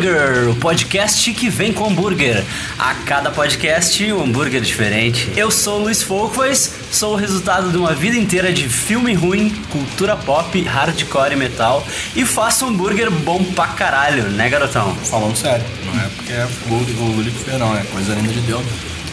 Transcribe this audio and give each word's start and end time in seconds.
É 0.00 0.48
o 0.48 0.54
podcast 0.54 1.32
que 1.32 1.50
vem 1.50 1.72
com 1.72 1.88
hambúrguer. 1.88 2.44
A 2.78 2.94
cada 2.94 3.32
podcast, 3.32 4.12
um 4.12 4.22
hambúrguer 4.22 4.60
diferente. 4.60 5.28
Eu 5.36 5.50
sou 5.50 5.80
o 5.80 5.82
Luiz 5.82 6.04
Folkways, 6.04 6.72
sou 6.92 7.14
o 7.14 7.16
resultado 7.16 7.72
de 7.72 7.76
uma 7.76 7.92
vida 7.94 8.16
inteira 8.16 8.52
de 8.52 8.68
filme 8.68 9.12
ruim, 9.12 9.50
cultura 9.70 10.16
pop, 10.16 10.62
hardcore 10.62 11.32
e 11.32 11.36
metal 11.36 11.84
e 12.14 12.24
faço 12.24 12.66
hambúrguer 12.66 13.10
bom 13.10 13.42
pra 13.42 13.66
caralho, 13.66 14.22
né, 14.30 14.48
garotão? 14.48 14.94
Falando 14.94 15.36
sério, 15.36 15.64
não 15.84 16.00
é 16.00 16.08
porque 16.14 16.32
é 16.32 16.46
o 16.70 16.74
Lully 16.74 17.32
que 17.32 17.44
fez, 17.44 17.58
não, 17.58 17.76
é 17.76 17.82
coisa 17.82 18.14
linda 18.14 18.32
de 18.32 18.40
Deus. 18.42 18.64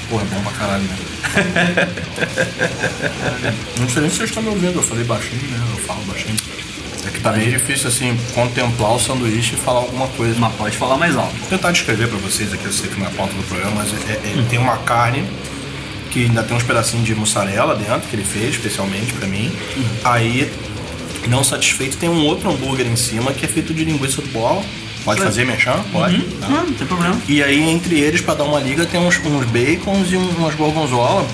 Porra, 0.08 0.22
é 0.22 0.26
bom 0.36 0.42
pra 0.44 0.52
caralho, 0.52 0.84
né? 0.84 0.96
não 3.80 3.90
sei 3.90 4.02
nem 4.04 4.12
se 4.12 4.18
vocês 4.18 4.30
estão 4.30 4.44
me 4.44 4.50
ouvindo, 4.50 4.78
eu 4.78 4.84
falei 4.84 5.04
baixinho, 5.04 5.48
né? 5.48 5.60
Eu 5.72 5.78
falo 5.80 6.04
baixinho. 6.04 6.36
É 7.08 7.10
que 7.12 7.20
tá 7.20 7.32
meio 7.32 7.52
difícil, 7.52 7.88
assim, 7.88 8.18
contemplar 8.34 8.96
o 8.96 9.00
sanduíche 9.00 9.54
e 9.54 9.58
falar 9.58 9.80
alguma 9.80 10.08
coisa. 10.10 10.36
Mas 10.40 10.54
pode 10.56 10.76
falar 10.76 10.98
mais 10.98 11.16
alto. 11.16 11.36
Vou 11.36 11.50
tentar 11.50 11.72
descrever 11.72 12.08
pra 12.08 12.18
vocês 12.18 12.52
aqui, 12.54 12.66
eu 12.66 12.74
sei 12.74 12.90
que 12.90 12.98
não 13.00 13.06
é 13.06 13.10
a 13.10 13.12
pauta 13.14 13.34
do 13.34 13.44
programa, 13.44 13.76
mas 13.78 13.94
é- 14.10 14.14
é- 14.14 14.46
tem 14.50 14.58
uma 14.60 14.78
carne 14.78 15.24
que 16.12 16.26
ainda 16.26 16.42
tem 16.44 16.56
uns 16.58 16.64
pedacinhos 16.64 17.06
de 17.06 17.14
mussarela 17.14 17.76
dentro, 17.76 18.08
que 18.10 18.16
ele 18.16 18.24
fez 18.24 18.52
especialmente 18.56 19.14
pra 19.14 19.28
mim. 19.28 19.52
Aí, 20.04 20.52
não 21.28 21.44
satisfeito, 21.44 21.98
tem 21.98 22.10
um 22.10 22.24
outro 22.26 22.50
hambúrguer 22.50 22.88
em 22.88 22.96
cima 22.96 23.32
que 23.34 23.46
é 23.46 23.48
feito 23.48 23.74
de 23.74 23.84
linguiça 23.84 24.22
do 24.22 24.28
bola. 24.30 24.64
Pode 25.04 25.20
fazer 25.22 25.46
mexão? 25.46 25.84
Pode. 25.92 26.20
tá? 26.40 26.48
Não, 26.48 26.66
não 26.66 26.74
tem 26.74 26.88
problema. 26.88 27.16
E 27.28 27.44
aí, 27.44 27.70
entre 27.70 28.00
eles, 28.00 28.22
pra 28.22 28.34
dar 28.34 28.44
uma 28.46 28.60
liga, 28.60 28.86
tem 28.88 29.00
uns, 29.00 29.18
uns 29.24 29.46
bacons 29.46 30.12
e 30.12 30.16
um- 30.18 30.30
umas 30.38 30.56
gorgonzola 30.56 31.28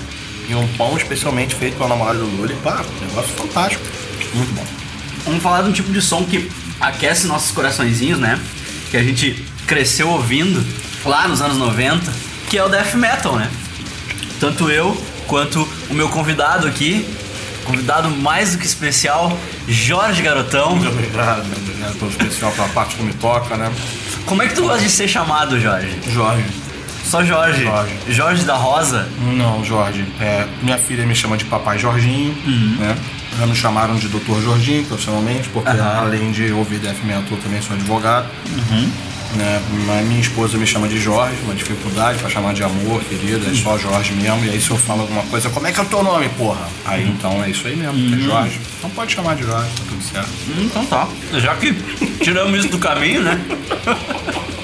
e 0.48 0.54
um 0.54 0.66
pão 0.76 0.94
especialmente 0.98 1.54
feito 1.54 1.76
pela 1.76 1.88
namorada 1.88 2.18
do 2.18 2.26
Lully. 2.26 2.54
Pá, 2.62 2.84
negócio 3.00 3.30
fantástico. 3.34 3.82
Muito 4.34 4.52
bom. 4.54 4.64
Vamos 5.24 5.42
falar 5.42 5.62
de 5.62 5.68
um 5.68 5.72
tipo 5.72 5.92
de 5.92 6.00
som 6.02 6.24
que 6.24 6.50
aquece 6.80 7.26
nossos 7.26 7.50
coraçõezinhos, 7.52 8.18
né? 8.18 8.38
Que 8.90 8.96
a 8.96 9.02
gente 9.02 9.44
cresceu 9.66 10.08
ouvindo 10.08 10.64
lá 11.04 11.28
nos 11.28 11.40
anos 11.40 11.56
90, 11.56 12.12
que 12.48 12.58
é 12.58 12.64
o 12.64 12.68
death 12.68 12.94
metal, 12.94 13.36
né? 13.36 13.50
Tanto 14.40 14.70
eu 14.70 15.00
quanto 15.26 15.66
o 15.88 15.94
meu 15.94 16.08
convidado 16.08 16.66
aqui, 16.66 17.06
convidado 17.64 18.10
mais 18.10 18.52
do 18.52 18.58
que 18.58 18.66
especial, 18.66 19.38
Jorge 19.68 20.22
Garotão. 20.22 20.76
Muito 20.76 20.88
obrigado, 20.90 21.46
obrigado 21.56 21.98
pelo 21.98 22.10
especial 22.10 22.52
pela 22.52 22.68
parte 22.68 22.96
que 22.96 23.02
me 23.02 23.14
toca, 23.14 23.56
né? 23.56 23.72
Como 24.26 24.42
é 24.42 24.48
que 24.48 24.54
tu 24.54 24.62
gosta 24.62 24.82
de 24.82 24.90
ser 24.90 25.08
chamado, 25.08 25.60
Jorge? 25.60 25.96
Jorge. 26.08 26.44
Só 27.04 27.24
Jorge. 27.24 27.64
Jorge. 27.64 27.94
Jorge 28.08 28.44
da 28.44 28.56
Rosa. 28.56 29.08
Não, 29.20 29.64
Jorge. 29.64 30.04
É, 30.20 30.46
minha 30.62 30.78
filha 30.78 31.04
me 31.04 31.14
chama 31.14 31.36
de 31.36 31.44
Papai 31.44 31.78
Jorginho, 31.78 32.34
né? 32.78 32.96
Já 33.38 33.46
me 33.46 33.54
chamaram 33.54 33.96
de 33.96 34.08
Doutor 34.08 34.42
Jorginho 34.42 34.84
profissionalmente, 34.84 35.48
porque 35.48 35.70
Aham. 35.70 35.98
além 36.06 36.30
de 36.32 36.52
ouvir 36.52 36.78
death 36.78 37.02
metal, 37.04 37.24
eu 37.30 37.36
também 37.38 37.60
sou 37.62 37.74
advogado. 37.74 38.28
Né? 39.34 39.62
Mas 39.86 40.06
minha 40.06 40.20
esposa 40.20 40.58
me 40.58 40.66
chama 40.66 40.86
de 40.86 41.00
Jorge, 41.00 41.34
uma 41.44 41.54
dificuldade 41.54 42.18
pra 42.18 42.28
chamar 42.28 42.52
de 42.52 42.62
amor, 42.62 43.02
querida, 43.04 43.48
é 43.50 43.54
só 43.54 43.78
Jorge 43.78 44.12
mesmo. 44.12 44.44
E 44.44 44.50
aí 44.50 44.60
se 44.60 44.70
eu 44.70 44.76
falo 44.76 45.00
alguma 45.02 45.22
coisa, 45.22 45.48
como 45.48 45.66
é 45.66 45.72
que 45.72 45.80
é 45.80 45.82
o 45.82 45.86
teu 45.86 46.02
nome, 46.02 46.28
porra? 46.36 46.68
Aí 46.84 47.08
então 47.08 47.42
é 47.42 47.48
isso 47.48 47.66
aí 47.66 47.74
mesmo, 47.74 48.14
é 48.14 48.18
Jorge. 48.18 48.60
Então 48.78 48.90
pode 48.90 49.12
chamar 49.14 49.34
de 49.36 49.44
Jorge, 49.44 49.70
tá 49.70 49.82
tudo 49.88 50.02
certo. 50.02 50.28
Hum, 50.48 50.64
Então 50.64 50.84
tá. 50.84 51.08
Já 51.40 51.54
que 51.56 51.72
tiramos 52.22 52.58
isso 52.58 52.68
do 52.68 52.78
caminho, 52.78 53.22
né? 53.22 53.40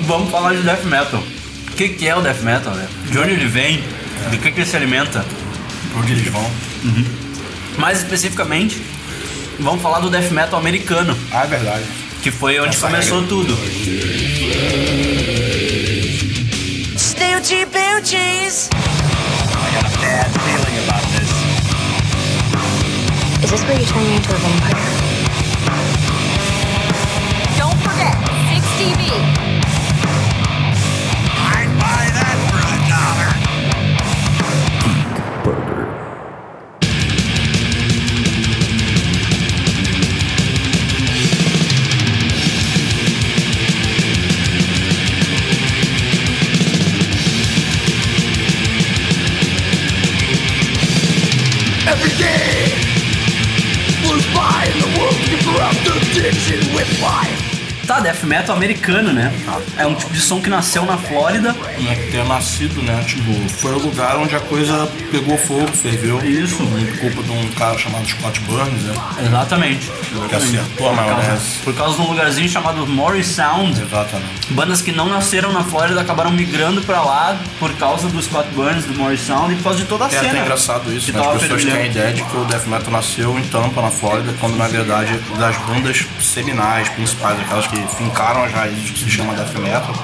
Vamos 0.02 0.30
falar 0.30 0.54
de 0.54 0.60
death 0.62 0.84
metal. 0.84 1.22
O 1.68 1.72
que, 1.74 1.88
que 1.88 2.06
é 2.06 2.14
o 2.14 2.20
death 2.20 2.42
metal, 2.42 2.74
né? 2.74 2.86
De 3.10 3.18
onde 3.18 3.30
ele 3.30 3.46
vem? 3.46 3.82
De 4.30 4.36
que, 4.36 4.50
que 4.52 4.60
ele 4.60 4.66
se 4.68 4.76
alimenta? 4.76 5.24
Por 5.92 6.02
onde 6.02 6.12
eles 6.12 6.28
vão? 6.30 6.44
Mais 7.78 7.98
especificamente, 7.98 8.80
vamos 9.58 9.80
falar 9.82 10.00
do 10.00 10.10
death 10.10 10.30
metal 10.30 10.58
americano, 10.58 11.16
Ah, 11.32 11.44
é 11.44 11.46
verdade. 11.46 11.84
que 12.22 12.30
foi 12.30 12.58
onde 12.58 12.70
Essa 12.76 12.86
começou 12.88 13.20
regra. 13.20 13.28
tudo. 13.28 13.58
Snoochie 16.96 17.64
Boochies! 17.66 18.68
Is 23.42 23.50
this 23.52 23.62
where 23.64 23.78
you 23.78 23.86
turn 23.86 24.04
me 24.04 24.16
into 24.16 24.30
a 24.34 24.38
vampire? 24.38 24.74
Don't 27.56 27.78
forget, 27.86 28.14
6TV. 28.50 29.02
I'd 29.14 29.37
death 58.08 58.22
metal 58.24 58.56
americano, 58.56 59.12
né? 59.12 59.30
É 59.76 59.86
um 59.86 59.94
tipo 59.94 60.12
de 60.12 60.20
som 60.20 60.40
que 60.40 60.48
nasceu 60.48 60.84
na 60.86 60.96
Flórida. 60.96 61.52
que 61.54 62.10
ter 62.10 62.24
nascido, 62.24 62.80
né? 62.82 63.04
Tipo, 63.06 63.32
foi 63.50 63.72
o 63.72 63.78
lugar 63.78 64.16
onde 64.16 64.34
a 64.34 64.40
coisa 64.40 64.90
pegou 65.10 65.36
fogo, 65.36 65.68
ferveu. 65.72 66.18
Isso. 66.24 66.56
Por 66.56 66.98
culpa 66.98 67.22
de 67.22 67.30
um 67.32 67.48
cara 67.52 67.76
chamado 67.78 68.06
Scott 68.06 68.40
Burns, 68.40 68.82
né? 68.84 68.94
Exatamente. 69.26 69.90
Que 70.28 70.34
acertou 70.34 70.88
a 70.88 70.92
maionese. 70.94 71.58
por 71.64 71.74
causa 71.74 71.96
de 71.96 72.02
um 72.02 72.06
lugarzinho 72.08 72.48
chamado 72.48 72.86
Morris 72.86 73.26
Sound. 73.26 73.78
Exatamente. 73.80 74.52
Bandas 74.52 74.80
que 74.80 74.90
não 74.92 75.08
nasceram 75.08 75.52
na 75.52 75.62
Flórida 75.64 76.00
acabaram 76.00 76.30
migrando 76.30 76.80
pra 76.82 77.02
lá 77.02 77.36
por 77.58 77.72
causa 77.74 78.08
do 78.08 78.22
Scott 78.22 78.48
Burns, 78.54 78.84
do 78.86 78.94
Morris 78.94 79.20
Sound 79.20 79.52
e 79.52 79.56
por 79.56 79.64
causa 79.64 79.78
de 79.80 79.84
toda 79.84 80.04
a 80.04 80.08
É 80.08 80.10
cena. 80.10 80.28
até 80.28 80.40
engraçado 80.40 80.92
isso, 80.92 81.12
né? 81.12 81.20
As 81.20 81.42
pessoas 81.42 81.64
têm 81.64 81.72
a 81.74 81.86
ideia 81.86 82.12
de 82.14 82.22
que 82.22 82.36
o 82.36 82.44
Death 82.46 82.66
Metal 82.66 82.90
nasceu 82.90 83.38
em 83.38 83.42
Tampa, 83.44 83.82
na 83.82 83.90
Flórida, 83.90 84.32
quando 84.40 84.56
na 84.56 84.66
verdade 84.68 85.18
das 85.38 85.56
bandas 85.66 86.06
seminais, 86.20 86.88
principais, 86.90 87.38
aquelas 87.40 87.66
que 87.66 87.76
fincaram 87.98 88.44
as 88.44 88.52
raízes 88.52 88.90
que 88.90 88.98
se 89.00 89.10
chama 89.10 89.34
Death 89.34 89.54
Metal, 89.58 89.94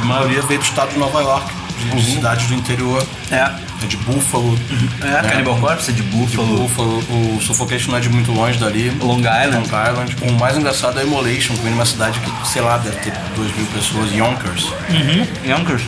a 0.00 0.04
maioria 0.04 0.42
veio 0.42 0.60
do 0.60 0.64
estado 0.64 0.92
de 0.92 0.98
Nova 0.98 1.20
York, 1.20 1.52
de 1.94 2.02
cidades 2.04 2.46
do 2.48 2.54
interior, 2.54 3.02
É, 3.30 3.36
é 3.82 3.86
de 3.86 3.96
Buffalo. 3.98 4.58
é, 5.00 5.04
né? 5.06 5.22
Cannibal 5.30 5.56
Corpse 5.58 5.90
é 5.90 5.94
de 5.94 6.02
Buffalo, 6.02 6.58
Buffalo, 6.58 6.98
o 7.36 7.40
Suffocation 7.40 7.92
não 7.92 7.98
é 7.98 8.00
de 8.00 8.08
muito 8.08 8.32
longe 8.32 8.58
dali. 8.58 8.90
Long 9.00 9.20
Island. 9.20 9.68
Long 9.70 9.90
Island. 9.90 10.16
O 10.22 10.32
mais 10.32 10.56
engraçado 10.56 10.98
é 10.98 11.02
a 11.02 11.04
Immolation, 11.04 11.54
que 11.54 11.62
vem 11.62 11.70
numa 11.72 11.86
cidade 11.86 12.18
que, 12.20 12.48
sei 12.48 12.62
lá, 12.62 12.78
deve 12.78 12.96
ter 12.96 13.12
2 13.36 13.56
mil 13.56 13.66
pessoas, 13.66 14.10
Yonkers. 14.12 14.64
Uhum, 14.90 15.26
Yonkers. 15.44 15.82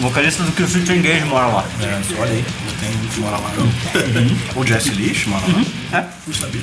O 0.00 0.02
vocalista 0.04 0.42
do 0.42 0.52
Kill 0.52 0.66
Switch 0.66 0.88
Engage 0.88 1.24
mora 1.26 1.46
lá. 1.46 1.64
É, 1.82 2.20
olha 2.20 2.32
aí, 2.32 2.44
tem 2.80 2.90
gente 2.92 3.14
que 3.14 3.20
mora 3.20 3.36
lá. 3.36 3.52
não. 3.56 4.62
o 4.62 4.66
Jesse 4.66 4.90
Lish 4.90 5.26
mora 5.26 5.44
lá. 5.46 5.98
É. 5.98 6.04
Não 6.26 6.34
sabia. 6.34 6.60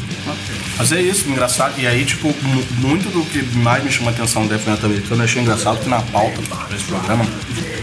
Mas 0.78 0.92
é 0.92 1.02
isso, 1.02 1.30
engraçado. 1.30 1.74
E 1.80 1.88
aí, 1.88 2.04
tipo, 2.06 2.28
mu- 2.42 2.66
muito 2.80 3.10
do 3.12 3.24
que 3.26 3.42
mais 3.58 3.84
me 3.84 3.92
chama 3.92 4.12
a 4.12 4.14
atenção 4.14 4.44
do 4.44 4.50
Death 4.50 4.66
Metal 4.68 4.86
americano, 4.90 5.22
eu 5.22 5.26
achei 5.26 5.42
engraçado 5.42 5.80
que 5.80 5.90
na 5.90 6.02
pauta 6.02 6.40
pra 6.68 6.76
esse 6.76 6.86
programa, 6.86 7.26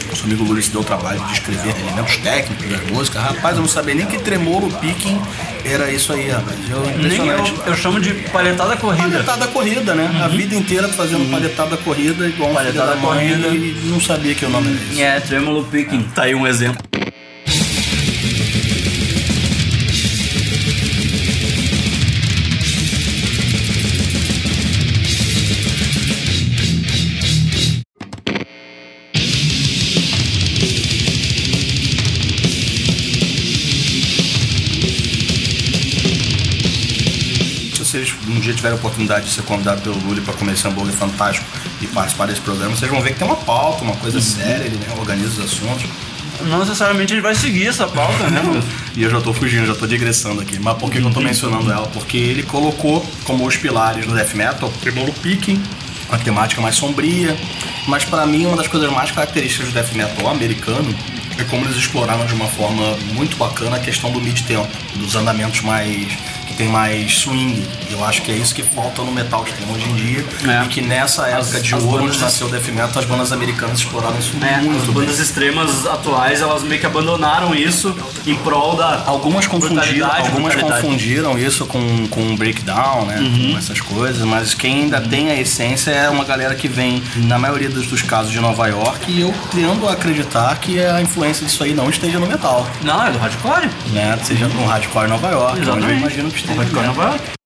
nosso 0.09 0.25
amigo 0.25 0.45
Lula 0.45 0.61
se 0.61 0.71
deu 0.71 0.81
o 0.81 0.85
trabalho 0.85 1.21
de 1.27 1.33
escrever 1.33 1.75
elementos 1.81 2.17
técnicos 2.19 2.69
das 2.69 2.83
músicas. 2.91 3.23
Rapaz, 3.23 3.57
eu 3.57 3.63
não 3.63 3.69
sabia 3.69 3.95
nem 3.95 4.07
que 4.07 4.19
tremor 4.19 4.65
o 4.65 4.71
picking 4.73 5.21
era 5.65 5.91
isso 5.91 6.13
aí, 6.13 6.29
rapaz. 6.31 6.57
Eu, 6.69 6.83
Nem 6.99 7.27
eu, 7.27 7.45
eu 7.67 7.77
chamo 7.77 8.01
de 8.01 8.13
palhetada 8.31 8.77
corrida. 8.77 9.09
Palhetada 9.09 9.47
corrida, 9.49 9.95
né? 9.95 10.21
A 10.23 10.29
vida 10.29 10.55
inteira 10.55 10.89
fazendo 10.89 11.31
palhetada 11.31 11.77
corrida 11.79 12.27
igual 12.27 12.51
um 12.51 12.55
da 12.55 12.97
mãe 12.97 13.31
corrida. 13.31 13.49
e 13.49 13.81
não 13.85 14.01
sabia 14.01 14.35
que 14.35 14.45
o 14.45 14.51
nome 14.51 14.69
era 14.69 14.93
esse. 14.93 15.03
É, 15.03 15.21
Tremolo 15.21 15.65
Picking. 15.65 16.03
Tá 16.15 16.23
aí 16.25 16.35
um 16.35 16.47
exemplo. 16.47 16.83
Um 38.41 38.43
dia 38.43 38.55
tiverem 38.55 38.77
a 38.77 38.79
oportunidade 38.79 39.27
de 39.27 39.33
ser 39.33 39.43
convidado 39.43 39.83
pelo 39.83 39.99
Lully 39.99 40.23
para 40.23 40.33
comer 40.33 40.55
esse 40.55 40.67
hambúrguer 40.67 40.95
fantástico 40.95 41.47
e 41.81 41.87
participar 41.87 42.27
desse 42.27 42.41
programa, 42.41 42.75
vocês 42.75 42.91
vão 42.91 43.03
ver 43.03 43.13
que 43.13 43.19
tem 43.19 43.29
uma 43.29 43.37
pauta, 43.37 43.85
uma 43.85 43.95
coisa 43.97 44.19
séria, 44.21 44.65
ele 44.65 44.77
né, 44.77 44.87
organiza 44.99 45.41
os 45.41 45.53
assuntos. 45.53 45.89
Não 46.41 46.61
necessariamente 46.61 47.13
gente 47.13 47.23
vai 47.23 47.35
seguir 47.35 47.69
essa 47.69 47.87
pauta, 47.87 48.31
né? 48.31 48.41
E 48.97 49.03
eu 49.03 49.11
já 49.11 49.21
tô 49.21 49.33
fugindo, 49.33 49.67
já 49.67 49.75
tô 49.75 49.87
digressando 49.87 50.41
aqui. 50.41 50.59
Mas 50.59 50.77
por 50.79 50.91
que, 50.91 51.01
que 51.01 51.07
eu 51.07 51.13
tô 51.13 51.21
mencionando 51.21 51.71
ela? 51.71 51.87
Porque 51.89 52.17
ele 52.17 52.43
colocou 52.43 53.07
como 53.25 53.47
os 53.47 53.57
pilares 53.57 54.05
do 54.05 54.15
death 54.15 54.35
metal, 54.35 54.73
primeiro 54.81 55.13
picking, 55.13 55.63
uma 56.09 56.19
temática 56.19 56.61
mais 56.61 56.75
sombria. 56.75 57.37
Mas 57.87 58.05
pra 58.05 58.27
mim, 58.27 58.47
uma 58.47 58.57
das 58.57 58.67
coisas 58.67 58.91
mais 58.91 59.11
características 59.11 59.69
do 59.69 59.75
death 59.75 59.93
metal 59.93 60.29
americano 60.29 60.93
é 61.39 61.45
como 61.45 61.65
eles 61.67 61.77
exploraram 61.77 62.27
de 62.27 62.35
uma 62.35 62.49
forma 62.49 62.97
muito 63.13 63.37
bacana 63.37 63.77
a 63.77 63.81
questão 63.81 64.11
do 64.11 64.21
mid-tempo, 64.21 64.69
dos 64.97 65.15
andamentos 65.15 65.61
mais 65.61 66.19
que 66.51 66.57
tem 66.57 66.69
mais 66.69 67.19
swing. 67.19 67.63
Eu 67.91 68.05
acho 68.05 68.23
que 68.23 68.31
é 68.31 68.35
isso 68.35 68.55
que 68.55 68.63
falta 68.63 69.03
no 69.03 69.13
metal 69.13 69.45
extremo 69.47 69.73
hoje 69.75 69.89
em 69.89 69.95
dia. 69.95 70.25
É. 70.49 70.65
E 70.65 70.69
que 70.69 70.81
nessa 70.81 71.27
época 71.29 71.57
As- 71.59 71.63
de 71.63 71.75
as 71.75 71.83
ouro 71.83 72.03
bandas- 72.05 72.21
nasceu 72.21 72.47
o 72.47 72.51
death 72.51 72.67
metal, 72.69 72.91
as 72.99 73.05
bandas 73.05 73.33
americanas 73.33 73.79
exploraram 73.79 74.19
isso 74.19 74.33
É, 74.43 74.55
as 74.57 74.63
muito 74.65 74.85
bem. 74.87 74.95
bandas 74.95 75.19
extremas 75.19 75.87
atuais, 75.87 76.41
elas 76.41 76.63
meio 76.63 76.81
que 76.81 76.87
abandonaram 76.87 77.55
isso 77.55 77.95
em 78.27 78.35
prol 78.37 78.77
da 78.77 79.03
Algumas 79.07 79.47
confundiram, 79.47 80.11
algumas 80.11 80.55
confundiram 80.55 81.39
isso 81.39 81.65
com, 81.67 82.07
com 82.09 82.37
breakdown, 82.37 83.07
né? 83.07 83.19
Uhum. 83.21 83.53
Com 83.53 83.59
essas 83.59 83.81
coisas, 83.81 84.23
mas 84.25 84.53
quem 84.55 84.83
ainda 84.83 85.01
tem 85.01 85.31
a 85.31 85.41
essência 85.41 85.91
é 85.91 86.09
uma 86.11 86.25
galera 86.25 86.55
que 86.55 86.69
vem, 86.69 87.03
na 87.17 87.39
maioria 87.39 87.69
dos, 87.69 87.87
dos 87.87 88.03
casos, 88.03 88.31
de 88.33 88.41
Nova 88.41 88.67
York, 88.69 89.11
e 89.11 89.21
eu 89.21 89.33
tendo 89.53 89.89
a 89.89 89.93
acreditar 89.93 90.57
que 90.59 90.81
a 90.83 91.01
influência 91.01 91.47
disso 91.47 91.63
aí 91.63 91.73
não 91.75 91.89
esteja 91.91 92.19
no 92.19 92.27
metal, 92.27 92.67
Não, 92.83 93.05
é 93.07 93.11
do 93.11 93.19
hardcore. 93.19 93.69
né? 93.93 94.19
Seja 94.23 94.47
no 94.49 94.67
hardcore 94.67 95.09
Nova 95.09 95.29
York, 95.31 95.59
onde 95.59 95.69
eu 95.69 95.75
Exatamente. 95.77 96.01
imagino 96.01 96.31
que 96.31 96.40
Hardcore 96.47 96.81
né? 96.81 96.87
Nova 96.87 97.03
York. 97.05 97.41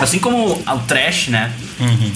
Assim 0.00 0.18
como 0.18 0.52
o 0.54 0.78
trash, 0.88 1.28
né? 1.28 1.52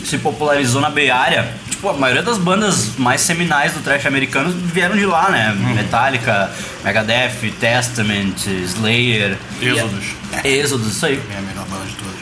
Se 0.04 0.18
popularizou 0.18 0.80
na 0.80 0.88
Bay 0.88 1.10
Area. 1.10 1.52
Tipo, 1.70 1.90
a 1.90 1.92
maioria 1.92 2.22
das 2.22 2.38
bandas 2.38 2.96
mais 2.96 3.20
seminais 3.20 3.74
do 3.74 3.80
trash 3.80 4.06
americano 4.06 4.50
vieram 4.50 4.96
de 4.96 5.04
lá, 5.04 5.30
né? 5.30 5.54
Metallica, 5.74 6.50
Megadeth, 6.82 7.52
Testament, 7.60 8.46
Slayer. 8.46 9.36
Êxodos. 9.60 10.04
Êxodos, 10.42 10.96
isso 10.96 11.04
aí. 11.06 11.20
É 11.34 11.38
a 11.38 11.42
melhor 11.42 11.66
banda 11.66 11.84
de 11.84 11.92
todas. 11.92 12.13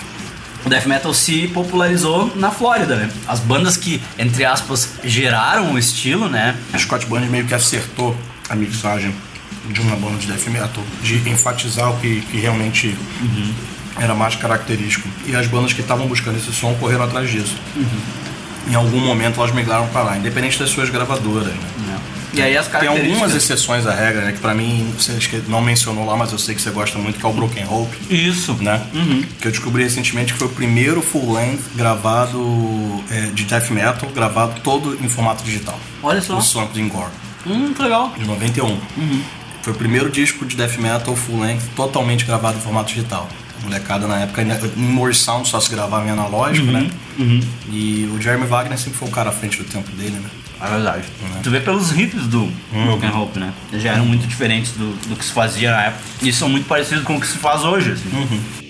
O 0.65 0.69
death 0.69 0.87
metal 0.87 1.13
se 1.13 1.49
popularizou 1.49 2.33
na 2.37 2.51
Flórida, 2.51 2.97
né? 2.97 3.11
As 3.27 3.41
bandas 3.41 3.77
que, 3.77 4.01
entre 4.19 4.45
aspas, 4.45 4.91
geraram 5.05 5.73
o 5.73 5.79
estilo, 5.79 6.29
né? 6.29 6.57
A 6.73 6.79
Scott 6.79 7.07
Band 7.07 7.23
meio 7.23 7.47
que 7.47 7.55
acertou 7.55 8.17
a 8.49 8.55
mixagem 8.55 9.13
de 9.71 9.81
uma 9.81 9.97
banda 9.97 10.19
de 10.19 10.27
death 10.27 10.47
metal, 10.49 10.85
de 11.03 11.29
enfatizar 11.29 11.91
o 11.91 11.99
que, 11.99 12.21
que 12.23 12.39
realmente 12.39 12.97
era 13.99 14.15
mais 14.15 14.37
característico. 14.37 15.09
E 15.27 15.35
as 15.35 15.47
bandas 15.47 15.73
que 15.73 15.81
estavam 15.81 16.07
buscando 16.07 16.37
esse 16.37 16.53
som 16.53 16.75
correram 16.75 17.05
atrás 17.05 17.31
disso. 17.31 17.57
Em 18.69 18.75
algum 18.75 19.01
momento 19.01 19.41
elas 19.41 19.53
migraram 19.53 19.87
para 19.89 20.03
lá, 20.03 20.17
independente 20.17 20.59
das 20.59 20.71
suas 20.71 20.89
gravadoras. 20.91 21.53
Né? 21.53 21.99
E 22.33 22.41
aí 22.41 22.57
as 22.57 22.67
Tem 22.67 22.89
algumas 22.89 23.35
exceções 23.35 23.87
à 23.87 23.95
regra, 23.95 24.23
né? 24.23 24.33
Que 24.33 24.39
pra 24.39 24.55
mim, 24.55 24.93
você 24.99 25.13
acho 25.13 25.29
que 25.29 25.43
não 25.49 25.61
mencionou 25.61 26.07
lá, 26.07 26.17
mas 26.17 26.33
eu 26.33 26.39
sei 26.39 26.55
que 26.55 26.63
você 26.63 26.71
gosta 26.71 26.99
muito, 26.99 27.19
que 27.19 27.27
é 27.27 27.29
o 27.29 27.33
Broken 27.33 27.65
Hope. 27.69 27.97
Isso. 28.15 28.55
Né? 28.55 28.81
Que 29.41 29.49
eu 29.49 29.53
descobri 29.53 29.83
recentemente 29.83 30.33
que 30.33 30.39
foi 30.39 30.47
o 30.49 30.51
primeiro 30.51 31.03
full 31.03 31.33
length 31.33 31.63
gravado 31.75 33.05
é, 33.11 33.27
de 33.33 33.45
death 33.45 33.71
metal, 33.71 34.09
gravado 34.15 34.61
todo 34.63 34.99
em 35.03 35.09
formato 35.09 35.45
digital. 35.45 35.79
Olha 36.03 36.21
só. 36.21 36.39
O 36.39 36.43
Swamp 36.43 36.77
in 36.77 36.89
Gore 36.89 37.11
Hum, 37.47 37.73
que 37.75 37.83
legal. 37.83 38.13
de 38.17 38.25
91. 38.25 38.79
Foi 39.63 39.73
o 39.73 39.77
primeiro 39.77 40.11
disco 40.11 40.45
de 40.47 40.57
death 40.57 40.77
metal 40.79 41.15
full 41.15 41.41
length 41.41 41.63
totalmente 41.77 42.25
gravado 42.25 42.59
em 42.59 42.61
formato 42.61 42.93
digital. 42.93 43.29
A 43.61 43.65
molecada 43.65 44.09
na 44.09 44.21
época, 44.21 44.43
em 44.43 44.81
More 44.83 45.15
Sound 45.15 45.47
só 45.49 45.61
se 45.61 45.71
gravava 45.71 46.07
em 46.07 46.11
analógico, 46.11 46.67
né? 46.67 46.91
E 47.71 48.11
o 48.17 48.21
Jeremy 48.21 48.47
Wagner 48.47 48.79
sempre 48.79 48.99
foi 48.99 49.09
o 49.09 49.11
cara 49.11 49.29
à 49.31 49.33
frente 49.33 49.59
do 49.59 49.65
tempo 49.65 49.91
dele, 49.93 50.17
né? 50.17 50.29
É 50.63 50.71
verdade. 50.71 51.05
Tu 51.43 51.51
vê 51.51 51.61
pelos 51.61 51.91
riffs 51.91 52.27
do 52.29 52.51
Broken 52.73 53.11
Hope, 53.11 53.39
né? 53.39 53.53
Eles 53.73 53.83
já 53.83 53.93
eram 53.93 54.07
muito 54.07 54.27
diferentes 54.27 54.73
do, 54.73 54.93
do 55.09 55.17
que 55.17 55.25
se 55.25 55.33
fazia 55.33 55.73
na 55.73 55.83
época. 55.85 56.03
E 56.23 56.33
são 56.33 56.49
muito 56.49 56.67
parecidos 56.69 57.03
com 57.05 57.17
o 57.17 57.21
que 57.21 57.27
se 57.27 57.37
faz 57.39 57.65
hoje, 57.65 57.93
assim. 57.93 58.09
As 58.35 58.62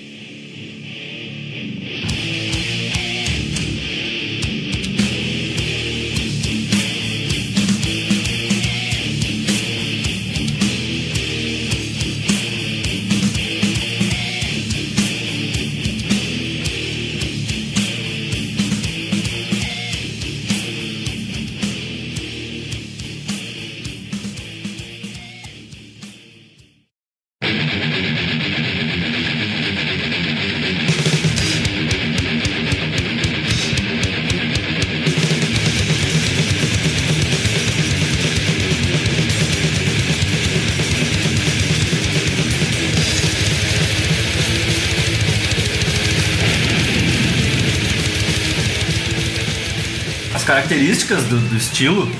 características 50.93 51.25
do, 51.25 51.39
do 51.39 51.57
estilo, 51.57 52.11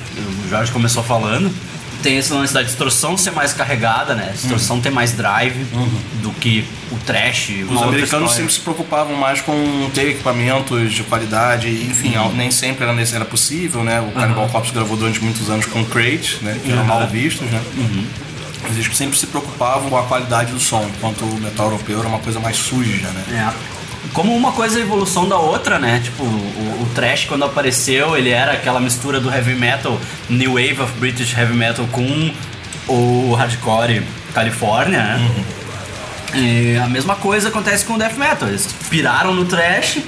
o 0.45 0.49
Jorge 0.49 0.73
começou 0.73 1.03
falando, 1.03 1.53
tem 2.03 2.17
esse 2.17 2.33
lance 2.33 2.53
da 2.53 2.63
distorção 2.63 3.17
ser 3.17 3.31
mais 3.31 3.53
carregada, 3.53 4.15
né? 4.15 4.29
A 4.31 4.33
distorção 4.33 4.81
ter 4.81 4.91
mais 4.91 5.13
drive 5.13 5.65
do 6.21 6.31
que 6.33 6.65
o 6.91 6.97
trash. 6.97 7.51
Os 7.71 7.83
americanos 7.83 8.33
sempre 8.33 8.53
se 8.53 8.61
preocupavam 8.61 9.15
mais 9.15 9.41
com 9.41 9.91
ter 9.95 10.09
equipamentos 10.09 10.93
de 10.93 11.05
qualidade, 11.05 11.69
enfim, 11.69 12.15
nem 12.35 12.51
sempre 12.51 12.85
era, 12.85 13.01
era 13.01 13.25
possível, 13.25 13.85
né? 13.85 14.01
O 14.01 14.11
Cannibal 14.13 14.49
Corpse 14.49 14.73
gravou 14.73 14.97
durante 14.97 15.23
muitos 15.23 15.49
anos 15.49 15.67
com 15.67 15.85
crate, 15.85 16.39
né? 16.43 16.59
Que 16.65 16.73
eram 16.73 16.85
mal 16.85 17.07
vistos, 17.07 17.49
né? 17.49 17.63
Mas 18.63 18.77
eles 18.77 18.97
sempre 18.97 19.19
se 19.19 19.27
preocupavam 19.27 19.91
com 19.91 19.97
a 19.97 20.05
qualidade 20.05 20.53
do 20.53 20.61
som, 20.61 20.89
enquanto 20.97 21.25
o 21.25 21.41
metal 21.41 21.67
europeu 21.67 21.99
era 21.99 22.09
uma 22.09 22.21
coisa 22.21 22.39
mais 22.39 22.57
suja, 22.57 23.09
né? 23.09 23.25
É. 23.31 23.72
Como 24.13 24.37
uma 24.37 24.53
coisa 24.53 24.79
é 24.79 24.83
a 24.83 24.85
evolução 24.85 25.27
da 25.27 25.39
outra, 25.39 25.79
né? 25.79 26.01
Tipo, 26.05 26.23
o, 26.23 26.83
o 26.83 26.89
trash 26.95 27.25
quando 27.25 27.45
apareceu, 27.45 28.17
ele 28.17 28.31
era 28.31 28.53
aquela 28.53 28.79
mistura 28.79 29.19
do 29.19 29.33
heavy 29.33 29.55
metal, 29.55 29.99
new 30.29 30.53
wave 30.53 30.81
of 30.83 30.93
British 30.99 31.37
heavy 31.37 31.55
metal 31.55 31.87
com 31.91 32.31
o 32.89 33.35
hardcore 33.35 34.03
Califórnia, 34.35 35.03
né? 35.03 35.45
E 36.35 36.77
a 36.77 36.89
mesma 36.89 37.15
coisa 37.15 37.49
acontece 37.49 37.85
com 37.85 37.95
o 37.95 37.99
death 37.99 38.17
metal. 38.17 38.49
Eles 38.49 38.69
piraram 38.89 39.35
no 39.35 39.45
trash 39.45 39.99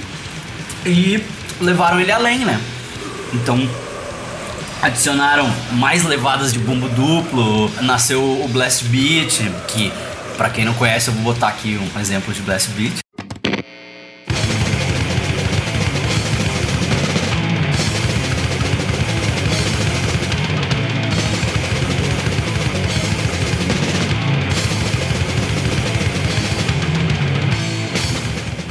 e 0.84 1.22
levaram 1.60 2.00
ele 2.00 2.12
além, 2.12 2.40
né? 2.40 2.60
Então 3.32 3.68
adicionaram 4.82 5.50
mais 5.72 6.04
levadas 6.04 6.52
de 6.52 6.58
bumbo 6.58 6.88
duplo, 6.90 7.70
nasceu 7.82 8.22
o 8.22 8.48
blast 8.48 8.84
beat, 8.84 9.40
que 9.68 9.90
pra 10.36 10.50
quem 10.50 10.64
não 10.64 10.74
conhece 10.74 11.08
eu 11.08 11.14
vou 11.14 11.32
botar 11.32 11.48
aqui 11.48 11.78
um 11.78 12.00
exemplo 12.00 12.34
de 12.34 12.42
blast 12.42 12.68
beat. 12.70 13.03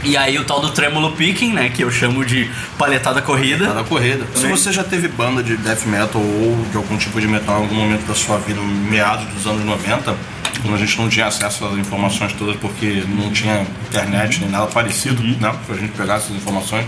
E 0.03 0.17
aí 0.17 0.38
o 0.38 0.43
tal 0.43 0.60
do 0.60 0.69
trêmulo 0.72 1.13
picking, 1.13 1.53
né, 1.53 1.69
que 1.69 1.81
eu 1.81 1.89
chamo 1.89 2.25
de 2.25 2.50
palhetada 2.77 3.22
corrida. 3.22 3.74
Na 3.74 3.83
corrida. 3.83 4.25
Se 4.36 4.48
você 4.48 4.72
já 4.72 4.83
teve 4.83 5.07
banda 5.07 5.41
de 5.41 5.55
death 5.55 5.86
metal 5.86 6.22
ou 6.22 6.65
de 6.69 6.75
algum 6.75 6.98
tipo 6.98 7.22
de 7.22 7.27
metal 7.27 7.60
em 7.60 7.62
algum 7.63 7.75
momento 7.75 8.05
da 8.05 8.13
sua 8.13 8.38
vida, 8.38 8.60
meados 8.62 9.25
dos 9.33 9.48
anos 9.48 9.63
90, 9.63 10.15
quando 10.62 10.75
a 10.75 10.77
gente 10.77 10.98
não 10.98 11.07
tinha 11.07 11.27
acesso 11.27 11.65
às 11.65 11.77
informações 11.77 12.33
todas 12.33 12.55
porque 12.57 13.03
não 13.07 13.31
tinha 13.31 13.65
internet 13.88 14.41
nem 14.41 14.50
nada 14.50 14.67
parecido, 14.67 15.24
né? 15.24 15.55
Pra 15.65 15.75
gente 15.77 15.91
pegar 15.91 16.15
essas 16.15 16.36
informações. 16.36 16.86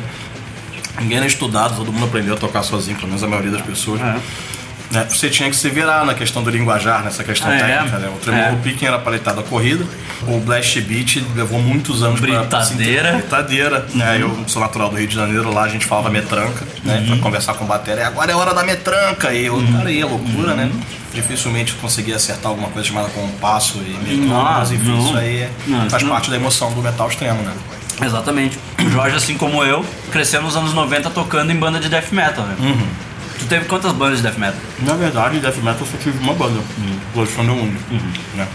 Ninguém 1.00 1.18
era 1.18 1.28
estudado, 1.28 1.76
todo 1.76 1.92
mundo 1.92 2.06
aprendeu 2.06 2.36
a 2.36 2.38
tocar 2.38 2.64
sozinho, 2.64 2.96
pelo 2.96 3.08
menos 3.08 3.24
a 3.24 3.28
maioria 3.28 3.52
das 3.52 3.62
pessoas. 3.62 4.02
É. 4.02 4.20
Né, 4.96 5.06
Você 5.10 5.30
tinha 5.30 5.50
que 5.50 5.56
se 5.56 5.70
virar 5.70 6.06
na 6.06 6.14
questão 6.14 6.42
do 6.44 6.50
linguajar, 6.50 7.04
nessa 7.04 7.24
questão 7.24 7.52
É, 7.52 7.58
técnica. 7.60 7.98
Né? 8.00 8.10
O 8.10 8.20
tremolo 8.20 8.58
é. 8.58 8.60
picking 8.64 8.86
era 8.86 8.98
paletada 9.00 9.42
corrida, 9.44 9.86
o 10.28 10.40
blast 10.40 10.80
beat 10.82 11.18
levou 11.36 11.60
muitos 11.62 12.02
anos 12.04 12.20
pra- 12.20 12.44
pra 12.46 12.64
se 12.64 12.74
entender. 12.74 13.12
Britadeira, 13.14 13.86
né? 13.94 14.18
Eu 14.20 14.38
sou 14.48 14.62
natural 14.62 14.90
do 14.90 14.96
Rio 14.98 15.08
de 15.08 15.16
Janeiro, 15.16 15.54
lá 15.54 15.64
a 15.64 15.68
gente 15.70 15.86
falava 15.86 16.10
metranca, 16.10 16.66
né? 16.84 17.00
Uhum. 17.00 17.08
Pra 17.08 17.18
conversar 17.18 17.54
com 17.56 17.66
bateria. 17.66 18.04
"E 18.04 18.06
Agora 18.06 18.32
é 18.32 18.36
hora 18.36 18.54
da 18.54 18.64
metranca. 18.64 19.32
E 19.34 19.46
eu, 19.46 19.62
cara, 19.72 19.90
aí 19.90 20.02
é 20.02 20.06
loucura, 20.06 20.54
né? 20.54 20.66
Uhum. 20.74 20.80
Dificilmente 21.14 21.74
eu 21.74 21.80
conseguia 21.80 22.16
acertar 22.18 22.48
alguma 22.52 22.68
coisa 22.70 22.88
chamada 22.88 23.08
compasso 23.10 23.78
e 23.80 24.18
mas 24.28 24.72
enfim, 24.72 25.00
isso 25.02 25.16
aí 25.18 25.44
é- 25.44 25.50
Não, 25.66 25.90
faz 25.90 26.04
não. 26.04 26.10
parte 26.10 26.30
da 26.30 26.36
emoção 26.36 26.72
do 26.74 26.82
metal 26.82 27.08
extremo, 27.10 27.42
né? 27.42 27.54
Exatamente. 28.02 28.60
O 28.86 28.90
Jorge, 28.90 29.16
assim 29.16 29.38
como 29.38 29.64
eu, 29.64 29.86
cresceu 30.12 30.42
nos 30.42 30.58
anos 30.58 30.74
90 30.74 31.10
tocando 31.10 31.52
em 31.52 31.56
banda 31.56 31.80
de 31.80 31.88
death 31.88 32.12
metal, 32.12 32.46
né? 32.46 32.56
Uhum. 32.60 32.88
Tu 33.40 33.46
teve 33.48 33.66
quantas 33.66 33.92
bandas 33.94 34.18
de 34.18 34.24
death 34.24 34.38
metal? 34.38 34.60
Na 34.82 34.94
verdade, 34.94 35.40
Death 35.40 35.58
Metal 35.58 35.82
eu 35.82 35.86
só 35.88 35.98
tive 35.98 36.18
uma 36.20 36.34
banda, 36.34 36.60
Blood 37.14 37.30
from 37.30 37.46
the 37.46 37.52
Wound, 37.52 37.76
né? 38.36 38.48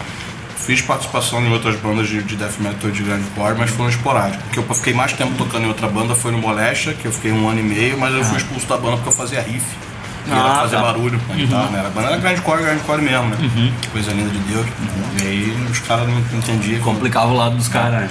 Fiz 0.57 0.83
participação 0.83 1.41
em 1.45 1.51
outras 1.53 1.77
bandas 1.77 2.09
de, 2.09 2.23
de 2.23 2.37
Death 2.37 2.59
Metal 2.59 2.91
de 2.91 3.03
grande 3.03 3.25
core, 3.37 3.57
mas 3.59 3.71
foram 3.71 3.89
esporádicas. 3.91 4.45
O 4.47 4.51
que 4.51 4.59
eu 4.59 4.75
fiquei 4.75 4.93
mais 4.93 5.13
tempo 5.13 5.33
tocando 5.39 5.65
em 5.65 5.69
outra 5.69 5.89
banda 5.89 6.15
foi 6.15 6.33
no 6.33 6.39
Moléstia, 6.39 6.93
que 6.95 7.07
eu 7.07 7.13
fiquei 7.13 7.33
um 7.33 7.49
ano 7.49 7.61
e 7.61 7.63
meio, 7.63 7.99
mas 7.99 8.15
eu 8.15 8.25
fui 8.25 8.37
expulso 8.39 8.67
da 8.67 8.77
banda 8.77 8.97
porque 8.97 9.09
eu 9.09 9.13
fazia 9.13 9.41
riff. 9.41 9.65
E 10.27 10.31
era 10.31 10.41
Ah, 10.53 10.55
fazer 10.61 10.77
tá. 10.77 10.83
barulho 10.83 11.19
com 11.27 11.33
a 11.33 11.37
guitarra, 11.37 11.71
né? 11.71 11.81
A 11.87 11.91
banda 11.91 12.09
era 12.09 12.17
grande 12.19 12.41
core, 12.43 12.63
grande 12.63 12.83
core 12.83 13.01
mesmo, 13.03 13.29
né? 13.29 13.73
Coisa 13.91 14.13
linda 14.13 14.29
de 14.31 14.39
Deus. 14.39 14.67
E 15.23 15.27
aí 15.27 15.67
os 15.71 15.79
caras 15.81 16.07
não 16.09 16.19
entendiam. 16.39 16.81
Complicava 16.83 17.29
o 17.29 17.37
lado 17.37 17.57
dos 17.57 17.69
caras, 17.69 18.03
né? 18.03 18.11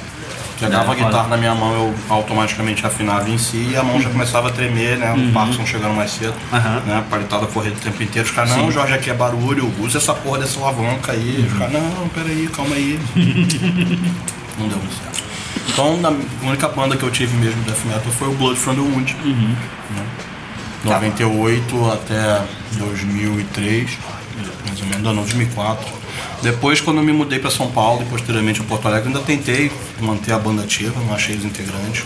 Pegava 0.60 0.92
a 0.92 0.96
guitarra 0.96 1.28
na 1.30 1.38
minha 1.38 1.56
mão, 1.56 1.74
eu 1.74 1.96
automaticamente 2.10 2.86
afinava 2.86 3.30
em 3.30 3.38
si 3.38 3.70
e 3.72 3.78
a 3.78 3.84
mão 3.84 4.02
já 4.02 4.10
começava 4.10 4.50
a 4.50 4.52
tremer, 4.52 4.98
né? 4.98 5.14
O 5.14 5.32
Parkinson 5.32 5.66
chegando 5.66 5.96
mais 5.96 6.12
cedo, 6.12 6.34
Aham. 6.52 6.82
né? 6.86 6.98
A 6.98 7.02
palitada 7.02 7.48
correndo 7.48 7.78
o 7.78 7.80
tempo 7.80 8.04
inteiro. 8.04 8.28
Os 8.28 8.34
caras, 8.34 8.52
não, 8.56 8.70
Jorge, 8.70 8.94
aqui 8.94 9.10
é 9.10 9.14
barulho, 9.14 9.74
usa 9.80 9.98
essa 9.98 10.14
porra 10.14 10.40
dessa 10.40 10.60
alavanca 10.60 11.14
aí. 11.14 11.48
Os 11.50 11.58
caras, 11.58 11.74
não, 11.74 12.10
peraí, 12.10 12.48
calma 12.54 12.76
aí. 12.76 13.00
não 14.60 14.68
deu 14.68 14.78
muito 14.78 14.96
certo. 15.02 15.24
Então, 15.70 16.00
a 16.04 16.48
única 16.48 16.68
banda 16.68 16.98
que 16.98 17.04
eu 17.04 17.12
tive 17.12 17.38
mesmo 17.38 17.62
de 17.64 17.70
death 17.70 17.86
metal 17.86 18.12
foi 18.12 18.28
o 18.28 18.34
Blood 18.34 18.60
from 18.60 18.76
the 18.76 18.82
Wound. 18.82 19.16
Né? 19.24 20.06
98 20.84 21.92
até 21.92 22.42
2003, 22.78 23.98
mais 24.66 24.82
ou 24.82 24.88
menos, 24.88 25.04
não, 25.04 25.16
2004. 25.16 25.99
Depois, 26.42 26.80
quando 26.80 26.98
eu 26.98 27.04
me 27.04 27.12
mudei 27.12 27.40
para 27.40 27.50
São 27.50 27.70
Paulo 27.72 28.02
e 28.02 28.06
posteriormente 28.06 28.62
a 28.62 28.64
Porto 28.64 28.88
Alegre, 28.88 29.08
ainda 29.08 29.20
tentei 29.20 29.72
manter 30.00 30.32
a 30.32 30.40
banda 30.40 30.64
ativa, 30.64 31.00
não 31.02 31.14
achei 31.14 31.36
os 31.36 31.44
integrantes, 31.44 32.04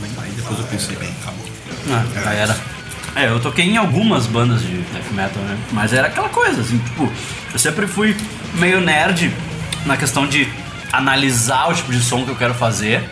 mas 0.00 0.18
aí 0.18 0.30
depois 0.32 0.58
eu 0.58 0.64
pensei, 0.66 0.96
bem, 0.96 1.08
acabou. 1.22 1.46
Ah, 1.90 2.04
já 2.12 2.32
era. 2.32 2.56
É, 3.14 3.28
eu 3.28 3.40
toquei 3.40 3.64
em 3.64 3.76
algumas 3.76 4.26
bandas 4.26 4.60
de 4.60 4.76
death 4.76 5.10
metal, 5.12 5.42
né? 5.44 5.56
Mas 5.72 5.92
era 5.92 6.08
aquela 6.08 6.28
coisa, 6.28 6.60
assim, 6.60 6.78
tipo, 6.78 7.10
eu 7.52 7.58
sempre 7.58 7.86
fui 7.86 8.16
meio 8.54 8.80
nerd 8.80 9.32
na 9.86 9.96
questão 9.96 10.26
de 10.26 10.46
analisar 10.92 11.70
o 11.70 11.74
tipo 11.74 11.92
de 11.92 12.02
som 12.02 12.24
que 12.24 12.30
eu 12.30 12.36
quero 12.36 12.54
fazer. 12.54 13.08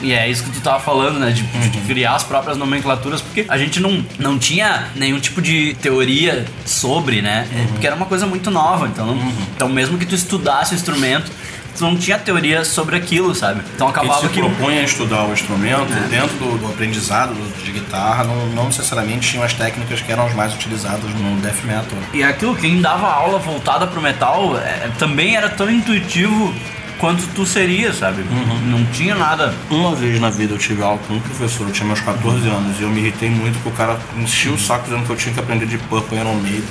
E 0.00 0.12
é 0.12 0.28
isso 0.28 0.44
que 0.44 0.50
tu 0.50 0.60
tava 0.60 0.80
falando, 0.80 1.18
né? 1.18 1.30
De, 1.30 1.42
de 1.42 1.78
criar 1.80 2.14
as 2.14 2.22
próprias 2.22 2.56
nomenclaturas, 2.56 3.20
porque 3.20 3.44
a 3.48 3.58
gente 3.58 3.80
não, 3.80 4.04
não 4.18 4.38
tinha 4.38 4.88
nenhum 4.94 5.18
tipo 5.18 5.42
de 5.42 5.74
teoria 5.82 6.44
sobre, 6.64 7.20
né? 7.22 7.46
É, 7.52 7.66
Porque 7.72 7.86
era 7.86 7.96
uma 7.96 8.06
coisa 8.06 8.26
muito 8.26 8.50
nova. 8.50 8.86
Então, 8.86 9.06
não- 9.06 9.32
então 9.56 9.68
mesmo 9.68 9.98
que 9.98 10.06
tu 10.06 10.14
estudasse 10.14 10.72
o 10.72 10.76
instrumento, 10.76 11.30
tu 11.76 11.84
não 11.84 11.96
tinha 11.96 12.18
teoria 12.18 12.64
sobre 12.64 12.96
aquilo, 12.96 13.34
sabe? 13.34 13.60
Então 13.74 13.90
Quem 13.92 14.02
acabava 14.02 14.20
se 14.26 14.28
que. 14.32 14.40
propõe 14.40 14.78
a 14.78 14.82
estudar 14.82 15.24
o 15.26 15.32
instrumento, 15.32 15.86
dentro 16.08 16.36
do, 16.38 16.58
do 16.58 16.66
aprendizado 16.66 17.34
de 17.64 17.70
guitarra, 17.72 18.24
não, 18.24 18.46
não 18.48 18.64
necessariamente 18.66 19.30
tinham 19.30 19.44
as 19.44 19.52
técnicas 19.52 20.00
que 20.00 20.10
eram 20.10 20.26
as 20.26 20.34
mais 20.34 20.52
utilizadas 20.54 21.12
no 21.14 21.36
death 21.40 21.62
metal. 21.64 21.98
E 22.12 22.22
aquilo, 22.22 22.56
quem 22.56 22.80
dava 22.80 23.06
aula 23.08 23.38
voltada 23.38 23.86
pro 23.86 24.00
metal 24.00 24.56
é, 24.58 24.88
também 24.98 25.36
era 25.36 25.48
tão 25.48 25.70
intuitivo 25.70 26.52
quanto 26.98 27.26
tu 27.34 27.46
seria, 27.46 27.92
sabe? 27.92 28.24
Não 28.66 28.84
tinha 28.86 29.14
nada. 29.14 29.54
Uma 29.70 29.94
vez 29.94 30.20
na 30.20 30.30
vida 30.30 30.54
eu 30.54 30.58
tive 30.58 30.82
aula 30.82 30.98
com 31.06 31.14
um 31.14 31.20
professor, 31.20 31.66
eu 31.66 31.72
tinha 31.72 31.86
meus 31.86 32.00
14 32.00 32.46
anos, 32.48 32.78
e 32.78 32.82
eu 32.82 32.88
me 32.88 33.00
irritei 33.00 33.30
muito 33.30 33.54
porque 33.62 33.68
o 33.68 33.72
cara 33.72 33.98
enchia 34.16 34.52
o 34.52 34.58
saco 34.58 34.84
dizendo 34.84 35.04
que 35.04 35.10
eu 35.10 35.16
tinha 35.16 35.32
que 35.34 35.40
aprender 35.40 35.66
de 35.66 35.78
Purple 35.78 36.18
Iron 36.18 36.34
Maiden. 36.34 36.62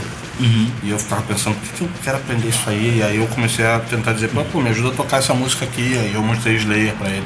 E 0.83 0.89
eu 0.89 0.99
ficava 0.99 1.21
pensando, 1.23 1.55
por 1.55 1.63
que, 1.69 1.77
que 1.77 1.81
eu 1.83 1.89
quero 2.03 2.17
aprender 2.17 2.47
isso 2.49 2.69
aí? 2.69 2.97
E 2.99 3.03
aí 3.03 3.17
eu 3.17 3.27
comecei 3.27 3.65
a 3.65 3.79
tentar 3.79 4.13
dizer, 4.13 4.27
pô, 4.29 4.43
pô, 4.43 4.61
me 4.61 4.69
ajuda 4.69 4.89
a 4.89 4.91
tocar 4.91 5.17
essa 5.17 5.33
música 5.33 5.65
aqui. 5.65 5.97
Aí 5.97 6.11
eu 6.13 6.21
mostrei 6.21 6.55
Slayer 6.57 6.93
pra 6.93 7.09
ele. 7.09 7.25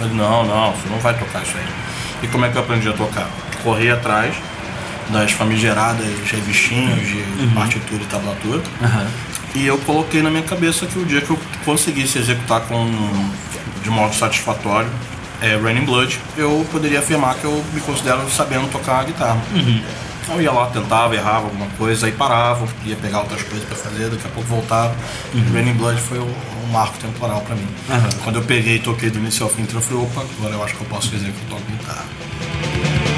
Ele, 0.00 0.14
não, 0.14 0.44
não, 0.44 0.72
você 0.72 0.88
não 0.90 0.98
vai 0.98 1.14
tocar 1.16 1.42
isso 1.42 1.56
aí. 1.56 1.64
E 2.24 2.26
como 2.26 2.44
é 2.44 2.48
que 2.48 2.56
eu 2.56 2.62
aprendi 2.62 2.88
a 2.88 2.92
tocar? 2.92 3.28
Corri 3.62 3.90
atrás 3.90 4.34
das 5.10 5.30
famigeradas 5.32 6.06
revistinhas 6.32 6.98
de 7.06 7.22
partitura 7.54 8.02
e 8.02 8.06
tablatura. 8.06 8.62
E 9.54 9.66
eu 9.66 9.78
coloquei 9.78 10.20
na 10.20 10.30
minha 10.30 10.42
cabeça 10.42 10.86
que 10.86 10.98
o 10.98 11.04
dia 11.04 11.20
que 11.20 11.30
eu 11.30 11.38
conseguisse 11.64 12.18
executar 12.18 12.62
com 12.62 12.90
de 13.82 13.90
modo 13.90 14.14
satisfatório 14.14 14.88
é, 15.40 15.56
Raining 15.56 15.84
Blood, 15.84 16.18
eu 16.36 16.66
poderia 16.72 17.00
afirmar 17.00 17.34
que 17.34 17.44
eu 17.44 17.64
me 17.72 17.80
considero 17.80 18.28
sabendo 18.30 18.70
tocar 18.72 19.00
a 19.00 19.04
guitarra. 19.04 19.42
Eu 20.26 20.40
ia 20.40 20.50
lá, 20.50 20.66
tentava, 20.66 21.14
errava 21.14 21.44
alguma 21.44 21.66
coisa, 21.76 22.06
aí 22.06 22.12
parava, 22.12 22.66
ia 22.86 22.96
pegar 22.96 23.20
outras 23.20 23.42
coisas 23.42 23.68
pra 23.68 23.76
fazer, 23.76 24.08
daqui 24.08 24.26
a 24.26 24.30
pouco 24.30 24.48
voltava. 24.48 24.94
Raining 25.52 25.74
Blood 25.74 26.00
foi 26.00 26.18
o, 26.18 26.24
um 26.24 26.72
marco 26.72 26.96
temporal 26.98 27.42
pra 27.42 27.54
mim. 27.54 27.68
Quando 28.22 28.36
eu 28.36 28.42
peguei 28.42 28.76
e 28.76 28.78
toquei 28.78 29.10
do 29.10 29.18
início 29.18 29.44
ao 29.44 29.50
fim, 29.50 29.66
eu 29.70 29.80
falei, 29.82 30.02
opa, 30.02 30.24
agora 30.38 30.54
eu 30.54 30.64
acho 30.64 30.74
que 30.74 30.80
eu 30.80 30.86
posso 30.86 31.08
dizer 31.10 31.30
que 31.30 31.42
eu 31.42 31.48
toco 31.50 31.62
guitarra. 31.70 33.13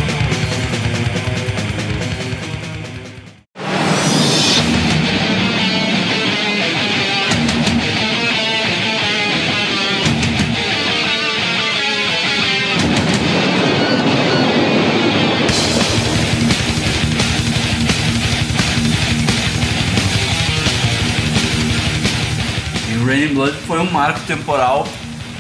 Blood 23.46 23.58
foi 23.66 23.78
um 23.80 23.90
marco 23.90 24.20
temporal, 24.20 24.86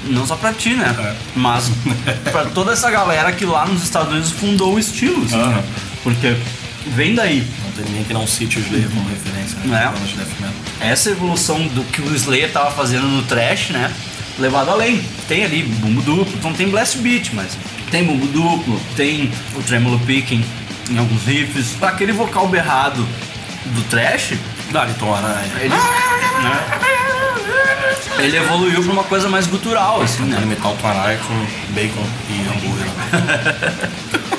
não 0.04 0.26
só 0.26 0.36
pra 0.36 0.52
ti, 0.52 0.70
né? 0.74 0.94
É. 0.98 1.14
Mas 1.34 1.70
pra 2.30 2.44
toda 2.46 2.72
essa 2.72 2.90
galera 2.90 3.32
que 3.32 3.44
lá 3.44 3.66
nos 3.66 3.82
Estados 3.82 4.12
Unidos 4.12 4.30
fundou 4.30 4.74
o 4.74 4.78
estilo, 4.78 5.24
assim, 5.24 5.36
Aham. 5.40 5.48
né? 5.56 5.64
Porque 6.02 6.36
vem 6.94 7.14
daí. 7.14 7.46
Não 7.64 7.72
tem 7.72 7.84
ninguém 7.86 8.04
que 8.04 8.14
não 8.14 8.26
cite 8.26 8.58
o 8.58 8.62
Slayer 8.62 8.88
como 8.90 9.08
referência, 9.08 9.56
É. 9.64 9.66
né? 9.66 9.92
Metal. 10.40 10.52
essa 10.80 11.10
evolução 11.10 11.66
do 11.68 11.82
que 11.84 12.00
o 12.00 12.14
Slayer 12.14 12.52
tava 12.52 12.70
fazendo 12.70 13.06
no 13.08 13.22
trash, 13.22 13.70
né? 13.70 13.92
Levado 14.38 14.70
além. 14.70 15.02
Tem 15.26 15.44
ali 15.44 15.62
bumbo 15.62 16.02
duplo, 16.02 16.32
então 16.38 16.52
tem 16.52 16.68
blast 16.68 16.98
beat, 16.98 17.30
mas 17.32 17.56
tem 17.90 18.04
bumbo 18.04 18.26
duplo, 18.26 18.80
tem 18.94 19.32
o 19.54 19.62
tremolo 19.62 19.98
picking 20.00 20.44
em 20.90 20.98
alguns 20.98 21.24
riffs. 21.24 21.82
Aquele 21.82 22.12
vocal 22.12 22.46
berrado 22.46 23.06
do 23.64 23.82
trash, 23.88 24.34
Daliton 24.70 25.12
Aranha. 25.14 25.50
ele, 25.60 25.70
né? 25.70 26.95
Ele 28.18 28.36
evoluiu 28.36 28.82
pra 28.82 28.92
uma 28.92 29.04
coisa 29.04 29.28
mais 29.28 29.46
gutural, 29.46 30.00
assim, 30.02 30.22
né? 30.24 30.40
Metal 30.46 30.76
Aranha 30.82 31.18
com 31.18 31.72
bacon 31.74 32.04
e 32.30 32.40
hambúrguer. 32.48 32.86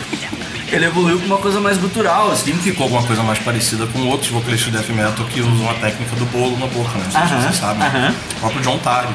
Ele 0.70 0.86
evoluiu 0.86 1.18
pra 1.18 1.28
uma 1.28 1.38
coisa 1.38 1.62
mais 1.62 1.78
gutural, 1.78 2.30
assim. 2.32 2.54
Ficou 2.58 2.84
alguma 2.84 3.02
coisa 3.04 3.24
mais 3.24 3.40
parecida 3.40 3.88
com 3.88 4.00
outros 4.08 4.30
vocalistas 4.30 4.70
de 4.70 4.78
death 4.78 4.90
metal 4.90 5.26
que 5.28 5.40
usam 5.40 5.70
a 5.70 5.74
técnica 5.76 6.14
do 6.18 6.26
bolo 6.26 6.58
na 6.60 6.68
boca, 6.68 6.90
né? 6.98 7.06
Não 7.06 7.12
sei 7.12 7.22
se 7.38 7.44
vocês 7.44 7.56
sabem. 7.56 7.88
aham. 7.88 8.14
O 8.36 8.40
próprio 8.42 8.62
John 8.62 8.78
Tarry, 8.80 9.08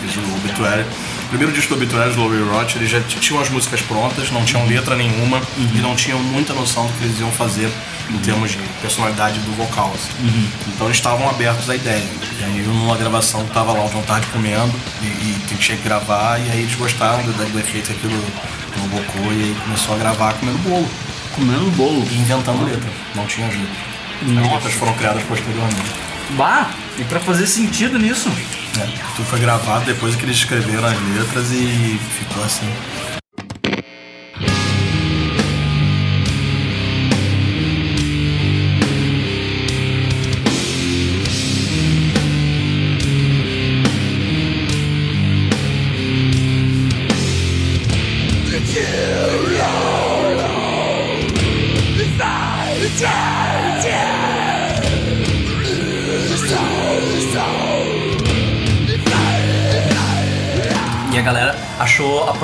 fez 0.00 0.16
o 0.16 0.20
Obituary. 0.36 0.84
Primeiro 1.32 1.50
disco 1.50 1.70
do 1.74 1.76
Obituary, 1.76 2.10
Slow 2.10 2.28
Rot, 2.52 2.76
eles 2.76 2.90
já 2.90 3.00
tinham 3.00 3.40
as 3.40 3.48
músicas 3.48 3.80
prontas, 3.80 4.30
não 4.30 4.44
tinham 4.44 4.66
letra 4.66 4.94
nenhuma 4.94 5.40
e 5.56 5.78
não 5.78 5.96
tinham 5.96 6.18
muita 6.18 6.52
noção 6.52 6.86
do 6.86 6.92
que 6.92 7.04
eles 7.04 7.18
iam 7.20 7.32
fazer 7.32 7.72
em 8.10 8.18
termos 8.18 8.50
de 8.50 8.58
personalidade 8.82 9.38
do 9.38 9.50
vocal. 9.52 9.90
assim. 9.94 10.10
Então 10.68 10.88
eles 10.88 10.98
estavam 10.98 11.26
abertos 11.30 11.70
à 11.70 11.74
ideia. 11.74 12.04
E 12.38 12.44
aí 12.44 12.62
numa 12.66 12.98
gravação 12.98 13.46
tava 13.46 13.72
lá 13.72 13.82
o 13.82 13.88
John 13.88 14.02
Tardy 14.02 14.26
comendo 14.26 14.74
e, 15.00 15.06
e 15.06 15.56
tinha 15.58 15.78
que 15.78 15.82
gravar 15.84 16.38
e 16.38 16.50
aí 16.50 16.60
eles 16.60 16.74
gostaram 16.74 17.22
do, 17.22 17.32
do 17.32 17.58
efeito 17.58 17.86
que 17.86 17.92
aquilo 17.94 18.22
provocou 18.70 19.32
e 19.32 19.44
aí 19.44 19.56
começou 19.64 19.94
a 19.94 19.98
gravar 19.98 20.34
comendo 20.34 20.58
bolo 20.58 20.88
Comendo 21.34 21.70
bolo. 21.70 22.06
e 22.10 22.14
inventando 22.18 22.62
letra. 22.62 22.90
Não 23.14 23.24
tinha 23.24 23.46
letras. 23.46 24.44
As 24.44 24.52
letras 24.52 24.74
foram 24.74 24.92
criadas 24.92 25.22
posteriormente. 25.22 25.92
Bah, 26.32 26.70
e 26.98 27.04
pra 27.04 27.20
fazer 27.20 27.46
sentido 27.46 27.98
nisso. 27.98 28.30
É, 28.80 28.86
tudo 29.16 29.26
foi 29.26 29.38
gravado 29.38 29.84
depois 29.84 30.16
que 30.16 30.24
eles 30.24 30.36
escreveram 30.36 30.88
as 30.88 30.98
letras 31.16 31.52
e 31.52 31.98
ficou 31.98 32.42
assim. 32.42 32.72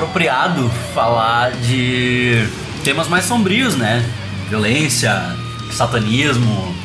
Apropriado 0.09 0.69
falar 0.93 1.51
de 1.51 2.45
temas 2.83 3.07
mais 3.07 3.25
sombrios, 3.25 3.75
né? 3.75 4.03
Violência, 4.49 5.35
satanismo, 5.71 6.75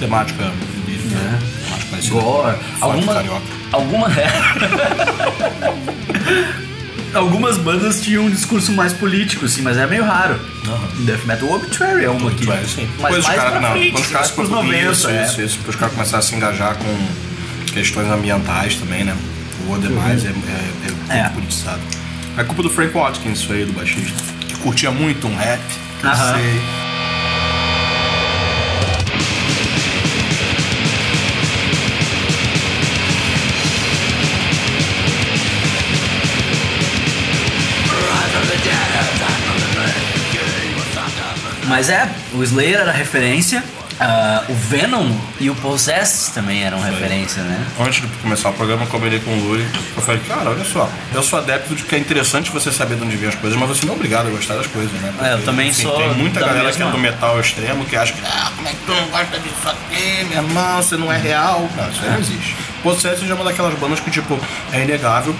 Temática. 0.00 0.44
né? 0.44 1.38
Temática 1.64 1.90
parecida. 1.90 2.14
gore. 2.20 2.56
Alguma, 2.80 3.14
carioca. 3.14 3.42
alguma, 3.72 4.08
é. 4.12 4.26
Algumas 7.14 7.56
bandas 7.56 8.02
tinham 8.02 8.24
um 8.26 8.30
discurso 8.30 8.72
mais 8.72 8.92
político, 8.92 9.46
assim, 9.46 9.62
mas 9.62 9.78
é 9.78 9.86
meio 9.86 10.04
raro. 10.04 10.38
Aham. 10.66 10.88
Death 11.04 11.24
Metal 11.24 11.50
Obituary 11.50 12.04
é 12.04 12.10
uma 12.10 12.28
aqui. 12.30 12.44
Sim. 12.44 12.86
Mas 12.98 13.14
Depois 13.14 13.24
mais 13.24 13.36
caras- 13.38 13.52
pra 13.52 13.60
não, 13.60 13.70
frente, 13.70 13.92
quando 13.92 14.02
os 14.04 14.10
caras 14.10 14.26
mais 14.26 14.30
pros 14.32 14.50
90, 14.50 14.92
isso, 14.92 15.08
é. 15.08 15.24
isso, 15.24 15.40
isso, 15.40 15.58
os 15.66 15.76
caras 15.76 15.94
começaram 15.94 16.18
a 16.18 16.22
se 16.22 16.34
engajar 16.34 16.76
com 16.76 17.06
questões 17.72 18.10
ambientais 18.10 18.74
também, 18.74 19.04
né? 19.04 19.16
O 19.66 19.78
demais 19.78 20.26
é, 20.26 20.28
é, 20.28 21.14
é, 21.14 21.18
É. 21.18 21.22
muito 21.22 21.34
politizado. 21.36 21.80
É 22.38 22.44
culpa 22.44 22.62
do 22.62 22.68
Frank 22.68 22.92
Watkins, 22.92 23.38
isso 23.38 23.50
aí, 23.50 23.64
do 23.64 23.72
baixista. 23.72 24.12
Que 24.46 24.56
curtia 24.58 24.90
muito 24.90 25.26
um 25.26 25.34
rap, 25.34 25.58
que 26.00 26.06
uh 26.06 26.10
-huh. 26.10 26.34
sei. 26.34 26.60
Mas 41.66 41.88
é, 41.88 42.08
o 42.34 42.42
Slayer 42.44 42.80
era 42.80 42.92
referência 42.92 43.64
ah, 44.00 44.44
o 44.48 44.54
Venom 44.54 45.10
e 45.40 45.48
o 45.48 45.54
Possessed 45.54 46.32
também 46.34 46.62
eram 46.62 46.80
referência, 46.80 47.42
né? 47.42 47.64
Antes 47.80 48.00
de 48.02 48.06
começar 48.18 48.50
o 48.50 48.52
programa, 48.52 48.82
eu 48.84 48.86
combinei 48.88 49.18
com 49.20 49.30
o 49.30 49.40
Luri. 49.48 49.66
Eu 49.96 50.02
falei, 50.02 50.20
cara, 50.28 50.50
olha 50.50 50.64
só, 50.64 50.88
eu 51.14 51.22
sou 51.22 51.38
adepto 51.38 51.74
de 51.74 51.82
que 51.84 51.94
é 51.94 51.98
interessante 51.98 52.50
você 52.50 52.70
saber 52.70 52.96
de 52.96 53.02
onde 53.04 53.16
vêm 53.16 53.28
as 53.28 53.34
coisas, 53.34 53.58
mas 53.58 53.68
você 53.68 53.86
não 53.86 53.92
é 53.94 53.96
obrigado 53.96 54.26
a 54.28 54.30
gostar 54.30 54.54
das 54.56 54.66
coisas, 54.66 54.92
né? 55.00 55.12
É, 55.22 55.32
eu 55.34 55.42
também 55.44 55.72
sou 55.72 55.96
Tem 55.96 56.14
muita 56.14 56.40
galera 56.40 56.70
que 56.70 56.76
é 56.82 56.84
mesma- 56.84 56.90
do 56.92 56.98
metal 56.98 57.40
extremo 57.40 57.84
que 57.86 57.96
acha 57.96 58.12
que, 58.12 58.20
ah, 58.26 58.52
como 58.54 58.68
é 58.68 58.70
que 58.72 58.78
tu 58.86 58.92
não 58.92 59.08
gosta 59.08 59.38
disso 59.38 59.68
aqui, 59.68 60.24
meu 60.24 60.42
irmão, 60.42 60.82
você 60.82 60.96
não 60.96 61.12
é 61.12 61.16
real. 61.18 61.68
Não, 61.76 61.88
isso 61.90 62.00
aí 62.02 62.10
não 62.10 62.18
existe. 62.18 62.56
Possessed 62.82 63.28
é 63.30 63.34
uma 63.34 63.44
daquelas 63.44 63.74
bandas 63.78 63.98
que, 64.00 64.10
tipo, 64.10 64.38
é 64.72 64.82
inegável, 64.82 65.34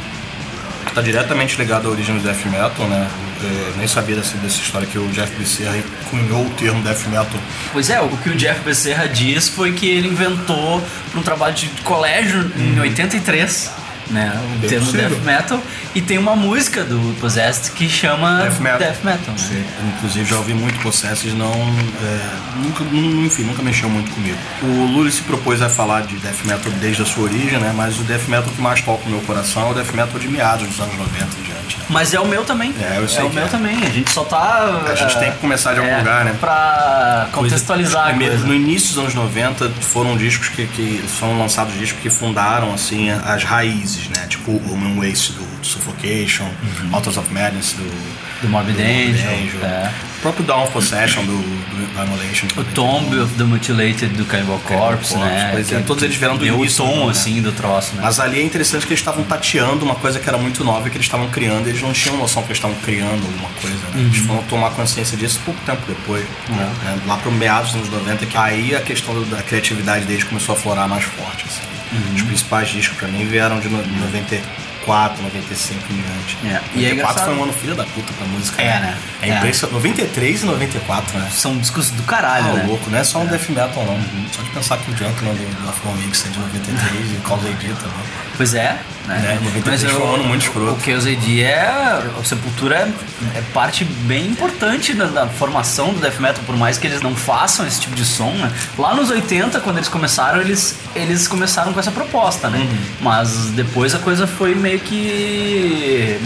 tá 0.96 1.02
diretamente 1.02 1.58
ligado 1.58 1.88
à 1.88 1.90
origem 1.90 2.16
do 2.16 2.22
death 2.22 2.46
metal, 2.46 2.88
né? 2.88 3.06
Eu 3.42 3.76
nem 3.76 3.86
sabia 3.86 4.16
dessa, 4.16 4.34
dessa 4.38 4.58
história 4.58 4.86
que 4.86 4.98
o 4.98 5.06
Jeff 5.08 5.30
Becerra 5.36 5.76
cunhou 6.08 6.46
o 6.46 6.50
termo 6.50 6.82
death 6.82 7.06
metal. 7.08 7.38
Pois 7.70 7.90
é, 7.90 8.00
o 8.00 8.08
que 8.08 8.30
o 8.30 8.34
Jeff 8.34 8.60
Becerra 8.60 9.06
diz 9.06 9.46
foi 9.46 9.72
que 9.72 9.86
ele 9.86 10.08
inventou 10.08 10.82
para 11.10 11.20
um 11.20 11.22
trabalho 11.22 11.54
de 11.54 11.68
colégio 11.82 12.50
em 12.56 12.80
83, 12.80 13.70
né? 14.10 14.32
O 14.34 14.38
Uhum. 14.46 14.58
Bem 14.58 14.70
termo 14.70 14.86
possível. 14.86 15.08
death 15.10 15.22
metal. 15.24 15.62
E 15.94 16.00
tem 16.00 16.18
uma 16.18 16.36
música 16.36 16.84
do 16.84 17.14
Possessed 17.20 17.70
que 17.72 17.88
chama 17.88 18.42
Death 18.42 18.58
metal. 18.60 18.78
Death 18.78 19.04
metal, 19.04 19.34
né? 19.34 19.38
Sim, 19.38 19.64
inclusive 19.96 20.24
já 20.28 20.36
ouvi 20.36 20.54
muito 20.54 20.78
Possessed, 20.80 21.32
não. 21.34 21.52
é, 21.52 22.56
nunca, 22.62 22.84
nu- 22.84 23.24
enfim, 23.26 23.42
nunca 23.44 23.62
mexeu 23.62 23.88
muito 23.88 24.10
comigo. 24.12 24.36
O 24.62 24.66
Lully 24.86 25.10
se 25.10 25.22
propôs 25.22 25.60
a 25.62 25.68
falar 25.68 26.02
de 26.02 26.16
death 26.16 26.44
metal 26.44 26.70
desde 26.80 27.02
a 27.02 27.04
sua 27.06 27.24
origem, 27.24 27.58
né? 27.58 27.72
Mas 27.76 27.98
o 27.98 28.02
death 28.04 28.28
metal 28.28 28.50
que 28.54 28.60
mais 28.60 28.80
toca 28.82 29.04
no 29.04 29.10
meu 29.12 29.20
coração 29.20 29.68
é 29.68 29.70
o 29.70 29.74
death 29.74 29.92
metal 29.94 30.18
de 30.18 30.28
meados 30.28 30.66
dos 30.68 30.78
anos 30.80 30.96
90 30.96 31.14
em 31.38 31.42
diante. 31.42 31.78
Né? 31.78 31.84
Mas 31.88 32.12
é 32.14 32.20
o 32.20 32.26
meu 32.26 32.44
também. 32.44 32.74
É, 32.80 32.98
eu 32.98 33.08
sei 33.08 33.24
o 33.24 33.28
que 33.30 33.36
meu 33.36 33.44
é. 33.46 33.48
também. 33.48 33.76
A 33.84 33.90
gente 33.90 34.10
só 34.10 34.24
tá. 34.24 34.82
A 34.90 34.94
gente 34.94 35.16
eh, 35.16 35.20
tem 35.20 35.32
que 35.32 35.38
começar 35.38 35.72
de 35.74 35.80
algum 35.80 35.90
é, 35.92 35.98
lugar, 35.98 36.24
né? 36.24 36.34
Pra 36.38 37.28
contextualizar 37.32 38.04
a 38.04 38.06
Primeiro, 38.08 38.34
coisa. 38.34 38.46
No 38.46 38.54
início 38.54 38.88
dos 38.90 38.98
anos 38.98 39.14
90 39.14 39.70
foram 39.80 40.16
discos 40.16 40.48
que, 40.48 40.66
que 40.66 41.02
foram 41.18 41.38
lançados 41.38 41.74
discos 41.78 42.00
que 42.02 42.10
fundaram 42.10 42.72
assim 42.74 43.10
as 43.10 43.42
raízes, 43.44 43.95
né? 44.10 44.26
Tipo 44.28 44.52
o 44.52 44.72
Human 44.72 44.96
Waste 45.06 45.32
do, 45.32 45.44
do 45.60 45.66
Suffocation, 45.66 46.44
Uhum. 46.44 46.94
Authors 46.94 47.16
of 47.16 47.32
Madness 47.32 47.72
do, 47.72 48.16
Do 48.42 48.48
Morbid 48.48 48.78
Angel, 48.80 49.64
é. 49.64 49.90
o 50.18 50.20
próprio 50.22 50.44
Dawn 50.44 50.64
of 50.64 50.72
Possession 50.72 51.24
do, 51.24 51.32
do 51.32 52.00
Annihilation. 52.00 52.46
O 52.56 52.64
Tomb 52.74 53.18
of 53.18 53.32
the 53.34 53.44
Mutilated 53.44 54.08
do 54.08 54.24
Cannibal 54.26 54.58
Corpse, 54.60 55.14
Corpse, 55.14 55.16
né? 55.16 55.48
pois 55.52 55.72
é, 55.72 55.80
todos 55.80 56.02
eles 56.02 56.16
vieram 56.16 56.36
do 56.36 56.44
deu 56.44 56.54
início, 56.56 56.84
o 56.84 56.88
tom, 56.88 57.04
né? 57.06 57.10
assim, 57.12 57.40
do 57.40 57.52
troço, 57.52 57.94
né? 57.96 58.02
Mas 58.04 58.20
ali 58.20 58.40
é 58.40 58.42
interessante 58.44 58.86
que 58.86 58.92
eles 58.92 59.00
estavam 59.00 59.24
tateando 59.24 59.84
uma 59.84 59.94
coisa 59.94 60.20
que 60.20 60.28
era 60.28 60.36
muito 60.38 60.62
nova 60.64 60.86
e 60.86 60.90
que 60.90 60.96
eles 60.98 61.06
estavam 61.06 61.28
criando, 61.30 61.66
e 61.66 61.70
eles 61.70 61.80
não 61.82 61.92
tinham 61.92 62.16
noção 62.18 62.42
que 62.42 62.48
eles 62.48 62.58
estavam 62.58 62.76
criando 62.84 63.24
alguma 63.24 63.48
coisa, 63.60 63.76
né? 63.94 64.00
Eles 64.02 64.18
Uhum. 64.20 64.26
foram 64.26 64.42
tomar 64.44 64.70
consciência 64.70 65.16
disso 65.16 65.40
pouco 65.44 65.60
tempo 65.64 65.82
depois. 65.88 66.24
É. 66.50 66.52
né? 66.52 66.98
Lá 67.06 67.16
pro 67.16 67.32
meados 67.32 67.72
dos 67.72 67.82
anos 67.88 68.04
90, 68.04 68.26
que 68.26 68.36
aí 68.36 68.74
a 68.74 68.80
questão 68.80 69.22
da 69.24 69.42
criatividade 69.42 70.04
deles 70.04 70.24
começou 70.24 70.54
a 70.54 70.58
florar 70.58 70.88
mais 70.88 71.04
forte. 71.04 71.44
Assim. 71.48 71.62
Uhum. 71.92 72.14
Os 72.14 72.22
principais 72.22 72.68
discos 72.68 72.98
pra 72.98 73.08
mim 73.08 73.24
vieram 73.26 73.60
de 73.60 73.68
no- 73.68 73.84
94, 74.06 75.22
95 75.22 75.80
em 75.92 75.96
diante. 75.96 76.36
É, 76.44 76.48
e 76.48 76.84
é 76.84 76.88
94 76.88 76.92
engraçado. 76.94 77.24
foi 77.24 77.34
um 77.34 77.42
ano 77.44 77.52
filho 77.52 77.74
da 77.74 77.84
puta 77.84 78.12
pra 78.12 78.26
música. 78.26 78.60
É, 78.62 78.80
né? 78.80 78.98
É, 79.22 79.30
É. 79.30 79.36
impressionante. 79.38 79.74
93 79.74 80.42
e 80.42 80.46
94, 80.46 81.18
né? 81.18 81.28
São 81.32 81.56
discos 81.58 81.90
do 81.90 82.02
caralho, 82.04 82.50
Ah, 82.50 82.52
né? 82.54 82.64
louco, 82.66 82.90
não 82.90 82.98
é 82.98 83.04
só 83.04 83.18
um 83.20 83.26
death 83.26 83.48
metal 83.50 83.84
não. 83.84 84.00
Só 84.32 84.42
de 84.42 84.50
pensar 84.50 84.78
que 84.78 84.90
o 84.90 84.96
Junkman 84.96 85.34
do, 85.34 85.62
do 85.62 85.68
Afro 85.68 85.92
Mix 85.92 86.26
é 86.26 86.28
de 86.30 86.38
93 86.38 87.12
e 87.12 87.14
o 87.14 87.20
Cause 87.20 87.46
AD 87.48 87.66
também. 87.74 88.06
Pois 88.36 88.54
é, 88.54 88.76
né? 89.06 89.38
É, 89.40 89.44
93 89.44 89.92
foi 89.92 90.02
um 90.02 90.14
ano 90.14 90.24
muito 90.24 90.42
escroto. 90.42 90.80
O 90.80 90.84
Chaos 90.84 91.06
é. 91.06 92.02
O 92.18 92.24
Sepultura 92.24 92.76
é, 92.76 93.38
é 93.38 93.42
parte 93.52 93.84
bem 93.84 94.26
importante 94.26 94.92
da, 94.94 95.06
da 95.06 95.26
formação 95.26 95.92
do 95.92 96.00
Death 96.00 96.18
Metal, 96.18 96.42
por 96.44 96.56
mais 96.56 96.78
que 96.78 96.86
eles 96.86 97.00
não 97.00 97.14
façam 97.14 97.66
esse 97.66 97.80
tipo 97.80 97.94
de 97.94 98.04
som, 98.04 98.30
né? 98.32 98.52
Lá 98.78 98.94
nos 98.94 99.10
80, 99.10 99.60
quando 99.60 99.76
eles 99.76 99.88
começaram, 99.88 100.40
eles, 100.40 100.76
eles 100.94 101.28
começaram 101.28 101.72
com 101.72 101.80
essa 101.80 101.90
proposta, 101.90 102.48
né? 102.48 102.58
Uhum. 102.58 102.78
Mas 103.00 103.50
depois 103.50 103.94
a 103.94 103.98
coisa 103.98 104.26
foi 104.26 104.54
meio 104.54 104.80
que 104.80 106.20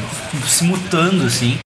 se 0.46 0.64
mutando, 0.64 1.26
assim. 1.26 1.58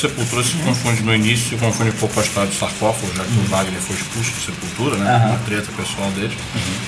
Sepultura 0.00 0.42
se 0.42 0.56
confunde 0.56 1.02
no 1.02 1.14
início, 1.14 1.50
se 1.50 1.56
confunde 1.56 1.90
um 1.90 1.94
pouco 1.94 2.14
com 2.14 2.20
a 2.20 2.22
história 2.22 2.48
do 2.48 2.54
sarcófago, 2.56 3.12
já 3.14 3.22
que 3.24 3.38
o 3.38 3.42
Wagner 3.50 3.80
foi 3.80 3.96
expulso 3.96 4.30
do 4.30 4.40
Sepultura, 4.40 4.96
né? 4.96 5.16
Uma 5.26 5.38
treta 5.40 5.70
pessoal 5.72 6.10
dele. 6.12 6.34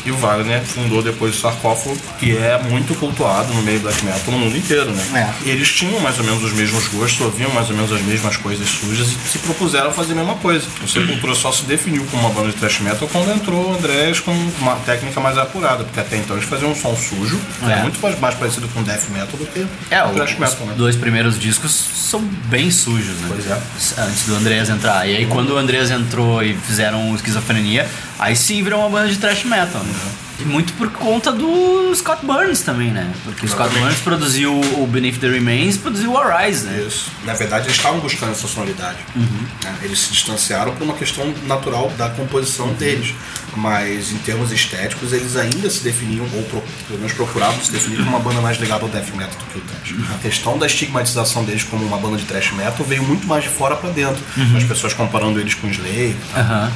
E 0.04 0.10
o 0.10 0.16
Wagner 0.16 0.60
fundou 0.62 1.00
depois 1.02 1.36
o 1.36 1.38
sarcófago, 1.40 1.96
que 2.18 2.36
é 2.36 2.58
muito 2.68 2.94
cultuado 2.96 3.52
no 3.54 3.62
meio 3.62 3.78
do 3.78 3.82
black 3.84 4.04
metal 4.04 4.20
no 4.32 4.38
mundo 4.38 4.56
inteiro, 4.56 4.90
né? 4.90 5.34
E 5.44 5.50
eles 5.50 5.70
tinham 5.70 6.00
mais 6.00 6.18
ou 6.18 6.24
menos 6.24 6.42
os 6.42 6.52
mesmos 6.52 6.88
gostos, 6.88 7.20
ouviam 7.20 7.50
mais 7.52 7.70
ou 7.70 7.76
menos 7.76 7.92
as 7.92 8.00
mesmas 8.02 8.36
coisas 8.36 8.68
sujas 8.68 9.06
e 9.08 9.28
se 9.28 9.38
propuseram 9.38 9.90
a 9.90 9.92
fazer 9.92 10.12
a 10.12 10.16
mesma 10.16 10.34
coisa. 10.36 10.66
O 10.82 10.88
Sepultura 10.88 11.34
só 11.34 11.52
se 11.52 11.64
definiu 11.64 12.04
como 12.10 12.22
uma 12.26 12.30
banda 12.34 12.48
de 12.48 12.56
thrash 12.56 12.80
metal 12.80 13.08
quando 13.12 13.30
entrou 13.30 13.70
o 13.70 13.74
Andrés 13.76 14.18
com 14.20 14.32
uma 14.60 14.74
técnica 14.76 15.20
mais 15.20 15.38
apurada, 15.38 15.84
porque 15.84 16.00
até 16.00 16.16
então 16.16 16.36
eles 16.36 16.48
faziam 16.48 16.72
um 16.72 16.74
som 16.74 16.96
sujo, 16.96 17.38
É. 17.68 17.72
é 17.72 17.82
muito 17.82 18.00
mais- 18.00 18.18
mais 18.18 18.34
parecido 18.34 18.66
com 18.68 18.82
death 18.82 19.08
metal 19.10 19.38
do 19.38 19.46
que 19.46 19.64
É, 19.90 20.02
o- 20.04 20.10
thrash 20.14 20.32
os 20.32 20.38
metal, 20.38 20.66
né? 20.66 20.74
dois 20.76 20.96
primeiros 20.96 21.38
discos 21.38 21.70
são 21.72 22.20
bem 22.46 22.70
sujos, 22.70 23.16
né? 23.20 23.28
Pois 23.28 23.46
é. 23.50 24.02
Antes 24.02 24.26
do 24.26 24.34
Andreas 24.34 24.68
entrar. 24.68 25.08
E 25.08 25.16
aí 25.16 25.26
quando 25.26 25.50
o 25.50 25.56
Andreas 25.56 25.90
entrou 25.90 26.42
e 26.42 26.54
fizeram 26.54 27.10
o 27.12 27.14
Esquizofrenia, 27.14 27.86
aí 28.22 28.36
sim 28.36 28.62
virou 28.62 28.80
uma 28.80 28.90
banda 28.90 29.08
de 29.08 29.18
thrash 29.18 29.44
metal, 29.44 29.82
né? 29.82 29.94
E 30.40 30.44
muito 30.44 30.72
por 30.72 30.90
conta 30.90 31.30
do 31.30 31.94
Scott 31.94 32.26
Burns 32.26 32.62
também, 32.62 32.90
né? 32.90 33.12
Porque 33.22 33.46
o 33.46 33.48
Scott. 33.48 33.72
Burns 33.78 33.98
produziu 34.00 34.52
o 34.60 34.86
Beneath 34.88 35.18
the 35.20 35.28
Remains 35.28 35.76
e 35.76 35.78
produziu 35.78 36.12
o 36.12 36.18
Arise, 36.18 36.66
né? 36.66 36.84
Isso. 36.84 37.12
Na 37.24 37.32
verdade, 37.34 37.66
eles 37.66 37.76
estavam 37.76 38.00
buscando 38.00 38.32
essa 38.32 38.48
sonoridade. 38.48 38.98
né? 39.14 39.74
Eles 39.82 40.00
se 40.00 40.12
distanciaram 40.12 40.74
por 40.74 40.82
uma 40.82 40.94
questão 40.94 41.32
natural 41.46 41.90
da 41.96 42.08
composição 42.10 42.72
deles. 42.72 43.14
Mas 43.54 44.10
em 44.12 44.16
termos 44.18 44.50
estéticos, 44.50 45.12
eles 45.12 45.36
ainda 45.36 45.68
se 45.70 45.84
definiam, 45.84 46.26
ou 46.34 46.42
pro- 46.44 46.64
pelo 46.88 46.98
menos 46.98 47.12
procuravam 47.12 47.60
se 47.62 47.70
definir 47.70 47.98
como 47.98 48.08
uma 48.08 48.18
banda 48.18 48.40
mais 48.40 48.58
ligada 48.58 48.82
ao 48.82 48.88
death 48.88 49.10
metal 49.14 49.36
do 49.38 49.44
que 49.52 49.58
o 49.58 49.60
thrash. 49.60 49.94
A 50.14 50.18
questão 50.18 50.56
da 50.58 50.66
estigmatização 50.66 51.44
deles 51.44 51.62
como 51.62 51.84
uma 51.84 51.98
banda 51.98 52.16
de 52.16 52.24
thrash 52.24 52.50
metal 52.52 52.84
veio 52.86 53.02
muito 53.04 53.26
mais 53.28 53.44
de 53.44 53.50
fora 53.50 53.76
pra 53.76 53.90
dentro. 53.90 54.20
As 54.56 54.64
pessoas 54.64 54.94
comparando 54.94 55.38
eles 55.38 55.54
com 55.54 55.68
Slayer. 55.68 56.14
Aham. 56.34 56.72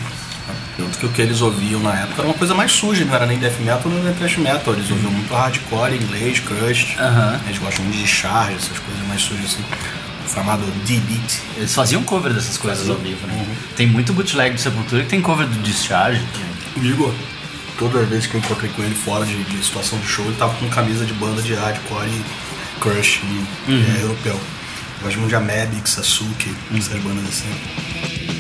Tanto 0.77 0.99
que 0.99 1.07
o 1.07 1.09
que 1.09 1.23
eles 1.23 1.41
ouviam 1.41 1.81
na 1.81 1.95
época 1.95 2.21
era 2.21 2.29
uma 2.29 2.35
coisa 2.35 2.55
mais 2.55 2.71
suja, 2.73 3.05
não 3.05 3.15
era 3.15 3.25
nem 3.25 3.39
death 3.39 3.59
metal 3.61 3.91
nem 3.91 4.13
thrash 4.15 4.37
metal. 4.37 4.75
Eles 4.75 4.91
ouviam 4.91 5.11
muito 5.11 5.33
hardcore, 5.33 5.95
inglês, 5.97 6.41
crust. 6.41 6.97
Aham. 6.99 7.41
Eles 7.47 7.59
gostam 7.59 7.85
muito 7.85 7.99
de 7.99 8.07
charge, 8.07 8.57
essas 8.57 8.79
coisas 8.79 9.07
mais 9.09 9.23
sujas 9.23 9.47
assim. 9.47 9.65
chamado 10.33 10.63
D-Beat. 10.85 11.41
Eles 11.57 11.75
faziam 11.75 12.03
cover 12.03 12.33
dessas 12.35 12.59
coisas 12.59 12.89
ao 12.91 12.97
vivo, 12.97 13.27
né? 13.27 13.47
Tem 13.75 13.87
muito 13.87 14.13
bootleg 14.13 14.55
do 14.55 14.61
Sepultura 14.61 15.03
que 15.03 15.09
tem 15.09 15.23
cover 15.23 15.47
do 15.47 15.63
Discharge. 15.63 16.23
O 16.77 16.85
Igor, 16.85 17.15
toda 17.79 18.03
vez 18.05 18.27
que 18.27 18.35
eu 18.35 18.41
encontrei 18.41 18.71
com 18.71 18.83
ele 18.83 18.95
fora 18.95 19.25
de, 19.25 19.45
de 19.45 19.65
situação 19.65 19.99
de 19.99 20.07
show, 20.07 20.27
ele 20.27 20.37
tava 20.37 20.55
com 20.55 20.69
camisa 20.69 21.07
de 21.07 21.15
banda 21.15 21.41
de 21.41 21.55
hardcore 21.55 22.07
e 22.07 22.81
crush 22.81 23.23
e, 23.25 23.73
é, 23.73 24.03
europeu. 24.03 24.39
Gosto 25.03 25.19
muito 25.19 25.31
de 25.31 25.37
Ameb, 25.37 25.71
Sasuke, 25.85 26.55
essas 26.77 27.01
bandas 27.03 27.25
assim. 27.29 28.36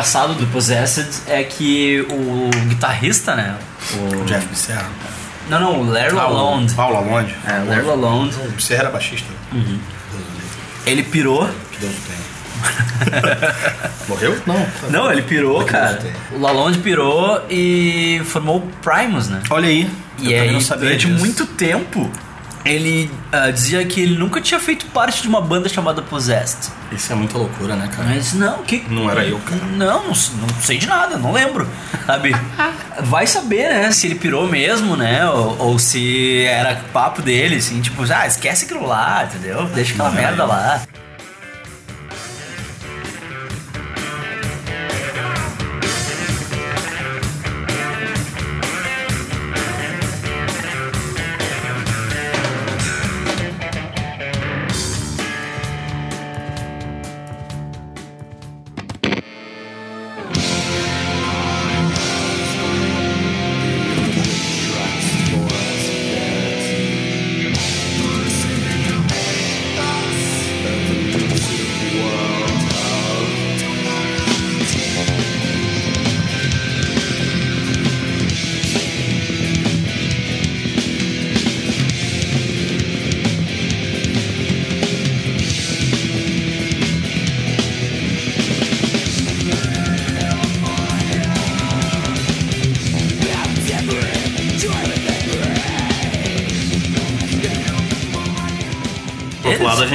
Engraçado 0.00 0.32
do 0.32 0.46
Possessed 0.46 1.08
é 1.26 1.44
que 1.44 2.00
o 2.10 2.48
guitarrista, 2.68 3.36
né? 3.36 3.54
O... 3.92 4.24
Jeff 4.24 4.46
Becerra. 4.46 4.88
Não, 5.50 5.60
não, 5.60 5.80
o 5.82 5.90
Larry 5.90 6.14
Lalonde. 6.14 6.72
Paulo 6.72 6.94
Lalonde. 6.94 7.36
É, 7.46 7.60
o 7.60 7.68
Larry 7.68 7.82
Lalonde. 7.82 8.34
O 8.36 8.50
Becerra 8.52 8.84
era 8.84 8.90
baixista. 8.90 9.28
Deus 9.52 9.62
o 9.62 9.68
livre. 9.68 9.80
Ele 10.86 11.02
pirou. 11.02 11.46
Que 11.70 11.78
Deus 11.80 11.92
o 11.92 12.00
tenha. 12.06 12.20
Morreu? 14.08 14.40
Não. 14.46 14.66
Não, 14.88 15.12
ele 15.12 15.22
pirou, 15.22 15.62
Que 15.64 15.72
cara. 15.72 15.94
Deus 15.94 16.14
o. 16.32 16.36
O 16.36 16.40
Lalonde 16.40 16.78
pirou 16.78 17.44
e 17.50 18.22
formou 18.24 18.56
o 18.56 18.60
Primus, 18.82 19.28
né? 19.28 19.42
Olha 19.50 19.68
aí. 19.68 19.90
E 20.18 20.24
eu 20.24 20.30
também 20.30 20.40
aí, 20.40 20.52
não 20.52 20.60
sabia 20.62 20.84
durante 20.86 21.06
disso. 21.08 21.18
muito 21.18 21.46
tempo, 21.46 22.10
ele 22.64 23.10
ah, 23.32 23.50
dizia 23.50 23.84
que 23.84 24.00
ele 24.00 24.16
nunca 24.16 24.40
tinha 24.40 24.60
feito 24.60 24.86
parte 24.86 25.22
de 25.22 25.28
uma 25.28 25.40
banda 25.40 25.68
chamada 25.68 26.02
Possessed. 26.02 26.70
Isso 26.92 27.12
é 27.12 27.14
muita 27.14 27.38
loucura, 27.38 27.76
né, 27.76 27.88
cara? 27.88 28.08
Mas 28.08 28.32
não, 28.32 28.62
que. 28.62 28.84
Não 28.88 29.10
era 29.10 29.24
eu, 29.24 29.38
cara. 29.38 29.60
Não, 29.76 30.04
não, 30.04 30.08
não 30.08 30.48
sei 30.60 30.78
de 30.78 30.86
nada, 30.86 31.16
não 31.16 31.32
lembro. 31.32 31.68
Sabe? 32.06 32.34
Vai 33.04 33.26
saber, 33.26 33.68
né? 33.70 33.90
Se 33.92 34.06
ele 34.06 34.16
pirou 34.16 34.46
mesmo, 34.48 34.96
né? 34.96 35.26
Ou, 35.28 35.56
ou 35.58 35.78
se 35.78 36.44
era 36.44 36.82
papo 36.92 37.22
dele, 37.22 37.56
assim, 37.56 37.80
tipo, 37.80 38.02
ah, 38.12 38.26
esquece 38.26 38.64
aquilo 38.64 38.86
lá, 38.86 39.24
entendeu? 39.24 39.64
Deixa 39.66 39.92
aquela 39.92 40.10
Não 40.10 40.16
merda 40.16 40.42
eu. 40.42 40.46
lá. 40.48 40.82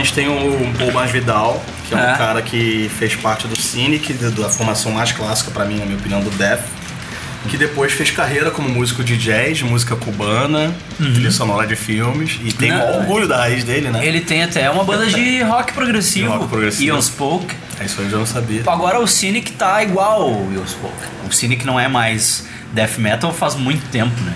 Gente 0.06 0.14
tem 0.14 0.28
o 0.28 0.74
Paul 0.78 0.92
Masvidal, 0.92 1.64
que 1.88 1.94
é 1.94 1.98
um 1.98 2.00
É. 2.00 2.18
cara 2.18 2.42
que 2.42 2.90
fez 2.98 3.16
parte 3.16 3.48
do 3.48 3.56
Cynic, 3.56 4.14
da- 4.14 4.50
formação 4.50 4.92
mais 4.92 5.12
clássica 5.12 5.52
pra 5.52 5.66
mim, 5.66 5.78
na 5.80 5.86
minha 5.86 5.98
opinião, 5.98 6.22
do 6.22 6.30
Death. 6.32 6.62
Que 7.50 7.58
depois 7.58 7.92
fez 7.94 8.10
carreira 8.10 8.50
como 8.50 8.68
músico 8.68 9.04
de 9.04 9.16
jazz, 9.16 9.62
música 9.62 9.96
cubana, 9.96 10.74
trilha 10.98 11.30
sonora 11.30 11.68
de 11.68 11.76
filmes. 11.76 12.40
E 12.44 12.52
tem 12.52 12.72
Não, 12.72 12.78
maior 12.80 13.00
orgulho 13.02 13.28
da 13.28 13.38
raiz 13.38 13.64
dele, 13.64 13.90
né? 13.92 14.04
Ele 14.04 14.20
tem 14.22 14.42
até 14.44 14.68
uma 14.72 14.84
banda 14.84 15.06
de 15.06 15.42
rock 15.46 15.72
progressivo. 15.74 16.28
De 16.32 16.38
rock 16.38 16.48
progressivo. 16.50 16.84
Ian 16.96 17.02
Spoke. 17.02 17.54
É 17.80 17.86
isso 17.86 18.00
aí 18.00 18.06
eu 18.08 18.12
já 18.12 18.18
não 18.18 18.26
sabia. 18.26 18.64
Agora 18.66 19.00
o 19.00 19.06
Cynic 19.08 19.52
tá 19.52 19.84
igual 19.84 20.24
ao 20.24 20.52
Ian 20.54 20.66
Spoke. 20.66 20.96
O 21.30 21.32
Cynic 21.32 21.64
não 21.68 21.80
é 21.80 21.88
mais 21.88 22.48
death 22.74 22.98
metal 22.98 23.32
faz 23.32 23.54
muito 23.54 23.88
tempo, 23.92 24.20
né? 24.22 24.34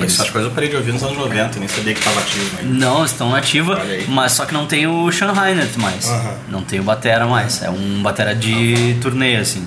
Eles- 0.00 0.14
Essas 0.14 0.30
coisas 0.30 0.48
eu 0.50 0.54
parei 0.54 0.68
de 0.70 0.76
ouvir 0.76 0.92
nos 0.92 1.02
anos 1.02 1.16
90, 1.16 1.58
nem 1.58 1.68
sabia 1.68 1.94
que 1.94 2.00
tava 2.02 2.20
ativo 2.20 2.56
ainda. 2.58 2.74
Não, 2.86 3.04
estão 3.04 3.34
ativa, 3.34 3.80
mas 4.08 4.32
só 4.32 4.44
que 4.46 4.52
não 4.54 4.66
tem 4.66 4.86
o 4.86 5.10
Sean 5.12 5.32
Heinert 5.32 5.76
mais. 5.78 6.06
Não 6.48 6.62
tem 6.62 6.80
o 6.80 6.82
Batera 6.82 7.26
mais. 7.26 7.62
É 7.62 7.70
um 7.70 8.02
Batera 8.02 8.34
de 8.34 8.96
turnê, 9.00 9.36
assim. 9.36 9.64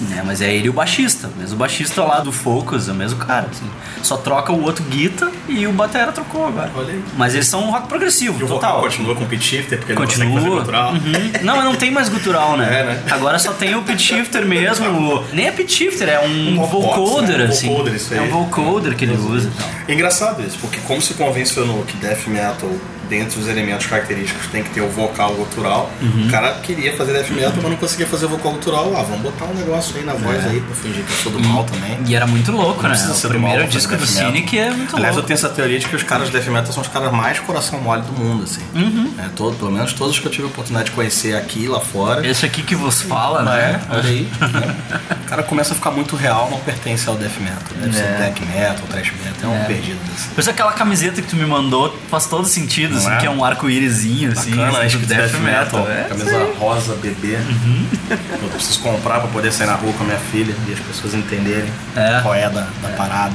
Né? 0.00 0.22
Mas 0.24 0.40
é 0.40 0.50
ele 0.54 0.66
e 0.66 0.70
o 0.70 0.72
baixista. 0.72 1.28
Mesmo 1.36 1.56
o 1.56 1.58
baixista 1.58 2.02
lá 2.02 2.20
do 2.20 2.32
Focus, 2.32 2.88
é 2.88 2.92
o 2.92 2.94
mesmo 2.94 3.18
cara. 3.18 3.48
assim. 3.50 3.68
Só 4.02 4.16
troca 4.16 4.50
o 4.50 4.62
outro 4.62 4.82
guita 4.84 5.30
e 5.46 5.66
o 5.66 5.72
Batera 5.72 6.10
trocou 6.10 6.46
agora. 6.48 6.70
Olha 6.74 6.94
aí. 6.94 7.04
Mas 7.18 7.34
eles 7.34 7.46
são 7.46 7.64
um 7.64 7.70
rock 7.70 7.86
progressivo, 7.86 8.40
E 8.40 8.44
o 8.44 8.46
total. 8.48 8.76
vocal 8.76 8.82
continua 8.82 9.14
com 9.14 9.24
o 9.24 9.26
pitch 9.26 9.42
shifter, 9.42 9.78
porque 9.78 9.92
ele 9.92 9.98
não 10.00 10.06
consegue 10.06 10.22
fazer 10.32 10.34
Continua. 10.36 10.56
cultural. 10.56 10.92
Uhum. 10.94 11.32
Não, 11.42 11.62
não 11.64 11.74
tem 11.76 11.90
mais 11.90 12.08
gutural, 12.08 12.56
né? 12.56 12.68
É, 12.80 12.84
né? 12.84 13.02
Agora 13.10 13.38
só 13.38 13.52
tem 13.52 13.74
o 13.74 13.82
pitch 13.82 14.00
shifter 14.00 14.46
mesmo. 14.46 14.86
o- 15.18 15.24
Nem 15.34 15.48
é 15.48 15.52
pitch 15.52 15.70
shifter, 15.76 16.08
é 16.08 16.20
um, 16.26 16.60
Um 16.62 16.64
vocoder, 16.66 17.36
né? 17.38 17.44
Um 17.44 17.48
assim. 17.48 17.68
vocoder, 17.68 17.94
isso 17.94 18.14
é 18.14 18.18
aí. 18.20 18.28
um 18.28 18.30
vocoder 18.30 18.94
que 18.96 19.04
ele 19.04 19.16
usa. 19.16 19.50
É 19.86 19.92
engraçado 19.92 20.42
isso, 20.42 20.56
porque 20.60 20.78
como 20.86 21.02
se 21.02 21.12
convencionou 21.14 21.82
que 21.84 21.96
death 21.98 22.26
metal, 22.26 22.70
dentre 23.10 23.38
os 23.40 23.48
elementos 23.48 23.86
característicos, 23.86 24.46
tem 24.46 24.62
que 24.62 24.70
ter 24.70 24.80
o 24.80 24.88
vocal 24.88 25.34
gutural, 25.34 25.90
Uhum. 26.00 26.26
o 26.26 26.30
cara 26.30 26.54
queria 26.62 26.96
fazer 26.96 27.12
death 27.12 27.30
metal, 27.30 27.52
mas 27.56 27.64
não 27.70 27.76
conseguia 27.76 28.06
fazer 28.06 28.26
o 28.26 28.28
vocal 28.30 28.52
gutural. 28.52 28.94
Ah, 28.96 29.02
vamos 29.02 29.20
botar 29.22 29.44
um 29.46 29.54
negócio 29.54 29.96
aí 29.98 30.04
na 30.04 30.14
voz 30.14 30.46
aí 30.46 30.60
pra 30.60 30.74
fingir 30.74 31.04
que 31.04 31.10
eu 31.12 31.16
sou 31.16 31.32
do 31.32 31.40
mal 31.40 31.64
também. 31.64 31.98
E 32.06 32.14
era 32.14 32.26
muito 32.26 32.52
louco, 32.52 32.82
né? 32.82 32.90
precisa 32.90 33.12
O 33.12 33.16
ser 33.16 33.28
primeiro 33.28 33.58
mal 33.62 33.68
disco 33.68 33.96
do. 33.96 34.06
Cynic 34.06 34.58
é 34.58 34.70
muito 34.70 34.94
Aliás, 34.96 35.14
eu 35.14 35.20
louco. 35.20 35.26
tenho 35.26 35.36
essa 35.36 35.48
teoria 35.48 35.78
de 35.78 35.86
que 35.88 35.96
os 35.96 36.02
caras 36.04 36.26
de 36.28 36.32
death 36.32 36.46
metal 36.48 36.72
são 36.72 36.82
os 36.82 36.88
caras 36.88 37.12
mais 37.12 37.38
coração 37.40 37.80
mole 37.80 38.02
do 38.02 38.12
mundo, 38.12 38.44
assim. 38.44 38.62
Uhum. 38.74 39.12
É, 39.18 39.28
todo, 39.34 39.56
pelo 39.56 39.72
menos 39.72 39.92
todos 39.92 40.18
que 40.18 40.26
eu 40.26 40.30
tive 40.30 40.44
a 40.44 40.46
oportunidade 40.46 40.90
de 40.90 40.94
conhecer 40.94 41.34
aqui 41.36 41.66
lá 41.66 41.80
fora. 41.80 42.26
Esse 42.26 42.46
aqui 42.46 42.62
que 42.62 42.74
vos 42.76 43.02
fala, 43.02 43.42
né? 43.42 43.80
É, 43.90 43.94
olha 43.94 44.08
aí. 44.08 44.28
né? 44.40 44.76
O 45.24 45.28
cara 45.30 45.42
começa 45.42 45.72
a 45.72 45.76
ficar 45.76 45.90
muito 45.90 46.16
real, 46.16 46.48
não 46.50 46.58
pertence 46.60 47.08
ao 47.08 47.14
death 47.16 47.38
metal. 47.40 47.58
Deve 47.80 47.92
ser 47.96 48.02
É. 48.02 48.16
black 48.18 48.44
metal, 48.46 48.84
thrash 48.88 49.12
metal, 49.24 49.50
é 49.50 49.54
um 49.54 49.60
É. 49.62 49.64
perdido 49.64 49.98
desse. 50.10 50.28
Por 50.28 50.40
isso 50.40 50.50
aquela 50.50 50.72
camiseta 50.72 51.22
que 51.22 51.28
tu 51.28 51.36
me 51.36 51.46
mandou 51.46 51.96
faz 52.10 52.26
todo 52.26 52.46
sentido, 52.46 52.94
Não 52.94 52.99
assim, 53.06 53.16
é? 53.16 53.16
que 53.18 53.26
é 53.26 53.30
um 53.30 53.44
arco-írisinho, 53.44 54.32
assim, 54.32 54.50
Bacana, 54.50 54.78
né? 54.80 54.86
escrito 54.86 55.12
Escrito 55.12 55.32
death 55.32 55.40
metal. 55.42 55.88
É, 55.90 56.04
camisa 56.08 56.48
rosa, 56.58 56.94
bebê. 56.96 57.38
Eu 58.42 58.48
preciso 58.48 58.80
comprar 58.80 59.20
pra 59.20 59.28
poder 59.28 59.52
sair 59.52 59.66
na 59.66 59.74
rua 59.74 59.92
com 59.92 60.02
a 60.04 60.06
minha 60.06 60.18
filha 60.18 60.54
e 60.68 60.72
as 60.72 60.80
pessoas 60.80 61.14
entenderem 61.14 61.70
É. 61.96 62.20
qual 62.22 62.34
é 62.34 62.48
da, 62.48 62.66
da 62.82 62.88
parada. 62.96 63.34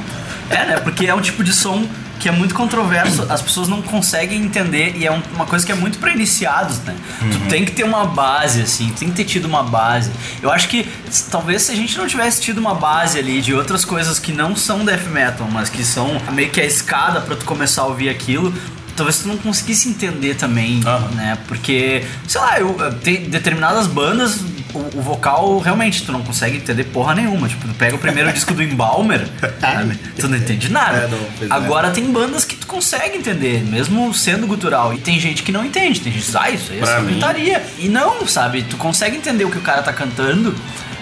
É, 0.50 0.64
né? 0.66 0.76
Porque 0.78 1.06
é 1.06 1.14
um 1.14 1.20
tipo 1.20 1.42
de 1.42 1.52
som 1.52 1.86
que 2.18 2.30
é 2.30 2.32
muito 2.32 2.54
controverso, 2.54 3.26
as 3.28 3.42
pessoas 3.42 3.68
não 3.68 3.82
conseguem 3.82 4.40
entender 4.42 4.94
e 4.96 5.06
é 5.06 5.12
um- 5.12 5.20
uma 5.34 5.44
coisa 5.44 5.66
que 5.66 5.70
é 5.70 5.74
muito 5.74 5.98
pra 5.98 6.10
iniciados, 6.12 6.78
né? 6.78 6.94
Tu 7.30 7.38
tem 7.50 7.62
que 7.62 7.72
ter 7.72 7.84
uma 7.84 8.06
base, 8.06 8.62
assim, 8.62 8.88
tem 8.98 9.10
que 9.10 9.16
ter 9.16 9.24
tido 9.24 9.44
uma 9.44 9.62
base. 9.62 10.10
Eu 10.42 10.50
acho 10.50 10.66
que 10.68 10.88
talvez 11.30 11.60
se 11.62 11.72
a 11.72 11.74
gente 11.74 11.98
não 11.98 12.06
tivesse 12.06 12.40
tido 12.40 12.56
uma 12.56 12.74
base 12.74 13.18
ali 13.18 13.42
de 13.42 13.52
outras 13.52 13.84
coisas 13.84 14.18
que 14.18 14.32
não 14.32 14.56
são 14.56 14.82
death 14.82 15.06
metal, 15.08 15.46
mas 15.52 15.68
que 15.68 15.84
são 15.84 16.18
meio 16.32 16.48
que 16.48 16.58
a 16.58 16.64
escada 16.64 17.20
pra 17.20 17.36
tu 17.36 17.44
começar 17.44 17.82
a 17.82 17.86
ouvir 17.86 18.08
aquilo. 18.08 18.54
Talvez 18.96 19.18
tu 19.18 19.28
não 19.28 19.36
conseguisse 19.36 19.88
entender 19.88 20.34
também, 20.34 20.80
Aham. 20.84 21.08
né? 21.14 21.38
Porque, 21.46 22.04
sei 22.26 22.40
lá, 22.40 22.58
eu, 22.58 22.76
eh, 22.80 22.90
tem 23.02 23.28
determinadas 23.28 23.86
bandas, 23.86 24.40
o, 24.72 24.98
o 24.98 25.02
vocal 25.02 25.58
realmente 25.58 26.02
tu 26.02 26.12
não 26.12 26.22
consegue 26.22 26.56
entender 26.56 26.84
porra 26.84 27.14
nenhuma. 27.14 27.48
Tipo, 27.48 27.68
tu 27.68 27.74
pega 27.74 27.94
o 27.94 27.98
primeiro 27.98 28.32
disco 28.34 28.54
do 28.54 28.62
Embalmer, 28.62 29.26
sabe? 29.60 29.98
tu 30.18 30.28
não 30.28 30.36
entende 30.36 30.70
nada. 30.70 30.98
É, 30.98 31.08
não, 31.08 31.18
é. 31.18 31.46
Agora 31.50 31.90
tem 31.90 32.10
bandas 32.10 32.44
que 32.44 32.56
tu 32.56 32.66
consegue 32.66 33.18
entender, 33.18 33.62
mesmo 33.64 34.12
sendo 34.14 34.46
gutural. 34.46 34.94
E 34.94 34.98
tem 34.98 35.20
gente 35.20 35.42
que 35.42 35.52
não 35.52 35.64
entende. 35.64 36.00
Tem 36.00 36.12
gente 36.12 36.20
que 36.20 36.26
diz, 36.26 36.36
ah, 36.36 36.50
isso 36.50 36.72
aí 36.72 36.80
é 36.80 37.02
gritaria. 37.02 37.62
E 37.78 37.88
não, 37.88 38.26
sabe? 38.26 38.62
Tu 38.62 38.76
consegue 38.76 39.16
entender 39.16 39.44
o 39.44 39.50
que 39.50 39.58
o 39.58 39.62
cara 39.62 39.82
tá 39.82 39.92
cantando 39.92 40.54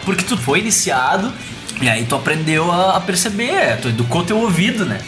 porque 0.04 0.24
tu 0.24 0.36
foi 0.36 0.60
iniciado 0.60 1.32
e 1.80 1.88
aí 1.88 2.04
tu 2.04 2.14
aprendeu 2.14 2.70
a, 2.70 2.96
a 2.96 3.00
perceber, 3.00 3.78
tu 3.80 3.88
educou 3.88 4.22
teu 4.24 4.38
ouvido, 4.38 4.84
né? 4.84 5.00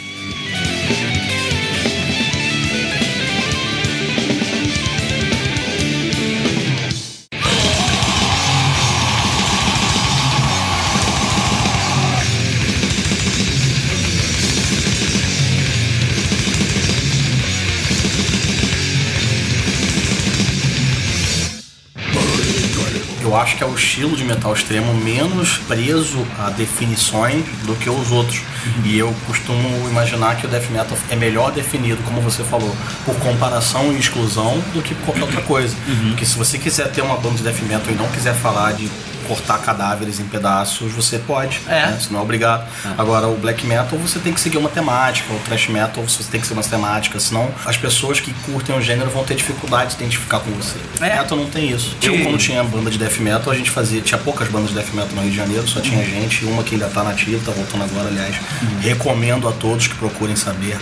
Eu 23.27 23.35
acho 23.35 23.57
que 23.57 23.63
é 23.63 23.67
o 23.67 23.75
estilo 23.75 24.15
de 24.15 24.23
metal 24.23 24.53
extremo 24.53 24.93
menos 24.93 25.57
preso 25.67 26.25
a 26.39 26.49
definições 26.49 27.43
do 27.65 27.75
que 27.75 27.89
os 27.89 28.09
outros. 28.09 28.41
E 28.83 28.97
eu 28.97 29.13
costumo 29.25 29.87
imaginar 29.89 30.35
que 30.37 30.45
o 30.45 30.49
death 30.49 30.69
metal 30.69 30.97
é 31.09 31.15
melhor 31.15 31.51
definido, 31.51 32.01
como 32.03 32.21
você 32.21 32.43
falou, 32.43 32.75
por 33.05 33.15
comparação 33.15 33.91
e 33.93 33.99
exclusão 33.99 34.57
do 34.73 34.81
que 34.81 34.95
qualquer 34.95 35.23
outra 35.23 35.41
coisa. 35.41 35.75
Porque 36.09 36.25
se 36.25 36.37
você 36.37 36.57
quiser 36.57 36.89
ter 36.91 37.01
uma 37.01 37.17
banda 37.17 37.35
de 37.37 37.43
death 37.43 37.61
metal 37.61 37.91
e 37.91 37.95
não 37.95 38.07
quiser 38.09 38.33
falar 38.35 38.73
de 38.73 38.89
cortar 39.27 39.57
cadáveres 39.57 40.21
em 40.21 40.23
pedaços, 40.23 40.89
você 40.93 41.19
pode, 41.19 41.59
É. 41.67 41.87
né? 41.87 41.97
Você 41.99 42.13
não 42.13 42.21
é 42.21 42.23
obrigado. 42.23 42.65
Agora, 42.97 43.27
o 43.27 43.35
black 43.35 43.65
metal 43.67 43.99
você 43.99 44.19
tem 44.19 44.31
que 44.33 44.39
seguir 44.39 44.57
uma 44.57 44.69
temática, 44.69 45.33
o 45.33 45.39
thrash 45.39 45.67
metal 45.67 46.01
você 46.01 46.23
tem 46.31 46.39
que 46.39 46.47
seguir 46.47 46.57
uma 46.57 46.63
temática, 46.63 47.19
senão 47.19 47.49
as 47.65 47.75
pessoas 47.75 48.21
que 48.21 48.31
curtem 48.45 48.73
o 48.77 48.81
gênero 48.81 49.09
vão 49.09 49.25
ter 49.25 49.35
dificuldade 49.35 49.87
de 49.87 49.97
se 49.97 50.03
identificar 50.03 50.39
com 50.39 50.49
você. 50.51 50.77
É. 51.01 51.17
Metal 51.19 51.37
não 51.37 51.47
tem 51.49 51.69
isso. 51.71 51.93
Que- 51.99 52.07
Eu, 52.07 52.23
quando 52.23 52.37
tinha 52.37 52.63
banda 52.63 52.89
de 52.89 52.97
death 52.97 53.17
metal, 53.19 53.51
a 53.51 53.55
gente 53.57 53.69
fazia, 53.69 53.99
tinha 53.99 54.17
poucas 54.17 54.47
bandas 54.47 54.69
de 54.69 54.75
death 54.75 54.93
metal 54.93 55.11
no 55.13 55.21
Rio 55.23 55.31
de 55.31 55.35
Janeiro, 55.37 55.67
só 55.67 55.79
Uhum. 55.79 55.83
tinha 55.85 56.05
gente, 56.05 56.45
uma 56.45 56.63
que 56.63 56.75
ainda 56.75 56.87
tá 56.87 57.03
nativa, 57.03 57.41
tá 57.45 57.51
voltando 57.51 57.83
agora, 57.83 58.07
aliás. 58.07 58.33
Recomendo 58.81 59.47
a 59.47 59.51
todos 59.51 59.87
que 59.87 59.95
procurem 59.95 60.35
saber, 60.35 60.77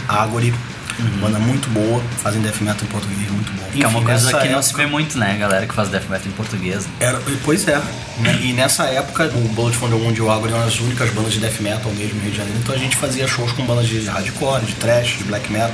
Agony. 0.99 1.17
Banda 1.21 1.39
muito 1.39 1.69
boa, 1.69 2.01
fazem 2.21 2.41
death 2.41 2.61
metal 2.61 2.83
em 2.83 2.87
português, 2.87 3.29
muito 3.31 3.51
bom. 3.53 3.65
Uhum. 3.65 3.71
Que 3.71 3.83
é 3.83 3.87
uma 3.87 4.01
coisa 4.01 4.27
que 4.39 4.49
não 4.49 4.61
se 4.61 4.69
época- 4.69 4.83
vê 4.83 4.89
muito, 4.89 5.17
né? 5.17 5.37
Galera 5.39 5.65
que 5.67 5.73
faz 5.73 5.89
death 5.89 6.09
metal 6.09 6.27
em 6.27 6.31
português. 6.31 6.87
era, 6.99 7.19
pois 7.43 7.67
é. 7.67 7.77
Né? 8.19 8.39
E 8.43 8.53
nessa 8.53 8.85
época, 8.85 9.25
o 9.35 9.47
Bullet 9.49 9.75
for 9.75 9.89
the 9.89 9.95
Wound 9.95 10.17
e 10.17 10.21
o 10.21 10.31
Agony 10.31 10.53
eram 10.53 10.63
as 10.65 10.79
únicas 10.79 11.09
bandas 11.11 11.33
de 11.33 11.39
death 11.39 11.59
metal 11.59 11.91
mesmo 11.91 12.15
no 12.15 12.21
Rio 12.21 12.31
de 12.31 12.37
Janeiro. 12.37 12.59
Então 12.61 12.73
a 12.73 12.77
gente 12.77 12.95
fazia 12.95 13.27
shows 13.27 13.51
com 13.51 13.65
bandas 13.65 13.87
de 13.87 13.99
hardcore, 14.05 14.65
de 14.65 14.73
thrash, 14.75 15.17
de 15.17 15.23
black 15.25 15.51
metal. 15.51 15.71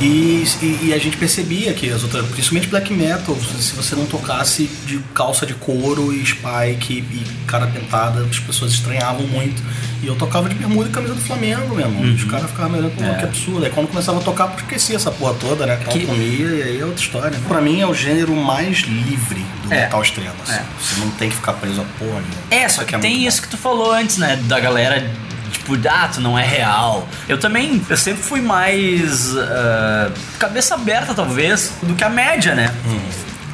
E, 0.00 0.44
e, 0.62 0.80
e 0.88 0.94
a 0.94 0.98
gente 0.98 1.16
percebia 1.16 1.72
que 1.72 1.90
as 1.90 2.02
outras, 2.02 2.24
principalmente 2.26 2.68
black 2.68 2.92
metal, 2.92 3.36
se 3.58 3.74
você 3.74 3.96
não 3.96 4.06
tocasse 4.06 4.70
de 4.86 4.98
calça 5.14 5.44
de 5.46 5.54
couro 5.54 6.12
e 6.12 6.24
spike 6.24 6.92
e 7.10 7.26
cara 7.46 7.66
pintada, 7.66 8.20
as 8.30 8.38
pessoas 8.38 8.72
estranhavam 8.72 9.26
muito. 9.26 9.60
E 10.02 10.06
eu 10.06 10.14
tocava 10.14 10.48
de 10.48 10.54
bermuda 10.54 10.88
e 10.88 10.92
camisa 10.92 11.14
do 11.14 11.20
Flamengo, 11.20 11.74
meu 11.74 11.86
irmão. 11.86 12.02
Os 12.14 12.24
caras 12.24 12.50
ficavam 12.50 12.78
olhando, 12.78 12.92
pô, 12.94 13.02
que 13.18 13.24
absurdo. 13.24 13.64
Aí 13.64 13.70
quando 13.70 13.88
começava 13.88 14.18
a 14.18 14.22
tocar, 14.22 14.35
eu 14.44 14.50
esquecia 14.56 14.96
essa 14.96 15.10
porra 15.10 15.34
toda, 15.34 15.66
né? 15.66 15.76
Que- 15.88 16.00
Que... 16.00 16.06
comia 16.06 16.46
e 16.46 16.62
aí 16.62 16.80
é 16.80 16.84
outra 16.84 17.00
história. 17.00 17.30
Né? 17.30 17.40
Pra 17.48 17.60
mim 17.60 17.80
é 17.80 17.86
o 17.86 17.94
gênero 17.94 18.34
mais 18.36 18.78
livre 18.78 19.44
do 19.64 19.72
É. 19.72 19.82
metal 19.82 20.02
extremo. 20.02 20.32
assim. 20.42 20.54
É. 20.56 20.62
Você 20.80 21.00
não 21.00 21.10
tem 21.12 21.28
que 21.30 21.36
ficar 21.36 21.52
preso 21.54 21.80
a 21.80 21.84
porra 21.98 22.20
nenhuma. 22.20 22.36
É, 22.50 22.68
só 22.68 22.84
que 22.84 22.94
é 22.94 22.98
tem 22.98 23.12
muito 23.16 23.28
isso 23.28 23.42
que 23.42 23.48
tu 23.48 23.56
falou 23.56 23.92
antes, 23.92 24.18
né? 24.18 24.36
Da 24.44 24.58
galera, 24.60 25.08
tipo, 25.50 25.76
ah, 25.88 26.08
tu 26.12 26.20
não 26.20 26.38
é 26.38 26.44
real. 26.46 27.08
Eu 27.28 27.38
também, 27.38 27.82
eu 27.88 27.96
sempre 27.96 28.22
fui 28.22 28.40
mais 28.40 29.36
ah, 29.36 30.10
cabeça 30.38 30.74
aberta, 30.74 31.14
talvez, 31.14 31.72
do 31.82 31.94
que 31.94 32.04
a 32.04 32.10
média, 32.10 32.54
né? 32.54 32.72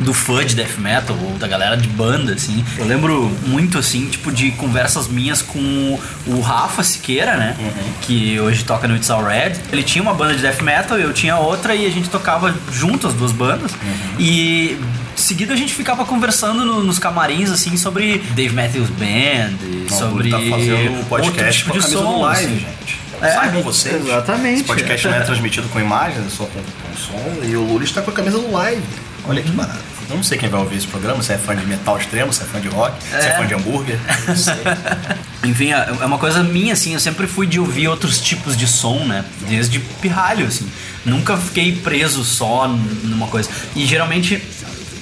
Do 0.01 0.13
fã 0.15 0.45
de 0.45 0.55
death 0.57 0.79
metal 0.79 1.17
ou 1.23 1.33
da 1.39 1.47
galera 1.47 1.77
de 1.77 1.87
banda, 1.87 2.33
assim. 2.33 2.65
Eu 2.79 2.87
lembro 2.87 3.31
muito, 3.47 3.79
assim, 3.79 4.07
tipo, 4.09 4.33
de 4.33 4.51
conversas 4.53 5.07
minhas 5.07 5.43
com 5.43 5.99
o 6.27 6.41
Rafa 6.41 6.83
Siqueira, 6.83 7.37
né? 7.37 7.55
Que 8.01 8.41
hoje 8.41 8.65
toca 8.65 8.89
no 8.89 8.97
It's 8.97 9.11
All 9.11 9.23
Red. 9.23 9.53
Ele 9.71 9.83
tinha 9.83 10.03
uma 10.03 10.15
banda 10.15 10.35
de 10.35 10.41
death 10.43 10.63
metal, 10.63 10.99
eu 10.99 11.13
tinha 11.13 11.37
outra 11.37 11.75
e 11.75 11.87
a 11.87 11.91
gente 11.91 12.09
tocava 12.09 12.55
junto 12.73 13.07
as 13.07 13.15
duas 13.15 13.33
bandas. 13.33 13.71
E 14.19 14.77
seguido 15.15 15.53
a 15.53 15.57
gente 15.57 15.75
ficava 15.75 16.05
conversando 16.05 16.65
no- 16.65 16.83
nos 16.83 16.99
camarins, 16.99 17.51
assim, 17.51 17.77
sobre 17.77 18.19
Dave 18.35 18.55
Matthews 18.55 18.89
Band, 18.89 19.57
e 19.63 19.87
Não, 19.91 19.99
sobre 19.99 20.31
tá 20.31 20.39
fazendo 20.39 20.91
o 20.91 20.95
outro 20.97 21.05
podcast 21.07 21.59
tipo 21.65 21.71
com 21.71 21.77
a 21.77 21.81
de 21.81 21.87
camisa 21.87 22.03
som, 22.03 22.13
do 22.15 22.21
live, 22.23 22.45
assim. 22.47 22.55
gente. 22.59 23.01
É, 23.21 23.31
Saibam 23.35 23.63
vocês. 23.63 24.05
exatamente. 24.07 24.55
Esse 24.55 24.65
podcast 24.65 25.07
não 25.07 25.15
é 25.15 25.21
transmitido 25.21 25.69
com 25.69 25.79
imagens, 25.79 26.27
é 26.27 26.31
só 26.31 26.45
com, 26.45 26.61
com 26.61 26.97
som. 26.97 27.45
E 27.47 27.55
o 27.55 27.63
Lula 27.63 27.85
está 27.85 28.03
com 28.03 28.11
a 28.11 28.15
camisa 28.15 28.39
do 28.39 28.51
live. 28.51 28.83
Olha 29.27 29.43
que 29.43 29.51
barato. 29.53 29.79
Eu 30.11 30.17
não 30.17 30.23
sei 30.23 30.37
quem 30.37 30.49
vai 30.49 30.61
ouvir 30.61 30.77
esse 30.77 30.87
programa, 30.87 31.23
se 31.23 31.33
é 31.33 31.39
fã 31.39 31.55
de 31.57 31.65
metal 31.65 31.97
extremo, 31.97 32.33
se 32.33 32.43
é 32.43 32.45
fã 32.45 32.61
de 32.61 32.69
rock, 32.69 32.95
se 33.03 33.15
é 33.15 33.29
É. 33.31 33.37
fã 33.39 33.47
de 33.47 33.55
hambúrguer. 33.55 33.99
Não 34.29 34.37
sei. 34.37 34.55
Enfim, 35.45 35.73
é 35.73 35.89
é 36.01 36.05
uma 36.05 36.19
coisa 36.19 36.43
minha, 36.43 36.73
assim, 36.75 36.93
eu 36.93 37.01
sempre 37.01 37.27
fui 37.27 37.47
de 37.47 37.59
ouvir 37.59 37.89
outros 37.89 38.21
tipos 38.21 38.57
de 38.57 38.67
som, 38.67 39.05
né? 39.05 39.25
Desde 39.49 39.79
pirralho, 39.79 40.47
assim. 40.47 40.69
Nunca 41.05 41.37
fiquei 41.37 41.77
preso 41.77 42.25
só 42.25 42.69
numa 42.69 43.27
coisa. 43.29 43.49
E 43.77 43.87
geralmente. 43.87 44.43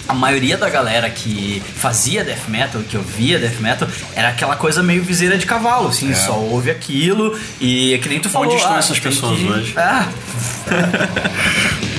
A 0.09 0.15
maioria 0.15 0.57
da 0.57 0.69
galera 0.69 1.09
que 1.09 1.63
fazia 1.77 2.25
death 2.25 2.49
metal, 2.49 2.83
que 2.83 2.97
ouvia 2.97 3.39
death 3.39 3.61
metal, 3.61 3.87
era 4.17 4.31
aquela 4.31 4.57
coisa 4.57 4.83
meio 4.83 5.05
viseira 5.05 5.39
de 5.39 5.47
cavalo, 5.47 5.87
assim, 5.89 6.13
só 6.17 6.33
ouve 6.37 6.69
aquilo 6.69 7.39
e 7.61 7.95
é 7.95 7.99
que 7.99 8.09
nem 8.09 8.19
tu 8.19 8.29
falou. 8.29 8.49
Onde 8.49 8.57
estão 8.57 8.75
ah, 8.75 8.79
essas 8.81 8.99
pessoas 8.99 9.39
que- 9.39 9.45
hoje? 9.47 9.73
Ah, 9.77 10.09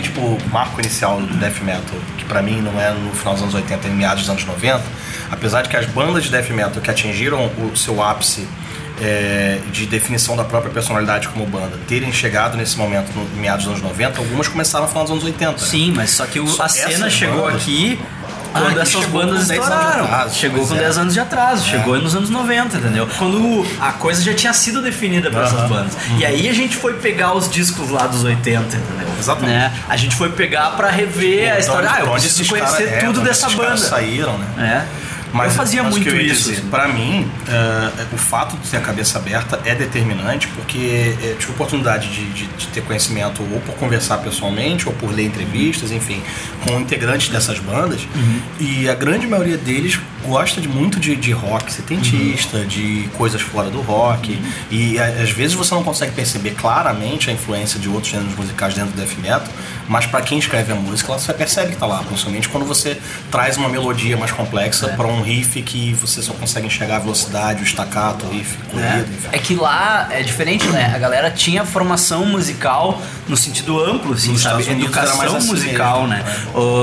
Justamente 0.00 0.10
por 0.10 0.50
marco 0.50 0.80
inicial 0.80 1.20
do 1.20 1.34
death 1.34 1.60
metal, 1.62 1.82
que 2.16 2.24
pra 2.24 2.40
mim 2.40 2.60
não 2.62 2.80
é 2.80 2.90
no 2.92 3.12
final 3.12 3.34
dos 3.34 3.42
anos 3.42 3.54
80 3.54 3.88
e 3.88 3.90
meados 3.90 4.20
dos 4.22 4.30
anos 4.30 4.44
90, 4.44 4.82
apesar 5.30 5.62
de 5.62 5.68
que 5.68 5.76
as 5.76 5.84
bandas 5.86 6.24
de 6.24 6.30
death 6.30 6.48
metal 6.50 6.80
que 6.82 6.90
atingiram 6.90 7.46
o 7.58 7.76
seu 7.76 8.02
ápice 8.02 8.48
é, 9.00 9.58
de 9.72 9.84
definição 9.86 10.34
da 10.36 10.44
própria 10.44 10.72
personalidade 10.72 11.28
como 11.28 11.44
banda 11.44 11.76
terem 11.88 12.12
chegado 12.12 12.56
nesse 12.56 12.76
momento 12.78 13.10
no 13.14 13.24
meados 13.40 13.64
dos 13.66 13.74
anos 13.74 13.82
90, 13.86 14.18
algumas 14.18 14.48
começaram 14.48 14.84
no 14.84 14.88
final 14.88 15.04
dos 15.04 15.12
anos 15.12 15.24
80. 15.24 15.52
né? 15.52 15.58
sim, 15.58 15.92
mas 15.94 16.10
só 16.10 16.24
que 16.26 16.38
o- 16.40 16.46
Só 16.46 16.62
a 16.64 16.68
cena 16.68 17.10
chegou 17.10 17.42
bandas- 17.44 17.62
aqui 17.62 17.98
quando 18.52 18.74
que 18.74 18.80
essas 18.80 19.06
bandas 19.06 19.42
com 19.42 19.48
10 19.48 19.48
anos 19.48 19.48
de 19.48 19.54
estouraram. 19.54 20.04
atraso, 20.04 20.34
chegou 20.38 20.66
com 20.66 20.74
é. 20.74 20.78
10 20.78 20.98
anos 20.98 21.14
de 21.14 21.20
atraso, 21.20 21.68
chegou 21.68 21.98
nos 21.98 22.14
anos 22.14 22.30
90, 22.30 22.76
entendeu? 22.76 23.08
Quando 23.18 23.66
a 23.80 23.92
coisa 23.92 24.22
já 24.22 24.34
tinha 24.34 24.52
sido 24.52 24.82
definida 24.82 25.30
para 25.30 25.44
essas 25.44 25.68
bandas. 25.68 25.96
E 26.18 26.24
aí 26.24 26.48
a 26.48 26.52
gente 26.52 26.76
foi 26.76 26.94
pegar 26.94 27.34
os 27.34 27.48
discos 27.48 27.90
lá 27.90 28.06
dos 28.06 28.24
80, 28.24 28.76
entendeu? 28.76 29.08
Exatamente. 29.18 29.52
Né? 29.52 29.72
A 29.88 29.96
gente 29.96 30.14
foi 30.16 30.30
pegar 30.30 30.70
pra 30.72 30.90
rever 30.90 31.52
a 31.52 31.58
história. 31.58 31.90
Ah, 31.92 32.00
eu 32.00 32.10
preciso 32.10 32.48
conhecer 32.48 32.88
é, 32.88 32.98
tudo 32.98 33.20
onde 33.20 33.28
dessa 33.28 33.48
banda. 33.50 33.76
saíram, 33.76 34.38
né? 34.38 34.46
É. 34.58 35.11
eu 35.34 35.50
fazia 35.50 35.82
mas 35.82 35.92
muito 35.92 36.08
eu 36.08 36.20
isso. 36.20 36.52
Pra 36.70 36.88
mim, 36.88 37.30
é, 37.48 38.04
o 38.12 38.16
fato 38.18 38.56
de 38.56 38.68
ter 38.68 38.76
a 38.76 38.80
cabeça 38.80 39.18
aberta 39.18 39.60
é 39.64 39.74
determinante, 39.74 40.46
porque 40.48 41.16
é, 41.22 41.30
eu 41.30 41.36
tive 41.38 41.52
oportunidade 41.52 42.08
de, 42.08 42.24
de- 42.32 42.46
de 42.46 42.66
ter 42.68 42.82
conhecimento 42.82 43.42
ou 43.52 43.60
por 43.60 43.74
conversar 43.76 44.18
pessoalmente, 44.18 44.86
ou 44.88 44.94
por 44.94 45.10
ler 45.12 45.24
entrevistas, 45.24 45.90
enfim, 45.90 46.22
com 46.66 46.78
integrantes 46.80 47.28
dessas 47.28 47.58
bandas. 47.58 48.00
Uhum. 48.14 48.40
E 48.60 48.88
a 48.88 48.94
grande 48.94 49.26
maioria 49.26 49.56
deles 49.56 49.98
gosta 50.24 50.60
de 50.60 50.68
muito 50.68 51.00
de, 51.00 51.16
de 51.16 51.32
rock 51.32 51.72
setentista, 51.72 52.58
Uhum. 52.58 52.66
de 52.66 53.08
coisas 53.16 53.40
fora 53.42 53.70
do 53.70 53.80
rock. 53.80 54.38
E 54.70 54.98
a- 54.98 55.06
às 55.22 55.30
vezes 55.30 55.54
você 55.54 55.74
não 55.74 55.82
consegue 55.82 56.12
perceber 56.12 56.50
claramente 56.54 57.30
a 57.30 57.32
influência 57.32 57.78
de 57.80 57.88
outros 57.88 58.12
gêneros 58.12 58.36
musicais 58.36 58.74
dentro 58.74 58.90
do 58.92 58.96
death 58.96 59.16
metal, 59.18 59.42
mas 59.88 60.06
pra 60.06 60.20
quem 60.22 60.38
escreve 60.38 60.72
a 60.72 60.76
música, 60.76 61.10
ela 61.10 61.18
você 61.18 61.32
percebe 61.32 61.72
que 61.72 61.76
tá 61.78 61.86
lá, 61.86 61.98
principalmente 62.02 62.48
quando 62.48 62.64
você 62.66 62.98
traz 63.30 63.56
uma 63.56 63.68
melodia 63.68 64.16
mais 64.16 64.30
complexa 64.30 64.86
É. 64.86 64.96
pra 64.96 65.06
um 65.06 65.21
riff 65.22 65.60
que 65.62 65.92
você 65.94 66.20
só 66.22 66.32
consegue 66.34 66.66
enxergar 66.66 66.96
a 66.96 66.98
velocidade, 67.00 67.62
o 67.62 67.66
staccato, 67.66 68.26
o 68.26 68.30
riff, 68.30 68.56
corrido, 68.70 69.12
enfim. 69.14 69.28
É 69.32 69.38
que 69.38 69.54
lá 69.54 70.08
é 70.10 70.22
diferente, 70.22 70.66
né? 70.68 70.92
A 70.94 70.98
galera 70.98 71.30
tinha 71.30 71.64
formação 71.64 72.26
musical 72.26 73.00
no 73.28 73.36
sentido 73.36 73.82
amplo, 73.82 74.12
assim, 74.12 74.32
Nos 74.32 74.42
sabe? 74.42 74.68
Educação 74.68 75.36
assim 75.36 75.48
musical, 75.48 76.06
mesmo, 76.06 76.08
né? 76.08 76.24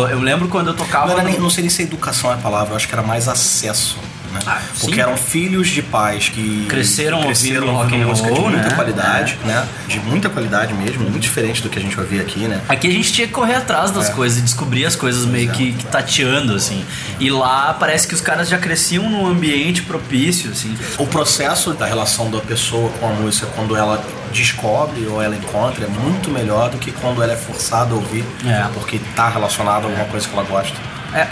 é. 0.09 0.13
Eu 0.13 0.19
lembro 0.19 0.47
quando 0.47 0.67
eu 0.67 0.73
tocava. 0.73 1.15
Não, 1.15 1.23
nem, 1.23 1.39
não 1.39 1.49
sei 1.49 1.61
nem 1.61 1.69
se 1.69 1.83
educação 1.83 2.31
é 2.31 2.35
a 2.35 2.37
palavra, 2.37 2.73
eu 2.73 2.75
acho 2.75 2.87
que 2.87 2.93
era 2.93 3.03
mais 3.03 3.27
acesso. 3.27 3.97
Né? 4.31 4.41
Ah, 4.45 4.61
Porque 4.79 4.95
sim. 4.95 5.01
eram 5.01 5.17
filhos 5.17 5.67
de 5.69 5.81
pais 5.81 6.29
que 6.29 6.65
Cresceram 6.69 7.21
ouvindo 7.27 7.65
rock 7.71 7.95
and 7.95 8.05
música 8.05 8.29
roll, 8.29 8.43
de 8.49 8.49
muita 8.55 8.69
né? 8.69 8.75
qualidade, 8.75 9.37
né? 9.43 9.67
De 9.87 9.99
muita 10.01 10.29
qualidade 10.29 10.73
mesmo, 10.73 11.01
muito 11.03 11.19
diferente 11.19 11.61
do 11.61 11.69
que 11.69 11.79
a 11.79 11.81
gente 11.81 11.99
ouvia 11.99 12.21
aqui, 12.21 12.41
né? 12.47 12.61
Aqui 12.69 12.87
a 12.87 12.91
gente 12.91 13.11
tinha 13.11 13.27
que 13.27 13.33
correr 13.33 13.55
atrás 13.55 13.91
das 13.91 14.09
É. 14.09 14.11
coisas 14.13 14.37
e 14.39 14.41
descobrir 14.41 14.85
as 14.85 14.95
coisas 14.95 15.25
meio 15.25 15.49
é. 15.49 15.53
que, 15.53 15.73
que 15.73 15.85
tateando, 15.85 16.53
assim. 16.53 16.85
E 17.19 17.29
lá 17.29 17.73
parece 17.73 18.07
que 18.07 18.13
os 18.13 18.21
caras 18.21 18.47
já 18.49 18.57
cresciam 18.57 19.09
num 19.09 19.25
ambiente 19.27 19.81
propício, 19.83 20.51
assim. 20.51 20.77
O 20.97 21.07
processo 21.07 21.73
da 21.73 21.85
relação 21.85 22.29
da 22.29 22.39
pessoa 22.39 22.89
com 22.99 23.07
a 23.07 23.13
música, 23.13 23.47
quando 23.55 23.75
ela 23.75 24.03
descobre 24.31 25.05
ou 25.07 25.21
ela 25.21 25.35
encontra, 25.35 25.85
é 25.85 25.87
muito 25.87 26.29
melhor 26.29 26.69
do 26.69 26.77
que 26.77 26.91
quando 26.91 27.21
ela 27.23 27.33
é 27.33 27.35
forçada 27.35 27.93
a 27.93 27.95
ouvir, 27.95 28.23
É. 28.45 28.67
porque 28.73 28.99
tá 29.15 29.27
relacionado 29.29 29.83
a 29.85 29.87
alguma 29.87 30.05
coisa 30.05 30.27
que 30.27 30.33
ela 30.33 30.43
gosta. 30.43 30.77
É, 31.13 31.27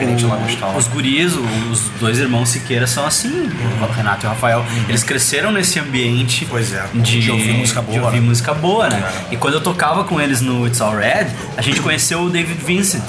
não. 0.60 0.78
os 0.78 0.88
guris, 0.88 1.34
os 1.72 1.90
dois 2.00 2.18
irmãos 2.20 2.50
Siqueira 2.50 2.88
são 2.88 3.06
assim, 3.06 3.50
o 3.82 3.92
Renato 3.92 4.26
e 4.26 4.28
o 4.28 4.30
Rafael. 4.30 4.66
Eles 4.88 5.04
cresceram 5.04 5.52
nesse 5.52 5.80
ambiente 5.80 6.46
Pois 6.50 6.74
é, 6.74 6.86
de, 6.94 7.20
de 7.22 7.32
ouvir 7.32 7.54
música 7.54 7.82
boa, 7.82 7.94
de 7.94 8.04
ouvir 8.04 8.20
né? 8.22 8.28
música 8.28 8.54
boa, 8.54 8.90
né? 8.90 9.12
E 9.32 9.38
quando 9.38 9.56
eu 9.56 9.62
tocava 9.62 10.04
com 10.04 10.20
eles 10.20 10.42
no 10.42 10.66
It's 10.66 10.82
All 10.82 10.96
Red, 10.96 11.28
a 11.56 11.62
gente 11.62 11.82
conheceu 11.82 12.22
o 12.22 12.30
David 12.30 12.64
Vincent. 12.64 13.04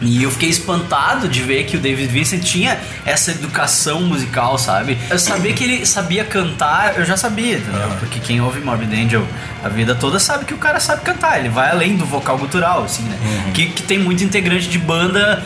E 0.00 0.22
eu 0.22 0.30
fiquei 0.30 0.50
espantado 0.50 1.28
de 1.28 1.42
ver 1.42 1.64
que 1.64 1.76
o 1.76 1.80
David 1.80 2.12
Vincent 2.12 2.42
tinha 2.42 2.78
essa 3.04 3.30
educação 3.30 4.02
musical, 4.02 4.58
sabe? 4.58 4.98
Eu 5.08 5.18
sabia 5.18 5.52
que 5.54 5.64
ele 5.64 5.86
sabia 5.86 6.24
cantar, 6.24 6.98
eu 6.98 7.04
já 7.04 7.16
sabia, 7.16 7.56
entendeu? 7.56 7.88
Porque 7.98 8.20
quem 8.20 8.40
ouve 8.40 8.60
Morbid 8.60 8.92
Angel 8.94 9.26
a 9.64 9.68
vida 9.68 9.94
toda 9.94 10.18
sabe 10.20 10.44
que 10.44 10.54
o 10.54 10.58
cara 10.58 10.78
sabe 10.80 11.02
cantar, 11.02 11.38
ele 11.38 11.48
vai 11.48 11.70
além 11.70 11.96
do 11.96 12.04
vocal 12.04 12.36
gutural, 12.38 12.84
assim, 12.84 13.02
né? 13.04 13.18
Que, 13.54 13.66
que 13.66 13.82
tem 13.82 13.98
muito 13.98 14.22
integrante 14.22 14.68
de 14.68 14.78
banda, 14.78 15.42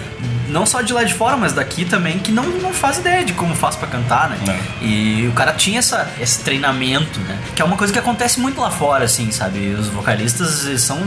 não 0.48 0.66
só 0.66 0.81
de 0.83 0.92
lá 0.92 1.05
de 1.05 1.14
fora, 1.14 1.37
mas 1.37 1.53
daqui 1.53 1.85
também, 1.85 2.18
que 2.18 2.33
não, 2.33 2.44
não 2.44 2.72
faz 2.72 2.98
ideia 2.98 3.24
de 3.24 3.33
como 3.33 3.55
faz 3.55 3.76
pra 3.76 3.87
cantar, 3.88 4.31
né? 4.31 4.38
E 4.83 5.26
o 5.29 5.33
cara 5.33 5.53
tinha 5.53 5.79
essa, 5.79 6.11
esse 6.20 6.40
treinamento, 6.40 7.18
né? 7.20 7.38
Que 7.55 7.62
é 7.62 7.64
uma 7.64 7.76
coisa 7.76 7.92
que 7.92 7.98
acontece 7.98 8.40
muito 8.40 8.61
lá 8.61 8.70
fora, 8.70 9.05
assim, 9.05 9.31
sabe? 9.31 9.74
Os 9.79 9.88
vocalistas 9.88 10.81
são 10.81 10.98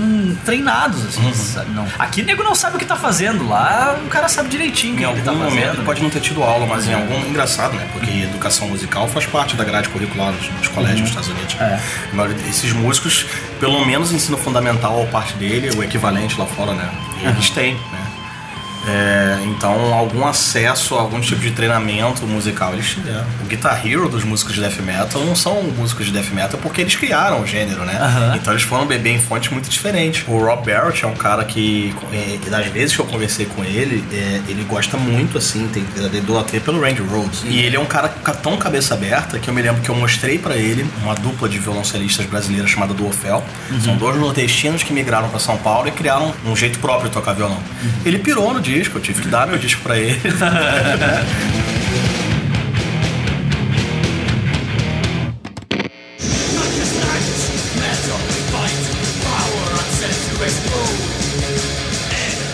treinados, 0.46 1.06
assim, 1.06 1.34
sabe? 1.34 1.72
Não. 1.72 1.86
Aqui 2.00 2.22
o 2.22 2.26
nego 2.26 2.44
não 2.44 2.56
sabe 2.56 2.76
o 2.76 2.80
que 2.80 2.86
tá 2.86 2.96
fazendo, 2.96 3.48
lá 3.48 3.98
o 4.06 4.10
cara 4.10 4.28
sabe 4.28 4.50
direitinho 4.50 4.94
o 4.94 4.98
que 4.98 5.04
Em 5.04 5.10
ele 5.10 5.20
algum 5.20 5.24
tá 5.24 5.32
momento 5.32 5.54
fazendo. 5.56 5.76
ele 5.76 5.86
pode 5.86 6.02
não 6.04 6.10
ter 6.10 6.20
tido 6.22 6.44
aula, 6.44 6.66
mas 6.66 6.88
em 6.88 6.94
algum. 6.94 7.20
Engraçado, 7.28 7.74
né? 7.76 7.88
Porque 7.94 8.10
educação 8.24 8.68
musical 8.68 9.08
faz 9.08 9.26
parte 9.26 9.56
da 9.56 9.64
grade 9.64 9.90
curricular 9.90 10.32
nos 10.32 10.68
colégios 10.70 11.02
nos 11.02 11.10
Estados 11.10 11.30
Unidos. 11.30 11.56
É. 11.60 11.80
Mas 12.14 12.32
esses 12.48 12.72
músicos, 12.74 13.26
pelo 13.60 13.84
menos 13.86 14.12
ensino 14.12 14.38
fundamental 14.38 14.98
ao 15.00 15.08
parte 15.08 15.34
dele, 15.36 15.70
o 15.76 15.84
equivalente 15.84 16.40
lá 16.40 16.46
fora, 16.46 16.74
né? 16.74 16.90
Eles 17.22 17.50
têm, 17.50 17.74
né? 17.76 18.03
É, 18.88 19.38
então, 19.46 19.94
algum 19.94 20.26
acesso 20.28 20.96
a 20.96 21.02
algum 21.02 21.20
tipo 21.22 21.42
de 21.42 21.52
treinamento 21.52 22.26
musical 22.28 22.74
eles 22.74 22.88
tiveram. 22.90 23.26
O 23.42 23.46
Guitar 23.46 23.86
Hero 23.86 24.10
dos 24.10 24.24
músicos 24.24 24.56
de 24.56 24.62
death 24.62 24.80
metal 24.82 25.24
não 25.24 25.36
são 25.36 25.62
músicos 25.64 26.06
de 26.08 26.12
death 26.12 26.32
metal 26.34 26.60
porque 26.62 26.82
eles 26.82 26.96
criaram 26.96 27.42
o 27.42 27.48
gênero, 27.48 27.86
né? 27.86 27.96
Aham. 28.00 28.36
Então 28.36 28.52
eles 28.54 28.64
foram 28.64 28.86
beber 28.86 29.12
em 29.12 29.20
fontes 29.20 29.50
muito 29.52 29.70
diferentes. 29.70 30.24
O 30.28 30.38
Rob 30.38 30.66
Barrett 30.66 31.04
é 31.06 31.08
um 31.08 31.16
cara 31.16 31.44
que, 31.46 31.94
é, 32.12 32.50
das 32.50 32.66
vezes 32.68 32.96
que 32.96 33.02
eu 33.02 33.06
conversei 33.06 33.46
com 33.46 33.64
ele, 33.64 34.04
é, 34.12 34.42
ele 34.50 34.64
gosta 34.70 34.98
muito, 34.98 35.38
assim, 35.38 35.68
tem 35.72 35.84
tem 35.84 36.20
idolatria 36.20 36.60
pelo 36.62 36.82
Randy 36.82 37.02
Rhodes. 37.02 37.44
E 37.46 37.60
ele 37.60 37.76
é 37.76 37.80
um 37.80 37.86
cara 37.86 38.10
ca- 38.10 38.34
tão 38.34 38.58
cabeça 38.58 38.94
aberta 38.94 39.40
que 39.40 39.48
eu 39.50 39.54
me 39.54 39.62
lembro 39.62 39.82
que 39.82 39.90
eu 39.90 39.96
mostrei 39.96 40.38
pra 40.38 40.56
ele 40.56 40.86
uma 41.04 41.14
dupla 41.16 41.48
de 41.48 41.58
violoncelistas 41.60 42.26
brasileiras 42.26 42.70
chamada 42.70 42.94
Duofel. 42.94 43.44
São 43.84 43.96
dois 43.96 44.18
nordestinos 44.20 44.84
que 44.84 44.92
migraram 44.94 45.30
pra 45.30 45.40
São 45.40 45.58
Paulo 45.58 45.88
e 45.88 45.92
criaram 45.92 46.34
um 46.46 46.56
jeito 46.56 46.80
próprio 46.80 47.08
de 47.10 47.14
tocar 47.14 47.34
violão. 47.34 47.60
Ele 48.06 48.18
pirou 48.20 48.54
no 48.54 48.62
disco, 48.74 48.98
eu 48.98 49.02
tive 49.02 49.22
que 49.22 49.28
dar 49.28 49.48
meu 49.48 49.58
disco 49.58 49.82
pra 49.82 49.98
ele. 49.98 50.20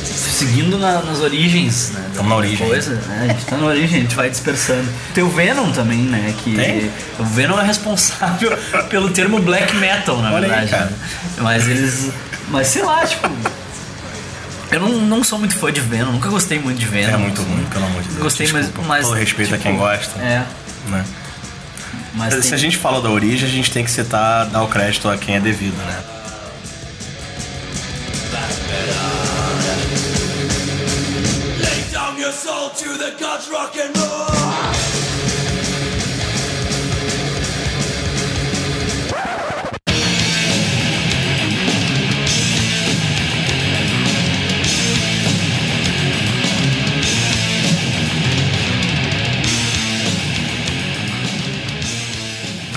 Seguindo 0.05 0.77
na- 0.77 1.01
nas 1.01 1.19
origens, 1.19 1.91
né? 1.91 2.01
Tamo 2.15 2.29
na 2.29 2.35
origem. 2.35 2.65
Coisa, 2.65 2.91
né? 2.95 3.23
A 3.23 3.27
gente 3.33 3.45
tá 3.45 3.57
na 3.57 3.65
origem, 3.65 3.99
a 3.99 4.01
gente 4.03 4.15
vai 4.15 4.29
dispersando. 4.29 4.87
Tem 5.13 5.21
o 5.23 5.29
Venom 5.29 5.71
também, 5.71 5.97
né? 5.97 6.33
Que 6.43 6.55
Tem? 6.55 6.89
o 7.19 7.23
Venom 7.25 7.59
é 7.59 7.63
responsável 7.65 8.57
pelo 8.89 9.09
termo 9.09 9.39
black 9.39 9.75
metal, 9.75 10.21
na 10.21 10.31
Olha 10.31 10.45
aí, 10.45 10.49
verdade. 10.49 10.69
cara. 10.71 10.85
né? 10.85 10.95
Mas 11.39 11.67
eles. 11.67 12.11
Mas 12.49 12.67
sei 12.67 12.83
lá, 12.83 13.05
tipo. 13.05 13.29
Eu 14.71 14.79
não, 14.79 14.89
não 15.01 15.23
sou 15.23 15.39
muito 15.39 15.55
fã 15.55 15.71
de 15.71 15.81
Venom, 15.81 16.11
nunca 16.11 16.29
gostei 16.29 16.59
muito 16.59 16.77
de 16.77 16.85
Venom. 16.85 17.13
É 17.13 17.17
muito 17.17 17.41
ruim, 17.41 17.65
pelo 17.65 17.85
amor 17.85 18.01
de 18.03 18.09
Deus. 18.09 18.19
Gostei, 18.21 18.47
mas, 18.51 18.65
Desculpa. 18.67 18.87
mas. 18.87 19.05
Todo 19.07 19.15
respeito 19.17 19.53
a 19.53 19.57
tipo, 19.57 19.69
quem 19.69 19.77
gosta. 19.77 20.19
É. 20.21 20.45
Né? 20.87 21.05
Mas 22.13 22.33
Se 22.35 22.41
tem- 22.41 22.53
a 22.53 22.57
gente 22.57 22.77
fala 22.77 23.01
da 23.01 23.09
origem, 23.09 23.47
a 23.47 23.51
gente 23.51 23.71
tem 23.71 23.83
que 23.83 23.89
citar, 23.91 24.45
dar 24.47 24.61
o 24.63 24.67
crédito 24.67 25.09
a 25.09 25.17
quem 25.17 25.35
é 25.35 25.39
devido, 25.39 25.75
né? 25.85 26.03
Lay 31.61 31.83
down 31.91 32.17
your 32.19 32.31
soul 32.31 32.69
to 32.71 32.97
the 32.97 33.11
gods, 33.19 33.47
rock 33.49 33.79
and 33.79 33.91
roll. 33.95 34.78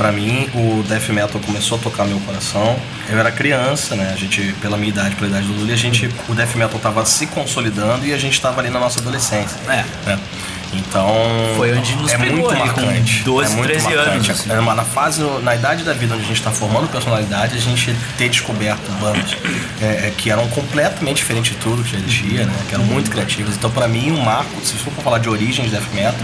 Pra 0.03 0.11
mim, 0.11 0.51
o 0.53 0.83
death 0.83 1.11
metal 1.11 1.41
começou 1.41 1.79
a 1.79 1.81
tocar 1.81 2.05
meu 2.05 2.19
coração. 2.19 2.77
Eu 3.09 3.21
era 3.21 3.31
criança, 3.31 3.95
né? 3.95 4.11
A 4.12 4.17
gente, 4.17 4.53
pela 4.55 4.77
minha 4.77 4.88
idade, 4.88 5.15
pela 5.15 5.29
idade 5.29 5.47
do 5.47 5.53
Lula, 5.53 5.73
a 5.73 5.77
gente, 5.77 6.11
o 6.29 6.35
death 6.35 6.57
metal 6.57 6.81
tava 6.81 7.05
se 7.07 7.29
consolidando 7.29 8.05
e 8.05 8.12
a 8.12 8.19
gente 8.19 8.41
tava 8.41 8.61
ali 8.61 8.69
na 8.69 8.81
nossa 8.81 8.99
adolescência. 8.99 9.57
É. 9.69 9.85
né? 10.05 10.19
Então. 10.73 11.07
Foi 11.57 11.73
onde 11.77 11.95
nos 11.97 12.11
é 12.13 12.17
pegou 12.19 12.39
muito 12.39 12.51
ali, 12.51 12.71
com 12.71 12.81
marcante. 12.81 13.23
12, 13.25 13.53
é 13.53 13.57
muito 13.57 13.69
13 13.69 13.85
marcante. 13.85 14.09
anos, 14.11 14.31
assim. 14.31 14.53
É, 14.53 14.61
mas 14.61 14.77
na 14.77 14.85
fase, 14.85 15.23
na 15.43 15.55
idade 15.55 15.85
da 15.85 15.93
vida 15.93 16.15
onde 16.15 16.25
a 16.25 16.27
gente 16.27 16.37
está 16.39 16.51
formando 16.51 16.89
personalidade, 16.89 17.57
a 17.57 17.61
gente 17.61 17.95
ter 18.17 18.29
descoberto 18.29 18.91
bandas 19.01 19.37
é, 19.81 20.09
é, 20.09 20.13
que 20.17 20.31
eram 20.31 20.47
completamente 20.49 21.17
diferentes 21.19 21.53
de 21.53 21.59
tudo 21.59 21.83
que 21.83 21.91
já 21.93 21.99
existia, 21.99 22.47
né? 22.47 22.55
Que 22.69 22.75
eram 22.75 22.85
muito 22.85 23.11
criativas. 23.11 23.55
Então, 23.55 23.71
pra 23.71 23.87
mim, 23.87 24.11
o 24.13 24.21
marco, 24.23 24.61
se 24.65 24.75
for 24.75 24.93
falar 25.03 25.19
de 25.19 25.29
origens 25.29 25.71
de 25.71 25.77
death 25.77 25.93
metal, 25.93 26.15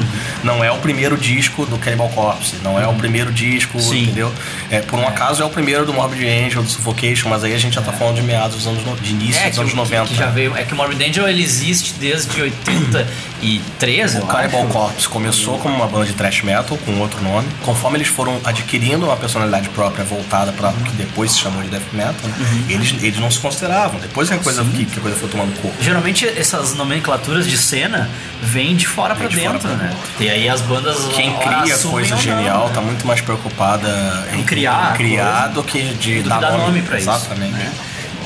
não 0.43 0.65
é 0.65 0.71
o 0.71 0.79
primeiro 0.79 1.17
disco 1.17 1.67
do 1.67 1.77
Cannibal 1.79 2.09
Corpse, 2.11 2.57
não 2.63 2.81
é 2.81 2.87
o 2.87 2.95
primeiro 2.95 3.31
disco, 3.33 3.79
Sim. 3.81 4.05
entendeu? 4.05 4.33
É, 4.71 4.81
por 4.81 4.99
um 4.99 5.07
acaso 5.07 5.43
é 5.43 5.47
o 5.47 5.51
primeiro 5.51 5.85
do 5.85 5.93
Morbid 5.93 6.27
Angel, 6.27 6.63
do 6.63 6.69
Suffocation, 6.69 7.29
mas 7.29 7.45
aí 7.45 7.55
a 7.55 7.59
gente 7.59 7.75
já 7.75 7.83
tá 7.83 7.93
falando 7.93 8.17
de 8.17 8.23
meados 8.23 8.57
dos 8.57 8.67
anos, 8.67 8.85
no- 8.85 8.97
de 8.97 9.11
início 9.11 9.43
É, 9.43 9.51
dos 9.51 9.59
anos 9.59 9.71
que- 9.73 9.77
90. 9.77 10.07
que 10.09 10.15
já 10.15 10.27
veio. 10.27 10.57
É 10.57 10.63
que 10.65 10.73
o 10.73 10.77
Morbid 10.77 11.03
Angel 11.05 11.29
ele 11.29 11.43
existe 11.43 11.95
desde 12.01 12.41
83, 12.41 14.15
eu 14.15 14.23
O 14.23 14.27
Cannibal. 14.43 14.67
Corpse 14.69 15.09
começou 15.09 15.59
como 15.59 15.75
uma 15.75 15.87
banda 15.87 16.07
de 16.07 16.13
thrash 16.13 16.43
metal 16.43 16.77
com 16.85 16.99
outro 17.01 17.21
nome. 17.23 17.49
Conforme 17.65 17.99
eles 17.99 18.09
foram 18.09 18.41
adquirindo 18.45 19.07
uma 19.07 19.17
personalidade 19.17 19.69
própria 19.71 20.05
voltada 20.05 20.53
para 20.53 20.71
o 20.71 20.75
que 20.85 20.93
depois 20.93 21.33
se 21.33 21.39
chamou 21.39 21.63
de 21.63 21.69
death 21.69 21.83
metal, 21.93 22.15
né, 22.25 22.35
Uhum. 22.39 22.65
eles, 22.69 22.95
eles 23.03 23.19
não 23.19 23.31
se 23.31 23.39
consideravam. 23.39 24.01
Depois 24.01 24.31
é 24.31 24.35
a 24.35 24.39
coisa 24.39 24.65
que, 24.65 24.85
que 24.85 24.99
a 24.99 25.03
coisa 25.03 25.17
foi 25.17 25.29
tomando 25.29 25.61
corpo. 25.61 25.77
Geralmente 25.83 26.27
essas 26.27 26.75
nomenclaturas 26.75 27.47
de 27.47 27.57
cena 27.59 28.09
vêm 28.43 28.77
de 28.77 28.87
fora 28.87 29.15
pra 29.15 29.27
Vem 29.29 29.37
de 29.37 29.43
dentro, 29.45 29.61
fora 29.61 29.75
né? 29.75 29.95
E 30.21 30.29
aí 30.29 30.49
as 30.49 30.61
bandas 30.63 30.97
Quem 31.15 31.35
cria 31.37 31.77
coisa 31.79 32.15
não, 32.15 32.23
genial 32.23 32.69
né? 32.69 32.75
tá 32.75 32.81
muito 32.81 33.07
mais 33.07 33.21
preocupada 33.21 33.89
em, 34.33 34.41
Em 34.41 34.43
criar 34.45 34.93
em 34.93 34.97
criar 34.97 35.25
coisa 35.25 35.49
do 35.55 35.63
que 35.65 35.83
de 35.95 36.23
que 36.23 36.29
dar 36.29 36.41
dar 36.41 36.53
nome, 36.53 36.65
nome 36.65 36.83
pra 36.83 36.99
isso. 36.99 37.09
Exatamente. 37.09 37.53
né? 37.53 37.73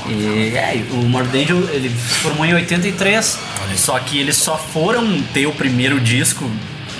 E 0.08 0.56
é, 0.56 0.84
o 0.90 1.08
Morbid 1.08 1.42
Angel 1.42 1.68
ele 1.70 1.88
se 1.90 2.14
formou 2.20 2.44
em 2.44 2.54
83, 2.54 3.38
Olha 3.62 3.70
aí. 3.70 3.78
só 3.78 3.98
que 3.98 4.18
eles 4.18 4.36
só 4.36 4.56
foram 4.56 5.22
ter 5.34 5.46
o 5.46 5.52
primeiro 5.52 6.00
disco 6.00 6.50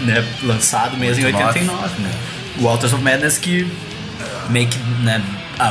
né, 0.00 0.24
lançado 0.42 0.96
mesmo 0.96 1.22
em 1.22 1.26
89. 1.26 1.60
89, 1.60 2.02
né? 2.02 2.10
O 2.58 2.68
Alters 2.68 2.92
of 2.92 3.02
Madness 3.02 3.38
que 3.38 3.66
meio 4.48 4.68
que 4.68 4.78
né, 5.02 5.22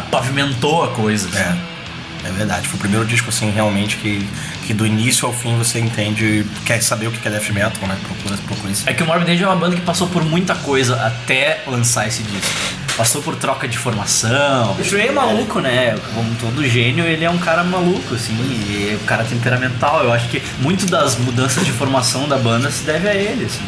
pavimentou 0.09 0.83
a 0.83 0.89
coisa. 0.89 1.29
assim. 1.29 1.39
É, 1.39 2.27
é 2.29 2.31
verdade. 2.31 2.67
Foi 2.67 2.77
o 2.77 2.79
primeiro 2.79 3.05
disco, 3.05 3.29
assim, 3.29 3.49
realmente 3.51 3.97
que, 3.97 4.27
que 4.65 4.73
do 4.73 4.85
início 4.85 5.27
ao 5.27 5.33
fim 5.33 5.57
você 5.57 5.79
entende, 5.79 6.45
quer 6.65 6.81
saber 6.81 7.07
o 7.07 7.11
que 7.11 7.27
é 7.27 7.31
death 7.31 7.49
metal, 7.49 7.87
né? 7.87 7.97
Procura, 8.03 8.37
procura 8.45 8.71
isso. 8.71 8.83
É 8.87 8.93
que 8.93 9.03
o 9.03 9.05
Morbid 9.05 9.31
Angel 9.31 9.49
é 9.49 9.53
uma 9.53 9.59
banda 9.59 9.75
que 9.75 9.81
passou 9.81 10.07
por 10.07 10.23
muita 10.23 10.55
coisa 10.55 10.95
até 11.05 11.63
lançar 11.67 12.07
esse 12.07 12.23
disco. 12.23 12.80
Passou 12.97 13.21
por 13.21 13.35
troca 13.35 13.67
de 13.67 13.77
formação. 13.77 14.73
O 14.73 14.83
Trey 14.83 15.07
é 15.07 15.11
maluco, 15.11 15.59
né? 15.59 15.97
Como 16.13 16.35
todo 16.35 16.67
gênio, 16.67 17.05
ele 17.05 17.23
é 17.23 17.29
um 17.29 17.37
cara 17.37 17.63
maluco, 17.63 18.15
assim, 18.15 18.33
e 18.33 18.91
é 18.91 18.95
um 19.01 19.05
cara 19.05 19.23
temperamental. 19.23 20.03
Eu 20.03 20.11
acho 20.11 20.27
que 20.29 20.41
muito 20.59 20.85
das 20.85 21.15
mudanças 21.17 21.65
de 21.65 21.71
formação 21.71 22.27
da 22.27 22.37
banda 22.37 22.69
se 22.69 22.83
deve 22.83 23.07
a 23.07 23.15
ele, 23.15 23.45
assim. 23.45 23.63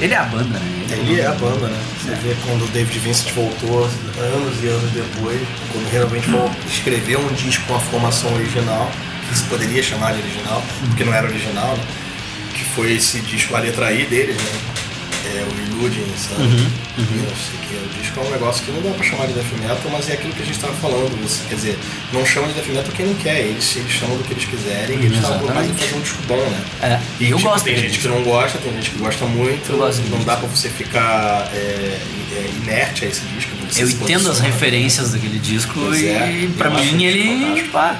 Ele 0.00 0.12
é 0.12 0.16
a 0.16 0.24
banda, 0.24 0.58
né? 0.58 0.86
Ele 0.90 1.20
é 1.20 1.26
a 1.26 1.32
banda, 1.32 1.66
né? 1.66 1.80
Você 1.98 2.14
vê 2.16 2.36
quando 2.44 2.64
o 2.64 2.68
David 2.68 2.98
Vincent 2.98 3.32
voltou 3.32 3.84
anos 3.84 4.62
e 4.62 4.66
anos 4.66 4.90
depois, 4.90 5.40
quando 5.72 5.90
realmente 5.90 6.28
for 6.28 6.50
escrever 6.66 7.16
um 7.16 7.32
disco 7.32 7.64
com 7.66 7.76
a 7.76 7.80
formação 7.80 8.34
original, 8.34 8.90
que 9.28 9.38
se 9.38 9.44
poderia 9.44 9.82
chamar 9.82 10.12
de 10.12 10.20
original, 10.20 10.62
porque 10.88 11.04
não 11.04 11.14
era 11.14 11.26
original, 11.26 11.76
né? 11.76 11.84
que 12.54 12.64
foi 12.64 12.92
esse 12.94 13.20
disco, 13.20 13.54
a 13.54 13.60
letra 13.60 13.92
I 13.92 14.04
deles, 14.04 14.36
né? 14.36 14.73
É 15.26 15.42
o 15.42 15.82
Illusion, 15.82 16.04
sabe? 16.16 16.42
Uhum, 16.42 16.70
E 16.98 17.00
não 17.00 17.36
sei 17.36 17.54
o 17.54 17.58
que. 17.66 17.74
O 17.74 18.00
disco 18.02 18.20
é 18.20 18.22
um 18.24 18.30
negócio 18.30 18.64
que 18.64 18.70
não 18.72 18.82
dá 18.82 18.90
pra 18.90 19.04
chamar 19.04 19.26
de 19.26 19.32
death 19.32 19.52
metal, 19.58 19.78
mas 19.90 20.10
é 20.10 20.12
aquilo 20.14 20.32
que 20.34 20.42
a 20.42 20.46
gente 20.46 20.58
tava 20.58 20.74
falando. 20.74 21.10
Você, 21.22 21.42
quer 21.48 21.54
dizer, 21.54 21.78
não 22.12 22.26
chama 22.26 22.48
de 22.48 22.54
death 22.54 22.68
metal 22.68 22.92
quem 22.94 23.06
não 23.06 23.14
quer, 23.14 23.40
eles, 23.40 23.76
eles 23.76 23.90
chamam 23.90 24.16
do 24.18 24.24
que 24.24 24.32
eles 24.34 24.44
quiserem 24.44 24.98
e 25.00 25.06
eles 25.06 25.16
estavam 25.16 25.64
em 25.64 25.74
fazer 25.74 25.94
um 25.96 26.00
disco 26.00 26.18
bom, 26.28 26.36
né? 26.36 26.64
É, 26.82 27.00
e 27.20 27.30
eu 27.30 27.36
Tipo, 27.38 27.48
gosto 27.48 27.64
Tem 27.64 27.76
gente 27.76 27.98
que 27.98 28.08
não 28.08 28.22
gosta, 28.22 28.58
tem 28.58 28.72
gente 28.74 28.90
que 28.90 28.98
gosta 28.98 29.24
muito. 29.26 29.72
Eu 29.72 29.78
gosto 29.78 30.02
não 30.10 30.22
dá 30.24 30.36
pra 30.36 30.48
você 30.48 30.68
ficar 30.68 31.50
é, 31.54 31.56
é, 31.58 32.50
inerte 32.62 33.06
a 33.06 33.08
esse 33.08 33.22
disco. 33.22 33.50
Eu 33.78 33.88
entendo 33.88 34.30
as 34.30 34.40
referências 34.40 35.12
daquele 35.12 35.38
disco 35.38 35.72
Pois 35.74 36.00
e 36.00 36.08
é, 36.08 36.48
pra 36.58 36.70
mim 36.70 37.02
ele. 37.02 37.40
fantástico. 37.40 37.70
Pá, 37.70 37.98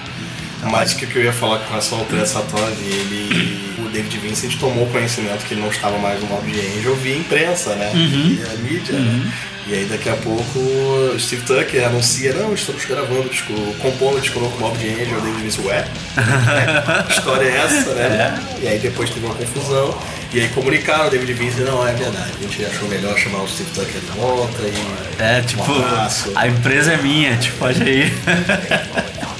Mas 0.70 0.92
o 0.92 0.96
que 0.96 1.16
eu 1.16 1.24
ia 1.24 1.32
falar 1.32 1.58
com 1.60 1.68
relação 1.70 1.98
ao 1.98 2.26
Satov, 2.26 2.70
ele. 2.80 3.73
David 3.94 4.18
Vincent 4.18 4.58
tomou 4.58 4.86
conhecimento 4.88 5.44
que 5.46 5.54
ele 5.54 5.60
não 5.60 5.70
estava 5.70 5.96
mais 5.98 6.20
no 6.20 6.26
Mob 6.26 6.50
Angel 6.50 6.96
via 6.96 7.16
imprensa, 7.16 7.76
né? 7.76 7.92
Via 7.94 8.48
mídia, 8.58 8.98
né? 8.98 9.32
E 9.66 9.72
aí 9.72 9.84
daqui 9.86 10.10
a 10.10 10.16
pouco 10.16 10.58
o 10.58 11.16
Steve 11.18 11.42
Tucker 11.42 11.86
anuncia, 11.86 12.34
não, 12.34 12.52
estamos 12.52 12.84
gravando, 12.84 13.30
disco, 13.30 13.54
compondo 13.80 14.20
novo 14.34 14.50
com 14.50 14.64
o 14.64 14.68
Mob 14.68 14.76
Angel, 14.76 15.16
o 15.16 15.20
David 15.22 15.42
Vincent, 15.42 15.64
ué? 15.64 15.84
História 17.08 17.48
é 17.48 17.56
essa, 17.56 17.94
né? 17.94 18.38
E 18.60 18.68
aí 18.68 18.78
depois 18.78 19.08
teve 19.08 19.24
uma 19.24 19.34
confusão. 19.34 19.96
E 20.32 20.40
aí 20.40 20.48
comunicaram 20.48 21.06
o 21.06 21.10
David 21.10 21.32
Vincent, 21.32 21.64
não, 21.64 21.86
é 21.86 21.92
verdade, 21.92 22.32
a 22.36 22.42
gente 22.42 22.64
achou 22.64 22.88
melhor 22.88 23.16
chamar 23.16 23.42
o 23.42 23.48
Steve 23.48 23.70
Tucker 23.70 24.00
de 24.00 24.18
volta 24.18 24.62
e... 24.62 25.22
É, 25.22 25.40
tipo, 25.42 25.62
Um 25.62 26.36
a 26.36 26.48
empresa 26.48 26.92
é 26.92 26.96
minha, 26.96 27.36
tipo, 27.36 27.56
pode 27.58 27.82
ir. 27.84 28.12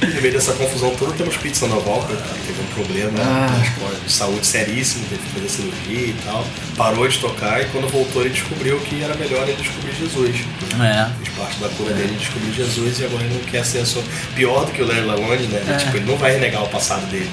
No 0.14 0.20
meio 0.22 0.32
dessa 0.32 0.52
confusão 0.54 0.94
toda, 0.96 1.12
temos 1.12 1.36
Pizza 1.36 1.66
na 1.68 1.76
volta, 1.76 2.14
tá? 2.14 2.24
teve 2.46 2.60
um 2.60 2.66
problema 2.74 3.12
na 3.22 3.64
escola 3.64 3.94
de 4.04 4.10
saúde 4.12 4.46
seríssimo, 4.46 5.04
teve 5.08 5.20
que 5.22 5.28
fazer 5.28 5.48
cirurgia 5.48 6.06
e 6.08 6.16
tal. 6.24 6.46
Parou 6.76 7.06
de 7.06 7.18
tocar 7.18 7.60
e 7.60 7.66
quando 7.66 7.86
voltou 7.90 8.22
ele 8.22 8.30
descobriu 8.30 8.78
que 8.80 9.02
era 9.02 9.14
melhor 9.16 9.46
ele 9.48 9.56
descobrir 9.60 9.92
Jesus. 9.94 10.36
É. 10.80 11.08
Fez 11.22 11.36
parte 11.36 11.58
da 11.60 11.68
cura 11.70 11.92
dele 11.94 12.16
descobrir 12.18 12.52
Jesus 12.52 12.98
e 13.00 13.04
agora 13.04 13.24
ele 13.24 13.34
não 13.34 13.40
quer 13.44 13.64
ser 13.64 13.80
asso... 13.80 14.02
pior 14.34 14.64
do 14.64 14.72
que 14.72 14.82
o 14.82 14.86
Larry 14.86 15.02
Lalonde, 15.02 15.46
né? 15.48 15.62
Ele, 15.66 15.78
Tipo, 15.78 15.96
ele 15.98 16.06
não 16.06 16.16
vai 16.16 16.32
renegar 16.32 16.62
o 16.64 16.68
passado 16.68 17.04
dele, 17.10 17.30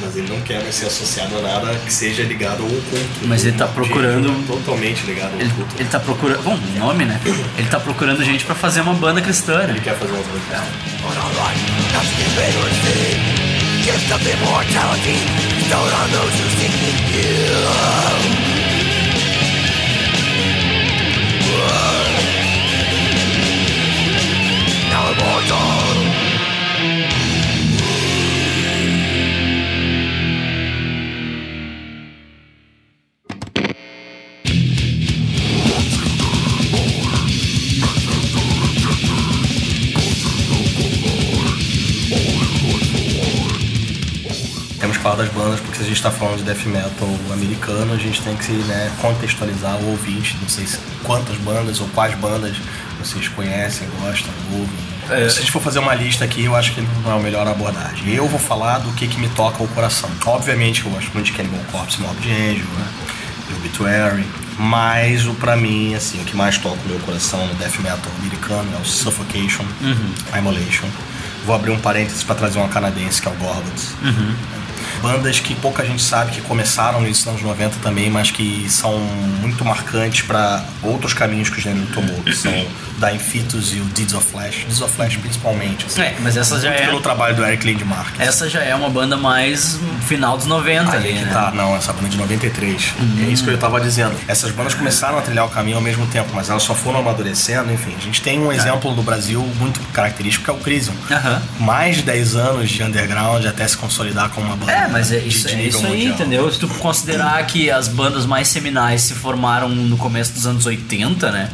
mas 0.00 0.16
ele 0.16 0.28
não 0.28 0.40
quer 0.40 0.62
mais 0.62 0.74
ser 0.74 0.86
associado 0.86 1.36
a 1.38 1.42
nada 1.42 1.74
que 1.84 1.92
seja 1.92 2.22
ligado 2.22 2.62
ao 2.62 2.68
oculto. 2.68 3.08
Mas 3.24 3.44
ele 3.44 3.56
tá 3.56 3.66
Gente, 3.66 3.74
procurando- 3.74 4.46
Totalmente 4.46 5.04
ligado 5.06 5.34
ao 5.34 5.40
Ele, 5.40 5.50
oculto. 5.50 5.74
ele 5.78 5.88
tá 5.88 6.00
procurando. 6.00 6.42
Bom, 6.42 6.58
nome, 6.78 7.04
né? 7.04 7.20
Ele 7.58 7.68
tá 7.68 7.78
procurando 7.78 8.24
gente 8.24 8.44
pra 8.44 8.54
fazer 8.54 8.80
uma 8.80 8.94
banda 8.94 9.20
cristã, 9.20 9.58
né? 9.66 9.70
Ele 9.70 9.80
quer 9.80 9.96
fazer 9.96 10.12
uma 10.12 10.22
coisa. 11.92 13.20
Gift 13.82 14.12
of 14.12 14.26
immortality 14.26 15.18
bestowed 15.54 15.92
on 15.92 16.10
those 16.10 16.38
who 16.38 16.48
seek 16.58 16.74
you. 17.14 17.30
Now 24.90 25.12
immortal. 25.12 25.79
Falar 45.10 45.16
das 45.24 45.28
bandas, 45.32 45.60
porque 45.60 45.76
se 45.78 45.82
a 45.82 45.86
gente 45.86 45.96
está 45.96 46.10
falando 46.10 46.38
de 46.38 46.44
death 46.44 46.64
metal 46.66 47.08
americano, 47.32 47.92
a 47.92 47.96
gente 47.96 48.22
tem 48.22 48.36
que 48.36 48.52
né, 48.52 48.90
contextualizar 49.00 49.76
o 49.76 49.90
ouvinte. 49.90 50.36
Não 50.40 50.48
sei 50.48 50.66
se- 50.66 50.78
quantas 51.04 51.36
bandas 51.38 51.80
ou 51.80 51.88
quais 51.88 52.14
bandas 52.18 52.56
vocês 52.98 53.28
conhecem, 53.28 53.88
gostam, 54.00 54.30
ouvem. 54.52 54.68
Se 55.30 55.38
a 55.38 55.40
gente 55.40 55.50
for 55.50 55.60
fazer 55.62 55.80
uma 55.80 55.94
lista 55.94 56.24
aqui, 56.24 56.44
eu 56.44 56.54
acho 56.54 56.72
que 56.72 56.80
não 57.02 57.12
é 57.12 57.16
a 57.16 57.18
melhor 57.18 57.46
abordagem. 57.48 58.14
Eu 58.14 58.28
vou 58.28 58.38
falar 58.38 58.78
do 58.78 58.92
que, 58.92 59.08
que 59.08 59.18
me 59.18 59.28
toca 59.30 59.62
o 59.62 59.68
coração. 59.68 60.08
Obviamente, 60.26 60.84
eu 60.84 60.92
gosto 60.92 61.10
muito 61.12 61.26
de 61.26 61.32
Cannibal 61.32 61.60
Corpse, 61.72 62.00
Mob 62.00 62.14
de 62.20 62.30
Angel, 62.30 62.66
né? 62.78 62.86
The 63.48 63.54
Obituary. 63.56 64.24
Mas 64.58 65.26
o 65.26 65.32
pra 65.34 65.56
mim, 65.56 65.94
assim, 65.94 66.20
o 66.20 66.24
que 66.24 66.36
mais 66.36 66.58
toca 66.58 66.76
o 66.84 66.88
meu 66.88 66.98
coração 67.00 67.44
no 67.46 67.54
death 67.54 67.78
metal 67.80 67.98
americano 68.20 68.68
é 68.76 68.80
o 68.80 68.84
Suffocation, 68.84 69.64
Immolation. 70.38 70.86
Vou 71.46 71.56
abrir 71.56 71.70
um 71.70 71.78
parênteses 71.80 72.22
para 72.22 72.34
trazer 72.36 72.58
uma 72.58 72.68
canadense 72.68 73.20
que 73.22 73.26
é 73.26 73.30
o 73.30 73.34
Gorgots. 73.34 73.88
Bandas 75.02 75.40
que 75.40 75.54
pouca 75.54 75.84
gente 75.84 76.02
sabe 76.02 76.32
que 76.32 76.40
começaram 76.42 77.00
nos 77.00 77.26
anos 77.26 77.42
90 77.42 77.76
também, 77.82 78.10
mas 78.10 78.30
que 78.30 78.66
são 78.68 78.98
muito 79.40 79.64
marcantes 79.64 80.22
para 80.22 80.64
outros 80.82 81.12
caminhos 81.14 81.48
que 81.48 81.58
o 81.58 81.60
gênero 81.60 81.86
tomou, 81.92 82.16
que 82.22 82.34
são 82.34 82.52
Dying 82.98 83.18
Fetus 83.18 83.72
e 83.74 83.76
o 83.80 83.84
Deeds 83.84 84.14
of 84.14 84.26
Flash. 84.30 84.56
Deeds 84.66 84.80
of 84.82 84.92
Flash 84.94 85.16
principalmente. 85.16 85.86
Assim, 85.86 86.02
É, 86.02 86.14
mas 86.20 86.36
essa 86.36 86.60
já 86.60 86.68
muito 86.70 86.82
é. 86.82 86.86
pelo 86.86 87.00
trabalho 87.00 87.34
do 87.36 87.44
Eric 87.44 87.64
Lindmark. 87.66 88.18
Essa 88.18 88.48
já 88.48 88.60
é 88.62 88.74
uma 88.74 88.90
banda 88.90 89.16
mais 89.16 89.78
final 90.06 90.36
dos 90.36 90.46
90 90.46 90.90
ali, 90.92 91.08
Aí 91.08 91.18
que 91.18 91.24
né? 91.24 91.32
tá, 91.32 91.50
não, 91.52 91.74
essa 91.74 91.92
banda 91.92 92.06
é 92.06 92.10
de 92.10 92.16
93. 92.18 92.94
É 93.26 93.30
isso 93.30 93.42
que 93.44 93.50
eu 93.50 93.58
tava 93.58 93.80
dizendo. 93.80 94.14
Essas 94.28 94.50
bandas 94.52 94.74
começaram 94.74 95.18
a 95.18 95.22
trilhar 95.22 95.46
o 95.46 95.48
caminho 95.48 95.76
ao 95.76 95.82
mesmo 95.82 96.06
tempo, 96.08 96.30
mas 96.34 96.50
elas 96.50 96.62
só 96.62 96.74
foram 96.74 96.98
amadurecendo, 97.00 97.72
enfim. 97.72 97.94
A 97.96 98.00
gente 98.02 98.20
tem 98.20 98.38
um 98.38 98.52
exemplo 98.52 98.94
do 98.94 99.02
Brasil 99.02 99.40
muito 99.58 99.80
característico, 99.92 100.44
que 100.44 100.50
é 100.50 100.54
o 100.54 100.58
Crisium. 100.58 100.94
Aham. 101.10 101.42
Mais 101.58 101.96
de 101.96 102.02
10 102.02 102.36
anos 102.36 102.70
de 102.70 102.82
underground 102.82 103.44
até 103.46 103.66
se 103.66 103.76
consolidar 103.76 104.28
como 104.30 104.46
uma 104.46 104.56
banda 104.56 104.72
É, 104.72 104.88
mas 104.90 105.12
é 105.12 105.18
isso, 105.18 105.48
é 105.48 105.62
isso 105.62 105.84
aí, 105.86 105.92
mundial. 105.92 106.14
entendeu? 106.14 106.52
Se 106.52 106.58
tu 106.58 106.68
considerar 106.68 107.44
que 107.46 107.70
as 107.70 107.88
bandas 107.88 108.26
mais 108.26 108.48
seminais 108.48 109.02
se 109.02 109.14
formaram 109.14 109.68
no 109.68 109.96
começo 109.96 110.32
dos 110.32 110.46
anos 110.46 110.66
80, 110.66 111.30
né? 111.30 111.48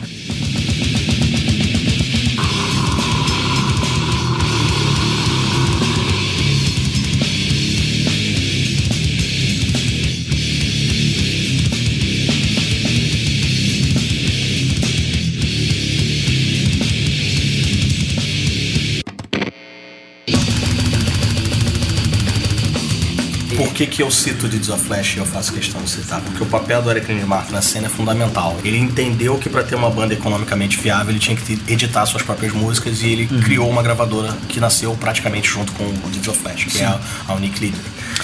Que, 23.76 23.86
que 23.86 24.02
eu 24.02 24.10
cito 24.10 24.48
Deeds 24.48 24.70
of 24.70 24.82
Flash 24.82 25.16
e 25.16 25.18
eu 25.18 25.26
faço 25.26 25.52
questão 25.52 25.82
de 25.82 25.90
citar? 25.90 26.18
Porque 26.22 26.42
o 26.42 26.46
papel 26.46 26.80
do 26.80 26.90
Eric 26.90 27.12
Lindmark 27.12 27.50
na 27.50 27.60
cena 27.60 27.88
é 27.88 27.90
fundamental. 27.90 28.56
Ele 28.64 28.78
entendeu 28.78 29.36
que 29.36 29.50
para 29.50 29.62
ter 29.62 29.74
uma 29.74 29.90
banda 29.90 30.14
economicamente 30.14 30.78
viável, 30.78 31.10
ele 31.10 31.18
tinha 31.18 31.36
que 31.36 31.60
editar 31.68 32.06
suas 32.06 32.22
próprias 32.22 32.54
músicas 32.54 33.02
e 33.02 33.08
ele 33.08 33.26
criou 33.42 33.68
uma 33.68 33.82
gravadora 33.82 34.34
que 34.48 34.58
nasceu 34.58 34.94
praticamente 34.94 35.50
junto 35.50 35.72
com 35.72 35.84
o 35.84 36.10
Deeds 36.10 36.28
of 36.28 36.38
Flash, 36.38 36.64
que 36.64 36.78
é 36.80 36.86
a, 36.86 36.98
a 37.28 37.34
Unique 37.34 37.60
Leader. 37.60 37.80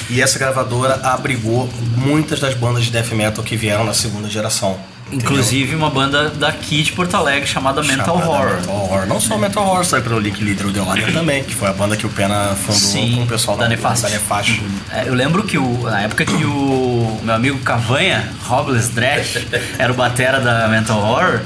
E 0.08 0.22
essa 0.22 0.38
gravadora 0.38 0.94
abrigou 1.02 1.68
muitas 1.96 2.40
das 2.40 2.54
bandas 2.54 2.84
de 2.84 2.90
death 2.90 3.12
metal 3.12 3.44
que 3.44 3.54
vieram 3.54 3.84
na 3.84 3.92
segunda 3.92 4.30
geração. 4.30 4.80
Inclusive 5.12 5.74
uma 5.74 5.90
banda 5.90 6.30
daqui 6.30 6.82
de 6.82 6.92
Porto 6.92 7.14
Alegre 7.16 7.46
chamada 7.46 7.82
Mental 7.82 8.16
Horror. 8.16 8.58
Horror. 8.68 9.06
Não 9.06 9.20
só 9.20 9.36
Mental 9.36 9.66
Horror, 9.66 9.84
saiu 9.84 10.02
pelo 10.02 10.18
Link 10.18 10.42
Leader, 10.42 10.72
The 10.72 10.80
Order 10.80 11.12
também, 11.12 11.44
que 11.44 11.54
foi 11.54 11.68
a 11.68 11.72
banda 11.72 11.96
que 11.96 12.06
o 12.06 12.08
Pena 12.08 12.54
fundou 12.56 12.74
Sim, 12.74 13.16
com 13.16 13.22
o 13.24 13.26
pessoal 13.26 13.56
da 13.56 13.68
Nefast. 13.68 14.02
Da 14.04 14.08
Nefast. 14.10 14.62
É, 14.90 15.08
eu 15.08 15.14
lembro 15.14 15.42
que 15.44 15.58
o- 15.58 15.82
na 15.84 16.00
época 16.02 16.24
que 16.24 16.44
o 16.44 17.18
meu 17.22 17.34
amigo 17.34 17.58
Cavanha, 17.60 18.28
Robles 18.46 18.88
Dresch, 18.90 19.46
era 19.78 19.92
o 19.92 19.94
batera 19.94 20.40
da 20.40 20.66
Mental 20.68 20.98
Horror, 20.98 21.40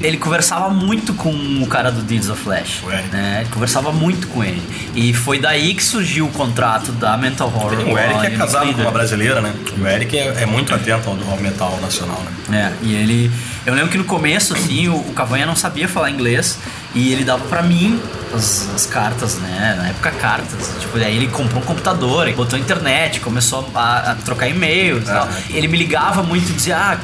ele 0.00 0.16
conversava 0.16 0.68
muito 0.70 1.14
com 1.14 1.30
o 1.62 1.66
cara 1.66 1.90
do 1.90 2.02
Deeds 2.02 2.28
of 2.28 2.42
Flash. 2.42 2.80
Né? 3.12 3.38
Ele 3.42 3.50
conversava 3.50 3.92
muito 3.92 4.26
com 4.28 4.42
ele. 4.42 4.62
E 4.94 5.14
foi 5.14 5.38
daí 5.38 5.74
que 5.74 5.82
surgiu 5.84 6.26
o 6.26 6.30
contrato 6.30 6.92
da 6.92 7.16
Mental 7.16 7.48
Horror. 7.54 7.78
O 7.86 7.98
Eric 7.98 8.26
é 8.26 8.30
casado 8.30 8.72
com 8.72 8.80
uma 8.82 8.90
brasileira, 8.90 9.40
né? 9.40 9.52
O 9.78 9.86
Eric 9.86 10.16
é, 10.18 10.42
é 10.42 10.46
muito 10.46 10.74
atento 10.74 11.08
ao, 11.08 11.16
ao 11.32 11.36
metal 11.38 11.78
nacional, 11.80 12.20
né? 12.48 12.72
É, 12.82 12.84
e 12.86 12.94
ele. 12.94 13.11
Eu 13.66 13.74
lembro 13.74 13.90
que 13.90 13.98
no 13.98 14.04
começo, 14.04 14.54
assim, 14.54 14.88
o, 14.88 14.96
o 14.96 15.12
Cavanha 15.12 15.46
não 15.46 15.56
sabia 15.56 15.88
falar 15.88 16.10
inglês 16.10 16.58
e 16.94 17.12
ele 17.12 17.24
dava 17.24 17.44
pra 17.44 17.62
mim 17.62 18.00
as, 18.34 18.68
as 18.74 18.86
cartas, 18.86 19.36
né? 19.36 19.76
Na 19.78 19.88
época, 19.88 20.10
cartas. 20.12 20.70
Tipo, 20.80 20.98
daí 20.98 21.16
ele 21.16 21.28
comprou 21.28 21.62
um 21.62 21.64
computador, 21.64 22.26
ele 22.26 22.36
botou 22.36 22.58
internet, 22.58 23.20
começou 23.20 23.68
a, 23.74 24.12
a 24.12 24.14
trocar 24.16 24.48
e-mails 24.48 25.04
e 25.04 25.06
tal. 25.06 25.28
Ele 25.50 25.68
me 25.68 25.78
ligava 25.78 26.22
muito 26.22 26.50
e 26.50 26.52
dizia, 26.52 26.76
ah. 26.76 26.98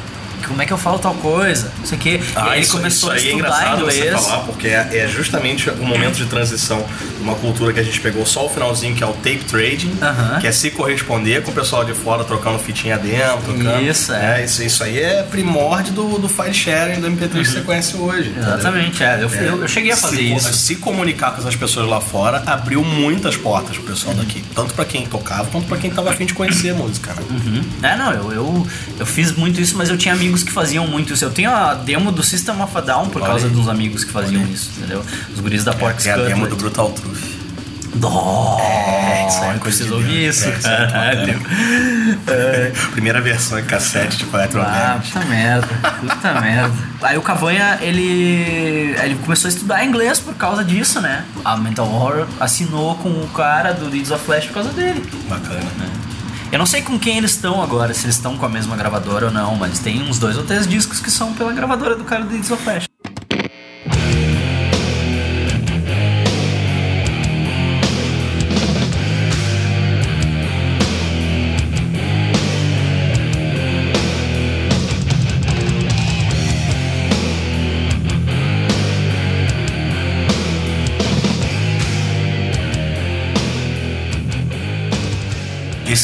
Como 0.47 0.61
é 0.61 0.65
que 0.65 0.73
eu 0.73 0.77
falo 0.77 0.99
tal 0.99 1.13
coisa? 1.15 1.71
Não 1.77 1.85
sei 1.85 1.97
o 1.97 2.01
quê. 2.01 2.19
aí 2.35 2.53
ele 2.53 2.61
isso, 2.61 2.77
começou 2.77 3.15
isso 3.15 3.27
aí 3.27 3.31
a 3.31 3.31
é 3.31 3.35
estudar 3.35 3.57
engraçado 3.57 3.81
inglês. 3.81 3.99
você 3.99 4.29
falar, 4.29 4.43
porque 4.43 4.67
é, 4.67 4.89
é 4.93 5.07
justamente 5.07 5.69
o 5.69 5.83
momento 5.83 6.15
de 6.15 6.25
transição 6.25 6.85
uma 7.19 7.35
cultura 7.35 7.73
que 7.73 7.79
a 7.79 7.83
gente 7.83 7.99
pegou 7.99 8.25
só 8.25 8.45
o 8.45 8.49
finalzinho, 8.49 8.95
que 8.95 9.03
é 9.03 9.07
o 9.07 9.13
tape 9.13 9.43
trading, 9.47 9.91
Aham. 10.01 10.39
que 10.39 10.47
é 10.47 10.51
se 10.51 10.71
corresponder 10.71 11.43
com 11.43 11.51
o 11.51 11.53
pessoal 11.53 11.83
de 11.83 11.93
fora 11.93 12.23
trocando 12.23 12.59
fitinha 12.59 12.97
dentro. 12.97 13.55
Isso, 13.81 14.13
é. 14.13 14.43
Isso, 14.43 14.63
isso 14.63 14.83
aí 14.83 14.99
é 14.99 15.23
primórdio 15.23 15.93
do, 15.93 16.17
do 16.17 16.29
file 16.29 16.53
sharing 16.53 16.99
do 16.99 17.07
MP3 17.07 17.29
que 17.29 17.45
você 17.45 17.61
conhece 17.61 17.95
hoje. 17.97 18.33
Exatamente, 18.37 19.03
é. 19.03 19.19
Eu, 19.21 19.29
eu, 19.29 19.61
eu 19.61 19.67
cheguei 19.67 19.91
a 19.91 19.97
fazer 19.97 20.17
se, 20.17 20.33
isso. 20.33 20.53
Se 20.53 20.75
comunicar 20.75 21.31
com 21.31 21.41
essas 21.41 21.55
pessoas 21.55 21.87
lá 21.87 21.99
fora 21.99 22.43
abriu 22.45 22.83
muitas 22.83 23.35
portas 23.35 23.77
pro 23.77 23.87
pessoal 23.87 24.15
daqui. 24.15 24.43
Tanto 24.55 24.73
pra 24.73 24.85
quem 24.85 25.05
tocava, 25.05 25.45
quanto 25.49 25.67
pra 25.67 25.77
quem 25.77 25.89
tava 25.89 26.09
afim 26.09 26.25
de 26.25 26.33
conhecer 26.33 26.69
a 26.71 26.73
música, 26.73 27.13
né? 27.13 27.21
Uhum. 27.29 27.61
É, 27.81 27.95
não, 27.95 28.11
eu, 28.13 28.31
eu, 28.31 28.67
eu 28.99 29.05
fiz 29.05 29.31
muito 29.31 29.59
isso, 29.59 29.77
mas 29.77 29.89
eu 29.89 29.97
tinha 29.97 30.13
amigos 30.13 30.28
que 30.43 30.51
faziam 30.51 30.87
muito 30.87 31.13
isso. 31.13 31.25
Eu 31.25 31.31
tenho 31.31 31.49
a 31.51 31.73
demo 31.73 32.11
do 32.11 32.23
System 32.23 32.61
of 32.61 32.77
a 32.77 32.81
Down 32.81 33.07
por 33.09 33.21
Olha 33.21 33.31
causa 33.31 33.47
aí. 33.47 33.51
de 33.53 33.57
uns 33.59 33.67
amigos 33.67 34.03
que 34.03 34.11
faziam 34.11 34.43
isso, 34.47 34.71
entendeu? 34.77 35.03
Os 35.33 35.39
guris 35.39 35.63
da 35.63 35.73
Porks 35.73 36.05
É 36.05 36.11
a 36.11 36.17
demo 36.17 36.47
do 36.47 36.55
Brutal 36.55 36.91
Truth. 36.91 37.39
Nossa, 37.95 38.63
É, 39.45 39.47
coisa 39.47 39.59
preciso 39.59 39.95
ouvir 39.95 40.29
isso, 40.29 40.45
É, 40.47 40.51
é 40.51 40.57
caralho. 40.59 41.41
Primeira 42.91 43.19
versão 43.21 43.57
em 43.59 43.63
cassete 43.65 44.17
de 44.17 44.25
Ah, 44.31 44.37
Electromagnet. 44.37 45.07
puta 45.11 45.25
merda, 45.25 45.67
puta 45.99 46.41
merda. 46.41 46.73
Aí 47.01 47.17
o 47.17 47.21
Cavanha, 47.21 47.77
ele, 47.81 48.95
ele 49.03 49.15
começou 49.23 49.47
a 49.49 49.51
estudar 49.51 49.83
inglês 49.85 50.19
por 50.19 50.35
causa 50.35 50.63
disso, 50.63 51.01
né? 51.01 51.25
A 51.43 51.57
Mental 51.57 51.87
Horror 51.91 52.27
assinou 52.39 52.95
com 52.95 53.09
o 53.09 53.27
cara 53.29 53.73
do 53.73 53.89
Deeds 53.89 54.11
of 54.11 54.23
Flash 54.23 54.45
por 54.45 54.53
causa 54.55 54.69
dele. 54.69 55.03
Bacana, 55.27 55.59
né? 55.77 55.89
Eu 56.51 56.57
não 56.57 56.65
sei 56.65 56.81
com 56.81 56.97
quem 56.97 57.17
eles 57.17 57.31
estão 57.31 57.61
agora, 57.61 57.93
se 57.93 58.05
eles 58.05 58.15
estão 58.15 58.35
com 58.35 58.43
a 58.43 58.49
mesma 58.49 58.75
gravadora 58.75 59.27
ou 59.27 59.31
não, 59.31 59.55
mas 59.55 59.77
tem 59.77 60.01
uns 60.01 60.17
dois 60.17 60.35
ou 60.35 60.43
três 60.43 60.67
discos 60.67 60.99
que 60.99 61.11
são 61.11 61.31
pela 61.31 61.53
gravadora 61.53 61.95
do 61.95 62.03
cara 62.03 62.23
do 62.23 62.29
Deeds 62.29 62.49
of 62.49 62.63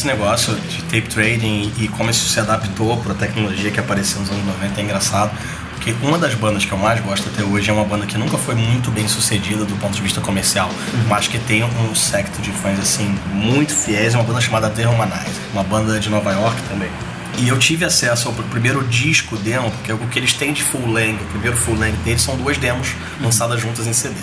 Esse 0.05 0.13
negócio 0.13 0.53
de 0.53 0.83
tape 0.83 1.09
trading 1.09 1.73
e 1.79 1.87
como 1.87 2.11
isso 2.11 2.29
se 2.29 2.39
adaptou 2.39 2.95
para 2.97 3.13
a 3.13 3.15
tecnologia 3.15 3.71
que 3.71 3.79
apareceu 3.79 4.21
nos 4.21 4.29
anos 4.29 4.45
90 4.45 4.79
é 4.79 4.83
engraçado. 4.83 5.35
Porque 5.71 5.95
uma 6.03 6.19
das 6.19 6.35
bandas 6.35 6.63
que 6.63 6.71
eu 6.71 6.77
mais 6.77 6.99
gosto 6.99 7.27
até 7.27 7.43
hoje 7.43 7.71
é 7.71 7.73
uma 7.73 7.85
banda 7.85 8.05
que 8.05 8.15
nunca 8.15 8.37
foi 8.37 8.53
muito 8.53 8.91
bem 8.91 9.07
sucedida 9.07 9.65
do 9.65 9.75
ponto 9.77 9.95
de 9.95 10.03
vista 10.03 10.21
comercial, 10.21 10.69
mas 11.07 11.27
que 11.27 11.39
tem 11.39 11.63
um 11.63 11.95
secto 11.95 12.39
de 12.39 12.51
fãs 12.51 12.79
assim 12.79 13.17
muito 13.33 13.73
fiéis. 13.73 14.13
É 14.13 14.17
uma 14.19 14.23
banda 14.23 14.39
chamada 14.41 14.69
The 14.69 14.87
Humanize, 14.87 15.39
uma 15.51 15.63
banda 15.63 15.99
de 15.99 16.07
Nova 16.07 16.31
York 16.33 16.61
também. 16.69 16.91
E 17.39 17.47
eu 17.47 17.57
tive 17.57 17.83
acesso 17.83 18.27
ao 18.27 18.33
primeiro 18.35 18.83
disco 18.83 19.35
demo, 19.37 19.71
porque 19.71 19.91
o 19.91 19.97
que 19.97 20.19
eles 20.19 20.33
têm 20.33 20.53
de 20.53 20.61
full 20.61 20.87
length, 20.87 21.19
o 21.19 21.25
primeiro 21.31 21.57
full 21.57 21.79
length 21.79 21.97
deles 22.03 22.21
são 22.21 22.37
duas 22.37 22.59
demos 22.59 22.89
lançadas 23.19 23.59
juntas 23.59 23.87
em 23.87 23.93
CD. 23.93 24.13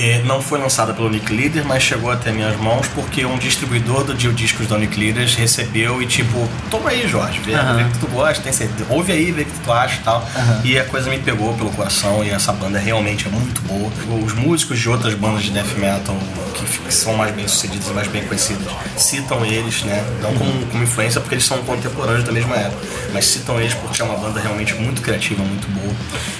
É, 0.00 0.22
não 0.24 0.40
foi 0.40 0.58
lançada 0.58 0.94
pelo 0.94 1.10
Nick 1.10 1.30
Leader, 1.30 1.62
mas 1.66 1.82
chegou 1.82 2.10
até 2.10 2.32
minhas 2.32 2.56
mãos 2.56 2.88
porque 2.88 3.26
um 3.26 3.36
distribuidor 3.36 4.02
do 4.02 4.14
Dio 4.14 4.32
Discos 4.32 4.66
da 4.66 4.78
Nick 4.78 4.98
Leaders 4.98 5.34
recebeu 5.34 6.00
e 6.00 6.06
tipo, 6.06 6.48
toma 6.70 6.88
aí, 6.88 7.06
Jorge, 7.06 7.38
vê, 7.40 7.52
Aham. 7.52 7.76
vê 7.76 7.82
o 7.82 7.88
que 7.90 7.98
tu 7.98 8.06
gosta, 8.06 8.42
tem 8.42 8.50
certeza, 8.50 8.86
ouve 8.88 9.12
aí, 9.12 9.30
vê 9.30 9.42
o 9.42 9.44
que 9.44 9.58
tu 9.60 9.70
acha 9.70 10.00
e 10.00 10.02
tal. 10.02 10.26
Aham. 10.34 10.60
E 10.64 10.78
a 10.78 10.84
coisa 10.86 11.10
me 11.10 11.18
pegou 11.18 11.52
pelo 11.52 11.70
coração 11.72 12.24
e 12.24 12.30
essa 12.30 12.50
banda 12.50 12.78
realmente 12.78 13.28
é 13.28 13.30
muito 13.30 13.60
boa. 13.62 13.90
Os 14.24 14.32
músicos 14.32 14.78
de 14.78 14.88
outras 14.88 15.12
bandas 15.12 15.42
de 15.42 15.50
death 15.50 15.76
metal 15.76 16.16
que, 16.54 16.94
são 16.94 17.14
mais 17.14 17.34
bem 17.34 17.46
sucedidas 17.46 17.88
e 17.88 17.92
mais 17.92 18.08
bem 18.08 18.24
conhecidas 18.24 18.66
citam 18.96 19.44
eles, 19.44 19.82
né? 19.82 20.02
Não 20.22 20.32
como, 20.34 20.66
como 20.66 20.82
influência 20.82 21.20
porque 21.20 21.34
eles 21.34 21.44
são 21.44 21.58
contemporâneos 21.58 22.24
da 22.24 22.32
mesma 22.32 22.56
época, 22.56 22.86
mas 23.12 23.26
citam 23.26 23.60
eles 23.60 23.74
porque 23.74 24.00
é 24.00 24.04
uma 24.04 24.16
banda 24.16 24.40
realmente 24.40 24.74
muito 24.74 25.02
criativa, 25.02 25.42
muito 25.42 25.68
boa. 25.68 25.94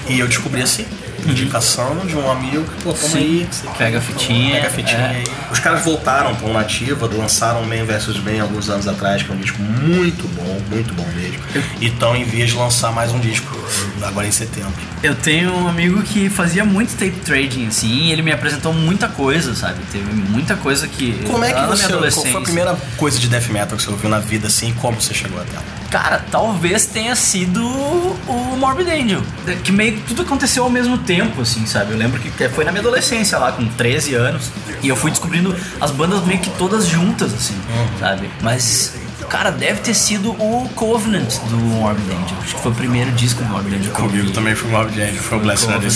E 0.09 0.19
eu 0.19 0.27
descobri 0.27 0.63
assim, 0.63 0.87
indicação 1.29 1.97
de 2.07 2.17
um 2.17 2.31
amigo 2.31 2.65
que, 2.65 2.83
pô, 2.83 2.93
toma 2.93 3.17
aí, 3.17 3.49
o 3.51 3.67
quê. 3.69 3.69
Pega 3.79 3.99
a 3.99 4.01
fitinha, 4.01 4.55
Pega 4.55 4.67
a 4.67 4.71
fitinha 4.71 4.99
é. 4.99 5.17
aí. 5.17 5.25
Os 5.51 5.59
caras 5.59 5.85
voltaram 5.85 6.33
uma 6.43 6.61
nativa, 6.61 7.09
lançaram 7.13 7.65
Man 7.65 7.85
vs. 7.85 8.19
Man 8.19 8.43
alguns 8.43 8.71
anos 8.71 8.87
atrás, 8.89 9.23
que 9.23 9.31
é 9.31 9.35
um 9.35 9.39
disco 9.39 9.61
muito 9.63 10.27
bom, 10.29 10.61
muito 10.71 10.95
bom 10.95 11.07
mesmo. 11.15 11.41
E 11.81 11.87
estão 11.87 12.17
em 12.17 12.25
vias 12.25 12.51
de 12.51 12.57
lançar 12.57 12.93
mais 12.93 13.13
um 13.13 13.19
disco, 13.19 13.57
agora 14.03 14.27
em 14.27 14.33
setembro. 14.33 14.73
Eu 15.03 15.15
tenho 15.15 15.55
um 15.55 15.69
amigo 15.69 16.03
que 16.03 16.29
fazia 16.29 16.65
muito 16.65 16.93
tape 16.93 17.21
trading, 17.25 17.67
assim, 17.67 17.89
e 17.89 18.13
ele 18.13 18.23
me 18.23 18.33
apresentou 18.33 18.73
muita 18.73 19.09
coisa, 19.09 19.55
sabe? 19.55 19.81
Teve 19.91 20.13
muita 20.13 20.57
coisa 20.57 20.87
que. 20.87 21.13
Como 21.27 21.45
é 21.45 21.53
que 21.53 21.67
você. 21.67 21.89
Qual 21.89 22.27
foi 22.27 22.41
a 22.41 22.45
primeira 22.45 22.79
coisa 22.97 23.19
de 23.19 23.29
death 23.29 23.49
metal 23.49 23.77
que 23.77 23.83
você 23.83 23.91
ouviu 23.91 24.09
na 24.09 24.19
vida 24.19 24.47
assim 24.47 24.71
e 24.71 24.73
como 24.75 25.01
você 25.01 25.15
chegou 25.15 25.41
até 25.41 25.55
ela? 25.55 25.65
Cara, 25.91 26.25
talvez 26.31 26.87
tenha 26.87 27.17
sido 27.17 27.67
o 27.67 28.57
Morbid 28.57 28.89
Angel. 28.89 29.23
Que 29.65 29.73
meio 29.73 29.95
que 29.95 30.03
tudo 30.03 30.23
aconteceu 30.23 30.63
ao 30.63 30.71
mesmo 30.71 30.99
tempo, 30.99 31.43
assim, 31.43 31.67
sabe? 31.67 31.93
Eu 31.93 31.99
lembro 31.99 32.21
que 32.21 32.31
foi 32.49 32.65
na 32.65 32.71
minha 32.71 32.81
adolescência 32.81 33.39
lá, 33.39 33.51
com 33.51 33.67
13 33.67 34.15
anos. 34.15 34.51
E 34.83 34.89
eu 34.89 34.95
fui 34.95 35.11
descobrindo 35.11 35.55
as 35.81 35.91
bandas 35.91 36.25
meio 36.25 36.39
que 36.39 36.51
todas 36.51 36.87
juntas, 36.87 37.35
assim, 37.35 37.57
sabe? 37.99 38.31
Mas, 38.41 38.95
cara, 39.31 39.51
deve 39.53 39.81
ter 39.81 39.95
sido 39.95 40.33
o 40.33 40.69
Covenant 40.75 41.39
do 41.49 41.57
Morbid 41.57 42.11
Angel. 42.11 42.37
Acho 42.43 42.57
que 42.57 42.61
foi 42.61 42.73
o 42.73 42.75
primeiro 42.75 43.13
disco 43.13 43.43
do 43.43 43.49
Morbid 43.49 43.77
Angel. 43.77 43.93
Comigo 43.93 44.31
também 44.33 44.55
foi 44.57 44.69
o 44.69 44.73
Morbid 44.73 45.01
Angel, 45.01 45.23
foi 45.23 45.39
o 45.39 45.41
Blessed 45.41 45.71
and 45.71 45.81
the 45.81 45.89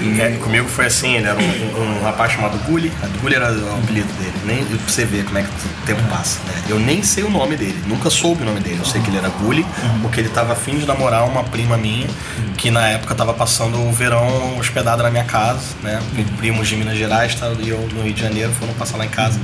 Sick. 0.00 0.20
É, 0.20 0.30
comigo 0.38 0.68
foi 0.68 0.86
assim, 0.86 1.16
ele 1.16 1.26
era 1.26 1.38
um, 1.38 1.42
um- 1.42 1.98
um 2.00 2.02
rapaz 2.02 2.32
chamado 2.32 2.58
Gully, 2.66 2.90
Gully 3.20 3.34
era 3.34 3.52
o 3.52 3.78
apelido 3.82 4.12
dele, 4.14 4.32
nem, 4.44 4.64
pra 4.64 4.78
você 4.86 5.04
ver 5.04 5.24
como 5.24 5.38
é 5.38 5.42
que 5.42 5.48
o 5.48 5.86
tempo 5.86 6.02
passa, 6.08 6.38
né? 6.46 6.54
Eu 6.68 6.78
nem 6.78 7.02
sei 7.02 7.22
o 7.24 7.30
nome 7.30 7.56
dele, 7.56 7.78
nunca 7.86 8.08
soube 8.10 8.42
o 8.42 8.44
nome 8.46 8.60
dele, 8.60 8.78
eu 8.80 8.84
sei 8.86 9.00
que 9.00 9.08
ele 9.10 9.18
era 9.18 9.28
Gully, 9.28 9.64
porque 10.02 10.20
ele 10.20 10.28
tava 10.28 10.52
afim 10.52 10.78
de 10.78 10.86
namorar 10.86 11.24
uma 11.28 11.44
prima 11.44 11.76
minha, 11.76 12.06
que 12.56 12.70
na 12.70 12.88
época 12.88 13.14
tava 13.14 13.32
passando 13.34 13.78
o 13.80 13.92
verão 13.92 14.58
hospedada 14.58 15.02
na 15.02 15.10
minha 15.10 15.24
casa, 15.24 15.60
né? 15.82 16.00
Primos 16.38 16.68
de 16.68 16.76
Minas 16.76 16.96
Gerais, 16.96 17.34
tá, 17.34 17.50
e 17.60 17.68
eu 17.68 17.88
no 17.94 18.02
Rio 18.02 18.12
de 18.12 18.20
Janeiro, 18.20 18.52
foram 18.58 18.72
passar 18.74 18.96
lá 18.96 19.04
em 19.04 19.08
casa. 19.08 19.38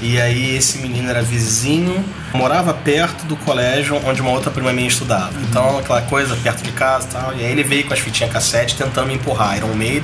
E 0.00 0.20
aí 0.20 0.56
esse 0.56 0.78
menino 0.78 1.08
era 1.08 1.22
vizinho, 1.22 2.04
morava 2.34 2.72
perto 2.74 3.24
do 3.26 3.36
colégio 3.36 4.00
onde 4.04 4.20
uma 4.20 4.30
outra 4.30 4.50
prima 4.50 4.72
minha 4.72 4.88
estudava. 4.88 5.32
Então, 5.48 5.78
aquela 5.78 6.02
coisa 6.02 6.34
perto 6.36 6.62
de 6.62 6.72
casa 6.72 7.06
e 7.08 7.12
tal. 7.12 7.32
E 7.36 7.44
aí 7.44 7.52
ele 7.52 7.62
veio 7.62 7.84
com 7.84 7.92
as 7.94 8.00
fitinhas 8.00 8.32
cassete 8.32 8.74
tentando 8.76 9.06
me 9.06 9.14
empurrar. 9.14 9.56
Iron 9.58 9.74
Maiden, 9.74 10.01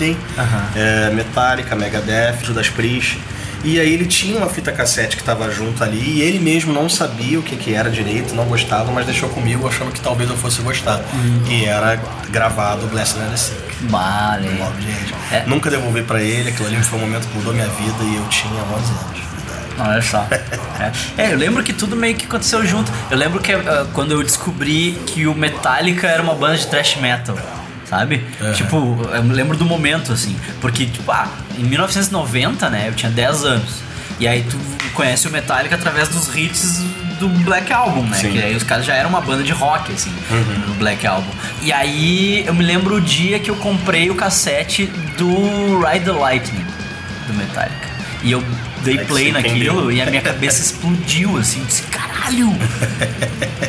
é, 0.74 1.11
Metallica, 1.11 1.74
Megadeth, 1.74 2.44
Judas 2.44 2.68
Priest. 2.68 3.18
E 3.64 3.80
aí 3.80 3.92
ele 3.92 4.07
tinha 4.07 4.38
uma 4.38 4.49
fita 4.49 4.70
cassete 4.70 5.16
que 5.16 5.22
estava 5.22 5.51
junto 5.51 5.82
ali 5.82 6.18
e 6.18 6.22
ele 6.22 6.38
mesmo 6.38 6.72
não 6.72 6.88
sabia 6.88 7.40
o 7.40 7.42
que, 7.42 7.57
que 7.57 7.74
era 7.74 7.90
direito, 7.90 8.34
não 8.34 8.44
gostava, 8.44 8.92
mas 8.92 9.05
deixou 9.05 9.28
comigo 9.28 9.66
achando 9.66 9.90
que 9.90 10.01
talvez 10.01 10.30
eu 10.30 10.36
fosse 10.36 10.62
gostar. 10.62 11.01
E 11.51 11.64
era 11.64 12.01
gravado 12.30 12.86
Blessed 12.86 13.20
and 13.20 13.30
the 13.30 13.36
Sick. 13.36 13.68
Vale. 13.82 14.46
Angel. 14.46 15.16
É. 15.32 15.44
Nunca 15.46 15.70
devolvi 15.70 16.03
pra 16.03 16.22
ele, 16.22 16.51
aquilo 16.51 16.68
ali 16.68 16.76
foi 16.82 16.99
um 16.99 17.03
momento 17.03 17.26
que 17.26 17.36
mudou 17.36 17.53
minha 17.53 17.68
vida 17.68 18.05
e 18.05 18.16
eu 18.16 18.24
tinha 18.28 18.62
11 18.62 18.92
anos. 19.07 19.28
Olha 19.78 20.03
só. 20.03 20.26
É. 20.78 21.24
É, 21.24 21.32
eu 21.32 21.36
lembro 21.36 21.61
que 21.64 21.72
tudo 21.72 21.96
meio 21.96 22.14
que 22.14 22.24
aconteceu 22.24 22.64
junto. 22.64 22.92
Eu 23.11 23.16
lembro 23.16 23.40
que 23.40 23.51
ah, 23.51 23.84
quando 23.92 24.12
eu 24.12 24.22
descobri 24.22 24.92
que 25.07 25.26
o 25.26 25.34
Metallica 25.34 26.07
era 26.07 26.22
uma 26.22 26.36
banda 26.36 26.57
de 26.57 26.68
thrash 26.68 26.99
metal. 26.99 27.36
Sabe? 27.89 28.24
Tipo, 28.55 29.01
eu 29.12 29.22
me 29.22 29.32
lembro 29.32 29.57
do 29.57 29.64
momento, 29.64 30.12
assim. 30.12 30.36
Porque, 30.61 30.86
tipo, 30.86 31.11
ah, 31.11 31.28
em 31.57 31.64
1990, 31.64 32.68
né? 32.68 32.89
Eu 32.89 32.95
tinha 32.95 33.11
10 33.11 33.45
anos. 33.45 33.80
E 34.20 34.26
aí 34.28 34.43
tu 34.43 34.59
conhece 34.95 35.26
o 35.26 35.30
Metallica 35.30 35.74
através 35.74 36.09
dos 36.09 36.34
hits 36.36 36.82
do 37.18 37.28
Black 37.28 37.72
Album, 37.72 38.03
né? 38.03 38.16
Sim. 38.16 38.32
Que 38.32 38.43
aí 38.43 38.55
os 38.55 38.62
caras 38.62 38.84
já 38.84 38.95
eram 38.95 39.09
uma 39.09 39.20
banda 39.20 39.43
de 39.43 39.53
rock, 39.53 39.93
assim, 39.93 40.12
no 40.66 40.74
Black 40.74 41.07
Album. 41.07 41.30
E 41.62 41.72
aí 41.72 42.45
eu 42.47 42.55
me 42.55 42.64
lembro 42.64 42.97
o 42.97 43.01
dia 43.01 43.39
que 43.39 43.51
eu 43.51 43.57
comprei 43.57 44.11
o 44.11 44.14
cassete 44.14 44.86
do 45.16 45.80
Ride 45.80 46.05
the 46.05 46.12
Lightning, 46.12 46.64
do 47.26 47.34
Metallica. 47.34 47.89
E 48.22 48.32
eu 48.32 48.43
dei 48.83 48.99
É 48.99 49.05
play 49.05 49.33
naquilo 49.33 49.91
e 49.93 50.01
a 50.01 50.07
minha 50.07 50.22
cabeça 50.22 50.61
explodiu, 50.62 51.37
assim, 51.37 51.62
disse, 51.64 51.83
caralho! 51.83 52.49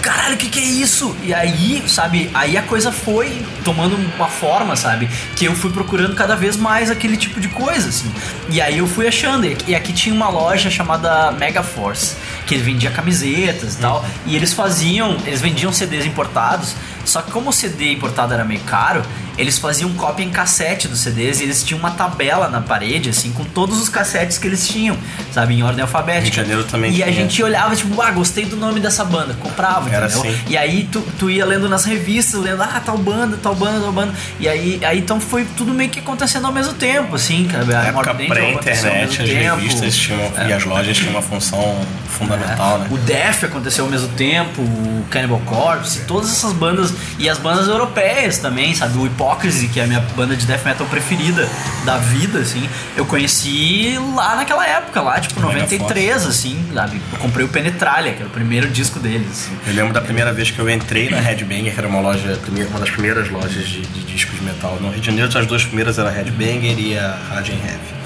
Caralho, 0.01 0.36
o 0.36 0.38
que, 0.38 0.49
que 0.49 0.60
é 0.60 0.64
isso? 0.64 1.16
E 1.24 1.34
aí, 1.34 1.84
sabe, 1.88 2.30
aí 2.34 2.57
a 2.57 2.62
coisa 2.62 2.91
foi 2.91 3.41
tomando 3.64 3.95
uma 4.16 4.28
forma, 4.28 4.76
sabe? 4.76 5.10
Que 5.36 5.45
eu 5.45 5.55
fui 5.55 5.72
procurando 5.72 6.16
cada 6.16 6.36
vez 6.36 6.55
mais 6.57 6.89
aquele 6.89 7.18
tipo 7.18 7.39
de 7.39 7.47
coisa, 7.47 7.89
assim. 7.89 8.12
E 8.49 8.62
aí 8.62 8.78
eu 8.78 8.88
fui 8.88 9.07
achando. 9.07 9.45
E 9.45 9.53
aqui- 9.53 9.72
E 9.72 9.76
aqui 9.76 9.93
tinha 9.93 10.14
uma 10.16 10.30
loja 10.30 10.70
chamada 10.70 11.32
Mega 11.34 11.62
Force, 11.64 12.16
que 12.45 12.57
vendia 12.57 12.89
camisetas 12.91 13.76
e 13.76 13.78
tal. 13.78 14.05
E 14.26 14.36
eles 14.36 14.53
faziam, 14.53 15.18
eles 15.26 15.41
vendiam 15.41 15.72
CDs 15.72 16.05
importados. 16.05 16.76
Só 17.10 17.22
que 17.22 17.32
como 17.32 17.49
o 17.49 17.53
CD 17.53 17.91
importado 17.93 18.34
era 18.34 18.43
meio 18.45 18.62
caro, 18.62 19.01
eles 19.38 19.57
faziam 19.57 19.89
cópia 19.93 20.24
em 20.24 20.30
cassete 20.30 20.88
dos 20.88 20.99
CDs 20.99 21.39
e 21.39 21.43
eles 21.43 21.64
tinham 21.64 21.80
uma 21.80 21.91
tabela 21.91 22.49
na 22.49 22.60
parede, 22.62 23.10
assim, 23.10 23.32
com 23.32 23.43
todos 23.45 23.82
os 23.82 23.88
cassetes 23.88 24.38
que 24.38 24.45
eles 24.47 24.68
tinham, 24.68 24.97
sabe, 25.32 25.53
em 25.55 25.64
ordem 25.64 25.82
alfabética. 25.82 26.24
Rio 26.24 26.32
de 26.32 26.36
Janeiro 26.36 26.64
também 26.66 26.91
E 26.93 27.01
a 27.01 27.05
tinha. 27.05 27.16
gente 27.22 27.41
olhava, 27.41 27.76
tipo, 27.76 28.01
ah, 28.01 28.12
gostei 28.12 28.45
do 28.45 28.57
nome 28.57 28.80
dessa 28.82 29.03
banda, 29.05 29.34
comprava, 29.36 29.89
Era 29.89 30.07
entendeu? 30.07 30.30
assim. 30.32 30.41
E 30.47 30.57
aí 30.57 30.89
tu, 30.91 31.01
tu 31.18 31.30
ia 31.30 31.45
lendo 31.45 31.70
nas 31.70 31.86
revistas, 31.86 32.39
lendo, 32.41 32.62
ah, 32.62 32.82
tal 32.84 32.97
banda, 32.97 33.38
tal 33.41 33.55
banda, 33.55 33.80
tal 33.80 33.91
banda. 33.93 34.14
E 34.39 34.47
aí, 34.49 34.80
aí 34.84 34.99
então 34.99 35.20
foi 35.22 35.45
tudo 35.57 35.74
meio 35.74 35.89
que 35.89 35.99
acontecendo 35.99 36.45
ao 36.45 36.51
mesmo 36.53 36.74
tempo, 36.74 37.16
assim, 37.16 37.47
cara. 37.47 37.80
A 37.80 37.86
época 37.86 38.14
pré-internet, 38.14 39.22
as 39.22 39.30
tempo. 39.30 39.55
revistas 39.55 39.95
tinham, 39.95 40.20
É. 40.38 40.49
e 40.49 40.53
as 40.53 40.66
lojas 40.66 40.97
tinham 40.97 41.12
uma 41.12 41.22
função 41.22 41.80
fundamental, 42.07 42.80
né? 42.80 42.88
O 42.91 42.97
Def 42.97 43.43
aconteceu 43.45 43.86
ao 43.86 43.91
mesmo 43.91 44.10
tempo, 44.10 44.62
o 44.62 45.05
Cannibal 45.10 45.39
Corpse, 45.45 46.01
todas 46.01 46.30
essas 46.30 46.51
bandas 46.53 46.91
e 47.17 47.29
as 47.29 47.37
bandas 47.37 47.67
europeias 47.67 48.37
também, 48.37 48.73
sabe? 48.73 48.97
O 48.97 49.05
Hypocrisy, 49.05 49.67
que 49.67 49.79
é 49.79 49.83
a 49.83 49.87
minha 49.87 49.99
banda 50.15 50.35
de 50.35 50.45
death 50.45 50.63
metal 50.63 50.87
preferida 50.87 51.47
da 51.85 51.97
vida, 51.97 52.39
assim. 52.39 52.67
Eu 52.95 53.05
conheci 53.05 53.97
lá 54.15 54.35
naquela 54.35 54.65
época, 54.67 55.01
lá, 55.01 55.19
tipo, 55.19 55.39
Mega 55.39 55.61
93, 55.61 56.25
assim, 56.25 56.63
sabe? 56.73 57.01
Eu 57.11 57.19
comprei 57.19 57.45
o 57.45 57.49
Penetralia, 57.49 58.13
que 58.13 58.19
era 58.19 58.27
o 58.27 58.31
primeiro 58.31 58.69
disco 58.69 58.99
deles, 58.99 59.27
assim. 59.31 59.57
Eu 59.67 59.73
lembro 59.73 59.93
da 59.93 60.01
primeira 60.01 60.31
vez 60.33 60.51
que 60.51 60.59
eu 60.59 60.69
entrei 60.69 61.09
na 61.09 61.19
Headbanger, 61.19 61.73
que 61.73 61.79
era 61.79 61.87
uma 61.87 62.01
loja, 62.01 62.39
uma 62.69 62.79
das 62.79 62.89
primeiras 62.89 63.29
lojas 63.29 63.67
de, 63.67 63.81
de 63.81 64.03
discos 64.03 64.37
de 64.37 64.45
metal. 64.45 64.77
No 64.81 64.89
Rio 64.89 64.99
de 64.99 65.05
Janeiro, 65.05 65.37
as 65.37 65.45
duas 65.45 65.65
primeiras 65.65 65.97
eram 65.97 66.09
a 66.09 66.11
Headbanger 66.11 66.79
e 66.79 66.97
a 66.97 67.17
Radiant 67.29 67.59
Heavy. 67.63 67.98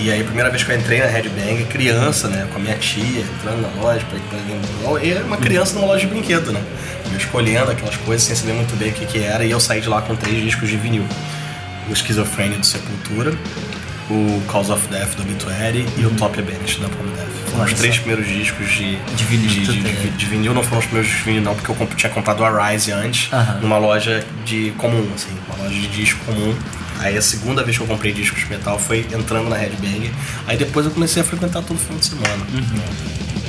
E 0.00 0.10
aí, 0.12 0.20
a 0.20 0.24
primeira 0.24 0.48
vez 0.50 0.62
que 0.62 0.70
eu 0.70 0.76
entrei 0.78 1.00
na 1.00 1.06
Headbanger, 1.06 1.66
criança, 1.66 2.28
né, 2.28 2.46
com 2.52 2.58
a 2.58 2.62
minha 2.62 2.76
tia, 2.76 3.20
entrando 3.20 3.62
na 3.62 3.82
loja, 3.82 4.04
pra, 4.08 4.18
pra, 4.18 5.02
e 5.04 5.10
era 5.10 5.24
uma 5.24 5.36
criança 5.36 5.74
numa 5.74 5.86
loja 5.88 6.00
de 6.06 6.06
brinquedo, 6.06 6.52
né? 6.52 6.62
Eu 7.10 7.16
escolhendo 7.16 7.70
aquelas 7.70 7.96
coisas 7.96 8.26
sem 8.26 8.36
saber 8.36 8.52
muito 8.52 8.76
bem 8.76 8.90
o 8.90 8.92
que, 8.92 9.06
que 9.06 9.18
era, 9.22 9.44
e 9.44 9.50
eu 9.50 9.58
saí 9.58 9.80
de 9.80 9.88
lá 9.88 10.00
com 10.02 10.14
três 10.14 10.40
discos 10.42 10.68
de 10.68 10.76
vinil: 10.76 11.04
o 11.90 11.94
Schizophrenia 11.96 12.58
do 12.58 12.64
Sepultura, 12.66 13.32
o 14.10 14.40
Cause 14.46 14.70
of 14.70 14.86
Death 14.88 15.16
do 15.16 15.22
Obituary 15.22 15.84
e 15.98 16.06
o 16.06 16.10
Top 16.10 16.40
Banished 16.40 16.80
da 16.80 16.88
Prom 16.88 17.06
Death. 17.06 17.28
Os 17.54 17.60
Olha 17.60 17.74
três 17.74 17.96
só. 17.96 18.02
primeiros 18.02 18.26
discos 18.32 18.70
de, 18.70 18.96
De 18.96 19.24
vinil 19.24 19.48
de, 19.48 19.80
de- 19.82 20.10
de 20.10 20.26
vinil 20.26 20.54
não 20.54 20.62
foram 20.62 20.78
os 20.78 20.84
primeiros 20.84 21.08
discos 21.10 21.24
de 21.26 21.30
vinil, 21.32 21.44
não, 21.44 21.54
porque 21.56 21.70
eu 21.82 21.86
tinha 21.96 22.10
comprado 22.12 22.40
o 22.40 22.44
Arise 22.44 22.92
antes, 22.92 23.32
Aham. 23.32 23.58
numa 23.62 23.78
loja 23.78 24.24
de 24.44 24.72
comum, 24.78 25.08
assim, 25.14 25.30
uma 25.48 25.64
loja 25.64 25.74
de 25.80 25.88
disco 25.88 26.20
comum. 26.24 26.54
Aí 26.98 27.16
a 27.16 27.22
segunda 27.22 27.62
vez 27.62 27.76
que 27.76 27.82
eu 27.82 27.86
comprei 27.86 28.12
discos 28.12 28.40
de 28.40 28.48
metal 28.48 28.78
foi 28.78 29.06
entrando 29.12 29.48
na 29.48 29.56
Headbang. 29.56 30.10
Aí 30.46 30.56
depois 30.56 30.86
eu 30.86 30.92
comecei 30.92 31.22
a 31.22 31.24
frequentar 31.24 31.62
todo 31.62 31.78
fim 31.78 31.96
de 31.96 32.06
semana. 32.06 32.46
É, 33.46 33.47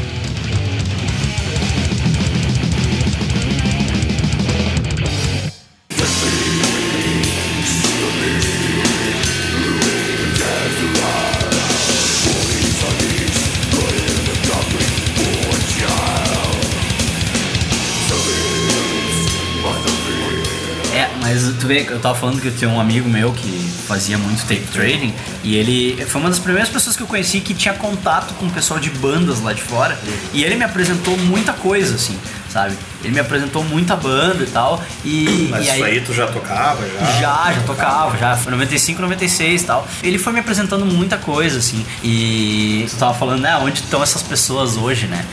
vê, 21.70 21.86
eu 21.88 22.00
tava 22.00 22.16
falando 22.16 22.42
que 22.42 22.48
eu 22.48 22.56
tinha 22.56 22.68
um 22.68 22.80
amigo 22.80 23.08
meu 23.08 23.32
que 23.32 23.72
fazia 23.88 24.18
muito 24.18 24.42
tape 24.42 24.66
trading 24.74 25.14
e 25.44 25.56
ele 25.56 26.04
foi 26.08 26.20
uma 26.20 26.30
das 26.30 26.40
primeiras 26.40 26.68
pessoas 26.68 26.98
que 26.98 27.04
eu 27.04 27.08
conheci 27.08 27.42
que 27.42 27.54
tinha 27.54 27.76
contato 27.76 28.34
com 28.34 28.48
o 28.48 28.50
pessoal 28.50 28.80
de 28.80 28.90
bandas 28.90 29.40
lá 29.40 29.54
de 29.54 29.62
fora 29.62 29.98
e 30.34 30.44
ele 30.44 30.56
me 30.56 30.64
apresentou 30.64 31.16
muita 31.16 31.54
coisa, 31.54 31.94
assim, 31.94 32.18
sabe? 32.50 32.76
Ele 33.04 33.14
me 33.14 33.20
apresentou 33.20 33.64
muita 33.64 33.96
banda 33.96 34.44
e 34.44 34.48
tal 34.48 34.84
e, 35.06 35.48
Mas 35.52 35.68
e 35.68 35.70
isso 35.70 35.84
aí 35.84 36.02
tu 36.02 36.12
já 36.12 36.26
tocava, 36.26 36.82
já? 36.88 37.06
já, 37.22 37.54
já 37.54 37.62
tocava, 37.62 38.18
já. 38.18 38.36
Foi 38.36 38.52
95, 38.52 39.00
96 39.00 39.62
e 39.62 39.66
tal. 39.66 39.88
Ele 40.02 40.18
foi 40.18 40.34
me 40.34 40.40
apresentando 40.40 40.88
muita 40.88 41.18
coisa, 41.18 41.60
assim. 41.60 41.86
E 42.04 42.88
tu 42.90 42.96
tava 42.96 43.14
falando, 43.14 43.42
né, 43.42 43.56
onde 43.58 43.82
estão 43.82 44.02
essas 44.02 44.24
pessoas 44.24 44.76
hoje, 44.76 45.06
né? 45.06 45.24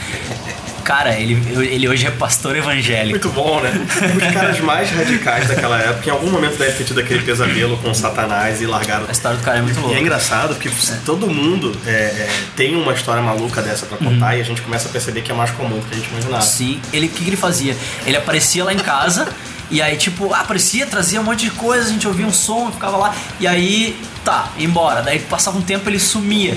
Cara, 0.86 1.18
ele, 1.18 1.34
ele 1.68 1.88
hoje 1.88 2.06
é 2.06 2.10
pastor 2.12 2.54
evangélico. 2.56 3.10
Muito 3.10 3.28
bom, 3.30 3.60
né? 3.60 3.72
Os 4.16 4.32
caras 4.32 4.60
mais 4.60 4.88
radicais 4.90 5.48
daquela 5.48 5.78
época, 5.80 6.08
em 6.08 6.12
algum 6.12 6.30
momento 6.30 6.56
deve 6.56 6.72
ter 6.78 6.84
tido 6.84 7.00
aquele 7.00 7.22
pesadelo 7.22 7.76
com 7.78 7.92
Satanás 7.92 8.60
e 8.62 8.66
largaram. 8.66 9.04
A 9.08 9.10
história 9.12 9.36
do 9.36 9.42
cara 9.42 9.58
é 9.58 9.62
muito 9.62 9.76
E 9.76 9.80
é 9.80 9.82
louca. 9.82 9.98
engraçado 10.00 10.54
porque 10.54 10.70
todo 11.04 11.26
mundo 11.26 11.76
é, 11.84 11.90
é, 11.90 12.28
tem 12.54 12.76
uma 12.76 12.92
história 12.92 13.20
maluca 13.20 13.60
dessa 13.60 13.84
pra 13.86 13.98
contar 13.98 14.32
Uhum. 14.34 14.38
e 14.38 14.40
a 14.40 14.44
gente 14.44 14.62
começa 14.62 14.88
a 14.88 14.92
perceber 14.92 15.22
que 15.22 15.32
é 15.32 15.34
mais 15.34 15.50
comum 15.50 15.78
do 15.80 15.84
que 15.86 15.94
a 15.94 15.98
gente 15.98 16.08
imaginava. 16.08 16.42
Sim, 16.42 16.80
ele, 16.92 17.06
o 17.06 17.10
que, 17.10 17.24
que 17.24 17.30
ele 17.30 17.36
fazia? 17.36 17.76
Ele 18.06 18.16
aparecia 18.16 18.62
lá 18.64 18.72
em 18.72 18.78
casa 18.78 19.28
e 19.68 19.82
aí, 19.82 19.96
tipo, 19.96 20.32
aparecia, 20.32 20.86
trazia 20.86 21.20
um 21.20 21.24
monte 21.24 21.46
de 21.46 21.50
coisa, 21.50 21.88
a 21.88 21.92
gente 21.92 22.06
ouvia 22.06 22.24
um 22.24 22.32
som, 22.32 22.70
ficava 22.70 22.96
lá, 22.96 23.12
e 23.40 23.46
aí, 23.48 23.98
tá, 24.24 24.50
embora. 24.56 25.02
Daí 25.02 25.18
passava 25.18 25.58
um 25.58 25.62
tempo 25.62 25.90
ele 25.90 25.98
sumia. 25.98 26.56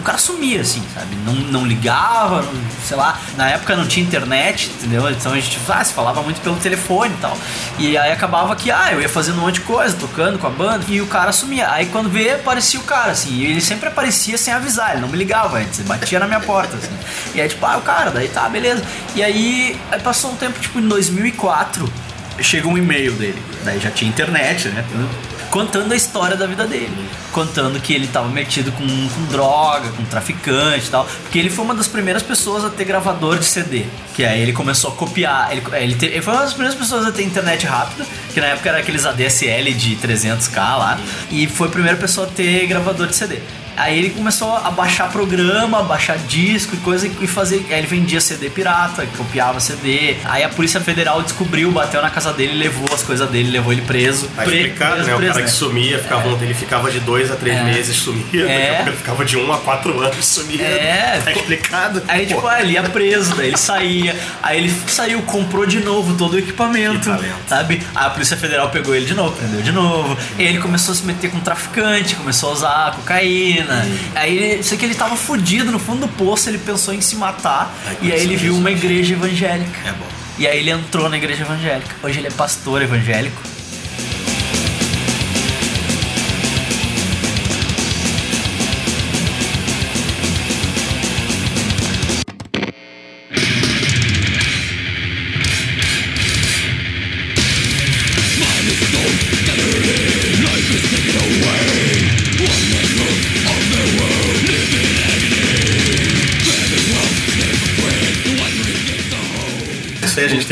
O 0.00 0.02
cara 0.02 0.16
sumia, 0.16 0.62
assim, 0.62 0.82
sabe? 0.94 1.14
Não, 1.26 1.34
não 1.34 1.66
ligava, 1.66 2.42
sei 2.86 2.96
lá. 2.96 3.20
Na 3.36 3.50
época 3.50 3.76
não 3.76 3.86
tinha 3.86 4.04
internet, 4.04 4.70
entendeu? 4.70 5.10
Então 5.10 5.32
a 5.32 5.34
gente 5.34 5.60
ah, 5.68 5.84
se 5.84 5.92
falava 5.92 6.22
muito 6.22 6.40
pelo 6.40 6.56
telefone 6.56 7.12
e 7.12 7.18
tal. 7.18 7.36
E 7.78 7.98
aí 7.98 8.10
acabava 8.10 8.56
que, 8.56 8.70
ah, 8.70 8.92
eu 8.92 9.02
ia 9.02 9.10
fazendo 9.10 9.36
um 9.36 9.42
monte 9.42 9.56
de 9.56 9.60
coisa, 9.60 9.94
tocando 9.94 10.38
com 10.38 10.46
a 10.46 10.50
banda, 10.50 10.86
e 10.88 11.02
o 11.02 11.06
cara 11.06 11.32
sumia. 11.32 11.70
Aí 11.70 11.84
quando 11.84 12.08
vê, 12.08 12.30
aparecia 12.30 12.80
o 12.80 12.82
cara, 12.82 13.12
assim. 13.12 13.30
E 13.30 13.44
ele 13.44 13.60
sempre 13.60 13.88
aparecia 13.88 14.38
sem 14.38 14.54
avisar, 14.54 14.92
ele 14.92 15.02
não 15.02 15.08
me 15.08 15.18
ligava 15.18 15.58
antes, 15.58 15.80
ele 15.80 15.88
batia 15.88 16.18
na 16.18 16.26
minha 16.26 16.40
porta, 16.40 16.78
assim. 16.78 16.96
E 17.34 17.40
aí, 17.42 17.48
tipo, 17.50 17.66
ah, 17.66 17.76
o 17.76 17.82
cara, 17.82 18.10
daí 18.10 18.28
tá, 18.28 18.48
beleza. 18.48 18.82
E 19.14 19.22
aí, 19.22 19.78
aí 19.90 20.00
passou 20.00 20.32
um 20.32 20.36
tempo, 20.36 20.58
tipo, 20.58 20.78
em 20.78 20.88
2004, 20.88 21.92
chegou 22.40 22.72
um 22.72 22.78
e-mail 22.78 23.12
dele. 23.12 23.42
Daí 23.64 23.78
já 23.78 23.90
tinha 23.90 24.08
internet, 24.08 24.68
né? 24.68 24.82
Contando 25.50 25.90
a 25.92 25.96
história 25.96 26.36
da 26.36 26.46
vida 26.46 26.64
dele. 26.64 26.92
Contando 27.32 27.80
que 27.80 27.92
ele 27.92 28.06
tava 28.06 28.28
metido 28.28 28.70
com, 28.70 28.86
com 28.86 29.24
droga, 29.32 29.88
com 29.90 30.04
traficante 30.04 30.86
e 30.86 30.90
tal. 30.90 31.04
Porque 31.22 31.38
ele 31.40 31.50
foi 31.50 31.64
uma 31.64 31.74
das 31.74 31.88
primeiras 31.88 32.22
pessoas 32.22 32.64
a 32.64 32.70
ter 32.70 32.84
gravador 32.84 33.36
de 33.38 33.44
CD. 33.44 33.84
Que 34.14 34.24
aí 34.24 34.40
ele 34.42 34.52
começou 34.52 34.92
a 34.92 34.94
copiar. 34.94 35.50
Ele, 35.50 35.62
ele, 35.72 35.94
te- 35.96 36.06
ele 36.06 36.22
foi 36.22 36.34
uma 36.34 36.42
das 36.42 36.52
primeiras 36.52 36.78
pessoas 36.78 37.04
a 37.04 37.10
ter 37.10 37.24
internet 37.24 37.66
rápida. 37.66 38.06
Que 38.32 38.40
na 38.40 38.46
época 38.48 38.68
era 38.68 38.78
aqueles 38.78 39.04
ADSL 39.04 39.74
de 39.74 39.96
300k 39.96 40.56
lá. 40.56 41.00
E 41.30 41.48
foi 41.48 41.66
a 41.66 41.70
primeira 41.70 41.96
pessoa 41.98 42.28
a 42.28 42.30
ter 42.30 42.66
gravador 42.68 43.08
de 43.08 43.16
CD. 43.16 43.38
Aí 43.76 43.98
ele 43.98 44.10
começou 44.10 44.54
a 44.56 44.70
baixar 44.70 45.10
programa, 45.10 45.82
baixar 45.82 46.18
disco 46.18 46.74
e 46.74 46.78
coisa 46.78 47.06
e 47.20 47.26
fazer. 47.26 47.64
Aí 47.70 47.78
ele 47.78 47.86
vendia 47.86 48.20
CD 48.20 48.50
pirata, 48.50 49.06
copiava 49.16 49.58
CD. 49.60 50.16
Aí 50.24 50.42
a 50.44 50.48
Polícia 50.48 50.80
Federal 50.80 51.22
descobriu, 51.22 51.70
bateu 51.70 52.02
na 52.02 52.10
casa 52.10 52.32
dele, 52.32 52.54
levou 52.54 52.88
as 52.92 53.02
coisas 53.02 53.28
dele, 53.30 53.50
levou 53.50 53.72
ele 53.72 53.82
preso. 53.82 54.28
Tá 54.36 54.42
Pre- 54.42 54.56
explicado, 54.56 54.94
preso, 54.96 55.08
né? 55.08 55.14
O 55.14 55.18
preso, 55.18 55.32
cara 55.34 55.44
que 55.44 55.50
sumia, 55.50 55.98
ficava, 55.98 56.28
ele 56.44 56.54
ficava 56.54 56.90
de 56.90 57.00
dois 57.00 57.30
a 57.30 57.36
três 57.36 57.56
É. 57.56 57.62
meses, 57.64 57.96
sumia, 57.96 58.24
daqui 58.46 58.52
É. 58.52 58.70
a 58.70 58.74
pouco 58.76 58.88
ele 58.90 58.96
ficava 58.96 59.24
de 59.24 59.36
um 59.38 59.52
a 59.52 59.58
quatro 59.58 59.98
anos, 60.00 60.24
sumia. 60.26 60.62
É, 60.62 61.20
tá 61.24 61.32
explicado. 61.32 62.02
Aí, 62.08 62.26
tipo, 62.26 62.46
ah, 62.46 62.60
ele 62.60 62.72
ia 62.72 62.82
preso, 62.82 63.34
daí 63.36 63.48
ele 63.48 63.56
saía. 63.58 64.16
Aí 64.42 64.58
ele 64.58 64.74
saiu, 64.88 65.22
comprou 65.22 65.64
de 65.66 65.80
novo 65.80 66.14
todo 66.16 66.34
o 66.34 66.38
equipamento, 66.38 67.10
sabe? 67.48 67.80
Aí 67.94 68.06
a 68.06 68.10
Polícia 68.10 68.36
Federal 68.36 68.68
pegou 68.70 68.94
ele 68.94 69.06
de 69.06 69.14
novo, 69.14 69.34
prendeu 69.36 69.62
de 69.62 69.72
novo. 69.72 70.16
Aí 70.38 70.46
ele 70.46 70.58
começou 70.58 70.92
a 70.92 70.96
se 70.96 71.04
meter 71.04 71.30
com 71.30 71.40
traficante, 71.40 72.14
começou 72.16 72.50
a 72.50 72.52
usar 72.52 72.92
cocaína. 72.96 73.69
Aí 74.14 74.36
ele, 74.36 74.62
sei 74.62 74.76
que 74.76 74.84
ele 74.84 74.94
tava 74.94 75.16
fudido 75.16 75.70
no 75.70 75.78
fundo 75.78 76.06
do 76.06 76.08
poço, 76.08 76.48
ele 76.48 76.58
pensou 76.58 76.92
em 76.92 77.00
se 77.00 77.16
matar. 77.16 77.74
Ai, 77.86 77.96
e 78.02 78.12
aí 78.12 78.20
ele 78.22 78.36
viu 78.36 78.56
uma 78.56 78.70
igreja 78.70 79.14
evangélica. 79.14 79.88
É 79.88 79.92
bom. 79.92 80.06
E 80.38 80.46
aí 80.46 80.58
ele 80.58 80.70
entrou 80.70 81.08
na 81.08 81.16
igreja 81.16 81.42
evangélica. 81.42 81.94
Hoje 82.02 82.18
ele 82.18 82.28
é 82.28 82.30
pastor 82.30 82.82
evangélico. 82.82 83.40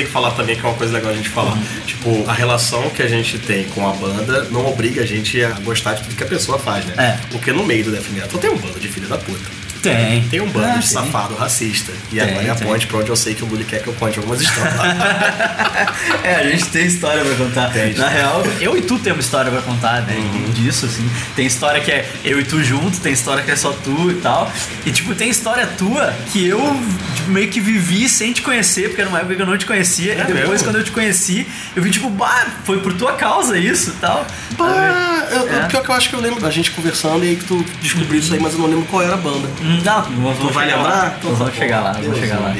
Que 0.08 0.12
falar 0.12 0.32
também, 0.32 0.56
que 0.56 0.64
é 0.64 0.68
uma 0.68 0.76
coisa 0.76 0.92
legal 0.92 1.12
a 1.12 1.14
gente 1.14 1.28
falar. 1.28 1.56
Tipo, 1.86 2.24
a 2.28 2.32
relação 2.32 2.88
que 2.90 3.02
a 3.02 3.06
gente 3.06 3.38
tem 3.38 3.64
com 3.68 3.86
a 3.88 3.92
banda 3.92 4.44
não 4.50 4.66
obriga 4.66 5.02
a 5.02 5.06
gente 5.06 5.42
a 5.44 5.50
gostar 5.60 5.94
de 5.94 6.02
tudo 6.02 6.16
que 6.16 6.24
a 6.24 6.26
pessoa 6.26 6.58
faz, 6.58 6.84
né? 6.86 6.94
É. 6.96 7.26
Porque 7.30 7.52
no 7.52 7.64
meio 7.64 7.84
do 7.84 7.92
Death 7.92 8.08
Metal 8.10 8.40
tem 8.40 8.50
um 8.50 8.56
bando 8.56 8.80
de 8.80 8.88
filho 8.88 9.06
da 9.06 9.18
puta. 9.18 9.57
Tem. 9.82 10.22
Tem 10.28 10.40
um 10.40 10.48
bando 10.48 10.66
Ah, 10.66 10.78
de 10.78 10.86
sim. 10.86 10.94
safado 10.94 11.34
racista. 11.34 11.92
E 12.12 12.16
Tem, 12.16 12.28
agora 12.30 12.46
é 12.46 12.50
a 12.50 12.54
tem. 12.54 12.66
ponte 12.66 12.86
pra 12.86 12.98
onde 12.98 13.10
eu 13.10 13.16
sei 13.16 13.34
que 13.34 13.44
o 13.44 13.46
Lully 13.46 13.64
quer 13.64 13.82
que 13.82 13.86
eu 13.88 13.94
conte 13.94 14.18
algumas 14.18 14.40
histórias. 14.40 14.74
É, 16.22 16.34
a 16.36 16.42
gente 16.50 16.66
tem 16.66 16.86
história 16.86 17.24
pra 17.24 17.34
contar. 17.34 17.70
Tem, 17.72 17.94
Na 17.94 18.08
real, 18.08 18.42
eu 18.60 18.76
e 18.76 18.82
tu 18.82 18.98
temos 18.98 19.24
história 19.24 19.50
pra 19.50 19.60
contar, 19.62 20.02
né? 20.02 20.14
Uhum. 20.16 20.50
Disso, 20.52 20.86
assim. 20.86 21.08
Tem 21.34 21.46
história 21.46 21.80
que 21.80 21.90
é 21.90 22.08
eu 22.24 22.38
e 22.40 22.44
tu 22.44 22.62
junto, 22.62 22.98
tem 23.00 23.12
história 23.12 23.42
que 23.42 23.50
é 23.50 23.56
só 23.56 23.72
tu 23.72 24.10
e 24.10 24.14
tal. 24.14 24.50
E, 24.84 24.90
tipo, 24.90 25.14
tem 25.14 25.28
história 25.30 25.66
tua 25.66 26.12
que 26.32 26.46
eu 26.46 26.58
tipo, 27.14 27.30
meio 27.30 27.48
que 27.48 27.60
vivi 27.60 28.08
sem 28.08 28.32
te 28.32 28.42
conhecer, 28.42 28.88
porque 28.88 29.00
era 29.00 29.08
uma 29.10 29.18
época 29.18 29.36
que 29.36 29.42
eu 29.42 29.46
não 29.46 29.56
te 29.56 29.66
conhecia. 29.66 30.12
e 30.14 30.16
depois, 30.16 30.48
mesmo? 30.48 30.64
quando 30.66 30.76
eu 30.76 30.84
te 30.84 30.90
conheci, 30.90 31.46
eu 31.76 31.82
vi, 31.82 31.90
tipo, 31.90 32.08
bah, 32.10 32.46
foi 32.64 32.80
por 32.80 32.92
tua 32.94 33.12
causa 33.14 33.56
isso 33.58 33.90
e 33.90 33.94
tal. 33.94 34.26
Bah, 34.56 35.26
eu, 35.30 35.48
É. 35.48 35.66
Pior 35.68 35.82
que 35.82 35.90
eu 35.90 35.94
acho 35.94 36.08
que 36.10 36.14
eu 36.16 36.20
lembro 36.20 36.40
da 36.40 36.50
gente 36.50 36.70
conversando 36.72 37.24
e 37.24 37.28
aí 37.30 37.36
que 37.36 37.44
tu 37.44 37.64
descobriu 37.80 38.20
isso 38.20 38.32
aí, 38.34 38.40
mas 38.40 38.52
eu 38.54 38.58
não 38.60 38.66
lembro 38.66 38.84
qual 38.86 39.02
era 39.02 39.14
a 39.14 39.16
banda. 39.18 39.48
Hum, 39.62 39.67
Não, 39.68 40.34
Tu 40.34 40.48
vai 40.50 40.66
lembrar? 40.66 41.18
Vamos 41.22 41.38
tá 41.38 41.50
chegar 41.52 41.80
lá, 41.80 41.92
vamos 41.92 42.06
Deus 42.06 42.18
chegar 42.18 42.38
lá. 42.40 42.54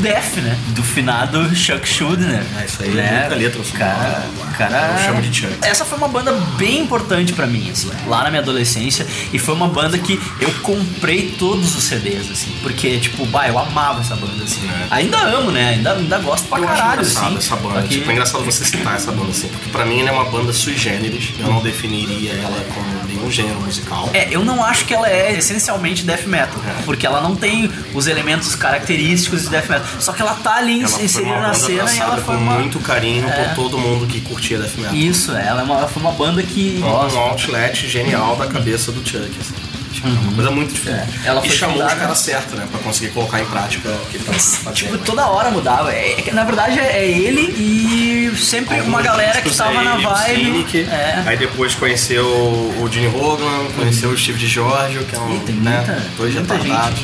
Def, 0.00 0.36
né? 0.38 0.56
Do 0.68 0.82
finado 0.82 1.54
Chuck 1.54 1.86
Schuldiner. 1.88 2.42
Ah, 2.58 2.64
isso 2.64 2.82
aí 2.82 2.90
é 2.90 2.94
né? 2.94 3.20
muita 3.20 3.34
letra, 3.36 3.60
O 3.60 3.64
cara, 3.72 4.24
o 4.38 4.56
cara. 4.56 4.96
Eu 4.98 5.04
chamo 5.06 5.22
de 5.22 5.40
Chuck. 5.40 5.52
Essa 5.62 5.84
foi 5.84 5.98
uma 5.98 6.08
banda 6.08 6.32
bem 6.58 6.80
importante 6.80 7.32
pra 7.32 7.46
mim, 7.46 7.70
assim, 7.70 7.90
lá 8.06 8.24
na 8.24 8.30
minha 8.30 8.42
adolescência. 8.42 9.06
E 9.32 9.38
foi 9.38 9.54
uma 9.54 9.68
banda 9.68 9.98
que 9.98 10.20
eu 10.40 10.50
comprei 10.62 11.34
todos 11.38 11.76
os 11.76 11.84
CDs, 11.84 12.30
assim. 12.30 12.50
Porque, 12.62 12.98
tipo, 12.98 13.24
bah, 13.26 13.48
eu 13.48 13.58
amava 13.58 14.00
essa 14.00 14.16
banda, 14.16 14.42
assim. 14.44 14.68
Ainda 14.90 15.18
amo, 15.18 15.50
né? 15.50 15.70
Ainda, 15.70 15.92
ainda 15.92 16.18
gosto 16.18 16.48
pra 16.48 16.58
É. 16.58 16.62
eu 16.62 16.68
acho 16.68 16.76
caralho, 16.76 17.00
engraçado 17.00 17.26
assim. 17.26 17.36
essa 17.38 17.56
banda. 17.56 17.74
Só 17.80 17.82
que- 17.82 17.88
Tipo, 18.00 18.10
é 18.10 18.12
engraçado 18.12 18.44
você 18.44 18.64
citar 18.64 18.96
essa 18.96 19.12
banda 19.12 19.30
assim, 19.30 19.48
porque 19.48 19.68
pra 19.70 19.84
mim 19.84 20.00
ela 20.00 20.10
é 20.10 20.12
uma 20.12 20.24
banda 20.24 20.52
sui 20.52 20.76
generis. 20.76 21.30
Eu 21.38 21.46
não 21.48 21.60
definiria 21.62 22.32
ela 22.32 22.64
como 22.74 22.99
nenhum 23.10 23.30
gênero 23.30 23.60
musical. 23.60 24.08
É, 24.12 24.28
eu 24.30 24.44
não 24.44 24.64
acho 24.64 24.84
que 24.84 24.94
ela 24.94 25.08
é 25.08 25.36
essencialmente 25.36 26.04
death 26.04 26.26
metal, 26.26 26.60
É. 26.66 26.82
porque 26.84 27.06
ela 27.06 27.20
não 27.20 27.34
tem 27.36 27.70
os 27.94 28.06
elementos 28.06 28.54
característicos 28.54 29.42
de 29.42 29.48
death 29.48 29.68
metal. 29.68 29.86
Só 29.98 30.12
que 30.12 30.22
ela 30.22 30.34
tá 30.34 30.56
ali 30.56 30.80
Ela 30.80 30.88
foi 30.88 31.04
inserida 31.04 31.40
na 31.40 31.54
cena 31.54 31.92
e 31.94 31.98
ela 31.98 32.16
foi 32.16 32.36
com 32.36 32.42
uma 32.42 32.54
muito 32.58 32.78
carinho 32.80 33.28
É. 33.28 33.32
por 33.44 33.54
todo 33.54 33.78
mundo 33.78 34.06
que 34.06 34.20
curtia 34.20 34.58
death 34.58 34.76
metal. 34.76 34.94
isso, 34.94 35.32
ela 35.32 35.60
é 35.60 35.64
uma, 35.64 35.76
ela 35.76 35.88
foi 35.88 36.02
uma 36.02 36.12
banda 36.12 36.42
que 36.42 36.80
Um 36.82 37.18
outlet 37.18 37.86
genial 37.88 38.36
da 38.36 38.46
cabeça 38.46 38.90
do 38.92 39.00
Chuck, 39.06 39.30
assim. 39.40 39.54
Tipo, 39.92 40.06
é 40.06 40.10
uma 40.12 40.32
coisa 40.34 40.50
muito 40.52 40.72
diferente. 40.72 41.18
É. 41.24 41.28
Ela 41.28 41.44
e 41.44 41.48
foi 41.48 41.56
chamou 41.56 41.74
fundada- 41.76 41.94
os 41.94 42.00
caras 42.00 42.18
certos, 42.18 42.52
né? 42.56 42.64
Pra 42.70 42.78
conseguir 42.80 43.10
colocar 43.10 43.40
em 43.40 43.44
prática 43.46 43.88
o 43.88 44.06
que 44.06 44.16
ele 44.18 44.24
tava 44.24 44.38
fazendo. 44.38 44.74
tipo 44.74 44.98
toda 44.98 45.26
hora 45.26 45.50
mudava. 45.50 45.92
É, 45.92 46.28
é 46.28 46.32
na 46.32 46.44
verdade 46.44 46.78
é 46.78 47.04
ele 47.04 47.40
e 47.58 48.09
sempre 48.36 48.74
uma 48.80 48.98
Alguns 48.98 49.04
galera 49.04 49.40
que 49.42 49.54
tava 49.56 49.78
aí, 49.78 49.84
na 49.84 49.96
vibe. 49.96 50.44
Cynic, 50.44 50.78
É. 50.90 51.22
Aí 51.26 51.36
depois 51.36 51.74
conheceu 51.74 52.24
o 52.26 52.88
Gene 52.90 53.08
Hogan, 53.08 53.70
conheceu 53.76 54.10
o 54.10 54.16
Steve 54.18 54.38
de 54.38 54.46
Giorgio, 54.46 55.04
que 55.04 55.14
é 55.14 55.18
um. 55.18 55.38
Tem 55.40 55.54
né, 55.56 55.76
muita- 55.76 56.02
dois 56.16 56.34
muita 56.34 56.54
retardados. 56.54 57.00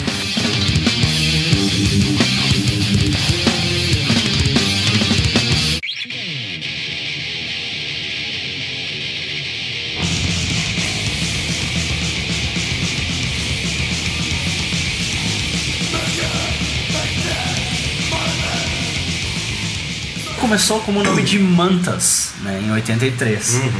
Começou 20.46 20.78
como 20.82 21.00
o 21.00 21.02
nome 21.02 21.22
de 21.24 21.40
Mantas, 21.40 22.30
né, 22.42 22.60
em 22.64 22.70
83. 22.70 23.54
Uhum. 23.54 23.72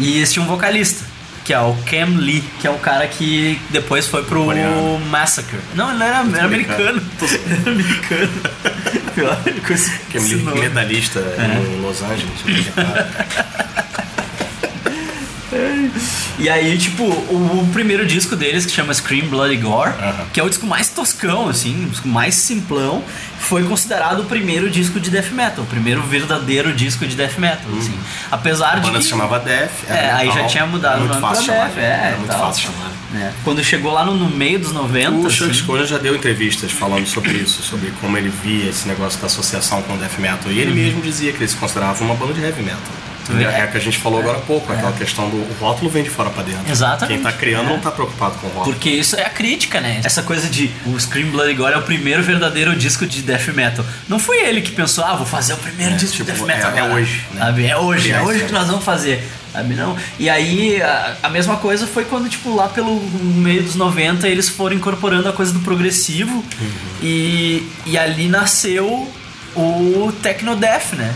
E 0.00 0.18
eles 0.18 0.30
tinham 0.30 0.44
um 0.44 0.48
vocalista, 0.48 1.02
que 1.46 1.50
é 1.54 1.58
o 1.58 1.74
Cam 1.86 2.18
Lee, 2.18 2.44
que 2.60 2.66
é 2.66 2.70
o 2.70 2.76
cara 2.78 3.08
que 3.08 3.58
depois 3.70 4.06
foi 4.06 4.22
pro 4.22 4.44
Coreano. 4.44 4.98
Massacre. 5.06 5.58
Não, 5.74 5.90
ele 5.90 6.02
era, 6.04 6.18
era 6.18 6.44
americano. 6.44 7.02
Ele 7.22 7.40
era 7.58 7.70
americano. 7.70 8.32
Pior, 9.14 9.42
com 9.66 9.72
esse, 9.72 9.98
Que 10.10 10.18
é 10.18 10.20
esse 10.20 10.34
nome. 10.36 10.60
medalhista 10.60 11.20
em 11.20 11.80
Los 11.80 12.02
Angeles. 12.02 12.66
E 16.38 16.48
aí, 16.48 16.76
tipo, 16.76 17.04
o, 17.04 17.62
o 17.62 17.68
primeiro 17.72 18.04
disco 18.06 18.34
deles, 18.34 18.66
que 18.66 18.72
chama 18.72 18.92
Scream 18.92 19.28
Bloody 19.28 19.56
Gore, 19.56 19.92
que 20.32 20.40
é 20.40 20.42
o 20.42 20.48
disco 20.48 20.66
mais 20.66 20.88
toscão, 20.88 21.48
assim, 21.48 21.84
o 21.86 21.88
disco 21.88 22.08
mais 22.08 22.34
simplão, 22.34 23.02
foi 23.38 23.62
considerado 23.64 24.20
o 24.20 24.24
primeiro 24.24 24.70
disco 24.70 24.98
de 24.98 25.10
death 25.10 25.30
metal, 25.30 25.64
o 25.64 25.66
primeiro 25.66 26.02
verdadeiro 26.02 26.72
disco 26.72 27.06
de 27.06 27.14
death 27.14 27.38
metal, 27.38 27.70
assim. 27.78 27.94
Apesar 28.30 28.72
A 28.72 28.74
de 28.76 28.80
banda 28.82 28.98
que... 28.98 29.04
se 29.04 29.10
chamava 29.10 29.38
Def. 29.38 29.70
É, 29.88 30.10
aí 30.12 30.30
já 30.30 30.44
tinha 30.46 30.66
mudado 30.66 31.04
o 31.04 31.08
nome 31.08 31.20
fácil 31.20 31.44
pra 31.44 31.54
chamar, 31.54 31.68
Death, 31.70 31.78
é, 31.78 32.06
Era 32.06 32.16
muito 32.16 32.30
tal. 32.30 32.40
fácil 32.40 32.62
chamar. 32.72 32.92
É. 33.14 33.32
Quando 33.44 33.62
chegou 33.62 33.92
lá 33.92 34.04
no, 34.04 34.14
no 34.14 34.28
meio 34.28 34.58
dos 34.58 34.72
90, 34.72 35.10
O 35.26 35.30
Chuck 35.30 35.50
assim, 35.50 35.86
já 35.86 35.98
deu 35.98 36.16
entrevistas 36.16 36.72
falando 36.72 37.06
sobre 37.06 37.32
isso, 37.32 37.62
sobre 37.62 37.92
como 38.00 38.16
ele 38.16 38.28
via 38.42 38.70
esse 38.70 38.88
negócio 38.88 39.20
da 39.20 39.26
associação 39.26 39.82
com 39.82 39.94
o 39.94 39.98
death 39.98 40.18
metal. 40.18 40.50
E 40.50 40.58
ele 40.58 40.72
mesmo 40.72 41.00
dizia 41.00 41.32
que 41.32 41.38
ele 41.38 41.48
se 41.48 41.56
considerava 41.56 42.02
uma 42.02 42.14
banda 42.14 42.32
de 42.32 42.40
heavy 42.42 42.62
metal. 42.62 42.80
Vê? 43.28 43.44
É 43.44 43.64
o 43.64 43.70
que 43.70 43.76
a 43.76 43.80
gente 43.80 43.98
falou 43.98 44.20
agora 44.20 44.38
há 44.38 44.40
pouco, 44.40 44.72
aquela 44.72 44.92
questão 44.92 45.28
do 45.30 45.36
o 45.36 45.56
rótulo 45.60 45.90
vem 45.90 46.02
de 46.02 46.10
fora 46.10 46.30
pra 46.30 46.42
dentro. 46.42 46.70
Exatamente. 46.70 47.14
Quem 47.14 47.22
tá 47.22 47.32
criando 47.36 47.66
É. 47.66 47.68
não 47.72 47.80
tá 47.80 47.90
preocupado 47.90 48.34
com 48.36 48.46
o 48.46 48.50
rótulo. 48.50 48.74
Porque 48.74 48.90
isso 48.90 49.16
é 49.16 49.24
a 49.24 49.30
crítica, 49.30 49.80
né? 49.80 50.00
Essa 50.04 50.22
coisa 50.22 50.48
de 50.48 50.70
o 50.86 50.98
Scream 50.98 51.30
Bloody 51.30 51.54
Gore 51.54 51.74
é 51.74 51.78
o 51.78 51.82
primeiro 51.82 52.22
verdadeiro 52.22 52.74
disco 52.76 53.06
de 53.06 53.22
death 53.22 53.48
metal. 53.54 53.84
Não 54.08 54.18
foi 54.18 54.44
ele 54.44 54.60
que 54.60 54.72
pensou, 54.72 55.04
ah, 55.04 55.14
vou 55.16 55.26
fazer 55.26 55.54
o 55.54 55.56
primeiro 55.56 55.94
É, 55.94 55.96
disco 55.96 56.16
tipo, 56.16 56.30
de 56.32 56.36
death 56.38 56.46
metal. 56.46 56.70
é- 56.72 56.76
é 56.76 56.80
agora. 56.80 56.94
hoje, 57.00 57.24
né? 57.32 57.40
Sabe? 57.40 57.66
É 57.66 57.76
hoje, 57.76 58.10
é 58.12 58.20
hoje 58.22 58.42
é. 58.42 58.46
que 58.46 58.52
nós 58.52 58.66
vamos 58.66 58.84
fazer. 58.84 59.22
Sabe, 59.52 59.74
não? 59.74 59.96
E 60.18 60.28
aí, 60.28 60.82
a, 60.82 61.14
a 61.22 61.30
mesma 61.30 61.56
coisa 61.56 61.86
foi 61.86 62.04
quando, 62.04 62.28
tipo, 62.28 62.52
lá 62.56 62.68
pelo 62.68 63.00
meio 63.00 63.62
dos 63.62 63.76
90, 63.76 64.26
eles 64.28 64.48
foram 64.48 64.74
incorporando 64.74 65.28
a 65.28 65.32
coisa 65.32 65.52
do 65.52 65.60
progressivo 65.60 66.32
Uhum. 66.60 66.70
e, 67.00 67.62
e 67.86 67.96
ali 67.96 68.26
nasceu 68.28 69.08
o 69.54 70.12
Techno 70.22 70.56
Death, 70.56 70.94
né? 70.94 71.14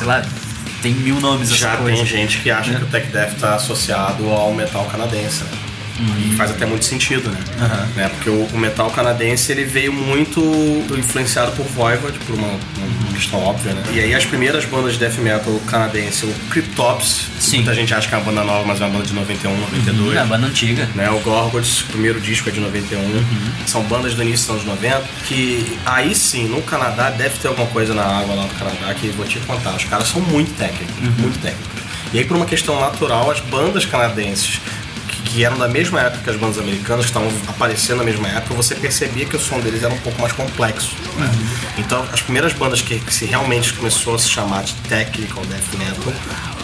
Sei 0.00 0.06
lá, 0.06 0.22
tem 0.80 0.94
mil 0.94 1.20
nomes 1.20 1.50
essa 1.50 1.58
Já 1.58 1.76
coisa. 1.76 1.98
tem 1.98 2.06
gente 2.06 2.38
que 2.38 2.50
acha 2.50 2.74
que 2.74 2.82
o 2.82 2.86
Tech 2.86 3.06
Death 3.08 3.38
tá 3.38 3.54
associado 3.56 4.28
ao 4.30 4.54
metal 4.54 4.86
canadense, 4.86 5.44
né? 5.44 5.50
E 6.18 6.34
faz 6.34 6.50
até 6.50 6.64
muito 6.64 6.86
sentido, 6.86 7.30
né? 7.30 7.38
né? 7.94 8.08
Porque 8.08 8.30
o, 8.30 8.44
o 8.46 8.58
metal 8.58 8.90
canadense 8.90 9.52
ele 9.52 9.64
veio 9.64 9.92
muito 9.92 10.40
influenciado 10.96 11.52
por 11.52 11.66
Voivod, 11.66 12.18
por 12.20 12.34
uma, 12.34 12.48
uma 12.48 13.09
questão 13.20 13.38
óbvia, 13.44 13.72
né? 13.74 13.82
E 13.92 14.00
aí 14.00 14.14
as 14.14 14.24
primeiras 14.24 14.64
bandas 14.64 14.94
de 14.94 14.98
death 14.98 15.18
metal 15.18 15.60
canadense, 15.66 16.24
o 16.24 16.34
Cryptops, 16.50 17.26
Sim. 17.38 17.56
muita 17.58 17.74
gente 17.74 17.92
acha 17.94 18.08
que 18.08 18.14
é 18.14 18.18
uma 18.18 18.24
banda 18.24 18.42
nova, 18.44 18.64
mas 18.66 18.80
é 18.80 18.84
uma 18.84 18.90
banda 18.94 19.06
de 19.06 19.12
91, 19.12 19.56
92. 19.58 20.16
É, 20.16 20.20
a 20.20 20.24
banda 20.24 20.46
antiga. 20.46 20.88
né? 20.94 21.10
O 21.10 21.20
Gorgots, 21.20 21.82
o 21.82 21.86
primeiro 21.86 22.20
disco 22.20 22.48
é 22.48 22.52
de 22.52 22.60
91. 22.60 23.24
São 23.66 23.82
bandas 23.84 24.14
do 24.14 24.22
início 24.22 24.46
dos 24.52 24.62
anos 24.66 24.80
90 24.80 25.02
que 25.28 25.78
aí 25.84 26.14
sim, 26.14 26.48
no 26.48 26.62
Canadá 26.62 27.10
deve 27.10 27.38
ter 27.38 27.48
alguma 27.48 27.66
coisa 27.68 27.94
na 27.94 28.02
água 28.04 28.34
lá 28.34 28.42
do 28.44 28.54
Canadá 28.54 28.94
que 28.94 29.08
vou 29.08 29.26
te 29.26 29.38
contar. 29.40 29.76
Os 29.76 29.84
caras 29.84 30.08
são 30.08 30.20
muito 30.22 30.56
técnicos, 30.56 30.96
muito 31.18 31.38
técnicos. 31.40 31.80
E 32.12 32.18
aí 32.18 32.24
por 32.24 32.36
uma 32.36 32.46
questão 32.46 32.80
natural, 32.80 33.30
as 33.30 33.40
bandas 33.40 33.84
canadenses 33.84 34.60
que, 35.30 35.44
eram 35.44 35.58
da 35.58 35.68
mesma 35.68 36.00
época 36.00 36.22
que 36.24 36.30
as 36.30 36.36
bandas 36.36 36.58
americanas, 36.58 37.06
que 37.06 37.10
estavam 37.10 37.30
aparecendo 37.48 37.98
na 37.98 38.04
mesma 38.04 38.28
época, 38.28 38.54
você 38.54 38.74
percebia 38.74 39.24
que 39.24 39.36
o 39.36 39.40
som 39.40 39.60
deles 39.60 39.82
era 39.82 39.92
um 39.92 39.98
pouco 39.98 40.20
mais 40.20 40.32
complexo. 40.32 40.94
né? 41.16 41.30
Então, 41.78 42.04
as 42.12 42.20
primeiras 42.20 42.52
bandas 42.52 42.80
que, 42.80 42.98
que 42.98 43.14
se 43.14 43.24
realmente 43.24 43.72
começou 43.72 44.14
a 44.14 44.18
se 44.18 44.28
chamar 44.28 44.64
de 44.64 44.74
technical 44.88 45.44
death 45.46 45.78
metal, 45.78 46.12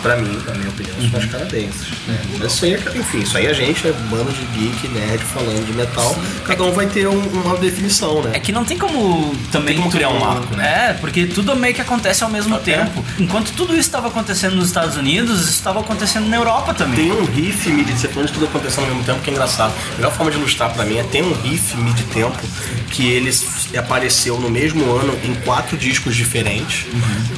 pra 0.06 0.16
mim, 0.16 0.38
na 0.46 0.54
minha 0.54 0.68
opinião, 0.68 0.94
são 1.10 1.18
as 1.18 1.26
canadenses. 1.26 1.88
né? 2.06 2.18
Mas 2.38 2.52
isso 2.52 2.64
aí, 2.64 2.74
é- 2.74 2.98
enfim, 2.98 3.18
isso 3.18 3.36
aí 3.36 3.46
a 3.48 3.52
gente 3.52 3.88
é 3.88 3.92
bando 4.08 4.30
de 4.32 4.44
geek, 4.56 4.86
nerd, 4.88 5.22
falando 5.24 5.66
de 5.66 5.72
metal, 5.72 6.16
cada 6.44 6.62
um 6.62 6.72
vai 6.72 6.86
ter 6.86 7.08
um- 7.08 7.26
uma 7.42 7.56
definição, 7.56 8.22
né? 8.22 8.30
É 8.34 8.38
que 8.38 8.52
não 8.52 8.64
tem 8.64 8.78
como 8.78 9.34
também. 9.50 9.74
Tem 9.74 9.82
como 9.82 9.90
criar 9.90 10.10
um 10.10 10.20
marco, 10.20 10.54
né? 10.54 10.90
É, 10.90 10.92
porque 10.94 11.26
tudo 11.26 11.56
meio 11.56 11.74
que 11.74 11.80
acontece 11.80 12.22
ao 12.22 12.30
mesmo 12.30 12.56
tempo. 12.60 13.04
Enquanto 13.18 13.50
tudo 13.52 13.72
isso 13.72 13.80
estava 13.88 14.06
acontecendo 14.08 14.54
nos 14.54 14.66
Estados 14.66 14.96
Unidos, 14.96 15.40
isso 15.40 15.50
estava 15.50 15.80
acontecendo 15.80 16.28
na 16.28 16.36
Europa 16.36 16.72
também. 16.72 16.96
Tem 16.96 17.12
um 17.12 17.24
riff 17.24 17.68
mid 17.70 17.88
você 17.88 18.06
falando 18.08 18.28
de 18.28 18.34
tudo 18.34 18.46
acontecendo 18.46 18.84
ao 18.84 18.90
mesmo 18.90 19.04
tempo, 19.04 19.20
que 19.20 19.30
é 19.30 19.32
engraçado. 19.32 19.72
A 19.92 19.96
melhor 19.96 20.12
forma 20.12 20.30
de 20.30 20.36
ilustrar 20.38 20.72
pra 20.72 20.84
mim 20.84 20.98
é 20.98 21.02
tem 21.02 21.22
um 21.22 21.32
riff 21.42 21.76
mid-tempo 21.76 22.38
que 22.90 23.08
ele 23.08 23.30
apareceu 23.76 24.38
no 24.38 24.48
mesmo 24.48 24.84
ano 24.94 25.16
em 25.24 25.34
quatro 25.44 25.76
discos 25.76 26.14
diferentes: 26.14 26.86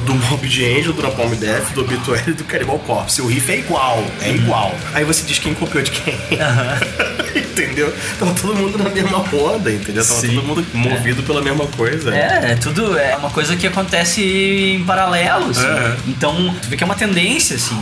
do 0.05 0.13
Morbid 0.13 0.63
Angel, 0.65 0.93
do 0.93 1.01
Napalm 1.01 1.33
Death, 1.35 1.71
do 1.73 1.81
Obituary 1.81 2.23
e 2.31 2.33
do 2.33 2.43
Cannibal 2.59 2.79
Corpse. 2.79 3.21
O 3.21 3.27
riff 3.27 3.49
é 3.51 3.59
igual, 3.59 4.03
é 4.21 4.31
igual. 4.31 4.75
Aí 4.93 5.03
você 5.05 5.23
diz 5.25 5.39
quem 5.39 5.53
copiou 5.53 5.83
de 5.83 5.91
quem. 5.91 6.17
entendeu? 7.35 7.93
Tava 8.17 8.33
todo 8.33 8.55
mundo 8.55 8.77
na 8.77 8.89
mesma 8.89 9.17
roda, 9.19 9.71
entendeu? 9.71 10.05
Tava 10.05 10.19
Sim. 10.19 10.35
todo 10.35 10.43
mundo 10.45 10.65
movido 10.73 11.23
pela 11.23 11.41
mesma 11.41 11.65
coisa. 11.67 12.13
É, 12.15 12.51
é 12.51 12.55
tudo 12.55 12.97
é 12.97 13.15
uma 13.15 13.29
coisa 13.29 13.55
que 13.55 13.65
acontece 13.67 14.21
em 14.21 14.83
paralelo, 14.83 15.51
assim. 15.51 15.65
É. 15.65 15.95
Então, 16.07 16.53
tu 16.61 16.69
vê 16.69 16.75
que 16.77 16.83
é 16.83 16.85
uma 16.85 16.95
tendência, 16.95 17.55
assim, 17.55 17.79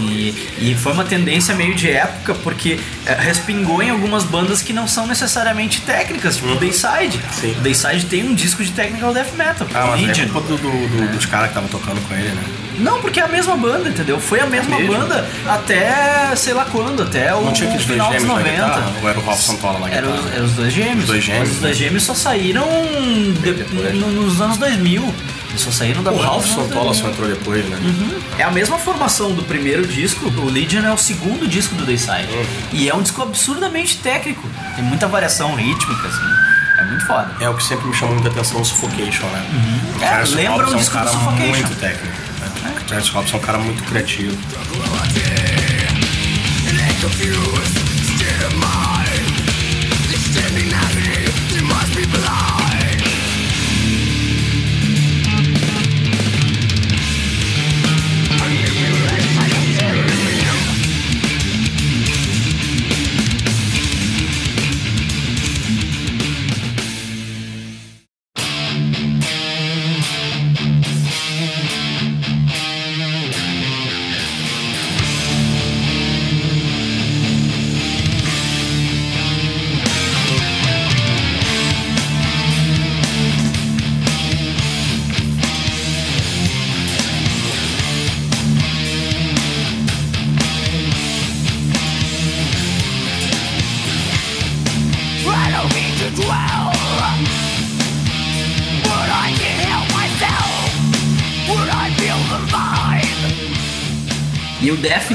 e, 0.59 0.71
e 0.71 0.75
foi 0.75 0.91
uma 0.93 1.03
tendência 1.05 1.55
meio 1.55 1.73
de 1.75 1.89
época, 1.89 2.33
porque 2.35 2.79
é, 3.05 3.13
respingou 3.13 3.81
em 3.81 3.89
algumas 3.89 4.23
bandas 4.23 4.61
que 4.61 4.73
não 4.73 4.87
são 4.87 5.07
necessariamente 5.07 5.81
técnicas, 5.81 6.35
tipo 6.37 6.49
o 6.49 6.55
Dayside. 6.55 7.19
Sim. 7.31 7.51
O 7.57 7.61
Dayside 7.61 8.05
tem 8.05 8.23
um 8.23 8.35
disco 8.35 8.63
de 8.63 8.71
technical 8.71 9.13
death 9.13 9.33
metal, 9.35 9.67
Ah, 9.73 9.87
mas 9.91 10.01
Legion. 10.07 10.25
é 10.25 10.27
culpa 10.29 10.47
do, 10.47 10.57
do- 10.57 10.87
do- 10.87 11.11
dos 11.15 11.25
caras 11.25 11.51
que 11.51 11.57
estavam 11.57 11.69
tocando 11.69 12.01
com 12.07 12.13
ele, 12.13 12.29
né? 12.29 12.43
Não, 12.77 13.01
porque 13.01 13.19
é 13.19 13.23
a 13.23 13.27
mesma 13.27 13.55
banda, 13.57 13.89
entendeu? 13.89 14.19
Foi 14.19 14.39
a 14.39 14.45
mesma 14.45 14.77
mesmo? 14.77 14.93
banda 14.97 15.27
até 15.47 16.35
sei 16.35 16.53
lá 16.53 16.65
quando, 16.65 17.03
até 17.03 17.33
o 17.33 17.39
final 17.53 17.73
dos 17.77 17.83
gêmeos 17.85 18.23
na 18.23 18.33
90. 18.35 18.51
guitarra? 18.51 18.93
Ou 19.01 19.09
era 19.09 19.19
o 19.19 19.25
Ralph 19.25 19.39
Santola 19.41 19.79
na 19.79 19.89
Eram 19.89 20.11
guitarra? 20.11 20.27
os, 20.29 20.35
eram 20.35 20.45
os 20.45 20.51
dois 20.53 20.73
gêmeos. 20.73 20.99
Os 21.01 21.07
dois 21.07 21.23
gêmeos, 21.23 21.49
os 21.51 21.59
dois 21.59 21.77
né? 21.79 21.83
gêmeos 21.85 22.03
só 22.03 22.13
saíram 22.13 22.67
de- 23.41 23.97
nos 24.13 24.41
anos 24.41 24.57
2000. 24.57 25.13
Eles 25.49 25.61
só 25.61 25.71
saíram 25.71 26.03
da 26.03 26.11
O 26.11 26.17
Ralph 26.19 26.45
Santola 26.45 26.93
só 26.93 27.07
2000. 27.07 27.11
entrou 27.11 27.27
depois, 27.29 27.65
né? 27.65 27.77
É 28.37 28.43
a 28.43 28.51
mesma 28.51 28.77
formação 28.77 29.31
do 29.33 29.41
primeiro 29.43 29.87
disco. 29.87 30.27
O 30.27 30.45
Legion 30.49 30.83
é 30.85 30.91
o 30.93 30.97
segundo 30.97 31.47
disco 31.47 31.73
do 31.75 31.85
Dayside. 31.85 32.27
Uhum. 32.31 32.45
E 32.73 32.87
é 32.89 32.93
um 32.93 33.01
disco 33.01 33.21
absurdamente 33.23 33.97
técnico. 33.97 34.47
Tem 34.75 34.83
muita 34.83 35.07
variação 35.07 35.55
rítmica, 35.55 36.07
assim. 36.07 36.47
É 36.79 36.83
muito 36.83 37.05
foda. 37.07 37.31
É 37.39 37.49
o 37.49 37.55
que 37.55 37.63
sempre 37.63 37.87
me 37.87 37.93
chamou 37.95 38.13
muita 38.13 38.29
atenção 38.29 38.61
o 38.61 38.65
Suffocation, 38.65 39.25
né? 39.27 39.45
O 39.99 40.03
É, 40.03 40.23
lembra 40.35 40.67
o 40.67 40.71
é 40.71 40.75
um 40.75 40.77
disco 40.77 40.95
do 40.97 41.09
Suffocation. 41.09 41.47
muito 41.49 41.75
técnico. 41.79 42.26
Travis 42.87 43.09
Hobbs 43.09 43.33
é 43.33 43.35
um 43.35 43.39
cara 43.39 43.57
muito 43.57 43.83
criativo. 43.83 44.37
I 52.19 52.56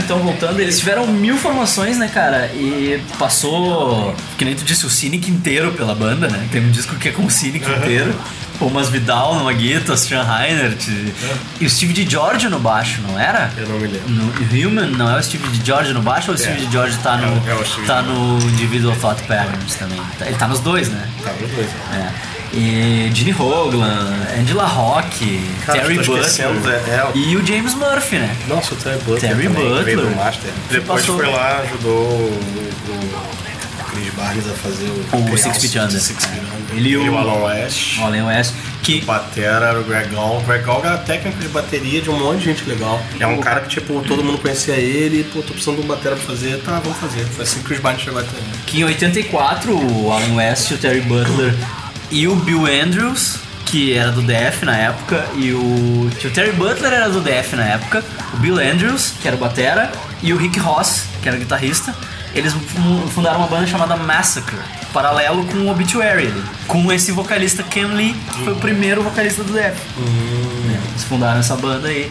então, 0.05 0.19
voltando, 0.19 0.61
eles 0.61 0.79
tiveram 0.79 1.07
mil 1.07 1.37
formações, 1.37 1.99
né, 1.99 2.09
cara? 2.09 2.47
E 2.55 3.01
passou, 3.19 4.15
que 4.37 4.45
nem 4.45 4.55
tu 4.55 4.65
disse, 4.65 4.85
o 4.87 4.91
Cynic 4.91 5.31
inteiro 5.31 5.73
pela 5.73 5.95
banda, 5.95 6.29
né? 6.29 6.49
Tem 6.51 6.61
um 6.61 6.71
disco 6.71 6.97
que 6.97 7.09
é 7.09 7.13
com 7.13 7.25
o 7.25 7.31
Cynic 7.31 7.69
inteiro. 7.71 8.15
O 8.61 8.71
Mas 8.71 8.89
Vidal 8.89 9.35
numa 9.35 9.53
guitarra, 9.53 9.95
o 9.95 9.97
Sean 9.97 10.23
Reinert. 10.23 10.87
E 11.61 11.67
o 11.67 11.71
Steve 11.71 11.93
de 11.93 12.09
George 12.09 12.49
no 12.49 12.61
baixo, 12.61 13.01
não 13.07 13.19
era? 13.19 13.51
Eu 13.57 13.69
não 13.69 13.79
me 13.79 13.89
lembro. 13.89 14.09
No 14.09 14.33
Human, 14.69 14.87
não 14.97 15.11
é 15.11 15.19
o 15.19 15.23
Steve 15.23 15.49
de 15.49 15.67
George 15.67 15.93
no 15.93 16.01
baixo 16.03 16.31
ou 16.31 16.37
o 16.37 16.39
Steve 16.39 16.67
de 16.67 16.71
George 16.73 16.97
tá 16.99 17.17
no, 17.17 17.27
É 17.49 17.55
o- 17.55 17.63
é 17.63 17.87
tá 17.87 18.03
no 18.03 18.39
Individual 18.51 18.95
Thought 18.97 19.23
Patterns 19.25 19.75
também? 19.75 20.01
Tá- 20.19 20.27
Ele 20.27 20.37
tá 20.37 20.47
nos 20.47 20.61
dois, 20.61 20.89
né? 20.91 21.09
Tá, 21.25 21.33
os 21.33 21.51
dois. 21.51 21.69
É. 21.95 22.33
E 22.55 23.11
Gene 23.15 23.33
Hoglan, 23.33 24.13
Angela 24.39 24.67
Rock, 24.67 25.41
Cara, 25.65 25.81
Terry 25.81 25.95
Butler 25.97 26.23
é, 26.69 26.91
é 26.91 27.11
e 27.15 27.35
o 27.37 27.47
James 27.47 27.75
Murphy, 27.75 28.19
né? 28.19 28.37
Nossa, 28.47 28.75
o 28.75 28.77
Terry 28.77 28.99
Butler. 28.99 29.21
Terry 29.21 29.43
também, 29.49 29.69
Butler. 29.69 29.97
Depois 30.71 31.01
passou- 31.01 31.17
foi 31.17 31.27
lá, 31.33 31.61
ajudou 31.65 31.93
o, 31.93 32.29
o 32.89 33.52
Chris 33.93 34.13
Barnes 34.15 34.47
a 34.49 34.55
fazer 34.55 34.87
o. 34.87 35.33
O 35.33 35.39
Six 35.39 35.59
Feet 35.59 35.77
Under. 35.77 36.01
Six 36.01 36.25
Feet 36.25 36.39
É. 36.39 36.41
Under. 36.41 36.77
Ele 36.77 36.89
e 36.91 36.97
o- 36.97 37.13
o 37.13 37.19
Alan 37.19 37.45
West. 37.45 37.99
O 37.99 38.05
Allen 38.05 38.23
West, 38.25 38.55
que 38.83 39.01
O 39.03 39.05
Batera 39.05 39.67
era 39.67 39.81
o 39.81 39.85
Greg 39.85 40.09
Gall. 40.15 40.39
O 40.39 40.43
Greg 40.43 40.65
Gall 40.65 40.85
era 40.85 40.97
técnico 40.99 41.39
de 41.39 41.49
bateria 41.49 42.01
de 42.01 42.09
um 42.11 42.19
monte 42.19 42.39
de 42.39 42.45
gente 42.47 42.65
legal. 42.69 43.01
É 43.21 43.27
um 43.27 43.39
cara 43.39 43.61
que, 43.61 43.69
tipo, 43.69 44.03
todo 44.09 44.25
mundo 44.25 44.39
conhecia 44.39 44.75
ele 44.75 45.21
e, 45.21 45.25
pô, 45.25 45.41
tô 45.43 45.53
precisando 45.53 45.77
de 45.77 45.83
um 45.83 45.87
batera 45.87 46.17
pra 46.17 46.25
fazer. 46.25 46.57
Tá, 46.63 46.81
vamos 46.83 46.99
fazer. 46.99 47.25
Foi 47.27 47.45
assim 47.45 47.59
que 47.59 47.65
o 47.65 47.69
Chris 47.69 47.81
Barnes 47.81 48.03
chegou 48.03 48.21
até 48.21 48.31
ele. 48.37 48.47
que 48.67 48.81
em 48.81 48.85
84 48.85 49.73
o 49.77 50.11
Alan 50.13 50.35
West, 50.37 50.71
o 50.71 50.79
Terry 50.79 51.01
Butler 51.03 51.55
e 52.11 52.27
o 52.27 52.35
Bill 52.37 52.67
Andrews, 52.67 53.37
que 53.67 53.93
era 53.97 54.11
do 54.11 54.23
DF 54.23 54.65
na 54.65 54.77
época, 54.77 55.27
e 55.37 55.53
o, 55.53 56.11
que 56.19 56.27
o 56.27 56.31
Terry 56.31 56.53
Butler 56.53 56.93
era 56.93 57.09
do 57.09 57.21
DF 57.21 57.57
na 57.57 57.65
época, 57.65 58.03
o 58.35 58.37
Bill 58.39 58.59
Andrews, 58.59 59.13
que 59.21 59.27
era 59.29 59.37
o 59.37 59.41
batera, 59.41 59.91
e 60.23 60.33
o 60.33 60.37
Rick 60.37 60.59
Ross, 60.59 61.05
que 61.23 61.29
era 61.29 61.37
o 61.37 61.41
guitarrista, 61.41 61.95
eles 62.35 62.53
fun- 62.53 63.07
fundaram 63.09 63.39
uma 63.39 63.47
banda 63.49 63.67
chamada 63.67 63.97
Massacre, 63.97 64.57
paralelo 64.93 65.45
com 65.47 65.59
o 65.59 65.71
Obituary, 65.71 66.27
ali, 66.29 66.43
com 66.67 66.93
esse 66.93 67.13
vocalista 67.13 67.63
Ken 67.63 67.87
Lee, 67.87 68.15
que 68.15 68.45
foi 68.45 68.53
o 68.53 68.57
primeiro 68.57 69.03
vocalista 69.03 69.43
do 69.45 69.53
DF. 69.53 69.77
Eles 70.91 71.05
fundaram 71.05 71.41
essa 71.41 71.57
banda 71.57 71.89
aí. 71.89 72.11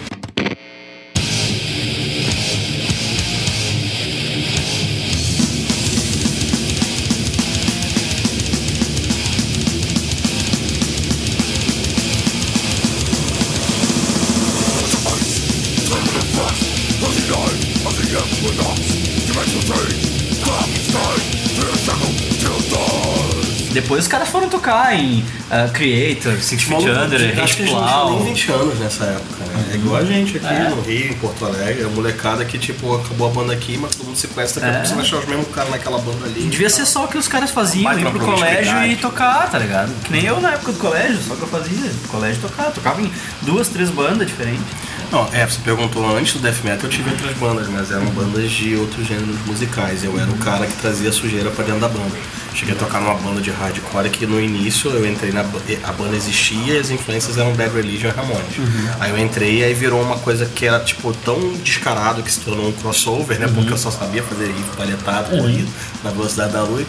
Depois 23.91 24.05
os 24.05 24.07
caras 24.07 24.29
foram 24.29 24.47
tocar 24.47 24.97
em 24.97 25.21
ah, 25.49 25.67
Creator, 25.67 26.39
Six 26.41 26.63
Feet 26.63 26.81
Under, 26.81 27.43
Acho 27.43 27.57
que 27.57 27.63
nem 27.63 28.23
20 28.23 28.51
anos 28.53 28.79
nessa 28.79 29.03
época, 29.03 29.43
né? 29.43 29.65
É 29.73 29.75
igual 29.75 29.97
a 29.97 30.05
gente 30.05 30.37
aqui 30.37 30.45
É. 30.47 30.69
no 30.69 30.79
Rio, 30.81 31.11
em 31.11 31.13
Porto 31.15 31.45
Alegre, 31.45 31.83
a 31.83 31.89
molecada 31.89 32.45
que, 32.45 32.57
tipo, 32.57 32.95
acabou 32.95 33.27
a 33.27 33.31
banda 33.31 33.51
aqui, 33.51 33.77
mas 33.77 33.93
todo 33.93 34.05
mundo 34.05 34.15
se 34.15 34.29
conhece, 34.29 34.61
daqui 34.61 34.67
a 34.67 34.69
É. 34.69 34.73
pouco 34.75 34.87
você 34.87 34.93
vai 34.95 35.03
achar 35.03 35.17
os 35.17 35.25
mesmos 35.27 35.47
caras 35.53 35.71
naquela 35.71 35.97
banda 35.97 36.25
ali. 36.25 36.43
Devia 36.43 36.69
ser 36.69 36.85
só 36.85 37.03
o 37.03 37.07
que 37.09 37.17
os 37.17 37.27
caras 37.27 37.51
faziam, 37.51 37.99
ir 37.99 38.05
pro 38.05 38.19
colégio 38.21 38.85
e 38.85 38.95
tocar, 38.95 39.51
tá 39.51 39.59
ligado? 39.59 39.91
Que 40.05 40.11
nem 40.13 40.23
eu 40.23 40.39
na 40.39 40.51
época 40.53 40.71
do 40.71 40.79
colégio, 40.79 41.19
só 41.27 41.35
que 41.35 41.41
eu 41.41 41.47
fazia 41.49 41.91
colégio 42.07 42.41
tocar. 42.41 42.71
Tocava 42.71 43.01
em 43.01 43.11
duas, 43.41 43.67
três 43.67 43.89
bandas 43.89 44.25
diferentes. 44.25 44.63
Não, 45.11 45.27
é, 45.33 45.45
você 45.45 45.59
perguntou 45.61 46.15
antes 46.15 46.33
do 46.33 46.39
Death 46.39 46.63
Metal, 46.63 46.85
eu 46.85 46.89
tive 46.89 47.09
outras 47.09 47.35
bandas, 47.37 47.67
mas 47.67 47.91
eram 47.91 48.05
bandas 48.07 48.49
de 48.49 48.75
outros 48.77 49.05
gêneros 49.05 49.35
musicais. 49.45 50.03
Eu 50.05 50.17
era 50.17 50.29
o 50.31 50.37
cara 50.37 50.65
que 50.65 50.73
trazia 50.77 51.11
sujeira 51.11 51.49
pra 51.51 51.65
dentro 51.65 51.81
da 51.81 51.89
banda. 51.89 52.15
Cheguei 52.53 52.73
a 52.75 52.77
tocar 52.77 52.99
numa 53.01 53.13
banda 53.15 53.41
de 53.41 53.49
hardcore 53.49 54.09
que 54.09 54.25
no 54.25 54.39
início 54.39 54.89
eu 54.91 55.05
entrei 55.09 55.31
na 55.31 55.41
ba- 55.43 55.59
a 55.85 55.91
banda 55.93 56.15
existia 56.15 56.75
e 56.75 56.79
as 56.79 56.89
influências 56.89 57.37
eram 57.37 57.53
Bad 57.53 57.73
Religion 57.75 58.09
e 58.09 58.11
Ramones. 58.11 58.55
Aí 58.99 59.11
eu 59.11 59.17
entrei 59.17 59.59
e 59.59 59.63
aí 59.63 59.73
virou 59.73 60.01
uma 60.01 60.17
coisa 60.17 60.45
que 60.45 60.65
era 60.65 60.79
tipo 60.81 61.13
tão 61.25 61.53
descarado 61.63 62.21
que 62.23 62.31
se 62.31 62.39
tornou 62.41 62.67
um 62.67 62.71
crossover, 62.73 63.37
né? 63.39 63.47
Porque 63.53 63.71
eu 63.71 63.77
só 63.77 63.89
sabia 63.91 64.21
fazer 64.23 64.47
riff 64.47 64.75
palhetado, 64.77 65.29
corrido, 65.37 65.69
na 66.03 66.11
velocidade 66.11 66.51
da 66.53 66.61
luz. 66.63 66.85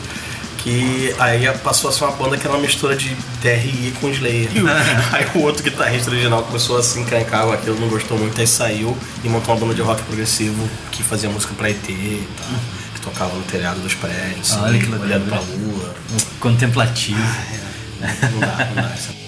Que 0.63 1.15
aí 1.19 1.47
passou 1.59 1.91
a 1.91 1.93
ser 1.93 2.05
uma 2.05 2.13
banda 2.13 2.37
que 2.37 2.47
era 2.47 2.55
uma 2.55 2.63
mistura 2.63 2.95
de 2.95 3.15
DRI 3.41 3.95
com 4.01 4.09
Slayer. 4.11 4.49
aí 5.13 5.27
o 5.35 5.41
outro 5.41 5.63
guitarrista 5.63 6.11
original 6.11 6.43
começou 6.45 6.79
a 6.79 6.83
se 6.83 7.01
encrencar 7.01 7.45
com 7.45 7.53
aquilo, 7.53 7.81
não 7.81 7.89
gostou 7.89 8.17
muito, 8.17 8.41
aí 8.41 8.47
saiu 8.47 8.97
e 9.25 9.29
montou 9.29 9.55
uma 9.55 9.61
banda 9.61 9.75
de 9.75 9.83
rock 9.83 10.03
progressivo 10.03 10.69
que 10.93 11.03
fazia 11.03 11.29
música 11.29 11.53
pra 11.55 11.69
ET 11.69 11.89
e 11.89 12.29
tal, 12.39 12.61
que 12.95 13.01
tocava 13.01 13.35
no 13.35 13.43
telhado 13.43 13.81
dos 13.81 13.95
prédios, 13.95 14.53
Olha 14.53 14.79
assim, 14.79 14.81
que 14.81 14.95
olhando 14.95 15.29
pra 15.29 15.41
lua. 15.41 15.95
Contemplativo. 16.39 17.19
Não 18.01 18.41
dá, 18.41 18.69
não 18.75 18.83
dá. 18.83 19.22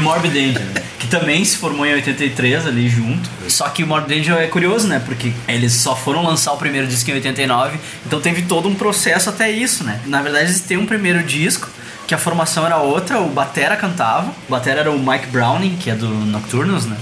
O 0.00 0.02
Morbid 0.02 0.36
Angel, 0.36 0.62
que 0.98 1.06
também 1.06 1.44
se 1.44 1.56
formou 1.56 1.86
em 1.86 1.92
83 1.94 2.66
ali 2.66 2.88
junto. 2.88 3.28
Só 3.48 3.68
que 3.68 3.84
o 3.84 3.86
Morbid 3.86 4.20
Angel 4.20 4.38
é 4.38 4.46
curioso, 4.46 4.88
né? 4.88 5.00
Porque 5.04 5.32
eles 5.46 5.72
só 5.72 5.94
foram 5.94 6.24
lançar 6.24 6.52
o 6.52 6.56
primeiro 6.56 6.86
disco 6.86 7.10
em 7.10 7.14
89, 7.14 7.78
então 8.06 8.20
teve 8.20 8.42
todo 8.42 8.68
um 8.68 8.74
processo 8.74 9.30
até 9.30 9.50
isso, 9.50 9.84
né? 9.84 10.00
Na 10.06 10.22
verdade, 10.22 10.46
eles 10.46 10.60
têm 10.60 10.76
um 10.76 10.86
primeiro 10.86 11.22
disco 11.22 11.68
que 12.06 12.14
a 12.14 12.18
formação 12.18 12.66
era 12.66 12.78
outra, 12.78 13.20
o 13.20 13.28
Batera 13.28 13.76
cantava. 13.76 14.32
O 14.48 14.50
Batera 14.50 14.80
era 14.80 14.90
o 14.90 14.98
Mike 14.98 15.28
Browning, 15.28 15.76
que 15.76 15.90
é 15.90 15.94
do 15.94 16.08
Nocturnus, 16.08 16.86
né? 16.86 16.96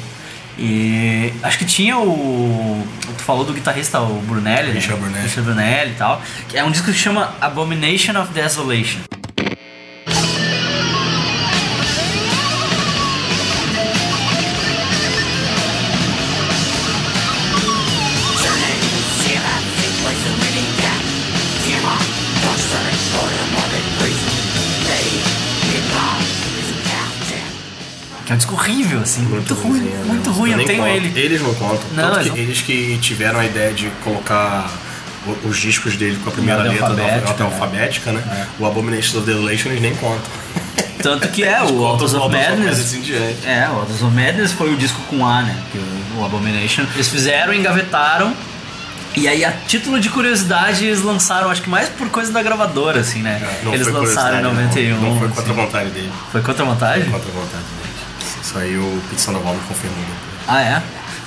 E 0.59 1.33
acho 1.43 1.57
que 1.57 1.65
tinha 1.65 1.97
o. 1.97 2.87
Tu 3.17 3.23
falou 3.23 3.45
do 3.45 3.53
guitarrista, 3.53 4.01
o 4.01 4.21
Brunelli. 4.23 4.69
né? 4.69 4.75
Richard 4.75 5.01
Brunelli. 5.01 5.23
Richard 5.23 5.49
Brunelli 5.49 5.91
e 5.93 5.95
tal. 5.95 6.21
É 6.53 6.65
um 6.65 6.71
disco 6.71 6.91
que 6.91 6.99
chama 6.99 7.33
Abomination 7.41 8.21
of 8.21 8.33
Desolation. 8.33 9.01
É 28.31 28.35
um 28.35 28.37
disco 28.37 28.55
horrível, 28.55 29.01
assim. 29.01 29.23
Muito, 29.23 29.55
ruim. 29.55 29.71
ruimzinho, 29.79 29.97
né? 29.99 30.05
Muito 30.05 30.31
ruim, 30.31 30.51
eu 30.51 30.57
nem 30.59 30.67
tenho 30.67 30.83
conto. 30.83 30.95
ele. 30.95 31.19
Eles 31.19 31.41
não 31.41 31.55
contam. 31.55 31.81
Não, 31.95 32.11
Tanto 32.11 32.19
eles 32.21 32.25
que 32.25 32.29
não- 32.31 32.37
eles 32.37 32.61
que 32.63 32.99
tiveram 33.01 33.39
a 33.41 33.47
ideia 33.47 33.73
de 33.73 33.89
colocar 34.05 34.71
os 35.45 35.59
discos 35.59 35.97
dele 35.97 36.19
com 36.23 36.29
a 36.31 36.33
primeira 36.33 36.63
letra 36.63 36.89
da 36.95 37.03
alfabética, 37.03 37.29
ordem 37.31 37.47
né? 37.47 37.53
alfabética, 37.55 38.13
né? 38.13 38.47
O 38.59 38.67
Abomination 38.67 39.19
of 39.19 39.27
Desolation 39.27 39.69
eles 39.71 39.81
nem 39.83 39.95
contam. 39.97 40.21
Tanto 41.03 41.29
que 41.29 41.43
é, 41.45 41.63
o 41.63 41.85
Autos 41.87 42.13
of 42.15 42.29
Madness. 42.31 42.79
Assim. 42.81 43.03
É, 43.47 43.67
o 43.71 43.79
Autos 43.81 44.03
of 44.03 44.15
Madness 44.15 44.53
foi 44.53 44.73
o 44.75 44.77
disco 44.77 45.01
com 45.09 45.27
A, 45.27 45.43
né? 45.43 45.57
Que 45.73 45.79
o, 45.79 46.21
o 46.21 46.25
Abomination. 46.25 46.85
Eles 46.95 47.09
fizeram, 47.09 47.55
engavetaram. 47.55 48.35
E 49.19 49.27
aí, 49.27 49.45
a 49.45 49.51
título 49.51 49.99
de 49.99 50.11
curiosidade, 50.11 50.87
eles 50.87 51.03
lançaram, 51.03 51.51
acho 51.51 51.61
que 51.61 51.69
mais 51.69 51.89
por 51.89 52.09
coisa 52.09 52.31
da 52.33 52.41
gravadora, 52.41 53.01
assim, 53.01 53.21
né? 53.21 53.41
Não 53.65 53.75
eles 53.75 53.89
foi 53.89 53.93
lançaram 53.93 54.39
em 54.39 54.43
curiosidade, 54.43 54.93
91. 54.93 55.01
Não, 55.01 55.11
não 55.11 55.19
foi 55.19 55.29
contra 55.29 55.53
a 55.53 55.57
vontade 55.57 55.91
dele. 55.91 56.13
Foi 56.31 56.41
contra 56.41 56.63
a 56.63 56.67
vontade? 56.67 57.05
Contra 57.11 57.29
a 57.29 57.33
vontade 57.33 57.65
dele. 57.65 57.89
Isso 58.41 58.59
aí 58.59 58.79
o 58.79 59.03
Pizza 59.11 59.33
Noval 59.33 59.55
me 59.55 59.61
confirmou 59.63 59.99
depois. 59.99 60.39
Ah, 60.47 60.63
é? 60.63 60.83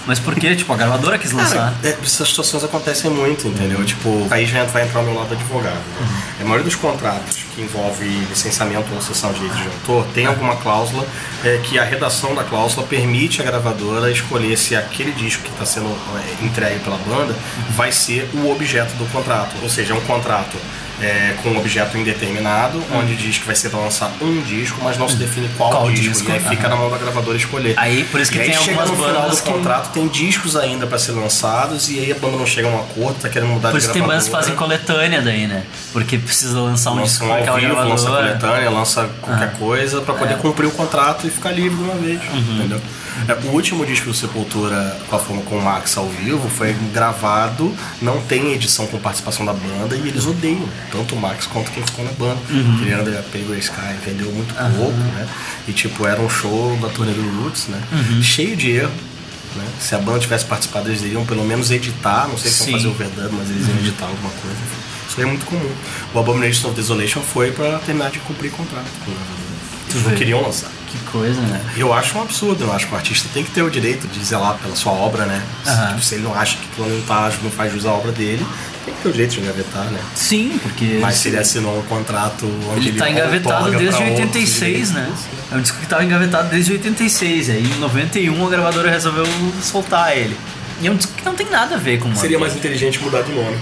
Mas 0.06 0.20
por 0.20 0.36
quê? 0.36 0.56
Tipo, 0.56 0.74
a 0.74 0.78
gravadora 0.78 1.18
quis 1.18 1.32
lançar. 1.32 1.74
Cara, 1.74 1.76
é, 1.84 1.98
essas 2.04 2.30
situações 2.30 2.64
acontecem 2.64 3.12
muito, 3.12 3.48
entendeu? 3.48 3.84
Tipo, 3.86 4.28
aí 4.30 4.46
já 4.46 4.64
vai 4.66 4.84
entrar 4.84 5.02
o 5.02 5.04
meu 5.04 5.16
lado 5.16 5.34
advogado. 5.34 5.76
Né? 5.76 6.26
A 6.40 6.44
maioria 6.44 6.64
dos 6.64 6.76
contratos 6.76 7.46
que 7.54 7.62
envolve 7.62 8.06
licenciamento 8.30 8.94
ou 8.94 9.02
cessão 9.02 9.32
de 9.32 9.40
direitos 9.40 9.62
de 9.62 9.68
autor 9.68 10.06
tem 10.14 10.26
alguma 10.26 10.56
cláusula 10.56 11.06
é, 11.44 11.60
que 11.64 11.78
a 11.78 11.84
redação 11.84 12.34
da 12.34 12.44
cláusula 12.44 12.86
permite 12.88 13.42
à 13.42 13.46
gravadora 13.46 14.12
escolher 14.12 14.58
se 14.58 14.76
aquele 14.76 15.12
disco 15.12 15.44
que 15.44 15.50
está 15.50 15.66
sendo 15.66 15.90
é, 15.90 16.46
entregue 16.46 16.80
pela 16.80 16.98
banda 16.98 17.36
vai 17.72 17.92
ser 17.92 18.30
o 18.34 18.52
objeto 18.52 18.94
do 18.96 19.06
contrato. 19.12 19.56
Ou 19.62 19.70
seja, 19.70 19.94
é 19.94 19.98
um 19.98 20.02
contrato 20.02 20.58
é, 21.02 21.36
com 21.42 21.50
um 21.50 21.58
objeto 21.58 21.98
indeterminado, 21.98 22.82
onde 22.94 23.16
diz 23.16 23.38
que 23.40 23.46
vai 23.46 23.56
ser 23.56 23.70
para 23.70 23.80
lançar 23.80 24.12
um 24.22 24.42
disco, 24.42 24.80
mas 24.84 24.98
não 24.98 25.10
se 25.10 25.16
define 25.16 25.50
qual, 25.58 25.72
Qual 25.72 25.90
disco. 25.92 26.14
disco, 26.14 26.30
E 26.30 26.34
aí 26.34 26.40
fica 26.40 26.68
aham. 26.68 26.70
na 26.70 26.76
mão 26.76 26.90
da 26.92 26.98
gravadora 26.98 27.36
escolher. 27.38 27.74
Aí, 27.78 28.04
por 28.06 28.20
isso 28.22 28.32
que 28.32 28.38
E 28.38 28.42
aí 28.42 28.50
tem 28.52 28.58
chega 28.60 28.82
algumas 28.82 28.90
no 29.00 29.06
final 29.08 29.30
do 29.30 29.36
que- 29.36 29.52
contrato 29.52 29.92
tem 29.94 30.08
discos 30.08 30.56
ainda 30.56 30.86
para 30.86 31.00
ser 31.00 31.14
lançados 31.14 31.90
e 31.90 32.00
aí 32.00 32.12
a 32.12 32.16
banda 32.16 32.38
não 32.38 32.46
chega 32.46 32.68
a 32.68 32.72
um 32.72 32.80
acordo, 32.80 33.20
tá 33.20 33.30
querendo 33.30 33.50
mudar 33.50 33.72
Por 33.72 33.80
de 33.80 33.84
isso 33.86 33.94
tem 33.94 34.02
bandas 34.04 34.26
que 34.26 34.30
gravadora. 34.30 34.56
fazem 34.56 34.56
coletânea 34.56 35.22
daí, 35.22 35.48
né? 35.48 35.64
Porque 35.92 36.18
precisa 36.18 36.60
lançar 36.60 36.92
um 36.92 36.96
lança 36.98 37.08
disco 37.10 37.26
um 37.26 37.28
com 37.30 37.34
aquela 37.36 37.60
vivo, 37.60 37.74
lança 37.74 37.86
gravadora. 38.06 38.28
coletânea, 38.40 38.70
lança 38.70 39.10
qualquer 39.22 39.52
coisa 39.54 40.02
pra 40.02 40.14
poder 40.14 40.38
cumprir 40.38 40.68
o 40.68 40.72
contrato 40.72 41.26
e 41.26 41.30
ficar 41.32 41.52
livre 41.52 41.76
de 41.78 41.84
uma 41.84 41.96
vez, 41.96 42.20
entendeu? 42.34 42.80
É, 43.28 43.34
O 43.48 43.52
último 43.52 43.86
disco 43.86 44.06
do 44.08 44.14
Sepultura 44.14 45.00
com 45.10 45.16
a 45.16 45.20
forma 45.20 45.42
com 45.44 45.58
o 45.58 45.62
Max 45.62 45.98
ao 45.98 46.08
vivo 46.08 46.50
foi 46.50 46.74
gravado, 46.94 47.74
não 48.02 48.22
tem 48.22 48.54
edição 48.54 48.88
com 48.88 48.98
participação 49.00 49.46
da 49.46 49.54
banda 49.54 49.96
e 49.96 50.08
eles 50.08 50.26
odeiam, 50.26 50.68
tanto 50.92 51.16
o 51.16 51.20
Max 51.20 51.46
quanto 51.48 51.72
quem 51.72 51.84
ficou 51.84 52.06
na 52.06 52.12
banda. 52.14 52.40
Que 52.48 52.84
ele 52.84 52.92
era 52.92 53.04
da 53.04 53.22
Paygo 53.24 53.54
Sky, 53.56 53.96
vendeu 54.06 54.32
muito 54.32 54.54
pouco, 54.76 54.92
né? 54.98 55.28
E 55.68 55.72
tipo, 55.74 56.06
era 56.08 56.22
um 56.22 56.30
show 56.30 56.78
da 56.82 56.90
turnê 56.90 57.12
do 57.14 57.42
Roots, 57.44 57.68
né? 57.68 57.82
Cheio 58.22 58.56
de 58.56 58.72
erro. 58.72 58.92
Né? 59.56 59.66
Se 59.80 59.94
a 59.96 59.98
banda 59.98 60.20
tivesse 60.20 60.46
participado, 60.46 60.88
eles 60.88 61.02
iriam 61.02 61.26
pelo 61.26 61.44
menos 61.44 61.72
editar, 61.72 62.28
não 62.30 62.38
sei 62.38 62.50
se 62.50 62.64
Sim. 62.64 62.72
iam 62.72 62.80
fazer 62.80 62.88
overdub, 62.88 63.34
mas 63.38 63.50
eles 63.50 63.68
iam 63.68 63.78
editar 63.80 64.06
alguma 64.06 64.30
coisa. 64.32 64.58
Isso 65.10 65.20
é 65.22 65.26
muito 65.26 65.46
comum. 65.46 65.70
O 66.14 66.20
Abomination 66.20 66.68
of 66.70 66.76
Desolation 66.76 67.20
foi 67.22 67.52
pra 67.52 67.80
terminar 67.80 68.12
de 68.12 68.20
cumprir 68.20 68.50
contrato 68.52 68.86
com 69.04 69.12
a 69.12 69.14
gravadora. 69.14 69.52
Eles 69.90 70.04
não 70.08 70.16
queriam 70.16 70.42
lançar. 70.42 70.72
Que 70.92 71.00
coisa, 71.12 71.40
né? 71.42 71.62
Eu 71.78 71.94
acho 71.94 72.18
um 72.18 72.22
absurdo, 72.22 72.66
eu 72.66 72.74
acho 72.74 72.88
que 72.88 72.94
o 72.94 72.98
artista 72.98 73.30
tem 73.34 73.44
que 73.44 73.52
ter 73.52 73.62
o 73.62 73.70
direito 73.70 74.08
de 74.08 74.24
zelar 74.24 74.58
pela 74.58 74.76
sua 74.76 74.92
obra, 74.92 75.26
né? 75.26 75.42
Aham. 75.66 75.98
Se, 76.00 76.06
se 76.06 76.16
ele 76.16 76.24
não 76.24 76.36
acha 76.36 76.58
que 76.58 76.68
aquilo 76.72 76.90
não, 76.96 77.02
tá, 77.04 77.32
não 77.42 77.50
faz 77.50 77.72
jus 77.72 77.86
à 77.86 77.92
obra 77.92 78.12
dele, 78.12 78.46
tem 78.84 78.94
que 78.94 79.02
ter 79.02 79.08
o 79.10 79.12
direito 79.12 79.32
de 79.32 79.40
engavetar, 79.40 79.86
né? 79.86 80.00
Sim, 80.16 80.60
porque. 80.62 80.98
Mas 81.00 81.16
se 81.16 81.30
ele 81.30 81.38
assinou 81.38 81.80
um 81.80 81.84
contrato 81.84 82.46
onde 82.76 82.90
Ele 82.90 82.98
tá 83.00 83.10
engavetado 83.10 83.56
outorga 83.56 83.78
desde 83.78 83.96
pra 83.96 84.06
outros 84.06 84.26
86, 84.28 84.92
né? 84.92 85.02
direitos, 85.02 85.26
É 85.52 85.56
um 85.56 85.62
disco 85.62 85.80
que 85.80 85.86
tava 85.86 86.04
engavetado 86.04 86.50
desde 86.50 86.72
86. 86.74 87.50
Aí 87.52 87.64
em 87.64 87.80
91 87.80 88.46
a 88.46 88.50
gravadora 88.50 88.90
resolveu 88.92 89.26
soltar 89.62 90.18
ele. 90.18 90.36
E 90.82 90.88
é 90.88 90.92
um 90.92 90.96
disco 90.96 91.14
que 91.14 91.24
não 91.24 91.36
tem 91.36 91.50
nada 91.50 91.76
a 91.76 91.78
ver 91.78 92.00
com 92.00 92.10
o 92.10 92.16
Seria 92.16 92.40
mais 92.40 92.56
inteligente 92.56 93.00
mudar 93.00 93.22
de 93.22 93.32
nome. 93.32 93.58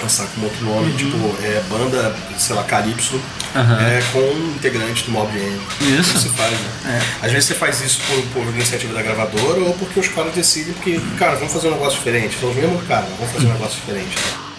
Lançar 0.00 0.26
com 0.28 0.42
outro 0.42 0.64
nome, 0.64 0.92
tipo, 0.94 1.16
é, 1.42 1.62
banda, 1.68 2.16
sei 2.38 2.56
lá, 2.56 2.64
Calypso, 2.64 3.20
Uhum. 3.54 3.80
É, 3.80 4.02
com 4.12 4.18
um 4.18 4.54
integrante 4.54 5.04
do 5.04 5.10
Mob 5.10 5.30
End. 5.36 5.60
Isso. 5.98 6.18
Se 6.18 6.28
faz, 6.30 6.52
né? 6.52 7.00
Às 7.22 7.32
vezes 7.32 7.48
você 7.48 7.54
faz 7.54 7.80
isso 7.80 8.00
por, 8.06 8.44
por 8.44 8.54
iniciativa 8.54 8.94
da 8.94 9.02
gravadora 9.02 9.60
ou 9.60 9.74
porque 9.74 9.98
os 9.98 10.08
caras 10.08 10.32
decidem, 10.34 10.72
porque, 10.74 11.00
cara, 11.18 11.36
vamos 11.36 11.52
fazer 11.52 11.68
um 11.68 11.72
negócio 11.72 11.98
diferente. 11.98 12.38
São 12.38 12.50
os 12.50 12.56
mesmos 12.56 12.86
caras, 12.86 13.08
vamos 13.18 13.32
fazer 13.32 13.46
um 13.46 13.52
negócio 13.52 13.80
diferente. 13.80 14.16
né? 14.16 14.50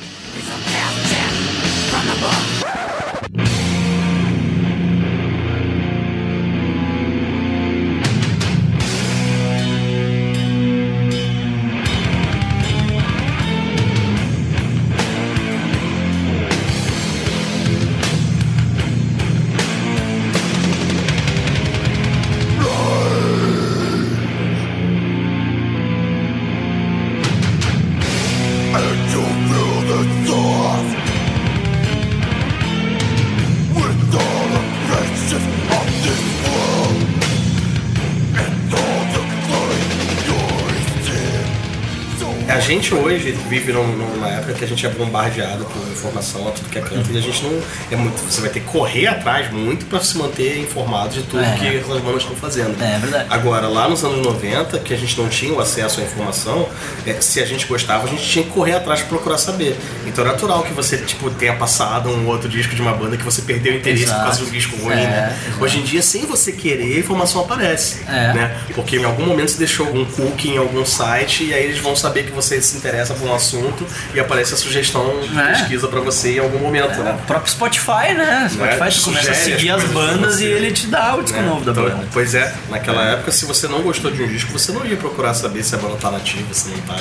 Gente 43.21 43.37
hoje 43.37 43.40
vive 43.51 43.73
num- 43.73 43.85
numa 43.97 44.29
época 44.29 44.53
que 44.53 44.63
a 44.63 44.67
gente 44.67 44.85
é 44.85 44.89
bombardeado 44.89 45.65
por 45.65 45.85
informação 45.91 46.47
a 46.47 46.51
tudo 46.51 46.69
que 46.69 46.77
é 46.79 46.81
canto 46.81 47.11
e 47.11 47.17
a 47.17 47.21
gente 47.21 47.43
não. 47.43 47.59
É 47.91 47.95
muito, 47.97 48.21
você 48.21 48.39
vai 48.39 48.49
ter 48.49 48.61
que 48.61 48.65
correr 48.67 49.07
atrás 49.07 49.51
muito 49.51 49.85
para 49.87 49.99
se 49.99 50.17
manter 50.17 50.57
informado 50.57 51.09
de 51.13 51.23
tudo 51.23 51.43
É. 51.43 51.57
que 51.59 51.67
essas 51.67 52.01
bandas 52.01 52.21
estão 52.23 52.35
fazendo. 52.37 52.81
É, 52.81 52.95
é 52.95 52.97
verdade. 52.99 53.25
Agora, 53.29 53.67
lá 53.67 53.89
nos 53.89 54.03
anos 54.05 54.25
90, 54.25 54.79
que 54.79 54.93
a 54.93 54.97
gente 54.97 55.19
não 55.19 55.27
tinha 55.27 55.53
o 55.53 55.59
acesso 55.59 55.99
à 55.99 56.03
informação, 56.03 56.69
é, 57.05 57.19
se 57.19 57.41
a 57.41 57.45
gente 57.45 57.65
gostava, 57.65 58.05
a 58.05 58.07
gente 58.09 58.23
tinha 58.25 58.45
que 58.45 58.51
correr 58.51 58.75
atrás 58.75 59.01
para 59.01 59.09
procurar 59.09 59.37
saber. 59.37 59.77
Então 60.07 60.23
é 60.23 60.27
natural 60.29 60.63
que 60.63 60.71
você 60.73 60.97
tipo, 60.97 61.29
tenha 61.31 61.53
passado 61.55 62.09
um 62.09 62.27
outro 62.27 62.47
disco 62.47 62.73
de 62.73 62.81
uma 62.81 62.93
banda 62.93 63.17
que 63.17 63.23
você 63.23 63.41
perdeu 63.41 63.73
o 63.73 63.75
interesse 63.75 64.05
por 64.05 64.21
causa 64.23 64.37
de 64.37 64.43
um 64.43 64.47
Exato. 64.47 64.51
disco 64.57 64.75
ruim, 64.77 64.93
É, 64.93 64.95
né? 64.95 65.37
exato. 65.47 65.63
Hoje 65.63 65.79
em 65.79 65.83
dia, 65.83 66.01
sem 66.01 66.25
você 66.25 66.53
querer, 66.53 66.95
a 66.95 66.99
informação 66.99 67.41
aparece. 67.41 67.99
É. 68.07 68.33
Né? 68.33 68.57
Porque 68.73 68.95
em 68.95 69.03
algum 69.03 69.25
momento 69.25 69.51
você 69.51 69.57
deixou 69.57 69.87
algum 69.87 70.05
cookie 70.05 70.51
em 70.51 70.57
algum 70.57 70.85
site 70.85 71.43
e 71.43 71.53
aí 71.53 71.65
eles 71.65 71.79
vão 71.79 71.95
saber 71.95 72.23
que 72.23 72.31
você 72.31 72.61
se 72.61 72.77
interessa 72.77 73.13
por 73.13 73.27
um 73.27 73.33
assunto 73.41 73.85
e 74.13 74.19
aparece 74.19 74.53
a 74.53 74.57
sugestão 74.57 75.19
de 75.21 75.37
É. 75.39 75.47
pesquisa 75.53 75.87
pra 75.87 75.99
você 75.99 76.35
em 76.35 76.39
algum 76.39 76.59
momento, 76.59 77.01
né? 77.03 77.17
O 77.23 77.25
próprio 77.25 77.51
Spotify, 77.51 78.13
né? 78.15 78.47
Spotify 78.51 78.97
tu 78.99 79.03
começa 79.05 79.31
a 79.31 79.35
seguir 79.35 79.69
as 79.71 79.83
as 79.83 79.89
bandas 79.89 80.35
você. 80.35 80.43
e 80.45 80.47
ele 80.53 80.71
te 80.71 80.87
dá 80.87 81.15
o 81.15 81.23
disco 81.23 81.39
Né? 81.39 81.47
novo 81.47 81.65
da 81.65 81.71
Então, 81.71 81.83
banda. 81.83 82.07
Pois 82.13 82.35
é, 82.35 82.53
naquela 82.69 83.03
época, 83.11 83.31
se 83.31 83.45
você 83.45 83.67
não 83.67 83.81
gostou 83.81 84.11
de 84.11 84.21
um 84.21 84.27
disco, 84.27 84.51
você 84.51 84.71
não 84.71 84.85
ia 84.85 84.95
procurar 84.95 85.33
saber 85.33 85.63
se 85.63 85.73
a 85.73 85.77
banda 85.77 85.95
tá 85.95 86.11
nativa, 86.11 86.53
se 86.53 86.69
não 86.69 86.77
tá. 86.81 86.95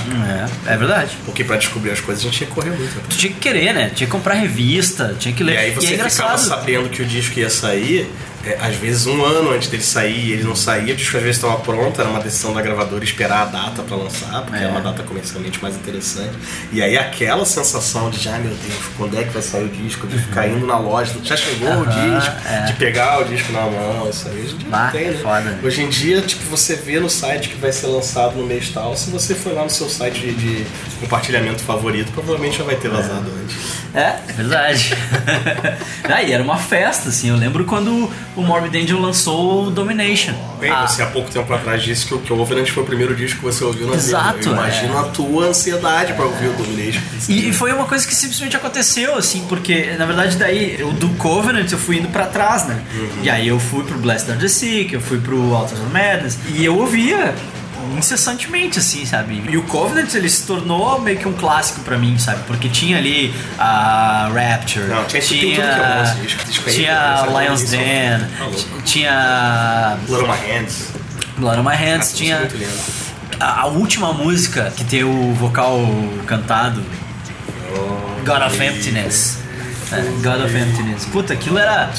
É, 0.67 0.73
é 0.73 0.77
verdade. 0.77 1.17
Porque 1.25 1.45
pra 1.45 1.57
descobrir 1.57 1.91
as 1.91 2.01
coisas 2.01 2.23
a 2.23 2.27
gente 2.27 2.39
tinha 2.39 2.49
que 2.49 2.55
correr 2.55 2.71
muito. 2.71 2.95
né? 2.97 3.03
Tu 3.09 3.17
tinha 3.17 3.33
que 3.33 3.39
querer, 3.39 3.75
né? 3.75 3.91
Tinha 3.95 4.07
que 4.07 4.13
comprar 4.13 4.35
revista, 4.35 5.15
tinha 5.19 5.35
que 5.35 5.43
ler. 5.45 5.55
E 5.55 5.59
aí 5.59 5.71
você 5.73 5.95
é 5.95 6.09
ficava 6.09 6.39
sabendo 6.39 6.89
que 6.89 7.03
o 7.03 7.05
disco 7.07 7.39
ia 7.39 7.51
sair 7.51 8.11
é, 8.45 8.57
às 8.61 8.75
vezes 8.77 9.07
um 9.07 9.25
ano 9.25 9.51
antes 9.51 9.69
dele 9.69 9.83
sair, 9.83 10.33
ele 10.33 10.45
não 10.45 10.55
saía, 10.57 10.93
o 10.95 10.97
disco 10.97 11.17
às 11.17 11.23
vezes 11.23 11.37
estava 11.37 11.57
pronto, 11.61 12.01
era 12.01 12.09
uma 12.11 12.21
decisão 12.21 12.53
da 12.55 12.63
gravadora 12.63 13.03
esperar 13.05 13.43
a 13.43 13.45
data 13.47 13.83
pra 13.83 13.97
lançar, 13.97 14.43
porque 14.43 14.59
É. 14.59 14.63
era 14.65 14.71
uma 14.73 14.81
data 14.81 15.03
comercialmente 15.03 15.61
mais 15.63 15.75
interessante. 15.77 16.33
E 16.73 16.83
aí 16.83 16.97
aquela 16.97 17.45
sensação 17.45 18.11
de, 18.11 18.29
ai 18.29 18.41
meu 18.41 18.55
Deus, 18.55 18.81
quando 18.97 19.19
é 19.19 19.25
que 19.25 19.31
vai 19.31 19.43
sair 19.43 19.65
o 19.65 19.69
disco? 19.69 20.07
De 20.07 20.19
ficar 20.19 20.49
indo 20.49 20.67
na 20.67 20.79
loja, 20.79 21.15
já 21.23 21.37
chegou 21.37 21.69
o 21.69 21.73
Uhum. 21.81 21.83
Aham, 21.91 22.19
disco, 22.19 22.35
é. 22.49 22.65
de 22.67 22.73
pegar 22.75 23.21
o 23.21 23.25
disco 23.25 23.53
na 23.53 23.63
mão, 23.63 24.09
isso 24.11 24.29
aí 24.29 24.41
hoje 24.43 24.55
em 24.55 24.59
dia 24.59 24.69
Bah, 24.71 24.85
não 24.85 24.91
tem, 24.93 25.11
né? 25.11 25.19
foda. 25.23 25.59
Hoje 25.63 25.83
em 25.83 25.89
dia, 25.89 26.21
tipo, 26.23 26.43
você 26.51 26.77
vê 26.77 26.99
no 27.01 27.11
site 27.11 27.49
que 27.51 27.57
vai 27.57 27.73
ser 27.73 27.87
lançado 27.89 28.37
no 28.37 28.47
mês 28.47 28.71
tal, 28.71 28.97
se 28.97 29.11
você 29.11 29.35
for 29.35 29.53
lá 29.53 29.65
no 29.65 29.71
seu 29.71 29.89
site 29.89 30.21
de, 30.21 30.33
de 30.35 30.67
compartilhamento 31.01 31.61
favorito, 31.63 32.11
provavelmente 32.13 32.59
já 32.59 32.65
vai 32.65 32.77
ter 32.77 32.89
vazado 32.89 33.31
antes. 33.43 33.80
É, 33.95 34.17
é 34.29 34.33
verdade. 34.37 34.95
Aí 36.05 36.33
era 36.33 36.43
uma 36.43 36.57
festa, 36.57 37.09
assim. 37.09 37.29
Eu 37.29 37.37
lembro 37.37 37.65
quando 37.65 38.11
o 38.37 38.43
Morbid 38.43 38.77
Angel 38.77 39.01
lançou 39.01 39.67
o 39.67 39.71
Domination. 39.71 40.33
Bem, 40.59 40.71
Ah, 40.71 40.87
você 40.87 41.03
há 41.03 41.07
pouco 41.07 41.31
tempo 41.31 41.53
atrás 41.53 41.83
disse 41.83 42.07
que 42.07 42.15
o 42.15 42.19
que 42.19 42.33
Overland 42.33 42.71
foi 42.71 42.83
o 42.83 42.87
primeiro 42.87 43.15
disco 43.15 43.39
que 43.39 43.45
você 43.45 43.65
ouviu 43.65 43.87
na 43.87 43.95
Exato, 43.95 44.39
vida. 44.39 44.49
Eu 44.51 44.53
imagino 44.53 44.95
é. 44.95 44.99
a 45.01 45.03
tua 45.05 45.47
ansiedade 45.47 46.13
pra 46.13 46.25
ouvir 46.25 46.49
o 46.49 46.53
Domination. 46.53 47.01
E, 47.29 47.49
e 47.49 47.53
foi 47.53 47.73
uma 47.73 47.85
coisa 47.85 48.07
que 48.07 48.15
simplesmente 48.15 48.57
aconteceu, 48.57 49.17
assim, 49.17 49.45
porque 49.49 49.95
na 49.99 50.07
verdade 50.07 50.37
daí 50.37 50.77
eu 50.79 50.93
do 50.93 51.09
Covenant 51.11 51.71
eu 51.71 51.79
fui 51.79 51.99
indo 51.99 52.09
pra 52.09 52.27
trás, 52.27 52.67
né? 52.67 52.81
Uhum. 52.95 53.09
E 53.23 53.31
aí 53.31 53.49
eu 53.49 53.59
fui 53.59 53.85
pro 53.85 53.99
Blessed 53.99 54.31
Are 54.31 54.41
the 54.41 54.49
Sick, 54.49 54.93
eu 54.95 55.01
fui 55.01 55.19
pro 55.19 55.55
Altars 55.55 55.81
of 55.81 55.93
Madness, 55.93 56.39
e 56.55 56.65
eu 56.65 56.77
ouvia 56.79 57.35
incessantemente, 57.97 58.79
assim, 58.79 59.05
sabe? 59.05 59.43
E 59.49 59.57
o 59.57 59.63
Covenant 59.65 60.13
ele 60.15 60.29
se 60.29 60.43
tornou 60.47 61.01
meio 61.01 61.19
que 61.19 61.27
um 61.29 61.33
clássico 61.33 61.81
pra 61.81 61.97
mim, 61.99 62.19
sabe? 62.19 62.43
Porque 62.47 62.69
tinha 62.69 62.99
ali 62.99 63.35
a 63.59 64.31
Rapture, 64.33 64.87
Não, 64.87 65.05
tinha- 65.05 65.23
tem 65.23 65.41
tudo 65.41 65.55
que 65.55 65.61
é 65.61 65.95
bom 65.97 66.03
esse 66.03 66.15
disco. 66.21 66.41
Esse 66.43 66.51
disco 66.53 66.69
aí, 66.69 66.75
tinha 66.77 67.27
Lion's 67.27 67.71
Den, 67.71 68.19
tá 68.21 68.83
tinha 68.85 69.99
Blood 70.07 70.25
on 70.25 70.29
My 70.29 70.39
Hands. 70.53 70.87
Blood 71.39 71.59
on 71.61 71.63
My 71.63 71.77
Hands, 71.77 72.07
Essa 72.07 72.17
tinha 72.17 72.35
é 72.37 72.49
a, 73.41 73.61
a 73.63 73.67
última 73.67 74.13
música 74.13 74.73
que 74.77 74.85
tem 74.85 75.05
o 75.05 75.33
vocal 75.35 75.81
cantado, 76.27 76.83
God 78.25 78.43
of 78.47 78.63
Emptiness. 78.63 79.39
É, 79.93 80.01
God 80.23 80.45
of 80.45 80.57
Emptiness. 80.57 81.05
Puta, 81.07 81.33
aquilo 81.33 81.59
era. 81.59 81.91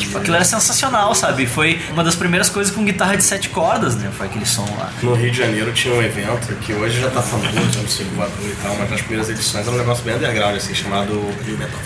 Tipo, 0.00 0.18
aquilo 0.18 0.36
era 0.36 0.44
sensacional, 0.44 1.14
sabe? 1.14 1.46
Foi 1.46 1.80
uma 1.92 2.02
das 2.04 2.14
primeiras 2.14 2.48
coisas 2.48 2.74
com 2.74 2.84
guitarra 2.84 3.16
de 3.16 3.22
sete 3.22 3.48
cordas, 3.48 3.96
né? 3.96 4.10
Foi 4.16 4.26
aquele 4.26 4.46
som 4.46 4.66
lá. 4.78 4.92
No 5.02 5.14
Rio 5.14 5.30
de 5.30 5.38
Janeiro 5.38 5.72
tinha 5.72 5.94
um 5.94 6.02
evento 6.02 6.54
que 6.56 6.72
hoje 6.72 7.00
já 7.00 7.10
tá 7.10 7.22
famoso, 7.22 7.78
no 7.82 7.88
Circo 7.88 8.14
Voador 8.14 8.46
e 8.46 8.56
tal, 8.62 8.76
mas 8.76 8.90
nas 8.90 9.00
primeiras 9.00 9.28
edições 9.28 9.66
era 9.66 9.74
um 9.74 9.78
negócio 9.78 10.04
bem 10.04 10.14
underground, 10.14 10.56
assim, 10.56 10.74
chamado 10.74 11.12
Rio 11.44 11.58
Metal 11.58 11.78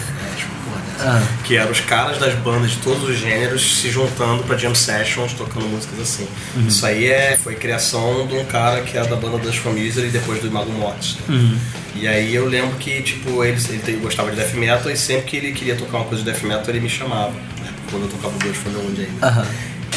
porra 0.65 0.81
dessa. 1.13 1.29
Que 1.45 1.57
eram 1.57 1.71
os 1.71 1.81
caros 1.81 2.19
das 2.19 2.35
bandas 2.35 2.73
de 2.73 2.77
todos 2.79 3.09
os 3.09 3.19
gêneros 3.19 3.81
se 3.81 3.91
juntando 3.91 4.43
pra 4.45 4.57
jam 4.57 4.75
sessions, 4.75 5.33
tocando 5.35 5.67
músicas 5.67 6.01
assim. 6.01 6.27
Isso 6.67 6.85
aí 6.87 7.07
é, 7.07 7.37
foi 7.37 7.55
criação 7.55 8.27
de 8.27 8.35
um 8.35 8.45
cara 8.45 8.83
que 8.83 8.97
é 8.97 9.05
da 9.05 9.17
banda 9.17 9.39
das 9.39 9.57
famílias 9.57 9.97
e 9.97 10.09
depois 10.09 10.41
do 10.41 10.51
Mago 10.51 10.73
Mortis. 10.73 11.17
né? 11.29 11.59
E 11.97 12.09
aí 12.09 12.35
eu 12.35 12.47
lembro 12.47 12.75
que, 12.77 13.03
tipo, 13.03 13.45
ele, 13.45 13.57
ele 13.87 13.99
gostava 13.99 14.29
de 14.31 14.37
death 14.37 14.55
metal 14.55 14.91
e 14.91 14.97
sempre 14.97 15.23
que 15.23 15.37
ele 15.37 15.53
queria 15.53 15.77
tocar 15.77 15.99
uma 15.99 16.07
coisa 16.07 16.25
de 16.25 16.31
death 16.31 16.43
metal 16.43 16.65
ele 16.69 16.81
me 16.81 16.89
chamava, 16.89 17.31
né? 17.31 17.43
Quando 17.91 18.03
eu 18.05 18.09
tocava 18.09 18.35
o 18.35 18.39
Deus 18.39 18.57
foi 18.57 18.73
onde 18.77 19.03
ainda. 19.03 19.27
Aham. 19.27 19.47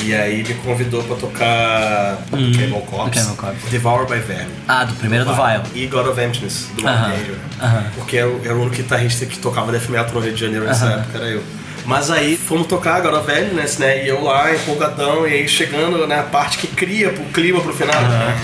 E 0.03 0.13
aí 0.13 0.43
me 0.47 0.53
convidou 0.55 1.03
pra 1.03 1.15
tocar 1.15 2.17
do 2.29 2.37
Cannibal 2.37 2.81
Corpse, 2.81 3.19
do 3.19 3.25
Cannibal 3.25 3.35
Corpse. 3.53 3.69
Devour 3.71 4.05
by 4.05 4.19
Vermin. 4.19 4.53
Ah, 4.67 4.83
do 4.83 4.93
primeiro 4.93 5.25
do 5.25 5.33
Vile. 5.33 5.63
E 5.73 5.87
God 5.87 6.07
of 6.07 6.21
Emptiness, 6.21 6.67
do 6.75 6.87
Aham, 6.87 7.07
né? 7.07 7.35
aham. 7.59 7.83
Porque 7.95 8.17
era, 8.17 8.29
o- 8.29 8.41
era 8.45 8.53
o 8.55 8.61
único 8.61 8.75
guitarrista 8.75 9.25
que 9.25 9.39
tocava 9.39 9.71
death 9.71 9.89
metal 9.89 10.13
no 10.13 10.19
Rio 10.19 10.33
de 10.33 10.39
Janeiro 10.39 10.65
nessa 10.65 10.85
época, 10.85 11.17
era 11.17 11.27
eu. 11.27 11.41
Mas 11.83 12.11
aí 12.11 12.37
fomos 12.37 12.67
tocar 12.67 13.01
God 13.01 13.15
of 13.15 13.31
Emptiness, 13.31 13.77
né? 13.79 14.05
E 14.05 14.07
eu 14.09 14.21
lá, 14.23 14.53
empolgadão, 14.53 15.27
e 15.27 15.33
aí 15.33 15.47
chegando 15.47 16.05
na 16.05 16.21
parte 16.21 16.59
que 16.59 16.67
cria 16.67 17.11
pro 17.11 17.23
clima 17.25 17.59
pro 17.61 17.73
final. 17.73 17.99
né? 17.99 18.39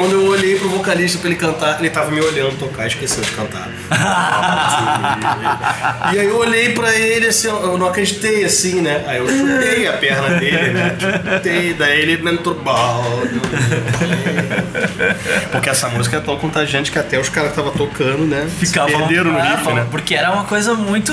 Tocando, 0.00 0.34
vocalista 0.90 1.18
pra 1.18 1.28
ele 1.28 1.38
cantar, 1.38 1.78
ele 1.78 1.90
tava 1.90 2.10
me 2.10 2.20
olhando 2.20 2.58
tocar 2.58 2.84
e 2.84 2.88
esqueceu 2.88 3.22
de 3.22 3.30
cantar. 3.30 3.68
e 6.12 6.18
aí 6.18 6.26
eu 6.26 6.36
olhei 6.36 6.70
pra 6.72 6.92
ele 6.94 7.28
assim, 7.28 7.46
eu 7.48 7.78
não 7.78 7.86
acreditei 7.86 8.44
assim, 8.44 8.80
né? 8.80 9.04
Aí 9.06 9.18
eu 9.18 9.28
chutei 9.28 9.86
a 9.86 9.92
perna 9.94 10.40
dele, 10.40 10.70
né? 10.72 10.96
Chutei, 10.98 11.74
daí 11.74 12.00
ele 12.00 12.16
me 12.22 12.32
entrou 12.32 12.54
balde. 12.56 13.40
Porque 15.52 15.70
essa 15.70 15.88
música 15.88 16.16
é 16.16 16.20
tão 16.20 16.36
contagiante 16.38 16.90
que 16.90 16.98
até 16.98 17.18
os 17.18 17.28
caras 17.28 17.52
que 17.52 17.60
estavam 17.60 17.76
tocando, 17.76 18.26
né? 18.26 18.48
Ficavam 18.58 18.98
perderam 18.98 19.32
no 19.32 19.40
riff, 19.40 19.72
né? 19.72 19.86
Porque 19.90 20.14
era 20.14 20.32
uma 20.32 20.44
coisa 20.44 20.74
muito 20.74 21.12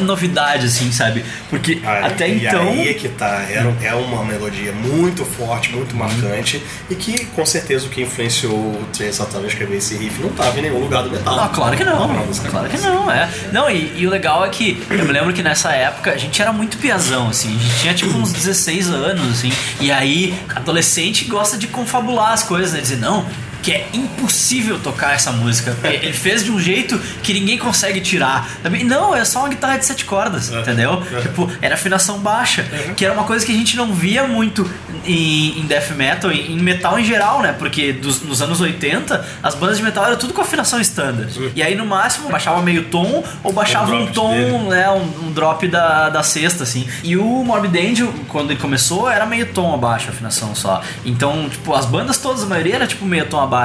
novidade, 0.00 0.66
assim, 0.66 0.92
sabe? 0.92 1.24
Porque 1.50 1.80
Ah, 1.84 2.06
até 2.06 2.28
e 2.28 2.46
então. 2.46 2.68
aí 2.68 2.88
é 2.88 2.94
que 2.94 3.08
tá, 3.08 3.44
era, 3.50 3.74
é 3.82 3.94
uma 3.94 4.24
melodia 4.24 4.72
muito 4.72 5.24
forte, 5.24 5.70
muito 5.72 5.96
marcante, 5.96 6.62
e 6.88 6.94
que 6.94 7.26
com 7.26 7.44
certeza 7.44 7.86
o 7.86 7.88
que 7.88 8.02
influenciou 8.02 8.75
o 8.80 8.86
Trey 8.92 9.12
Santana 9.12 9.46
escrever 9.46 9.76
esse 9.76 9.96
riff 9.96 10.20
não 10.22 10.30
tava 10.30 10.58
em 10.58 10.62
nenhum 10.62 10.80
lugar 10.80 11.02
do 11.02 11.10
metal. 11.10 11.38
Ah, 11.38 11.48
claro 11.48 11.76
que 11.76 11.84
não. 11.84 12.08
Música 12.08 12.46
Claro 12.48 12.68
que 12.68 12.78
não, 12.78 13.10
é. 13.10 13.28
Não, 13.52 13.70
e, 13.70 13.92
e 13.96 14.06
o 14.06 14.10
legal 14.10 14.44
é 14.44 14.48
que 14.48 14.82
eu 14.90 15.04
me 15.04 15.12
lembro 15.12 15.32
que 15.32 15.42
nessa 15.42 15.72
época 15.72 16.12
a 16.12 16.16
gente 16.16 16.40
era 16.40 16.52
muito 16.52 16.78
piazão, 16.78 17.28
assim. 17.28 17.54
A 17.54 17.62
gente 17.62 17.80
tinha 17.80 17.94
tipo 17.94 18.16
uns 18.16 18.32
16 18.32 18.90
anos, 18.90 19.38
assim. 19.38 19.52
E 19.80 19.90
aí, 19.90 20.38
adolescente 20.54 21.24
gosta 21.26 21.58
de 21.58 21.66
confabular 21.66 22.32
as 22.32 22.42
coisas, 22.42 22.72
né? 22.72 22.80
Dizer, 22.80 22.96
não. 22.96 23.26
Que 23.66 23.72
é 23.72 23.88
impossível 23.92 24.78
tocar 24.78 25.14
essa 25.14 25.32
música. 25.32 25.76
Ele 25.82 26.12
fez 26.12 26.44
de 26.44 26.52
um 26.52 26.60
jeito 26.60 26.96
que 27.22 27.32
ninguém 27.34 27.58
consegue 27.58 28.00
tirar. 28.00 28.48
Não, 28.84 29.14
é 29.14 29.24
só 29.24 29.40
uma 29.40 29.48
guitarra 29.48 29.76
de 29.76 29.84
sete 29.84 30.04
cordas, 30.04 30.50
entendeu? 30.52 31.02
Tipo, 31.22 31.50
era 31.60 31.74
afinação 31.74 32.20
baixa. 32.20 32.64
Que 32.96 33.04
era 33.04 33.12
uma 33.12 33.24
coisa 33.24 33.44
que 33.44 33.50
a 33.50 33.54
gente 33.56 33.76
não 33.76 33.92
via 33.92 34.22
muito 34.28 34.68
em, 35.04 35.58
em 35.58 35.66
death 35.66 35.90
metal, 35.96 36.30
em, 36.30 36.52
em 36.52 36.58
metal 36.60 36.96
em 36.98 37.04
geral, 37.04 37.42
né? 37.42 37.54
Porque 37.58 37.92
dos- 37.92 38.22
nos 38.22 38.40
anos 38.40 38.60
80, 38.60 39.26
as 39.42 39.54
bandas 39.56 39.78
de 39.78 39.82
metal 39.82 40.04
eram 40.04 40.16
tudo 40.16 40.32
com 40.32 40.40
afinação 40.42 40.80
standard. 40.80 41.52
E 41.56 41.60
aí, 41.62 41.74
no 41.74 41.84
máximo, 41.84 42.28
baixava 42.28 42.62
meio 42.62 42.84
tom 42.84 43.24
ou 43.42 43.52
baixava 43.52 43.92
Um 43.94 44.04
um, 44.04 44.06
tom, 44.12 44.30
dele. 44.30 44.58
né? 44.68 44.88
Um, 44.90 45.26
um 45.26 45.32
drop 45.32 45.66
da, 45.66 46.08
da 46.08 46.22
sexta, 46.22 46.62
assim. 46.62 46.86
E 47.02 47.16
o 47.16 47.24
Morbid 47.44 47.76
Angel, 47.76 48.14
quando 48.28 48.52
ele 48.52 48.60
começou, 48.60 49.10
era 49.10 49.26
meio 49.26 49.46
tom 49.46 49.74
abaixo 49.74 50.06
a 50.08 50.10
afinação 50.10 50.54
só. 50.54 50.80
Então, 51.04 51.48
tipo, 51.48 51.74
as 51.74 51.84
bandas 51.84 52.18
todas, 52.18 52.44
a 52.44 52.46
maioria 52.46 52.76
era 52.76 52.86
tipo 52.86 53.04
meio 53.04 53.26
tom 53.26 53.40
abaixo. 53.40 53.55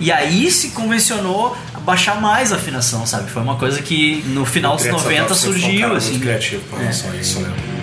E 0.00 0.10
aí 0.12 0.50
se 0.50 0.68
convencionou 0.70 1.56
a 1.74 1.80
baixar 1.80 2.20
mais 2.20 2.52
a 2.52 2.56
afinação, 2.56 3.06
sabe? 3.06 3.30
Foi 3.30 3.42
uma 3.42 3.56
coisa 3.56 3.80
que 3.82 4.22
no 4.28 4.44
final 4.44 4.76
dos 4.76 4.86
O 4.86 4.88
Trey 4.88 5.20
90 5.20 5.34
Santana 5.34 5.34
sempre 5.34 5.38
foi 5.38 5.48
um 5.48 5.62
surgiu, 5.62 5.88
cara 5.88 5.98
assim. 5.98 6.10
Muito 6.10 6.22
criativo 6.22 6.62
com 6.70 6.76
relação 6.76 7.10
a 7.10 7.16
isso, 7.16 7.40
né? 7.40 7.75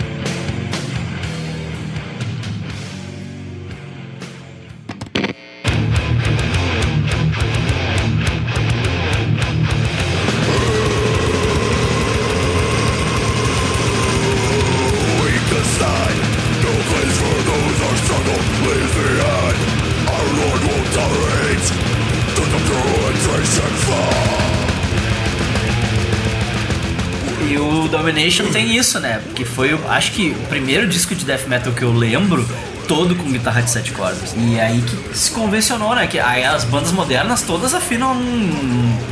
Isso, 28.93 28.99
né? 28.99 29.19
Porque 29.23 29.43
foi, 29.43 29.73
acho 29.89 30.11
que, 30.11 30.31
o 30.31 30.47
primeiro 30.47 30.87
disco 30.87 31.15
de 31.15 31.25
death 31.25 31.47
metal 31.47 31.73
que 31.73 31.81
eu 31.81 31.91
lembro 31.91 32.47
todo 32.87 33.15
com 33.15 33.31
guitarra 33.31 33.61
de 33.61 33.69
sete 33.69 33.91
cordas. 33.91 34.33
E 34.37 34.59
aí 34.59 34.81
que 34.81 35.17
se 35.17 35.31
convencionou, 35.31 35.95
né? 35.95 36.07
Que 36.07 36.19
aí 36.19 36.43
as 36.43 36.63
bandas 36.63 36.91
modernas 36.91 37.41
todas 37.41 37.73
afinam 37.73 38.15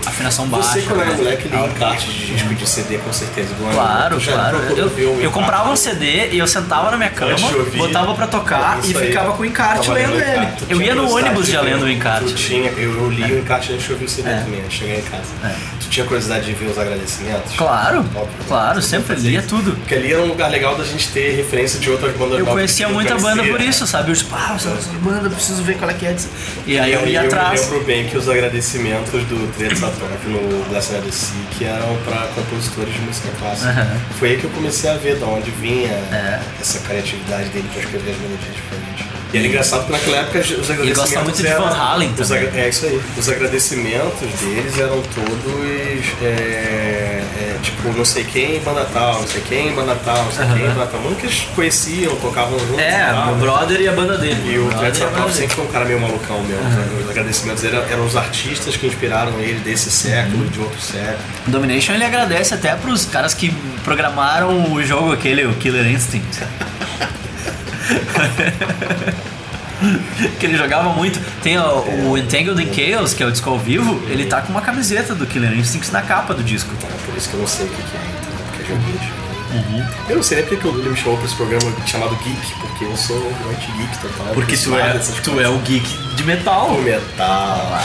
afinação 0.06 0.48
baixa. 0.48 0.74
Você, 0.74 0.82
quando 0.82 1.02
era 1.02 1.12
né? 1.12 1.18
moleque, 1.18 1.48
lia 1.48 1.66
encarte 1.66 2.08
de 2.08 2.26
disco 2.26 2.54
de 2.54 2.68
CD, 2.68 2.98
com 2.98 3.14
certeza. 3.14 3.54
igual 3.54 3.74
Claro, 3.74 4.16
eu. 4.16 4.22
Claro. 4.22 4.58
Eu, 4.58 4.88
eu 4.88 5.14
encarte? 5.14 5.30
comprava 5.30 5.72
um 5.72 5.76
CD 5.76 6.30
e 6.32 6.38
eu 6.38 6.48
sentava 6.48 6.92
na 6.92 6.98
minha 6.98 7.10
cama, 7.10 7.36
botava 7.76 8.14
pra 8.14 8.28
tocar 8.28 8.80
Isso 8.80 8.92
e 8.92 8.94
ficava 8.94 9.34
com 9.34 9.44
o 9.44 9.46
encarte 9.46 9.90
lendo 9.92 10.16
ele. 10.16 10.48
Eu 10.70 10.82
ia 10.82 10.96
no 10.96 11.10
ônibus 11.10 11.48
já 11.48 11.62
lendo 11.62 11.84
o 11.84 11.90
encarte. 11.90 12.34
tinha, 12.36 12.70
eu, 12.72 12.94
eu 12.94 13.10
li 13.10 13.34
o 13.34 13.40
encarte 13.40 13.74
antes 13.74 13.86
de 13.86 13.94
ouvir 13.94 14.06
o 14.06 14.10
CD 14.10 14.30
também, 14.30 14.70
chegar 14.70 15.00
em 15.00 15.02
casa. 15.02 15.32
É. 15.44 15.56
Tu 15.80 15.90
tinha 15.90 16.06
curiosidade 16.06 16.46
de 16.46 16.54
ver 16.54 16.70
os 16.70 16.78
agradecimentos? 16.78 17.54
Claro, 17.56 18.00
Óbvio. 18.00 18.28
claro, 18.48 18.82
sempre 18.82 19.16
lia 19.16 19.42
tudo. 19.42 19.72
Porque 19.74 19.96
ali 19.96 20.14
era 20.14 20.22
um 20.22 20.28
lugar 20.28 20.50
legal 20.50 20.76
da 20.76 20.84
gente 20.84 21.10
ter 21.10 21.36
referência 21.36 21.80
de 21.80 21.90
outras 21.90 22.16
bandas 22.16 22.40
Eu 22.40 22.46
conhecia 22.46 22.90
muita 22.90 23.18
banda 23.18 23.44
por 23.44 23.61
isso, 23.64 23.86
sabe? 23.88 24.12
Eu 24.12 24.16
tipo, 24.16 24.36
ah, 24.36 24.58
eu 25.24 25.30
preciso 25.32 25.64
ver 25.64 25.78
qual 25.78 25.90
é 25.90 25.94
que 25.94 26.06
é. 26.06 26.16
E 26.66 26.78
aí 26.80 26.94
eu 26.94 27.08
ia 27.08 27.22
eu 27.22 27.28
atrás. 27.28 27.60
me 27.62 27.68
lembro 27.72 27.86
bem 27.86 28.08
que 28.08 28.18
os 28.18 28.28
agradecimentos 28.30 29.12
do 29.26 29.52
de 29.58 29.76
Satonic 29.78 30.28
no 30.28 30.64
Blessed 30.70 30.96
Odyssey 30.98 31.36
que 31.58 31.66
eram 31.66 31.96
pra 32.06 32.28
compositores 32.36 32.94
de 32.94 33.00
música 33.02 33.30
clássica. 33.40 33.70
Aham. 33.70 34.00
Foi 34.20 34.30
aí 34.32 34.38
que 34.38 34.44
eu 34.46 34.50
comecei 34.52 34.90
a 34.90 34.96
ver 34.96 35.18
de 35.18 35.24
onde 35.24 35.52
vinha 35.52 35.90
É. 35.90 36.40
essa 36.60 36.80
criatividade 36.80 37.50
dele 37.50 37.68
pra 37.74 37.82
escrever 37.84 38.12
as 38.12 38.18
melodias 38.18 38.56
diferentes. 38.56 39.06
E 39.34 39.38
era 39.38 39.48
engraçado 39.48 39.86
porque 39.88 39.94
naquela 39.94 40.18
época 40.18 40.40
os 40.40 40.46
agradecimentos. 40.52 40.80
Ele 40.82 40.94
gosta 40.94 41.22
muito 41.22 41.38
de 41.42 41.48
eram- 41.48 41.64
Van 41.64 41.76
Halen 41.78 42.14
os 42.18 42.28
também. 42.28 42.48
agra- 42.48 42.62
É 42.62 42.70
isso 42.70 42.86
aí. 42.86 43.02
Os 43.18 43.30
agradecimentos 43.30 44.30
deles 44.40 44.78
eram 44.80 45.02
todos. 45.02 46.06
é, 46.22 47.24
é, 47.40 47.56
tipo, 47.62 47.90
não 47.94 48.04
sei 48.06 48.24
quem, 48.24 48.60
banda 48.60 48.86
tal, 48.94 49.22
não 49.22 49.28
sei 49.28 49.42
quem, 49.48 49.74
banda 49.74 49.96
tal, 50.04 50.24
não 50.24 50.32
sei 50.32 50.44
Aham. 50.46 50.58
quem, 50.58 50.68
banda 50.70 50.86
tal. 50.88 51.02
Nunca 51.02 51.26
eles 51.26 51.48
conheciam, 51.56 52.16
tocavam 52.18 52.60
juntos. 52.60 52.80
É, 52.80 53.14
meu 53.14 53.36
né? 53.36 53.40
brother 53.40 53.80
e 53.82 53.88
a 53.88 53.92
banda 53.94 54.18
dele. 54.18 54.54
E 54.54 54.58
o 54.60 54.68
Trent 54.78 54.96
Satov 54.96 55.32
sempre 55.32 55.56
foi 55.56 55.66
um 55.66 55.68
cara 55.68 55.86
meio 55.86 56.00
malucão 56.00 56.42
mesmo. 56.44 56.64
Os 57.04 57.10
agradecimentos 57.10 57.64
eram, 57.64 57.82
eram 57.90 58.06
os 58.06 58.16
artistas 58.16 58.76
que 58.76 58.88
inspiraram 58.88 59.40
ele 59.40 59.60
desse 59.60 59.90
século, 59.92 60.46
de 60.50 60.60
outro 60.60 60.80
século. 60.82 61.18
Domination 61.48 61.94
ele 61.94 62.04
agradece 62.06 62.54
até 62.54 62.76
pros 62.76 63.06
caras 63.06 63.34
que 63.34 63.52
programaram 63.84 64.74
o 64.74 64.84
jogo 64.84 65.12
aquele, 65.14 65.46
o 65.46 65.54
Killer 65.54 65.88
Instinct. 65.88 66.40
que 70.40 70.46
ele 70.46 70.58
jogava 70.58 70.90
muito. 70.90 71.20
Tem 71.42 71.58
o, 71.58 72.10
o 72.10 72.18
Entangled 72.18 72.62
in 72.62 72.74
Chaos, 72.74 73.14
que 73.14 73.24
é 73.24 73.26
o 73.26 73.32
disco 73.32 73.50
ao 73.50 73.58
vivo, 73.58 74.02
ele 74.10 74.26
tá 74.26 74.42
com 74.42 74.52
uma 74.52 74.62
camiseta 74.62 75.16
do 75.16 75.26
Killer 75.26 75.54
Instinct 75.54 75.90
na 75.92 76.02
capa 76.02 76.34
do 76.34 76.44
disco. 76.44 76.70
Então, 76.78 76.90
por 77.06 77.16
isso 77.18 77.30
que 77.30 77.36
eu 77.36 77.40
não 77.40 77.48
sei 77.48 77.66
o 77.66 77.70
que, 77.70 77.82
que 77.84 77.98
é, 77.98 78.02
então, 78.20 78.32
porque 78.48 78.62
é 78.62 78.66
joguinho. 78.66 79.22
Eu 80.08 80.16
não 80.16 80.24
sei 80.24 80.38
nem 80.38 80.46
porque 80.46 80.62
que 80.62 80.68
ele 80.80 80.90
me 80.90 80.96
chamou 80.96 81.18
pra 81.18 81.26
esse 81.26 81.36
programa 81.36 81.74
chamado 81.86 82.16
Geek, 82.24 82.54
porque 82.62 82.86
eu 82.86 82.96
sou 82.96 83.18
um 83.18 83.50
anti-geek 83.50 83.98
total. 84.00 84.28
Porque 84.34 84.56
tu 84.56 84.74
é, 84.78 84.94
tu 84.94 85.32
coisas. 85.32 85.46
é 85.46 85.50
o 85.50 85.60
geek 85.60 85.98
de 86.16 86.24
metal. 86.24 86.70
O 86.70 86.82
metal, 86.82 87.68
claro. 87.68 87.82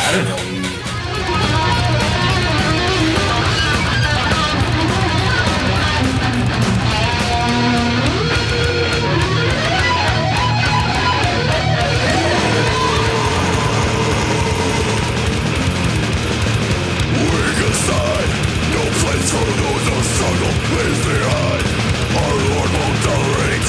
Our 22.16 22.36
Lord 22.48 22.70
will 22.72 22.96
tolerate 23.04 23.68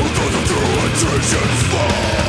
Although 0.00 0.30
the 0.34 0.42
true 0.48 0.78
fall 1.70 2.23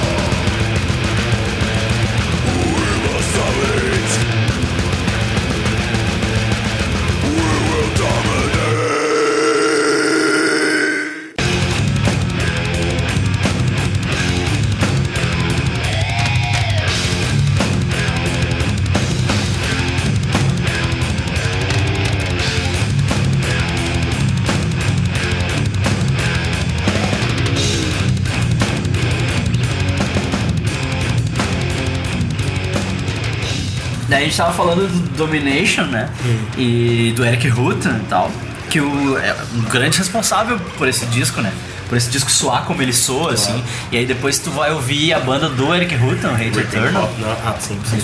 gente 34.36 34.38
tava 34.38 34.53
falando 34.53 34.88
do 34.88 35.18
Domination, 35.18 35.84
né? 35.84 36.10
E 36.57 37.14
do 37.16 37.26
Eric 37.26 37.48
Rutan 37.48 37.99
e 38.03 38.07
tal. 38.07 38.30
Que 38.70 38.82
o, 38.82 39.18
é 39.18 39.36
um 39.53 39.62
grande 39.62 39.98
responsável 39.98 40.60
por 40.78 40.88
esse 40.88 41.06
disco, 41.06 41.40
né? 41.41 41.53
Por 41.88 41.98
esse 41.98 42.10
disco 42.10 42.32
soar 42.32 42.64
como 42.66 42.82
ele 42.82 42.91
soa, 42.91 43.34
assim. 43.34 43.64
E 43.91 43.98
aí 43.98 44.06
depois 44.06 44.40
tu 44.40 44.49
vai 44.52 44.72
ouvir 44.72 45.14
a 45.14 45.20
banda 45.20 45.48
do 45.48 45.74
Eric 45.74 45.95
Rutan, 45.95 46.32
o 46.32 46.36
Hate 46.36 46.60
Eternal. 46.60 47.10
Ah, 47.45 47.56
sim, 47.60 47.80
sim. 47.86 47.98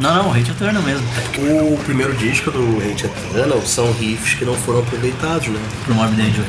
Não, 0.00 0.24
não, 0.24 0.32
Hate 0.32 0.50
Eternal 0.50 0.82
mesmo. 0.82 1.06
O 1.72 1.78
primeiro 1.84 2.14
disco 2.14 2.50
do 2.50 2.78
Hate 2.78 3.04
Eternal 3.04 3.60
são 3.62 3.92
riffs 3.92 4.34
que 4.34 4.44
não 4.44 4.54
foram 4.54 4.80
aproveitados, 4.80 5.46
né? 5.48 5.60
Pro 5.84 5.94
Morbid 5.94 6.22
Angel. 6.22 6.44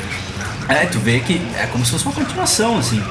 É, 0.68 0.86
tu 0.86 0.98
vê 0.98 1.20
que 1.20 1.40
é 1.56 1.66
como 1.66 1.84
se 1.84 1.92
fosse 1.92 2.04
uma 2.04 2.14
continuação, 2.14 2.78
assim. 2.78 3.02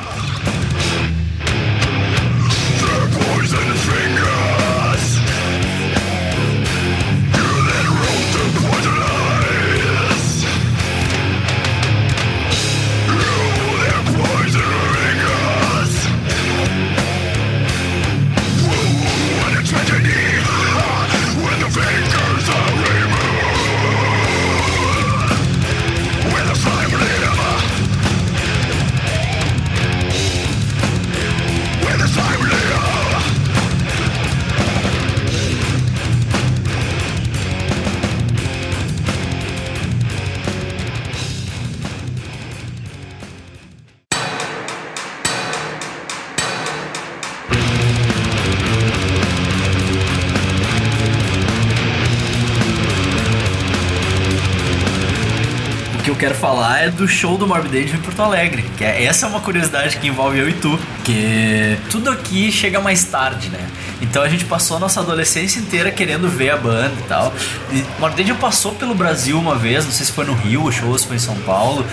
Falar 56.47 56.79
é 56.79 56.89
do 56.89 57.05
show 57.07 57.37
do 57.37 57.45
Morbid 57.45 57.77
Angel 57.77 57.95
em 57.95 58.01
Porto 58.01 58.21
Alegre. 58.21 58.63
Que 58.77 58.85
é, 58.85 59.03
essa 59.03 59.25
é 59.25 59.29
uma 59.29 59.41
curiosidade 59.41 59.97
que 59.97 60.07
envolve 60.07 60.39
eu 60.39 60.47
e 60.47 60.53
tu. 60.53 60.79
Que 61.03 61.77
tudo 61.89 62.09
aqui 62.09 62.51
chega 62.51 62.79
mais 62.79 63.03
tarde, 63.03 63.49
né? 63.49 63.59
Então 64.01 64.23
a 64.23 64.29
gente 64.29 64.45
passou 64.45 64.77
a 64.77 64.79
nossa 64.79 65.01
adolescência 65.01 65.59
inteira 65.59 65.91
querendo 65.91 66.29
ver 66.29 66.51
a 66.51 66.57
banda 66.57 66.93
e 66.97 67.03
tal. 67.07 67.33
E 67.71 67.83
Morbid 67.99 68.23
Angel 68.23 68.35
passou 68.37 68.73
pelo 68.75 68.95
Brasil 68.95 69.37
uma 69.37 69.55
vez, 69.55 69.83
não 69.83 69.91
sei 69.91 70.05
se 70.05 70.11
foi 70.11 70.25
no 70.25 70.33
Rio 70.33 70.63
o 70.63 70.71
show, 70.71 70.97
se 70.97 71.05
foi 71.05 71.17
em 71.17 71.19
São 71.19 71.35
Paulo. 71.37 71.85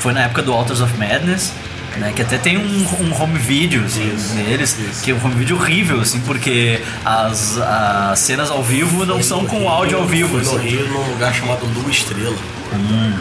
Foi 0.00 0.12
na 0.14 0.22
época 0.22 0.42
do 0.42 0.52
Altars 0.52 0.80
of 0.80 0.96
Madness. 0.96 1.52
Né, 1.96 2.12
que 2.14 2.22
até 2.22 2.38
tem 2.38 2.56
um, 2.56 2.86
um 3.00 3.20
home 3.20 3.36
video 3.38 3.82
assim, 3.84 4.14
deles, 4.36 4.76
que 5.02 5.10
é 5.10 5.14
um 5.14 5.24
home 5.24 5.34
video 5.34 5.56
horrível, 5.56 6.00
assim, 6.00 6.20
porque 6.20 6.80
as, 7.04 7.58
as 7.58 8.20
cenas 8.20 8.52
ao 8.52 8.62
vivo 8.62 9.04
não 9.04 9.20
são 9.20 9.44
com 9.46 9.68
áudio 9.68 9.98
ao 9.98 10.06
vivo. 10.06 10.40
Foi 10.40 10.44
no 10.44 10.60
assim. 10.60 10.76
Rio, 10.76 10.88
num 10.88 11.10
lugar 11.10 11.34
chamado 11.34 11.66
Lua 11.66 11.90
Estrela. 11.90 12.36
Nem 12.72 13.18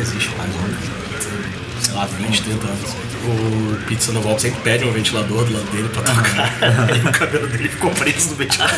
existe 0.00 0.30
mais, 0.36 0.50
né? 0.50 0.78
sei 1.80 1.94
lá, 1.94 2.06
20, 2.06 2.42
30 2.42 2.66
anos. 2.66 2.96
O 3.24 3.76
Pizza 3.86 4.12
no 4.12 4.20
Volta 4.20 4.40
sempre 4.40 4.60
pede 4.62 4.84
um 4.84 4.92
ventilador 4.92 5.44
do 5.44 5.52
lado 5.52 5.70
dele 5.70 5.88
pra 5.88 6.02
tocar. 6.02 6.52
Aí 6.90 7.00
o 7.06 7.12
cabelo 7.12 7.46
dele 7.46 7.68
ficou 7.68 7.90
preso 7.90 8.30
no 8.30 8.36
ventilador. 8.36 8.76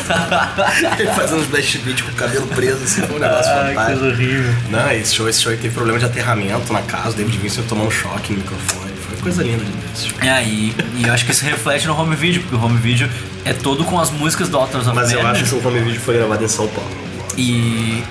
Ele 0.99 1.09
fazendo 1.11 1.41
uns 1.41 1.47
blast 1.47 1.77
beat 1.79 2.03
com 2.03 2.11
o 2.11 2.15
cabelo 2.15 2.47
preso, 2.47 2.83
assim, 2.83 3.01
foi 3.01 3.15
um 3.15 3.19
negócio 3.19 3.51
Ai, 3.51 3.73
fantástico. 3.73 3.99
coisa 3.99 4.15
horrível. 4.15 4.55
Não, 4.69 4.91
esse 4.91 5.15
show, 5.15 5.29
esse 5.29 5.41
show 5.41 5.51
aí 5.51 5.57
teve 5.57 5.73
problema 5.73 5.99
de 5.99 6.05
aterramento 6.05 6.71
na 6.73 6.81
casa, 6.81 7.09
o 7.09 7.13
David 7.13 7.37
Vincent 7.37 7.65
tomou 7.67 7.87
um 7.87 7.91
choque 7.91 8.33
no 8.33 8.39
microfone. 8.39 8.91
Foi 9.07 9.17
coisa 9.17 9.43
linda 9.43 9.63
de 9.63 9.71
ver 9.71 9.89
esse 9.93 10.07
show. 10.09 10.17
É, 10.21 10.43
e, 10.43 10.75
e 10.95 11.07
eu 11.07 11.13
acho 11.13 11.25
que 11.25 11.31
isso 11.31 11.45
reflete 11.45 11.87
no 11.87 11.97
home 11.99 12.15
video, 12.15 12.41
porque 12.41 12.55
o 12.55 12.63
home 12.63 12.77
video 12.77 13.09
é 13.45 13.53
todo 13.53 13.83
com 13.85 13.99
as 13.99 14.11
músicas 14.11 14.49
do 14.49 14.57
Authors 14.57 14.87
of 14.87 14.95
Mas 14.95 15.11
eu 15.11 15.23
Madness. 15.23 15.43
acho 15.43 15.55
que 15.55 15.65
o 15.65 15.67
home 15.67 15.79
video 15.79 15.99
foi 15.99 16.17
gravado 16.17 16.43
em 16.43 16.47
São 16.47 16.67
Paulo. 16.67 17.06
E. 17.37 18.03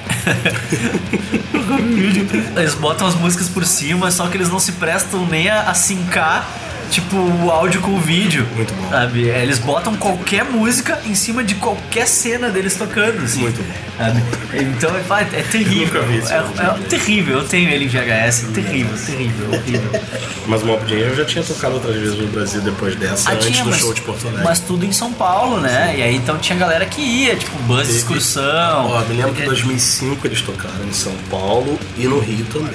eles 2.56 2.74
botam 2.74 3.08
as 3.08 3.14
músicas 3.16 3.48
por 3.48 3.66
cima, 3.66 4.10
só 4.10 4.28
que 4.28 4.36
eles 4.36 4.48
não 4.48 4.60
se 4.60 4.72
prestam 4.72 5.26
nem 5.26 5.48
a, 5.48 5.62
a 5.62 5.74
sincar. 5.74 6.48
Tipo, 6.90 7.16
o 7.16 7.50
áudio 7.50 7.80
com 7.80 7.92
o 7.94 8.00
vídeo. 8.00 8.46
Muito 8.54 8.72
bom. 8.74 8.88
Sabe? 8.90 9.28
É, 9.28 9.42
Eles 9.42 9.58
botam 9.58 9.94
qualquer 9.96 10.44
música 10.44 10.98
em 11.04 11.14
cima 11.14 11.42
de 11.44 11.54
qualquer 11.56 12.06
cena 12.06 12.48
deles 12.48 12.74
tocando. 12.76 13.22
Assim, 13.24 13.40
Muito 13.40 13.62
bom. 13.62 13.74
sabe? 13.98 14.22
Então 14.54 14.90
é, 14.96 15.22
é 15.38 15.42
terrível. 15.42 16.02
Nunca 16.02 16.12
vi 16.12 16.18
esse 16.18 16.32
é, 16.32 16.36
é 16.36 16.88
terrível. 16.88 17.38
Eu 17.38 17.44
tenho 17.48 17.68
ele 17.70 17.84
em 17.84 17.88
VHS. 17.88 18.46
Terrível, 18.54 18.96
terrível, 19.04 19.48
horrível. 19.52 19.90
Mas 20.46 20.62
o 20.62 20.66
Mob 20.66 20.82
Angel 20.94 21.16
já 21.16 21.24
tinha 21.24 21.44
tocado 21.44 21.74
outras 21.74 21.96
vezes 21.96 22.16
no 22.18 22.26
Brasil 22.28 22.60
depois 22.60 22.94
dessa, 22.96 23.30
Ah, 23.30 23.34
antes 23.34 23.48
tinha, 23.48 23.64
do 23.64 23.70
mas, 23.70 23.80
show 23.80 23.92
de 23.92 24.00
Porto 24.02 24.26
Alegre. 24.26 24.44
mas 24.44 24.60
tudo 24.60 24.84
em 24.86 24.92
São 24.92 25.12
Paulo, 25.12 25.60
né? 25.60 25.94
E 25.98 26.02
aí 26.02 26.16
então 26.16 26.38
tinha 26.38 26.56
galera 26.58 26.86
que 26.86 27.00
ia, 27.00 27.34
tipo, 27.36 27.56
bus 27.64 27.88
de 27.88 27.96
excursão. 27.96 28.90
Ó, 28.90 29.00
me 29.04 29.14
lembro 29.16 29.34
que 29.34 29.42
em 29.42 29.46
2005 29.46 30.26
eles 30.26 30.40
tocaram 30.40 30.84
em 30.88 30.92
São 30.92 31.12
Paulo 31.30 31.78
e 31.98 32.04
no 32.06 32.18
Rio 32.20 32.44
também. 32.46 32.74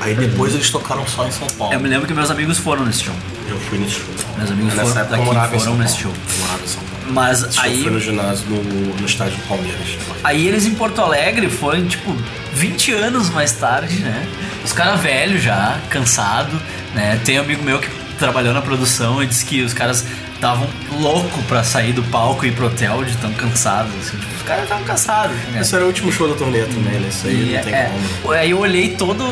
Aí 0.00 0.14
depois 0.14 0.54
eles 0.54 0.70
tocaram 0.70 1.06
só 1.06 1.26
em 1.26 1.30
São 1.30 1.46
Paulo. 1.58 1.74
Eu 1.74 1.80
me 1.80 1.88
lembro 1.88 2.06
que 2.06 2.14
meus 2.14 2.30
amigos 2.30 2.56
foram 2.56 2.86
nesse 2.86 3.04
show. 3.04 3.14
Eu 3.50 3.58
fui 3.58 3.78
nesse 3.78 3.94
show. 3.96 4.04
Meus 4.38 4.50
amigos 4.50 4.74
Nessa 4.74 4.88
foram 4.88 5.00
época 5.00 5.16
daqui 5.16 5.58
foram 5.58 5.76
nesse 5.76 5.96
show. 5.98 6.12
Eu 6.12 6.38
morava 6.40 6.62
em 6.62 6.66
São 6.66 6.82
Paulo. 6.82 7.12
Mas 7.12 7.42
Esse 7.42 7.60
aí, 7.60 7.82
foi 7.82 7.92
no 7.92 8.00
ginásio, 8.00 8.46
no, 8.48 8.62
no 8.96 9.06
estádio 9.06 9.36
do 9.36 9.42
Palmeiras. 9.48 9.98
aí 10.22 10.46
eles 10.46 10.64
em 10.64 10.74
Porto 10.74 11.00
Alegre 11.00 11.50
foram, 11.50 11.84
tipo, 11.86 12.16
20 12.54 12.92
anos 12.92 13.30
mais 13.30 13.52
tarde, 13.52 13.98
né? 13.98 14.26
Os 14.64 14.72
caras 14.72 15.00
velhos 15.00 15.42
já, 15.42 15.80
cansado, 15.88 16.60
né? 16.94 17.20
Tem 17.24 17.38
um 17.38 17.42
amigo 17.42 17.64
meu 17.64 17.80
que 17.80 17.88
trabalhou 18.16 18.54
na 18.54 18.62
produção 18.62 19.22
e 19.22 19.26
disse 19.26 19.44
que 19.44 19.62
os 19.62 19.72
caras 19.72 20.04
estavam 20.34 20.68
louco 20.92 21.42
pra 21.44 21.64
sair 21.64 21.92
do 21.92 22.02
palco 22.04 22.44
e 22.44 22.48
ir 22.48 22.52
pro 22.52 22.66
hotel 22.66 23.04
de 23.04 23.16
tão 23.16 23.32
cansados, 23.32 23.92
assim. 24.00 24.16
Tipo, 24.16 24.34
os 24.36 24.42
caras 24.42 24.62
estavam 24.62 24.84
cansados, 24.84 25.36
né? 25.52 25.60
Esse 25.60 25.74
era 25.74 25.84
o 25.84 25.88
último 25.88 26.12
show 26.12 26.28
da 26.28 26.34
turnê 26.36 26.60
também, 26.62 27.00
né? 27.00 27.08
Isso 27.08 27.26
aí 27.26 27.50
E 27.50 27.56
não 27.56 27.62
tem 27.62 27.74
é, 27.74 27.90
como. 28.22 28.32
Aí 28.32 28.50
eu 28.50 28.58
olhei 28.58 28.90
todo 28.90 29.22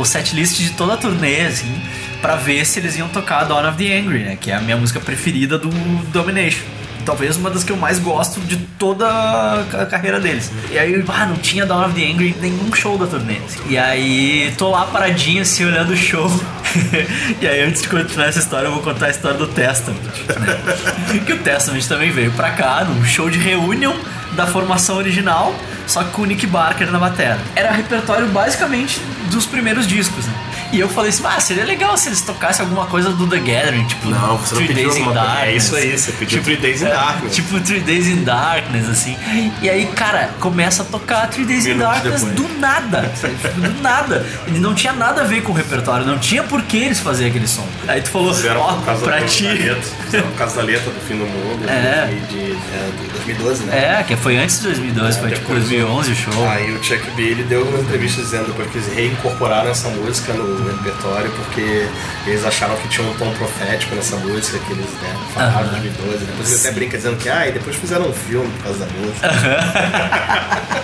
o 0.00 0.04
setlist 0.04 0.56
de 0.58 0.70
toda 0.70 0.94
a 0.94 0.96
turnê, 0.96 1.42
assim, 1.42 1.72
pra 2.22 2.36
ver 2.36 2.64
se 2.64 2.78
eles 2.78 2.96
iam 2.96 3.08
tocar 3.08 3.44
Dawn 3.44 3.68
of 3.68 3.76
the 3.76 3.98
Angry, 3.98 4.20
né? 4.20 4.38
Que 4.40 4.52
é 4.52 4.54
a 4.54 4.60
minha 4.60 4.76
música 4.76 5.00
preferida 5.00 5.58
do 5.58 5.68
Domination. 6.12 6.64
Talvez 7.04 7.36
uma 7.36 7.50
das 7.50 7.64
que 7.64 7.72
eu 7.72 7.76
mais 7.76 7.98
gosto 7.98 8.40
de 8.40 8.56
toda 8.56 9.04
a 9.08 9.86
carreira 9.86 10.20
deles. 10.20 10.52
E 10.70 10.78
aí, 10.78 11.04
ah, 11.08 11.26
não 11.26 11.36
tinha 11.36 11.66
Dawn 11.66 11.84
of 11.84 12.00
the 12.00 12.08
Angry 12.08 12.34
nenhum 12.40 12.72
show 12.72 12.96
da 12.96 13.08
turnê. 13.08 13.38
E 13.68 13.76
aí, 13.76 14.54
tô 14.56 14.70
lá 14.70 14.86
paradinho, 14.86 15.42
assim, 15.42 15.64
olhando 15.64 15.92
o 15.92 15.96
show. 15.96 16.30
e 17.42 17.46
aí, 17.46 17.60
antes 17.64 17.82
de 17.82 17.88
continuar 17.88 18.28
essa 18.28 18.38
história, 18.38 18.68
eu 18.68 18.72
vou 18.72 18.82
contar 18.82 19.06
a 19.06 19.10
história 19.10 19.36
do 19.36 19.48
Testament. 19.48 19.98
Né? 19.98 21.18
que 21.26 21.32
o 21.32 21.38
Testament 21.38 21.82
também 21.88 22.12
veio 22.12 22.30
pra 22.32 22.52
cá, 22.52 22.84
num 22.84 23.04
show 23.04 23.28
de 23.28 23.38
reunião 23.38 23.96
da 24.36 24.46
formação 24.46 24.96
original, 24.96 25.54
só 25.88 26.04
que 26.04 26.10
com 26.12 26.22
o 26.22 26.26
Nick 26.26 26.46
Barker 26.46 26.90
na 26.90 27.00
bateria. 27.00 27.38
Era 27.56 27.72
repertório 27.72 28.28
basicamente 28.28 29.00
dos 29.30 29.44
primeiros 29.44 29.86
discos, 29.86 30.24
né? 30.24 30.51
E 30.72 30.80
eu 30.80 30.88
falei 30.88 31.10
assim, 31.10 31.22
ah, 31.26 31.38
seria 31.38 31.64
legal 31.64 31.96
se 31.98 32.08
eles 32.08 32.20
tocassem 32.22 32.64
alguma 32.64 32.86
coisa 32.86 33.10
do 33.10 33.26
The 33.26 33.38
Gathering, 33.38 33.84
tipo 33.84 34.08
Não, 34.08 34.38
você 34.38 34.54
não 34.54 34.62
Three 34.62 34.68
pediu 34.74 34.88
Days 34.90 34.96
in. 34.96 35.10
É 35.10 35.12
Darkness. 35.14 35.64
isso 35.64 35.76
aí, 35.76 35.98
você 35.98 36.12
pediu 36.12 36.42
Three 36.42 36.56
Days 36.56 36.82
in 36.82 36.84
Darkness. 36.86 37.34
Tipo 37.34 37.60
Three 37.60 37.80
Days 37.80 38.06
in 38.06 38.24
Darkness, 38.24 38.88
assim. 38.88 39.16
E 39.60 39.68
aí, 39.68 39.86
cara, 39.86 40.30
começa 40.40 40.82
a 40.82 40.86
tocar 40.86 41.28
Three 41.28 41.44
Days 41.44 41.66
in 41.66 41.74
Minutos 41.74 41.92
Darkness 42.02 42.22
depois. 42.24 42.34
do 42.52 42.58
nada. 42.58 43.12
sabe? 43.14 43.34
Tipo, 43.36 43.60
do 43.60 43.82
nada. 43.82 44.26
E 44.48 44.50
não 44.52 44.74
tinha 44.74 44.92
nada 44.92 45.20
a 45.22 45.24
ver 45.24 45.42
com 45.42 45.52
o 45.52 45.54
repertório, 45.54 46.06
não 46.06 46.18
tinha 46.18 46.42
por 46.42 46.62
que 46.62 46.78
eles 46.78 47.00
fazerem 47.00 47.30
aquele 47.30 47.46
som. 47.46 47.66
Aí 47.86 48.00
tu 48.00 48.08
falou, 48.08 48.32
ó, 48.56 48.74
causa 48.80 49.04
pra 49.04 49.20
ti. 49.22 49.42
da 49.44 49.52
letra. 49.52 49.82
Fizeram 50.04 50.28
por 50.28 50.36
causa 50.38 50.56
da 50.56 50.62
letra 50.62 50.90
do 50.90 51.00
fim 51.00 51.18
do 51.18 51.26
mundo. 51.26 51.68
É. 51.68 52.06
De, 52.06 52.20
de, 52.28 52.52
é, 52.52 52.90
de 53.02 53.08
2012, 53.12 53.64
né? 53.64 53.98
É, 54.00 54.02
que 54.02 54.16
foi 54.16 54.36
antes 54.36 54.56
de 54.58 54.64
2012, 54.64 55.20
foi 55.20 55.28
tipo 55.30 55.40
Depois 55.42 55.60
2011 55.68 56.12
o 56.12 56.16
show. 56.16 56.48
Aí 56.48 56.72
o 56.72 56.82
Chuck 56.82 57.10
B 57.10 57.22
ele 57.22 57.42
deu 57.44 57.62
uma 57.62 57.78
entrevista 57.78 58.22
dizendo 58.22 58.46
depois 58.46 58.70
que 58.70 58.78
eles 58.78 58.92
reincorporaram 58.94 59.70
essa 59.70 59.88
música 59.90 60.32
no 60.32 60.61
repertório 60.70 61.30
porque 61.32 61.88
eles 62.26 62.44
acharam 62.44 62.76
que 62.76 62.88
tinha 62.88 63.06
um 63.06 63.14
tom 63.14 63.32
profético 63.34 63.94
nessa 63.94 64.16
música 64.16 64.58
que 64.58 64.72
eles 64.72 64.86
né, 64.86 65.16
falaram 65.34 65.66
em 65.66 65.70
2012. 65.70 66.24
Depois 66.24 66.50
ele 66.50 66.60
até 66.60 66.70
brinca 66.72 66.96
dizendo 66.96 67.16
que 67.16 67.28
ah, 67.28 67.48
e 67.48 67.52
depois 67.52 67.76
fizeram 67.76 68.08
um 68.08 68.12
filme 68.12 68.50
por 68.58 68.64
causa 68.64 68.78
da 68.80 68.86
música. 68.92 69.30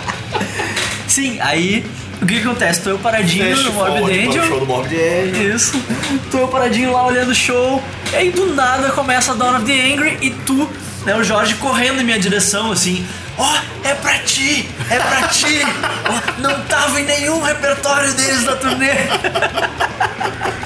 Sim, 1.07 1.39
aí 1.41 1.85
o 2.21 2.25
que 2.25 2.35
que 2.35 2.41
acontece? 2.41 2.81
Tô 2.81 2.89
eu 2.89 2.99
paradinho 2.99 3.55
no 3.63 3.73
Morbid 3.73 4.27
Angel. 4.27 4.45
show 4.45 4.59
do 4.59 4.65
Morbid 4.65 4.95
Angel. 4.95 5.55
Isso. 5.55 5.83
Tô 6.29 6.39
eu 6.39 6.47
paradinho 6.49 6.91
lá 6.91 7.05
olhando 7.05 7.31
o 7.31 7.35
show. 7.35 7.81
E 8.11 8.15
aí 8.15 8.31
do 8.31 8.53
nada 8.53 8.89
começa 8.91 9.31
a 9.31 9.35
Dawn 9.35 9.55
of 9.55 9.65
the 9.65 9.93
Angry 9.93 10.17
e 10.21 10.29
tu, 10.31 10.69
né, 11.05 11.15
o 11.15 11.23
Jorge 11.23 11.55
correndo 11.55 12.01
em 12.01 12.03
minha 12.03 12.19
direção 12.19 12.71
assim. 12.71 13.05
Ó, 13.39 13.57
é 13.83 13.93
pra 13.95 14.19
ti, 14.19 14.69
é 14.89 14.99
pra 14.99 15.27
ti. 15.29 15.61
Ó, 16.09 16.41
não 16.41 16.59
tava 16.65 16.99
em 16.99 17.05
nenhum 17.05 17.41
repertório 17.41 18.13
deles 18.13 18.43
da 18.43 18.55
turnê. 18.57 18.91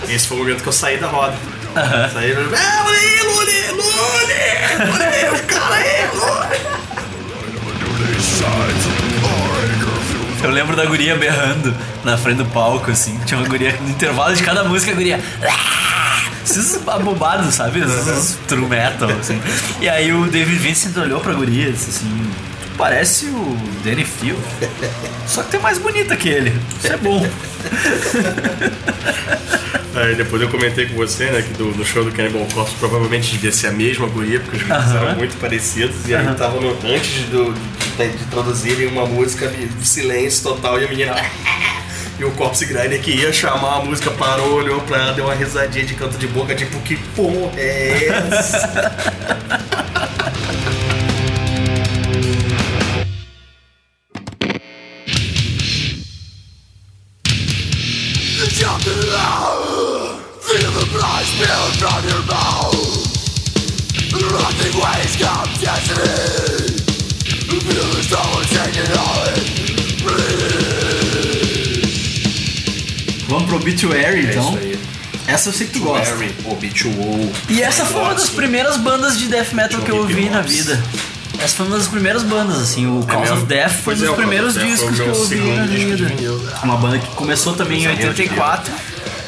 Esse 0.10 0.28
foi 0.28 0.38
o 0.38 0.40
momento 0.42 0.64
que 0.64 0.70
eu 0.70 0.74
saí 0.74 0.98
da 0.98 1.08
roda. 1.08 1.36
Saí, 2.12 2.32
eu, 2.32 2.40
ah, 2.56 2.84
Luli, 2.84 3.22
Luli, 3.24 3.68
Luli, 3.72 4.92
Luli, 4.92 5.34
os 5.34 5.42
caras 5.42 5.72
aí, 5.78 6.08
Luli. 6.14 6.84
Eu 10.44 10.50
lembro 10.52 10.76
da 10.76 10.86
guria 10.86 11.16
berrando 11.16 11.74
na 12.04 12.18
frente 12.18 12.38
do 12.38 12.46
palco, 12.46 12.92
assim. 12.92 13.18
Tinha 13.26 13.40
uma 13.40 13.48
guria 13.48 13.72
no 13.80 13.90
intervalo 13.90 14.36
de 14.36 14.44
cada 14.44 14.64
música, 14.66 14.92
a 14.92 14.96
guria. 14.96 15.20
"Ah!" 15.42 16.24
Esses 16.44 16.86
abobados, 16.86 17.56
sabe? 17.56 17.80
Esses 17.80 18.38
true 18.48 18.66
metal, 18.68 19.10
assim. 19.20 19.42
E 19.80 19.88
aí 19.88 20.12
o 20.12 20.26
David 20.28 20.58
Vincent 20.60 20.96
olhou 20.98 21.22
pra 21.22 21.34
guria 21.34 21.70
e 21.70 21.72
disse 21.72 21.90
assim: 21.92 22.32
"Tu 22.52 22.53
Parece 22.78 23.26
o 23.28 23.58
Danny 23.84 24.04
Field. 24.04 24.42
Só 25.28 25.44
que 25.44 25.56
é 25.56 25.60
mais 25.60 25.78
bonita 25.78 26.16
que 26.16 26.30
ele. 26.30 26.54
Isso 26.78 26.94
é 26.94 26.98
bom. 26.98 27.26
Aí 29.96 30.16
depois 30.16 30.42
eu 30.42 30.50
comentei 30.50 30.88
com 30.88 30.96
você, 30.96 31.26
né, 31.30 31.44
que 31.44 31.54
do, 31.54 31.66
no 31.66 31.86
show 31.86 32.04
do 32.04 32.12
Cannibal 32.12 32.48
Corpse 32.52 32.74
provavelmente 32.80 33.32
devia 33.32 33.52
ser 33.52 33.68
a 33.68 33.72
mesma 33.72 34.08
guria, 34.08 34.40
porque 34.40 34.58
os 34.58 34.64
vídeos 34.64 34.92
eram 34.92 35.16
muito 35.16 35.38
parecidos, 35.38 36.08
e 36.08 36.16
aí 36.16 36.34
tava 36.34 36.60
no, 36.60 36.72
antes 36.84 37.26
do, 37.30 37.54
de, 37.54 38.08
de 38.08 38.24
introduzirem 38.24 38.88
uma 38.88 39.06
música 39.06 39.48
de 39.48 39.88
silêncio 39.88 40.42
total 40.42 40.82
e 40.82 40.86
a 40.86 40.88
menina. 40.88 41.16
E 42.20 42.24
o 42.24 42.30
Corpse 42.32 42.64
Grinder 42.68 43.02
que 43.02 43.10
ia 43.10 43.34
chamar 43.34 43.78
a 43.78 43.80
música 43.84 44.12
parou, 44.12 44.54
olhou 44.54 44.80
pra 44.82 44.98
ela, 44.98 45.14
deu 45.14 45.26
uma 45.26 45.34
risadinha 45.34 45.84
de 45.84 45.96
canto 45.96 46.16
de 46.16 46.28
boca, 46.28 46.54
tipo, 46.54 46.80
que 46.82 46.96
porra 46.96 47.52
é 47.58 48.08
essa? 48.32 48.96
Essa 75.44 75.50
eu 75.50 75.54
sei 75.54 75.68
que 75.68 75.74
tu 75.74 75.80
gosta. 75.82 76.16
E 77.50 77.62
essa 77.62 77.84
foi 77.84 78.02
uma 78.02 78.14
das 78.14 78.30
primeiras 78.30 78.78
bandas 78.78 79.20
de 79.20 79.28
death 79.28 79.52
metal 79.52 79.82
que 79.82 79.92
eu 79.92 79.98
ouvi 79.98 80.30
na 80.30 80.40
vida. 80.40 80.82
Essa 81.38 81.58
foi 81.58 81.66
uma 81.66 81.78
das 81.78 81.88
primeiras 81.90 82.24
bandas, 82.24 82.62
assim, 82.62 82.86
o 82.86 83.04
Cause 83.06 83.20
mesmo? 83.24 83.38
of 83.40 83.46
Death 83.48 83.72
foi 83.72 83.96
um 83.96 83.98
dos 83.98 84.10
é, 84.10 84.14
primeiros 84.14 84.54
discos 84.54 84.96
que 84.96 85.02
eu 85.02 85.14
ouvi 85.14 85.36
na 85.36 85.66
vida. 85.66 86.06
vinil. 86.06 86.42
Uma 86.64 86.78
banda 86.78 86.98
que 86.98 87.08
começou 87.16 87.54
também 87.56 87.82
em 87.82 87.84
Zagueiro 87.84 88.14
de 88.14 88.22
84. 88.22 88.74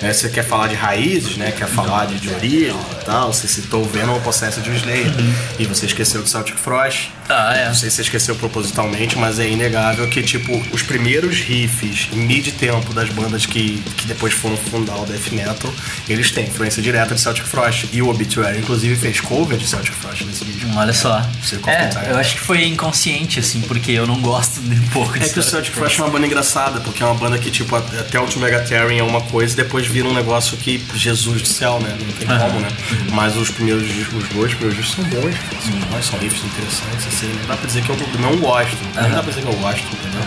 Né? 0.02 0.14
Você 0.14 0.30
quer 0.30 0.44
falar 0.44 0.68
de 0.68 0.76
raízes, 0.76 1.38
né? 1.38 1.52
Quer 1.52 1.68
falar 1.68 2.06
de, 2.06 2.20
de 2.20 2.30
origem 2.30 2.76
e 3.02 3.06
tal. 3.06 3.32
Você 3.34 3.48
citou 3.48 3.82
o 3.84 3.86
Venom, 3.90 4.18
o 4.18 4.22
Possessed 4.22 4.62
de 4.64 4.76
Slayer. 4.78 5.12
E 5.60 5.66
você 5.66 5.86
esqueceu 5.86 6.22
do 6.22 6.30
Celtic 6.30 6.58
Frost. 6.58 7.10
Ah, 7.28 7.56
é. 7.56 7.68
Não 7.68 7.74
sei 7.74 7.90
se 7.90 7.96
você 7.98 8.02
esqueceu 8.04 8.36
propositalmente, 8.36 9.18
mas 9.18 9.40
é 9.40 9.48
inegável 9.50 10.08
que, 10.08 10.22
tipo, 10.22 10.56
os 10.72 10.82
primeiros 10.84 11.40
riffs 11.40 12.10
mid-tempo 12.14 12.94
das 12.94 13.10
bandas 13.10 13.46
que, 13.46 13.82
que 13.98 14.06
depois 14.06 14.34
foram 14.34 14.56
fundar 14.58 14.96
o 14.98 15.06
Death 15.06 15.32
Metal, 15.32 15.74
eles 16.08 16.30
têm 16.32 16.46
influência 16.46 16.82
direta 16.82 17.16
de 17.16 17.22
Celtic 17.22 17.46
Frost. 17.46 17.88
E 17.92 18.02
o 18.02 18.10
Obituary, 18.10 18.60
inclusive, 18.60 18.96
fez 18.96 19.20
cover 19.20 19.58
de 19.58 19.68
Celtic 19.68 19.94
Frost 19.94 20.24
nesse 20.26 20.44
vídeo. 20.44 20.70
Olha 20.76 20.94
só. 20.94 21.20
É, 21.68 22.12
eu 22.12 22.18
acho 22.18 22.36
que 22.36 22.42
foi 22.42 22.66
inconsciente, 22.66 23.40
assim, 23.40 23.62
porque 23.62 23.92
eu 23.92 24.06
não 24.06 24.22
gosto 24.22 24.62
nem 24.62 24.78
um 24.80 24.88
pouco 24.90 25.16
É 25.16 25.20
disso. 25.20 25.34
que 25.34 25.40
o 25.40 25.44
Celtic 25.44 25.74
Frost 25.74 26.00
é 26.00 26.04
uma 26.04 26.12
banda 26.12 26.28
engraçada, 26.28 26.80
porque 26.82 27.02
é 27.02 27.06
uma 27.06 27.16
banda 27.16 27.38
que, 27.40 27.50
tipo, 27.50 27.76
até 27.76 28.20
o 28.20 28.28
Megatherium 28.40 29.00
é 29.00 29.04
uma 29.04 29.22
coisa 29.22 29.54
e 29.54 29.56
depois 29.56 29.85
vira 29.90 30.08
um 30.08 30.14
negócio 30.14 30.56
que, 30.58 30.84
Jesus 30.96 31.42
do 31.42 31.48
céu, 31.48 31.80
né? 31.80 31.96
Não 32.00 32.12
tem 32.14 32.28
como, 32.28 32.60
né? 32.60 32.68
Mas 33.12 33.36
os 33.38 33.50
primeiros 33.50 33.88
discos, 33.88 34.24
os 34.24 34.30
dois 34.30 34.54
primeiros 34.54 34.78
discos 34.86 34.96
são 34.96 35.04
bons, 35.22 35.36
são 35.64 35.80
bons, 35.90 36.06
são 36.06 36.20
riffs 36.20 36.44
interessantes, 36.44 37.08
assim. 37.08 37.28
Não 37.42 37.48
dá 37.48 37.58
pra 37.58 37.66
dizer 37.68 37.84
que 37.84 37.90
eu 37.90 37.98
não 38.20 38.36
gosto, 38.38 38.78
nem 39.02 39.12
dá 39.12 39.22
pra 39.24 39.32
dizer 39.32 39.42
que 39.42 39.48
eu 39.48 39.54
gosto, 39.60 39.84
entendeu? 39.88 40.22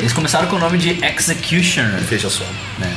Eles 0.00 0.12
começaram 0.12 0.48
com 0.48 0.56
o 0.56 0.58
nome 0.58 0.78
de 0.78 0.98
Executioner, 1.04 2.00
Veja 2.00 2.28
só. 2.30 2.44
né? 2.78 2.92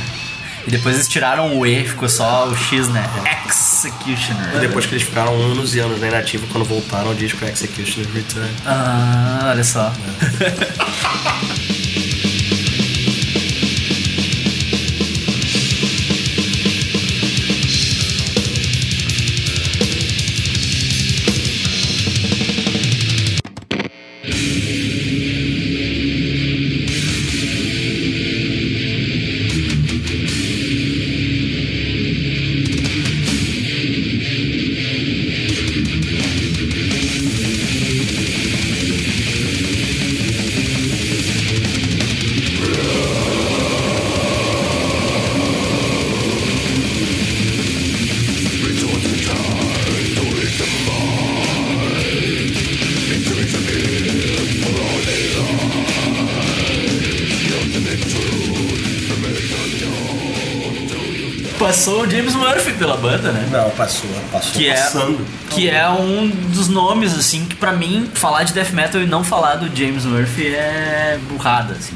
E 0.66 0.70
depois 0.70 0.96
eles 0.96 1.06
tiraram 1.06 1.56
o 1.56 1.64
E, 1.64 1.86
ficou 1.86 2.08
só 2.08 2.48
o 2.48 2.56
X, 2.56 2.88
né? 2.88 3.08
E 3.24 3.48
Executioner. 3.48 4.58
depois 4.58 4.84
que 4.84 4.94
eles 4.96 5.04
ficaram 5.06 5.32
anos 5.40 5.76
e 5.76 5.78
anos 5.78 6.00
na 6.00 6.08
inativa, 6.08 6.44
quando 6.50 6.64
voltaram, 6.64 7.12
o 7.12 7.14
disco 7.14 7.44
Executioner 7.44 8.08
Return. 8.12 8.50
Ah, 8.66 9.46
olha 9.52 9.62
só. 9.62 9.92
passou 9.92 11.56
pela 62.76 62.96
banda, 62.96 63.32
né? 63.32 63.48
Não, 63.50 63.70
passou, 63.70 64.08
passou 64.30 64.52
Que 64.52 64.68
é, 64.68 64.74
passando. 64.74 65.26
que 65.50 65.68
é 65.68 65.88
um 65.88 66.28
dos 66.28 66.68
nomes, 66.68 67.14
assim, 67.14 67.44
que 67.44 67.54
pra 67.56 67.72
mim, 67.72 68.08
falar 68.14 68.44
de 68.44 68.52
death 68.52 68.70
metal 68.72 69.00
e 69.00 69.06
não 69.06 69.24
falar 69.24 69.56
do 69.56 69.74
James 69.76 70.04
Murphy 70.04 70.46
é 70.54 71.18
burrada, 71.28 71.74
assim. 71.74 71.94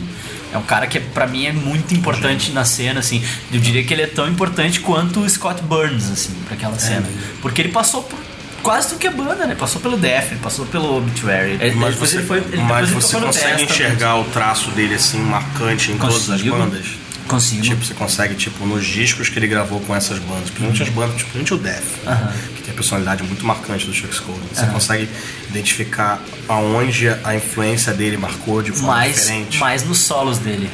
É 0.53 0.59
um 0.59 0.63
cara 0.63 0.87
que 0.89 0.99
pra 0.99 1.27
mim 1.29 1.47
é 1.47 1.53
muito 1.53 1.95
importante 1.95 2.51
na 2.51 2.65
cena, 2.65 2.99
assim. 3.01 3.23
Eu 3.53 3.61
diria 3.61 3.85
que 3.85 3.95
ele 3.95 4.03
é 4.03 4.07
tão 4.09 4.29
importante 4.29 4.81
quanto 4.81 5.21
o 5.21 5.31
Scott 5.31 5.63
Burns, 5.63 6.11
assim, 6.11 6.33
pra 6.47 6.55
aquela 6.57 6.77
cena. 6.79 7.07
Porque 7.41 7.63
ele 7.63 7.69
passou 7.71 8.03
por 8.03 8.19
quase 8.61 8.89
tudo 8.89 8.99
que 8.99 9.07
é 9.07 9.11
banda, 9.11 9.47
né? 9.47 9.55
Passou 9.55 9.81
pelo 9.81 9.97
Death, 9.97 10.33
ele 10.33 10.41
passou 10.41 10.67
pelo 10.67 10.99
Obituary. 10.99 11.57
Ele- 11.61 11.75
Mas 11.77 11.93
depois 11.95 12.11
você, 12.11 12.17
ele 12.19 12.27
foi, 12.27 12.39
ele, 12.39 12.63
mas 12.63 12.91
você 12.91 13.17
consegue 13.21 13.63
enxergar 13.63 14.17
o 14.17 14.25
traço 14.25 14.71
dele 14.73 14.95
assim 14.97 15.19
marcante 15.21 15.93
em 15.93 15.97
todas 15.99 16.29
as 16.29 16.43
bandas? 16.43 16.85
Consigo. 17.31 17.63
Tipo, 17.63 17.85
você 17.85 17.95
consegue, 17.95 18.35
tipo, 18.35 18.67
nos 18.67 18.85
discos 18.85 19.29
que 19.29 19.39
ele 19.39 19.47
gravou 19.47 19.81
com 19.81 19.95
essas 19.95 20.19
bandas, 20.19 20.51
principalmente 20.51 20.83
as 20.83 20.89
bandas, 20.89 21.17
tipo, 21.17 21.31
principalmente 21.31 21.55
o 21.55 21.59
Death, 21.59 22.07
Aham. 22.07 22.33
que 22.57 22.63
tem 22.63 22.73
a 22.73 22.75
personalidade 22.75 23.23
muito 23.23 23.45
marcante 23.47 23.87
do 23.87 23.93
Chuck 23.95 24.15
Scolding. 24.15 24.49
Você 24.53 24.67
consegue 24.67 25.09
identificar 25.49 26.21
aonde 26.49 27.09
a 27.25 27.35
influência 27.35 27.93
dele 27.93 28.17
marcou 28.17 28.63
de 28.63 28.73
forma 28.73 28.89
mais, 28.97 29.17
diferente. 29.17 29.59
mais 29.59 29.85
nos 29.85 29.99
solos 29.99 30.39
dele. 30.39 30.69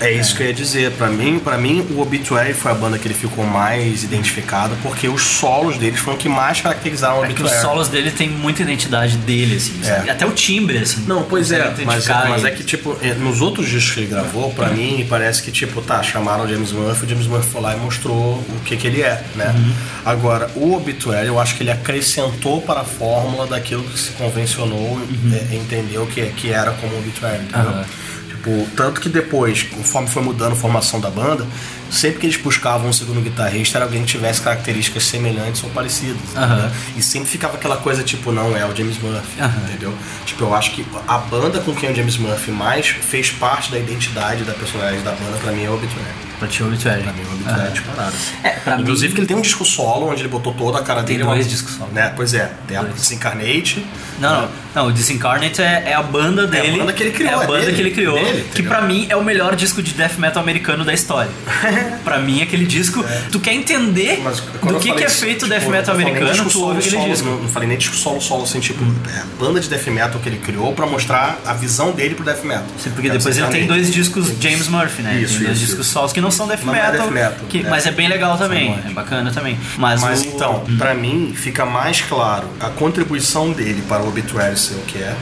É 0.00 0.12
isso 0.12 0.36
que 0.36 0.42
eu 0.42 0.46
ia 0.46 0.54
dizer. 0.54 0.92
Pra 0.92 1.08
mim, 1.08 1.38
pra 1.38 1.58
mim, 1.58 1.86
o 1.90 2.00
Obituary 2.00 2.54
foi 2.54 2.70
a 2.70 2.74
banda 2.74 2.98
que 2.98 3.06
ele 3.06 3.14
ficou 3.14 3.44
mais 3.44 4.04
identificado, 4.04 4.76
porque 4.82 5.08
os 5.08 5.22
solos 5.22 5.76
deles 5.76 5.98
foram 6.00 6.16
o 6.16 6.20
que 6.20 6.28
mais 6.28 6.60
caracterizaram 6.60 7.20
o 7.20 7.24
É 7.24 7.32
que 7.32 7.42
os 7.42 7.50
solos 7.52 7.88
dele 7.88 8.10
tem 8.10 8.28
muita 8.28 8.62
identidade 8.62 9.16
dele, 9.16 9.56
assim. 9.56 9.80
É. 9.82 9.96
sabe? 9.96 10.10
Até 10.10 10.26
o 10.26 10.30
timbre, 10.30 10.78
assim. 10.78 11.04
Não, 11.06 11.24
pois 11.24 11.50
é, 11.50 11.74
mas, 11.84 12.06
mas 12.06 12.44
é 12.44 12.48
ele. 12.48 12.56
que, 12.56 12.64
tipo, 12.64 12.96
eh, 13.02 13.14
nos 13.14 13.40
outros 13.40 13.68
discos 13.68 13.94
que 13.94 14.00
ele 14.00 14.06
gravou, 14.06 14.52
pra 14.52 14.68
mim, 14.68 15.06
parece 15.08 15.42
que, 15.42 15.50
tipo, 15.50 15.82
tá, 15.82 16.02
chamaram 16.02 16.44
o 16.44 16.48
James 16.48 16.72
Murphy, 16.72 17.04
o 17.04 17.08
James 17.08 17.26
Murphy 17.26 17.48
foi 17.50 17.60
lá 17.60 17.74
e 17.74 17.78
mostrou 17.78 18.34
o 18.34 18.60
que 18.64 18.76
que 18.76 18.86
ele 18.86 19.02
é, 19.02 19.22
né? 19.34 19.54
Uhum. 19.56 19.72
Agora, 20.04 20.50
o 20.54 20.74
Obituary, 20.74 21.26
eu 21.26 21.38
acho 21.40 21.56
que 21.56 21.62
ele 21.62 21.70
acrescentou 21.70 22.62
para 22.62 22.80
a 22.80 22.84
fórmula 22.84 23.46
daquilo 23.46 23.82
que 23.82 23.98
se 23.98 24.10
convencionou 24.12 25.00
e 25.10 25.56
entendeu 25.56 26.06
que, 26.06 26.24
que 26.26 26.52
era 26.52 26.70
como 26.72 26.96
Obituary, 26.98 27.42
entendeu? 27.42 27.70
Uhum. 27.70 27.84
Tipo, 28.28 28.68
tanto 28.76 29.00
que 29.00 29.08
depois, 29.08 29.66
conforme 29.78 30.08
foi 30.08 30.22
mudando 30.22 30.52
a 30.52 30.56
formação 30.56 31.00
da 31.00 31.08
banda, 31.08 31.46
sempre 31.90 32.18
que 32.20 32.26
eles 32.26 32.36
buscavam 32.36 32.88
um 32.88 32.92
segundo 32.92 33.20
guitarrista, 33.22 33.78
era 33.78 33.84
alguém 33.86 34.02
que 34.02 34.08
tivesse 34.08 34.40
características 34.42 35.04
semelhantes 35.04 35.62
ou 35.62 35.70
parecidas. 35.70 36.20
Aham. 36.36 36.56
né? 36.56 36.72
E 36.96 37.02
sempre 37.02 37.28
ficava 37.30 37.56
aquela 37.56 37.76
coisa, 37.76 38.02
tipo, 38.02 38.32
não, 38.32 38.56
é 38.56 38.66
o 38.66 38.74
James 38.76 38.98
Murphy, 39.00 39.40
Aham. 39.40 39.62
entendeu? 39.68 39.94
Tipo, 40.26 40.44
eu 40.44 40.54
acho 40.54 40.72
que 40.72 40.84
a 41.06 41.18
banda 41.18 41.60
com 41.60 41.74
quem 41.74 41.90
o 41.90 41.94
James 41.94 42.16
Murphy 42.18 42.50
mais 42.50 42.88
fez 42.88 43.30
parte 43.30 43.70
da 43.70 43.78
identidade 43.78 44.44
da 44.44 44.52
personalidade 44.52 45.02
da 45.02 45.12
banda, 45.12 45.38
pra 45.38 45.52
mim, 45.52 45.64
é 45.64 45.70
o 45.70 45.74
Obituary. 45.74 46.27
Pra 46.38 46.46
ti, 46.48 46.62
o 46.62 46.66
Obituary. 46.68 47.02
Pra 47.02 47.12
mim, 47.12 47.22
o 47.28 47.32
Obituary 47.34 47.66
é 47.66 47.70
disparado. 47.70 48.14
É, 48.44 48.50
pra 48.50 48.80
Inclusive 48.80 49.08
mim- 49.08 49.14
que 49.14 49.20
ele 49.20 49.26
tem 49.26 49.36
um 49.36 49.40
disco 49.40 49.64
solo, 49.64 50.08
onde 50.10 50.22
ele 50.22 50.28
botou 50.28 50.52
toda 50.54 50.78
a 50.78 50.82
cara 50.82 51.02
Tem 51.02 51.16
dele. 51.16 51.28
dois 51.28 51.44
uma- 51.44 51.50
discos 51.50 51.74
solo. 51.74 51.90
Né? 51.92 52.12
Pois 52.14 52.32
é, 52.34 52.52
tem 52.66 52.76
a 52.76 52.82
Dois. 52.82 52.94
Disincarnate. 52.94 53.84
Não, 54.20 54.42
não, 54.42 54.48
não, 54.74 54.86
o 54.88 54.92
Disincarnate 54.92 55.60
é, 55.62 55.84
é 55.86 55.94
a 55.94 56.02
banda 56.02 56.46
dele. 56.46 56.78
banda 56.78 56.92
que 56.92 57.02
ele 57.02 57.10
criou, 57.12 57.32
É 57.32 57.34
a 57.34 57.42
é 57.42 57.46
banda 57.46 57.60
dele, 57.66 57.74
que 57.74 57.80
ele 57.80 57.90
criou. 57.90 58.14
dele, 58.18 58.46
que 58.54 58.62
pra 58.62 58.82
mim 58.82 59.06
é 59.08 59.16
o 59.16 59.22
melhor 59.24 59.54
disco 59.56 59.82
de 59.82 59.92
death 59.94 60.16
metal 60.18 60.42
americano 60.42 60.84
da 60.84 60.92
história. 60.92 61.30
pra 62.04 62.18
mim, 62.18 62.42
aquele 62.42 62.64
disco. 62.66 63.04
Tu 63.32 63.40
quer 63.40 63.52
entender 63.54 64.18
É. 64.18 64.20
Mas 64.22 64.40
do 64.40 64.78
que, 64.80 64.92
que 64.92 65.04
é 65.04 65.08
feito 65.08 65.44
tipo, 65.46 65.48
death 65.50 65.68
metal 65.68 65.94
americano, 65.94 66.30
disco 66.32 66.50
tu 66.50 66.60
ouve 66.62 66.74
solo, 66.74 66.78
aquele 66.78 66.96
solo, 66.96 67.08
disco. 67.12 67.28
Não, 67.28 67.40
não 67.42 67.48
falei 67.48 67.68
nem 67.68 67.78
disco 67.78 67.94
solo, 67.96 68.20
solo, 68.20 68.42
assim, 68.44 68.60
tipo, 68.60 68.84
é, 69.12 69.18
a 69.20 69.24
banda 69.38 69.60
de 69.60 69.68
death 69.68 69.86
metal 69.88 70.20
que 70.20 70.28
ele 70.28 70.38
criou 70.38 70.72
pra 70.72 70.86
mostrar 70.86 71.38
a 71.46 71.52
visão 71.52 71.90
dele 71.92 72.14
pro 72.14 72.24
death 72.24 72.42
metal. 72.44 72.64
Sim, 72.78 72.90
porque 72.90 73.08
Que 73.08 73.14
é 73.14 73.18
depois 73.18 73.36
ele 73.38 73.46
tem 73.48 73.66
dois 73.66 73.90
discos 73.92 74.32
James 74.40 74.68
Murphy, 74.68 75.02
né? 75.02 75.20
Isso, 75.20 75.36
tem 75.38 75.46
dois 75.46 75.58
discos 75.60 75.86
solos 75.86 76.12
que 76.12 76.20
não 76.20 76.27
são 76.30 76.46
death 76.46 76.62
Não 76.64 76.74
é 76.74 76.82
metal. 76.90 76.92
death 77.08 77.10
metal, 77.12 77.46
que- 77.48 77.60
é. 77.66 77.70
Mas 77.70 77.86
é 77.86 77.90
bem 77.90 78.08
legal 78.08 78.36
também. 78.38 78.78
É 78.86 78.90
bacana 78.90 79.30
também. 79.30 79.58
Mas, 79.76 80.00
Mas 80.00 80.20
o- 80.22 80.26
então, 80.26 80.64
pra 80.78 80.94
mim, 80.94 81.32
fica 81.34 81.64
mais 81.66 82.00
claro 82.00 82.46
a 82.60 82.68
contribuição 82.70 83.50
dele 83.52 83.82
para 83.88 84.02
o 84.02 84.08
Obituary 84.08 84.56
ser 84.58 84.74
o 84.74 84.80
que 84.80 84.98
é, 84.98 85.14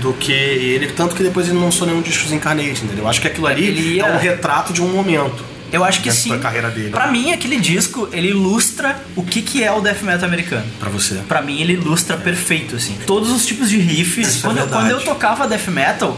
do 0.00 0.12
que 0.12 0.32
ele. 0.32 0.88
Tanto 0.88 1.14
que 1.14 1.22
depois 1.22 1.46
ele 1.46 1.56
não 1.56 1.64
lançou 1.66 1.86
nenhum 1.86 2.00
disco 2.02 2.32
Incarnate, 2.32 2.84
entendeu? 2.84 3.04
Eu 3.04 3.08
acho 3.08 3.20
que 3.20 3.26
aquilo 3.28 3.46
ali 3.46 3.64
Ele 3.66 3.94
ia- 3.96 4.06
é 4.06 4.12
um 4.12 4.18
retrato 4.18 4.72
de 4.72 4.82
um 4.82 4.88
momento. 4.88 5.44
Eu 5.70 5.84
acho 5.84 6.00
que 6.00 6.10
sim. 6.10 6.38
carreira 6.38 6.70
dele. 6.70 6.88
Pra 6.88 7.08
mim, 7.08 7.30
aquele 7.30 7.58
disco, 7.60 8.08
ele 8.10 8.28
ilustra 8.30 8.96
o 9.14 9.22
que, 9.22 9.42
que 9.42 9.62
é 9.62 9.70
o 9.70 9.82
death 9.82 10.00
metal 10.00 10.26
americano. 10.26 10.64
Pra 10.80 10.88
você. 10.88 11.16
Pra 11.28 11.42
mim, 11.42 11.60
ele 11.60 11.74
ilustra 11.74 12.16
perfeito, 12.16 12.76
assim. 12.76 12.96
Todos 13.06 13.30
os 13.30 13.44
tipos 13.44 13.68
de 13.68 13.76
riffs. 13.76 14.28
Isso 14.28 14.38
é 14.38 14.40
quando, 14.50 14.66
quando 14.70 14.90
eu 14.90 15.00
tocava 15.02 15.46
death 15.46 15.68
metal, 15.68 16.16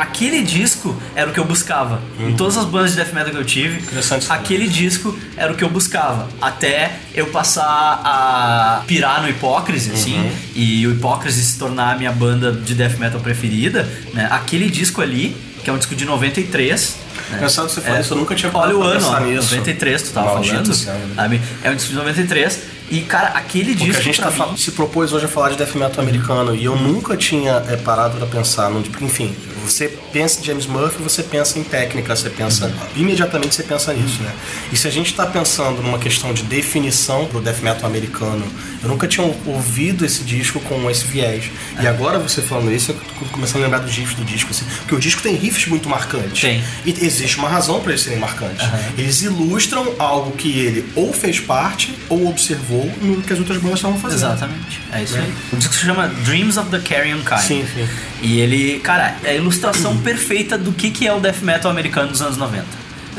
aquele 0.00 0.42
disco 0.42 0.96
era 1.14 1.30
o 1.30 1.32
que 1.32 1.40
eu 1.40 1.44
buscava. 1.44 2.00
Em 2.18 2.34
todas 2.36 2.56
as 2.56 2.64
bandas 2.64 2.92
de 2.92 2.96
death 2.96 3.12
metal 3.12 3.30
que 3.32 3.38
eu 3.38 3.44
tive, 3.44 3.82
aquele 4.28 4.68
disco 4.68 5.16
era 5.36 5.52
o 5.52 5.56
que 5.56 5.64
eu 5.64 5.68
buscava. 5.68 6.28
Até 6.40 6.92
eu 7.14 7.26
passar 7.26 8.00
a 8.04 8.82
pirar 8.86 9.22
no 9.22 9.28
Hipócrise, 9.28 9.92
assim, 9.92 10.30
e 10.54 10.86
o 10.86 10.92
Hipócrise 10.92 11.42
se 11.42 11.58
tornar 11.58 11.94
a 11.94 11.98
minha 11.98 12.12
banda 12.12 12.52
de 12.52 12.74
death 12.74 12.98
metal 12.98 13.20
preferida, 13.20 13.88
né? 14.14 14.28
Aquele 14.30 14.70
disco 14.70 15.00
ali, 15.02 15.36
que 15.64 15.70
é 15.70 15.72
um 15.72 15.78
disco 15.78 15.94
de 15.94 16.04
93. 16.04 16.96
Né? 17.30 17.36
Engraçado 17.36 17.68
você 17.68 17.80
falar 17.80 18.00
isso, 18.00 18.14
eu 18.14 18.18
nunca 18.18 18.34
tinha 18.34 18.50
Olha 18.54 18.76
o 18.76 18.82
ano, 18.82 19.06
ó, 19.06 19.14
pensar 19.16 19.20
nisso. 19.22 19.50
93, 19.56 20.02
tu 20.02 20.10
tava 20.12 20.34
Maldito 20.34 20.74
falando. 20.74 21.14
sabe? 21.14 21.40
É 21.62 21.70
um 21.70 21.74
disco 21.74 21.90
de 21.90 21.96
93. 21.96 22.60
E, 22.90 23.02
cara, 23.02 23.28
aquele 23.28 23.72
Porque 23.72 23.84
disco. 23.84 24.00
a 24.00 24.04
gente 24.04 24.20
tá 24.20 24.30
mim- 24.30 24.56
se 24.56 24.70
propôs 24.70 25.12
hoje 25.12 25.26
a 25.26 25.28
falar 25.28 25.50
de 25.50 25.56
death 25.56 25.74
metal 25.74 26.02
americano 26.02 26.54
e 26.54 26.64
eu 26.64 26.74
nunca 26.74 27.16
tinha 27.18 27.62
é, 27.68 27.76
parado 27.76 28.16
pra 28.16 28.26
pensar 28.26 28.70
num. 28.70 28.80
Porque, 28.82 29.04
enfim, 29.04 29.34
você 29.68 29.88
pensa 30.12 30.40
em 30.40 30.44
James 30.44 30.66
Murphy, 30.66 31.02
você 31.02 31.22
pensa 31.22 31.58
em 31.58 31.62
técnica, 31.62 32.14
você 32.14 32.30
pensa. 32.30 32.72
Imediatamente 32.96 33.54
você 33.54 33.62
pensa 33.62 33.92
nisso, 33.92 34.22
né? 34.22 34.32
E 34.72 34.76
se 34.76 34.88
a 34.88 34.90
gente 34.90 35.14
tá 35.14 35.26
pensando 35.26 35.82
numa 35.82 35.98
questão 35.98 36.32
de 36.32 36.42
definição 36.42 37.26
pro 37.26 37.40
death 37.40 37.60
metal 37.60 37.88
americano, 37.88 38.46
eu 38.82 38.88
nunca 38.88 39.06
tinha 39.06 39.26
ouvido 39.46 40.04
esse 40.04 40.22
disco 40.24 40.60
com 40.60 40.90
esse 40.90 41.04
viés. 41.04 41.50
E 41.80 41.86
agora 41.86 42.18
você 42.18 42.40
falando 42.40 42.72
isso, 42.72 42.92
eu 42.92 42.96
tô 42.96 43.24
começando 43.26 43.62
a 43.62 43.64
lembrar 43.64 43.80
dos 43.80 43.94
riffs 43.94 44.14
do 44.14 44.24
disco, 44.24 44.50
assim. 44.50 44.64
Porque 44.78 44.94
o 44.94 44.98
disco 44.98 45.22
tem 45.22 45.34
riffs 45.34 45.66
muito 45.66 45.88
marcantes. 45.88 46.40
Tem. 46.40 46.62
E 46.84 46.90
existe 47.04 47.38
uma 47.38 47.48
razão 47.48 47.80
para 47.80 47.92
eles 47.92 48.02
serem 48.02 48.18
marcantes. 48.18 48.66
Eles 48.96 49.22
ilustram 49.22 49.94
algo 49.98 50.32
que 50.32 50.58
ele 50.58 50.84
ou 50.94 51.12
fez 51.12 51.40
parte 51.40 51.94
ou 52.08 52.28
observou 52.28 52.90
no 53.00 53.22
que 53.22 53.32
as 53.32 53.38
outras 53.38 53.58
bandas 53.58 53.78
estavam 53.78 53.98
fazendo. 53.98 54.18
Exatamente, 54.18 54.80
é 54.92 55.02
isso 55.02 55.16
aí. 55.16 55.32
O 55.52 55.56
disco 55.56 55.74
se 55.74 55.80
chama 55.80 56.08
Dreams 56.24 56.58
of 56.58 56.70
the 56.70 56.78
Carrion 56.78 57.18
Kind. 57.18 57.40
Sim, 57.40 57.66
sim. 57.74 57.88
E 58.20 58.40
ele, 58.40 58.80
cara, 58.80 59.16
é 59.24 59.30
a 59.30 59.34
ilustração 59.58 59.96
perfeita 60.02 60.56
do 60.56 60.72
que, 60.72 60.90
que 60.90 61.06
é 61.06 61.12
o 61.12 61.20
death 61.20 61.40
metal 61.42 61.70
americano 61.70 62.08
dos 62.10 62.22
anos 62.22 62.36
90. 62.36 62.64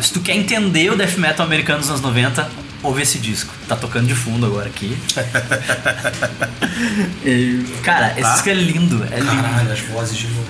Se 0.01 0.13
tu 0.13 0.21
quer 0.21 0.35
entender 0.35 0.91
o 0.91 0.95
death 0.95 1.17
metal 1.17 1.45
americano 1.45 1.79
dos 1.79 1.89
anos 1.89 2.01
90, 2.01 2.49
ouve 2.81 3.01
esse 3.01 3.17
disco. 3.19 3.53
Tá 3.67 3.75
tocando 3.75 4.07
de 4.07 4.15
fundo 4.15 4.45
agora 4.45 4.67
aqui. 4.67 4.97
E, 7.25 7.65
cara, 7.83 8.11
esse 8.13 8.21
Tá? 8.21 8.33
disco 8.33 8.49
é 8.49 8.53
lindo, 8.53 9.05
é 9.11 9.19
lindo. 9.19 9.41
Caralho, 9.43 9.71
as 9.73 9.79
vozes 9.81 10.17
de 10.17 10.27
novo. 10.27 10.47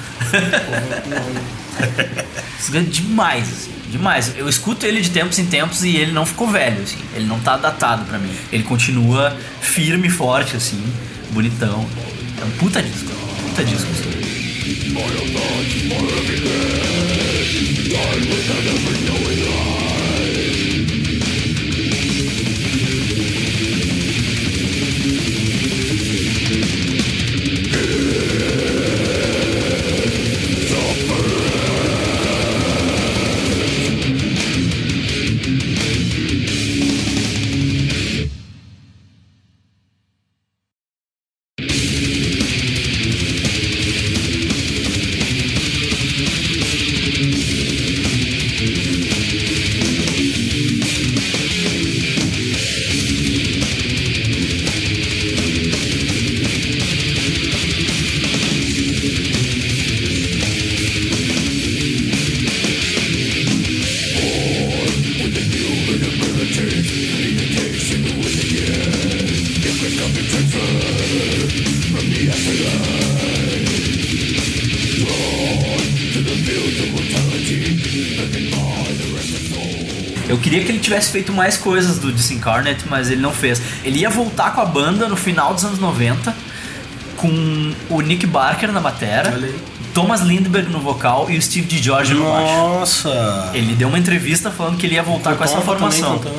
Esse 2.60 2.72
disco 2.72 2.78
é 2.78 2.82
demais, 2.82 3.48
assim, 3.50 3.72
demais. 3.90 4.34
Eu 4.38 4.48
escuto 4.48 4.86
ele 4.86 5.02
de 5.02 5.10
tempos 5.10 5.40
em 5.40 5.48
tempos 5.48 5.84
e 5.84 5.96
ele 5.98 6.12
não 6.12 6.26
ficou 6.28 6.48
velho, 6.48 6.84
assim. 6.84 7.00
Ele 7.16 7.26
não 7.26 7.40
tá 7.40 7.58
datado 7.58 8.06
pra 8.06 8.20
mim. 8.20 8.32
Ele 8.52 8.62
continua 8.64 9.36
firme 9.60 10.08
e 10.08 10.12
forte, 10.12 10.56
assim, 10.56 10.82
bonitão. 11.32 11.84
É 12.40 12.46
um 12.46 12.52
puta 12.52 12.82
disco, 12.82 13.10
puta 13.42 13.64
disco. 13.64 13.88
Assim. 13.92 14.19
My 14.70 15.02
own 15.02 15.30
thoughts, 15.34 15.84
my 15.90 15.96
everything 15.98 17.10
I 17.92 18.16
wish 18.18 18.52
I'd 18.52 18.66
never 18.66 19.79
tivesse 81.10 81.12
feito 81.12 81.34
mais 81.34 81.58
coisas 81.58 81.98
do 82.00 82.12
Disincarnate, 82.12 82.86
mas 82.90 83.10
ele 83.10 83.22
não 83.22 83.32
fez. 83.34 83.62
Ele 83.84 84.00
ia 84.00 84.10
voltar 84.10 84.52
com 84.54 84.62
a 84.62 84.66
banda 84.66 85.08
no 85.08 85.16
final 85.16 85.54
dos 85.54 85.66
anos 85.66 85.80
90, 85.80 86.36
com 87.18 87.74
o 87.90 88.02
Nick 88.02 88.26
Barker 88.26 88.72
na 88.72 88.80
batera, 88.80 89.30
aí. 89.36 89.56
Thomas 89.94 90.22
Lindbergh 90.22 90.70
no 90.70 90.80
vocal 90.80 91.30
e 91.30 91.38
o 91.38 91.42
Steve 91.42 91.68
DiGiorgio 91.68 92.18
no 92.20 92.32
baixo. 92.32 92.54
Nossa! 92.54 93.52
Ele 93.54 93.74
deu 93.76 93.88
uma 93.88 93.98
entrevista 93.98 94.52
falando 94.52 94.78
que 94.78 94.86
ele 94.86 94.96
ia 94.96 95.04
voltar 95.04 95.36
com 95.36 95.44
essa 95.44 95.60
formação. 95.62 96.20
Tá 96.20 96.30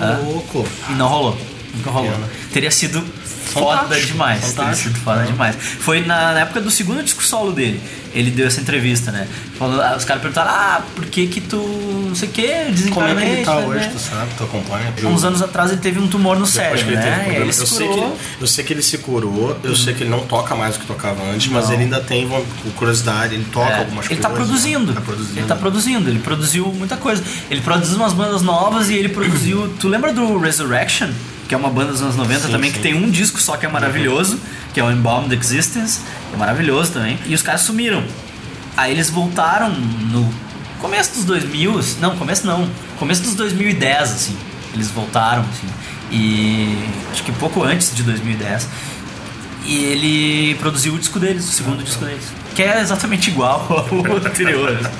É. 0.00 0.24
louco. 0.24 0.66
E 0.90 0.92
não 0.92 1.08
rolou. 1.08 1.38
Nunca 1.74 1.90
rolou. 1.90 2.12
Teria 2.52 2.70
sido 2.70 3.02
foda 3.24 3.78
Fantástico, 3.82 4.06
demais. 4.12 4.40
Teria 4.40 4.54
fantástico. 4.54 4.88
sido 4.90 5.00
foda 5.02 5.24
demais. 5.24 5.56
Foi 5.56 6.00
na, 6.04 6.34
na 6.34 6.40
época 6.40 6.60
do 6.60 6.70
segundo 6.70 7.02
disco 7.02 7.22
solo 7.22 7.52
dele. 7.52 7.80
Ele 8.12 8.30
deu 8.30 8.46
essa 8.46 8.60
entrevista, 8.60 9.10
né? 9.10 9.26
Falando, 9.58 9.80
ah, 9.80 9.94
os 9.96 10.04
caras 10.04 10.20
perguntaram, 10.20 10.50
ah, 10.50 10.82
por 10.94 11.06
que 11.06 11.26
que 11.28 11.40
tu 11.40 11.58
não 12.10 12.16
sei 12.16 12.28
o 12.28 12.32
que, 12.32 12.90
Como 12.92 13.06
é 13.06 13.14
que 13.14 13.22
ele 13.22 13.44
tá 13.44 13.54
né? 13.54 13.66
hoje, 13.66 13.88
tu 13.90 13.98
sabe? 13.98 14.30
Tu 14.36 14.44
acompanha? 14.44 14.92
Há 15.02 15.06
uns 15.06 15.24
anos 15.24 15.40
atrás 15.42 15.70
ele 15.70 15.80
teve 15.80 15.98
um 15.98 16.06
tumor 16.08 16.38
no 16.38 16.46
cérebro, 16.46 16.80
ele 16.88 16.96
né? 16.96 17.36
Ele 17.40 17.52
se 17.52 17.60
eu, 17.60 17.66
sei 17.66 17.88
que 17.88 17.94
ele, 17.98 18.12
eu 18.40 18.46
sei 18.46 18.64
que 18.64 18.72
ele 18.72 18.82
se 18.82 18.98
curou, 18.98 19.56
eu 19.64 19.74
sei 19.74 19.94
que 19.94 20.02
ele 20.02 20.10
não 20.10 20.20
toca 20.26 20.54
mais 20.54 20.76
o 20.76 20.80
que 20.80 20.86
tocava 20.86 21.22
antes, 21.24 21.48
mas 21.50 21.66
Não. 21.66 21.72
ele 21.74 21.84
ainda 21.84 22.00
tem 22.00 22.28
curiosidade, 22.76 23.34
ele 23.34 23.46
toca 23.52 23.70
É, 23.70 23.78
algumas 23.78 24.06
ele 24.06 24.16
coisas. 24.16 24.22
tá 24.22 24.30
produzindo. 24.30 24.92
Tá 24.92 25.00
produzindo. 25.00 25.38
Ele 25.38 25.46
tá 25.46 25.56
produzindo. 25.56 26.10
Ele 26.10 26.18
produziu 26.18 26.66
muita 26.72 26.96
coisa. 26.96 27.22
Ele 27.50 27.60
produziu 27.60 27.96
umas 27.96 28.12
bandas 28.12 28.42
novas 28.42 28.90
e 28.90 28.94
ele 28.94 29.08
produziu. 29.08 29.72
tu 29.80 29.88
lembra 29.88 30.12
do 30.12 30.38
Resurrection? 30.38 31.08
Que 31.48 31.54
é 31.54 31.58
uma 31.58 31.68
banda 31.70 31.90
dos 31.90 32.00
anos 32.00 32.14
90 32.16 32.46
Sim, 32.46 32.52
também, 32.52 32.70
sim. 32.70 32.76
que 32.76 32.82
tem 32.82 32.94
um 32.94 33.10
disco 33.10 33.40
só 33.40 33.56
que 33.56 33.66
é 33.66 33.68
maravilhoso, 33.68 34.38
que 34.72 34.78
é 34.78 34.84
o 34.84 34.90
Embalmed 34.90 35.34
Existence. 35.34 36.00
É 36.32 36.36
maravilhoso 36.36 36.92
também. 36.92 37.18
E 37.26 37.34
os 37.34 37.42
caras 37.42 37.62
sumiram. 37.62 38.04
Aí 38.76 38.92
eles 38.92 39.10
voltaram 39.10 39.68
no 39.68 40.32
começo 40.80 41.14
dos 41.14 41.24
2000, 41.24 41.80
não, 42.00 42.16
começo 42.16 42.46
não, 42.46 42.68
começo 42.98 43.22
dos 43.22 43.34
2010, 43.34 44.02
assim. 44.02 44.36
Eles 44.74 44.90
voltaram, 44.90 45.42
assim. 45.42 45.68
E 46.10 46.76
acho 47.12 47.22
que 47.22 47.32
pouco 47.32 47.62
antes 47.62 47.94
de 47.94 48.02
2010. 48.02 48.68
E 49.64 49.84
ele 49.84 50.54
produziu 50.56 50.94
o 50.94 50.98
disco 50.98 51.18
deles, 51.18 51.44
o 51.44 51.52
segundo 51.52 51.82
disco 51.84 52.04
deles. 52.04 52.24
Que 52.54 52.62
é 52.62 52.80
exatamente 52.80 53.30
igual 53.30 53.66
ao 53.68 54.16
anterior. 54.16 54.76
assim. 54.76 54.90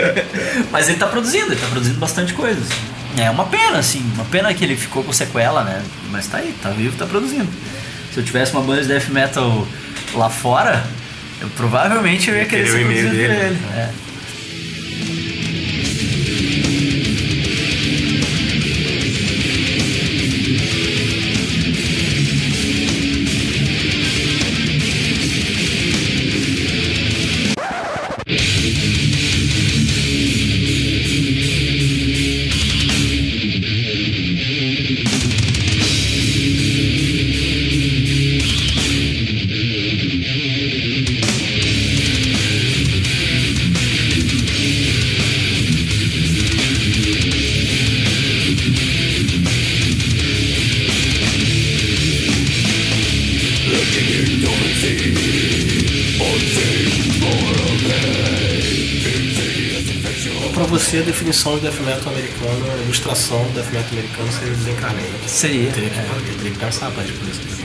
Mas 0.70 0.88
ele 0.88 0.98
tá 0.98 1.06
produzindo, 1.06 1.52
ele 1.52 1.60
tá 1.60 1.66
produzindo 1.66 1.98
bastante 1.98 2.32
coisa. 2.32 2.60
assim. 2.60 3.22
É 3.22 3.28
uma 3.30 3.46
pena, 3.46 3.78
assim, 3.78 4.02
uma 4.14 4.24
pena 4.24 4.54
que 4.54 4.64
ele 4.64 4.76
ficou 4.76 5.02
com 5.02 5.12
sequela, 5.12 5.64
né? 5.64 5.82
Mas 6.10 6.26
tá 6.26 6.38
aí, 6.38 6.54
tá 6.62 6.70
vivo, 6.70 6.96
tá 6.96 7.06
produzindo. 7.06 7.48
Se 8.12 8.20
eu 8.20 8.24
tivesse 8.24 8.52
uma 8.52 8.62
banda 8.62 8.82
de 8.82 8.88
death 8.88 9.08
metal 9.08 9.66
lá 10.14 10.30
fora, 10.30 10.84
eu 11.40 11.48
provavelmente 11.50 12.30
eu 12.30 12.36
ia 12.36 12.44
querer 12.44 12.64
querer 12.64 12.78
o 12.78 12.80
e-mail 12.80 13.10
dele. 13.10 13.32
ele. 13.32 13.58
É. 13.74 13.90
definição 61.40 61.54
de 61.56 61.60
death 61.62 61.80
metal 61.80 62.12
americano, 62.12 62.72
a 62.72 62.82
ilustração 62.82 63.42
do 63.44 63.52
death 63.54 63.72
metal 63.72 63.92
americano 63.92 64.32
seria 64.32 64.54
desencarnado. 64.54 65.08
Seria. 65.26 65.68
Eu 65.68 65.72
teria 65.72 65.90
que, 65.90 65.98
é. 65.98 66.02
eu 66.02 66.34
teria 66.36 66.50
que 66.52 66.58
pensar 66.58 66.90
pra 66.90 67.02
essa 67.02 67.12
pergunta. 67.12 67.60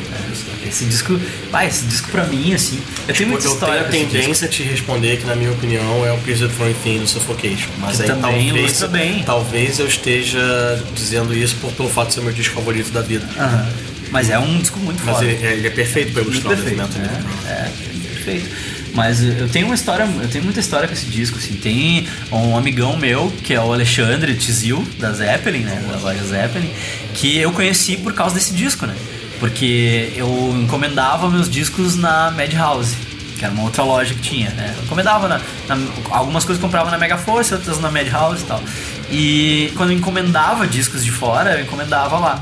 Esse 0.68 0.86
disco, 0.86 1.20
ah, 1.54 1.66
esse 1.66 1.86
disco 1.86 2.10
pra 2.10 2.26
mim, 2.26 2.54
assim, 2.54 2.82
eu 3.08 3.14
tenho 3.14 3.30
muita 3.30 3.48
eu 3.48 3.54
história 3.54 3.84
tenho 3.86 4.06
a 4.06 4.10
tendência 4.10 4.48
a 4.48 4.50
te 4.50 4.64
responder 4.64 5.18
que, 5.18 5.26
na 5.26 5.36
minha 5.36 5.52
opinião, 5.52 6.06
é 6.06 6.12
o 6.12 6.18
Pierced 6.18 6.50
from 6.50 6.66
Within 6.66 7.00
do 7.00 7.08
Suffocation. 7.08 7.70
Mas 7.78 7.98
Que 7.98 8.04
aí 8.04 8.08
também 8.10 8.50
talvez, 8.50 8.84
bem. 8.84 9.24
talvez 9.24 9.80
eu 9.80 9.88
esteja 9.88 10.84
dizendo 10.94 11.34
isso 11.36 11.56
por, 11.58 11.72
pelo 11.74 11.90
fato 11.90 12.10
de 12.10 12.16
ser 12.16 12.22
meu 12.22 12.34
disco 12.34 12.56
favorito 12.56 12.92
da 12.92 13.02
vida. 13.02 13.28
Aham. 13.38 13.70
Mas 14.12 14.30
é 14.30 14.40
um 14.40 14.58
disco 14.58 14.80
muito 14.80 15.04
Mas 15.04 15.16
foda. 15.16 15.28
ele, 15.28 15.46
ele 15.46 15.68
é 15.68 15.72
perfeito 15.72 16.14
pra 16.14 16.22
ilustrar 16.24 16.54
o 16.54 16.56
death 16.56 16.72
metal 16.72 16.88
né? 16.90 17.10
americano. 17.10 17.48
É, 17.48 17.72
perfeito. 18.14 18.50
Mas 18.96 19.22
eu 19.22 19.50
tenho 19.50 19.66
uma 19.66 19.76
história, 19.76 20.08
eu 20.22 20.28
tenho 20.30 20.44
muita 20.46 20.60
história 20.62 20.88
com 20.88 20.94
esse 20.94 21.06
disco, 21.08 21.38
assim. 21.38 21.54
Tem 21.56 22.08
um 22.32 22.56
amigão 22.58 22.96
meu, 22.96 23.32
que 23.44 23.54
é 23.54 23.60
o 23.60 23.74
Alexandre 23.74 24.34
Tizil, 24.36 24.88
da 24.98 25.12
Zeppelin, 25.12 25.60
né? 25.60 25.84
Da 25.92 25.98
loja 25.98 26.24
Zeppelin, 26.24 26.70
que 27.14 27.38
eu 27.38 27.52
conheci 27.52 27.98
por 27.98 28.14
causa 28.14 28.36
desse 28.36 28.54
disco, 28.54 28.86
né? 28.88 28.96
Porque 29.40 30.14
eu 30.16 30.56
encomendava 30.62 31.30
meus 31.30 31.50
discos 31.50 31.98
na 31.98 32.32
Madhouse, 32.32 32.96
que 33.38 33.44
era 33.44 33.54
uma 33.54 33.64
outra 33.64 33.84
loja 33.84 34.14
que 34.14 34.22
tinha, 34.22 34.50
né? 34.52 34.74
Eu 34.78 34.84
encomendava 34.86 35.28
na, 35.28 35.42
na- 35.68 35.78
algumas 36.12 36.46
coisas 36.46 36.62
comprava 36.62 36.90
na 36.90 36.98
Mega 36.98 37.18
Force, 37.18 37.54
outras 37.54 37.80
na 37.82 37.92
Madhouse 37.92 38.44
e 38.44 38.46
tal. 38.46 38.64
E 39.12 39.74
quando 39.76 39.92
eu 39.92 39.98
encomendava 39.98 40.66
discos 40.66 41.04
de 41.04 41.12
fora, 41.12 41.56
eu 41.56 41.62
encomendava 41.66 42.18
lá. 42.18 42.42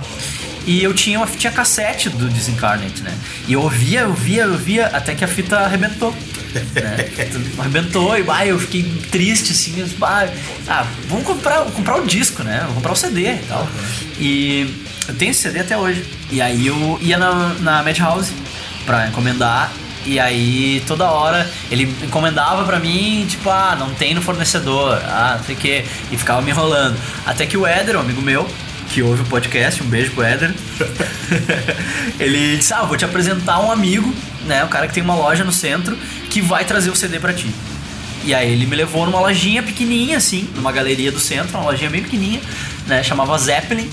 E 0.67 0.81
eu 0.83 0.93
tinha 0.93 1.17
uma 1.17 1.25
fitinha 1.27 1.51
cassete 1.51 2.09
do 2.09 2.29
Disincarnate, 2.29 3.01
né? 3.01 3.11
E 3.47 3.53
eu 3.53 3.61
ouvia, 3.63 4.01
eu 4.01 4.13
via, 4.13 4.43
eu 4.43 4.57
via, 4.57 4.85
até 4.87 5.15
que 5.15 5.23
a 5.25 5.27
fita 5.27 5.57
arrebentou. 5.59 6.15
Né? 6.53 7.09
Arrebentou 7.57 8.17
e 8.17 8.23
bah, 8.23 8.45
eu 8.45 8.59
fiquei 8.59 8.83
triste, 9.11 9.51
assim, 9.51 9.79
eu 9.79 9.87
bah, 9.97 10.27
ah, 10.67 10.85
vamos 11.07 11.25
comprar, 11.25 11.61
comprar 11.65 11.97
o 11.97 12.05
disco, 12.05 12.43
né? 12.43 12.59
Vamos 12.61 12.75
comprar 12.75 12.91
o 12.91 12.95
CD 12.95 13.33
e 13.33 13.45
tal. 13.47 13.67
E 14.19 14.83
eu 15.07 15.15
tenho 15.15 15.31
esse 15.31 15.41
CD 15.41 15.59
até 15.59 15.77
hoje. 15.77 16.05
E 16.31 16.41
aí 16.41 16.67
eu 16.67 16.97
ia 17.01 17.17
na, 17.17 17.55
na 17.59 17.83
Madhouse 17.83 18.31
pra 18.85 19.07
encomendar. 19.07 19.71
E 20.05 20.19
aí 20.19 20.83
toda 20.85 21.05
hora 21.05 21.49
ele 21.71 21.83
encomendava 22.03 22.65
pra 22.65 22.77
mim, 22.77 23.25
tipo, 23.27 23.49
ah, 23.49 23.75
não 23.79 23.93
tem 23.93 24.13
no 24.13 24.21
fornecedor, 24.21 25.01
ah, 25.05 25.35
não 25.37 25.45
sei 25.45 25.55
o 25.55 25.57
quê. 25.57 25.85
E 26.11 26.17
ficava 26.17 26.41
me 26.41 26.51
enrolando. 26.51 26.97
Até 27.25 27.45
que 27.45 27.55
o 27.55 27.65
Éder, 27.65 27.95
um 27.95 28.01
amigo 28.01 28.21
meu, 28.21 28.47
que 28.89 29.01
ouve 29.01 29.21
o 29.21 29.25
podcast, 29.25 29.81
um 29.81 29.87
beijo 29.87 30.11
pro 30.11 30.23
Éder. 30.23 30.53
ele 32.19 32.57
disse: 32.57 32.73
Ah, 32.73 32.83
vou 32.83 32.97
te 32.97 33.05
apresentar 33.05 33.59
um 33.59 33.71
amigo, 33.71 34.13
né? 34.45 34.63
O 34.63 34.67
cara 34.67 34.87
que 34.87 34.93
tem 34.93 35.01
uma 35.01 35.15
loja 35.15 35.43
no 35.43 35.51
centro 35.51 35.97
que 36.33 36.41
vai 36.41 36.65
trazer 36.65 36.89
o 36.89 36.95
CD 36.95 37.19
pra 37.19 37.31
ti. 37.31 37.47
E 38.25 38.33
aí 38.33 38.51
ele 38.51 38.65
me 38.65 38.75
levou 38.75 39.05
numa 39.05 39.19
lojinha 39.19 39.61
pequenininha, 39.61 40.17
assim, 40.17 40.49
numa 40.55 40.71
galeria 40.71 41.11
do 41.11 41.19
centro, 41.19 41.55
uma 41.59 41.69
lojinha 41.69 41.91
bem 41.91 42.01
pequenininha, 42.01 42.41
né? 42.87 43.03
Chamava 43.03 43.37
Zeppelin. 43.37 43.87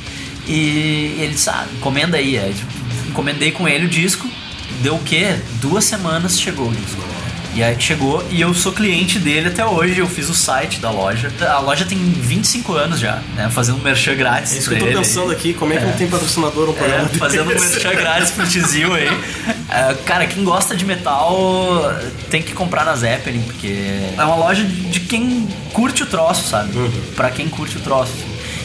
E 0.48 1.16
ele 1.18 1.34
disse: 1.34 1.50
Ah, 1.50 1.66
encomenda 1.76 2.16
aí. 2.16 2.38
aí 2.38 2.54
tipo, 2.54 2.72
encomendei 3.10 3.52
com 3.52 3.68
ele 3.68 3.84
o 3.84 3.88
disco. 3.88 4.26
Deu 4.80 4.94
o 4.94 5.02
quê? 5.02 5.36
Duas 5.60 5.84
semanas 5.84 6.40
chegou 6.40 6.70
o 6.70 6.72
disco. 6.72 7.02
E 7.52 7.62
aí 7.64 7.74
chegou 7.80 8.24
e 8.30 8.40
eu 8.40 8.54
sou 8.54 8.72
cliente 8.72 9.18
dele 9.18 9.48
até 9.48 9.64
hoje. 9.66 9.98
Eu 9.98 10.06
fiz 10.06 10.28
o 10.28 10.34
site 10.34 10.78
da 10.78 10.90
loja. 10.90 11.32
A 11.40 11.58
loja 11.58 11.84
tem 11.84 11.98
25 11.98 12.72
anos 12.74 13.00
já, 13.00 13.20
né? 13.34 13.50
Fazendo 13.50 13.82
merchan 13.82 14.14
grátis. 14.14 14.54
É 14.54 14.58
isso 14.58 14.68
que 14.68 14.76
eu 14.76 14.78
tô 14.80 14.86
ele. 14.86 14.96
pensando 14.96 15.32
aqui, 15.32 15.52
como 15.52 15.72
é 15.72 15.76
que 15.78 15.84
não 15.84 15.92
tem 15.94 16.08
patrocinador 16.08 16.66
no 16.66 16.72
É, 16.72 16.76
programa 16.76 17.04
desse? 17.06 17.18
fazendo 17.18 17.42
um 17.50 17.54
merchan 17.60 17.90
grátis 17.94 18.30
pro 18.30 18.46
Tizil 18.46 18.94
aí. 18.94 19.08
É, 19.68 19.94
cara, 20.04 20.26
quem 20.26 20.44
gosta 20.44 20.76
de 20.76 20.84
metal 20.84 21.92
tem 22.30 22.40
que 22.42 22.52
comprar 22.52 22.84
na 22.84 22.94
Zeppelin, 22.94 23.42
porque 23.42 24.00
é 24.16 24.24
uma 24.24 24.36
loja 24.36 24.62
de 24.64 24.80
de 24.90 25.00
quem 25.00 25.46
curte 25.72 26.02
o 26.02 26.06
troço, 26.06 26.48
sabe? 26.48 26.76
Uhum. 26.76 26.90
Pra 27.14 27.30
quem 27.30 27.48
curte 27.48 27.76
o 27.76 27.80
troço. 27.80 28.12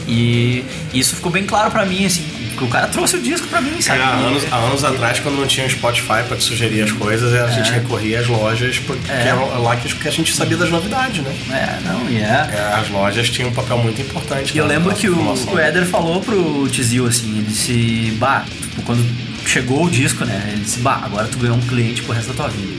E 0.07 0.63
isso 0.93 1.15
ficou 1.15 1.31
bem 1.31 1.45
claro 1.45 1.71
pra 1.71 1.83
mim, 1.85 2.05
assim, 2.05 2.23
que 2.57 2.63
o 2.63 2.67
cara 2.67 2.87
trouxe 2.87 3.15
o 3.17 3.21
disco 3.21 3.47
pra 3.47 3.59
mim, 3.59 3.81
sabe? 3.81 3.99
É, 3.99 4.03
há, 4.03 4.19
E- 4.21 4.25
anos, 4.25 4.43
há 4.51 4.55
anos 4.57 4.83
atrás, 4.83 5.19
quando 5.19 5.35
não 5.39 5.47
tinha 5.47 5.65
o 5.65 5.69
Spotify 5.69 6.23
pra 6.27 6.37
te 6.37 6.43
sugerir 6.43 6.83
as 6.83 6.91
coisas, 6.91 7.33
a 7.33 7.47
gente 7.49 7.71
recorria 7.71 8.19
às 8.19 8.27
lojas, 8.27 8.77
porque 8.79 9.11
É. 9.11 9.27
era 9.29 9.35
lá 9.35 9.75
que 9.75 10.07
a 10.07 10.11
gente 10.11 10.33
sabia 10.33 10.55
das 10.57 10.69
novidades, 10.69 11.23
né? 11.23 11.35
É, 11.51 11.87
não, 11.87 12.09
e 12.09 12.17
é. 12.17 12.21
É, 12.21 12.75
As 12.79 12.89
lojas 12.89 13.29
tinham 13.29 13.49
um 13.49 13.53
papel 13.53 13.77
muito 13.79 13.99
importante. 14.01 14.53
E 14.55 14.57
eu 14.57 14.65
lembro 14.67 14.93
que 14.95 15.09
o, 15.09 15.33
o 15.51 15.59
Éder 15.59 15.85
falou 15.85 16.21
pro 16.21 16.67
Tizil 16.69 17.07
assim, 17.07 17.37
ele 17.39 17.47
disse, 17.47 18.13
bah, 18.19 18.45
tipo, 18.61 18.81
quando 18.83 19.03
chegou 19.45 19.85
o 19.85 19.89
disco, 19.89 20.23
né? 20.23 20.49
Ele 20.53 20.61
disse, 20.63 20.79
bah, 20.79 21.01
agora 21.03 21.27
tu 21.27 21.37
ganhou 21.39 21.57
um 21.57 21.61
cliente 21.61 22.01
pro 22.03 22.13
resto 22.13 22.29
da 22.29 22.33
tua 22.35 22.47
vida. 22.49 22.73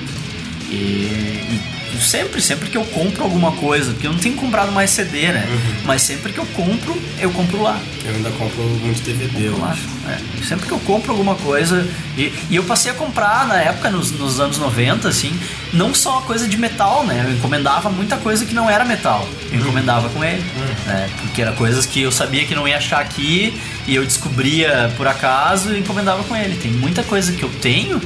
E, 0.71 0.75
e 0.75 1.61
sempre, 2.01 2.41
sempre 2.41 2.69
que 2.69 2.77
eu 2.77 2.85
compro 2.85 3.23
alguma 3.25 3.53
coisa, 3.53 3.93
porque 3.93 4.07
eu 4.07 4.13
não 4.13 4.19
tenho 4.19 4.35
comprado 4.37 4.73
mais 4.73 4.91
CD, 4.91 5.29
né? 5.29 5.47
Mas 5.85 6.03
sempre 6.03 6.33
que 6.33 6.39
eu 6.39 6.47
compro, 6.47 6.97
eu 7.19 7.31
compro 7.31 7.63
lá. 7.63 7.79
Eu 8.05 8.15
ainda 8.15 8.31
compro 8.31 8.63
muito 8.63 9.03
DVD, 9.03 9.49
eu 9.49 9.57
Eu 9.57 9.65
acho. 9.65 9.83
É. 10.09 10.45
Sempre 10.45 10.67
que 10.67 10.73
eu 10.73 10.79
compro 10.81 11.13
alguma 11.13 11.35
coisa. 11.37 11.87
E, 12.17 12.33
e 12.51 12.57
eu 12.57 12.65
passei 12.65 12.91
a 12.91 12.95
comprar 12.95 13.47
na 13.47 13.61
época, 13.61 13.91
nos, 13.91 14.11
nos 14.13 14.39
anos 14.39 14.59
90, 14.59 15.09
assim, 15.09 15.33
não 15.73 15.95
só 15.95 16.21
coisa 16.21 16.47
de 16.47 16.57
metal, 16.57 17.05
né? 17.05 17.25
Eu 17.27 17.33
encomendava 17.33 17.91
muita 17.91 18.17
coisa 18.17 18.45
que 18.45 18.55
não 18.55 18.69
era 18.71 18.85
metal. 18.85 19.27
Eu 19.51 19.61
encomendava 19.61 20.09
com 20.11 20.23
ele. 20.25 20.43
né? 20.87 21.09
Porque 21.23 21.43
era 21.43 21.53
coisas 21.53 21.87
que 21.87 22.03
eu 22.03 22.13
sabia 22.13 22.45
que 22.45 22.55
não 22.55 22.67
ia 22.69 22.77
achar 22.77 23.01
aqui 23.01 23.59
e 23.87 23.95
eu 23.95 24.05
descobria 24.05 24.93
por 24.97 25.07
acaso 25.09 25.73
e 25.75 25.79
encomendava 25.79 26.23
com 26.25 26.37
ele. 26.37 26.57
Tem 26.57 26.71
muita 26.71 27.03
coisa 27.03 27.33
que 27.33 27.43
eu 27.43 27.51
tenho 27.61 28.01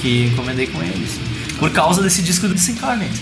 que 0.00 0.26
encomendei 0.32 0.66
com 0.66 0.82
ele. 0.82 1.04
assim, 1.04 1.20
por 1.60 1.70
causa 1.70 2.02
desse 2.02 2.22
disco 2.22 2.48
do 2.48 2.54
Disincarnate. 2.54 3.20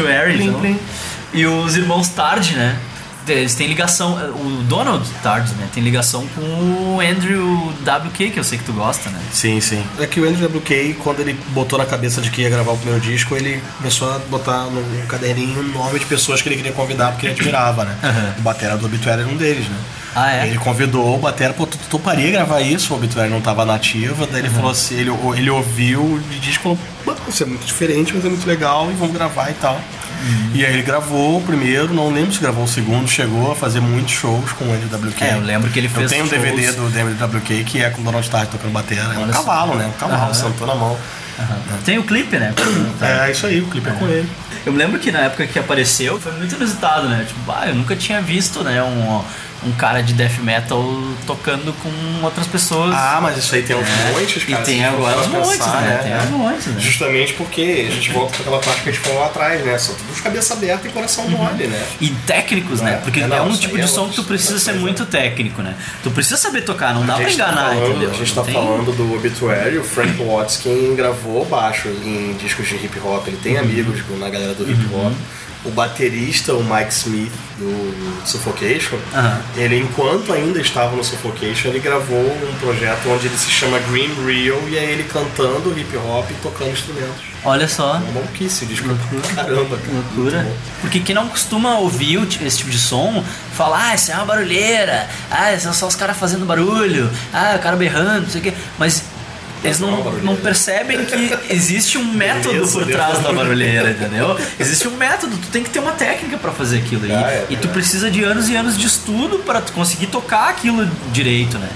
Obituary, 0.00 0.34
Plim, 0.36 0.46
então, 0.48 0.60
plim. 0.60 0.78
e 1.34 1.46
os 1.46 1.76
irmãos 1.76 2.08
Tard, 2.08 2.52
né? 2.52 2.76
Eles 3.28 3.54
têm 3.54 3.66
ligação. 3.68 4.14
O 4.14 4.62
Donald 4.64 5.08
Tard, 5.22 5.48
né? 5.56 5.68
Tem 5.72 5.82
ligação 5.82 6.26
com 6.34 6.40
o 6.96 7.00
Andrew 7.00 7.72
WK, 7.82 8.30
que 8.30 8.38
eu 8.38 8.44
sei 8.44 8.58
que 8.58 8.64
tu 8.64 8.72
gosta, 8.72 9.08
né? 9.10 9.20
Sim, 9.32 9.60
sim. 9.60 9.82
É 10.00 10.06
que 10.06 10.20
o 10.20 10.28
Andrew 10.28 10.48
WK, 10.48 10.94
quando 11.02 11.20
ele 11.20 11.34
botou 11.50 11.78
na 11.78 11.86
cabeça 11.86 12.20
de 12.20 12.30
que 12.30 12.42
ia 12.42 12.50
gravar 12.50 12.72
o 12.72 12.76
primeiro 12.76 13.00
disco, 13.00 13.36
ele 13.36 13.62
começou 13.78 14.12
a 14.12 14.18
botar 14.18 14.64
num 14.64 15.06
caderninho 15.06 15.60
o 15.60 15.62
nome 15.62 15.98
de 16.00 16.06
pessoas 16.06 16.42
que 16.42 16.48
ele 16.48 16.56
queria 16.56 16.72
convidar 16.72 17.12
porque 17.12 17.26
ele 17.26 17.34
admirava, 17.34 17.84
né? 17.84 17.96
Aham. 18.02 18.34
O 18.38 18.42
Batera 18.42 18.76
do 18.76 18.86
Obituary 18.86 19.20
era 19.22 19.30
um 19.30 19.36
deles, 19.36 19.68
né? 19.68 19.76
Ah, 20.14 20.32
é? 20.32 20.46
Ele 20.48 20.58
convidou 20.58 21.14
o 21.14 21.18
Batera, 21.18 21.54
pô, 21.54 21.64
tu 21.66 21.78
toparia 21.88 22.30
gravar 22.30 22.60
isso? 22.60 22.92
O 22.92 22.96
Obituary 22.96 23.30
não 23.30 23.40
tava 23.40 23.64
nativa, 23.64 24.26
daí 24.30 24.40
ele 24.42 24.50
falou 24.50 24.70
assim, 24.70 24.96
ele, 24.96 25.10
ele 25.36 25.48
ouviu 25.48 26.02
o 26.02 26.20
disco 26.40 26.60
e 26.60 26.62
falou, 26.62 26.78
"Pô, 27.04 27.14
isso 27.30 27.42
é 27.42 27.46
muito 27.46 27.64
diferente, 27.64 28.12
mas 28.14 28.24
é 28.24 28.28
muito 28.28 28.46
legal 28.46 28.90
e 28.90 28.94
vamos 28.94 29.14
gravar 29.14 29.48
e 29.48 29.54
tal. 29.54 29.80
Uhum. 30.22 30.50
E 30.54 30.64
aí 30.64 30.72
ele 30.72 30.82
gravou 30.82 31.38
o 31.38 31.42
primeiro, 31.42 31.92
não 31.92 32.12
lembro 32.12 32.32
se 32.32 32.40
gravou 32.40 32.64
o 32.64 32.68
segundo, 32.68 33.08
chegou 33.08 33.50
a 33.50 33.56
fazer 33.56 33.80
muitos 33.80 34.12
shows 34.12 34.52
com 34.52 34.64
o 34.66 34.72
Andrew 34.72 34.88
WK. 34.88 35.24
É, 35.24 35.34
eu 35.34 35.40
lembro 35.40 35.70
que 35.70 35.78
ele 35.78 35.88
Eu 35.88 35.90
fez 35.90 36.10
tenho 36.10 36.24
um 36.24 36.28
DVD 36.28 36.72
do 36.72 36.86
Andrew 36.86 37.08
WK 37.10 37.64
que 37.64 37.82
é 37.82 37.90
com 37.90 38.00
o 38.02 38.04
Donald 38.04 38.24
Starr 38.24 38.46
tocando 38.46 38.72
batera. 38.72 39.14
É 39.14 39.18
um 39.18 39.22
Olha 39.22 39.32
só. 39.32 39.40
cavalo, 39.40 39.74
né? 39.74 39.86
Um 39.86 39.98
cavalo, 39.98 40.22
Aham. 40.22 40.34
sentou 40.34 40.66
na 40.66 40.74
mão. 40.74 40.96
Tem 41.84 41.98
o 41.98 42.04
clipe, 42.04 42.36
né? 42.38 42.54
É 43.00 43.30
isso 43.32 43.46
aí, 43.46 43.60
o 43.60 43.66
clipe 43.66 43.88
é, 43.88 43.92
com 43.92 44.06
ele. 44.06 44.28
Eu 44.64 44.72
me 44.72 44.78
lembro 44.78 44.98
que 45.00 45.10
na 45.10 45.20
época 45.20 45.46
que 45.46 45.58
apareceu 45.58 46.20
foi 46.20 46.30
muito 46.32 46.54
inusitado, 46.54 47.08
né? 47.08 47.24
Tipo, 47.26 47.50
ah, 47.50 47.66
eu 47.66 47.74
nunca 47.74 47.96
tinha 47.96 48.20
visto, 48.20 48.62
né, 48.62 48.80
um, 48.82 49.22
um 49.64 49.72
cara 49.72 50.02
de 50.02 50.12
death 50.14 50.38
metal 50.40 50.82
tocando 51.26 51.72
com 51.82 52.24
outras 52.24 52.46
pessoas. 52.46 52.94
Ah, 52.94 53.20
mas 53.22 53.36
isso 53.38 53.54
aí 53.54 53.62
tem 53.62 53.76
uns 53.76 53.86
É, 53.88 54.12
montes, 54.12 54.44
cara. 54.44 54.60
E 54.62 54.64
tem 54.64 54.84
agora 54.84 55.26
montes, 55.28 55.50
pensar, 55.58 55.80
né? 55.82 56.00
Tem 56.02 56.16
os 56.16 56.30
montes, 56.30 56.66
né? 56.66 56.80
Justamente 56.80 57.32
porque 57.34 57.86
a 57.88 57.92
gente 57.94 58.10
volta 58.10 58.32
para 58.32 58.40
aquela 58.42 58.58
parte 58.60 58.82
que 58.82 58.88
a 58.88 58.92
gente 58.92 59.02
falou 59.04 59.20
lá 59.20 59.26
atrás, 59.26 59.64
né? 59.64 59.78
São 59.78 59.94
todos 59.94 60.20
cabeça 60.20 60.54
aberta 60.54 60.88
e 60.88 60.90
coração 60.90 61.28
mole, 61.28 61.66
né? 61.66 61.86
E 62.00 62.08
técnicos, 62.26 62.80
né? 62.80 62.94
É, 62.94 62.96
Porque 62.96 63.20
é, 63.20 63.22
é, 63.22 63.26
não, 63.26 63.46
um 63.46 63.50
isso 63.50 63.60
tipo 63.60 63.74
aí 63.76 63.80
de 63.82 63.86
é 63.86 63.90
som 63.90 64.08
que 64.08 64.16
tu 64.16 64.24
precisa 64.24 64.58
ser 64.58 64.70
coisa. 64.72 64.80
muito 64.80 65.06
técnico, 65.06 65.62
né? 65.62 65.74
Tu 66.02 66.10
precisa 66.10 66.36
saber 66.36 66.62
tocar, 66.62 66.92
não 66.94 67.06
dá 67.06 67.14
pra 67.14 67.24
tá 67.24 67.30
enganar, 67.30 67.68
falando, 67.70 67.90
entendeu? 67.90 68.10
A 68.10 68.14
gente 68.14 68.34
Não 68.34 68.44
tá 68.44 68.50
tem- 68.50 68.54
falando 68.54 68.92
do 68.96 69.14
Obituary, 69.14 69.78
o 69.78 69.84
Frank 69.84 70.22
Watts, 70.22 70.56
quem 70.56 70.94
gravou 70.96 71.44
baixo 71.44 71.88
em 71.88 72.36
discos 72.40 72.68
de 72.68 72.74
hip 72.76 72.98
hop, 72.98 73.26
ele 73.28 73.36
Uhum. 73.36 73.42
tem 73.42 73.58
amigos 73.58 74.00
na 74.18 74.28
galera 74.28 74.54
do 74.54 74.68
hip 74.70 74.86
hop. 74.92 75.12
O 75.64 75.70
baterista, 75.70 76.54
o 76.54 76.64
Mike 76.64 76.92
Smith, 76.92 77.32
do 77.58 78.26
Suffocation, 78.26 78.98
ele, 79.56 79.78
enquanto 79.78 80.32
ainda 80.32 80.60
estava 80.60 80.96
no 80.96 81.04
Suffocation, 81.04 81.68
ele 81.68 81.78
gravou 81.78 82.18
um 82.18 82.54
projeto 82.58 83.08
onde 83.08 83.26
ele 83.26 83.36
se 83.36 83.50
chama 83.50 83.78
Green 83.78 84.10
Real 84.26 84.58
e 84.68 84.76
é 84.76 84.84
ele 84.90 85.04
cantando 85.04 85.78
hip 85.78 85.96
hop 85.96 86.30
e 86.30 86.34
tocando 86.42 86.70
instrumentos. 86.70 87.32
Olha 87.44 87.68
só. 87.68 87.96
É 87.96 87.98
uma 87.98 88.12
maluquice, 88.12 88.64
é 88.64 89.34
caramba, 89.34 89.76
cara. 89.76 89.92
Loucura. 89.92 90.46
Porque 90.80 91.00
quem 91.00 91.14
não 91.14 91.28
costuma 91.28 91.78
ouvir 91.78 92.20
esse 92.44 92.58
tipo 92.58 92.70
de 92.70 92.78
som, 92.78 93.24
fala, 93.52 93.90
ah, 93.90 93.94
isso 93.94 94.12
é 94.12 94.14
uma 94.14 94.24
barulheira, 94.24 95.08
ah, 95.30 95.56
são 95.58 95.72
só 95.72 95.86
os 95.86 95.96
caras 95.96 96.16
fazendo 96.16 96.44
barulho, 96.44 97.10
ah, 97.32 97.54
o 97.56 97.58
cara 97.60 97.76
berrando, 97.76 98.22
não 98.22 98.30
sei 98.30 98.40
o 98.40 98.44
quê. 98.44 98.54
Mas 98.78 99.04
eles 99.64 99.78
Não 99.78 100.02
não, 100.22 100.36
percebem 100.36 101.04
que 101.04 101.36
existe 101.50 101.98
um 101.98 102.04
método 102.04 102.66
por 102.68 102.86
trás 102.86 103.18
da 103.20 103.32
barulheira, 103.32 103.90
entendeu? 103.90 104.38
Existe 104.58 104.88
um 104.88 104.96
método, 104.96 105.36
tu 105.36 105.48
tem 105.48 105.62
que 105.62 105.70
ter 105.70 105.78
uma 105.78 105.92
técnica 105.92 106.36
pra 106.36 106.52
fazer 106.52 106.78
aquilo. 106.78 107.06
E, 107.06 107.12
Ah, 107.12 107.30
é 107.30 107.46
e 107.50 107.56
tu 107.56 107.68
precisa 107.68 108.10
de 108.10 108.22
anos 108.24 108.48
e 108.48 108.56
anos 108.56 108.76
de 108.76 108.86
estudo 108.86 109.38
pra 109.40 109.60
tu 109.60 109.72
conseguir 109.72 110.06
tocar 110.06 110.48
aquilo 110.48 110.90
direito, 111.12 111.58
né? 111.58 111.68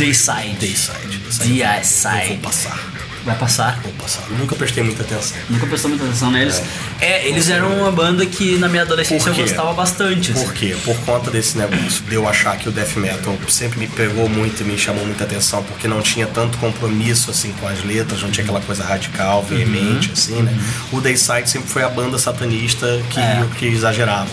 Dayside. 0.00 0.56
Dayside. 0.58 1.18
Dayside. 1.46 2.22
Eu 2.22 2.28
vou 2.28 2.36
passar. 2.38 2.90
Vai 3.22 3.36
passar? 3.36 3.78
Vou 3.82 3.92
passar. 3.92 4.22
Eu 4.30 4.38
nunca 4.38 4.56
prestei 4.56 4.82
muita 4.82 5.02
atenção. 5.02 5.36
Nunca 5.50 5.66
prestou 5.66 5.90
muita 5.90 6.06
atenção 6.06 6.30
neles. 6.30 6.62
É, 7.02 7.28
eles 7.28 7.50
eram 7.50 7.70
uma 7.78 7.92
banda 7.92 8.24
que 8.24 8.56
na 8.56 8.66
minha 8.66 8.80
adolescência 8.80 9.28
eu 9.28 9.34
gostava 9.34 9.74
bastante. 9.74 10.32
assim. 10.32 10.42
Por 10.42 10.54
quê? 10.54 10.74
Por 10.86 10.96
conta 11.00 11.30
desse 11.30 11.58
negócio 11.58 12.02
de 12.08 12.14
eu 12.14 12.26
achar 12.26 12.56
que 12.56 12.66
o 12.70 12.72
death 12.72 12.96
metal 12.96 13.36
sempre 13.46 13.78
me 13.78 13.88
pegou 13.88 14.26
muito 14.26 14.62
e 14.62 14.64
me 14.64 14.78
chamou 14.78 15.04
muita 15.04 15.24
atenção, 15.24 15.62
porque 15.64 15.86
não 15.86 16.00
tinha 16.00 16.26
tanto 16.26 16.56
compromisso 16.56 17.30
assim 17.30 17.52
com 17.60 17.68
as 17.68 17.84
letras, 17.84 18.22
não 18.22 18.30
tinha 18.30 18.42
aquela 18.42 18.62
coisa 18.62 18.82
radical, 18.82 19.42
veemente, 19.42 20.12
assim, 20.14 20.40
né? 20.40 20.58
O 20.90 20.98
Dayside 21.02 21.50
sempre 21.50 21.68
foi 21.68 21.82
a 21.82 21.90
banda 21.90 22.18
satanista 22.18 23.02
que, 23.10 23.20
É. 23.20 23.44
que 23.58 23.66
exagerava. 23.66 24.30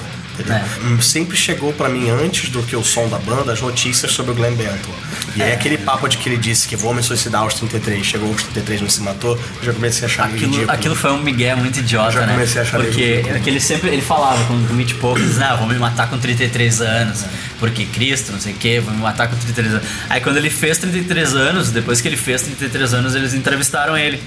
É. 0.49 1.01
Sempre 1.01 1.35
chegou 1.38 1.73
pra 1.73 1.89
mim, 1.89 2.09
antes 2.09 2.49
do 2.49 2.61
que 2.64 2.76
o 2.76 2.84
som 2.84 3.07
da 3.09 3.18
banda, 3.18 3.53
as 3.53 3.61
notícias 3.61 4.11
sobre 4.11 4.31
o 4.31 4.35
Glenn 4.35 4.55
Benton. 4.55 4.91
E 5.35 5.41
aí 5.43 5.51
aquele 5.53 5.77
papo 5.77 6.07
de 6.07 6.18
que 6.18 6.27
ele 6.30 6.38
disse 6.38 6.68
que 6.68 6.76
vou 6.76 6.93
me 6.93 7.03
suicidar 7.03 7.41
aos 7.41 7.53
33, 7.55 8.05
chegou 8.05 8.30
aos 8.30 8.41
33 8.43 8.80
e 8.80 8.84
não 8.84 8.89
se 8.89 9.01
matou, 9.01 9.39
já 9.61 9.72
comecei 9.73 10.03
a 10.03 10.05
achar 10.05 10.26
Aquilo, 10.26 10.45
ridículo. 10.51 10.72
aquilo 10.72 10.95
foi 10.95 11.11
um 11.11 11.22
migué 11.22 11.53
muito 11.55 11.80
idiota, 11.80 12.11
Já 12.11 12.26
né? 12.26 12.34
comecei 12.34 12.61
a 12.61 12.64
achar 12.64 12.80
Porque 12.81 13.05
ridículo. 13.05 13.34
porque 13.35 13.49
ele 13.49 13.59
sempre 13.59 13.89
ele 13.89 14.01
falava 14.01 14.43
com 14.45 14.53
o 14.53 14.73
Mitch 14.73 14.93
ele 15.15 15.26
dizia, 15.27 15.47
ah, 15.49 15.55
vou 15.55 15.68
me 15.68 15.76
matar 15.76 16.09
com 16.09 16.18
33 16.18 16.81
anos, 16.81 17.23
porque 17.59 17.85
Cristo, 17.85 18.31
não 18.31 18.39
sei 18.39 18.53
o 18.53 18.55
que, 18.55 18.80
vou 18.80 18.93
me 18.93 18.99
matar 19.01 19.27
com 19.27 19.35
33 19.35 19.73
anos. 19.76 19.88
Aí 20.09 20.22
quando 20.22 20.38
ele 20.38 20.49
fez 20.49 20.77
33 20.80 21.35
anos, 21.35 21.69
depois 21.72 22.01
que 22.01 22.07
ele 22.07 22.18
fez 22.18 22.41
33 22.41 22.93
anos, 22.93 23.15
eles 23.15 23.34
entrevistaram 23.34 23.97
ele. 23.97 24.22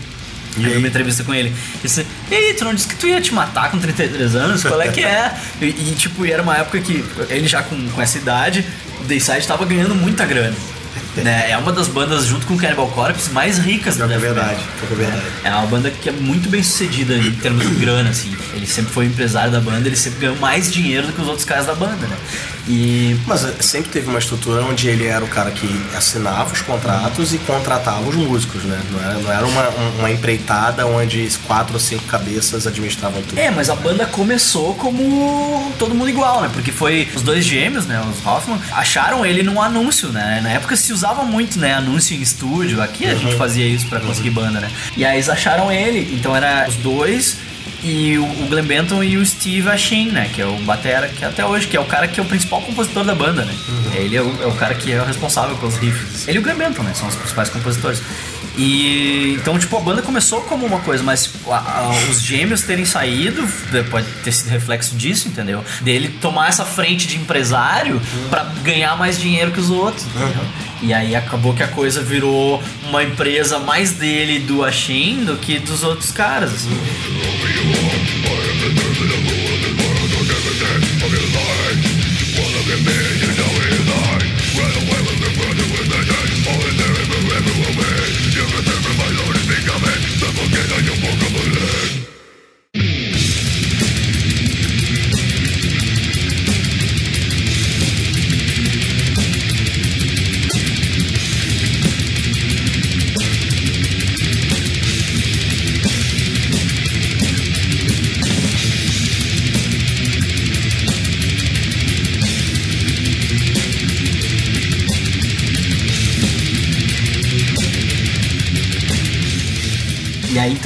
E 0.57 0.65
eu 0.65 0.71
vi 0.73 0.79
uma 0.79 0.89
entrevista 0.89 1.23
com 1.23 1.35
ele. 1.35 1.49
Ele 1.49 1.57
disse, 1.83 2.07
e 2.31 2.35
aí, 2.35 2.55
tu 2.55 2.65
não 2.65 2.75
disse 2.75 2.89
que 2.89 2.97
tu 2.97 3.07
ia 3.07 3.21
te 3.21 3.33
matar 3.33 3.71
com 3.71 3.79
33 3.79 4.35
anos? 4.35 4.63
Qual 4.63 4.81
é 4.81 4.89
que 4.89 5.01
é? 5.01 5.35
E, 5.61 5.67
e, 5.67 5.95
tipo, 5.97 6.27
e 6.27 6.33
era 6.33 6.43
uma 6.43 6.57
época 6.57 6.81
que 6.81 7.05
ele 7.29 7.47
já 7.47 7.63
com, 7.63 7.89
com 7.89 8.03
essa 8.03 8.19
idade, 8.19 8.65
o 9.01 9.05
Dayside 9.05 9.47
tava 9.47 9.65
ganhando 9.65 9.95
muita 9.95 10.27
grana. 10.27 10.57
Né? 11.17 11.51
É 11.51 11.59
uma 11.59 11.73
das 11.73 11.89
bandas, 11.89 12.27
junto 12.27 12.47
com 12.47 12.55
o 12.55 12.57
Cannibal 12.57 12.89
Corpse, 12.89 13.31
mais 13.31 13.59
ricas 13.59 13.97
que 13.97 14.03
é 14.03 14.07
verdade, 14.07 14.61
é 14.83 14.95
verdade. 14.95 15.23
É 15.43 15.51
uma 15.51 15.67
banda 15.67 15.91
que 15.91 16.09
é 16.09 16.13
muito 16.13 16.49
bem 16.49 16.63
sucedida 16.63 17.15
em 17.15 17.33
termos 17.33 17.69
de 17.69 17.75
grana, 17.75 18.11
assim. 18.11 18.35
Ele 18.55 18.67
sempre 18.67 18.93
foi 18.93 19.07
empresário 19.07 19.51
da 19.51 19.61
banda, 19.61 19.89
ele 19.89 19.97
sempre 19.97 20.21
ganhou 20.21 20.37
mais 20.37 20.73
dinheiro 20.73 21.09
do 21.09 21.13
que 21.13 21.21
os 21.21 21.27
outros 21.27 21.45
caras 21.45 21.67
da 21.67 21.75
banda, 21.75 22.07
né? 22.07 22.17
E. 22.69 23.17
Mas 23.27 23.45
eh, 23.45 23.55
sempre 23.61 23.91
teve 23.91 24.09
uma 24.09 24.19
estrutura 24.19 24.63
onde 24.65 24.89
ele 24.89 25.07
era 25.07 25.25
o 25.25 25.29
cara 25.29 25.51
que 25.51 25.69
assinava 25.97 26.53
os 26.53 26.61
contratos 26.63 27.33
e 27.35 27.39
contratava 27.39 28.01
os 28.09 28.15
músicos, 28.17 28.63
né? 28.65 28.81
Não 28.91 29.01
era, 29.01 29.15
não 29.19 29.33
era 29.33 29.47
uma, 29.47 29.69
um- 29.71 29.99
uma 30.01 30.11
empreitada 30.11 30.87
onde 30.87 31.29
quatro 31.47 31.75
ou 31.75 31.81
cinco 31.81 32.05
cabeças 32.05 32.67
administravam 32.67 33.23
tudo. 33.23 33.39
É, 33.39 33.51
mas 33.51 33.71
a 33.71 33.75
banda 33.77 34.07
começou 34.07 34.75
como 34.75 35.73
todo 35.79 35.95
mundo 35.95 36.09
igual, 36.11 36.43
né? 36.43 36.51
Porque 36.53 36.73
foi 36.73 37.09
os 37.15 37.23
dois 37.23 37.45
gêmeos, 37.45 37.87
né? 37.87 38.01
Os 38.11 38.25
Hoffman, 38.27 38.59
acharam 38.73 39.25
ele 39.25 39.43
num 39.43 39.61
anúncio, 39.61 40.09
né? 40.09 40.41
Na 40.43 40.51
época 40.51 40.77
se 40.77 40.93
usava 40.93 41.23
muito, 41.25 41.59
né? 41.59 41.75
Anúncio 41.75 42.17
em 42.17 42.21
estúdio. 42.21 42.83
Aqui 42.83 43.07
a 43.07 43.15
gente 43.15 43.37
fazia 43.37 43.67
isso 43.67 43.87
pra 43.87 44.01
conseguir 44.01 44.31
banda, 44.31 44.61
né? 44.61 44.71
E 44.97 45.05
aí 45.05 45.17
eles 45.17 45.29
acharam 45.29 45.71
ele. 45.73 46.15
Então 46.15 46.35
era 46.37 46.67
os 46.69 46.77
dois 46.77 47.37
e 47.83 48.19
o, 48.19 48.25
o 48.25 48.47
Glenn 48.49 48.65
Benton 48.65 49.03
e 49.03 49.17
o 49.17 49.25
Steve 49.25 49.69
Ashin, 49.69 50.11
né? 50.11 50.31
Que 50.35 50.43
é 50.43 50.47
o 50.47 50.57
batera, 50.59 51.09
que 51.09 51.25
até 51.25 51.45
hoje, 51.45 51.67
que 51.67 51.77
é 51.77 51.81
o 51.81 51.85
cara 51.85 52.07
que 52.09 52.21
é 52.21 52.23
o 52.23 52.27
principal 52.27 52.61
compositor 52.63 53.05
da 53.05 53.15
banda, 53.15 53.45
né? 53.45 53.55
Ele 53.95 54.17
é 54.17 54.23
o, 54.23 54.43
é 54.43 54.47
o 54.47 54.53
cara 54.53 54.75
que 54.75 54.93
é 54.93 55.01
o 55.01 55.05
responsável 55.05 55.57
pelos 55.57 55.77
riffs. 55.77 56.29
Ele 56.29 56.39
e 56.39 56.41
o 56.41 56.43
Glenn 56.43 56.57
Benton, 56.57 56.83
né? 56.83 56.93
São 56.95 57.09
os 57.09 57.15
principais 57.17 57.49
compositores. 57.49 58.03
E 58.59 59.35
então, 59.41 59.59
tipo, 59.59 59.77
a 59.77 59.81
banda 59.81 60.03
começou 60.03 60.41
como 60.43 60.67
uma 60.67 60.81
coisa, 60.81 61.03
mas 61.03 61.31
a- 61.49 61.55
a- 61.57 61.89
os 62.11 62.21
gêmeos 62.21 62.63
terem 62.63 62.85
saído 62.85 63.47
pode 63.91 64.07
ter 64.25 64.33
sido 64.33 64.49
reflexo 64.49 64.97
disso, 64.97 65.29
entendeu? 65.29 65.65
Dele 65.81 66.09
tomar 66.21 66.49
essa 66.49 66.65
frente 66.65 67.07
de 67.07 67.17
empresário 67.17 68.01
pra 68.29 68.45
ganhar 68.63 68.97
mais 68.97 69.19
dinheiro 69.19 69.51
que 69.53 69.61
os 69.61 69.71
outros. 69.71 70.05
entendeu? 70.05 70.45
E 70.83 70.93
aí 70.95 71.15
acabou 71.15 71.55
que 71.55 71.63
a 71.63 71.69
coisa 71.69 72.03
virou 72.03 72.63
uma 72.89 73.03
empresa 73.05 73.59
mais 73.59 73.93
dele 73.93 74.41
do 74.41 74.65
Ashin 74.65 75.25
do 75.25 75.37
que 75.37 75.59
dos 75.59 75.83
outros 75.83 76.11
caras. 76.11 76.53
assim. 76.55 76.71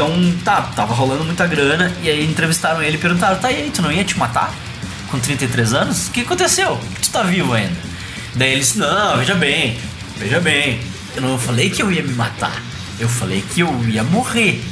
Então, 0.05 0.35
tá, 0.45 0.63
tava 0.75 0.95
rolando 0.95 1.25
muita 1.25 1.47
grana, 1.47 1.93
e 2.03 2.11
aí 2.11 2.25
entrevistaram 2.25 2.83
ele 2.83 2.97
e 2.97 3.01
perguntaram, 3.01 3.39
tá 3.39 3.51
e 3.51 3.57
aí, 3.57 3.71
tu 3.71 3.83
não 3.83 3.91
ia 3.91 4.05
te 4.05 4.19
matar? 4.19 4.53
Com 5.11 5.19
33 5.19 5.73
anos? 5.73 6.09
O 6.09 6.11
que 6.11 6.21
aconteceu? 6.21 6.79
Tu 7.01 7.11
tá 7.11 7.23
vivo 7.23 7.53
ainda? 7.53 7.77
Daí 8.35 8.53
ele 8.53 8.61
disse, 8.61 8.79
não, 8.79 9.17
veja 9.17 9.35
bem, 9.35 9.79
veja 10.17 10.41
bem, 10.41 10.81
eu 11.15 11.23
não 11.23 11.39
falei 11.39 11.71
que 11.71 11.83
eu 11.83 11.91
ia 11.91 12.03
me 12.03 12.13
matar, 12.15 12.61
eu 12.99 13.09
falei 13.09 13.43
que 13.53 13.61
eu 13.61 13.89
ia 13.89 14.03
morrer. 14.03 14.63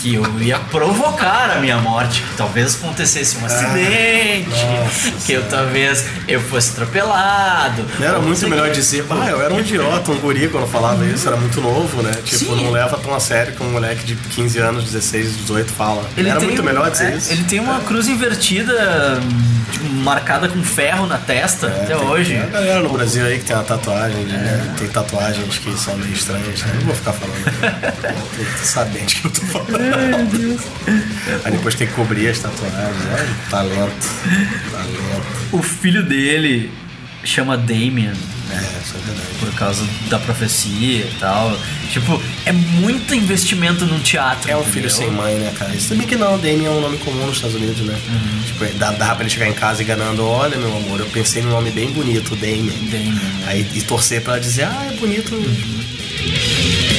Que 0.00 0.14
eu 0.14 0.40
ia 0.40 0.58
provocar 0.58 1.50
a 1.56 1.60
minha 1.60 1.76
morte, 1.78 2.22
que 2.22 2.36
talvez 2.36 2.76
acontecesse 2.76 3.36
um 3.38 3.44
acidente, 3.46 4.48
que 5.26 5.32
eu 5.32 5.42
talvez 5.48 6.04
eu 6.28 6.40
fosse 6.40 6.70
atropelado. 6.70 7.84
Era 8.00 8.18
muito 8.20 8.48
melhor 8.48 8.70
dizer, 8.70 9.04
ah, 9.10 9.28
eu 9.28 9.42
era 9.42 9.52
um 9.52 9.58
idiota, 9.58 10.12
um 10.12 10.18
guri 10.18 10.48
quando 10.48 10.68
falava 10.68 11.04
isso, 11.04 11.26
era 11.26 11.36
muito 11.36 11.60
novo, 11.60 12.00
né? 12.02 12.12
Tipo, 12.24 12.54
Sim. 12.54 12.64
não 12.64 12.70
leva 12.70 12.96
tão 12.98 13.12
a 13.14 13.18
sério 13.20 13.52
que 13.54 13.62
um 13.62 13.70
moleque 13.72 14.04
de 14.04 14.14
15 14.14 14.58
anos, 14.58 14.84
16, 14.84 15.36
18 15.38 15.72
fala. 15.72 16.04
era 16.16 16.36
tem 16.38 16.48
muito 16.48 16.62
um- 16.62 16.64
melhor 16.64 16.90
dizer 16.90 17.12
é, 17.12 17.16
isso. 17.16 17.32
Ele 17.32 17.42
tem 17.44 17.58
uma 17.58 17.80
cruz 17.80 18.06
invertida, 18.08 19.18
tipo, 19.72 19.86
marcada 19.94 20.48
com 20.48 20.62
ferro 20.62 21.06
na 21.06 21.18
testa 21.18 21.66
até 21.66 21.92
É, 21.92 21.96
Tem- 21.96 22.06
hoje. 22.06 22.34
Tem 22.34 22.42
a 22.42 22.46
galera 22.46 22.80
no 22.80 22.88
Brasil 22.90 23.24
aí 23.26 23.38
que 23.38 23.44
tem 23.46 23.56
uma 23.56 23.64
tatuagem, 23.64 24.24
né? 24.26 24.74
Tem 24.78 24.88
tatuagens 24.88 25.58
que 25.58 25.76
são 25.76 25.96
meio 25.96 26.12
estranhas, 26.12 26.62
né? 26.62 26.72
Não 26.76 26.86
vou 26.86 26.94
ficar 26.94 27.12
falando. 27.12 27.44
Né? 27.60 27.92
Tu 28.60 28.66
sabe 28.66 28.98
de 29.00 29.14
que 29.16 29.26
eu 29.26 29.30
tô 29.30 29.40
falando. 29.46 29.87
Aí 31.44 31.52
depois 31.52 31.74
tem 31.74 31.86
que 31.86 31.92
cobrir 31.94 32.28
as 32.28 32.38
tatuagens. 32.38 32.78
É 32.80 33.50
talento. 33.50 34.06
Talento. 34.72 35.26
O 35.52 35.62
filho 35.62 36.02
dele 36.02 36.70
chama 37.24 37.56
Damien, 37.56 38.12
É, 38.50 38.54
isso 38.82 38.94
é 38.96 39.00
verdade. 39.04 39.28
por 39.40 39.52
causa 39.54 39.84
da 40.08 40.18
profecia 40.18 41.00
e 41.04 41.14
tal. 41.18 41.58
Tipo, 41.90 42.22
é 42.46 42.52
muito 42.52 43.14
investimento 43.14 43.84
num 43.86 43.98
teatro. 44.00 44.50
É 44.50 44.56
um 44.56 44.64
filho 44.64 44.88
sem 44.90 45.10
mãe, 45.10 45.34
né, 45.34 45.52
cara? 45.58 45.74
Isso 45.74 45.88
também 45.90 46.06
que 46.06 46.16
não, 46.16 46.38
Damien 46.38 46.66
é 46.66 46.70
um 46.70 46.80
nome 46.80 46.96
comum 46.98 47.26
nos 47.26 47.36
Estados 47.36 47.56
Unidos, 47.56 47.80
né? 47.80 47.98
Tipo, 48.46 48.64
dá, 48.78 48.92
dá 48.92 49.14
pra 49.14 49.24
ele 49.24 49.30
chegar 49.30 49.48
em 49.48 49.52
casa 49.52 49.82
enganando, 49.82 50.24
olha, 50.24 50.56
meu 50.56 50.74
amor, 50.76 51.00
eu 51.00 51.06
pensei 51.06 51.42
num 51.42 51.50
nome 51.50 51.70
bem 51.70 51.90
bonito, 51.90 52.34
Damien. 52.36 52.88
Damien, 52.90 53.12
né? 53.12 53.44
Aí 53.48 53.66
e 53.74 53.82
torcer 53.82 54.22
pra 54.22 54.34
ela 54.34 54.40
dizer, 54.40 54.64
ah, 54.64 54.88
é 54.90 54.96
bonito. 54.96 55.34
Não, 55.34 56.97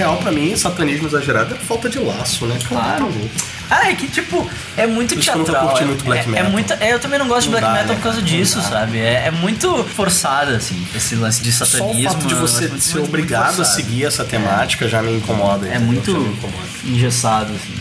real, 0.00 0.16
pra 0.16 0.32
mim, 0.32 0.56
satanismo 0.56 1.06
exagerado 1.06 1.54
é 1.54 1.58
falta 1.58 1.88
de 1.88 1.98
laço, 1.98 2.46
né? 2.46 2.58
Claro. 2.66 3.06
Tá. 3.06 3.44
Ah, 3.82 3.88
é 3.90 3.94
que 3.94 4.08
tipo, 4.08 4.48
é 4.76 4.84
muito 4.86 5.14
Por 5.14 5.22
que 5.22 5.30
eu 5.30 5.34
teatral. 5.44 5.68
curti 5.68 5.82
é- 5.82 5.86
muito 5.86 6.04
black 6.04 6.24
é, 6.24 6.30
metal. 6.32 6.46
É, 6.46 6.48
muito, 6.50 6.72
é, 6.72 6.92
eu 6.92 6.98
também 6.98 7.18
não 7.20 7.28
gosto 7.28 7.42
de 7.46 7.52
Não 7.52 7.60
black 7.60 7.66
dá, 7.66 7.72
metal 7.72 7.88
né? 7.90 7.94
por 7.96 8.02
causa 8.02 8.18
Não 8.18 8.24
disso, 8.24 8.60
sabe? 8.62 8.98
É, 8.98 9.26
é 9.26 9.30
muito 9.30 9.84
forçado, 9.84 10.50
assim, 10.52 10.84
esse 10.94 11.14
lance 11.14 11.40
de 11.40 11.52
Só 11.52 11.64
satanismo. 11.64 12.08
o 12.08 12.12
fato 12.12 12.26
de 12.26 12.34
é 12.34 12.36
você 12.36 12.68
muito- 12.68 12.82
ser 12.82 12.94
muito- 12.94 12.98
muito 12.98 13.08
obrigado 13.08 13.42
a 13.50 13.52
forçado. 13.52 13.76
seguir 13.76 14.04
essa 14.04 14.24
temática 14.24 14.88
já 14.88 15.00
me 15.02 15.14
incomoda. 15.16 15.68
É 15.68 15.78
muito 15.78 16.10
incomoda. 16.10 16.64
engessado, 16.84 17.52
assim. 17.52 17.74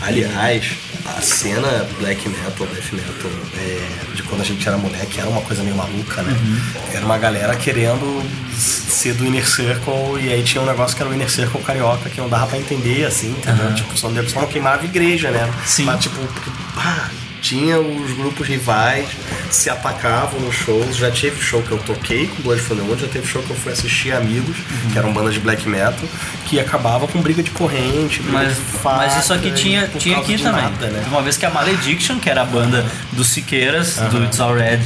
Aliás, 0.00 0.72
a 1.04 1.20
cena 1.20 1.86
black 1.98 2.28
metal, 2.28 2.66
death 2.66 2.92
metal, 2.92 3.30
é, 3.58 4.14
de 4.14 4.22
quando 4.22 4.42
a 4.42 4.44
gente 4.44 4.66
era 4.66 4.76
moleque, 4.78 5.20
era 5.20 5.28
uma 5.28 5.40
coisa 5.42 5.62
meio 5.62 5.76
maluca, 5.76 6.22
né? 6.22 6.32
Uhum. 6.32 6.60
Era 6.92 7.04
uma 7.04 7.18
galera 7.18 7.54
querendo 7.56 8.22
ser 8.54 9.14
do 9.14 9.24
Inner 9.24 9.46
Circle, 9.48 10.20
e 10.20 10.32
aí 10.32 10.42
tinha 10.42 10.62
um 10.62 10.66
negócio 10.66 10.96
que 10.96 11.02
era 11.02 11.10
o 11.10 11.14
Inner 11.14 11.30
Circle 11.30 11.60
carioca, 11.62 12.08
que 12.08 12.20
não 12.20 12.28
dava 12.28 12.46
pra 12.46 12.58
entender, 12.58 13.04
assim, 13.04 13.30
entendeu? 13.30 13.74
Tipo, 13.74 13.98
só 13.98 14.08
não 14.08 14.46
queimava 14.46 14.84
igreja, 14.84 15.30
né? 15.30 15.52
Sim. 15.66 15.84
Mas, 15.84 16.02
tipo, 16.02 16.16
porque, 16.16 16.50
pá, 16.74 17.10
tinha 17.42 17.78
os 17.80 18.12
grupos 18.12 18.46
rivais, 18.46 19.08
se 19.50 19.68
atacavam 19.68 20.40
nos 20.40 20.54
shows. 20.54 20.96
Já 20.96 21.10
teve 21.10 21.42
show 21.42 21.60
que 21.60 21.72
eu 21.72 21.78
toquei 21.78 22.28
com 22.28 22.42
Blood 22.42 22.62
from 22.62 22.76
the 22.76 22.82
Wood, 22.82 23.02
já 23.02 23.08
teve 23.08 23.26
show 23.26 23.42
que 23.42 23.50
eu 23.50 23.56
fui 23.56 23.72
assistir 23.72 24.12
amigos, 24.12 24.56
que 24.92 24.96
eram 24.98 25.12
bandas 25.12 25.34
de 25.34 25.40
black 25.40 25.68
metal, 25.68 26.08
que 26.46 26.60
acabava 26.60 27.06
com 27.08 27.20
briga 27.20 27.42
de 27.42 27.50
corrente, 27.50 28.22
briga 28.22 28.38
Mas, 28.38 28.56
de 28.56 28.62
faca, 28.62 28.96
mas 28.98 29.24
isso 29.24 29.34
aqui 29.34 29.50
tinha, 29.50 29.88
tinha 29.98 30.18
aqui 30.18 30.38
também. 30.38 30.62
nada, 30.62 30.86
né? 30.86 31.04
Uma 31.08 31.20
vez 31.20 31.36
que 31.36 31.44
a 31.44 31.50
Malediction, 31.50 32.18
que 32.20 32.30
era 32.30 32.42
a 32.42 32.44
banda 32.44 32.86
dos 33.10 33.28
Siqueiras, 33.28 33.96
do 33.96 34.22
It's 34.22 34.38
All 34.38 34.54
Red, 34.54 34.78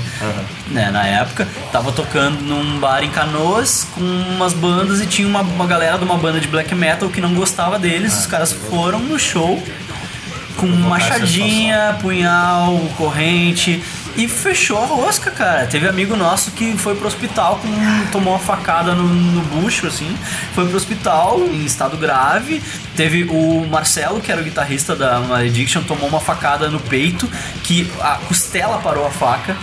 né, 0.68 0.90
na 0.90 1.06
época, 1.06 1.46
tava 1.70 1.92
tocando 1.92 2.40
num 2.40 2.78
bar 2.80 3.04
em 3.04 3.10
Canoas 3.10 3.86
com 3.94 4.00
umas 4.00 4.54
bandas 4.54 5.00
e 5.02 5.06
tinha 5.06 5.28
uma, 5.28 5.42
uma 5.42 5.66
galera 5.66 5.98
de 5.98 6.04
uma 6.04 6.16
banda 6.16 6.40
de 6.40 6.48
black 6.48 6.74
metal 6.74 7.10
que 7.10 7.20
não 7.20 7.34
gostava 7.34 7.78
deles. 7.78 8.14
Ah, 8.14 8.20
Os 8.20 8.26
caras 8.26 8.52
foram 8.52 8.98
no 8.98 9.18
show 9.18 9.62
com 10.56 10.66
machadinha, 10.66 11.96
punhal, 12.00 12.78
corrente. 12.96 13.82
E 14.16 14.26
fechou 14.26 14.82
a 14.82 14.86
rosca, 14.86 15.30
cara. 15.30 15.66
Teve 15.66 15.86
amigo 15.86 16.16
nosso 16.16 16.50
que 16.52 16.72
foi 16.78 16.94
pro 16.94 17.06
hospital, 17.06 17.60
com, 17.60 18.06
tomou 18.10 18.32
uma 18.32 18.38
facada 18.38 18.94
no, 18.94 19.06
no 19.06 19.42
bucho, 19.42 19.86
assim. 19.86 20.16
Foi 20.54 20.66
pro 20.66 20.76
hospital 20.76 21.40
em 21.40 21.64
estado 21.64 21.98
grave. 21.98 22.62
Teve 22.96 23.24
o 23.24 23.66
Marcelo, 23.70 24.20
que 24.20 24.32
era 24.32 24.40
o 24.40 24.44
guitarrista 24.44 24.96
da 24.96 25.20
Malediction, 25.20 25.82
tomou 25.82 26.08
uma 26.08 26.20
facada 26.20 26.70
no 26.70 26.80
peito, 26.80 27.28
que 27.62 27.90
a 28.00 28.16
costela 28.26 28.78
parou 28.78 29.06
a 29.06 29.10
faca. 29.10 29.54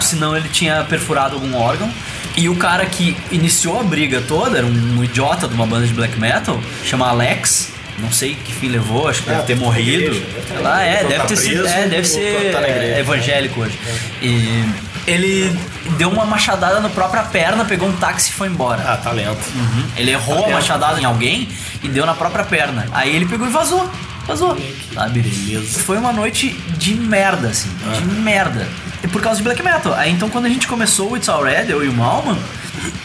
Senão 0.00 0.36
ele 0.36 0.48
tinha 0.48 0.84
perfurado 0.84 1.34
algum 1.34 1.56
órgão. 1.56 1.92
E 2.36 2.48
o 2.48 2.54
cara 2.54 2.86
que 2.86 3.16
iniciou 3.32 3.80
a 3.80 3.82
briga 3.82 4.20
toda 4.20 4.58
era 4.58 4.66
um 4.66 5.02
idiota 5.02 5.48
de 5.48 5.54
uma 5.54 5.66
banda 5.66 5.86
de 5.86 5.94
black 5.94 6.20
metal, 6.20 6.60
chama 6.84 7.08
Alex. 7.08 7.75
Não 7.98 8.12
sei 8.12 8.34
que 8.34 8.52
fim 8.52 8.68
levou, 8.68 9.08
acho 9.08 9.22
que 9.22 9.30
deve 9.30 9.42
ter 9.44 9.54
tá 9.56 9.60
morrido. 9.60 10.02
igreja, 10.02 10.20
deve 10.34 10.54
tá 10.54 10.60
Lá 10.60 10.82
é, 10.82 11.02
deve 11.04 11.14
Tá 11.14 11.24
ter 11.24 11.36
sido. 11.36 11.62
preso, 11.62 11.74
É, 11.74 11.82
deve 11.88 11.96
ou 11.96 12.04
ser 12.04 12.52
tá 12.52 12.60
na 12.60 12.68
igreja. 12.68 12.94
é, 12.94 13.00
evangélico 13.00 13.60
hoje. 13.60 13.78
E 14.20 14.64
ele 15.06 15.58
deu 15.96 16.10
uma 16.10 16.24
machadada 16.26 16.80
na 16.80 16.88
própria 16.88 17.22
perna, 17.22 17.64
pegou 17.64 17.88
um 17.88 17.96
táxi 17.96 18.30
e 18.30 18.32
foi 18.34 18.48
embora. 18.48 18.82
Ah, 18.86 18.96
talento. 18.96 19.38
Uhum. 19.54 19.84
Ele 19.96 20.10
errou 20.10 20.44
a 20.44 20.48
machadada 20.50 21.00
em 21.00 21.04
alguém 21.04 21.48
e 21.82 21.88
deu 21.88 22.04
na 22.04 22.14
própria 22.14 22.44
perna. 22.44 22.86
Aí 22.92 23.14
ele 23.14 23.24
pegou 23.26 23.46
e 23.46 23.50
vazou. 23.50 23.88
Vazou. 24.26 24.58
Sabe? 24.92 25.20
Beleza. 25.22 25.78
Foi 25.80 25.96
uma 25.96 26.12
noite 26.12 26.48
de 26.76 26.94
merda, 26.96 27.48
assim. 27.48 27.70
De 27.94 28.04
merda. 28.04 28.66
E 29.04 29.06
por 29.06 29.22
causa 29.22 29.38
de 29.38 29.44
black 29.44 29.62
metal. 29.62 29.94
Aí 29.94 30.10
então 30.10 30.28
quando 30.28 30.46
a 30.46 30.48
gente 30.48 30.66
começou 30.66 31.12
o 31.12 31.16
It's 31.16 31.28
All 31.28 31.44
Red, 31.44 31.66
eu 31.70 31.84
e 31.84 31.88
o 31.88 31.92
Malman, 31.92 32.36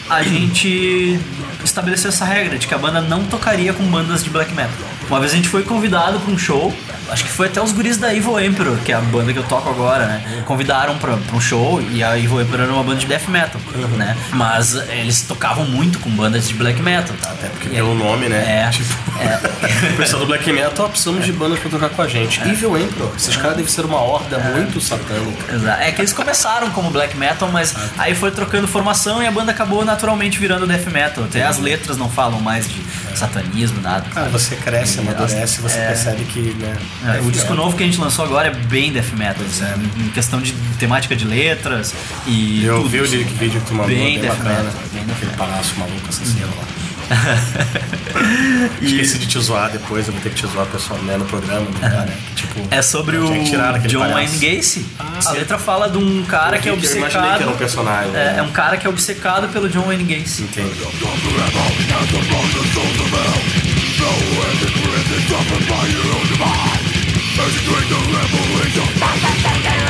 a 0.08 0.22
gente 0.22 1.18
estabeleceu 1.64 2.08
essa 2.08 2.24
regra 2.24 2.58
de 2.58 2.66
que 2.66 2.74
a 2.74 2.78
banda 2.78 3.00
não 3.00 3.24
tocaria 3.24 3.72
com 3.72 3.84
bandas 3.84 4.22
de 4.22 4.30
black 4.30 4.52
metal. 4.54 4.72
Uma 5.12 5.20
vez 5.20 5.32
a 5.32 5.36
gente 5.36 5.50
foi 5.50 5.62
convidado 5.62 6.18
pra 6.20 6.32
um 6.32 6.38
show, 6.38 6.74
acho 7.10 7.24
que 7.24 7.30
foi 7.30 7.46
até 7.46 7.60
os 7.60 7.70
guris 7.70 7.98
da 7.98 8.14
Evil 8.14 8.40
Emperor, 8.40 8.78
que 8.78 8.92
é 8.92 8.94
a 8.94 9.00
banda 9.02 9.30
que 9.30 9.38
eu 9.38 9.42
toco 9.42 9.68
agora, 9.68 10.06
né? 10.06 10.42
Convidaram 10.46 10.96
pra, 10.96 11.18
pra 11.18 11.36
um 11.36 11.40
show 11.40 11.82
e 11.82 12.02
a 12.02 12.18
Evil 12.18 12.40
Emperor 12.40 12.62
era 12.62 12.72
uma 12.72 12.82
banda 12.82 12.98
de 12.98 13.04
death 13.04 13.28
metal, 13.28 13.60
né? 13.98 14.16
Mas 14.32 14.74
eles 14.74 15.20
tocavam 15.20 15.66
muito 15.66 15.98
com 15.98 16.08
bandas 16.08 16.48
de 16.48 16.54
black 16.54 16.80
metal, 16.80 17.14
tá? 17.20 17.28
Até 17.28 17.48
porque 17.48 17.68
Pelo 17.68 17.94
nome, 17.94 18.30
né? 18.30 18.64
É, 18.66 18.70
Tipo, 18.70 18.94
é. 19.20 19.92
o 19.92 19.96
pessoal 19.98 20.20
do 20.22 20.26
Black 20.26 20.50
Metal, 20.50 20.88
precisamos 20.88 21.26
de 21.26 21.32
bandas 21.32 21.58
pra 21.58 21.68
tocar 21.68 21.90
com 21.90 22.00
a 22.00 22.08
gente. 22.08 22.40
Evil 22.48 22.78
Emperor, 22.78 23.12
esses 23.14 23.36
caras 23.36 23.58
devem 23.58 23.70
ser 23.70 23.84
uma 23.84 24.00
horda 24.00 24.38
muito 24.38 24.80
satânica. 24.80 25.54
Exato. 25.54 25.82
É 25.82 25.92
que 25.92 26.00
eles 26.00 26.14
começaram 26.14 26.70
como 26.70 26.90
black 26.90 27.18
metal, 27.18 27.50
mas 27.52 27.74
aí 27.98 28.14
foi 28.14 28.30
trocando 28.30 28.66
formação 28.66 29.22
e 29.22 29.26
a 29.26 29.30
banda 29.30 29.52
acabou 29.52 29.84
naturalmente 29.84 30.38
virando 30.38 30.66
death 30.66 30.86
metal. 30.86 31.24
Até 31.24 31.44
as 31.44 31.58
letras 31.58 31.98
não 31.98 32.08
falam 32.08 32.40
mais 32.40 32.66
de 32.66 32.82
satanismo, 33.14 33.82
nada. 33.82 34.06
Cara, 34.14 34.30
você 34.30 34.56
cresce, 34.56 35.01
amadurece, 35.02 35.60
você 35.60 35.78
É. 35.78 35.86
percebe 35.88 36.24
que, 36.24 36.40
né? 36.58 36.76
É, 37.16 37.20
o 37.20 37.30
disco 37.30 37.54
novo 37.54 37.76
que 37.76 37.82
a 37.82 37.86
gente 37.86 38.00
lançou 38.00 38.24
agora 38.24 38.48
é 38.48 38.50
bem 38.50 38.92
death 38.92 39.12
metal, 39.16 39.44
assim, 39.44 39.64
em 40.04 40.08
questão 40.10 40.40
de 40.40 40.52
temática 40.78 41.14
de 41.14 41.24
letras 41.24 41.94
e 42.26 42.64
Eu 42.64 42.76
tudo. 42.78 42.88
vi 42.88 43.00
o 43.00 43.04
lyric 43.04 43.32
vídeo 43.34 43.60
que 43.60 43.66
tu 43.66 43.74
mandou, 43.74 43.88
Bem 43.94 44.04
bem, 44.04 44.20
death 44.20 44.36
bacana. 44.38 44.62
metal, 44.62 44.72
bem 44.92 45.04
death 45.04 45.16
Aquele 45.16 45.30
metal. 45.32 45.46
palhaço 45.48 45.74
maluco 45.78 46.08
assassino 46.08 46.46
lá. 46.46 46.64
Esqueci 48.80 49.18
de 49.18 49.26
te 49.26 49.38
zoar 49.38 49.70
depois, 49.70 50.06
eu 50.06 50.12
vou 50.14 50.22
ter 50.22 50.30
que 50.30 50.36
te 50.36 50.46
zoar 50.46 50.64
pessoal, 50.66 50.98
né, 51.02 51.16
no 51.18 51.24
programa, 51.26 51.66
né, 51.80 52.08
que, 52.30 52.34
tipo, 52.46 52.66
É 52.70 52.80
sobre 52.80 53.16
o 53.18 53.26
John. 53.86 54.08
Wayne 54.12 54.38
Gacy. 54.38 54.86
a 54.98 55.20
sim. 55.20 55.32
letra 55.32 55.58
fala 55.58 55.90
de 55.90 55.98
um 55.98 56.22
cara 56.24 56.58
que 56.58 56.68
é 56.68 56.72
obcecado. 56.72 57.36
que 57.36 57.42
era 57.42 57.50
um 57.52 57.56
personagem, 57.56 58.10
É, 58.12 58.14
né? 58.14 58.34
é 58.38 58.42
um 58.42 58.50
cara 58.52 58.76
que 58.78 58.86
é 58.86 58.90
obcecado 58.90 59.48
pelo 59.48 59.68
John 59.68 59.82
Wayne 59.82 60.04
Gacy. 60.04 60.42
Entendi. 60.44 60.70
flow 64.02 64.42
and 64.50 64.58
the 64.58 64.70
grid 64.82 65.06
is 65.16 65.24
suffered 65.30 65.64
by 65.68 65.84
your 65.86 66.06
own 66.14 66.26
divine 66.26 66.82
As 67.38 67.50
you 67.54 67.62
drink 67.70 67.86
the 67.88 68.00
revolution. 68.18 69.81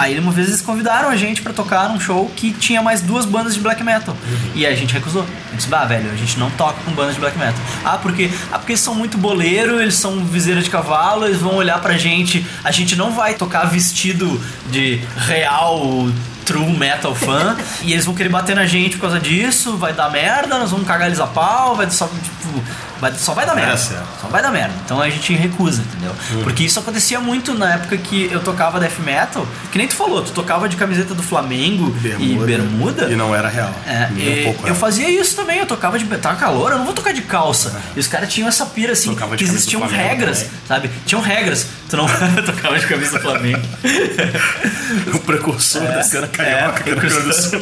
Aí 0.00 0.18
uma 0.18 0.32
vez 0.32 0.48
eles 0.48 0.62
convidaram 0.62 1.10
a 1.10 1.16
gente 1.16 1.42
pra 1.42 1.52
tocar 1.52 1.90
num 1.90 2.00
show 2.00 2.32
que 2.34 2.54
tinha 2.54 2.80
mais 2.80 3.02
duas 3.02 3.26
bandas 3.26 3.52
de 3.52 3.60
black 3.60 3.84
metal. 3.84 4.16
E 4.54 4.64
a 4.64 4.74
gente 4.74 4.94
recusou. 4.94 5.24
A 5.24 5.50
gente 5.50 5.56
disse, 5.56 5.74
ah, 5.74 5.84
velho, 5.84 6.10
a 6.10 6.16
gente 6.16 6.38
não 6.38 6.50
toca 6.52 6.80
com 6.86 6.90
bandas 6.92 7.16
de 7.16 7.20
black 7.20 7.38
metal. 7.38 7.60
Ah, 7.84 7.98
porque, 7.98 8.30
ah, 8.50 8.58
porque 8.58 8.72
eles 8.72 8.80
são 8.80 8.94
muito 8.94 9.18
boleiro, 9.18 9.78
eles 9.78 9.96
são 9.96 10.24
viseira 10.24 10.62
de 10.62 10.70
cavalo, 10.70 11.26
eles 11.26 11.36
vão 11.36 11.54
olhar 11.54 11.78
pra 11.82 11.98
gente. 11.98 12.46
A 12.64 12.70
gente 12.70 12.96
não 12.96 13.12
vai 13.12 13.34
tocar 13.34 13.64
vestido 13.66 14.40
de 14.70 15.02
real 15.18 16.10
true 16.50 16.76
metal 16.76 17.14
fã 17.14 17.56
e 17.82 17.92
eles 17.92 18.04
vão 18.04 18.14
querer 18.14 18.28
bater 18.28 18.56
na 18.56 18.66
gente 18.66 18.96
por 18.96 19.02
causa 19.02 19.20
disso, 19.20 19.76
vai 19.76 19.92
dar 19.92 20.10
merda, 20.10 20.58
nós 20.58 20.70
vamos 20.70 20.86
cagar 20.86 21.06
eles 21.06 21.20
a 21.20 21.26
pau, 21.26 21.76
vai 21.76 21.88
só, 21.90 22.06
tipo, 22.08 22.62
vai, 23.00 23.12
só 23.14 23.32
vai 23.34 23.46
dar 23.46 23.54
merda. 23.54 23.76
Só 23.76 24.28
vai 24.28 24.42
dar 24.42 24.50
merda. 24.50 24.74
Então 24.84 25.00
a 25.00 25.08
gente 25.08 25.32
recusa, 25.34 25.82
entendeu? 25.82 26.12
Porque 26.42 26.64
isso 26.64 26.78
acontecia 26.80 27.20
muito 27.20 27.54
na 27.54 27.74
época 27.74 27.96
que 27.96 28.28
eu 28.32 28.40
tocava 28.40 28.80
death 28.80 28.98
metal, 29.04 29.46
que 29.70 29.78
nem 29.78 29.86
tu 29.86 29.94
falou, 29.94 30.22
tu 30.22 30.32
tocava 30.32 30.68
de 30.68 30.76
camiseta 30.76 31.14
do 31.14 31.22
Flamengo 31.22 31.94
e 32.18 32.34
bermuda. 32.44 33.04
E 33.10 33.14
não 33.16 33.34
era 33.34 33.48
real. 33.48 33.72
É, 33.86 34.08
e 34.16 34.40
um 34.40 34.44
pouco 34.44 34.68
eu 34.68 34.74
fazia 34.74 35.08
isso 35.08 35.36
também, 35.36 35.58
eu 35.58 35.66
tocava 35.66 35.98
de. 35.98 36.04
Tava 36.18 36.36
calor, 36.36 36.72
eu 36.72 36.78
não 36.78 36.84
vou 36.84 36.94
tocar 36.94 37.12
de 37.12 37.22
calça. 37.22 37.80
E 37.96 38.00
os 38.00 38.06
caras 38.06 38.32
tinham 38.32 38.48
essa 38.48 38.66
pira 38.66 38.92
assim, 38.92 39.10
Tocava 39.10 39.36
que 39.36 39.44
existiam 39.44 39.86
regras, 39.86 40.42
também. 40.42 40.52
sabe? 40.66 40.90
Tinham 41.06 41.22
regras. 41.22 41.66
Tu 41.88 41.96
não 41.96 42.06
tocava 42.44 42.78
de 42.78 42.86
camisa 42.86 43.18
do 43.18 43.22
Flamengo. 43.22 43.60
O 45.14 45.18
precursor 45.20 45.82
da 45.82 46.02
cena 46.02 46.26
carioca, 46.40 46.90
é, 46.90 46.94
do 46.94 47.00
Rio 47.00 47.10
Grande 47.10 47.26
do 47.26 47.34
Sul. 47.34 47.60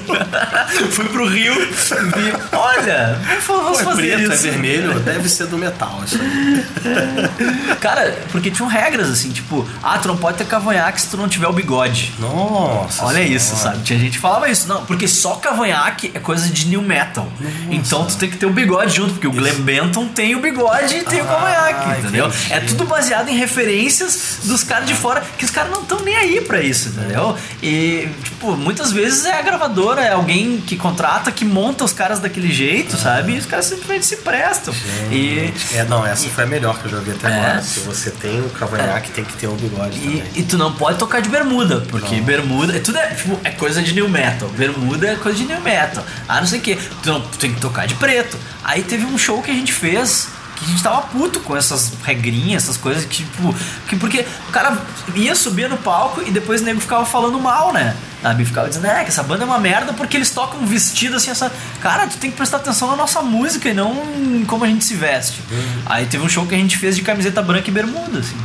Fui 0.90 1.04
pro 1.06 1.26
Rio 1.26 1.54
e 1.62 2.56
olha, 2.56 3.18
vamos 3.46 3.78
Pô, 3.78 3.80
é 3.80 3.84
fazer 3.84 4.02
preto, 4.16 4.30
é 4.30 4.34
isso. 4.34 4.42
vermelho, 4.42 5.00
deve 5.00 5.28
ser 5.28 5.46
do 5.46 5.58
metal 5.58 6.00
isso 6.04 6.18
aí. 6.20 7.76
Cara, 7.80 8.18
porque 8.30 8.50
tinham 8.50 8.68
regras 8.68 9.10
assim, 9.10 9.30
tipo, 9.30 9.66
ah, 9.82 9.98
tu 9.98 10.08
não 10.08 10.16
pode 10.16 10.38
ter 10.38 10.46
cavanhaque 10.46 11.00
se 11.00 11.08
tu 11.08 11.16
não 11.16 11.28
tiver 11.28 11.48
o 11.48 11.52
bigode. 11.52 12.14
Nossa. 12.18 13.04
Olha 13.04 13.18
senhora. 13.18 13.34
isso, 13.34 13.56
sabe? 13.56 13.82
Tinha 13.82 13.98
gente 13.98 14.12
que 14.12 14.18
falava 14.18 14.48
isso. 14.48 14.68
Não, 14.68 14.84
porque 14.84 15.06
só 15.06 15.34
cavanhaque 15.36 16.10
é 16.14 16.18
coisa 16.18 16.48
de 16.48 16.66
new 16.68 16.82
metal. 16.82 17.28
Então 17.70 18.04
tu 18.06 18.16
tem 18.16 18.30
que 18.30 18.36
ter 18.36 18.46
o 18.46 18.50
bigode 18.50 18.96
junto, 18.96 19.14
porque 19.14 19.26
o 19.26 19.32
Glenn 19.32 19.60
Benton 19.60 20.08
tem 20.08 20.34
o 20.34 20.40
bigode 20.40 20.96
e 20.96 21.02
tem 21.04 21.20
o 21.20 21.24
cavanhaque, 21.24 21.98
entendeu? 22.00 22.26
Ah, 22.26 22.28
entendi. 22.28 22.52
É 22.52 22.60
tudo 22.60 22.84
baseado 22.84 23.28
em 23.28 23.36
referências 23.36 24.38
dos 24.44 24.62
caras 24.62 24.86
de 24.86 24.94
fora, 24.94 25.22
que 25.36 25.44
os 25.44 25.50
caras 25.50 25.70
não 25.70 25.82
estão 25.82 26.00
nem 26.02 26.16
aí 26.16 26.40
pra 26.40 26.60
isso, 26.60 26.90
entendeu? 26.90 27.36
E, 27.62 28.08
tipo, 28.22 28.56
muitas 28.68 28.92
vezes 28.92 29.24
é 29.24 29.32
a 29.32 29.40
gravadora, 29.40 30.02
é 30.02 30.12
alguém 30.12 30.58
que 30.60 30.76
contrata, 30.76 31.32
que 31.32 31.42
monta 31.42 31.84
os 31.84 31.92
caras 31.94 32.20
daquele 32.20 32.52
jeito, 32.52 32.98
sabe? 32.98 33.32
E 33.32 33.38
os 33.38 33.46
caras 33.46 33.64
simplesmente 33.64 34.04
se 34.04 34.16
prestam. 34.18 34.74
E, 35.10 35.50
É, 35.72 35.84
não, 35.84 36.04
essa 36.06 36.28
foi 36.28 36.44
a 36.44 36.46
melhor 36.46 36.78
que 36.78 36.84
eu 36.84 36.90
já 36.90 36.98
vi 36.98 37.12
até 37.12 37.28
É. 37.28 37.34
agora. 37.38 37.62
Se 37.62 37.80
você 37.80 38.10
tem 38.10 38.40
o 38.42 38.50
cavanhaque, 38.50 39.10
tem 39.10 39.24
que 39.24 39.32
ter 39.32 39.46
o 39.46 39.54
bigode 39.54 39.96
E, 39.96 40.00
também. 40.02 40.22
e 40.36 40.42
tu 40.42 40.58
não 40.58 40.70
pode 40.74 40.98
tocar 40.98 41.22
de 41.22 41.30
bermuda, 41.30 41.80
porque 41.88 42.16
bermuda 42.20 42.76
é 42.76 42.78
tudo 42.80 42.98
é, 42.98 43.06
tipo, 43.14 43.38
é 43.42 43.50
coisa 43.50 43.80
de 43.82 43.94
new 43.94 44.08
metal. 44.08 44.48
Bermuda 44.50 45.06
é 45.08 45.16
coisa 45.16 45.38
de 45.38 45.44
new 45.44 45.60
metal. 45.62 46.04
Ah, 46.28 46.38
não 46.40 46.46
sei 46.46 46.58
o 46.58 46.62
que. 46.62 46.76
Tu, 46.76 47.08
não, 47.10 47.22
tu 47.22 47.38
tem 47.38 47.54
que 47.54 47.60
tocar 47.60 47.86
de 47.86 47.94
preto. 47.94 48.36
Aí 48.62 48.82
teve 48.82 49.06
um 49.06 49.16
show 49.16 49.40
que 49.40 49.50
a 49.50 49.54
gente 49.54 49.72
fez 49.72 50.28
que 50.58 50.64
a 50.64 50.68
gente 50.68 50.82
tava 50.82 51.02
puto 51.02 51.40
com 51.40 51.56
essas 51.56 51.92
regrinhas, 52.02 52.64
essas 52.64 52.76
coisas 52.76 53.04
que, 53.04 53.24
tipo. 53.24 53.54
Que, 53.86 53.96
porque 53.96 54.26
o 54.48 54.52
cara 54.52 54.76
ia 55.14 55.34
subir 55.34 55.68
no 55.68 55.76
palco 55.76 56.22
e 56.22 56.30
depois 56.30 56.60
o 56.60 56.64
nego 56.64 56.80
ficava 56.80 57.04
falando 57.04 57.38
mal, 57.40 57.72
né? 57.72 57.96
Sabe? 58.22 58.44
Ficava 58.44 58.68
dizendo, 58.68 58.86
é, 58.86 59.04
que 59.04 59.10
essa 59.10 59.22
banda 59.22 59.44
é 59.44 59.46
uma 59.46 59.58
merda 59.58 59.92
porque 59.92 60.16
eles 60.16 60.30
tocam 60.30 60.66
vestido 60.66 61.16
assim, 61.16 61.30
essa. 61.30 61.52
Cara, 61.80 62.06
tu 62.06 62.16
tem 62.16 62.30
que 62.30 62.36
prestar 62.36 62.58
atenção 62.58 62.88
na 62.88 62.96
nossa 62.96 63.22
música 63.22 63.68
e 63.68 63.74
não 63.74 63.92
em 64.16 64.44
como 64.44 64.64
a 64.64 64.68
gente 64.68 64.84
se 64.84 64.94
veste. 64.94 65.42
Aí 65.86 66.06
teve 66.06 66.24
um 66.24 66.28
show 66.28 66.46
que 66.46 66.54
a 66.54 66.58
gente 66.58 66.76
fez 66.76 66.96
de 66.96 67.02
camiseta 67.02 67.40
branca 67.40 67.68
e 67.68 67.72
bermuda, 67.72 68.18
assim 68.18 68.36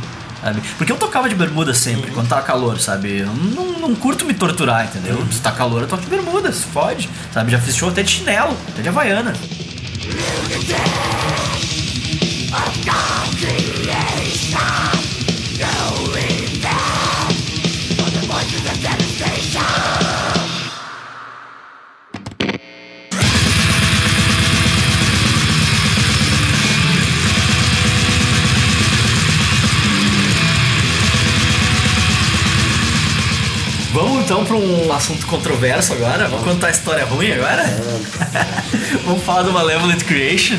sabe? 0.44 0.60
Porque 0.76 0.92
eu 0.92 0.96
tocava 0.96 1.26
de 1.28 1.34
bermuda 1.34 1.72
sempre, 1.72 2.10
quando 2.10 2.28
tava 2.28 2.42
calor, 2.42 2.78
sabe? 2.78 3.20
Eu 3.20 3.28
não, 3.28 3.78
não 3.78 3.94
curto 3.94 4.26
me 4.26 4.34
torturar, 4.34 4.84
entendeu? 4.84 5.26
Se 5.32 5.40
tá 5.40 5.50
calor, 5.50 5.82
eu 5.82 5.88
toco 5.88 6.02
de 6.02 6.10
bermuda, 6.10 6.52
se 6.52 6.64
fode, 6.64 7.08
sabe? 7.32 7.50
Já 7.50 7.58
fiz 7.58 7.74
show 7.74 7.88
até 7.88 8.02
de 8.02 8.10
chinelo, 8.10 8.54
até 8.68 8.82
de 8.82 8.88
havaiana 8.88 9.32
então 34.24 34.42
para 34.42 34.56
um 34.56 34.92
assunto 34.92 35.26
controverso 35.26 35.92
agora. 35.92 36.26
Vamos 36.28 36.44
contar 36.44 36.68
a 36.68 36.70
história 36.70 37.04
ruim 37.04 37.30
agora? 37.30 37.62
Vamos 39.04 39.22
falar 39.22 39.42
do 39.42 39.52
Malevolent 39.52 40.02
Creation. 40.02 40.56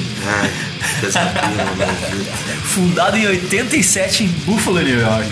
Fundado 2.66 3.18
em 3.18 3.28
87 3.28 4.24
em 4.24 4.28
Buffalo, 4.28 4.82
New 4.82 5.00
York. 5.00 5.30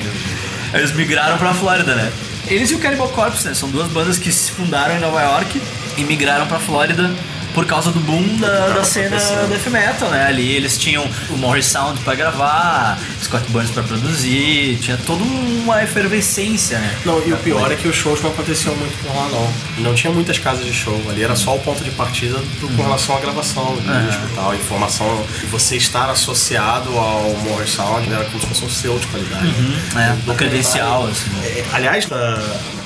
Eles 0.74 0.92
migraram 0.94 1.38
pra 1.38 1.54
Flórida, 1.54 1.96
né? 1.96 2.12
Eles 2.48 2.72
e 2.72 2.76
o 2.76 2.80
Cannibal 2.80 3.10
Corpse, 3.10 3.48
né? 3.48 3.54
São 3.54 3.70
duas 3.70 3.88
bandas 3.92 4.18
que 4.18 4.32
se 4.32 4.52
fundaram 4.52 4.96
em 4.96 5.00
Nova 5.00 5.22
York 5.22 5.62
e 5.98 6.04
migraram 6.04 6.46
pra 6.48 6.60
Flórida 6.60 7.10
por 7.54 7.66
causa 7.66 7.92
do 7.92 8.00
boom 8.00 8.38
da, 8.38 8.70
da 8.70 8.84
cena 8.84 9.18
death 9.48 9.68
metal, 9.68 10.10
né? 10.10 10.26
Ali 10.26 10.52
eles 10.52 10.78
tinham 10.78 11.08
o 11.30 11.38
Morris 11.38 11.66
Sound 11.68 12.00
pra 12.02 12.16
gravar, 12.16 12.98
Scott 13.22 13.46
Burns 13.50 13.70
pra 13.72 13.84
produzir, 13.84 14.78
tinha 14.82 14.98
toda 15.06 15.24
uma 15.24 15.84
efervescência, 15.84 16.80
né? 16.80 16.98
Não, 17.06 17.26
e 17.26 17.32
o 17.34 17.38
pior 17.38 17.72
é 17.72 17.76
que 17.76 17.88
os 17.88 17.96
shows 17.96 18.22
não 18.22 18.32
aconteciam 18.32 18.76
muito 18.76 18.98
por 19.04 19.16
lá, 19.16 19.28
não. 19.30 19.54
Não 19.84 19.94
tinha 19.96 20.12
muitas 20.12 20.38
casas 20.40 20.66
de 20.66 20.74
show. 20.74 21.00
Ali 21.10 21.24
era 21.24 21.36
só 21.36 21.56
o 21.56 21.60
ponto 21.60 21.84
de 21.84 21.92
partida 21.92 22.38
do- 22.60 22.68
com 22.76 22.84
relação 22.84 23.18
à 23.18 23.20
gravação 23.20 23.76
do 23.76 23.82
disco 24.08 24.22
e 24.32 24.36
tal. 24.36 24.56
Informação, 24.56 25.26
você 25.52 25.78
estar 25.78 26.10
associado 26.10 26.90
ao 26.98 27.34
Morris 27.44 27.70
Sound 27.72 28.12
era 28.12 28.24
como 28.26 28.40
se 28.42 28.48
fosse 28.48 28.66
um 28.66 28.70
selo 28.70 29.00
de 29.00 29.08
qualidade. 29.08 29.54
É, 29.96 30.14
Do 30.26 30.32
o 30.32 30.36
credencial, 30.36 31.08
assim. 31.08 31.30
É, 31.44 31.64
aliás, 31.74 32.08
na 32.08 32.38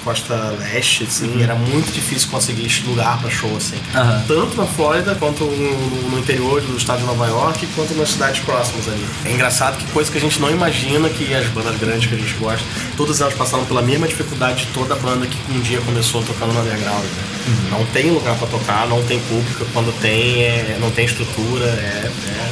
costa 0.07 0.55
leste, 0.57 1.03
assim, 1.03 1.43
era 1.43 1.53
muito 1.53 1.91
difícil 1.91 2.29
conseguir 2.29 2.71
lugar 2.87 3.19
pra 3.19 3.29
show, 3.29 3.53
assim. 3.57 3.75
Aham. 3.93 4.23
Tanto 4.25 4.55
na 4.55 4.65
Flórida, 4.65 5.13
quanto 5.15 5.43
no, 5.43 6.09
no 6.11 6.17
interior 6.17 6.61
do 6.61 6.77
estado 6.77 6.99
de 6.99 7.05
Nova 7.05 7.27
York, 7.27 7.67
quanto 7.75 7.93
nas 7.95 8.11
cidades 8.11 8.39
próximas 8.39 8.87
ali. 8.87 9.05
É 9.25 9.33
engraçado 9.33 9.77
que 9.77 9.85
coisa 9.91 10.09
que 10.09 10.17
a 10.17 10.21
gente 10.21 10.39
não 10.39 10.49
imagina 10.49 11.09
que 11.09 11.33
as 11.33 11.45
bandas 11.47 11.77
grandes 11.77 12.07
que 12.07 12.15
a 12.15 12.17
gente 12.17 12.33
gosta, 12.35 12.65
todas 12.95 13.19
elas 13.19 13.33
passaram 13.33 13.65
pela 13.65 13.81
mesma 13.81 14.07
dificuldade 14.07 14.65
de 14.65 14.71
toda 14.71 14.95
banda 14.95 15.27
que 15.27 15.37
um 15.51 15.59
dia 15.59 15.81
começou 15.81 16.23
tocando 16.23 16.53
no 16.53 16.61
underground. 16.61 17.03
Né? 17.03 17.67
Não 17.69 17.85
tem 17.87 18.09
lugar 18.09 18.37
pra 18.37 18.47
tocar, 18.47 18.87
não 18.87 19.03
tem 19.03 19.19
público, 19.19 19.65
quando 19.73 19.91
tem, 19.99 20.43
é, 20.43 20.77
não 20.79 20.89
tem 20.89 21.03
estrutura, 21.03 21.65
é. 21.65 22.09
é, 22.09 22.47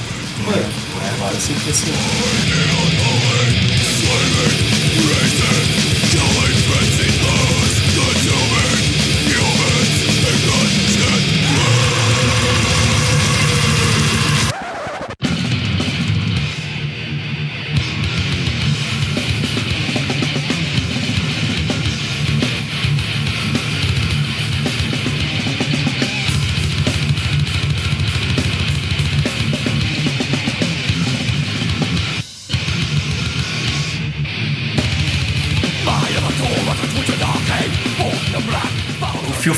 é, 0.50 0.60
é 0.60 1.10
agora 1.16 1.36
sim 1.40 1.56
assim. 1.70 1.94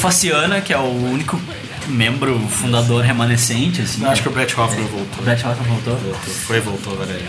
Faciana, 0.07 0.61
que 0.61 0.73
é 0.73 0.77
o 0.77 1.11
único 1.11 1.39
membro 1.87 2.39
fundador 2.49 3.03
remanescente, 3.03 3.81
assim. 3.81 4.03
Eu 4.03 4.09
acho 4.09 4.21
que 4.21 4.27
o 4.27 4.31
Brett 4.31 4.57
Hoffman 4.59 4.85
voltou. 4.85 5.19
o 5.19 5.21
Brett 5.23 5.45
Hoffman 5.45 5.67
voltou. 5.67 5.95
Voltou. 5.95 6.33
Foi 6.33 6.57
e 6.57 6.59
voltou, 6.59 6.97
velho. 6.97 7.19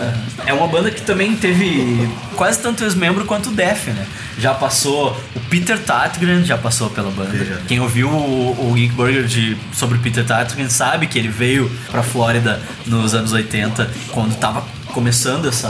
É 0.46 0.52
uma 0.52 0.66
banda 0.66 0.90
que 0.90 1.02
também 1.02 1.36
teve 1.36 2.08
quase 2.36 2.60
tanto 2.60 2.84
ex-membro 2.84 3.24
quanto 3.24 3.50
o 3.50 3.52
Def, 3.52 3.88
né? 3.88 4.06
Já 4.38 4.54
passou 4.54 5.16
o 5.34 5.40
Peter 5.48 5.78
Tatgren, 5.78 6.44
já 6.44 6.56
passou 6.56 6.90
pela 6.90 7.10
banda. 7.10 7.30
Veja. 7.30 7.60
Quem 7.66 7.80
ouviu 7.80 8.08
o, 8.08 8.70
o 8.70 8.74
Geek 8.74 8.94
Burger 8.94 9.24
de, 9.24 9.56
sobre 9.72 9.98
o 9.98 10.00
Peter 10.00 10.24
Tatgren 10.24 10.68
sabe 10.68 11.06
que 11.06 11.18
ele 11.18 11.28
veio 11.28 11.70
pra 11.90 12.02
Flórida 12.02 12.60
nos 12.86 13.14
anos 13.14 13.32
80, 13.32 13.90
quando 14.12 14.36
tava 14.38 14.64
começando 14.98 15.46
essa. 15.46 15.68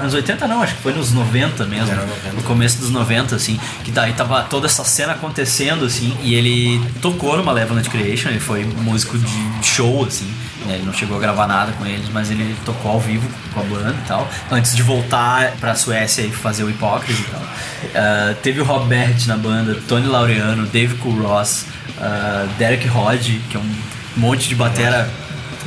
Anos 0.00 0.14
80 0.14 0.46
não, 0.46 0.62
acho 0.62 0.76
que 0.76 0.82
foi 0.82 0.92
nos 0.92 1.12
90 1.12 1.66
mesmo. 1.66 1.90
Era 1.90 2.02
90. 2.02 2.32
No 2.36 2.42
começo 2.44 2.78
dos 2.78 2.90
90, 2.90 3.34
assim. 3.34 3.58
Que 3.82 3.90
daí 3.90 4.12
tava 4.12 4.42
toda 4.44 4.66
essa 4.66 4.84
cena 4.84 5.14
acontecendo, 5.14 5.84
assim. 5.84 6.16
E 6.22 6.36
ele 6.36 6.80
tocou 7.02 7.36
no 7.36 7.42
Malevolent 7.42 7.88
Creation, 7.88 8.28
ele 8.28 8.38
foi 8.38 8.62
músico 8.64 9.18
de 9.18 9.66
show, 9.66 10.04
assim. 10.04 10.32
né, 10.64 10.76
Ele 10.76 10.86
não 10.86 10.92
chegou 10.92 11.16
a 11.16 11.20
gravar 11.20 11.48
nada 11.48 11.72
com 11.72 11.84
eles, 11.84 12.08
mas 12.12 12.30
ele 12.30 12.54
tocou 12.64 12.92
ao 12.92 13.00
vivo 13.00 13.28
com 13.52 13.58
a 13.58 13.64
banda 13.64 13.96
e 14.00 14.06
tal. 14.06 14.28
Antes 14.48 14.76
de 14.76 14.82
voltar 14.84 15.52
pra 15.58 15.74
Suécia 15.74 16.22
e 16.22 16.30
fazer 16.30 16.62
o 16.62 16.70
Hipócrita 16.70 17.20
e 17.20 17.24
tal. 17.24 17.42
Ah, 17.96 18.34
teve 18.44 18.60
o 18.60 18.64
Rob 18.64 18.88
Barrett 18.88 19.26
na 19.26 19.36
banda, 19.36 19.76
Tony 19.88 20.06
Laureano, 20.06 20.66
Dave 20.66 20.94
Cool 20.98 21.20
Ross, 21.20 21.64
ah, 22.00 22.46
Derek 22.56 22.86
Rod, 22.86 23.26
que 23.50 23.56
é 23.56 23.60
um 23.60 23.74
monte 24.16 24.48
de 24.48 24.54
batera 24.54 25.10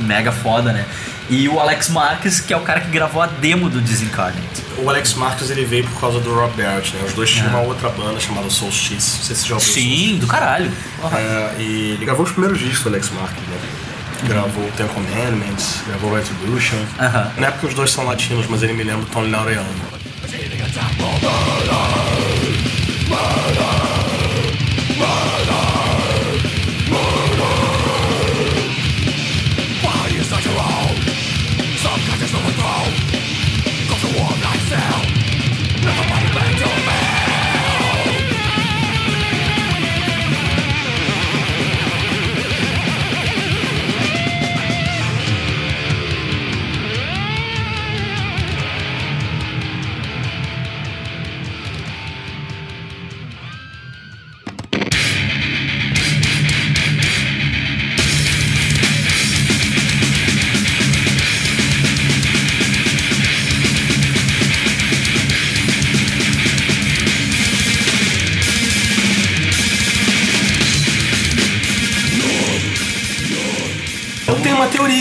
mega 0.00 0.32
foda, 0.32 0.72
né? 0.72 0.86
E 1.30 1.48
o 1.48 1.58
Alex 1.58 1.88
Marques, 1.88 2.40
que 2.40 2.52
é 2.52 2.56
o 2.56 2.60
cara 2.60 2.80
que 2.80 2.90
gravou 2.90 3.22
a 3.22 3.26
demo 3.26 3.70
do 3.70 3.80
Disincarnate. 3.80 4.62
O 4.78 4.88
Alex 4.88 5.14
Marques 5.14 5.50
ele 5.50 5.64
veio 5.64 5.84
por 5.84 6.00
causa 6.00 6.20
do 6.20 6.34
Rob 6.34 6.52
Barrett, 6.60 6.94
né? 6.94 7.02
Os 7.06 7.12
dois 7.14 7.30
tinham 7.30 7.48
uma 7.48 7.60
outra 7.60 7.88
banda 7.90 8.18
chamada 8.20 8.50
Solstice. 8.50 9.18
Não 9.18 9.24
sei 9.24 9.36
se 9.36 9.42
você 9.42 9.48
já 9.48 9.54
ouviu 9.54 9.72
Sim, 9.72 10.18
do 10.18 10.26
caralho. 10.26 10.70
Solstice. 11.00 11.22
É, 11.22 11.54
e 11.58 11.90
ele 11.92 12.04
gravou 12.04 12.24
os 12.24 12.32
primeiros 12.32 12.58
discos 12.58 12.82
do 12.82 12.88
Alex 12.90 13.10
Marques, 13.10 13.42
né? 13.48 13.58
Gravou 14.24 14.70
Ten 14.76 14.86
Commandments, 14.86 15.80
gravou 15.86 16.14
Retribution. 16.14 16.78
Aham. 16.98 17.32
Não 17.36 17.48
é 17.48 17.50
porque 17.50 17.66
os 17.66 17.74
dois 17.74 17.90
são 17.90 18.04
latinos, 18.04 18.46
mas 18.48 18.62
ele 18.62 18.72
me 18.72 18.84
lembra 18.84 19.02
o 19.02 19.06
Tony 19.06 19.30
Laureano. 19.30 19.68
Eu 25.38 25.41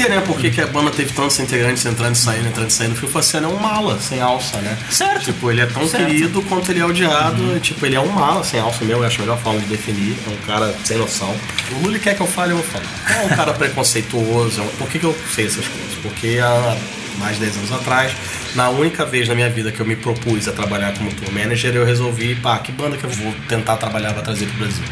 teoria, 0.02 0.10
né? 0.10 0.22
Por 0.26 0.38
que, 0.38 0.50
que 0.50 0.62
a 0.62 0.68
banda 0.68 0.92
teve 0.92 1.14
tantos 1.14 1.40
integrantes 1.40 1.86
entrando 1.86 2.16
e 2.16 2.18
saindo, 2.18 2.48
entrando 2.48 2.70
e 2.70 2.74
saindo? 2.74 2.94
O 2.94 2.96
Phil 2.96 3.10
Faciano 3.10 3.50
é 3.50 3.54
um 3.54 3.58
mala, 3.60 4.00
sem 4.00 4.22
alça, 4.22 4.58
né? 4.58 4.78
Certo. 4.90 5.26
Tipo, 5.26 5.52
ele 5.52 5.62
é 5.62 5.66
tão 5.66 5.88
Certo. 5.88 6.06
querido 6.06 6.42
quanto 6.44 6.72
ele 6.72 6.80
é 6.80 6.86
odiado. 6.86 7.60
Tipo, 7.60 7.86
ele 7.86 7.96
é 7.96 8.00
um 8.00 8.08
mala 8.10 8.44
sem 8.44 8.60
alça 8.60 8.84
mesmo, 8.84 9.04
eu 9.04 9.08
acho 9.08 9.18
a 9.20 9.22
melhor 9.22 9.40
forma 9.40 9.60
de 9.60 9.66
definir. 9.68 10.18
É 10.26 10.30
um 10.30 10.38
cara 10.48 10.74
sem 10.84 10.98
noção. 10.98 11.36
O 11.72 11.84
Lully 11.84 12.00
quer 12.00 12.16
que 12.16 12.22
eu 12.22 12.28
fale, 12.28 12.52
eu 12.52 12.58
vou 12.58 12.66
falar. 12.66 13.22
É 13.22 13.26
um 13.26 13.30
cara 13.36 13.54
preconceituoso. 13.54 14.62
Por 14.78 14.88
que, 14.90 15.00
que 15.00 15.06
eu 15.06 15.16
sei 15.34 15.46
essas 15.46 15.68
coisas? 15.68 15.96
Porque 16.02 16.40
há 16.40 16.76
mais 17.22 17.38
de 17.38 17.46
10 17.46 17.58
anos 17.58 17.72
atrás, 17.72 18.12
na 18.56 18.70
única 18.70 19.06
vez 19.06 19.30
na 19.30 19.36
minha 19.36 19.50
vida 19.50 19.72
que 19.72 19.80
eu 19.80 19.86
me 19.86 19.96
propus 19.96 20.48
a 20.48 20.52
trabalhar 20.52 20.94
como 20.98 21.14
tour 21.14 21.32
manager, 21.32 21.74
eu 21.74 21.86
resolvi, 21.86 22.36
pá, 22.36 22.60
que 22.60 22.72
banda 22.72 22.98
que 22.98 23.04
eu 23.04 23.10
vou 23.10 23.34
tentar 23.48 23.78
trabalhar 23.78 24.14
pra 24.14 24.22
trazer 24.22 24.46
pro 24.48 24.58
Brasil. 24.58 24.84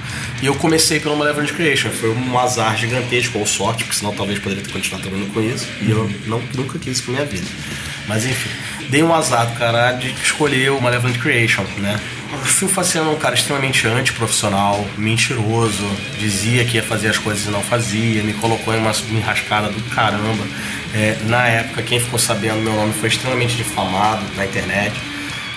E 0.41 0.45
eu 0.45 0.55
comecei 0.55 0.99
pelo 0.99 1.17
Malevolent 1.17 1.51
Creation. 1.51 1.89
Foi 1.89 2.09
um 2.09 2.39
azar 2.39 2.77
gigantesco, 2.77 3.37
ou 3.37 3.45
sorte, 3.45 3.83
porque 3.83 3.97
senão 3.97 4.13
talvez 4.13 4.39
poderia 4.39 4.63
ter 4.63 4.71
continuado 4.71 5.03
trabalhando 5.03 5.33
com 5.33 5.41
isso. 5.41 5.67
E 5.81 5.91
eu 5.91 6.09
não, 6.27 6.41
nunca 6.55 6.79
quis 6.79 6.93
isso 6.93 7.03
pra 7.03 7.13
minha 7.13 7.25
vida. 7.25 7.47
Mas 8.07 8.25
enfim, 8.25 8.49
dei 8.89 9.03
um 9.03 9.13
azar 9.13 9.47
do 9.47 9.57
caralho 9.57 9.99
de 9.99 10.09
escolher 10.23 10.71
o 10.71 10.81
Malevolent 10.81 11.17
Creation, 11.19 11.63
né? 11.77 11.99
O 12.31 12.37
Phil 12.37 12.69
Faciano 12.69 13.11
é 13.11 13.13
um 13.13 13.17
cara 13.17 13.33
extremamente 13.33 13.87
antiprofissional, 13.87 14.85
mentiroso, 14.97 15.83
dizia 16.19 16.63
que 16.63 16.77
ia 16.77 16.83
fazer 16.83 17.09
as 17.09 17.17
coisas 17.17 17.45
e 17.45 17.49
não 17.49 17.61
fazia, 17.61 18.21
me 18.23 18.33
colocou 18.33 18.73
em 18.73 18.77
uma 18.77 18.91
enrascada 19.11 19.69
do 19.69 19.81
caramba. 19.89 20.43
É, 20.93 21.17
na 21.25 21.47
época, 21.47 21.83
quem 21.83 21.99
ficou 21.99 22.17
sabendo 22.17 22.61
meu 22.61 22.73
nome 22.73 22.93
foi 22.93 23.09
extremamente 23.09 23.55
difamado 23.55 24.23
na 24.35 24.45
internet. 24.45 24.93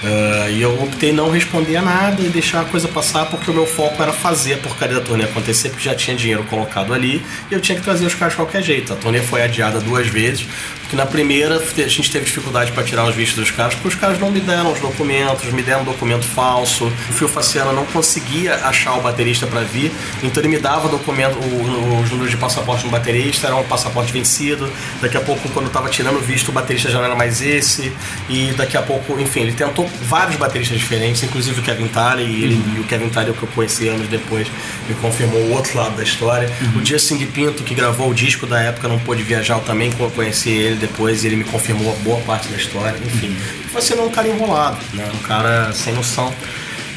Ah, 0.05 0.51
e 0.51 0.61
eu 0.61 0.83
optei 0.83 1.13
não 1.13 1.31
responder 1.31 1.77
a 1.77 1.83
nada 1.83 2.21
e 2.21 2.29
deixar 2.29 2.63
a 2.63 2.65
coisa 2.65 2.89
passar 2.89 3.27
porque 3.27 3.51
o 3.51 3.55
meu 3.55 3.67
foco 3.67 4.03
era 4.03 4.13
fazer 4.13 4.55
a 4.55 4.59
porcaria 4.59 4.97
da 4.97 5.01
turnê 5.01 5.25
acontecer, 5.25 5.69
porque 5.69 5.85
já 5.85 5.95
tinha 5.95 6.17
dinheiro 6.17 6.43
colocado 6.45 6.93
ali 6.93 7.25
e 7.51 7.55
eu 7.55 7.61
tinha 7.61 7.79
que 7.79 7.85
trazer 7.85 8.07
os 8.07 8.15
caras 8.15 8.33
de 8.33 8.37
qualquer 8.37 8.63
jeito. 8.63 8.93
A 8.93 8.97
turnê 8.97 9.21
foi 9.21 9.43
adiada 9.43 9.79
duas 9.81 10.09
vezes, 10.09 10.47
porque 10.81 10.97
na 10.97 11.07
primeira 11.07 11.57
a 11.57 11.89
gente 11.89 12.11
teve 12.11 12.25
dificuldade 12.25 12.73
para 12.73 12.83
tirar 12.83 13.05
os 13.09 13.15
vistos 13.15 13.39
dos 13.39 13.51
caras, 13.51 13.75
porque 13.75 13.89
os 13.89 13.95
caras 13.95 14.19
não 14.19 14.31
me 14.31 14.41
deram 14.41 14.73
os 14.73 14.81
documentos, 14.81 15.51
me 15.53 15.63
deram 15.63 15.83
um 15.83 15.85
documento 15.85 16.25
falso. 16.25 16.87
O 16.87 17.13
Fio 17.13 17.29
Faciano 17.29 17.73
não 17.73 17.87
conseguia 17.87 18.57
achar 18.57 18.95
o 18.95 19.01
baterista 19.01 19.47
para 19.47 19.61
vir, 19.61 19.93
então 20.23 20.43
ele 20.43 20.49
me 20.49 20.59
dava 20.59 20.89
documento, 20.89 21.39
os 21.39 22.11
números 22.11 22.31
de 22.31 22.37
passaporte 22.37 22.85
no 22.85 22.91
baterista, 22.91 23.47
era 23.47 23.57
um 23.57 23.65
passaporte 23.65 24.13
vencido. 24.13 24.69
Daqui 25.01 25.17
a 25.17 25.21
pouco, 25.21 25.49
quando 25.51 25.67
eu 25.67 25.73
tava 25.73 25.89
tirando 25.89 26.17
o 26.17 26.21
visto, 26.21 26.49
o 26.49 26.53
baterista 26.53 26.91
já 26.91 26.99
não 26.99 27.05
era 27.05 27.15
mais 27.15 27.41
esse. 27.41 27.93
E 28.29 28.53
daqui 28.57 28.77
a 28.77 28.83
pouco, 28.83 29.19
enfim, 29.21 29.41
ele 29.41 29.53
tentou 29.53 29.89
vários 30.03 30.37
bateristas 30.37 30.79
diferentes, 30.79 31.23
inclusive 31.23 31.61
o 31.61 31.63
Kevin 31.63 31.89
Talley, 31.89 32.27
e, 32.27 32.45
ele, 32.45 32.63
e 32.77 32.81
o 32.81 32.85
Kevin 32.85 33.09
Talley, 33.09 33.33
que 33.33 33.43
eu 33.43 33.49
conheci 33.49 33.89
anos 33.89 34.09
depois, 34.09 34.47
me 34.89 34.95
confirmou 34.97 35.41
o 35.41 35.53
outro 35.53 35.79
lado 35.79 35.97
da 35.97 36.03
história. 36.03 36.51
O 36.77 36.85
Justin 36.85 37.25
Pinto, 37.27 37.63
que 37.63 37.75
gravou 37.75 38.11
o 38.11 38.15
disco 38.15 38.47
da 38.47 38.61
época, 38.61 38.89
não 38.89 38.99
pôde 38.99 39.23
viajar, 39.23 39.55
eu 39.55 39.61
também 39.61 39.91
conheci 40.15 40.51
ele 40.51 40.77
depois, 40.77 41.25
e 41.25 41.29
ele 41.29 41.37
me 41.37 41.45
confirmou 41.45 41.93
a 41.93 41.97
boa 42.03 42.21
parte 42.23 42.49
da 42.49 42.57
história. 42.57 42.97
Enfim, 43.05 43.37
você 43.73 43.95
não 43.95 44.05
é 44.05 44.07
um 44.07 44.11
cara 44.11 44.29
enrolado, 44.29 44.79
né? 44.95 45.09
um 45.15 45.23
cara 45.27 45.73
sem 45.73 45.95
noção. 45.95 46.33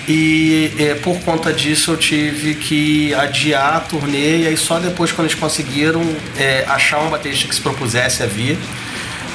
E 0.07 0.71
é, 0.77 0.93
por 0.93 1.19
conta 1.21 1.51
disso 1.51 1.91
eu 1.91 1.97
tive 1.97 2.53
que 2.53 3.11
adiar 3.15 3.75
a 3.75 3.79
turnê 3.79 4.43
e 4.43 4.47
aí 4.47 4.55
só 4.55 4.77
depois 4.77 5.11
quando 5.11 5.27
eles 5.27 5.39
conseguiram 5.39 6.03
é, 6.37 6.63
achar 6.67 6.99
um 6.99 7.09
baterista 7.09 7.47
que 7.47 7.55
se 7.55 7.61
propusesse 7.61 8.21
a 8.21 8.27
vir 8.27 8.55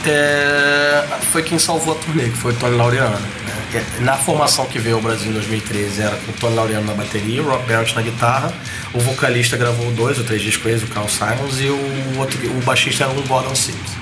é, 0.06 1.04
foi 1.32 1.42
quem 1.42 1.58
salvou 1.58 1.94
a 1.94 1.96
turnê, 1.98 2.24
que 2.24 2.36
foi 2.36 2.52
o 2.52 2.56
Tony 2.56 2.76
Laureano. 2.76 3.18
né? 3.18 3.59
Na 4.00 4.16
formação 4.16 4.66
que 4.66 4.78
veio 4.78 4.96
ao 4.96 5.02
Brasil 5.02 5.30
em 5.30 5.34
2013 5.34 6.02
era 6.02 6.16
com 6.16 6.32
o 6.32 6.34
Tony 6.34 6.56
Laureano 6.56 6.86
na 6.86 6.94
bateria, 6.94 7.42
o 7.42 7.48
Rob 7.48 7.64
Belt 7.66 7.94
na 7.94 8.02
guitarra, 8.02 8.52
o 8.92 8.98
vocalista 8.98 9.56
gravou 9.56 9.90
dois 9.92 10.18
ou 10.18 10.24
três 10.24 10.42
discos 10.42 10.62
com 10.62 10.68
eles, 10.68 10.82
o 10.82 10.86
Carl 10.86 11.08
Simons, 11.08 11.60
e 11.60 11.68
o, 11.68 12.18
outro, 12.18 12.38
o 12.50 12.60
baixista 12.62 13.04
era 13.04 13.12
o 13.12 13.22
Gordon 13.22 13.54
Sims. 13.54 14.00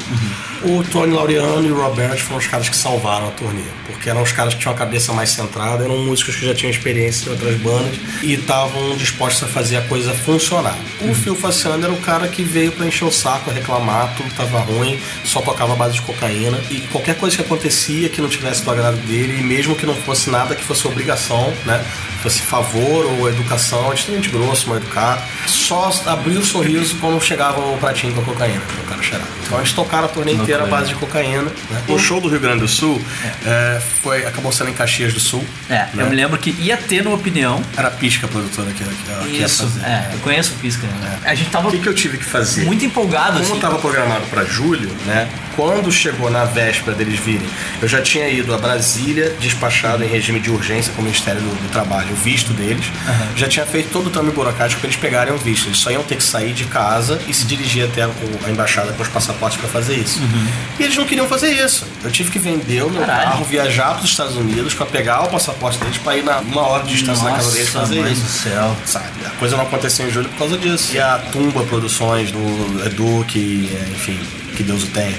O 0.64 0.82
Tony 0.82 1.12
Laureano 1.12 1.66
e 1.66 1.70
o 1.70 1.80
Robert 1.80 2.18
foram 2.18 2.38
os 2.38 2.46
caras 2.46 2.68
que 2.68 2.76
salvaram 2.76 3.28
a 3.28 3.30
turnê, 3.30 3.62
porque 3.86 4.08
eram 4.08 4.22
os 4.22 4.32
caras 4.32 4.54
que 4.54 4.60
tinham 4.60 4.74
a 4.74 4.76
cabeça 4.76 5.12
mais 5.12 5.30
centrada, 5.30 5.84
eram 5.84 5.98
músicos 5.98 6.36
que 6.36 6.46
já 6.46 6.54
tinham 6.54 6.70
experiência 6.70 7.28
em 7.28 7.32
outras 7.32 7.54
bandas 7.60 7.94
e 8.22 8.32
estavam 8.32 8.96
dispostos 8.96 9.44
a 9.44 9.46
fazer 9.46 9.76
a 9.76 9.82
coisa 9.82 10.12
funcionar. 10.14 10.76
O 11.00 11.14
Phil 11.14 11.36
Faciano 11.36 11.84
era 11.84 11.92
o 11.92 12.00
cara 12.00 12.26
que 12.26 12.42
veio 12.42 12.72
pra 12.72 12.86
encher 12.86 13.04
o 13.04 13.12
saco, 13.12 13.50
reclamar, 13.50 14.14
tudo 14.16 14.34
tava 14.34 14.58
ruim, 14.60 14.98
só 15.24 15.40
tocava 15.40 15.74
a 15.74 15.76
base 15.76 15.94
de 15.94 16.02
cocaína 16.02 16.58
e 16.70 16.80
qualquer 16.90 17.16
coisa 17.16 17.36
que 17.36 17.42
acontecia 17.42 18.08
que 18.08 18.20
não 18.20 18.28
tivesse 18.28 18.64
do 18.64 18.70
agrado 18.70 18.96
dele, 19.06 19.38
e 19.38 19.42
mesmo 19.42 19.57
que 19.74 19.86
não 19.86 19.94
fosse 19.94 20.30
nada 20.30 20.54
que 20.54 20.62
fosse 20.62 20.86
obrigação, 20.86 21.52
né? 21.64 21.84
Fosse 22.22 22.42
favor 22.42 23.06
ou 23.18 23.28
educação, 23.28 23.92
extremamente 23.92 24.28
grosso, 24.30 24.68
mal 24.68 24.76
educado, 24.78 25.22
só 25.46 25.90
abria 26.06 26.38
o 26.38 26.44
sorriso 26.44 26.96
quando 27.00 27.20
chegava 27.22 27.60
o 27.60 27.78
pratinho 27.78 28.12
com 28.14 28.20
a 28.20 28.24
cocaína, 28.24 28.60
o 28.84 28.88
cara 28.88 29.02
cheirava. 29.02 29.28
Então 29.46 29.58
eles 29.58 29.72
tocaram 29.72 30.04
a 30.04 30.08
turnê 30.08 30.32
inteira 30.32 30.64
à 30.64 30.66
base 30.66 30.88
de 30.88 30.94
cocaína. 30.96 31.42
Né? 31.70 31.82
O 31.88 31.98
show 31.98 32.20
do 32.20 32.28
Rio 32.28 32.40
Grande 32.40 32.60
do 32.60 32.68
Sul 32.68 33.00
é, 33.46 33.80
foi, 34.02 34.26
acabou 34.26 34.52
sendo 34.52 34.70
em 34.70 34.74
Caxias 34.74 35.14
do 35.14 35.20
Sul. 35.20 35.44
É, 35.70 35.74
né? 35.94 36.02
eu 36.02 36.06
me 36.10 36.16
lembro 36.16 36.36
que 36.38 36.50
ia 36.50 36.76
ter 36.76 37.02
no 37.02 37.14
Opinião. 37.14 37.62
Era 37.76 37.88
a 37.88 37.90
Pisca 37.90 38.26
a 38.26 38.28
produtora 38.28 38.70
que, 38.72 38.84
que, 38.84 39.28
que 39.30 39.42
Isso, 39.42 39.62
fazer. 39.62 39.84
é, 39.86 40.10
eu 40.12 40.18
conheço 40.18 40.52
o 40.52 40.56
Pisca. 40.58 40.86
né? 40.86 41.18
A 41.24 41.34
gente 41.34 41.50
tava 41.50 41.68
O 41.68 41.70
que, 41.70 41.78
que 41.78 41.88
eu 41.88 41.94
tive 41.94 42.18
que 42.18 42.24
fazer? 42.24 42.64
muito 42.64 42.84
empolgado, 42.84 43.34
Como 43.34 43.44
assim. 43.44 43.54
estava 43.54 43.78
programado 43.78 44.26
para 44.26 44.44
julho, 44.44 44.90
né? 45.06 45.28
Quando 45.56 45.90
chegou 45.90 46.30
na 46.30 46.44
véspera 46.44 46.94
deles 46.96 47.18
virem, 47.18 47.48
eu 47.80 47.88
já 47.88 48.00
tinha 48.02 48.28
ido 48.28 48.54
a 48.54 48.58
Brasília, 48.58 49.34
despachado 49.40 50.04
em 50.04 50.08
regime 50.08 50.38
de 50.40 50.50
urgência 50.50 50.92
com 50.92 51.00
o 51.00 51.04
Ministério 51.04 51.40
do, 51.40 51.48
do 51.48 51.68
Trabalho, 51.72 52.07
o 52.12 52.16
visto 52.16 52.52
deles. 52.52 52.86
Já 53.36 53.48
tinha 53.48 53.66
feito 53.66 53.90
todo 53.90 54.06
o 54.08 54.10
trâmite 54.10 54.34
burocrático 54.34 54.80
para 54.80 54.88
eles 54.88 55.00
pegarem 55.00 55.32
o 55.34 55.38
visto. 55.38 55.66
Eles 55.66 55.78
só 55.78 55.90
iam 55.90 56.02
ter 56.02 56.16
que 56.16 56.22
sair 56.22 56.52
de 56.52 56.64
casa 56.64 57.20
e 57.28 57.34
se 57.34 57.44
dirigir 57.46 57.84
até 57.84 58.02
a 58.04 58.50
embaixada 58.50 58.92
com 58.92 59.02
os 59.02 59.08
passaportes 59.08 59.58
para 59.60 59.68
fazer 59.68 59.94
isso. 59.96 60.20
E 60.78 60.82
eles 60.82 60.96
não 60.96 61.04
queriam 61.04 61.26
fazer 61.28 61.52
isso. 61.52 61.86
Eu 62.02 62.10
tive 62.10 62.30
que 62.30 62.38
vender 62.38 62.82
o 62.84 62.90
meu 62.90 63.00
Caralho. 63.00 63.30
carro, 63.30 63.44
viajar 63.44 63.94
para 63.94 64.04
os 64.04 64.10
Estados 64.10 64.36
Unidos 64.36 64.74
para 64.74 64.86
pegar 64.86 65.22
o 65.22 65.28
passaporte 65.28 65.78
deles 65.78 65.98
para 65.98 66.16
ir 66.16 66.24
na 66.24 66.38
uma 66.38 66.62
hora 66.66 66.84
de 66.84 66.90
distância 66.94 67.24
da 67.24 67.32
casa 67.32 67.50
deles 67.50 67.72
Nossa, 67.74 67.86
fazer 67.86 68.00
mãe 68.00 68.12
isso 68.12 68.22
do 68.22 68.28
céu. 68.28 68.76
sabe? 68.86 69.06
A 69.26 69.30
coisa 69.30 69.56
não 69.56 69.64
aconteceu 69.64 70.08
em 70.08 70.10
julho 70.10 70.28
por 70.30 70.38
causa 70.38 70.58
disso. 70.58 70.94
E 70.94 71.00
a 71.00 71.18
Tumba 71.32 71.62
Produções 71.64 72.30
do 72.30 72.82
Edu, 72.86 73.24
que, 73.26 73.70
é, 73.74 73.90
enfim, 73.90 74.18
que 74.56 74.62
Deus 74.62 74.82
o 74.84 74.86
tenha. 74.88 75.16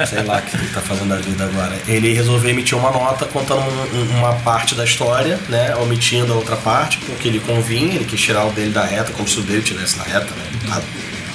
É, 0.00 0.06
sei 0.06 0.22
lá 0.22 0.40
que 0.40 0.56
ele 0.56 0.68
tá 0.68 0.80
fazendo 0.80 1.08
da 1.08 1.16
vida 1.16 1.44
agora. 1.44 1.72
Ele 1.86 2.12
resolveu 2.12 2.50
emitir 2.50 2.76
uma 2.76 2.90
nota 2.90 3.24
contando 3.26 3.60
um- 3.62 3.98
um- 3.98 4.18
uma 4.18 4.34
parte 4.34 4.74
da 4.74 4.84
história, 4.84 5.38
né? 5.48 5.74
Omitindo 5.76 6.32
a 6.32 6.36
outra 6.36 6.56
parte, 6.56 6.98
porque 6.98 7.28
ele 7.28 7.40
convinha, 7.40 7.94
ele 7.94 8.04
quis 8.04 8.20
tirar 8.20 8.44
o 8.46 8.50
dele 8.50 8.70
da 8.70 8.84
reta, 8.84 9.12
como 9.12 9.28
se 9.28 9.38
o 9.38 9.42
dele 9.42 9.58
estivesse 9.60 9.96
na 9.98 10.04
reta, 10.04 10.26
né? 10.34 10.44
Tá- 10.68 10.82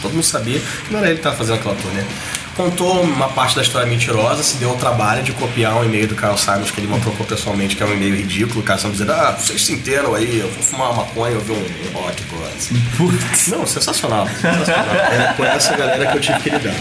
Todo 0.01 0.13
mundo 0.13 0.23
sabia 0.23 0.59
que 0.59 0.91
não 0.93 0.99
era 0.99 1.07
ele 1.07 1.15
que 1.15 1.21
estava 1.21 1.35
fazendo 1.35 1.55
aquela 1.55 1.73
turnê. 1.75 2.03
Contou 2.57 3.03
uma 3.03 3.29
parte 3.29 3.55
da 3.55 3.61
história 3.61 3.87
mentirosa, 3.87 4.41
se 4.41 4.57
deu 4.57 4.71
o 4.71 4.75
trabalho 4.77 5.21
de 5.21 5.31
copiar 5.31 5.75
um 5.77 5.85
e-mail 5.85 6.07
do 6.07 6.15
Carl 6.15 6.35
Simons 6.35 6.71
que 6.71 6.79
ele 6.79 6.87
mandou 6.87 7.13
pessoalmente, 7.13 7.75
que 7.75 7.83
é 7.83 7.85
um 7.85 7.93
e-mail 7.93 8.15
ridículo. 8.15 8.61
O 8.61 8.63
Carl 8.63 8.79
Simons 8.79 8.97
dizendo, 8.97 9.11
ah, 9.13 9.37
vocês 9.39 9.63
se 9.63 9.73
inteiram 9.73 10.15
aí, 10.15 10.39
eu 10.39 10.49
vou 10.49 10.63
fumar 10.63 10.89
uma 10.89 11.03
maconha, 11.03 11.35
ouvir 11.35 11.51
um 11.51 11.93
rock 11.93 12.23
agora. 12.31 12.51
assim. 12.57 12.75
Não, 13.51 13.67
sensacional. 13.67 14.27
sensacional. 14.27 14.95
É 14.95 15.33
com 15.37 15.45
essa 15.45 15.77
galera 15.77 16.07
que 16.07 16.17
eu 16.17 16.21
tive 16.21 16.39
que 16.39 16.49
lidar. 16.49 16.73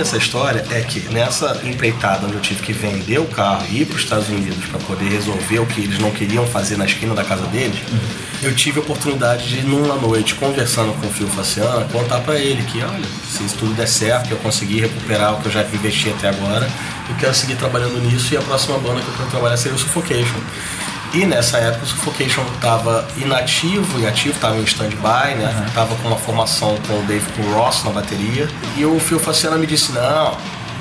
Dessa 0.00 0.16
história 0.16 0.64
é 0.70 0.80
que 0.80 0.98
nessa 1.12 1.60
empreitada 1.62 2.26
onde 2.26 2.34
eu 2.34 2.40
tive 2.40 2.62
que 2.62 2.72
vender 2.72 3.18
o 3.18 3.26
carro 3.26 3.66
e 3.68 3.82
ir 3.82 3.84
para 3.86 3.96
os 3.96 4.02
Estados 4.02 4.30
Unidos 4.30 4.64
para 4.64 4.80
poder 4.80 5.10
resolver 5.10 5.58
o 5.58 5.66
que 5.66 5.82
eles 5.82 5.98
não 5.98 6.10
queriam 6.10 6.46
fazer 6.46 6.78
na 6.78 6.86
esquina 6.86 7.14
da 7.14 7.22
casa 7.22 7.46
deles, 7.48 7.78
eu 8.42 8.54
tive 8.54 8.78
a 8.78 8.82
oportunidade 8.82 9.46
de, 9.46 9.60
numa 9.60 9.96
noite, 9.96 10.34
conversando 10.36 10.98
com 10.98 11.06
o 11.06 11.10
Fio 11.10 11.26
Faciano, 11.28 11.86
contar 11.90 12.20
para 12.20 12.38
ele 12.38 12.62
que, 12.62 12.82
olha, 12.82 13.04
se 13.30 13.44
isso 13.44 13.56
tudo 13.58 13.74
der 13.74 13.86
certo, 13.86 14.28
que 14.28 14.32
eu 14.32 14.38
consegui 14.38 14.80
recuperar 14.80 15.34
o 15.34 15.42
que 15.42 15.48
eu 15.48 15.52
já 15.52 15.62
investi 15.62 16.08
até 16.08 16.30
agora, 16.30 16.66
eu 17.10 17.16
quero 17.16 17.34
seguir 17.34 17.56
trabalhando 17.56 18.00
nisso 18.00 18.32
e 18.32 18.38
a 18.38 18.40
próxima 18.40 18.78
banda 18.78 19.02
que 19.02 19.08
eu 19.08 19.14
quero 19.18 19.28
trabalhar 19.28 19.58
seria 19.58 19.76
o 19.76 19.78
Suffocation. 19.78 20.40
E 21.12 21.26
nessa 21.26 21.58
época 21.58 21.84
o 21.84 21.88
Suffocation 21.88 22.42
estava 22.54 23.06
inativo, 23.16 23.98
inativo, 23.98 24.34
estava 24.34 24.56
em 24.56 24.62
stand-by, 24.62 25.34
né? 25.36 25.70
Tava 25.74 25.96
com 25.96 26.08
uma 26.08 26.16
formação 26.16 26.76
com 26.86 27.00
o 27.00 27.02
Dave 27.02 27.26
com 27.32 27.42
o 27.42 27.54
Ross 27.54 27.82
na 27.84 27.90
bateria. 27.90 28.48
E 28.76 28.84
o 28.84 28.98
Phil 29.00 29.18
Faciano 29.18 29.58
me 29.58 29.66
disse, 29.66 29.90
não, 29.92 30.36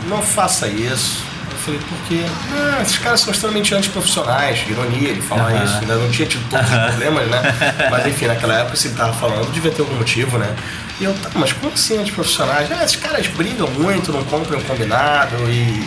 não 0.08 0.22
faça 0.22 0.68
isso. 0.68 1.24
Eu 1.52 1.58
falei, 1.58 1.80
por 1.80 1.98
quê? 2.08 2.24
Ah, 2.54 2.82
esses 2.82 3.00
caras 3.00 3.22
são 3.22 3.34
extremamente 3.34 3.74
antiprofissionais, 3.74 4.64
ironia 4.70 5.10
ele 5.10 5.22
falar 5.22 5.52
Aham. 5.52 5.64
isso, 5.66 5.78
ainda 5.80 5.96
não 5.96 6.10
tinha 6.10 6.28
tido 6.28 6.48
todos 6.48 6.70
os 6.70 6.78
problemas, 6.78 7.28
né? 7.28 7.42
Mas 7.90 8.06
enfim, 8.06 8.28
naquela 8.28 8.54
época 8.60 8.78
se 8.78 8.88
ele 8.88 8.96
tava 8.96 9.14
falando, 9.14 9.52
devia 9.52 9.72
ter 9.72 9.82
algum 9.82 9.96
motivo, 9.96 10.38
né? 10.38 10.56
E 11.00 11.06
eu, 11.06 11.14
tá, 11.14 11.30
mas 11.34 11.54
como 11.54 11.74
assim 11.74 11.98
antiprofissionais? 11.98 12.70
Ah, 12.72 12.84
esses 12.84 12.98
caras 12.98 13.26
brigam 13.28 13.70
muito, 13.70 14.12
não 14.12 14.22
cumprem 14.26 14.60
o 14.60 14.64
combinado 14.66 15.36
e. 15.50 15.82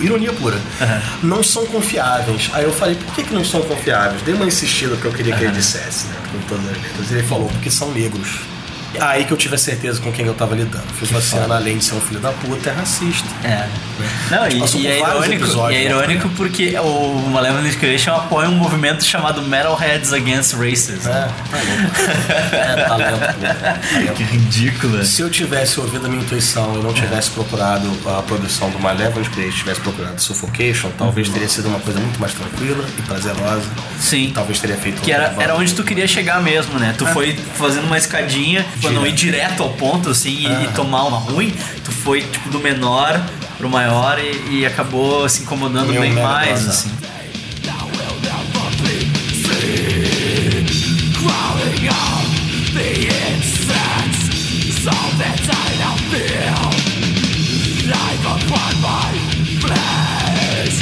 Ironia 0.00 0.32
pura. 0.32 0.56
Não 1.22 1.42
são 1.42 1.66
confiáveis. 1.66 2.50
Aí 2.52 2.64
eu 2.64 2.72
falei, 2.72 2.94
por 2.96 3.14
que, 3.14 3.24
que 3.24 3.34
não 3.34 3.44
são 3.44 3.62
confiáveis? 3.62 4.22
Dei 4.22 4.34
uma 4.34 4.46
insistida 4.46 4.96
que 4.96 5.04
eu 5.04 5.12
queria 5.12 5.36
que 5.36 5.44
ele 5.44 5.52
dissesse, 5.52 6.06
né? 6.08 6.16
Com 6.32 6.38
todas 6.48 6.64
as 6.70 6.82
letras. 6.82 7.10
Ele 7.10 7.22
falou, 7.22 7.48
porque 7.48 7.70
são 7.70 7.92
negros. 7.92 8.40
Aí 9.00 9.24
que 9.24 9.32
eu 9.32 9.36
tive 9.36 9.54
a 9.54 9.58
certeza 9.58 10.00
com 10.00 10.12
quem 10.12 10.26
eu 10.26 10.34
tava 10.34 10.54
lidando. 10.54 10.86
Fiz 10.98 11.10
uma 11.10 11.20
cena, 11.20 11.56
além 11.56 11.78
de 11.78 11.84
ser 11.84 11.94
um 11.94 12.00
filho 12.00 12.20
da 12.20 12.32
puta, 12.32 12.70
é 12.70 12.72
racista. 12.72 13.28
É. 13.44 13.68
Não, 14.30 14.48
e, 14.48 14.60
passou 14.60 14.80
e 14.80 14.84
por 14.84 14.90
é 14.90 14.98
irônico, 14.98 15.46
e 15.46 15.74
é 15.74 15.78
né? 15.78 15.84
irônico 15.84 16.28
porque 16.30 16.78
o 16.78 17.28
Malevolent 17.30 17.76
Creation 17.76 18.14
apoia 18.14 18.48
um 18.48 18.54
movimento 18.54 19.04
chamado 19.04 19.42
Metalheads 19.42 20.12
Against 20.12 20.54
Racists. 20.54 21.06
É, 21.06 21.28
tá 22.86 22.96
louco. 22.96 23.16
É 23.16 23.16
talento. 23.16 23.38
né? 23.38 23.80
Que 24.14 24.22
ridícula. 24.22 25.04
Se 25.04 25.22
eu 25.22 25.30
tivesse 25.30 25.80
ouvido 25.80 26.06
a 26.06 26.08
minha 26.08 26.22
intuição 26.22 26.78
e 26.78 26.82
não 26.82 26.92
tivesse 26.92 27.30
procurado 27.30 27.90
a 28.06 28.22
produção 28.22 28.70
do 28.70 28.78
Malevolent 28.78 29.28
Creation, 29.30 29.58
tivesse 29.58 29.80
procurado 29.80 30.20
Suffocation, 30.20 30.90
talvez 30.96 31.28
teria 31.28 31.48
sido 31.48 31.68
uma 31.68 31.80
coisa 31.80 31.98
muito 32.00 32.18
mais 32.20 32.32
tranquila 32.34 32.84
e 32.98 33.02
prazerosa. 33.02 33.64
Sim. 33.98 34.32
Talvez 34.34 34.58
teria 34.58 34.76
feito 34.76 35.00
Que 35.02 35.12
era, 35.12 35.34
era 35.38 35.54
onde 35.56 35.74
tu 35.74 35.82
queria 35.82 36.06
chegar 36.06 36.42
mesmo, 36.42 36.78
né? 36.78 36.94
Tu 36.96 37.06
foi 37.06 37.36
fazendo 37.54 37.86
uma 37.86 37.98
escadinha 37.98 38.64
pra 38.86 38.94
não 38.94 39.06
ir 39.06 39.12
direto 39.12 39.62
ao 39.62 39.70
ponto, 39.70 40.10
assim, 40.10 40.30
e, 40.46 40.64
e 40.64 40.68
tomar 40.68 41.04
uma 41.04 41.18
ruim. 41.18 41.52
Tu 41.84 41.90
foi, 41.90 42.22
tipo, 42.22 42.48
do 42.50 42.58
menor 42.60 43.20
pro 43.58 43.68
maior 43.68 44.18
e, 44.18 44.60
e 44.60 44.66
acabou 44.66 45.28
se 45.28 45.42
incomodando 45.42 45.92
Meu 45.92 46.02
bem 46.02 46.12
mais, 46.12 46.60
banda. 46.60 46.70
assim. 46.70 46.90
Crawling 50.56 51.88
up 51.88 52.26
the 52.74 52.88
insects, 53.08 54.82
so 54.84 54.90
that 55.18 55.40
I 55.50 55.68
now 55.82 55.96
feel 56.10 56.62
life 57.90 58.24
upon 58.24 58.72
my 58.80 59.12
flesh. 59.60 60.76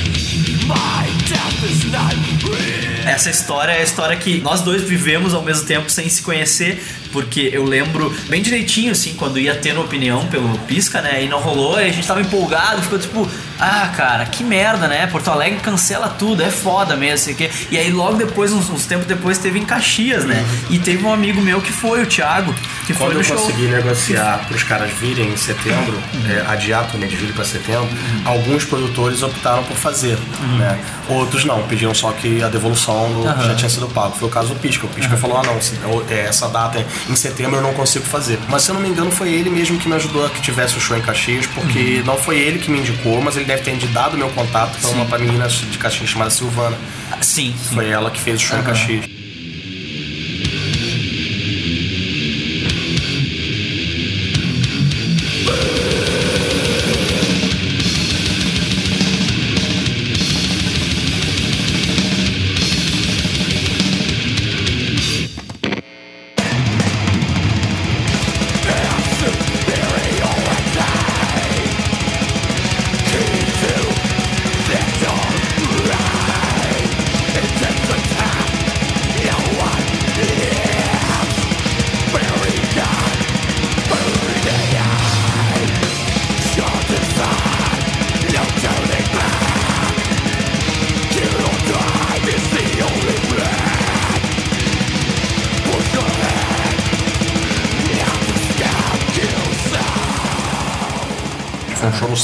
My 0.66 1.09
death 1.26 1.64
is 1.64 1.85
not. 1.90 2.34
Essa 3.15 3.31
história 3.31 3.70
é 3.70 3.78
a 3.78 3.82
história 3.82 4.16
que 4.16 4.41
nós 4.41 4.61
dois 4.61 4.82
vivemos 4.82 5.35
ao 5.35 5.43
mesmo 5.43 5.65
tempo 5.66 5.89
sem 5.89 6.09
se 6.09 6.20
conhecer, 6.20 6.85
porque 7.12 7.49
eu 7.53 7.62
lembro 7.62 8.12
bem 8.28 8.43
direitinho, 8.43 8.91
assim, 8.91 9.15
quando 9.15 9.39
ia 9.39 9.55
tendo 9.55 9.81
opinião 9.81 10.27
pelo 10.27 10.59
Pisca, 10.66 11.01
né? 11.01 11.23
E 11.23 11.28
não 11.28 11.39
rolou, 11.39 11.81
e 11.81 11.85
a 11.85 11.93
gente 11.93 12.05
tava 12.05 12.20
empolgado, 12.20 12.82
ficou 12.82 12.99
tipo, 12.99 13.31
ah, 13.61 13.93
cara, 13.97 14.27
que 14.27 14.43
merda, 14.43 14.89
né? 14.89 15.07
Porto 15.07 15.28
Alegre 15.31 15.61
cancela 15.61 16.09
tudo, 16.09 16.43
é 16.43 16.51
foda 16.51 16.97
mesmo, 16.97 17.19
sei 17.19 17.35
o 17.35 17.36
quê. 17.36 17.51
E 17.70 17.78
aí 17.78 17.89
logo 17.93 18.16
depois, 18.16 18.53
uns, 18.53 18.69
uns 18.69 18.85
tempos 18.85 19.07
depois, 19.07 19.39
teve 19.39 19.61
em 19.61 19.65
Caxias, 19.65 20.24
né? 20.24 20.45
E 20.69 20.81
teve 20.81 21.05
um 21.05 21.12
amigo 21.12 21.41
meu 21.41 21.61
que 21.61 21.70
foi, 21.70 22.03
o 22.03 22.07
Thiago, 22.07 22.53
que 22.85 22.93
foi 22.93 23.07
Quando 23.07 23.15
no 23.15 23.20
eu 23.20 23.24
show. 23.24 23.36
consegui 23.36 23.69
negociar 23.69 24.45
para 24.49 24.57
os 24.57 24.65
caras 24.65 24.91
virem 24.95 25.28
em 25.28 25.36
setembro, 25.36 25.97
é, 26.28 26.51
adiar 26.51 26.82
a 26.82 26.86
turnê 26.89 27.07
de 27.07 27.16
julho 27.16 27.32
para 27.32 27.45
setembro, 27.45 27.89
alguns 28.24 28.65
produtores 28.65 29.23
optaram 29.23 29.62
por 29.62 29.77
fazer, 29.77 30.19
né? 30.59 30.81
Outros 31.09 31.45
não, 31.45 31.62
pediram 31.69 31.95
só 31.95 32.11
que 32.11 32.43
a 32.43 32.49
devolução 32.49 33.03
Aham. 33.06 33.47
já 33.48 33.55
tinha 33.55 33.68
sido 33.68 33.89
pago. 33.89 34.16
Foi 34.16 34.28
o 34.28 34.31
caso 34.31 34.48
do 34.48 34.56
Pisca. 34.56 34.86
O 34.86 34.89
Pisca 34.89 35.16
falou: 35.16 35.39
ah, 35.39 35.43
não, 35.43 36.02
é, 36.09 36.20
essa 36.26 36.48
data 36.48 36.78
é 36.78 36.86
em 37.09 37.16
setembro 37.16 37.56
eu 37.56 37.62
não 37.62 37.74
consigo 37.74 38.05
fazer. 38.05 38.39
Mas 38.48 38.62
se 38.62 38.70
eu 38.70 38.74
não 38.74 38.82
me 38.82 38.89
engano, 38.89 39.10
foi 39.10 39.32
ele 39.32 39.51
mesmo 39.51 39.78
que 39.78 39.89
me 39.89 39.94
ajudou 39.94 40.26
a 40.26 40.31
que 40.31 40.40
tivesse 40.40 40.76
o 40.76 40.81
show 40.81 40.97
em 40.97 41.02
Caxias, 41.02 41.47
porque 41.47 42.02
não 42.05 42.16
foi 42.16 42.39
ele 42.39 42.59
que 42.59 42.70
me 42.70 42.78
indicou, 42.78 43.20
mas 43.20 43.36
ele 43.36 43.44
deve 43.44 43.62
ter 43.62 43.74
dado 43.89 44.16
meu 44.16 44.28
contato 44.31 44.78
para 44.81 44.90
uma 44.90 45.18
menina 45.18 45.47
de 45.48 45.78
Caxias 45.78 46.09
chamada 46.09 46.31
Silvana. 46.31 46.76
Sim, 47.20 47.55
sim. 47.56 47.74
Foi 47.74 47.89
ela 47.89 48.10
que 48.10 48.20
fez 48.20 48.40
o 48.40 48.44
show 48.44 48.59
em. 48.59 48.62
Caxias. 48.62 49.14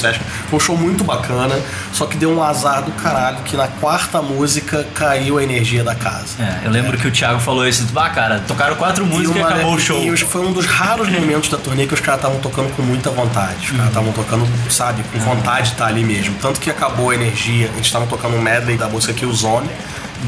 Sesc. 0.01 0.21
Foi 0.49 0.57
um 0.57 0.61
show 0.61 0.77
muito 0.77 1.05
bacana, 1.05 1.59
só 1.93 2.07
que 2.07 2.17
deu 2.17 2.31
um 2.31 2.43
azar 2.43 2.83
do 2.83 2.91
caralho 2.93 3.39
que 3.45 3.57
na 3.57 3.69
quarta 3.69 4.21
música 4.23 4.87
caiu 4.95 5.39
a 5.39 5.43
energia 5.45 5.85
da 5.85 5.95
casa. 5.95 6.35
É, 6.41 6.67
eu 6.67 6.71
lembro 6.71 6.97
que 6.99 7.07
o 7.07 7.11
Thiago 7.11 7.39
falou 7.41 7.67
isso, 7.67 7.85
bah, 7.93 8.11
cara, 8.11 8.41
tocaram 8.47 8.75
quatro 8.77 9.05
músicas 9.07 9.37
e, 9.37 9.39
uma- 9.39 9.49
acabou 9.49 9.75
o 9.75 9.79
show. 9.81 10.01
e 10.03 10.11
os- 10.11 10.21
foi 10.21 10.47
um 10.47 10.53
dos 10.53 10.67
raros 10.67 11.09
momentos 11.09 11.49
da 11.51 11.59
turnê 11.59 11.87
que 11.87 11.95
os 11.95 12.01
caras 12.01 12.21
estavam 12.21 12.41
tocando 12.41 12.75
com 12.75 12.83
muita 12.83 13.11
vontade. 13.11 13.67
Os 13.67 13.71
caras 13.71 13.89
estavam 13.89 14.13
tocando, 14.13 14.49
sabe, 14.71 15.03
com 15.13 15.19
vontade 15.21 15.69
de 15.69 15.73
estar 15.73 15.87
ali 15.87 16.05
mesmo. 16.05 16.35
Tanto 16.41 16.59
que 16.61 16.71
acabou 16.71 17.11
a 17.11 17.15
energia. 17.15 17.69
A 17.73 17.77
gente 17.77 17.85
estava 17.87 18.07
tocando 18.07 18.37
um 18.37 18.41
medley 18.41 18.77
da 18.77 18.89
música 18.89 19.13
Killzone, 19.13 19.69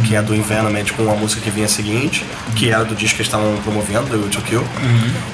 que 0.05 0.17
é 0.17 0.23
do 0.23 0.35
Envenomment, 0.35 0.87
com 0.97 1.11
a 1.11 1.15
música 1.15 1.41
que 1.43 1.51
vinha 1.51 1.69
seguinte, 1.69 2.25
que 2.57 2.71
era 2.71 2.85
do 2.85 2.95
disco 2.95 3.17
que 3.17 3.23
eles 3.23 3.29
estavam 3.29 3.57
promovendo, 3.63 4.07
The 4.09 4.17
Will 4.17 4.29
to 4.31 4.41
Kill. 4.43 4.65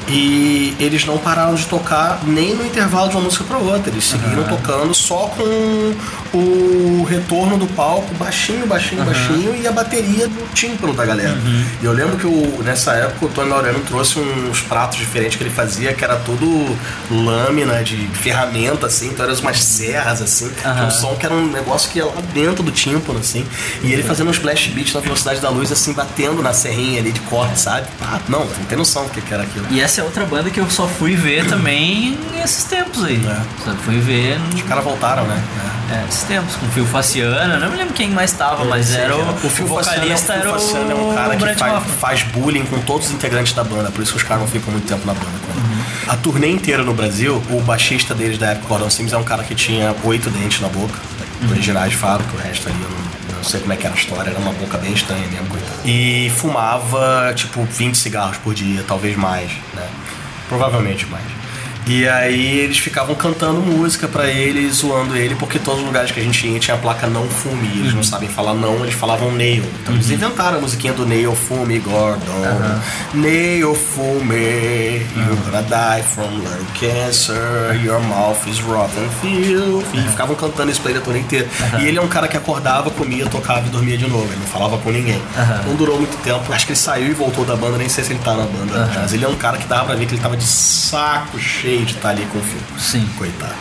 E 0.09 0.75
eles 0.81 1.05
não 1.05 1.19
pararam 1.19 1.55
de 1.55 1.67
tocar 1.67 2.21
nem 2.25 2.55
no 2.55 2.65
intervalo 2.65 3.09
de 3.09 3.17
uma 3.17 3.25
música 3.25 3.45
para 3.45 3.59
outra. 3.59 3.91
Eles 3.93 4.05
seguiram 4.05 4.45
tocando 4.45 4.93
só 4.95 5.31
com 5.37 5.95
o 6.37 7.05
retorno 7.09 7.57
do 7.59 7.67
palco 7.69 8.13
baixinho, 8.15 8.67
baixinho, 8.67 9.05
baixinho 9.05 9.55
e 9.61 9.67
a 9.67 9.73
bateria 9.73 10.27
do 10.27 10.53
tímpano 10.55 10.93
da 10.95 11.05
galera. 11.05 11.37
E 11.81 11.85
eu 11.85 11.93
lembro 11.93 12.17
que 12.17 12.27
o- 12.27 12.63
nessa 12.65 12.93
época 12.93 13.27
o 13.27 13.29
Tony 13.29 13.51
Laureano 13.51 13.81
trouxe 13.81 14.19
uns 14.19 14.61
pratos 14.63 14.99
diferentes 14.99 15.37
que 15.37 15.43
ele 15.45 15.51
fazia, 15.51 15.93
que 15.93 16.03
era 16.05 16.17
tudo 16.17 16.77
lâmina 17.11 17.83
de 17.83 17.97
ferramenta, 18.15 18.87
assim, 18.87 19.09
então 19.09 19.25
eram 19.25 19.35
umas 19.41 19.63
serras, 19.63 20.21
assim, 20.23 20.51
tinha 20.61 20.85
um 20.87 20.91
som 20.91 21.15
que 21.17 21.25
era 21.27 21.35
um 21.35 21.47
negócio 21.51 21.91
que 21.91 21.99
ia 21.99 22.05
lá 22.07 22.15
dentro 22.33 22.63
do 22.63 22.71
tímpano, 22.73 23.19
assim, 23.21 23.45
e 23.83 23.93
ele 23.93 24.03
fazendo 24.03 24.31
uns 24.31 24.39
flash 24.49 24.69
beats 24.69 24.95
na 24.95 25.01
velocidade 25.01 25.41
da 25.41 25.51
luz, 25.51 25.71
assim, 25.71 25.93
batendo 25.93 26.43
na 26.43 26.53
serrinha 26.53 27.01
ali 27.01 27.13
de 27.13 27.21
corte, 27.21 27.61
sabe? 27.61 27.87
Ah, 28.01 28.19
não, 28.29 28.41
não 28.41 28.65
tem 28.67 28.79
noção 28.79 29.05
do 29.05 29.11
que 29.11 29.33
era 29.33 29.43
aquilo. 29.43 29.67
E 29.71 29.81
essa 29.81 30.01
é 30.01 30.05
outra 30.05 30.25
banda 30.25 30.49
que 30.49 30.59
eu 30.59 30.71
só 30.71 30.87
fui 30.87 31.15
ver 31.15 31.47
também 31.47 32.19
nesses 32.33 32.65
tempos 32.65 33.05
aí. 33.05 33.17
É. 33.17 33.65
Só 33.65 33.75
fui 33.77 33.99
ver 33.99 34.39
Os 34.55 34.63
caras 34.63 34.85
voltaram, 34.85 35.25
né? 35.25 35.43
é, 35.91 36.05
nesses 36.05 36.23
tempos, 36.23 36.55
com 36.57 36.67
o 36.67 36.69
Phil 36.71 36.87
Faciano, 36.87 37.55
eu 37.55 37.61
não 37.61 37.71
me 37.71 37.77
lembro 37.77 37.93
quem 37.95 38.11
mais 38.11 38.33
tava, 38.33 38.65
mas 38.65 38.95
era 38.95 39.17
o, 39.17 39.31
o 39.31 39.51
Phil 39.51 39.67
o 39.67 39.69
vocalista 39.69 40.33
era 40.33 40.51
o, 40.51 40.53
Faciano 40.53 40.91
é 40.91 40.95
um 40.95 41.15
cara 41.15 41.37
que 41.37 41.55
faz, 41.55 41.85
faz 42.01 42.23
bullying 42.23 42.65
com 42.65 42.79
todos 42.81 43.09
os 43.09 43.13
integrantes 43.13 43.53
da 43.53 43.65
banda, 43.65 43.91
por 43.91 44.03
isso 44.03 44.13
que 44.13 44.19
os 44.19 44.23
caras 44.23 44.43
não 44.43 44.49
ficam 44.49 44.73
muito 44.73 44.87
tempo 44.87 45.07
na 45.07 45.15
banda 45.15 45.27
ele. 45.27 45.79
A 46.07 46.17
turnê 46.17 46.49
inteira 46.49 46.83
no 46.83 46.95
Brasil, 46.95 47.43
o 47.51 47.61
baixista 47.61 48.15
deles 48.15 48.39
da 48.39 48.49
época, 48.49 48.69
Gordon 48.69 48.89
Sims, 48.89 49.13
é 49.13 49.17
um 49.19 49.25
cara 49.25 49.45
que 49.45 49.55
tinha 49.55 49.95
oito 50.05 50.31
dentes 50.31 50.61
na 50.61 50.69
boca, 50.69 50.99
originais 51.51 51.91
de 51.91 51.97
fábrica, 51.97 52.35
o 52.35 52.41
resto 52.41 52.69
ali 52.69 52.79
eu 52.81 52.89
não, 52.89 53.28
não 53.39 53.45
sei 53.45 53.61
como 53.61 53.73
é 53.73 53.77
que 53.77 53.87
era 53.87 53.95
a 53.95 53.99
história, 53.99 54.31
era 54.31 54.39
uma 54.39 54.53
boca 54.53 54.77
bem 54.79 54.93
estranha 54.93 55.27
mesmo, 55.29 55.47
coitado. 55.47 55.81
E 55.85 56.31
fumava, 56.31 57.33
tipo, 57.35 57.65
20 57.65 57.95
cigarros 57.97 58.37
por 58.39 58.55
dia, 58.55 58.85
talvez 58.87 59.17
mais, 59.17 59.51
né? 59.75 59.89
Provavelmente 60.49 61.07
mais. 61.07 61.38
E 61.89 62.07
aí 62.07 62.59
eles 62.59 62.79
ficavam 62.79 63.15
cantando 63.15 63.63
música 63.63 64.07
pra 64.07 64.29
ele, 64.29 64.71
zoando 64.71 65.17
ele, 65.17 65.35
porque 65.37 65.59
todos 65.59 65.81
os 65.81 65.87
lugares 65.87 66.11
que 66.11 66.21
a 66.21 66.23
gente 66.23 66.47
ia 66.47 66.59
tinha 66.59 66.77
a 66.77 66.79
placa 66.79 67.07
não 67.07 67.27
fume. 67.27 67.67
Eles 67.79 67.95
não 67.95 68.03
sabem 68.03 68.29
falar 68.29 68.53
não, 68.53 68.83
eles 68.83 68.95
falavam 68.95 69.33
nail. 69.33 69.65
Então 69.83 69.95
eles 69.95 70.11
inventaram 70.11 70.59
a 70.59 70.61
musiquinha 70.61 70.93
do 70.93 71.07
nail 71.07 71.35
fume 71.35 71.79
Gordon. 71.79 72.21
Nail 73.15 73.75
fume, 73.75 75.07
you're 75.17 75.37
gonna 75.47 75.63
die 75.63 76.03
from 76.03 76.25
lung 76.25 76.67
cancer, 76.79 77.81
your 77.83 78.01
mouth 78.01 78.47
is 78.47 78.61
rotten 78.61 79.09
filth. 79.23 79.87
E 79.95 80.03
ficavam 80.11 80.37
cantando 80.37 80.71
isso 80.71 80.83
pra 80.83 80.91
ele 80.91 81.01
a 81.01 81.03
turnê 81.03 81.21
inteira. 81.21 81.49
E 81.81 81.87
ele 81.87 81.97
é 81.99 82.03
um 82.03 82.09
cara 82.09 82.29
que 82.29 82.37
acordava, 82.37 82.91
comia, 82.91 83.25
tocava 83.27 83.67
e 83.67 83.71
dormia 83.71 83.97
de 83.97 84.07
novo. 84.07 84.27
Ele 84.27 84.41
não 84.41 84.47
falava 84.47 84.77
com 84.77 84.91
ninguém. 84.91 85.23
Não 85.67 85.75
durou 85.75 85.97
muito 85.97 86.23
tempo. 86.23 86.53
Acho 86.53 86.67
que 86.67 86.73
ele 86.73 86.79
saiu 86.79 87.09
e 87.09 87.15
voltou 87.15 87.47
da 87.47 87.57
banda, 87.57 87.79
nem 87.79 87.89
sei 87.89 88.05
se 88.05 88.13
ele 88.13 88.21
tá 88.21 88.35
na 88.35 88.45
banda. 88.45 88.91
Mas 88.95 89.15
ele 89.15 89.25
é 89.25 89.29
um 89.29 89.37
cara 89.37 89.57
que 89.57 89.67
dava 89.67 89.87
pra 89.87 89.95
ver 89.95 90.05
que 90.05 90.15
ele 90.15 90.21
tava 90.21 90.37
de 90.37 90.45
saco 90.45 91.39
cheio 91.39 91.78
Cage 91.81 91.95
tá 91.95 92.09
ali 92.11 92.27
com 92.33 92.39
o 92.39 92.43
Phil. 92.43 92.61
Sim. 92.79 93.09
Coitado. 93.17 93.55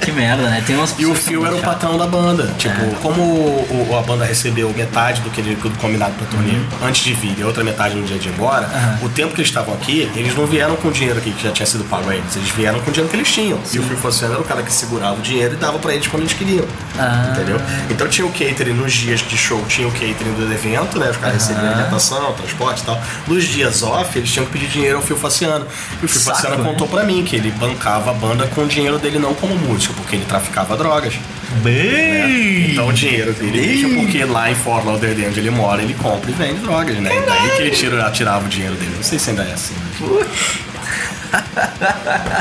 Que 0.00 0.12
merda, 0.12 0.42
né? 0.44 0.62
Tem 0.64 0.76
umas 0.76 0.94
E 0.98 1.04
o 1.06 1.14
Phil 1.14 1.44
era 1.44 1.56
o 1.56 1.60
patrão 1.60 1.98
da 1.98 2.06
banda. 2.06 2.54
Tipo, 2.58 2.94
como 3.02 3.20
o- 3.22 3.88
o- 3.90 3.98
a 3.98 4.02
banda 4.02 4.24
recebeu 4.24 4.72
metade 4.76 5.20
do 5.22 5.30
que 5.30 5.40
ele 5.40 5.56
do 5.56 5.70
combinado 5.78 6.12
pra 6.14 6.26
turnê 6.28 6.52
Uhum. 6.52 6.66
antes 6.86 7.02
de 7.04 7.12
vir 7.12 7.34
e 7.38 7.42
a 7.42 7.46
outra 7.46 7.64
metade 7.64 7.96
no 7.96 8.06
dia 8.06 8.16
de 8.18 8.28
ir 8.28 8.32
embora, 8.32 8.68
o 9.02 9.08
tempo 9.08 9.34
que 9.34 9.40
eles 9.40 9.48
estavam 9.48 9.74
aqui, 9.74 10.08
eles 10.14 10.34
não 10.36 10.46
vieram 10.46 10.76
com 10.76 10.88
o 10.88 10.92
dinheiro 10.92 11.18
aqui 11.18 11.32
que 11.32 11.42
já 11.42 11.50
tinha 11.50 11.66
sido 11.66 11.82
pago 11.84 12.08
a 12.08 12.14
eles. 12.14 12.36
Eles 12.36 12.48
vieram 12.50 12.80
com 12.80 12.90
o 12.90 12.92
dinheiro 12.92 13.10
que 13.10 13.16
eles 13.16 13.28
tinham. 13.32 13.58
E 13.72 13.78
o 13.78 13.82
Phil 13.82 13.96
Fossano 13.96 14.34
era 14.34 14.42
o 14.42 14.44
cara 14.44 14.62
que 14.62 14.72
segurava 14.72 15.14
o 15.18 15.22
dinheiro 15.22 15.54
e 15.54 15.56
dava 15.56 15.78
pra 15.80 15.92
eles 15.92 16.06
quando 16.06 16.22
eles 16.22 16.34
queriam. 16.34 16.64
Ah. 16.98 17.30
Entendeu? 17.32 17.60
Então 17.90 18.06
tinha 18.08 18.26
o 18.26 18.30
catering 18.30 18.74
nos 18.74 18.92
dias 18.92 19.20
de 19.20 19.36
show, 19.36 19.62
tinha 19.68 19.88
o 19.88 19.90
catering 19.90 20.34
do 20.38 20.52
evento, 20.52 20.98
né? 21.00 21.10
Os 21.10 21.16
caras 21.16 21.34
recebiam 21.34 21.68
alimentação, 21.72 22.32
transporte 22.34 22.82
e 22.82 22.84
tal. 22.84 23.00
Nos 23.26 23.44
dias 23.44 23.82
off, 23.82 24.16
eles 24.16 24.30
tinham 24.30 24.46
que 24.46 24.52
pedir 24.52 24.68
dinheiro 24.68 24.96
ao 24.98 25.02
Phil 25.02 25.16
Faciano. 25.16 25.66
E 26.00 26.04
o 26.04 26.08
Phil 26.08 26.20
Faciano 26.20 26.58
né? 26.58 26.64
contou 26.70 26.86
pra 26.86 27.02
mim 27.02 27.24
que 27.24 27.35
ele 27.36 27.50
bancava 27.52 28.10
a 28.10 28.14
banda 28.14 28.46
com 28.48 28.62
o 28.62 28.66
dinheiro 28.66 28.98
dele 28.98 29.18
não 29.18 29.34
como 29.34 29.54
músico, 29.54 29.94
porque 29.94 30.16
ele 30.16 30.24
traficava 30.24 30.76
drogas. 30.76 31.14
Bem. 31.62 32.72
Então 32.72 32.88
o 32.88 32.92
dinheiro 32.92 33.32
dele 33.32 33.60
deixa 33.60 33.88
porque 33.88 34.24
lá 34.24 34.50
em 34.50 34.54
Fort 34.54 34.84
Lauderdale, 34.84 35.28
onde 35.28 35.40
ele 35.40 35.50
mora, 35.50 35.82
ele 35.82 35.94
compra 35.94 36.30
e 36.30 36.34
vende 36.34 36.60
drogas, 36.60 36.96
né? 36.98 37.10
E 37.16 37.26
daí 37.26 37.50
que 37.56 37.62
ele 37.62 37.70
tira, 37.70 38.10
tirava 38.10 38.44
o 38.44 38.48
dinheiro 38.48 38.74
dele. 38.74 38.92
Não 38.96 39.02
sei 39.02 39.18
se 39.18 39.30
ainda 39.30 39.42
é 39.42 39.52
assim. 39.52 39.74
Né? 39.74 40.26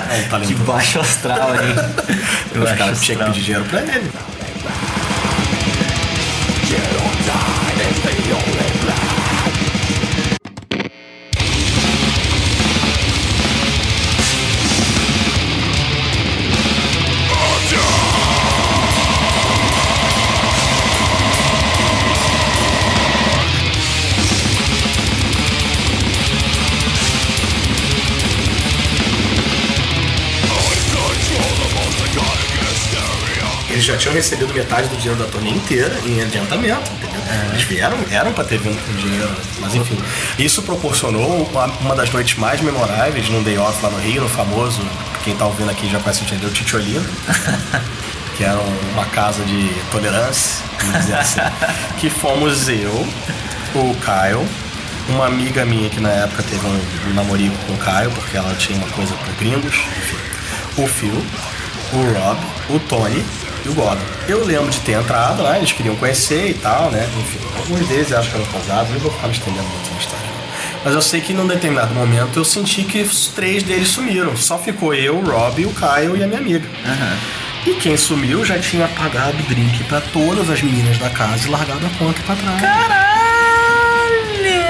É 0.09 0.45
Que 0.45 0.53
baixo 0.55 0.99
astral 0.99 1.51
aí. 1.51 2.61
Os 2.61 2.71
caras 2.71 3.01
tinham 3.01 3.19
que 3.19 3.25
pedir 3.25 3.41
dinheiro 3.41 3.65
pra 3.65 3.81
ele. 3.81 4.11
Já 33.95 33.97
tinham 33.97 34.13
recebido 34.13 34.53
metade 34.53 34.87
do 34.89 34.97
dinheiro 34.97 35.17
da 35.17 35.25
turnê 35.29 35.51
inteira 35.51 35.95
em 36.05 36.21
adiantamento, 36.21 36.91
entendeu? 36.91 37.21
Eles 37.51 37.63
vieram, 37.63 37.97
eram 38.11 38.33
pra 38.33 38.43
ter 38.43 38.59
vindo 38.59 38.77
com 38.85 38.93
dinheiro, 38.95 39.29
mas 39.59 39.73
enfim. 39.73 39.97
Isso 40.37 40.61
proporcionou 40.63 41.47
uma, 41.49 41.65
uma 41.65 41.95
das 41.95 42.11
noites 42.11 42.37
mais 42.37 42.61
memoráveis 42.61 43.29
num 43.29 43.41
day 43.41 43.57
off 43.57 43.81
lá 43.81 43.89
no 43.89 43.99
Rio, 43.99 44.21
no 44.21 44.29
famoso, 44.29 44.81
quem 45.23 45.35
tá 45.35 45.45
ouvindo 45.45 45.71
aqui 45.71 45.89
já 45.89 45.99
conhece 45.99 46.21
o 46.21 46.25
entendeu, 46.25 46.51
Titiolino. 46.51 47.05
que 48.35 48.43
era 48.43 48.59
uma 48.91 49.05
casa 49.05 49.41
de 49.45 49.69
tolerância, 49.89 50.61
vamos 50.81 50.99
dizer 50.99 51.15
assim. 51.15 51.39
que 51.97 52.09
fomos 52.09 52.67
eu, 52.67 53.07
o 53.73 53.95
Caio, 54.01 54.45
uma 55.07 55.27
amiga 55.27 55.63
minha 55.63 55.89
que 55.89 56.01
na 56.01 56.09
época 56.09 56.43
teve 56.43 56.65
um, 56.67 57.09
um 57.09 57.13
namorico 57.13 57.55
com 57.65 57.73
o 57.73 57.77
Caio, 57.77 58.11
porque 58.11 58.35
ela 58.35 58.53
tinha 58.55 58.77
uma 58.77 58.89
coisa 58.89 59.13
por 59.15 59.33
gringos, 59.35 59.75
enfim. 59.75 60.17
O 60.81 60.85
Phil, 60.85 61.25
o 61.93 61.97
Rob, 62.13 62.39
o 62.69 62.79
Tony 62.79 63.23
e 63.65 63.69
o 63.69 63.73
Gordon. 63.73 64.03
Eu 64.27 64.45
lembro 64.45 64.69
de 64.69 64.79
ter 64.81 64.93
entrado 64.93 65.41
lá, 65.41 65.57
eles 65.57 65.71
queriam 65.71 65.95
conhecer 65.95 66.51
e 66.51 66.53
tal, 66.53 66.91
né? 66.91 67.07
Enfim, 67.19 67.39
alguns 67.57 67.87
deles 67.87 68.11
eu 68.11 68.19
acho 68.19 68.29
que 68.29 68.35
eram 68.35 68.45
casados, 68.47 68.91
não 68.91 68.99
vou 68.99 69.11
ficar 69.11 69.27
me 69.27 69.33
estendendo 69.33 69.67
muito 69.67 69.91
na 69.91 69.99
história. 69.99 70.25
Mas 70.83 70.93
eu 70.93 71.01
sei 71.01 71.19
que 71.19 71.33
num 71.33 71.47
determinado 71.47 71.93
momento 71.95 72.37
eu 72.37 72.45
senti 72.45 72.83
que 72.83 73.01
os 73.01 73.27
três 73.27 73.63
deles 73.63 73.87
sumiram. 73.87 74.37
Só 74.37 74.59
ficou 74.59 74.93
eu, 74.93 75.17
o 75.17 75.25
Rob, 75.25 75.65
o 75.65 75.71
Caio 75.71 76.15
e 76.15 76.23
a 76.23 76.27
minha 76.27 76.39
amiga. 76.39 76.67
E 77.65 77.73
quem 77.73 77.97
sumiu 77.97 78.45
já 78.45 78.59
tinha 78.59 78.87
pagado 78.89 79.37
drink 79.49 79.83
pra 79.85 79.99
todas 79.99 80.47
as 80.47 80.61
meninas 80.61 80.99
da 80.99 81.09
casa 81.09 81.47
e 81.47 81.49
largado 81.49 81.85
a 81.85 81.89
conta 81.97 82.21
pra 82.23 82.35
trás. 82.35 83.24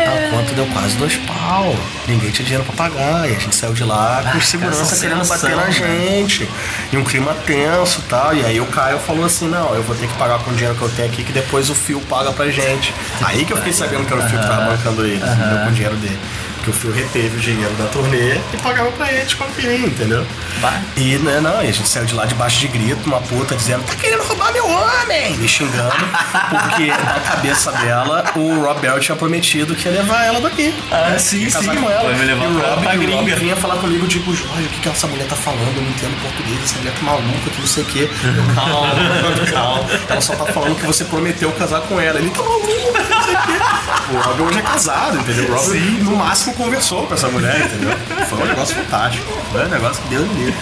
A 0.08 0.30
conta 0.30 0.54
deu 0.54 0.66
quase 0.68 0.96
dois 0.98 1.16
pau. 1.16 1.76
Ninguém 2.08 2.30
tinha 2.32 2.46
dinheiro 2.46 2.64
pra 2.64 2.90
pagar. 2.90 3.30
E 3.30 3.36
a 3.36 3.40
gente 3.40 3.56
saiu 3.56 3.74
de 3.74 3.84
lá 3.84 4.22
com 4.32 4.38
Ah, 4.38 4.42
segurança 4.42 4.96
cara, 4.96 5.02
querendo 5.02 5.28
bater 5.28 5.56
na 5.56 5.70
gente. 5.70 6.50
E 6.92 6.98
um 6.98 7.04
clima 7.04 7.34
tenso 7.46 8.00
e 8.00 8.10
tal. 8.10 8.34
E 8.36 8.46
aí 8.46 8.60
o 8.62 8.66
Caio 8.68 9.00
falou 9.00 9.26
assim: 9.26 9.48
não, 9.48 9.74
eu 9.74 9.84
vou 9.84 9.96
ter 9.96 10.08
que 10.08 10.14
pagar 10.16 10.40
com 10.40 10.52
o 10.52 10.54
dinheiro 10.54 10.76
que 10.76 10.82
eu 10.84 10.90
tenho 10.90 11.08
aqui, 11.08 11.24
que 11.24 11.32
depois 11.32 11.70
o 11.70 11.76
Fio 11.76 12.00
paga 12.02 12.32
pra 12.32 12.50
gente. 12.50 12.94
Aí 13.22 13.46
que 13.46 13.54
eu 13.54 13.58
fiquei 13.58 13.74
sabendo 13.74 14.06
que 14.06 14.14
era 14.14 14.26
o 14.26 14.30
Fio 14.30 14.40
que 14.40 14.48
tava 14.48 14.66
bancando 14.72 15.06
ele? 15.06 15.20
Com 15.20 15.70
o 15.70 15.74
dinheiro 15.74 15.96
dele. 15.98 16.20
Porque 16.66 16.72
o 16.72 16.74
Fio 16.74 16.92
reteve 16.92 17.38
o 17.38 17.40
dinheiro 17.40 17.74
da 17.76 17.86
turnê 17.86 18.40
e 18.52 18.58
pagava 18.58 18.92
pra 18.94 19.12
eles 19.14 19.36
queria, 19.56 19.86
entendeu? 19.86 20.26
Vai. 20.60 20.82
E 20.98 21.18
né, 21.18 21.40
não, 21.40 21.64
e 21.64 21.68
a 21.68 21.72
gente 21.72 21.88
saiu 21.88 22.06
de 22.06 22.16
lá 22.16 22.26
debaixo 22.26 22.60
de 22.60 22.68
grito, 22.68 23.06
uma 23.06 23.22
puta 23.22 23.56
dizendo, 23.56 23.84
tá 23.84 23.94
querendo 23.96 24.24
roubar 24.24 24.52
meu 24.52 24.68
homem! 24.68 25.38
Me 25.38 25.48
xingando, 25.48 25.94
porque 26.50 26.88
na 26.88 27.20
cabeça 27.20 27.72
dela 27.72 28.26
o 28.36 28.62
Rob 28.62 28.80
Bell 28.80 29.00
tinha 29.00 29.16
prometido 29.16 29.76
que 29.76 29.88
ia 29.88 29.92
levar 29.94 30.26
ela 30.26 30.42
daqui. 30.42 30.74
Ah, 30.92 31.16
sim, 31.20 31.44
Ia 31.44 31.52
casar 31.52 31.76
sim. 31.76 31.82
com 31.82 31.90
ela. 31.90 32.04
Vai 32.04 32.16
me 32.16 32.26
levar 32.26 32.44
e 32.44 32.48
o 32.48 32.54
Rob, 32.54 32.82
pra 32.82 32.96
o 32.96 33.16
Rob 33.18 33.36
vinha 33.36 33.56
falar 33.56 33.76
comigo, 33.78 34.08
tipo, 34.08 34.34
Jorge, 34.34 34.66
o 34.66 34.70
que, 34.70 34.80
que 34.80 34.90
essa 34.90 35.06
mulher 35.08 35.28
tá 35.28 35.36
falando? 35.36 35.76
Eu 35.76 35.84
não 35.84 35.90
entendo 35.90 36.20
português, 36.22 36.64
essa 36.64 36.78
mulher 36.80 36.94
tá 36.94 37.02
maluca, 37.04 37.50
que 37.50 37.60
não 37.62 37.68
sei 37.68 37.84
o 37.84 37.86
quê. 37.86 38.10
Eu, 38.24 38.56
calma, 38.56 39.52
calma. 39.52 39.90
Ela 40.10 40.22
só 40.22 40.36
tá 40.36 40.46
falando 40.52 40.76
que 40.76 40.86
você 40.88 41.06
prometeu 41.06 41.52
casar 41.52 41.82
com 41.82 42.00
ela. 42.00 42.18
Ele 42.18 42.32
tá 42.32 42.42
maluco, 42.42 42.68
não 42.68 43.24
sei 43.24 43.36
o 43.36 43.42
quê. 43.42 43.86
O 44.12 44.18
Rob 44.18 44.42
hoje 44.44 44.60
é 44.60 44.62
casado, 44.62 45.18
entendeu? 45.18 45.46
O 45.50 45.56
Rob 45.56 45.80
no 46.04 46.16
máximo 46.16 46.55
conversou 46.56 47.06
com 47.06 47.14
essa 47.14 47.28
mulher, 47.28 47.60
entendeu? 47.62 47.98
Foi 48.28 48.40
um 48.40 48.46
negócio 48.46 48.76
fantástico. 48.76 49.26
Foi 49.52 49.66
um 49.66 49.70
negócio 49.70 50.02
que 50.04 50.16
me 50.16 50.22
livre. 50.22 50.56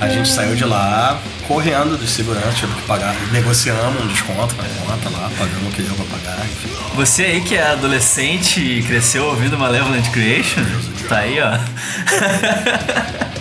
A 0.00 0.08
gente 0.08 0.28
saiu 0.28 0.54
de 0.54 0.64
lá 0.64 1.20
correndo 1.46 1.96
dos 1.96 2.10
seguranças, 2.10 2.56
tive 2.56 2.72
que 2.74 2.82
pagar. 2.82 3.14
Negociamos 3.32 4.02
um 4.02 4.06
desconto 4.06 4.54
na 4.56 4.64
conta 4.64 5.10
lá, 5.10 5.30
pagamos 5.38 5.68
o 5.68 5.70
que 5.76 5.82
deu 5.82 5.94
pra 5.94 6.04
pagar, 6.18 6.44
enfim. 6.44 6.70
Você 6.94 7.24
aí 7.24 7.40
que 7.40 7.54
é 7.56 7.70
adolescente 7.70 8.60
e 8.60 8.82
cresceu 8.82 9.24
ouvindo 9.26 9.58
Malevolent 9.58 10.10
Creation, 10.10 10.64
tá 11.08 11.18
aí, 11.18 11.38
ó. 11.40 11.58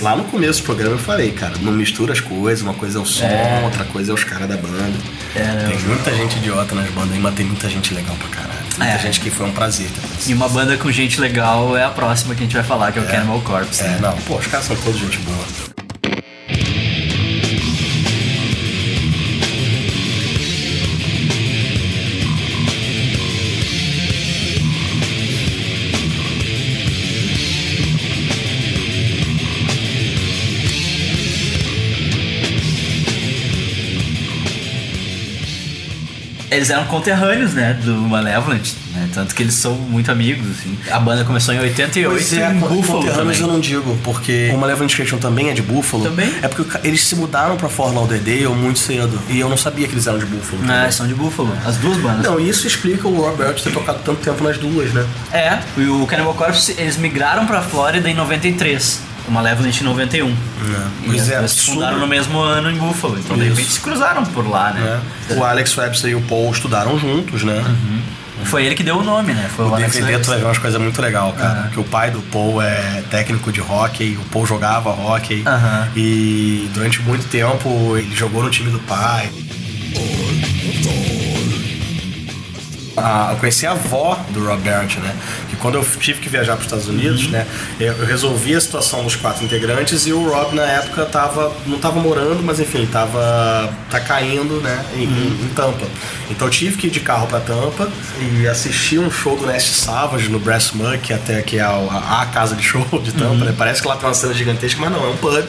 Lá 0.00 0.14
no 0.14 0.24
começo 0.24 0.60
do 0.60 0.64
programa 0.66 0.94
eu 0.94 0.98
falei, 0.98 1.32
cara, 1.32 1.54
não 1.62 1.72
mistura 1.72 2.12
as 2.12 2.20
coisas, 2.20 2.62
uma 2.62 2.74
coisa 2.74 2.98
é 2.98 3.00
o 3.00 3.06
som, 3.06 3.26
outra 3.64 3.84
coisa 3.86 4.10
é 4.12 4.14
os 4.14 4.24
caras 4.24 4.46
da 4.46 4.56
banda. 4.56 4.92
É, 5.34 5.68
tem 5.68 5.78
muita 5.80 6.14
gente 6.14 6.36
idiota 6.36 6.74
nas 6.74 6.90
bandas 6.90 7.12
aí, 7.12 7.18
mas 7.18 7.34
tem 7.34 7.46
muita 7.46 7.68
gente 7.68 7.94
legal 7.94 8.14
pra 8.16 8.28
caralho. 8.28 8.55
Muita 8.78 8.92
É. 8.92 8.98
gente 8.98 9.20
que 9.20 9.30
foi 9.30 9.46
um 9.46 9.52
prazer. 9.52 9.88
E 10.26 10.34
uma 10.34 10.48
banda 10.48 10.76
com 10.76 10.90
gente 10.92 11.20
legal 11.20 11.76
é 11.76 11.84
a 11.84 11.90
próxima 11.90 12.34
que 12.34 12.42
a 12.42 12.44
gente 12.44 12.54
vai 12.54 12.64
falar, 12.64 12.92
que 12.92 12.98
é 12.98 13.02
o 13.02 13.06
Cannibal 13.06 13.40
Corpse. 13.42 13.82
É, 13.82 13.88
né? 13.88 13.98
não, 14.00 14.16
pô, 14.22 14.36
os 14.36 14.46
caras 14.46 14.66
são 14.66 14.76
todos 14.76 14.98
gente 15.00 15.18
boa. 15.18 15.65
Eles 36.56 36.70
eram 36.70 36.84
conterrâneos, 36.86 37.52
né, 37.52 37.74
do 37.74 37.92
Malevolent, 37.94 38.72
né? 38.94 39.08
Tanto 39.12 39.34
que 39.34 39.42
eles 39.42 39.54
são 39.54 39.74
muito 39.74 40.10
amigos, 40.10 40.46
assim. 40.50 40.78
A 40.90 40.98
banda 40.98 41.24
começou 41.24 41.52
em 41.54 41.58
88 41.60 42.08
Pois 42.10 42.32
é, 42.32 42.50
em 42.50 42.54
Buffalo 42.58 43.04
também. 43.04 43.38
eu 43.38 43.46
não 43.46 43.60
digo, 43.60 43.98
porque 44.02 44.50
o 44.54 44.58
Malevolent 44.58 44.94
Creation 44.94 45.18
também 45.18 45.50
é 45.50 45.52
de 45.52 45.62
Buffalo. 45.62 46.02
Também? 46.04 46.32
É 46.42 46.48
porque 46.48 46.78
eles 46.86 47.04
se 47.04 47.14
mudaram 47.14 47.56
pra 47.56 47.68
Fort 47.68 47.94
Lauderdale 47.94 48.46
muito 48.48 48.78
cedo. 48.78 49.20
E 49.28 49.38
eu 49.38 49.48
não 49.48 49.56
sabia 49.56 49.86
que 49.86 49.94
eles 49.94 50.06
eram 50.06 50.18
de 50.18 50.26
Buffalo. 50.26 50.60
Ah, 50.62 50.72
entendeu? 50.72 50.92
são 50.92 51.06
de 51.06 51.14
Buffalo, 51.14 51.52
as 51.64 51.76
duas 51.76 51.98
bandas. 51.98 52.24
Não, 52.24 52.40
isso 52.40 52.66
explica 52.66 53.06
o 53.06 53.14
Robert 53.20 53.54
ter 53.54 53.70
tocado 53.72 53.98
tanto 54.04 54.20
tempo 54.22 54.42
nas 54.42 54.56
duas, 54.58 54.92
né? 54.92 55.06
É, 55.32 55.58
e 55.76 55.84
o 55.88 56.06
Cannibal 56.06 56.34
Corpse, 56.34 56.74
eles 56.78 56.96
migraram 56.96 57.46
pra 57.46 57.60
Flórida 57.60 58.08
em 58.08 58.14
93. 58.14 59.00
O 59.28 59.32
Malevolent 59.32 59.80
em 59.80 59.84
91. 59.84 60.28
E 60.28 60.36
Pois 61.06 61.28
eles 61.28 61.30
é, 61.30 61.48
se 61.48 61.62
fundaram 61.72 61.98
no 61.98 62.06
mesmo 62.06 62.38
ano 62.38 62.70
em 62.70 62.76
Buffalo. 62.76 63.18
Então, 63.18 63.36
de 63.36 63.42
Isso. 63.46 63.50
repente, 63.56 63.72
se 63.72 63.80
cruzaram 63.80 64.24
por 64.24 64.48
lá, 64.48 64.72
né? 64.72 65.00
O 65.36 65.42
Alex 65.44 65.76
Webster 65.76 66.10
e 66.10 66.14
o 66.14 66.20
Paul 66.22 66.50
estudaram 66.52 66.96
juntos, 66.98 67.42
né? 67.42 67.64
Foi 68.44 68.64
ele 68.64 68.74
que 68.76 68.84
deu 68.84 68.98
o 68.98 69.02
nome, 69.02 69.32
né? 69.32 69.50
Foi 69.56 69.64
o, 69.64 69.70
O 69.70 69.74
Alex 69.74 69.92
DVD 69.94 70.12
tu 70.12 70.14
Webster. 70.14 70.30
vai 70.34 70.38
ver 70.38 70.44
umas 70.46 70.58
coisas 70.58 70.80
muito 70.80 71.02
legais, 71.02 71.34
cara. 71.36 71.68
Que 71.72 71.80
o 71.80 71.84
pai 71.84 72.10
do 72.12 72.20
Paul 72.20 72.62
é 72.62 73.02
técnico 73.10 73.50
de 73.50 73.60
hockey, 73.60 74.16
o 74.20 74.24
Paul 74.30 74.46
jogava 74.46 74.90
hockey. 74.90 75.42
Aham. 75.44 75.88
E 75.96 76.70
durante 76.72 77.02
muito 77.02 77.26
tempo 77.28 77.96
ele 77.96 78.14
jogou 78.14 78.44
no 78.44 78.50
time 78.50 78.70
do 78.70 78.78
pai. 78.80 79.28
a- 82.96 83.28
eu 83.32 83.36
conheci 83.36 83.66
a 83.66 83.72
avó 83.72 84.18
do 84.30 84.44
Rob 84.46 84.62
Barrett, 84.62 84.98
né? 85.00 85.14
Quando 85.66 85.78
eu 85.78 85.84
tive 85.98 86.20
que 86.20 86.28
viajar 86.28 86.52
para 86.52 86.60
os 86.60 86.66
Estados 86.66 86.86
Unidos, 86.86 87.28
né? 87.28 87.44
Eu, 87.80 88.06
resolvi 88.06 88.54
a 88.54 88.60
situação 88.60 89.02
dos 89.02 89.16
quatro 89.16 89.44
integrantes 89.44 90.06
e 90.06 90.12
o 90.12 90.28
Rob 90.30 90.54
na 90.54 90.62
época 90.62 91.04
tava, 91.06 91.52
não 91.66 91.76
tava 91.78 91.98
morando, 91.98 92.40
mas 92.40 92.60
enfim, 92.60 92.86
tava 92.86 93.68
tá 93.90 93.98
caindo, 93.98 94.60
né? 94.60 94.84
Em, 94.94 95.02
em- 95.02 95.40
em 95.44 95.48
Tampa. 95.56 95.84
Então 96.30 96.46
eu 96.46 96.50
tive 96.52 96.76
que 96.76 96.86
ir 96.86 96.90
de 96.90 97.00
carro 97.00 97.26
para 97.26 97.40
Tampa 97.40 97.88
e 98.20 98.46
assistir 98.46 99.00
um 99.00 99.10
show 99.10 99.36
do 99.36 99.44
Nest 99.44 99.74
Savage 99.74 100.28
no 100.28 100.38
Brass 100.38 100.72
que 101.02 101.12
até 101.12 101.42
que 101.42 101.58
é 101.58 101.62
a, 101.62 101.70
a- 101.70 102.22
a 102.22 102.26
casa 102.26 102.54
de 102.54 102.62
show 102.62 102.86
de 103.02 103.10
Tampa, 103.12 103.44
né? 103.44 103.52
Parece 103.58 103.82
que 103.82 103.88
lá 103.88 103.96
tem 103.96 104.06
uma 104.08 104.14
cena 104.14 104.34
gigantesca, 104.34 104.80
mas 104.80 104.92
não, 104.92 105.04
é 105.04 105.08
um 105.08 105.16
pub. 105.16 105.44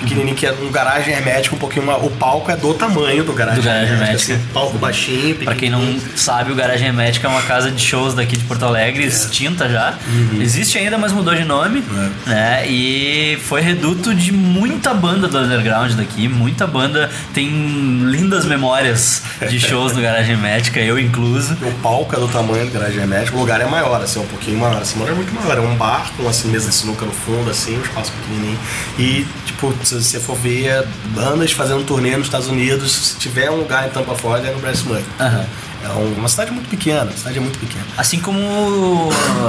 Pequenininho 0.00 0.34
que 0.36 0.46
é 0.46 0.52
um 0.52 0.70
garagem 0.70 1.14
hermético, 1.14 1.56
um 1.56 1.58
pouquinho. 1.58 1.90
O 2.04 2.10
palco 2.10 2.50
é 2.50 2.56
do 2.56 2.74
tamanho 2.74 3.24
do 3.24 3.32
garagem, 3.32 3.60
Do 3.60 3.64
garagem 3.64 3.92
hermético. 3.94 4.32
hermético. 4.32 4.32
assim, 4.34 4.52
palco 4.52 4.78
baixinho, 4.78 5.34
Pra 5.36 5.54
quem 5.54 5.70
não 5.70 5.98
sabe, 6.16 6.52
o 6.52 6.54
Garagem 6.54 6.88
Hermética 6.88 7.26
é 7.26 7.30
uma 7.30 7.42
casa 7.42 7.70
de 7.70 7.80
shows 7.82 8.14
daqui 8.14 8.36
de 8.36 8.44
Porto 8.44 8.64
Alegre, 8.64 9.04
extinta 9.04 9.68
já. 9.68 9.94
Existe 10.40 10.78
ainda, 10.78 10.98
mas 10.98 11.12
mudou 11.12 11.34
de 11.34 11.44
nome. 11.44 11.82
Né? 12.26 12.64
E 12.68 13.38
foi 13.44 13.60
reduto 13.60 14.14
de 14.14 14.32
muita 14.32 14.92
banda 14.94 15.28
do 15.28 15.38
underground 15.38 15.92
daqui. 15.92 16.28
Muita 16.28 16.66
banda 16.66 17.10
tem 17.32 17.48
lindas 18.10 18.44
memórias 18.44 19.22
de 19.48 19.58
shows 19.60 19.92
no 19.94 20.02
Garagem 20.02 20.32
Hermética, 20.32 20.80
eu 20.80 20.98
incluso. 20.98 21.54
O 21.62 21.72
palco 21.82 22.14
é 22.14 22.18
do 22.18 22.28
tamanho 22.28 22.66
do 22.66 22.72
garagem 22.72 22.98
hermético, 23.00 23.36
o 23.36 23.40
lugar 23.40 23.60
é 23.60 23.66
maior, 23.66 24.00
assim, 24.02 24.20
um 24.20 24.26
pouquinho 24.26 24.58
maior. 24.58 24.80
Assim, 24.80 24.98
não 24.98 25.08
é 25.08 25.12
muito 25.12 25.32
maior, 25.34 25.58
é 25.58 25.60
um 25.60 25.74
bar 25.76 26.10
com 26.16 26.28
assim, 26.28 26.48
mesa 26.48 26.68
de 26.68 26.74
sinuca 26.74 27.04
no 27.04 27.12
fundo, 27.12 27.50
assim, 27.50 27.76
um 27.78 27.82
espaço 27.82 28.12
pequenininho. 28.12 28.58
E, 28.98 29.26
tipo, 29.46 29.67
se 29.84 30.02
você 30.02 30.20
for 30.20 30.36
ver 30.36 30.86
bandas 31.14 31.52
fazendo 31.52 31.84
turnê 31.84 32.16
nos 32.16 32.26
Estados 32.26 32.48
Unidos, 32.48 32.92
se 32.92 33.16
tiver 33.16 33.50
um 33.50 33.56
lugar 33.56 33.86
em 33.86 33.90
Tampa, 33.90 34.14
Florida, 34.14 34.48
é 34.48 34.52
no 34.52 34.60
Brass 34.60 34.82
Mug. 34.82 35.02
Aham. 35.20 35.46
É 35.88 35.92
um- 35.98 36.14
uma 36.18 36.28
cidade 36.28 36.50
muito 36.50 36.68
pequena, 36.68 37.10
cidade 37.16 37.38
é 37.38 37.40
muito 37.40 37.58
pequena. 37.58 37.84
Assim 37.96 38.18
como 38.20 38.38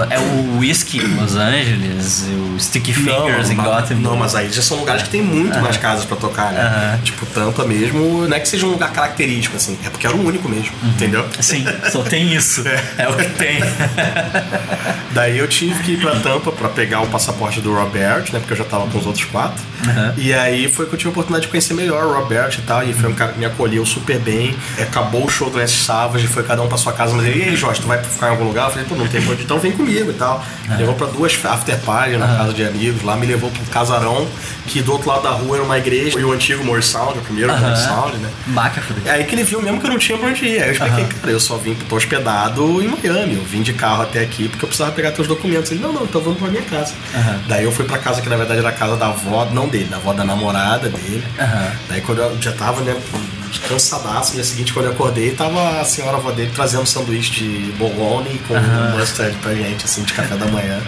é 0.10 0.18
o 0.20 0.58
Whiskey 0.60 1.00
em 1.00 1.16
Los 1.20 1.36
Angeles, 1.36 2.26
o 2.56 2.60
Sticky 2.60 2.94
Fingers 2.94 3.50
em 3.50 3.56
mas- 3.56 3.66
Gotham. 3.68 3.96
Não, 3.98 4.16
mas 4.16 4.36
aí 4.36 4.50
já 4.52 4.62
são 4.62 4.78
lugares 4.78 5.04
que 5.04 5.10
tem 5.10 5.22
muito 5.22 5.60
mais 5.60 5.78
casas 5.78 6.06
pra 6.06 6.16
tocar, 6.18 6.52
né? 6.52 7.00
Tipo, 7.04 7.26
Tampa 7.28 7.66
mesmo, 7.66 8.28
não 8.28 8.36
é 8.36 8.40
que 8.40 8.48
seja 8.48 8.66
um 8.66 8.72
lugar 8.72 8.92
característico, 8.92 9.56
assim, 9.58 9.78
é 9.86 9.90
porque 9.90 10.08
era 10.08 10.16
o 10.16 10.26
único 10.26 10.48
mesmo, 10.50 10.72
entendeu? 10.84 11.26
Sim, 11.40 11.66
só 11.92 12.02
tem 12.04 12.34
isso. 12.34 12.64
É, 12.98 13.08
o 13.08 13.14
que 13.16 13.30
tem. 13.32 13.60
Daí 15.12 15.38
eu 15.38 15.48
tive 15.48 15.82
que 15.84 15.92
ir 15.94 16.00
pra 16.00 16.16
Tampa 16.18 16.52
pra 16.52 16.70
pegar 16.70 17.02
o 17.02 17.08
passaporte 17.08 17.62
do 17.62 17.74
Robert, 17.74 18.26
né? 18.32 18.40
Porque 18.40 18.54
eu 18.54 18.58
já 18.58 18.64
tava 18.64 18.88
com 18.88 18.98
os 18.98 19.06
outros 19.06 19.26
quatro. 19.26 19.62
Uhum. 19.86 20.14
E 20.18 20.34
aí 20.34 20.72
foi 20.72 20.86
que 20.86 20.94
eu 20.94 20.98
tive 20.98 21.10
a 21.10 21.12
oportunidade 21.12 21.46
de 21.46 21.50
conhecer 21.52 21.74
melhor 21.74 22.06
o 22.06 22.14
Robert 22.14 22.54
e 22.58 22.62
tal. 22.62 22.84
E 22.88 22.94
foi 22.94 23.10
um 23.10 23.16
cara 23.16 23.32
que 23.34 23.40
me 23.40 23.46
acolheu 23.46 23.86
super 23.86 24.20
bem. 24.20 24.56
Acabou 24.80 25.26
o 25.26 25.30
show 25.30 25.50
do 25.50 25.58
Nest 25.58 25.84
Savage, 25.84 26.28
foi 26.30 26.44
cada 26.44 26.62
um 26.62 26.68
pra 26.68 26.78
sua 26.78 26.94
casa. 26.94 27.14
Mas 27.16 27.26
ele, 27.26 27.40
e 27.40 27.50
aí, 27.50 27.56
Jorge, 27.56 27.82
tu 27.82 27.88
vai 27.88 28.02
ficar 28.02 28.28
em 28.28 28.30
algum 28.32 28.46
lugar? 28.46 28.66
Eu 28.66 28.72
falei, 28.72 28.86
pô, 28.86 28.96
não 28.96 29.08
tem 29.08 29.22
onde, 29.28 29.44
então 29.44 29.60
vem 29.60 29.72
comigo 29.72 30.12
e 30.12 30.14
tal. 30.14 30.44
Me 30.68 30.78
Levou 30.78 30.96
pra 30.96 31.08
duas 31.08 31.38
after 31.46 31.78
party 31.80 32.18
na 32.18 32.28
casa 32.28 32.54
de 32.54 32.64
amigos 32.64 33.04
lá, 33.04 33.16
me 33.16 33.26
levou 33.26 33.52
pro 33.52 33.64
casarão, 33.66 34.28
que 34.66 34.82
do 34.82 34.92
outro 34.94 35.10
lado 35.10 35.24
da 35.24 35.32
rua 35.32 35.58
era 35.58 35.64
uma 35.66 35.78
igreja, 35.78 36.20
e 36.20 36.24
o 36.24 36.32
antigo 36.32 36.64
More 36.64 36.82
Sound, 36.82 37.20
o 37.20 37.22
primeiro 37.22 37.56
More 37.58 37.78
Sound, 37.78 38.18
né? 38.18 38.30
Baca. 38.48 38.82
É 39.06 39.12
aí 39.12 39.24
que 39.26 39.36
ele 39.36 39.44
viu 39.44 39.62
mesmo 39.62 39.80
que 39.80 39.86
eu 39.86 39.92
não 39.92 39.98
tinha 40.00 40.18
pra 40.18 40.30
onde 40.30 40.46
ir. 40.46 40.62
Aí 40.62 40.70
eu 40.70 40.74
expliquei, 40.74 41.06
cara, 41.06 41.32
eu 41.32 41.40
só 41.40 41.58
vim, 41.58 41.76
tô 41.76 41.96
hospedado 41.96 42.82
em 42.82 42.88
Miami. 42.88 43.36
Eu 43.36 43.44
vim 43.44 43.62
de 43.62 43.74
carro 43.74 44.04
até 44.04 44.22
aqui 44.22 44.48
porque 44.48 44.64
eu 44.64 44.68
precisava 44.68 44.92
pegar 44.94 45.12
teus 45.12 45.28
documentos. 45.28 45.72
Ele, 45.72 45.82
não, 45.82 45.92
não, 45.92 46.04
então 46.04 46.22
vamos 46.22 46.40
pra 46.40 46.48
minha 46.48 46.64
casa. 46.64 46.94
Daí 47.48 47.64
eu 47.64 47.72
fui 47.72 47.86
pra 47.86 47.98
casa 47.98 48.22
que 48.22 48.30
na 48.30 48.36
verdade 48.36 48.60
era 48.60 48.70
a 48.70 48.74
casa 48.74 48.96
da 48.96 49.08
avó, 49.08 49.46
não 49.52 49.68
dele, 49.68 49.86
da 49.86 49.98
avó 49.98 50.14
da 50.14 50.24
namorada 50.24 50.90
dele. 50.90 51.24
Daí 51.88 52.02
quando 52.02 52.20
eu 52.20 52.38
já 52.42 52.52
tava, 52.54 52.82
né, 52.82 52.96
cansadaço, 53.58 54.30
no 54.30 54.36
dia 54.36 54.44
seguinte 54.44 54.74
quando 54.74 54.86
eu 54.86 54.92
acordei, 54.92 55.32
tava 55.32 55.80
a 55.80 55.86
senhora 55.86 56.18
avó 56.18 56.32
dele 56.32 56.52
trazendo 56.54 56.84
um 56.84 56.86
sanduíche 56.86 57.32
de 57.32 57.72
bologna 57.78 58.30
com 58.48 58.54
mustard 58.98 59.36
pra 59.38 59.54
gente, 59.54 59.86
assim, 59.86 60.04
de 60.04 60.14
café 60.14 60.36
da 60.36 60.46
manhã. 60.48 60.80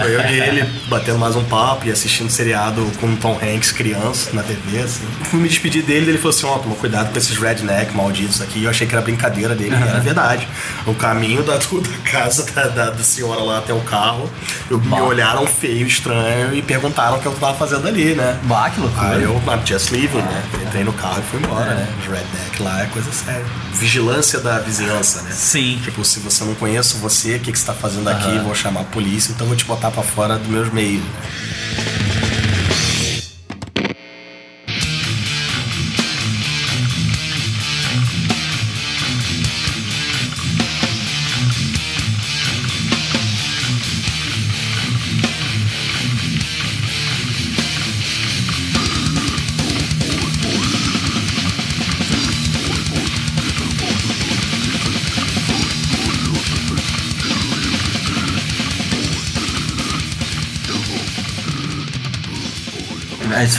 Foi 0.00 0.14
eu 0.14 0.20
e 0.20 0.40
ele 0.40 0.64
batendo 0.88 1.18
mais 1.18 1.36
um 1.36 1.44
papo 1.44 1.86
e 1.86 1.92
assistindo 1.92 2.30
seriado 2.30 2.84
com 3.00 3.06
o 3.06 3.16
Tom 3.16 3.38
Hanks 3.42 3.72
criança 3.72 4.30
na 4.32 4.42
TV, 4.42 4.80
assim. 4.80 5.04
Fui 5.24 5.40
me 5.40 5.48
despedir 5.48 5.82
dele, 5.82 6.10
ele 6.10 6.18
falou 6.18 6.30
assim, 6.30 6.46
ó, 6.46 6.58
toma 6.58 6.74
cuidado 6.76 7.12
com 7.12 7.18
esses 7.18 7.36
redneck 7.36 7.94
malditos 7.94 8.40
aqui. 8.40 8.64
Eu 8.64 8.70
achei 8.70 8.86
que 8.86 8.94
era 8.94 9.02
brincadeira 9.02 9.54
dele, 9.54 9.74
e 9.74 9.88
era 9.88 10.00
verdade. 10.00 10.48
O 10.86 10.94
caminho 10.94 11.42
da, 11.42 11.56
da 11.58 11.98
casa 12.10 12.44
da, 12.52 12.68
da, 12.68 12.90
da 12.90 13.02
senhora 13.02 13.42
lá 13.42 13.58
até 13.58 13.72
o 13.72 13.80
carro, 13.80 14.30
eu, 14.70 14.80
me 14.80 15.00
olharam 15.00 15.46
feio, 15.46 15.86
estranho 15.86 16.54
e 16.54 16.62
perguntaram 16.62 17.18
o 17.18 17.20
que 17.20 17.26
eu 17.26 17.32
tava 17.32 17.54
fazendo 17.54 17.86
ali, 17.86 18.14
né? 18.14 18.38
Bah, 18.44 18.70
que 18.70 18.80
loucura. 18.80 19.16
Aí 19.16 19.22
eu, 19.22 19.34
I'm 19.46 19.66
just 19.66 19.90
leaving, 19.90 20.18
né? 20.18 20.42
Entrei 20.66 20.84
no 20.84 20.92
carro 20.92 21.20
e 21.20 21.22
fui 21.22 21.40
embora, 21.40 21.74
né? 21.74 21.83
Os 22.00 22.06
redneck 22.06 22.62
lá 22.62 22.82
é 22.82 22.86
coisa 22.86 23.10
séria. 23.12 23.44
Vigilância 23.74 24.40
da 24.40 24.58
vizinhança, 24.58 25.22
né? 25.22 25.32
Sim. 25.32 25.80
Tipo, 25.82 26.04
se 26.04 26.20
você 26.20 26.44
não 26.44 26.54
conhece 26.54 26.96
você, 26.98 27.36
o 27.36 27.40
que, 27.40 27.52
que 27.52 27.58
você 27.58 27.66
tá 27.66 27.74
fazendo 27.74 28.08
aqui? 28.08 28.38
Vou 28.40 28.54
chamar 28.54 28.80
a 28.82 28.84
polícia, 28.84 29.32
então 29.32 29.46
vou 29.46 29.56
te 29.56 29.64
botar 29.64 29.90
pra 29.90 30.02
fora 30.02 30.38
dos 30.38 30.48
meus 30.48 30.72
meios. 30.72 31.02
né? 31.02 32.43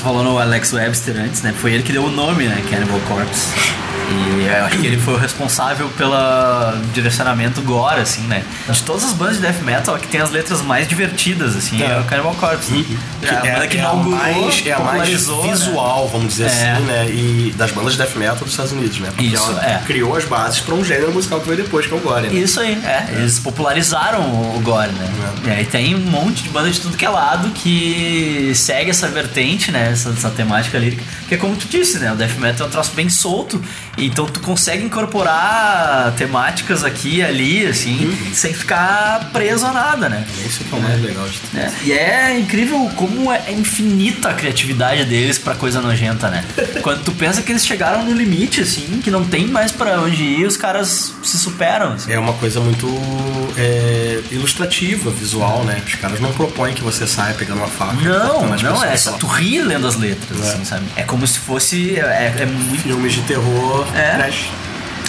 Falou 0.06 0.24
no 0.24 0.38
Alex 0.38 0.72
Webster 0.72 1.18
antes, 1.18 1.42
né? 1.42 1.52
Foi 1.52 1.74
ele 1.74 1.82
que 1.82 1.92
deu 1.92 2.04
o 2.04 2.12
nome, 2.12 2.48
né? 2.48 2.64
Cannibal 2.70 3.00
Corpse. 3.08 3.85
E 4.10 4.46
eu 4.48 4.66
acho 4.66 4.78
que 4.80 4.88
ele 4.88 4.98
foi 4.98 5.16
o 5.16 5.18
responsável 5.18 5.90
pelo 5.90 6.16
direcionamento 6.94 7.62
gore, 7.62 8.00
assim, 8.02 8.22
né? 8.24 8.44
De 8.70 8.84
todas 8.84 9.04
as 9.04 9.14
bandas 9.14 9.36
de 9.38 9.42
death 9.42 9.62
metal, 9.64 9.96
a 9.96 10.00
que 10.00 10.08
tem 10.08 10.22
as 10.22 10.32
letras 10.32 10.62
mais 10.62 10.88
divertidas, 10.88 11.56
assim, 11.56 11.82
é, 11.82 11.86
É. 11.92 12.00
o 12.00 12.04
Cannibal 12.06 12.36
Corpse. 12.36 12.72
né? 12.74 12.98
Que 13.22 13.28
É 13.28 13.30
a 13.38 13.42
banda 13.54 13.68
que 13.68 13.78
é 13.78 13.80
a 13.80 13.84
inaugurou, 13.84 14.18
mais, 14.20 14.64
é 14.68 14.72
a 14.74 14.80
mais 14.80 15.10
né? 15.28 15.50
visual, 15.52 16.10
vamos 16.12 16.28
dizer 16.30 16.44
É. 16.46 16.48
assim, 16.74 16.84
né? 16.84 17.06
E 17.10 17.54
das 17.58 17.72
bandas 17.72 17.94
de 17.94 18.00
death 18.00 18.16
metal 18.16 18.36
dos 18.36 18.52
Estados 18.52 18.72
Unidos, 18.72 19.00
né? 19.00 19.10
Porque 19.10 19.26
Isso, 19.26 19.50
ela 19.52 19.66
é. 19.66 19.82
criou 19.86 20.16
as 20.16 20.26
bases 20.26 20.60
pra 20.60 20.76
um 20.76 20.84
gênero 20.84 21.12
musical 21.12 21.40
que 21.40 21.48
veio 21.50 21.64
depois, 21.64 21.86
que 21.88 21.94
é 21.94 21.98
o 21.98 22.00
Gore, 22.00 22.28
né? 22.28 22.34
Isso 22.36 22.60
aí, 22.60 22.74
é. 22.84 23.06
Eles 23.14 23.40
popularizaram 23.40 24.22
o 24.56 24.60
gore, 24.64 24.92
né? 24.92 25.10
E 25.46 25.50
aí 25.50 25.66
tem 25.66 25.96
um 25.96 26.00
monte 26.00 26.44
de 26.44 26.50
banda 26.50 26.70
de 26.70 26.80
tudo 26.80 26.96
que 26.98 27.06
é 27.06 27.10
lado 27.10 27.50
que 27.50 28.52
segue 28.56 28.90
essa 28.92 29.08
vertente, 29.08 29.72
né? 29.72 29.90
Essa, 29.92 30.10
essa 30.10 30.30
temática 30.30 30.78
lírica. 30.78 31.04
Que 31.28 31.36
é 31.36 31.38
como 31.38 31.56
tu 31.56 31.68
disse, 31.68 31.98
né? 32.00 32.12
O 32.12 32.16
death 32.16 32.38
metal 32.38 32.66
é 32.66 32.70
um 32.70 32.72
troço 32.72 32.92
bem 32.96 33.10
solto. 33.10 33.62
Então 33.98 34.26
tu 34.26 34.40
consegue 34.42 34.84
incorporar 34.84 36.14
temáticas 36.18 36.84
aqui 36.84 37.18
e 37.18 37.24
ali, 37.24 37.66
assim, 37.68 38.16
sem 38.34 38.54
ficar 38.54 39.30
preso 39.32 39.66
a 39.66 39.72
nada, 39.72 40.10
né? 40.10 40.26
Isso 40.46 40.64
que 40.64 40.74
é 40.76 40.78
o 40.78 40.82
mais 40.82 41.02
legal 41.02 41.28
de 41.28 41.38
tudo. 41.40 41.58
É, 41.60 41.72
E 41.84 41.92
é 41.94 42.40
incrível 42.40 42.90
como 42.96 43.32
é 43.32 43.52
infinita 43.52 44.30
a 44.30 44.34
criatividade 44.34 45.06
deles 45.06 45.38
pra 45.38 45.56
coisa 45.56 45.82
nojenta, 45.82 46.30
né? 46.30 46.44
Quando 46.82 47.04
tu 47.04 47.12
pensa 47.14 47.42
que 47.42 47.52
eles 47.52 47.66
chegaram 47.66 48.04
no 48.06 48.14
limite, 48.14 48.62
assim, 48.62 49.00
que 49.04 49.10
não 49.12 49.24
tem 49.26 49.48
mais 49.48 49.72
pra 49.72 50.02
onde 50.02 50.24
ir, 50.24 50.46
os 50.46 50.58
caras 50.58 51.14
se 51.24 51.38
superam. 51.38 51.94
assim. 51.94 52.12
É 52.12 52.20
uma 52.20 52.34
coisa 52.34 52.60
muito 52.60 52.88
é, 53.58 54.22
ilustrativa, 54.32 55.10
visual, 55.12 55.64
né? 55.64 55.82
Os 55.86 55.96
caras 55.96 56.20
não 56.20 56.32
propõem 56.34 56.74
que 56.74 56.84
você 56.84 57.08
saia 57.08 57.34
pegando 57.34 57.58
uma 57.60 57.68
faca. 57.68 57.94
Não, 58.02 58.46
não, 58.58 58.84
é 58.84 58.96
lá. 59.06 59.12
tu 59.20 59.28
ri 59.28 59.62
lendo 59.62 59.88
as 59.88 59.96
letras, 59.96 60.40
É. 60.46 60.50
assim, 60.50 60.66
sabe? 60.66 60.86
É 60.96 61.04
como 61.04 61.26
se 61.26 61.40
fosse. 61.40 61.98
É, 62.00 62.36
é 62.40 62.46
muito. 62.46 62.84
Filmes 62.84 63.14
de 63.14 63.22
terror, 63.22 63.85
É. 63.94 64.16
trash. 64.16 64.65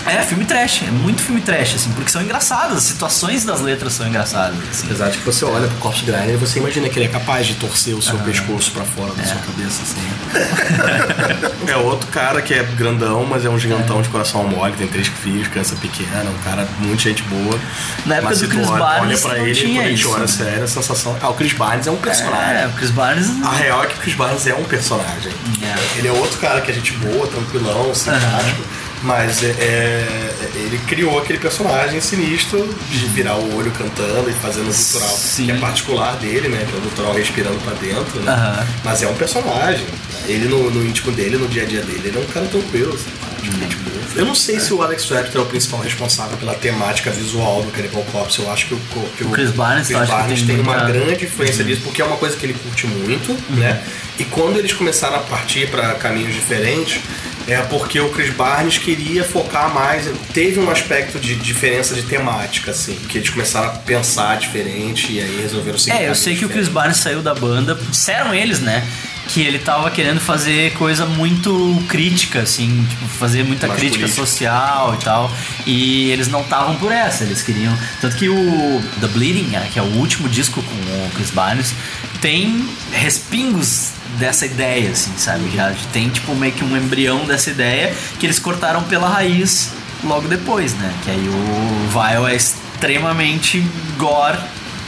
É, 0.06 0.22
filme 0.22 0.44
trash, 0.44 0.82
é 0.86 0.90
muito 0.90 1.20
filme 1.22 1.40
trash, 1.40 1.74
assim, 1.74 1.90
porque 1.92 2.10
são 2.10 2.22
engraçadas, 2.22 2.76
as 2.78 2.82
situações 2.84 3.44
das 3.44 3.60
letras 3.60 3.92
são 3.94 4.06
engraçadas. 4.06 4.56
Assim. 4.70 4.86
Apesar 4.86 5.08
de 5.10 5.18
que 5.18 5.24
você 5.24 5.44
olha 5.44 5.66
pro 5.66 5.76
Corpse 5.78 6.04
Grinder 6.04 6.30
e 6.34 6.36
você 6.36 6.58
imagina 6.58 6.88
que 6.88 6.98
ele 6.98 7.06
é 7.06 7.08
capaz 7.08 7.46
de 7.46 7.54
torcer 7.54 7.94
o 7.94 8.00
seu 8.02 8.16
pescoço 8.18 8.70
pra 8.72 8.84
fora 8.84 9.12
É. 9.16 9.20
da 9.22 9.24
sua 9.26 9.38
cabeça, 9.40 9.82
assim. 9.82 11.66
é 11.68 11.76
outro 11.76 12.06
cara 12.08 12.40
que 12.42 12.54
é 12.54 12.62
grandão, 12.62 13.24
mas 13.26 13.44
é 13.44 13.48
um 13.48 13.58
gigantão 13.58 14.00
de 14.02 14.08
coração 14.08 14.44
mole, 14.46 14.74
tem 14.74 14.86
três 14.86 15.08
filhos, 15.08 15.48
criança 15.48 15.74
pequena, 15.76 16.24
um 16.30 16.42
cara 16.44 16.66
muito 16.80 17.02
gente 17.02 17.22
boa. 17.24 17.58
Na 18.04 18.16
época 18.16 18.30
mas 18.30 18.40
do 18.40 18.48
Chris 18.48 18.68
olha, 18.68 18.78
Barnes 18.78 19.24
olha 19.24 19.30
pra 19.34 19.38
não 19.40 19.46
ele, 19.46 19.54
tinha 19.54 19.74
quando 19.80 19.86
a 19.86 19.90
gente 19.90 20.00
isso. 20.00 20.10
olha 20.12 20.28
sério, 20.28 20.64
a 20.64 20.68
sensação. 20.68 21.16
Ah, 21.20 21.28
o 21.30 21.34
Chris 21.34 21.52
Barnes 21.52 21.86
é 21.86 21.90
um 21.90 21.96
personagem. 21.96 22.62
É, 22.62 22.66
o 22.66 22.72
Chris 22.72 22.90
Barnes. 22.90 23.26
A 23.44 23.50
real 23.52 23.82
é 23.84 23.86
que 23.86 23.94
o 23.94 23.98
Chris 23.98 24.14
Barnes 24.14 24.46
é 24.46 24.54
um 24.54 24.64
personagem. 24.64 25.32
É. 25.62 25.98
Ele 25.98 26.08
é 26.08 26.12
outro 26.12 26.38
cara 26.38 26.60
que 26.60 26.70
a 26.70 26.74
gente 26.74 26.92
boa, 26.94 27.26
tranquilão, 27.26 27.94
simpático. 27.94 28.62
Mas 29.02 29.43
é, 29.44 29.48
é- 29.51 30.48
ele 30.56 30.78
criou 30.86 31.18
aquele 31.18 31.39
personagem 31.39 32.01
sinistro 32.01 32.68
de 32.90 33.06
virar 33.09 33.36
o 33.36 33.56
olho 33.56 33.70
cantando 33.73 34.28
e 34.28 34.32
fazendo 34.32 34.70
o 34.70 34.74
gutural, 34.74 35.09
Sim. 35.16 35.44
que 35.47 35.51
é 35.52 35.59
particular 35.59 36.16
dele, 36.16 36.48
né? 36.48 36.66
Que 36.68 36.74
é 36.74 36.78
o 36.78 36.81
gutural 36.81 37.12
respirando 37.14 37.59
pra 37.60 37.74
dentro, 37.74 38.20
né? 38.20 38.32
Aham. 38.32 38.66
Mas 38.85 39.02
é 39.02 39.09
um 39.09 39.14
personagem. 39.14 39.86
Ele 40.27 40.48
no, 40.48 40.70
no 40.70 40.85
íntimo 40.85 41.12
dele, 41.12 41.36
no 41.36 41.47
dia 41.47 41.62
a 41.62 41.66
dia 41.66 41.82
dele, 41.82 42.02
ele 42.06 42.18
é 42.18 42.20
um 42.20 42.27
cara 42.27 42.47
tranquilo, 42.47 42.98
simpático, 42.98 43.59
gente 43.59 43.77
boa. 43.77 43.97
Eu 44.16 44.24
não 44.24 44.35
sei 44.35 44.59
se 44.59 44.73
o 44.73 44.82
Alex 44.82 45.09
Webster 45.10 45.40
é 45.40 45.44
o 45.44 45.47
principal 45.47 45.81
responsável 45.81 46.36
pela 46.39 46.55
temática 46.55 47.10
visual 47.10 47.62
do 47.62 47.70
Cannibal 47.70 48.02
Corpse. 48.10 48.39
Eu 48.40 48.51
acho 48.51 48.66
que 48.66 48.74
o, 48.74 48.81
que 49.16 49.24
o 49.24 49.28
Chris 49.28 49.51
Barnes, 49.51 49.89
Chris 49.89 50.09
Barnes 50.09 50.39
tem 50.40 50.56
tem, 50.56 50.60
uma 50.60 50.73
muita- 50.73 50.90
grande 50.90 51.27
influência 51.27 51.62
disso, 51.62 51.82
porque 51.85 52.01
é 52.01 52.05
uma 52.05 52.16
coisa 52.16 52.35
que 52.35 52.47
ele 52.47 52.55
curte 52.55 52.86
muito, 52.86 53.36
né? 53.51 53.82
E 54.18 54.24
quando 54.24 54.59
eles 54.59 54.73
começaram 54.73 55.16
a 55.16 55.20
partir 55.20 55.68
para 55.70 55.93
caminhos 55.94 56.32
diferentes, 56.35 56.98
é 57.47 57.60
porque 57.62 58.01
o 58.01 58.10
Chris 58.10 58.32
Barnes 58.35 58.78
queria 58.78 59.23
focar 59.23 59.73
mais. 59.73 60.09
Teve 60.32 60.59
um 60.59 60.68
aspecto 60.70 61.18
de 61.18 61.35
diferença 61.36 61.94
de 61.94 62.02
temática, 62.02 62.73
assim, 62.73 62.97
que 63.09 63.18
eles 63.18 63.31
começaram 63.31 63.68
a 63.68 63.70
pensar 63.70 64.36
diferente 64.39 65.12
e 65.12 65.20
aí 65.20 65.40
resolveram 65.43 65.78
seguir. 65.78 65.97
É, 65.97 66.09
eu 66.09 66.14
sei 66.14 66.36
que 66.36 66.44
o 66.44 66.48
Chris. 66.48 66.66
Barnes 66.68 66.97
saiu 66.97 67.23
da 67.23 67.35
banda. 67.35 67.78
Disseram 67.90 68.35
eles, 68.35 68.59
né? 68.60 68.86
Que 69.28 69.43
ele 69.43 69.59
tava 69.59 69.90
querendo 69.90 70.20
fazer 70.20 70.73
coisa 70.74 71.06
muito 71.06 71.82
crítica, 71.89 72.40
assim, 72.40 72.86
tipo, 72.89 73.06
fazer 73.06 73.44
muita 73.44 73.66
Mais 73.66 73.78
crítica 73.78 74.02
política. 74.05 74.27
social 74.27 74.94
e 74.94 75.05
tal. 75.05 75.32
E 75.66 76.10
eles 76.10 76.28
não 76.28 76.43
estavam 76.43 76.77
por 76.77 76.93
essa, 76.93 77.24
eles 77.24 77.43
queriam. 77.43 77.77
Tanto 78.01 78.16
que 78.16 78.28
o 78.28 78.82
The 79.01 79.09
Bleeding, 79.09 79.47
né, 79.48 79.68
que 79.73 79.78
é 79.78 79.82
o 79.82 79.97
último 79.97 80.28
disco 80.28 80.62
com 80.62 80.74
o 80.74 81.10
Chris 81.14 81.31
Barnes, 81.31 81.74
tem 82.20 82.68
respingos 82.93 83.90
dessa 84.18 84.47
ideia, 84.47 84.90
assim, 84.90 85.12
sabe? 85.16 85.51
Já 85.55 85.74
tem, 85.93 86.09
tipo, 86.09 86.34
meio 86.34 86.52
que 86.52 86.64
um 86.64 86.76
embrião 86.76 87.24
dessa 87.24 87.51
ideia 87.51 87.94
que 88.18 88.26
eles 88.26 88.38
cortaram 88.38 88.82
pela 88.84 89.09
raiz 89.09 89.72
logo 90.05 90.28
depois, 90.28 90.74
né? 90.74 90.93
Que 91.05 91.10
aí 91.10 91.28
o 91.28 91.88
Vile 91.88 92.32
é 92.32 92.36
extremamente 92.36 93.60
gore, 93.98 94.38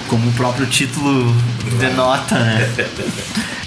como 0.09 0.29
o 0.29 0.33
próprio 0.33 0.67
título 0.67 1.35
denota, 1.79 2.39
né? 2.39 2.75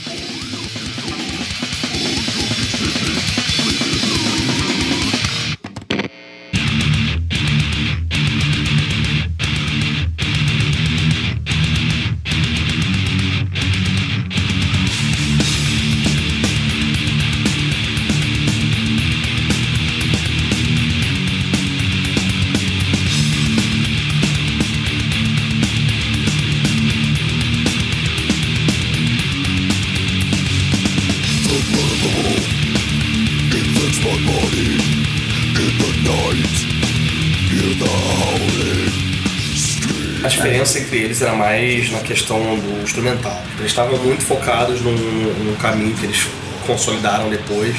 entre 40.92 40.98
eles 41.00 41.22
era 41.22 41.34
mais 41.34 41.90
na 41.92 42.00
questão 42.00 42.38
do 42.38 42.84
instrumental. 42.84 43.42
Eles 43.58 43.72
estavam 43.72 43.98
muito 44.00 44.24
focados 44.24 44.82
num, 44.82 44.92
num 44.92 45.56
caminho 45.56 45.96
que 45.96 46.06
eles 46.06 46.28
consolidaram 46.68 47.30
depois, 47.30 47.76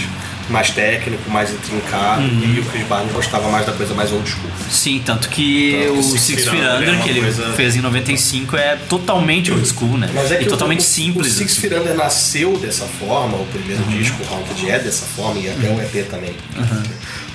mais 0.49 0.71
técnico, 0.71 1.31
mais 1.31 1.51
intrincado, 1.53 2.23
Uhum. 2.23 2.55
e 2.57 2.61
o 2.61 2.65
Chris 2.65 2.87
Barnes 2.87 3.13
gostava 3.13 3.49
mais 3.51 3.65
da 3.67 3.73
coisa 3.73 3.95
mais 3.95 4.11
old 4.13 4.29
school. 4.29 4.51
Sim, 4.71 5.01
tanto 5.05 5.29
que 5.29 5.73
que 5.73 5.89
o 5.91 6.03
Six 6.03 6.49
Feet 6.49 6.63
Under 6.63 6.95
é 6.95 7.03
que 7.03 7.09
ele 7.11 7.21
coisa- 7.21 7.53
fez 7.53 7.77
em 7.77 7.81
95, 7.81 8.57
é 8.57 8.77
totalmente 8.89 9.53
old 9.53 9.67
school, 9.69 9.97
né? 9.99 10.11
Mas 10.13 10.33
é 10.33 10.37
que 10.39 10.45
e 10.45 10.49
totalmente 10.49 10.81
o, 10.81 10.83
simples. 10.83 11.29
O 11.29 11.31
Six 11.39 11.53
assim. 11.53 11.61
Feet 11.61 11.75
Under 11.81 11.95
nasceu 11.95 12.57
dessa 12.59 12.87
forma, 12.87 13.37
o 13.37 13.47
primeiro 13.47 13.83
disco, 13.85 14.17
o 14.25 14.35
Haunted, 14.35 14.69
é 14.71 14.79
dessa 14.79 15.05
forma, 15.07 15.39
e 15.39 15.49
até 15.49 15.69
o 15.71 15.81
EP 15.81 16.03
também. 16.11 16.35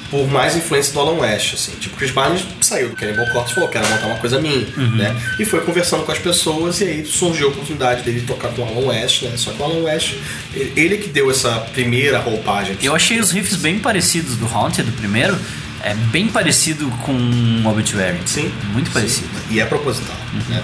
Por 0.10 0.26
mais 0.28 0.56
influência 0.56 0.94
do 0.94 1.00
Alan 1.00 1.20
West, 1.20 1.54
assim. 1.54 1.74
Tipo, 1.80 1.98
Chris 1.98 2.12
Barnes 2.12 2.42
saiu 2.62 2.90
do 2.90 2.96
Cannibal 2.96 3.26
Corpse 3.34 3.52
e 3.52 3.56
falou, 3.56 3.70
quero 3.70 3.88
montar 3.90 4.06
uma 4.08 4.18
coisa 4.18 4.40
minha, 4.40 4.66
né? 4.96 5.16
E 5.38 5.44
foi 5.44 5.60
conversando 5.62 6.04
com 6.06 6.12
as 6.12 6.20
pessoas 6.20 6.80
e 6.80 6.86
aí 6.86 7.06
surgiu 7.06 7.48
a 7.48 7.50
oportunidade 7.50 8.04
dele 8.04 8.22
tocar 8.22 8.50
com 8.50 8.62
o 8.62 8.66
Alan 8.66 8.88
West, 8.88 9.24
né? 9.24 9.34
Só 9.36 9.52
que 9.52 9.62
o 9.62 9.66
Alan 9.66 9.84
West, 9.84 10.14
ele 10.54 10.98
que 10.98 11.10
deu 11.10 11.30
essa 11.30 11.52
primeira 11.74 12.20
roupagem. 12.20 12.78
Eu 12.82 12.96
achei 12.96 13.20
os 13.20 13.32
riffs 13.32 13.58
bem 13.58 13.80
parecidos 13.80 14.38
do 14.38 14.46
Haunted, 14.48 14.90
do 14.90 14.96
primeiro. 14.98 15.38
É 15.84 15.94
bem 15.94 16.28
parecido 16.28 16.90
com 17.04 17.14
o 17.14 17.68
Obituary. 17.70 18.20
Sim. 18.26 18.52
Muito 18.74 18.88
Sim. 18.88 18.94
parecido. 18.94 19.30
E 19.50 19.60
é 19.60 19.66
proposital, 19.66 20.16
né? 20.50 20.64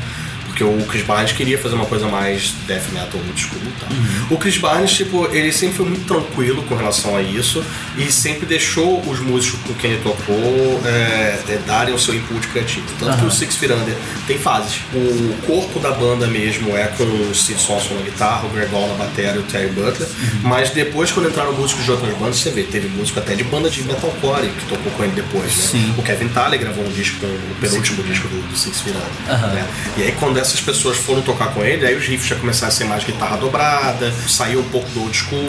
Porque 0.53 0.63
o 0.63 0.85
Chris 0.85 1.03
Barnes 1.03 1.31
queria 1.31 1.57
fazer 1.57 1.73
uma 1.73 1.87
coisa 1.87 2.07
mais 2.07 2.53
death 2.67 2.83
metal 2.91 3.19
old 3.19 3.41
school 3.41 3.59
e 3.65 3.79
tal. 3.79 3.89
O 4.29 4.37
Chris 4.37 4.57
Barnes, 4.59 4.91
tipo, 4.91 5.25
ele 5.31 5.51
sempre 5.51 5.77
foi 5.77 5.85
muito 5.87 6.05
tranquilo 6.05 6.61
com 6.63 6.75
relação 6.75 7.17
a 7.17 7.23
isso 7.23 7.63
e 7.97 8.11
sempre 8.11 8.45
deixou 8.45 9.01
os 9.01 9.19
músicos 9.19 9.59
com 9.61 9.73
quem 9.73 9.93
ele 9.93 10.03
tocou 10.03 10.79
é, 10.85 11.39
é, 11.49 11.59
darem 11.65 11.93
o 11.93 11.97
seu 11.97 12.13
input 12.13 12.47
criativo. 12.49 12.85
Tanto 12.99 13.17
que 13.17 13.25
o 13.25 13.31
Six 13.31 13.55
Feet 13.55 13.71
Under 13.71 13.95
tem 14.27 14.37
fases. 14.37 14.81
O 14.93 15.35
corpo 15.47 15.79
da 15.79 15.89
banda 15.91 16.27
mesmo 16.27 16.77
é 16.77 16.85
com 16.85 17.03
o 17.03 17.33
Steve 17.33 17.59
Sonson 17.59 17.95
na 17.95 18.01
guitarra, 18.01 18.45
o 18.45 18.49
Greg 18.49 18.71
Hall 18.71 18.87
na 18.89 19.05
bateria 19.05 19.33
e 19.33 19.39
o 19.39 19.43
Terry 19.43 19.69
Butler. 19.69 20.07
Mas 20.43 20.69
depois, 20.69 21.11
quando 21.11 21.29
entraram 21.29 21.53
músicos 21.53 21.83
de 21.83 21.91
outras 21.91 22.15
bandas, 22.15 22.37
você 22.37 22.51
vê, 22.51 22.61
teve 22.61 22.87
músico 22.89 23.17
até 23.17 23.33
de 23.33 23.43
banda 23.43 23.71
de 23.71 23.81
metalcore 23.83 24.49
que 24.49 24.65
tocou 24.67 24.91
com 24.91 25.03
ele 25.03 25.13
depois, 25.13 25.45
né? 25.45 25.63
Sim. 25.71 25.95
O 25.97 26.03
Kevin 26.03 26.27
Talley 26.27 26.59
gravou 26.59 26.85
um 26.85 26.91
disco, 26.91 27.19
com 27.19 27.25
o 27.25 27.55
penúltimo 27.59 28.03
disco 28.03 28.27
do, 28.27 28.47
do 28.49 28.55
Six 28.55 28.81
Feet 28.81 28.95
Under, 28.95 29.49
né? 29.53 29.67
E 29.97 30.03
aí 30.03 30.11
quando 30.19 30.42
essas 30.43 30.61
pessoas 30.61 30.97
foram 30.97 31.21
tocar 31.21 31.53
com 31.53 31.63
ele, 31.63 31.85
aí 31.85 31.95
os 31.95 32.05
riffs 32.05 32.27
já 32.27 32.35
começaram 32.35 32.67
a 32.67 32.71
ser 32.71 32.83
mais 32.83 33.03
guitarra 33.03 33.37
dobrada, 33.37 34.13
saiu 34.27 34.59
um 34.59 34.69
pouco 34.69 34.89
do 34.89 35.01
old 35.01 35.15
school, 35.15 35.47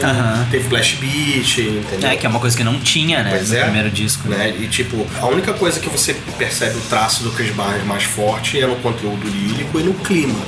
teve 0.51 0.69
flash 0.69 0.97
beat, 1.01 1.59
entendeu? 1.59 2.11
É, 2.11 2.17
que 2.17 2.25
é 2.25 2.29
uma 2.29 2.41
coisa 2.41 2.57
que 2.57 2.65
não 2.65 2.81
tinha, 2.81 3.23
né? 3.23 3.31
Pois 3.31 3.51
no 3.51 3.57
é. 3.57 3.63
primeiro 3.65 3.91
disco. 3.91 4.29
Né? 4.29 4.37
né? 4.39 4.57
E 4.61 4.69
tipo, 4.69 5.07
a 5.21 5.27
única 5.27 5.53
coisa 5.53 5.81
que 5.81 5.89
você 5.89 6.15
percebe 6.39 6.79
o 6.79 6.81
traço 6.83 7.23
do 7.23 7.31
Chris 7.33 7.51
Barnes 7.51 7.85
mais 7.85 8.05
forte 8.05 8.61
é 8.61 8.67
no 8.67 8.77
conteúdo 8.77 9.29
lírico 9.29 9.79
e 9.81 9.83
no 9.83 9.95
clima. 9.95 10.39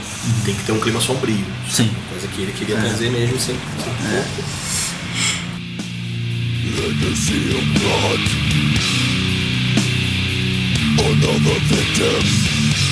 Tem 0.45 0.55
que 0.55 0.63
ter 0.63 0.73
um 0.73 0.81
clima 0.81 1.01
sombrio. 1.01 1.45
Sim. 1.71 1.91
Coisa 2.11 2.29
que 2.29 2.43
ele 2.43 2.53
queria 2.53 2.77
trazer 2.77 3.11
mesmo 3.11 3.39
sem, 3.39 3.57
sem 3.83 3.93
pouco. 3.95 4.67
Teve 12.57 12.86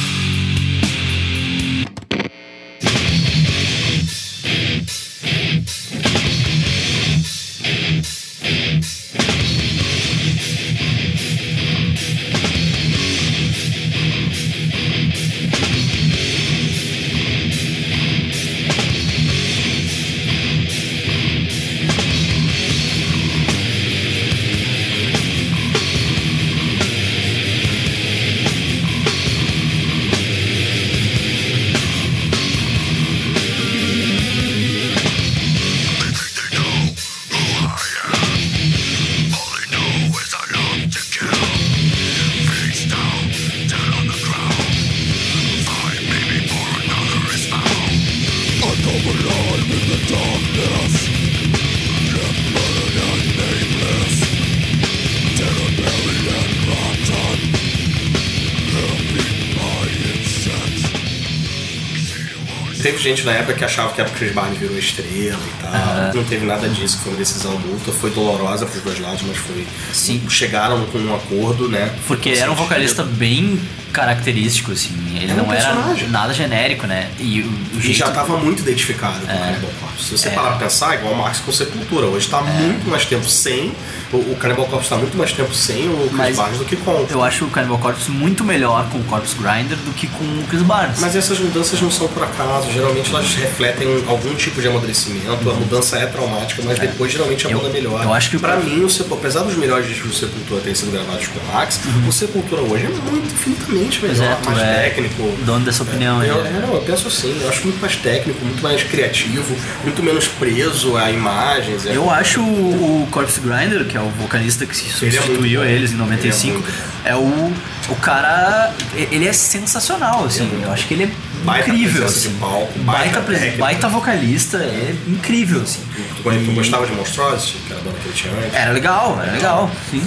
gente 63.05 63.25
na 63.25 63.33
época 63.33 63.55
que 63.55 63.65
achava 63.65 63.93
que 63.93 64.01
a 64.01 64.05
Chris 64.05 64.33
Barnes 64.33 64.59
virou 64.59 64.79
estrela 64.79 65.39
e 65.39 65.63
tal. 65.63 66.15
Não 66.15 66.25
teve 66.25 66.47
nada 66.47 66.69
disso, 66.69 66.99
foi 66.99 67.13
uma 67.13 67.19
decisão 67.19 67.59
multa, 67.59 67.93
foi 67.93 68.11
dolorosa 68.11 68.67
pros 68.67 68.83
dois 68.83 68.99
lados, 68.99 69.23
mas 69.23 69.37
foi. 69.37 69.67
Sim. 69.93 70.23
Chegaram 70.29 70.85
com 70.87 70.99
um 70.99 71.15
acordo, 71.15 71.69
né? 71.69 71.95
Porque 72.07 72.31
era 72.31 72.51
um 72.51 72.55
vocalista 72.55 73.03
bem 73.05 73.61
característico, 73.95 74.73
assim. 74.73 74.93
Ele 75.21 75.33
um 75.33 75.37
não 75.37 75.53
era 75.53 75.73
nada 76.09 76.35
genérico, 76.35 76.87
né? 76.87 77.09
E 77.19 77.41
o, 77.41 77.47
o 77.47 77.79
E 77.79 77.81
jeito... 77.81 77.99
já 77.99 78.09
estava 78.09 78.37
muito 78.37 78.61
identificado 78.61 79.21
com 79.27 79.33
o 79.33 79.39
Cannibal 79.39 79.71
Corpse. 79.81 80.05
Se 80.05 80.19
você 80.19 80.29
É. 80.29 80.31
parar 80.33 80.49
pra 80.51 80.59
pensar, 80.66 80.95
igual 80.97 81.15
o 81.15 81.16
Marx 81.19 81.39
com 81.41 81.53
Sepultura. 81.53 82.07
Hoje 82.07 82.27
está 82.27 82.41
muito 82.43 82.89
mais 82.91 83.05
tempo 83.07 83.25
sem. 83.29 83.73
O, 84.12 84.16
o 84.16 84.37
Cannibal 84.39 84.66
Corpse 84.66 84.87
está 84.87 84.97
muito 84.97 85.16
mais 85.16 85.33
tempo 85.33 85.55
sem 85.55 85.89
o 85.89 85.97
Chris 86.09 86.12
Mas- 86.12 86.37
Barnes 86.37 86.59
do 86.59 86.65
que 86.65 86.77
com. 86.77 87.07
Eu 87.09 87.23
acho 87.23 87.45
o 87.45 87.51
Cannibal 87.51 87.79
Corpse 87.79 88.11
muito 88.11 88.45
melhor 88.45 88.87
com 88.91 88.99
o 88.99 89.05
Corpse 89.05 89.35
Grinder 89.37 89.77
do 89.79 89.93
que 89.95 90.07
com 90.09 90.25
o 90.25 90.45
Chris 90.49 90.62
Barnes. 90.62 90.99
Mas 91.01 91.15
essas 91.16 91.39
mudanças 91.39 91.81
não 91.81 91.91
são 91.91 92.09
por 92.09 92.23
acaso, 92.23 92.71
geralmente 92.73 93.11
elas 93.11 93.35
refletem 93.35 93.87
algum 94.07 94.35
tipo 94.35 94.61
de 94.61 94.69
amadurecimento, 94.69 95.49
a 95.51 95.55
mudança 95.55 95.97
é 95.99 96.07
traumática, 96.07 96.62
mas 96.65 96.79
depois 96.79 97.11
geralmente 97.12 97.47
a 97.47 97.51
banda 97.51 97.69
melhora. 97.71 98.05
eu 98.05 98.12
acho 98.12 98.31
que 98.31 98.37
o- 98.37 98.41
pra 98.41 98.57
mim, 98.57 98.83
o 98.85 98.91
Sepultura, 98.91 99.21
apesar 99.21 99.41
dos 99.45 99.57
melhores 99.57 99.87
discos 99.87 100.11
do 100.11 100.16
Sepultura 100.16 100.61
terem 100.61 100.75
sido 100.75 100.91
gravados 100.93 101.27
com 101.29 101.39
o 101.39 101.55
Max, 101.55 101.81
o 102.09 102.12
Sepultura 102.12 102.62
hoje 102.62 102.87
é 102.87 102.89
muito 103.11 103.33
infinitamente 103.33 103.84
melhor, 104.02 104.39
Pois 104.43 104.59
é, 104.59 104.65
mais 104.65 104.69
é 104.69 104.82
técnico. 104.90 105.23
dono 105.44 105.65
dessa 105.65 105.82
opinião 105.82 106.20
aí, 106.20 106.28
eu, 106.28 106.43
não, 106.44 106.74
eu 106.74 106.81
penso 106.82 107.09
assim, 107.09 107.39
eu 107.43 107.48
acho 107.48 107.62
muito 107.65 107.81
mais 107.81 107.97
técnico, 107.97 108.44
muito 108.44 108.62
mais 108.62 108.82
criativo, 108.82 109.56
muito 109.82 110.02
menos 110.02 110.27
preso 110.28 110.97
a 110.97 111.11
imagens. 111.11 111.86
é- 111.86 111.97
Eu 111.97 112.11
acho 112.11 112.40
o, 112.40 113.02
o 113.05 113.09
Corpse 113.11 113.40
Grinder, 113.40 113.85
que 113.86 113.97
é 113.97 114.01
o 114.01 114.09
vocalista 114.11 114.66
que 114.66 114.73
Ele 114.74 114.82
é 114.82 114.90
muito 114.90 114.97
substituiu 115.23 115.61
bom. 115.61 115.66
eles 115.66 115.93
em 115.93 115.97
95, 115.97 116.59
Ele 116.59 116.65
é, 117.05 117.15
o, 117.15 117.52
o 117.90 117.97
cara. 117.97 118.73
Ele 118.94 119.27
é 119.27 119.32
sensacional, 119.32 120.24
assim. 120.24 120.48
eu 120.62 120.73
acho 120.73 120.86
que 120.86 120.94
ele 120.94 121.05
é 121.05 121.11
Baita 121.44 121.69
incrível. 121.69 122.06
Assim. 122.06 122.28
de 122.31 122.35
palco, 122.36 122.78
baita, 122.78 123.20
baita 123.20 123.56
baita 123.59 123.89
vocalista, 123.89 124.56
é 124.56 124.94
incrível, 125.06 125.61
assim. 125.61 125.81
Tu, 126.16 126.23
tu 126.23 126.52
gostava 126.52 126.86
de 126.86 126.93
Monstrosity, 126.93 127.59
que 127.66 127.73
era 127.73 127.81
a 127.81 127.85
banda 127.85 127.98
que 128.01 128.09
ele 128.09 128.15
tinha 128.15 128.32
antes? 128.32 128.55
Era 128.55 128.73
legal, 128.73 129.20
era 129.23 129.32
legal, 129.32 129.70
sim. 129.90 130.02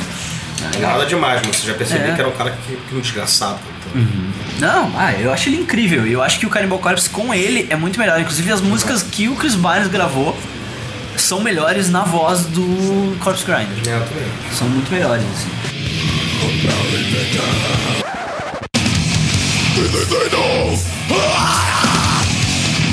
Nada 0.80 1.06
demais, 1.06 1.42
mas 1.46 1.56
você 1.58 1.68
já 1.68 1.74
percebeu 1.74 2.12
É. 2.12 2.16
que 2.16 2.20
era 2.22 2.30
um 2.30 2.34
cara 2.34 2.52
que, 2.66 2.76
que 2.76 2.96
um 2.96 3.00
desgraçado. 3.00 3.60
Então. 3.88 4.04
Não, 4.60 4.92
ah, 4.98 5.14
eu 5.14 5.32
acho 5.32 5.50
ele 5.50 5.58
incrível. 5.58 6.06
E 6.08 6.14
eu 6.14 6.22
acho 6.24 6.40
que 6.40 6.46
o 6.46 6.50
Cannibal 6.50 6.80
Corpse 6.80 7.10
com 7.10 7.34
ele 7.34 7.68
é 7.70 7.76
muito 7.76 8.00
melhor. 8.00 8.20
Inclusive 8.20 8.52
as 8.52 8.62
músicas 8.62 9.04
que 9.04 9.28
o 9.28 9.36
Chris 9.36 9.56
Barnes 9.56 9.88
gravou 9.88 10.38
são 11.16 11.42
melhores 11.42 11.90
na 11.90 12.04
voz 12.04 12.46
do 12.46 13.18
Corpse 13.20 13.46
Grinder. 13.46 13.68
É, 13.88 13.96
eu 13.98 14.06
também. 14.06 14.28
São 14.52 14.68
muito 14.70 14.92
melhores, 14.92 15.24
assim. 15.24 15.50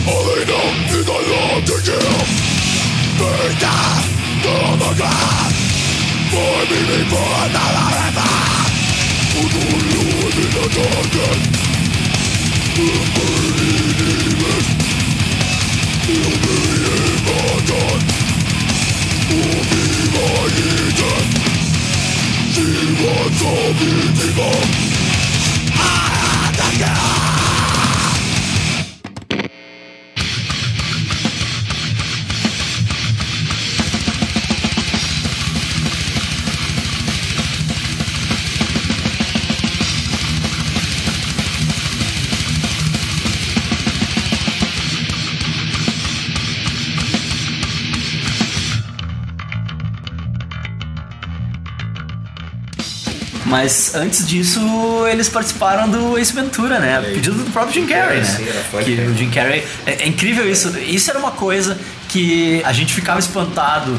All 0.06 0.22
they 0.24 0.44
know 0.44 0.66
is 0.92 1.08
I 1.08 1.18
love 1.32 1.64
to 1.64 1.76
kill. 1.82 2.18
Burn 3.18 3.58
down 3.58 4.02
to 4.42 4.84
the 4.84 4.94
ground. 4.96 5.53
For 6.34 6.58
me 6.66 6.80
before 6.90 7.36
another 7.46 7.86
ever. 8.06 8.30
Who 9.34 9.42
do 9.54 9.62
you 9.92 10.02
in 10.34 10.50
the 10.50 10.64
darkness? 10.74 11.40
The 12.74 12.88
burning 13.14 13.92
demon. 13.98 14.84
Mas 53.54 53.94
antes 53.94 54.26
disso, 54.26 54.60
eles 55.08 55.28
participaram 55.28 55.88
do 55.88 56.18
Ace 56.18 56.32
Ventura, 56.32 56.80
né? 56.80 56.98
Aí. 56.98 57.14
pedido 57.14 57.36
do 57.36 57.48
próprio 57.52 57.72
Jim 57.72 57.86
Carrey, 57.86 58.18
É, 58.18 58.20
né? 58.20 58.26
sim, 58.26 58.44
que 58.44 58.96
Carrey. 58.96 59.06
o 59.08 59.16
Jim 59.16 59.30
Carrey. 59.30 59.64
É, 59.86 60.02
é 60.02 60.08
incrível 60.08 60.50
isso. 60.50 60.76
Isso 60.80 61.08
era 61.08 61.20
uma 61.20 61.30
coisa 61.30 61.78
que 62.08 62.60
a 62.64 62.72
gente 62.72 62.92
ficava 62.92 63.20
espantado 63.20 63.96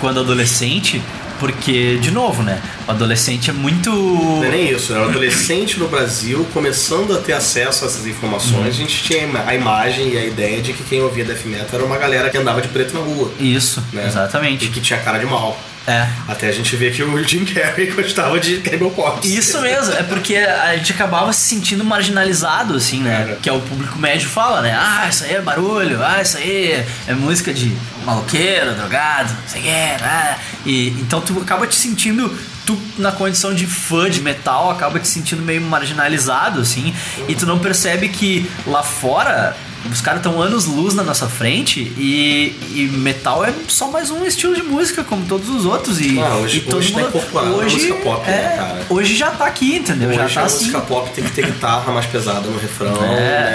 quando 0.00 0.20
adolescente, 0.20 1.02
porque, 1.38 1.98
de 1.98 2.10
novo, 2.10 2.42
né? 2.42 2.58
O 2.88 2.90
adolescente 2.90 3.50
é 3.50 3.52
muito. 3.52 3.90
Não 3.90 4.44
é 4.44 4.48
nem 4.48 4.70
isso, 4.70 4.94
era 4.94 5.02
um 5.02 5.10
adolescente 5.10 5.78
no 5.78 5.88
Brasil 5.88 6.46
começando 6.54 7.14
a 7.14 7.18
ter 7.20 7.34
acesso 7.34 7.84
a 7.84 7.88
essas 7.88 8.06
informações. 8.06 8.66
A 8.68 8.70
gente 8.70 9.02
tinha 9.02 9.28
a 9.46 9.54
imagem 9.54 10.14
e 10.14 10.16
a 10.16 10.24
ideia 10.24 10.62
de 10.62 10.72
que 10.72 10.82
quem 10.84 11.02
ouvia 11.02 11.22
death 11.22 11.44
metal 11.44 11.68
era 11.74 11.84
uma 11.84 11.98
galera 11.98 12.30
que 12.30 12.38
andava 12.38 12.62
de 12.62 12.68
preto 12.68 12.94
na 12.94 13.00
rua. 13.00 13.30
Isso, 13.38 13.84
né? 13.92 14.06
exatamente. 14.06 14.64
E 14.64 14.68
que 14.70 14.80
tinha 14.80 14.98
cara 15.00 15.18
de 15.18 15.26
mal. 15.26 15.54
É. 15.86 16.08
Até 16.26 16.48
a 16.48 16.52
gente 16.52 16.74
ver 16.74 16.92
que 16.92 17.02
o 17.02 17.24
Jim 17.24 17.44
Carrey 17.44 17.86
gostava 17.94 18.40
de 18.40 18.58
Cannibal 18.58 18.90
Corpse. 18.90 19.36
Isso 19.36 19.60
mesmo, 19.60 19.94
é 19.94 20.02
porque 20.02 20.36
a 20.36 20.76
gente 20.76 20.92
acabava 20.92 21.32
se 21.32 21.46
sentindo 21.46 21.84
marginalizado, 21.84 22.74
assim, 22.74 23.00
né? 23.00 23.22
Era. 23.22 23.36
Que 23.36 23.48
é 23.48 23.52
o 23.52 23.60
público 23.60 23.98
médio 23.98 24.28
fala, 24.28 24.60
né? 24.62 24.76
Ah, 24.76 25.06
isso 25.08 25.24
aí 25.24 25.34
é 25.34 25.40
barulho, 25.40 26.02
ah, 26.02 26.20
isso 26.20 26.36
aí 26.38 26.84
é 27.06 27.14
música 27.14 27.54
de 27.54 27.72
maloqueiro, 28.04 28.74
drogado, 28.74 29.32
não 29.32 29.48
sei 29.48 29.60
o 29.60 29.64
que, 29.64 30.04
ah. 30.04 30.38
E, 30.64 30.88
então 31.00 31.20
tu 31.20 31.38
acaba 31.40 31.66
te 31.66 31.76
sentindo, 31.76 32.36
tu 32.64 32.76
na 32.98 33.12
condição 33.12 33.54
de 33.54 33.66
fã 33.66 34.10
de 34.10 34.20
metal, 34.20 34.70
acaba 34.70 34.98
te 34.98 35.06
sentindo 35.06 35.42
meio 35.42 35.60
marginalizado, 35.60 36.60
assim, 36.60 36.92
e 37.28 37.34
tu 37.34 37.46
não 37.46 37.60
percebe 37.60 38.08
que 38.08 38.50
lá 38.66 38.82
fora. 38.82 39.56
Os 39.90 40.00
caras 40.00 40.18
estão 40.20 40.40
anos 40.42 40.64
luz 40.66 40.94
na 40.94 41.02
nossa 41.04 41.28
frente 41.28 41.80
e, 41.96 42.54
e 42.74 42.90
metal 42.92 43.44
é 43.44 43.52
só 43.68 43.88
mais 43.90 44.10
um 44.10 44.24
estilo 44.24 44.54
de 44.54 44.62
música, 44.62 45.04
como 45.04 45.24
todos 45.26 45.48
os 45.48 45.64
outros. 45.64 46.00
E, 46.00 46.18
Ah, 46.18 46.36
hoje- 46.36 46.64
e 46.68 46.74
hoje 46.74 46.92
tá 46.92 47.00
mundo- 47.02 47.22
na 47.34 47.42
música 47.62 47.94
pop, 47.96 48.26
né, 48.26 48.52
é, 48.52 48.56
cara? 48.56 48.86
Hoje 48.90 49.14
já 49.14 49.30
tá 49.30 49.46
aqui, 49.46 49.76
entendeu? 49.76 50.08
Hoje 50.08 50.18
já 50.18 50.28
tá 50.28 50.40
a 50.40 50.44
assim. 50.44 50.56
música 50.58 50.80
pop 50.80 51.10
tem 51.10 51.22
que 51.24 51.30
ter 51.30 51.46
guitarra 51.46 51.92
mais 51.92 52.06
pesada 52.06 52.40
no 52.48 52.58
refrão, 52.58 52.96
É. 53.04 53.06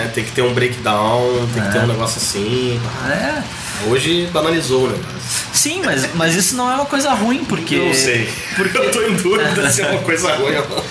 né? 0.06 0.11
Tem 0.14 0.23
que 0.23 0.31
ter 0.31 0.41
um 0.41 0.53
breakdown, 0.53 1.48
tem 1.53 1.64
que 1.64 1.72
ter 1.72 1.80
um 1.80 1.88
negócio 1.88 2.18
assim. 2.22 2.80
É. 3.10 3.43
Hoje 3.89 4.30
banalizou 4.31 4.85
o 4.85 4.88
negócio. 4.88 5.41
Sim, 5.53 5.82
mas, 5.84 6.14
mas 6.15 6.36
isso 6.36 6.56
não 6.56 6.72
é 6.72 6.76
uma 6.76 6.86
coisa 6.86 7.11
ruim, 7.14 7.44
porque. 7.45 7.76
Eu 7.76 7.86
não 7.88 7.94
sei. 7.94 8.32
Porque, 8.56 8.78
Eu 8.78 8.91
tô 8.91 9.02
em 9.03 9.14
dúvida 9.15 9.69
se 9.69 9.82
é 9.82 9.88
uma 9.90 9.99
coisa 10.02 10.34
ruim 10.36 10.56
ou 10.56 10.69
não. 10.69 10.84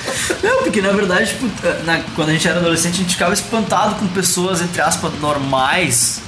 Não, 0.42 0.62
porque 0.62 0.82
na 0.82 0.92
verdade, 0.92 1.30
tipo, 1.30 1.48
na- 1.84 2.00
quando 2.14 2.28
a 2.28 2.32
gente 2.32 2.46
era 2.46 2.58
adolescente, 2.58 2.94
a 2.94 2.98
gente 2.98 3.12
ficava 3.12 3.32
espantado 3.32 3.94
com 3.96 4.06
pessoas, 4.08 4.60
entre 4.60 4.80
aspas, 4.82 5.12
normais 5.20 6.20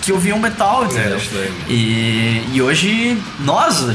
que 0.00 0.12
ouviam 0.12 0.36
metal, 0.38 0.84
entendeu? 0.84 1.04
Era 1.04 1.16
estranho. 1.16 1.54
E, 1.68 2.44
e 2.52 2.60
hoje, 2.62 3.16
nós, 3.40 3.82
a 3.84 3.92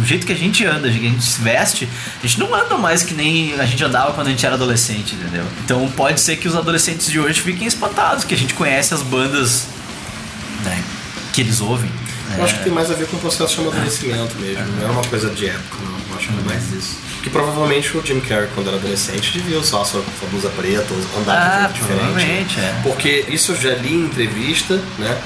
o 0.00 0.04
jeito 0.04 0.24
que 0.24 0.32
a 0.32 0.36
gente 0.36 0.64
anda, 0.64 0.86
a 0.86 0.90
gente 0.90 1.20
se 1.22 1.40
veste, 1.40 1.88
a 2.22 2.26
gente 2.26 2.38
não 2.38 2.54
anda 2.54 2.76
mais 2.76 3.02
que 3.02 3.12
nem 3.12 3.54
a 3.58 3.66
gente 3.66 3.82
andava 3.84 4.12
quando 4.12 4.28
a 4.28 4.30
gente 4.30 4.44
era 4.46 4.54
adolescente, 4.54 5.14
entendeu? 5.16 5.44
Então 5.64 5.88
pode 5.96 6.20
ser 6.20 6.36
que 6.36 6.46
os 6.46 6.54
adolescentes 6.54 7.10
de 7.10 7.18
hoje 7.18 7.40
fiquem 7.40 7.66
espantados, 7.66 8.24
que 8.24 8.34
a 8.34 8.38
gente 8.38 8.54
conhece 8.54 8.94
as 8.94 9.02
bandas 9.02 9.66
né, 10.64 10.80
que 11.32 11.40
eles 11.40 11.60
ouvem. 11.60 11.90
Eu 12.36 12.44
acho 12.44 12.58
que 12.58 12.64
tem 12.64 12.72
mais 12.72 12.90
a 12.90 12.94
ver 12.94 13.06
com 13.06 13.16
o 13.16 13.20
processo 13.20 13.54
de 13.54 13.60
amadurecimento 13.62 14.34
mesmo. 14.38 14.64
Não 14.80 14.88
é 14.88 14.90
uma 14.90 15.04
coisa 15.04 15.30
de 15.30 15.46
época, 15.46 15.76
não. 15.82 15.98
Eu 16.10 16.16
acho 16.16 16.28
que 16.28 16.38
é 16.38 16.42
mais 16.42 16.72
isso. 16.72 16.96
Que 17.22 17.30
provavelmente 17.30 17.96
o 17.96 18.04
Jim 18.04 18.20
Carrey, 18.20 18.48
quando 18.54 18.68
era 18.68 18.76
adolescente, 18.76 19.32
devia 19.32 19.58
usar 19.58 19.84
sua, 19.84 20.02
sua 20.18 20.28
blusa 20.30 20.48
preta, 20.50 20.86
andar 21.18 21.64
Ah, 21.64 21.66
de 21.68 21.78
jeito 21.78 22.04
diferente. 22.04 22.60
é. 22.60 22.80
Porque 22.82 23.24
isso 23.28 23.52
eu 23.52 23.56
já 23.60 23.74
li 23.74 23.92
em 23.94 24.04
entrevista, 24.06 24.80
né? 24.98 25.18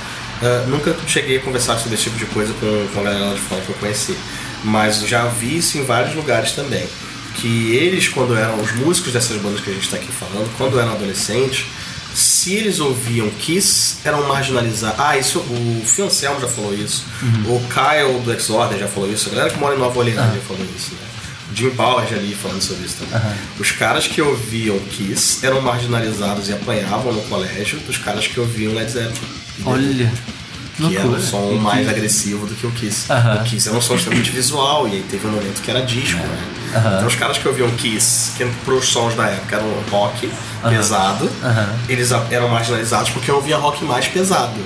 Ah, 0.43 0.65
nunca 0.69 0.95
cheguei 1.07 1.39
a 1.39 1.41
conversar 1.41 1.79
sobre 1.79 1.95
esse 1.95 2.05
tipo 2.05 2.17
de 2.19 2.27
coisa 2.27 2.53
com, 2.55 2.89
com 2.93 3.01
a 3.01 3.03
galera 3.03 3.27
lá 3.27 3.35
de 3.35 3.41
fora 3.41 3.61
que 3.63 3.69
eu 3.71 3.77
conheci. 3.77 4.17
Mas 4.65 5.01
já 5.07 5.27
vi 5.27 5.59
isso 5.59 5.77
em 5.79 5.85
vários 5.85 6.15
lugares 6.15 6.53
também. 6.53 6.87
Que 7.35 7.75
eles, 7.77 8.09
quando 8.09 8.37
eram 8.37 8.61
os 8.61 8.73
músicos 8.73 9.13
dessas 9.13 9.37
bandas 9.41 9.61
que 9.61 9.71
a 9.71 9.73
gente 9.73 9.85
está 9.85 9.97
aqui 9.97 10.09
falando, 10.13 10.51
quando 10.57 10.79
eram 10.79 10.93
adolescentes, 10.93 11.67
se 12.15 12.55
eles 12.55 12.81
ouviam 12.81 13.29
Kiss, 13.39 13.97
eram 14.05 14.27
marginalizados. 14.29 14.99
Ah, 15.01 15.17
isso 15.19 15.39
o 15.39 15.83
Phil 15.85 16.07
Anselmo 16.07 16.41
já 16.41 16.49
falou 16.49 16.75
isso. 16.75 17.05
Uhum. 17.23 17.57
O 17.57 17.61
Kyle 17.69 18.21
do 18.25 18.33
Exorder 18.33 18.79
já 18.79 18.89
falou 18.89 19.11
isso. 19.11 19.29
A 19.29 19.33
galera 19.33 19.51
que 19.51 19.59
mora 19.59 19.75
em 19.75 19.79
Nova 19.79 19.99
Orleans 19.99 20.19
Ah. 20.19 20.33
já 20.35 20.41
falou 20.43 20.67
isso, 20.77 20.93
né? 20.93 21.01
O 21.51 21.55
Jim 21.55 21.71
Power 21.71 22.07
já 22.09 22.17
li 22.17 22.35
falando 22.35 22.63
sobre 22.63 22.87
isso 22.87 22.97
também. 23.01 23.31
Os 23.59 23.71
caras 23.73 24.07
que 24.07 24.23
ouviam 24.23 24.79
Kiss 24.79 25.45
eram 25.45 25.61
marginalizados 25.61 26.49
e 26.49 26.53
apanhavam 26.53 27.13
no 27.13 27.21
colégio 27.23 27.79
dos 27.81 27.99
caras 27.99 28.27
que 28.27 28.41
ouviam 28.41 28.73
Led 28.75 28.91
Zeppelin. 28.91 29.19
Olha, 29.67 30.13
Que 30.77 30.97
era 30.97 31.07
um 31.07 31.11
loucura. 31.11 31.21
som 31.21 31.53
mais 31.57 31.87
agressivo 31.89 32.47
do 32.47 32.55
que 32.55 32.67
o 32.67 32.71
Kiss. 32.71 33.07
O 33.41 33.45
Kiss 33.45 33.69
era 33.69 33.77
um 33.77 33.83
som 33.83 33.95
extremamente 33.97 34.31
visual, 34.31 34.89
e 34.89 34.93
aí 34.93 35.05
teve 35.11 35.27
um 35.27 35.31
momento 35.31 35.61
que 35.61 35.71
era 35.71 35.83
disco, 35.83 36.17
né? 36.19 36.43
Então 36.75 37.07
os 37.07 37.15
caras 37.15 37.39
que 37.39 37.47
ouviam 37.47 37.71
Kiss, 37.73 38.33
que 38.37 38.45
pros 38.65 38.87
sons 38.89 39.15
da 39.15 39.27
época 39.29 39.57
eram 39.57 39.69
rock 39.91 40.31
pesado, 40.69 41.29
Aham. 41.43 41.69
eles 41.89 42.11
eram 42.31 42.49
marginalizados 42.49 43.11
porque 43.11 43.31
ouvia 43.31 43.57
rock 43.57 43.85
mais 43.85 44.07
pesado. 44.09 44.61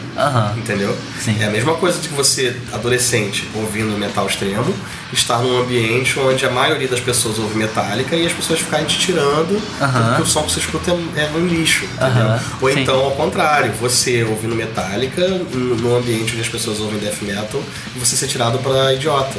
Entendeu? 0.57 0.97
Sim. 1.21 1.37
É 1.41 1.47
a 1.47 1.51
mesma 1.51 1.75
coisa 1.75 1.99
de 2.01 2.09
que 2.09 2.15
você, 2.15 2.57
adolescente, 2.73 3.49
ouvindo 3.55 3.97
metal 3.99 4.27
extremo, 4.27 4.75
estar 5.13 5.39
num 5.39 5.61
ambiente 5.61 6.19
onde 6.19 6.45
a 6.45 6.51
maioria 6.51 6.89
das 6.89 7.01
pessoas 7.01 7.39
ouve 7.39 7.57
metálica 7.57 8.15
e 8.17 8.27
as 8.27 8.33
pessoas 8.33 8.61
ficarem 8.61 8.87
te 8.87 8.99
tirando 8.99 9.61
porque 9.79 10.23
o 10.23 10.27
som 10.27 10.43
que 10.43 10.53
você 10.53 10.61
escuta 10.61 10.91
é, 11.17 11.21
é 11.23 11.31
um 11.37 11.47
lixo, 11.47 11.85
entendeu? 11.85 12.39
Ou 12.61 12.73
Sim. 12.73 12.81
então, 12.81 13.01
ao 13.01 13.13
contrário, 13.13 13.73
você 13.81 14.25
ouvindo 14.25 14.55
metálica 14.55 15.27
num 15.29 15.97
ambiente 15.97 16.33
onde 16.33 16.41
as 16.43 16.49
pessoas 16.49 16.81
ouvem 16.81 16.99
death 16.99 17.23
metal 17.23 17.63
e 17.95 17.99
você 17.99 18.17
ser 18.17 18.27
tirado 18.29 18.59
pra 18.59 18.93
idiota. 18.93 19.39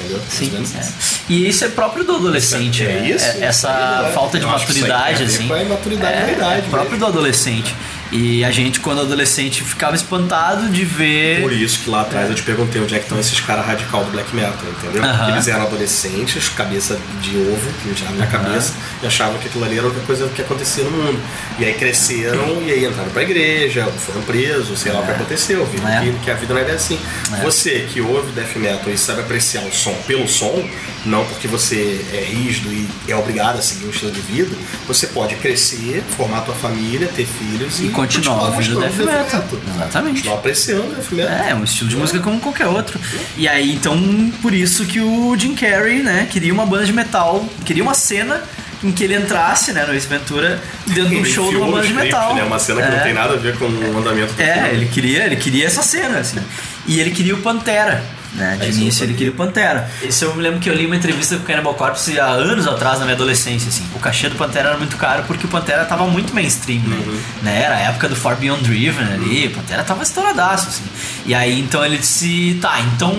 Entendeu? 0.00 0.20
Sim, 0.28 0.52
é. 0.78 0.88
E 1.28 1.48
isso 1.48 1.64
é 1.64 1.68
próprio 1.68 2.04
do 2.06 2.16
adolescente, 2.16 2.84
É 2.84 2.86
né? 3.00 3.08
isso? 3.10 3.24
É- 3.38 3.44
Essa 3.46 4.06
É 4.08 4.12
falta 4.12 4.38
de 4.38 4.46
maturidade, 4.46 5.22
assim. 5.24 5.46
imaturidade 5.46 6.30
é, 6.30 6.32
idade 6.32 6.58
é 6.66 6.70
próprio 6.70 6.92
mesmo. 6.92 7.06
do 7.06 7.06
adolescente. 7.06 7.74
E 8.12 8.44
a 8.44 8.50
gente, 8.50 8.80
quando 8.80 9.00
adolescente, 9.00 9.62
ficava 9.62 9.96
espantado 9.96 10.68
de 10.68 10.84
ver. 10.84 11.40
Por 11.42 11.52
isso 11.52 11.80
que 11.80 11.90
lá 11.90 12.02
atrás 12.02 12.28
eu 12.28 12.34
te 12.34 12.42
perguntei 12.42 12.80
onde 12.80 12.94
é 12.94 12.98
que 12.98 13.04
estão 13.04 13.18
esses 13.18 13.40
caras 13.40 13.66
radical 13.66 14.04
do 14.04 14.10
black 14.12 14.34
metal, 14.34 14.54
entendeu? 14.78 15.02
Aham. 15.02 15.16
Porque 15.18 15.32
Eles 15.32 15.48
eram 15.48 15.62
adolescentes, 15.66 16.48
cabeça 16.50 16.98
de 17.20 17.36
ovo, 17.36 17.68
que 17.82 17.88
enfiaram 17.90 18.16
na 18.16 18.26
cabeça, 18.26 18.74
e 19.02 19.06
achavam 19.06 19.38
que 19.38 19.48
aquilo 19.48 19.64
ali 19.64 19.76
era 19.78 19.86
outra 19.86 20.02
coisa 20.02 20.28
que 20.28 20.40
acontecia 20.42 20.84
no 20.84 20.90
mundo. 20.90 21.20
E 21.58 21.64
aí 21.64 21.74
cresceram 21.74 22.62
e 22.62 22.70
aí 22.70 22.84
entraram 22.84 23.10
pra 23.10 23.22
igreja, 23.22 23.84
foram 24.06 24.22
presos, 24.22 24.78
sei 24.78 24.92
lá 24.92 25.00
o 25.00 25.04
que 25.04 25.10
aconteceu, 25.10 25.64
viram 25.66 25.88
É. 25.88 26.00
que, 26.00 26.12
que 26.24 26.30
a 26.30 26.34
vida 26.34 26.54
não 26.54 26.60
é 26.60 26.64
bem 26.64 26.74
assim. 26.74 26.98
É. 27.36 27.42
Você 27.42 27.86
que 27.92 28.00
ouve 28.00 28.30
death 28.32 28.56
metal 28.56 28.92
e 28.92 28.96
sabe 28.98 29.20
apreciar 29.20 29.62
o 29.64 29.72
som 29.72 29.94
pelo 30.06 30.28
som, 30.28 30.64
não 31.04 31.24
porque 31.26 31.48
você 31.48 32.04
é 32.12 32.24
rígido 32.24 32.72
e 32.72 32.88
é 33.08 33.16
obrigado 33.16 33.58
a 33.58 33.62
seguir 33.62 33.86
um 33.86 33.90
estilo 33.90 34.10
de 34.12 34.20
vida, 34.20 34.54
você 34.86 35.06
pode 35.08 35.34
crescer, 35.36 36.02
formar 36.16 36.40
tua 36.42 36.54
família, 36.54 37.08
ter 37.08 37.26
filhos 37.26 37.80
E 37.80 37.88
continuar 37.96 38.42
ouvindo 38.44 38.80
death 38.80 38.92
do 38.92 39.06
metal. 39.06 39.44
Exatamente. 39.74 40.14
Continuar 40.16 40.36
apreciando 40.38 40.94
death 40.94 41.10
metal. 41.12 41.46
É, 41.46 41.54
um 41.54 41.64
estilo 41.64 41.88
de 41.90 41.96
música 41.96 42.18
como 42.20 42.38
qualquer 42.40 42.66
outro. 42.66 43.00
E 43.36 43.48
aí, 43.48 43.72
então, 43.74 43.96
por 44.42 44.52
isso 44.54 44.84
que 44.86 45.00
o 45.00 45.36
Jim 45.38 45.54
Carrey, 45.54 46.02
né, 46.02 46.26
queria 46.30 46.52
uma 46.52 46.66
banda 46.66 46.84
de 46.84 46.92
metal, 46.92 47.44
queria 47.64 47.82
uma 47.82 47.94
cena 47.94 48.42
em 48.84 48.92
que 48.92 49.02
ele 49.04 49.16
entrasse, 49.16 49.72
né, 49.72 49.84
no 49.86 49.94
Ace 49.94 50.06
Ventura, 50.06 50.60
dentro 50.86 51.08
de 51.08 51.16
um 51.16 51.24
show 51.24 51.48
de 51.50 51.56
uma 51.56 51.66
banda 51.72 51.86
de 51.86 51.94
metal. 51.94 52.34
Né? 52.34 52.42
Uma 52.44 52.58
cena 52.58 52.82
que 52.82 52.88
É. 52.88 52.96
não 52.96 53.02
tem 53.02 53.14
nada 53.14 53.34
a 53.34 53.36
ver 53.36 53.56
com 53.56 53.64
o 53.64 53.98
andamento 53.98 54.34
do 54.34 54.42
É, 54.42 54.52
filme. 54.54 54.68
ele 54.70 54.86
queria, 54.86 55.24
ele 55.24 55.36
queria 55.36 55.66
essa 55.66 55.82
cena, 55.82 56.18
assim. 56.18 56.38
E 56.86 57.00
ele 57.00 57.10
queria 57.10 57.34
o 57.34 57.38
Pantera. 57.38 58.04
Né? 58.36 58.56
De 58.60 58.70
início 58.70 59.04
ele 59.04 59.14
queria 59.14 59.32
o 59.32 59.34
Pantera. 59.34 59.90
Isso 60.02 60.24
eu 60.24 60.34
me 60.34 60.42
lembro 60.42 60.60
que 60.60 60.68
eu 60.68 60.74
li 60.74 60.86
uma 60.86 60.94
entrevista 60.94 61.36
com 61.36 61.42
o 61.42 61.46
Cannibal 61.46 61.74
Corpse 61.74 62.20
há 62.20 62.26
anos 62.26 62.66
atrás, 62.66 62.98
na 62.98 63.04
minha 63.04 63.14
adolescência, 63.14 63.68
assim. 63.68 63.84
O 63.94 63.98
cachê 63.98 64.28
do 64.28 64.36
Pantera 64.36 64.68
era 64.68 64.78
muito 64.78 64.96
caro 64.96 65.24
porque 65.26 65.46
o 65.46 65.48
Pantera 65.48 65.84
tava 65.84 66.06
muito 66.06 66.34
mainstream, 66.34 66.82
né? 66.82 66.96
Uhum. 66.96 67.20
né? 67.42 67.62
Era 67.62 67.76
a 67.76 67.80
época 67.80 68.08
do 68.08 68.16
Far 68.16 68.36
Beyond 68.36 68.62
Driven 68.62 69.06
ali, 69.06 69.46
o 69.46 69.50
Pantera 69.50 69.82
tava 69.82 70.02
estouradaço, 70.02 70.68
assim. 70.68 70.84
E 71.24 71.34
aí 71.34 71.58
então 71.58 71.84
ele 71.84 71.98
disse, 71.98 72.58
tá, 72.60 72.80
então 72.80 73.16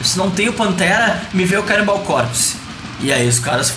se 0.00 0.16
não 0.16 0.30
tem 0.30 0.48
o 0.48 0.52
Pantera, 0.52 1.20
me 1.32 1.44
vê 1.44 1.56
o 1.56 1.62
Cannibal 1.62 1.98
Corpse. 2.00 2.56
E 3.00 3.12
aí 3.12 3.26
os 3.26 3.40
caras 3.40 3.74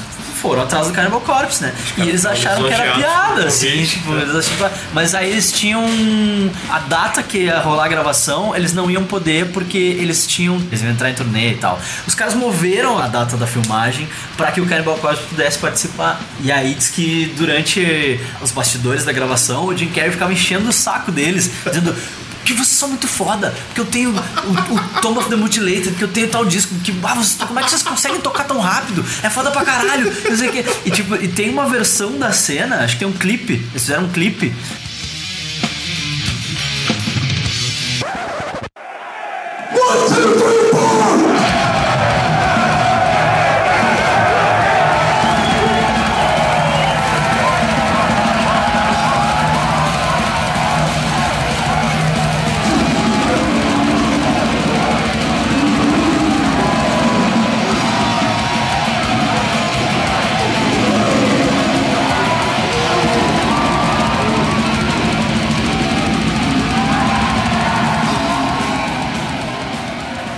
foram 0.48 0.62
atrás 0.64 0.88
do 0.88 0.94
Cannibal 0.94 1.22
Corpse, 1.22 1.64
né? 1.64 1.74
E 1.98 2.02
eles 2.02 2.22
ficaram 2.22 2.36
acharam 2.38 2.68
que 2.68 2.74
era 2.74 2.84
piada, 2.96 3.46
assim, 3.48 3.84
tipo, 3.86 4.14
eles 4.16 4.36
achavam- 4.36 4.72
mas 4.94 5.16
aí 5.16 5.32
eles 5.32 5.52
tinham 5.52 5.84
a 6.70 6.80
data 6.80 7.24
que 7.24 7.40
ia 7.40 7.60
rolar 7.60 7.86
a 7.86 7.88
gravação, 7.88 8.56
eles 8.56 8.74
não 8.74 8.90
iam 8.90 9.04
poder 9.06 9.48
porque 9.48 9.78
eles 9.78 10.28
tinham, 10.28 10.56
eles 10.58 10.82
iam 10.82 10.92
entrar 10.92 11.10
em 11.10 11.14
turnê 11.14 11.52
e 11.52 11.56
tal. 11.56 11.80
Os 12.08 12.14
caras 12.14 12.34
moveram 12.36 12.98
a 13.00 13.08
data 13.08 13.36
da 13.38 13.48
filmagem 13.48 14.08
para 14.38 14.52
que 14.52 14.62
o 14.62 14.66
Cannibal 14.66 14.98
Corpse 14.98 15.24
pudesse 15.24 15.58
participar. 15.58 16.20
E 16.42 16.52
aí 16.52 16.74
diz 16.76 16.90
que 16.90 17.34
durante 17.38 18.20
os 18.42 18.52
bastidores 18.52 19.04
da 19.04 19.12
gravação, 19.12 19.66
o 19.66 19.76
Jim 19.78 19.88
Carrey 19.90 20.12
ficava 20.12 20.32
enchendo 20.32 20.70
o 20.70 20.74
saco 20.74 21.12
deles, 21.12 21.50
dizendo 21.66 21.96
que 22.46 22.54
vocês 22.54 22.68
são 22.78 22.90
muito 22.90 23.08
foda, 23.08 23.54
porque 23.68 23.82
eu 23.82 23.86
tenho 23.86 24.12
o, 24.12 24.74
o 24.74 25.02
Tomb 25.02 25.18
of 25.20 25.30
the 25.30 25.36
Mutilated, 25.36 25.92
que 25.96 26.04
eu 26.04 26.08
tenho 26.08 26.28
tal 26.30 26.46
disco, 26.46 26.74
que 26.84 26.94
ah, 27.04 27.16
vocês- 27.16 27.36
como 27.48 27.60
é 27.60 27.64
que 27.64 27.70
vocês 27.70 27.84
conseguem 27.84 28.22
tocar 28.22 28.44
tão 28.46 28.60
rápido? 28.60 29.04
É 29.24 29.30
foda 29.30 29.52
pra 29.52 29.64
caralho, 29.66 30.12
não 30.30 30.38
sei 30.38 30.50
o 30.50 30.52
quê. 30.52 30.66
E 30.86 30.92
tipo, 30.92 31.16
e 31.16 31.28
tem 31.28 31.50
uma 31.50 31.68
versão 31.68 32.18
da 32.18 32.32
cena, 32.32 32.78
acho 32.84 32.94
que 32.94 33.00
tem 33.00 33.08
um 33.08 33.14
clipe, 33.14 33.54
eles 33.54 33.82
fizeram 33.82 34.06
um 34.06 34.10
clipe. 34.12 34.54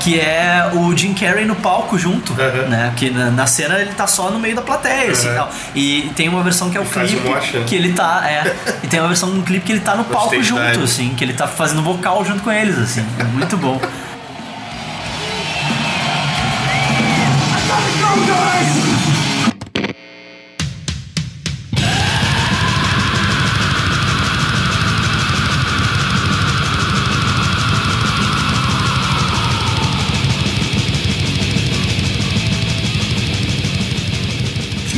Que 0.08 0.18
é 0.22 0.72
o 0.74 0.96
Jim 0.96 1.14
Carrey 1.14 1.46
no 1.46 1.56
palco 1.56 1.98
junto, 1.98 2.32
Uhum. 2.32 2.70
né? 2.70 2.94
Que 2.96 3.10
na, 3.10 3.30
na 3.30 3.46
cena 3.46 3.78
ele 3.82 3.92
tá 3.92 4.08
só 4.08 4.32
no 4.32 4.40
meio 4.40 4.56
da 4.56 4.62
plateia, 4.62 5.12
assim, 5.12 5.28
Uhum. 5.28 5.36
tal. 5.36 5.52
E 5.76 6.10
tem 6.16 6.30
uma 6.30 6.42
versão 6.42 6.70
que 6.70 6.78
é 6.78 6.80
o 6.80 6.86
clipe 6.86 7.28
um 7.28 7.34
né? 7.34 7.66
que 7.68 7.76
ele 7.76 7.92
tá, 7.92 8.22
é. 8.26 8.56
E 8.84 8.88
tem 8.88 9.02
uma 9.02 9.10
versão 9.10 9.28
no 9.30 9.44
clipe 9.44 9.66
que 9.66 9.72
ele 9.74 9.82
tá 9.82 9.98
no 9.98 10.06
palco 10.06 10.42
junto, 10.42 10.82
assim, 10.82 11.14
que 11.14 11.26
ele 11.26 11.34
tá 11.34 11.46
fazendo 11.46 11.82
vocal 11.82 12.24
junto 12.24 12.42
com 12.42 12.50
eles, 12.50 12.78
assim. 12.80 13.06
É 13.20 13.24
muito 13.26 13.58
bom. 13.58 13.82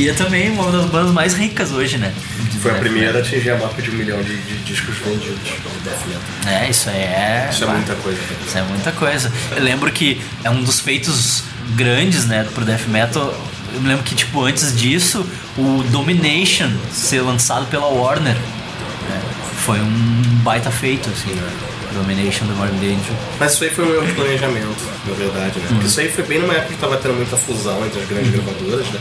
E 0.00 0.08
é 0.08 0.14
também 0.14 0.50
uma 0.50 0.72
das 0.72 0.86
bandas 0.86 1.12
mais 1.12 1.34
ricas 1.34 1.72
hoje, 1.72 1.98
né? 1.98 2.10
Foi 2.62 2.70
a 2.70 2.74
primeira 2.76 3.18
a 3.18 3.20
atingir 3.20 3.50
a 3.50 3.58
marca 3.58 3.82
de 3.82 3.90
um 3.90 3.92
milhão 3.92 4.22
de, 4.22 4.34
de 4.34 4.56
discos 4.64 4.96
vendidos. 4.96 5.36
É, 6.46 6.70
isso 6.70 6.88
aí 6.88 6.96
é. 6.96 7.48
Isso 7.52 7.64
é 7.64 7.66
bah, 7.66 7.74
muita 7.74 7.94
coisa. 7.96 8.18
Isso 8.46 8.56
é 8.56 8.62
muita 8.62 8.92
coisa. 8.92 9.30
Eu 9.54 9.62
lembro 9.62 9.92
que 9.92 10.18
é 10.42 10.48
um 10.48 10.62
dos 10.62 10.80
feitos 10.80 11.44
grandes, 11.76 12.24
né, 12.24 12.48
pro 12.54 12.64
death 12.64 12.88
metal. 12.88 13.38
Eu 13.74 13.80
me 13.82 13.88
lembro 13.88 14.02
que, 14.02 14.14
tipo, 14.14 14.42
antes 14.42 14.74
disso, 14.74 15.22
o 15.58 15.84
Domination 15.90 16.70
ser 16.90 17.20
lançado 17.20 17.66
pela 17.66 17.88
Warner 17.88 18.34
né, 18.34 19.22
foi 19.66 19.80
um 19.80 20.22
baita 20.42 20.70
feito, 20.70 21.10
assim. 21.10 21.38
Domination 21.94 22.46
do 22.46 22.54
Morbid 22.56 22.84
Angel. 22.86 23.14
Mas 23.38 23.52
isso 23.54 23.64
aí 23.64 23.70
foi 23.70 23.84
um 23.84 23.94
erro 23.94 24.06
de 24.06 24.12
planejamento, 24.12 24.76
na 25.06 25.14
verdade, 25.14 25.58
né? 25.58 25.66
Porque 25.68 25.86
isso 25.86 26.00
aí 26.00 26.10
foi 26.10 26.24
bem 26.24 26.38
numa 26.40 26.54
época 26.54 26.74
que 26.74 26.80
tava 26.80 26.96
tendo 26.96 27.14
muita 27.14 27.36
fusão 27.36 27.84
entre 27.84 28.00
as 28.00 28.08
grandes 28.08 28.30
gravadoras, 28.30 28.86
né? 28.90 29.00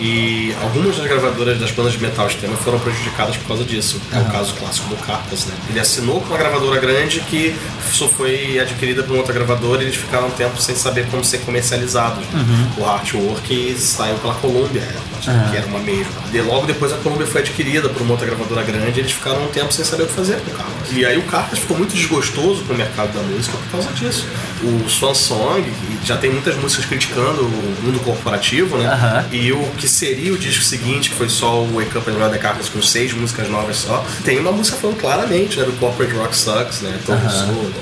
E 0.00 0.54
algumas 0.62 0.96
das 0.96 1.06
gravadoras 1.06 1.58
das 1.58 1.70
bandas 1.72 1.92
de 1.94 1.98
metal 2.00 2.26
extremo 2.26 2.56
foram 2.58 2.78
prejudicadas 2.78 3.36
por 3.36 3.48
causa 3.48 3.64
disso. 3.64 4.00
É 4.12 4.18
o 4.18 4.24
caso 4.26 4.54
clássico 4.54 4.88
do 4.88 4.96
Cartas, 4.96 5.46
né? 5.46 5.54
Ele 5.70 5.80
assinou 5.80 6.20
com 6.20 6.28
uma 6.28 6.38
gravadora 6.38 6.80
grande 6.80 7.20
que 7.20 7.54
só 7.92 8.08
foi 8.08 8.58
adquirida 8.58 9.02
por 9.02 9.16
outra 9.16 9.32
gravadora 9.32 9.82
e 9.82 9.86
eles 9.86 9.96
ficaram 9.96 10.28
um 10.28 10.30
tempo 10.30 10.60
sem 10.60 10.74
saber 10.74 11.06
como 11.10 11.24
ser 11.24 11.38
comercializados. 11.38 12.24
né? 12.26 12.70
O 12.76 12.84
Artwork 12.84 13.74
saiu 13.78 14.16
pela 14.16 14.34
Columbia, 14.34 14.82
que 15.20 15.56
era 15.56 15.66
uma 15.66 15.80
mesma. 15.80 16.12
E 16.32 16.40
logo 16.40 16.66
depois 16.66 16.92
a 16.92 16.96
Columbia 16.96 17.26
foi 17.26 17.40
adquirida 17.40 17.88
por 17.88 18.02
uma 18.02 18.12
outra 18.12 18.26
gravadora 18.26 18.62
grande 18.62 18.98
e 18.98 19.02
eles 19.02 19.12
ficaram 19.12 19.44
um 19.44 19.48
tempo 19.48 19.72
sem 19.72 19.84
saber 19.84 20.04
o 20.04 20.06
que 20.06 20.12
fazer 20.12 20.40
com 20.40 20.50
o 20.50 20.54
Cartas. 20.54 20.92
E 20.92 21.04
aí 21.04 21.18
o 21.18 21.22
Cartas 21.22 21.58
ficou 21.58 21.76
muito 21.76 21.94
desgostoso 21.94 22.64
com 22.64 22.74
o 22.74 22.76
mercado 22.76 23.12
da 23.12 23.22
música 23.22 23.56
por 23.56 23.70
causa 23.70 23.92
disso. 23.92 24.26
O 24.62 24.88
Swan 24.88 25.14
Song 25.14 25.64
já 26.04 26.16
tem 26.16 26.30
muitas 26.30 26.56
músicas 26.56 26.86
criticando 26.86 27.42
o 27.42 27.76
mundo 27.82 28.00
corporativo, 28.00 28.76
né? 28.76 28.86
Aham. 28.86 29.26
E 29.32 29.52
o 29.52 29.62
que 29.76 29.88
seria 29.88 30.32
o 30.32 30.38
disco 30.38 30.64
seguinte, 30.64 31.10
que 31.10 31.16
foi 31.16 31.28
só 31.28 31.62
o 31.62 31.74
Wake 31.74 31.96
Up 31.96 32.10
and 32.10 32.14
Run 32.14 32.30
the 32.30 32.38
com 32.72 32.82
seis 32.82 33.12
músicas 33.12 33.48
novas 33.48 33.76
só, 33.76 34.04
tem 34.24 34.38
uma 34.38 34.52
música 34.52 34.76
falando 34.76 34.98
claramente, 34.98 35.58
né? 35.58 35.64
Do 35.64 35.72
Corporate 35.72 36.12
Rock 36.14 36.36
Sucks, 36.36 36.80
né? 36.80 36.98
Tom 37.04 37.18
Sawyer. 37.28 37.72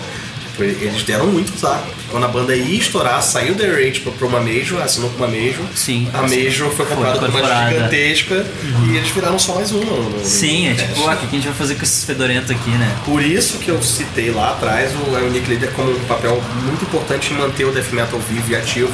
Tipo, 0.57 0.85
eles 0.85 1.03
deram 1.03 1.27
muito 1.27 1.53
azar. 1.55 1.83
Quando 2.11 2.25
a 2.25 2.29
banda 2.29 2.55
ia 2.57 2.79
estourar, 2.79 3.23
saiu 3.23 3.55
da 3.55 3.67
Rage 3.67 4.01
pra, 4.01 4.13
pra 4.13 4.27
uma 4.27 4.41
Major, 4.41 4.81
assinou 4.81 5.11
com 5.11 5.17
uma 5.17 5.27
Major. 5.29 5.65
Sim. 5.75 6.09
A 6.15 6.23
Major 6.23 6.71
foi 6.71 6.87
comprada 6.87 7.19
por 7.19 7.29
uma 7.29 7.69
gigantesca 7.69 8.47
e 8.89 8.97
eles 8.97 9.11
viraram 9.11 9.39
só 9.39 9.55
mais 9.57 9.71
uma. 9.73 9.85
No, 9.85 10.11
no- 10.11 10.25
Sim, 10.25 10.69
é 10.69 10.71
no 10.71 10.77
tipo, 10.77 10.89
teste. 10.95 11.09
ah, 11.09 11.13
o 11.15 11.17
que 11.19 11.27
a 11.27 11.29
gente 11.31 11.45
vai 11.45 11.55
fazer 11.55 11.75
com 11.75 11.83
esses 11.83 12.05
fedorentos 12.05 12.51
aqui, 12.51 12.71
né? 12.71 12.97
Por 13.05 13.23
isso 13.23 13.59
que 13.59 13.69
eu 13.71 13.83
citei 13.83 14.31
lá 14.31 14.53
atrás 14.53 14.93
o, 14.95 15.31
Nick 15.31 15.49
Leader 15.49 15.71
como 15.73 15.91
um 15.91 16.05
papel 16.05 16.41
muito 16.65 16.85
importante 16.85 17.33
em 17.33 17.37
manter 17.37 17.65
o 17.65 17.73
death 17.73 17.93
metal 17.93 18.19
vivo 18.21 18.51
e 18.53 18.57
ativo, 18.57 18.93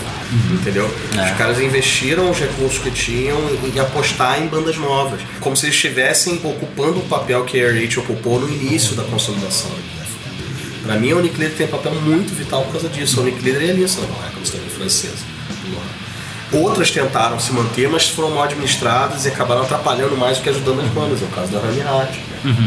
entendeu? 0.51 0.93
É. 1.17 1.31
Os 1.33 1.37
caras 1.39 1.61
investiram 1.61 2.31
os 2.31 2.39
recursos 2.39 2.79
que 2.79 2.91
tinham 2.91 3.39
em, 3.63 3.77
em 3.77 3.79
apostar 3.79 4.43
em 4.43 4.47
bandas 4.47 4.77
novas, 4.79 5.21
como 5.41 5.57
se 5.57 5.67
eles 5.67 5.75
estivessem 5.77 6.41
ocupando 6.43 6.99
o 6.99 7.03
papel 7.03 7.45
que 7.45 7.61
a 7.61 7.69
RH 7.69 8.01
ocupou 8.01 8.41
no 8.41 8.49
início 8.49 8.95
da 8.97 9.03
consolidação 9.05 9.71
Pra 10.83 10.97
mim, 10.97 11.13
o 11.13 11.21
Nick 11.21 11.39
Leader 11.39 11.57
tem 11.57 11.67
um 11.67 11.71
papel 11.71 11.95
muito 11.95 12.35
vital 12.35 12.63
por 12.65 12.73
causa 12.73 12.89
disso. 12.89 13.21
O 13.21 13.25
Nick 13.25 13.43
Leader 13.43 13.69
é 13.69 13.71
aliança 13.71 14.01
na 14.01 14.09
marca 14.09 14.39
do 14.39 14.47
cinema 14.47 14.69
francesa. 14.71 15.25
Outras 16.53 16.91
tentaram 16.91 17.41
se 17.41 17.53
manter, 17.53 17.89
mas 17.89 18.09
foram 18.11 18.31
mal 18.31 18.45
administradas 18.45 19.25
e 19.25 19.29
acabaram 19.29 19.63
atrapalhando 19.63 20.17
mais 20.17 20.37
do 20.37 20.43
que 20.43 20.51
ajudando 20.51 20.81
as 20.81 20.89
bandas. 20.89 21.23
É 21.23 21.25
o 21.25 21.29
caso 21.29 21.51
da 21.51 21.61
Rami 21.61 21.81
Hat. 21.81 22.21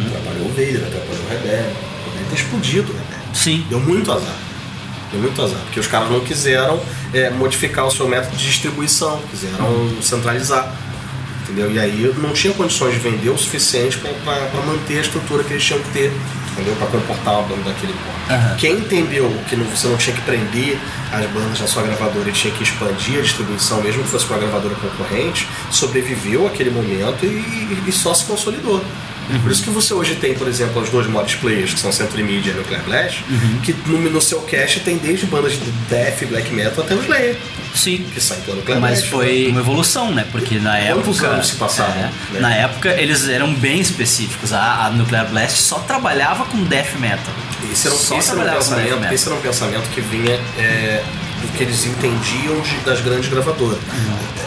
Atrapalhou 0.08 0.46
o 0.46 0.50
Vader, 0.50 0.84
atrapalhou 0.88 1.24
o 1.24 1.30
Rebelde. 1.30 1.76
Poderia 2.04 2.28
ter 2.30 2.36
explodido 2.36 2.92
o 2.92 2.96
Rebelde. 2.96 3.38
Sim. 3.38 3.66
Deu 3.70 3.80
muito 3.80 4.12
azar. 4.12 4.36
Deu 5.12 5.22
muito 5.22 5.40
azar. 5.42 5.60
Porque 5.66 5.80
os 5.80 5.88
caras 5.88 6.10
não 6.10 6.20
quiseram 6.22 6.80
é, 7.14 7.30
modificar 7.30 7.86
o 7.86 7.92
seu 7.92 8.08
método 8.08 8.36
de 8.36 8.46
distribuição, 8.46 9.22
quiseram 9.30 10.02
centralizar. 10.02 10.74
Entendeu? 11.44 11.72
E 11.72 11.78
aí 11.78 12.12
não 12.18 12.34
tinha 12.34 12.54
condições 12.54 12.94
de 12.94 13.00
vender 13.00 13.30
o 13.30 13.38
suficiente 13.38 14.00
para 14.00 14.62
manter 14.66 14.98
a 14.98 15.02
estrutura 15.02 15.44
que 15.44 15.54
eles 15.54 15.64
tinham 15.64 15.80
que 15.80 15.90
ter, 15.90 16.12
entendeu? 16.56 16.76
Para 16.78 16.88
comportar 16.88 17.40
uma 17.40 17.44
banda 17.44 17.70
daquele 17.70 17.94
ponto. 17.94 18.32
Aham. 18.34 18.56
Quem 18.56 18.80
entendeu 18.80 19.30
que 19.48 19.56
você 19.56 19.88
não 19.88 19.98
tinha 19.98 20.16
que 20.16 20.22
prender 20.22 20.80
as 21.12 21.26
bandas 21.28 21.60
na 21.60 21.68
sua 21.68 21.84
gravadora 21.84 22.30
e 22.30 22.32
tinha 22.32 22.54
que 22.54 22.64
expandir 22.64 23.20
a 23.20 23.22
distribuição, 23.22 23.82
mesmo 23.82 24.04
que 24.04 24.10
fosse 24.10 24.26
com 24.26 24.34
a 24.34 24.38
gravadora 24.38 24.76
concorrente, 24.76 25.48
sobreviveu 25.70 26.48
àquele 26.48 26.70
momento 26.70 27.26
e, 27.26 27.84
e 27.86 27.92
só 27.92 28.14
se 28.14 28.26
consolidou. 28.26 28.84
Por 29.42 29.52
isso 29.52 29.64
que 29.64 29.70
você 29.70 29.94
hoje 29.94 30.16
tem, 30.16 30.34
por 30.34 30.48
exemplo, 30.48 30.82
os 30.82 30.90
dois 30.90 31.08
mods 31.08 31.36
players, 31.36 31.74
que 31.74 31.80
são 31.80 31.92
Century 31.92 32.24
Media 32.24 32.52
e 32.52 32.56
Nuclear 32.56 32.84
Blast, 32.84 33.24
que 33.64 33.74
no, 33.88 33.98
no 34.10 34.22
seu 34.22 34.42
cache 34.42 34.80
tem 34.82 34.98
desde 34.98 35.26
bandas 35.26 35.54
de 35.54 35.72
death 35.90 36.22
e 36.22 36.26
black 36.26 36.52
metal 36.54 36.84
até 36.84 36.94
o 36.96 37.02
Slayer, 37.02 37.36
Sim. 37.74 38.06
que 38.14 38.22
saem 38.22 38.42
pela 38.42 38.58
Nuclear 38.58 38.80
Mas 38.80 39.00
Blast. 39.00 39.10
foi 39.10 39.48
uma 39.50 39.60
evolução, 39.62 40.12
né? 40.12 40.26
Porque 40.32 40.60
na 40.60 40.78
Quantos 40.78 41.18
época. 41.18 41.28
anos 41.34 41.48
se 41.48 41.56
passaram, 41.56 41.94
é, 41.94 41.98
né? 41.98 42.12
Na 42.40 42.54
época 42.54 42.90
eles 43.02 43.28
eram 43.28 43.54
bem 43.54 43.80
específicos. 43.80 44.54
A, 44.54 44.86
a 44.86 44.90
Nuclear 44.92 45.28
Blast 45.28 45.58
só 45.58 45.80
trabalhava 45.80 46.46
com 46.46 46.64
death 46.64 46.94
metal. 47.00 47.34
Esse 47.72 47.88
era, 47.88 47.96
um- 47.96 48.00
só 48.00 48.18
esse 48.20 48.32
era 48.32 48.40
um 48.40 48.44
pensamento, 48.56 48.96
metal. 49.00 49.14
esse 49.14 49.26
era 49.28 49.36
um 49.36 49.42
pensamento 49.42 49.90
que 49.90 50.02
vinha 50.02 50.40
é, 50.58 51.04
do 51.42 51.48
que 51.58 51.64
eles 51.64 51.86
entendiam 51.86 52.60
de- 52.62 52.78
das 52.86 53.02
grandes 53.02 53.30
gravadoras. 53.30 53.80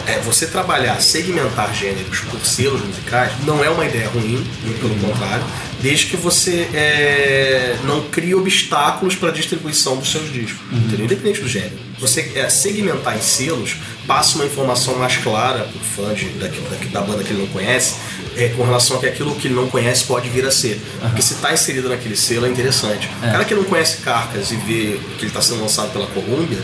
É, 0.07 0.19
você 0.19 0.47
trabalhar, 0.47 0.99
segmentar 1.01 1.73
gêneros 1.73 2.19
por 2.21 2.43
selos 2.45 2.81
musicais 2.83 3.31
não 3.45 3.63
é 3.63 3.69
uma 3.69 3.85
ideia 3.85 4.09
ruim, 4.09 4.43
pelo 4.81 4.95
contrário, 4.95 5.43
desde 5.81 6.07
que 6.07 6.17
você 6.17 6.67
é, 6.73 7.75
não 7.83 7.98
crie 8.09 8.35
obstáculos 8.35 9.15
para 9.15 9.29
a 9.29 9.31
distribuição 9.31 9.95
dos 9.97 10.11
seus 10.11 10.31
discos, 10.31 10.59
entendeu? 10.71 11.05
independente 11.05 11.41
do 11.41 11.47
gênero. 11.47 11.77
Você 11.99 12.31
é, 12.35 12.49
segmentar 12.49 13.17
em 13.17 13.21
selos 13.21 13.75
passa 14.07 14.35
uma 14.35 14.45
informação 14.45 14.97
mais 14.97 15.17
clara 15.17 15.59
para 15.59 15.77
o 15.77 16.07
fã 16.07 16.13
de, 16.13 16.25
daqui- 16.29 16.87
da 16.91 17.01
banda 17.01 17.23
que 17.23 17.31
ele 17.31 17.41
não 17.41 17.47
conhece, 17.47 17.95
é, 18.37 18.49
com 18.49 18.63
relação 18.63 18.97
a 18.97 18.99
que 18.99 19.07
aquilo 19.07 19.35
que 19.35 19.47
ele 19.47 19.55
não 19.55 19.67
conhece 19.67 20.05
pode 20.05 20.29
vir 20.29 20.45
a 20.45 20.51
ser. 20.51 20.81
Porque 21.01 21.21
se 21.21 21.33
está 21.33 21.53
inserido 21.53 21.89
naquele 21.89 22.15
selo 22.15 22.45
é 22.45 22.49
interessante. 22.49 23.09
O 23.17 23.31
cara 23.31 23.43
que 23.45 23.53
não 23.53 23.63
conhece 23.65 23.97
Carcas 23.97 24.51
e 24.51 24.55
vê 24.55 24.99
que 25.17 25.21
ele 25.25 25.27
está 25.27 25.41
sendo 25.41 25.61
lançado 25.61 25.91
pela 25.91 26.07
Columbia, 26.07 26.57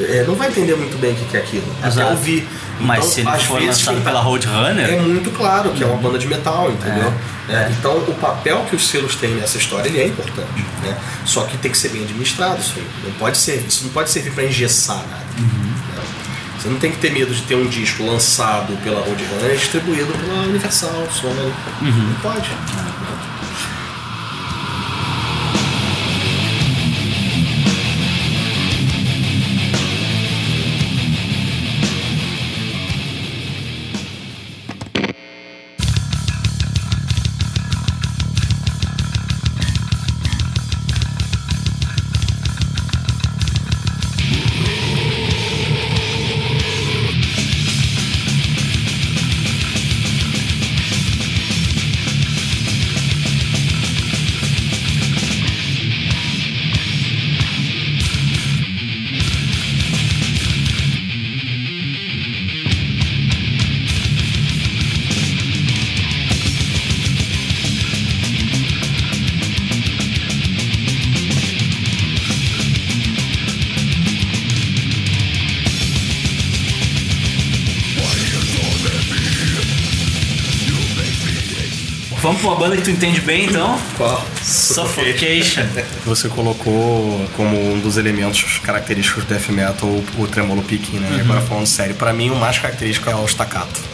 é, 0.00 0.24
não 0.26 0.34
vai 0.34 0.48
entender 0.48 0.74
muito 0.74 0.98
bem 1.00 1.12
o 1.12 1.14
que 1.16 1.36
é 1.36 1.40
aquilo. 1.40 1.64
Até 1.82 2.04
ouvir. 2.06 2.46
Mas 2.80 2.98
Então, 2.98 3.10
se 3.10 3.20
ele 3.20 3.30
for 3.46 3.60
vezes, 3.60 3.78
lançado 3.86 3.96
tá- 3.98 4.10
pela 4.10 4.20
Roadrunner. 4.20 4.88
É 4.90 5.00
muito 5.00 5.30
claro 5.30 5.70
que 5.70 5.82
é 5.82 5.86
uma 5.86 5.96
banda 5.98 6.18
de 6.18 6.26
metal, 6.26 6.70
entendeu? 6.70 7.08
É, 7.08 7.12
É, 7.48 7.54
é. 7.54 7.68
Então 7.78 7.98
o 7.98 8.14
papel 8.14 8.64
que 8.68 8.76
os 8.76 8.88
selos 8.88 9.16
têm 9.16 9.34
nessa 9.34 9.58
história 9.58 9.88
ele 9.88 10.00
é 10.00 10.06
importante. 10.06 10.64
Né? 10.82 10.96
Só 11.24 11.44
que 11.44 11.56
tem 11.58 11.70
que 11.70 11.78
ser 11.78 11.88
bem 11.90 12.02
administrado 12.02 12.60
isso 12.60 12.74
aí. 12.76 12.86
Não 13.04 13.12
pode 13.12 13.38
ser, 13.38 13.64
isso 13.66 13.84
não 13.84 13.92
pode 13.92 14.10
servir 14.10 14.32
para 14.32 14.44
engessar 14.44 14.96
nada. 14.96 15.24
Uhum. 15.38 15.72
né? 15.94 16.02
Você 16.58 16.68
não 16.68 16.78
tem 16.78 16.92
que 16.92 16.98
ter 16.98 17.10
medo 17.10 17.34
de 17.34 17.42
ter 17.42 17.56
um 17.56 17.66
disco 17.66 18.04
lançado 18.04 18.80
pela 18.84 19.00
Roadrunner 19.00 19.54
e 19.54 19.56
distribuído 19.56 20.12
pela 20.12 20.42
Universal, 20.42 21.08
Sony. 21.10 21.52
Uhum. 21.80 22.08
Não 22.08 22.14
pode. 22.20 22.48
Entende 82.92 83.20
bem 83.20 83.46
então? 83.46 83.78
Qual? 83.96 84.24
Suffocation. 84.42 85.62
Você 86.04 86.28
colocou 86.28 87.28
como 87.36 87.74
um 87.74 87.80
dos 87.80 87.96
elementos 87.96 88.58
característicos 88.62 89.24
do 89.24 89.28
death 89.28 89.48
metal 89.48 89.88
o, 89.88 90.04
o 90.18 90.26
tremolo 90.26 90.62
picking, 90.62 90.98
né? 90.98 91.16
E 91.18 91.20
Agora 91.20 91.40
falando 91.40 91.66
sério, 91.66 91.94
pra 91.94 92.12
mim 92.12 92.30
o 92.30 92.36
mais 92.36 92.58
característico 92.58 93.08
é 93.08 93.14
o 93.14 93.24
staccato. 93.26 93.92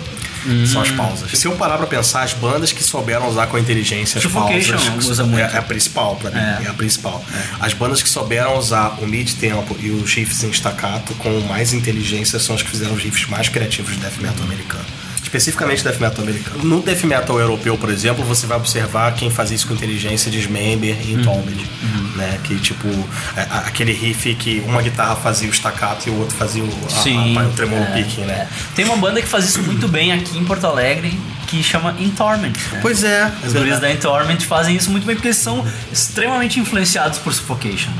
São 0.66 0.80
as 0.80 0.90
pausas. 0.90 1.30
Se 1.32 1.46
eu 1.46 1.52
parar 1.56 1.76
pra 1.76 1.86
pensar, 1.86 2.22
as 2.22 2.32
bandas 2.32 2.72
que 2.72 2.82
souberam 2.82 3.28
usar 3.28 3.48
com 3.48 3.58
inteligência 3.58 4.18
as 4.18 4.22
Suffocation 4.22 4.76
pausas 4.76 5.06
usa 5.06 5.22
é, 5.22 5.26
muito. 5.26 5.54
é 5.54 5.58
a 5.58 5.62
principal 5.62 6.16
pra 6.16 6.30
mim. 6.30 6.38
É. 6.38 6.62
É, 6.64 6.68
a 6.68 6.72
principal. 6.72 7.22
As 7.60 7.74
bandas 7.74 8.02
que 8.02 8.08
souberam 8.08 8.56
usar 8.56 8.96
o 9.00 9.06
mid-tempo 9.06 9.76
e 9.80 9.90
os 9.90 10.14
riffs 10.14 10.42
em 10.44 10.50
staccato 10.50 11.12
com 11.14 11.40
mais 11.40 11.72
inteligência 11.72 12.38
são 12.38 12.54
as 12.54 12.62
que 12.62 12.70
fizeram 12.70 12.94
os 12.94 13.02
riffs 13.02 13.26
mais 13.28 13.48
criativos 13.48 13.94
de 13.94 14.00
death 14.00 14.18
metal 14.18 14.44
americano. 14.44 14.84
Especificamente 15.28 15.84
death 15.84 16.00
metal 16.00 16.22
americano. 16.24 16.64
No 16.64 16.80
death 16.82 17.04
metal 17.04 17.38
europeu, 17.38 17.76
por 17.76 17.90
exemplo, 17.90 18.24
você 18.24 18.46
vai 18.46 18.56
observar 18.56 19.14
quem 19.14 19.30
fazia 19.30 19.54
isso 19.56 19.66
com 19.68 19.74
inteligência 19.74 20.30
Dismember 20.30 20.96
e 21.06 21.12
Entombed. 21.12 21.64
Né? 22.16 22.38
Que 22.42 22.56
tipo, 22.58 22.88
é, 23.36 23.42
a- 23.42 23.58
aquele 23.66 23.92
riff 23.92 24.34
que 24.34 24.60
uma 24.66 24.80
guitarra 24.82 25.14
fazia 25.16 25.48
o 25.48 25.52
staccato 25.52 26.08
e 26.08 26.10
o 26.10 26.18
outro 26.18 26.34
fazia 26.36 26.64
o, 26.64 26.66
a, 27.38 27.42
o 27.46 27.52
tremolo 27.52 27.82
é, 27.84 27.92
picking, 28.02 28.22
né? 28.22 28.32
é. 28.34 28.48
Tem 28.74 28.84
uma 28.86 28.96
banda 28.96 29.20
que 29.22 29.28
faz 29.28 29.44
isso 29.44 29.62
muito 29.62 29.86
bem 29.88 30.12
aqui 30.12 30.36
em 30.36 30.44
Porto 30.44 30.66
Alegre 30.66 31.16
que 31.46 31.62
chama 31.62 31.94
In 31.98 32.10
Torment. 32.10 32.52
né? 32.72 32.78
Pois 32.82 33.04
é. 33.04 33.30
Os 33.46 33.52
guris 33.52 33.78
da 33.80 33.90
In 33.90 33.96
Torment 33.96 34.40
fazem 34.40 34.74
isso 34.76 34.90
muito 34.90 35.06
bem 35.06 35.14
porque 35.14 35.28
eles 35.28 35.38
são 35.38 35.64
extremamente 35.92 36.58
influenciados 36.58 37.18
por 37.18 37.32
Suffocation. 37.32 37.90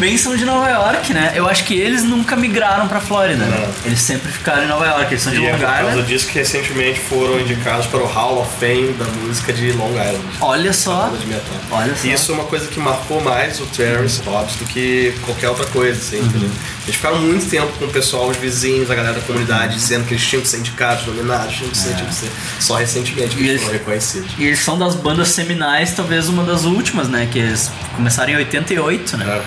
Também 0.00 0.16
são 0.16 0.34
de 0.34 0.44
Nova 0.46 0.68
York, 0.70 1.12
né? 1.12 1.32
Eu 1.34 1.46
acho 1.46 1.64
que 1.64 1.74
eles 1.74 2.02
nunca 2.02 2.34
migraram 2.34 2.88
pra 2.88 3.00
Flórida. 3.00 3.44
Não. 3.44 3.68
Eles 3.84 4.00
sempre 4.00 4.32
ficaram 4.32 4.64
em 4.64 4.66
Nova 4.66 4.86
York, 4.86 5.12
eles 5.12 5.22
são 5.22 5.32
de 5.32 5.40
E 5.40 5.46
é 5.46 5.52
Long 5.52 5.58
por 5.58 5.66
causa 5.66 5.88
Island. 5.90 6.08
disso 6.08 6.26
que 6.28 6.38
recentemente 6.38 6.98
foram 7.00 7.38
indicados 7.38 7.86
para 7.86 8.00
o 8.00 8.06
Hall 8.06 8.40
of 8.40 8.50
Fame 8.58 8.94
da 8.94 9.04
música 9.04 9.52
de 9.52 9.72
Long 9.72 9.90
Island. 9.90 10.24
Olha 10.40 10.72
só. 10.72 11.08
De. 11.10 11.26
Olha 11.70 11.94
só. 11.94 12.08
Isso 12.08 12.32
é 12.32 12.34
uma 12.34 12.44
coisa 12.44 12.66
que 12.68 12.80
marcou 12.80 13.20
mais 13.20 13.60
o 13.60 13.66
Terrence 13.66 14.22
Hobbs 14.24 14.56
do 14.56 14.64
que 14.64 15.12
qualquer 15.26 15.50
outra 15.50 15.66
coisa, 15.66 15.98
assim, 16.00 16.18
entendeu? 16.24 16.50
Eles 16.84 16.96
ficaram 16.96 17.18
muito 17.20 17.44
tempo 17.50 17.70
com 17.78 17.84
o 17.84 17.90
pessoal, 17.90 18.28
os 18.28 18.36
vizinhos, 18.38 18.90
a 18.90 18.94
galera 18.94 19.14
da 19.14 19.20
comunidade, 19.20 19.74
dizendo 19.74 20.06
que 20.06 20.14
eles 20.14 20.26
tinham 20.26 20.40
que 20.42 20.48
ser 20.48 20.58
indicados, 20.58 21.06
nominados, 21.06 21.54
tinham 21.54 21.70
que 21.70 21.76
ser, 21.76 21.94
tinham 21.94 22.06
que 22.08 22.14
ser. 22.14 22.30
Só 22.58 22.74
recentemente 22.76 23.36
que 23.36 23.42
eles 23.42 23.50
eles- 23.50 23.62
foram 23.62 23.74
reconhecidos. 23.78 24.30
E 24.38 24.44
eles 24.44 24.58
são 24.60 24.78
das 24.78 24.94
bandas 24.94 25.28
seminais, 25.28 25.92
talvez 25.92 26.26
uma 26.28 26.42
das 26.42 26.64
últimas, 26.64 27.06
né? 27.08 27.28
Que 27.30 27.38
eles 27.38 27.70
começaram 27.94 28.30
em 28.32 28.36
88, 28.36 29.16
né? 29.18 29.26
Aham. 29.26 29.42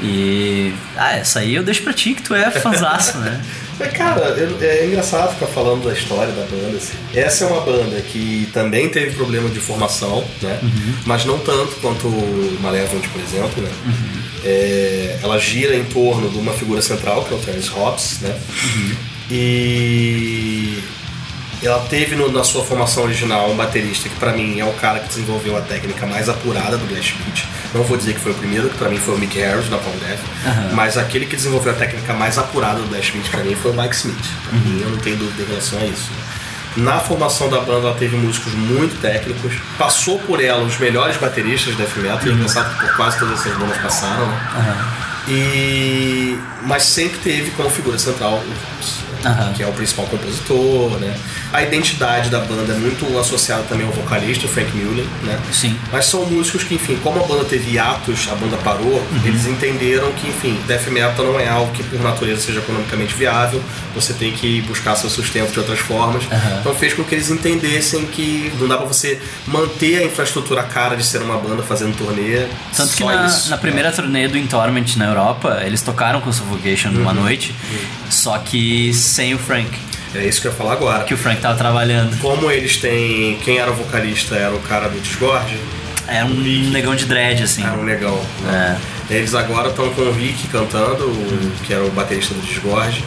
E. 0.00 0.72
Ah, 0.96 1.16
essa 1.16 1.40
aí 1.40 1.54
eu 1.54 1.62
deixo 1.62 1.82
pra 1.82 1.92
ti, 1.92 2.14
que 2.14 2.22
tu 2.22 2.34
é 2.34 2.50
fanzaço, 2.50 3.18
né? 3.18 3.42
Mas, 3.78 3.92
Cara, 3.94 4.36
é 4.60 4.86
engraçado 4.86 5.34
ficar 5.34 5.46
falando 5.46 5.84
da 5.84 5.92
história 5.92 6.32
da 6.32 6.42
banda. 6.42 6.76
Assim. 6.76 6.96
Essa 7.14 7.44
é 7.44 7.48
uma 7.48 7.60
banda 7.60 8.00
que 8.02 8.48
também 8.52 8.88
teve 8.88 9.14
problema 9.14 9.48
de 9.48 9.60
formação, 9.60 10.24
né? 10.42 10.60
Mas 11.06 11.24
não 11.24 11.38
tanto 11.38 11.76
quanto 11.76 12.06
o 12.06 12.58
Malevolent, 12.60 13.08
por 13.08 13.20
exemplo, 13.20 13.62
né? 13.62 13.70
É, 14.44 15.18
ela 15.22 15.38
gira 15.38 15.74
em 15.74 15.84
torno 15.84 16.28
de 16.28 16.38
uma 16.38 16.52
figura 16.52 16.82
central, 16.82 17.24
que 17.24 17.32
é 17.32 17.36
o 17.36 17.40
Terence 17.40 17.68
Hobbs, 17.70 18.20
né? 18.20 18.38
E 19.30 20.82
ela 21.62 21.80
teve 21.88 22.14
no- 22.16 22.30
na 22.30 22.44
sua 22.44 22.64
formação 22.64 23.04
original 23.04 23.50
um 23.50 23.56
baterista 23.56 24.08
que 24.08 24.16
pra 24.16 24.32
mim 24.32 24.58
é 24.60 24.64
o 24.64 24.72
cara 24.74 25.00
que 25.00 25.08
desenvolveu 25.08 25.56
a 25.56 25.60
técnica 25.62 26.06
mais 26.06 26.28
apurada 26.28 26.76
do 26.76 26.86
blast 26.86 27.14
beat. 27.24 27.44
Não 27.72 27.82
vou 27.82 27.96
dizer 27.96 28.14
que 28.14 28.20
foi 28.20 28.32
o 28.32 28.34
primeiro, 28.34 28.68
que 28.68 28.76
pra 28.76 28.88
mim 28.88 28.98
foi 28.98 29.14
o 29.14 29.18
Mick 29.18 29.38
Harris 29.38 29.68
da 29.68 29.78
Palm 29.78 29.96
Death, 29.98 30.20
mas 30.74 30.96
aquele 30.98 31.26
que 31.26 31.36
desenvolveu 31.36 31.72
a 31.72 31.76
técnica 31.76 32.12
mais 32.12 32.36
apurada 32.38 32.80
do 32.80 32.86
blast 32.88 33.12
beat 33.12 33.28
pra 33.30 33.42
mim 33.42 33.54
foi 33.54 33.70
o 33.72 33.74
Mike 33.74 33.94
Smith. 33.94 34.16
Pra 34.48 34.58
mim 34.58 34.80
eu 34.82 34.90
não 34.90 34.98
tenho 34.98 35.16
dúvida 35.16 35.42
em 35.42 35.46
relação 35.46 35.78
a 35.80 35.84
isso. 35.86 36.10
Na 36.76 36.98
formação 36.98 37.48
da 37.48 37.60
banda 37.60 37.86
ela 37.88 37.94
teve 37.96 38.16
músicos 38.16 38.52
muito 38.52 39.00
técnicos, 39.00 39.52
passou 39.78 40.18
por 40.18 40.42
ela 40.42 40.62
os 40.64 40.76
melhores 40.78 41.16
bateristas 41.16 41.76
death 41.76 41.96
metal, 41.98 42.18
é 42.26 42.28
engraçado 42.30 42.74
que 42.74 42.80
por 42.86 42.96
quase 42.96 43.18
todas 43.20 43.40
essas 43.40 43.56
bandas 43.56 43.78
passaram, 43.78 44.26
né? 44.26 44.84
E 45.28 46.38
mas 46.62 46.82
sempre 46.82 47.18
teve 47.18 47.50
como 47.52 47.70
figura 47.70 47.98
central 47.98 48.42
o? 49.24 49.28
Aham. 49.28 49.52
que 49.54 49.62
é 49.62 49.66
o 49.66 49.72
principal 49.72 50.06
compositor, 50.06 50.98
né? 51.00 51.14
A 51.52 51.62
identidade 51.62 52.30
da 52.30 52.40
banda 52.40 52.72
é 52.72 52.76
muito 52.76 53.18
associada 53.18 53.62
também 53.64 53.86
ao 53.86 53.92
vocalista, 53.92 54.46
o 54.46 54.48
Frank 54.48 54.70
Mullen, 54.76 55.06
né? 55.22 55.38
Sim. 55.52 55.78
Mas 55.92 56.06
são 56.06 56.24
músicos 56.26 56.64
que, 56.64 56.74
enfim, 56.74 56.98
como 57.02 57.22
a 57.22 57.26
banda 57.26 57.44
teve 57.44 57.72
hiatos, 57.72 58.28
a 58.30 58.34
banda 58.34 58.56
parou, 58.58 59.02
eles 59.24 59.46
entenderam 59.46 60.12
que, 60.12 60.28
enfim, 60.28 60.58
death 60.66 60.86
metal 60.88 61.24
não 61.26 61.38
é 61.40 61.48
algo 61.48 61.72
que 61.72 61.82
por 61.82 62.00
natureza 62.00 62.40
seja 62.42 62.58
economicamente 62.60 63.14
viável, 63.14 63.62
você 63.94 64.12
tem 64.12 64.32
que 64.32 64.60
buscar 64.62 64.96
seu 64.96 65.08
sustento 65.10 65.52
de 65.52 65.58
outras 65.58 65.78
formas. 65.78 66.24
Então 66.60 66.74
fez 66.74 66.92
com 66.94 67.04
que 67.04 67.14
eles 67.14 67.30
entendessem 67.30 68.06
que 68.06 68.52
não 68.58 68.66
dá 68.68 68.76
pra 68.76 68.86
você 68.86 69.20
manter 69.46 69.98
a 69.98 70.04
infraestrutura 70.04 70.62
cara 70.62 70.96
de 70.96 71.04
ser 71.04 71.22
uma 71.22 71.36
banda 71.38 71.62
fazendo 71.62 71.96
turnê. 71.96 72.46
Tanto 72.76 72.94
que 72.96 73.04
na, 73.04 73.26
isso, 73.26 73.50
na 73.50 73.56
né? 73.56 73.62
primeira 73.62 73.92
turnê 73.92 74.28
do 74.28 74.36
Intorment 74.38 74.96
na 74.96 75.06
Europa, 75.06 75.62
eles 75.64 75.82
tocaram 75.82 76.20
com 76.20 76.32
Suffocation 76.32 76.90
numa 76.90 77.12
Uhum. 77.12 77.20
noite, 77.22 77.54
só 78.10 78.38
que 78.38 78.92
sem 79.14 79.32
o 79.34 79.38
Frank, 79.38 79.70
É 80.14 80.24
isso 80.26 80.40
que 80.40 80.46
eu 80.48 80.52
ia 80.52 80.56
falar 80.56 80.72
agora. 80.72 81.04
que 81.04 81.14
o 81.14 81.16
Frank 81.16 81.40
tava 81.40 81.56
trabalhando. 81.56 82.18
Como 82.20 82.50
eles 82.50 82.76
têm. 82.78 83.36
Quem 83.44 83.58
era 83.58 83.70
o 83.70 83.74
vocalista 83.74 84.34
era 84.36 84.54
o 84.54 84.60
cara 84.60 84.88
do 84.88 85.00
Discord, 85.00 85.56
Era 86.08 86.26
um 86.26 86.34
negão 86.70 86.94
de 86.94 87.04
dread, 87.06 87.42
assim. 87.42 87.62
era 87.64 87.72
um 87.78 87.84
negão. 87.84 88.20
né? 88.42 88.78
Eles 89.10 89.34
agora 89.34 89.68
estão 89.68 89.88
com 89.90 90.00
o 90.02 90.12
Rick 90.12 90.48
cantando, 90.48 91.06
que 91.64 91.72
era 91.74 91.84
o 91.84 91.90
baterista 91.90 92.32
do 92.34 92.40
Discord. 92.40 93.04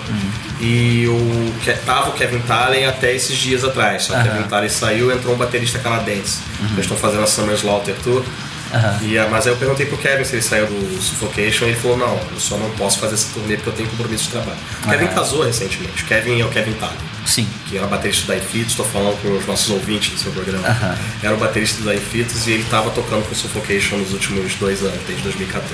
E 0.59 1.05
o 1.07 1.53
que 1.63 1.71
tava 1.73 2.09
o 2.09 2.13
Kevin 2.13 2.39
Talen 2.39 2.85
até 2.85 3.13
esses 3.15 3.35
dias 3.37 3.63
atrás. 3.63 4.03
Só 4.03 4.13
que 4.21 4.27
o. 4.27 4.31
Kevin 4.31 4.47
Talen 4.47 4.69
saiu 4.69 5.11
e 5.11 5.15
entrou 5.15 5.33
um 5.35 5.37
baterista 5.37 5.77
canadense. 5.79 6.39
Eles 6.71 6.79
estão 6.79 6.97
fazendo 6.97 7.23
a 7.23 7.27
Summer 7.27 7.55
Slaughter 7.55 7.95
Tour. 8.03 8.23
Aham. 8.73 8.99
E, 9.01 9.17
mas 9.29 9.47
aí 9.47 9.53
eu 9.53 9.57
perguntei 9.57 9.85
pro 9.85 9.97
Kevin 9.97 10.23
se 10.23 10.35
ele 10.35 10.41
saiu 10.41 10.67
do 10.67 11.01
Suffocation 11.01 11.65
e 11.65 11.69
ele 11.69 11.77
falou, 11.77 11.97
não, 11.97 12.19
eu 12.31 12.39
só 12.39 12.57
não 12.57 12.69
posso 12.71 12.99
fazer 12.99 13.15
essa 13.15 13.33
turnê 13.33 13.55
porque 13.55 13.69
eu 13.69 13.73
tenho 13.73 13.89
compromisso 13.89 14.25
de 14.25 14.31
trabalho. 14.31 14.57
O 14.83 14.89
Kevin 14.89 15.07
casou 15.07 15.43
recentemente. 15.43 16.03
O 16.03 16.05
Kevin 16.07 16.41
é 16.41 16.45
o 16.45 16.49
Kevin 16.49 16.73
Talen 16.73 16.97
Sim. 17.25 17.47
que 17.67 17.77
era 17.77 17.85
baterista 17.87 18.27
da 18.27 18.37
Infinitos, 18.37 18.71
estou 18.71 18.85
falando 18.85 19.21
com 19.21 19.37
os 19.37 19.45
nossos 19.45 19.69
ouvintes 19.69 20.11
do 20.11 20.19
seu 20.19 20.31
programa. 20.31 20.67
Aham. 20.67 20.97
Era 21.21 21.33
o 21.33 21.37
baterista 21.37 21.83
da 21.83 21.93
Infinitos 21.93 22.47
e 22.47 22.51
ele 22.51 22.63
estava 22.63 22.89
tocando 22.91 23.25
com 23.25 23.31
o 23.31 23.35
Suffocation 23.35 23.97
nos 23.97 24.13
últimos 24.13 24.55
dois 24.55 24.81
anos, 24.81 24.99
desde 25.05 25.23
2014. 25.23 25.73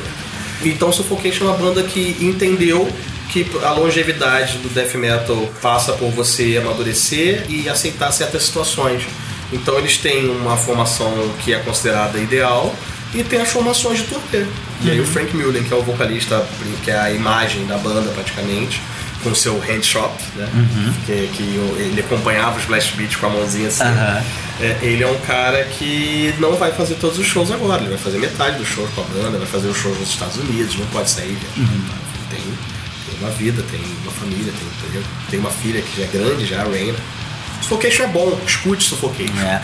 Então 0.64 0.90
o 0.90 0.94
Suffocation 0.94 1.46
é 1.46 1.48
uma 1.50 1.58
banda 1.58 1.84
que 1.84 2.18
entendeu 2.20 2.92
que 3.30 3.46
a 3.64 3.72
longevidade 3.72 4.60
do 4.60 4.70
death 4.70 4.94
metal 4.96 5.50
passa 5.62 5.94
por 5.94 6.10
você 6.12 6.58
amadurecer 6.62 7.46
e 7.50 7.68
aceitar 7.68 8.12
certas 8.12 8.44
situações. 8.44 9.04
Então 9.54 9.78
eles 9.78 9.98
têm 9.98 10.30
uma 10.30 10.58
formação 10.58 11.14
que 11.44 11.54
é 11.54 11.60
considerada 11.60 12.18
ideal 12.18 12.74
e 13.14 13.24
tem 13.24 13.42
as 13.42 13.50
formações 13.50 14.00
de 14.00 14.06
turnê. 14.06 14.46
E 14.82 14.90
aí 14.92 15.00
o 15.00 15.06
Frank 15.06 15.36
Mullen, 15.36 15.64
que 15.64 15.74
é 15.74 15.78
o 15.78 15.82
vocalista, 15.84 16.46
que 16.84 16.92
é 16.92 16.98
a 17.00 17.12
imagem 17.12 17.66
da 17.68 17.78
banda 17.78 18.10
praticamente, 18.12 18.82
com 19.24 19.34
seu 19.34 19.58
handshot, 19.60 20.12
né? 20.36 20.50
Que, 21.06 21.30
que 21.34 21.44
o- 21.44 21.78
ele 21.80 22.02
acompanhava 22.02 22.60
os 22.60 22.66
blast 22.66 22.94
beats 22.98 23.16
com 23.16 23.28
a 23.28 23.30
mãozinha 23.30 23.68
assim. 23.70 23.84
Aham. 23.84 24.22
É, 24.60 24.78
ele 24.82 25.02
é 25.04 25.08
um 25.08 25.18
cara 25.22 25.64
que 25.64 26.34
não 26.40 26.56
vai 26.56 26.72
fazer 26.72 26.96
todos 26.96 27.18
os 27.18 27.26
shows 27.26 27.50
agora, 27.52 27.82
ele 27.82 27.90
vai 27.90 27.98
fazer 27.98 28.18
metade 28.20 28.58
dos 28.58 28.68
shows 28.68 28.90
com 28.94 29.02
a 29.02 29.04
banda, 29.06 29.38
vai 29.38 29.48
fazer 29.48 29.68
os 29.68 29.78
shows 29.78 29.98
nos 30.00 30.10
Estados 30.10 30.36
Unidos, 30.38 30.76
não 30.76 30.86
pode 30.88 31.10
sair. 31.10 31.38
viajar, 31.40 31.68
tá? 31.88 31.96
Tem, 32.30 32.40
tem 32.42 33.20
uma 33.22 33.30
vida, 33.32 33.64
tem 33.72 33.80
uma 34.04 34.12
família, 34.12 34.52
tem, 34.92 35.02
tem 35.30 35.40
uma 35.40 35.50
filha 35.52 35.82
que 35.82 36.02
já 36.02 36.04
é 36.04 36.10
grande, 36.12 36.46
já, 36.46 36.62
a 36.62 36.64
Raina. 36.66 36.96
Suffocation 37.64 38.04
é 38.04 38.08
bom, 38.08 38.38
escute 38.46 38.84
Suffocation. 38.84 39.40
É. 39.40 39.62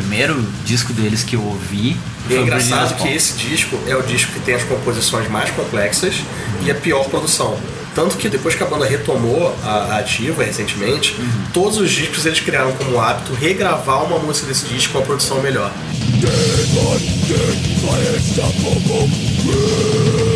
primeiro 0.00 0.42
disco 0.64 0.92
deles 0.92 1.22
que 1.22 1.36
eu 1.36 1.42
ouvi 1.42 1.96
E 2.28 2.34
é 2.34 2.40
engraçado 2.40 2.96
que 2.96 3.08
esse 3.08 3.34
disco 3.36 3.78
é 3.86 3.94
o 3.94 4.02
disco 4.02 4.32
que 4.32 4.40
tem 4.40 4.54
as 4.54 4.64
composições 4.64 5.28
mais 5.28 5.50
complexas 5.50 6.22
e 6.64 6.70
a 6.70 6.74
pior 6.74 7.04
produção. 7.08 7.58
Tanto 7.94 8.16
que 8.16 8.28
depois 8.28 8.54
que 8.54 8.62
a 8.62 8.66
banda 8.66 8.86
retomou 8.86 9.54
a, 9.64 9.68
a 9.68 9.98
ativa 9.98 10.44
recentemente, 10.44 11.16
todos 11.52 11.76
os 11.78 11.90
discos 11.90 12.24
eles 12.24 12.40
criaram 12.40 12.72
como 12.72 13.00
hábito 13.00 13.34
regravar 13.34 14.04
uma 14.04 14.18
música 14.18 14.46
desse 14.46 14.66
disco 14.66 14.92
com 14.92 14.98
uma 15.00 15.06
produção 15.06 15.42
melhor. 15.42 15.72
Já 18.34 20.29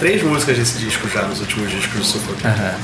três 0.00 0.22
músicas 0.22 0.56
desse 0.58 0.78
disco 0.78 1.08
já 1.08 1.22
nos 1.22 1.40
últimos 1.40 1.70
discos 1.70 1.98
do 2.00 2.04
Suffocation. 2.04 2.48
Aham. 2.48 2.74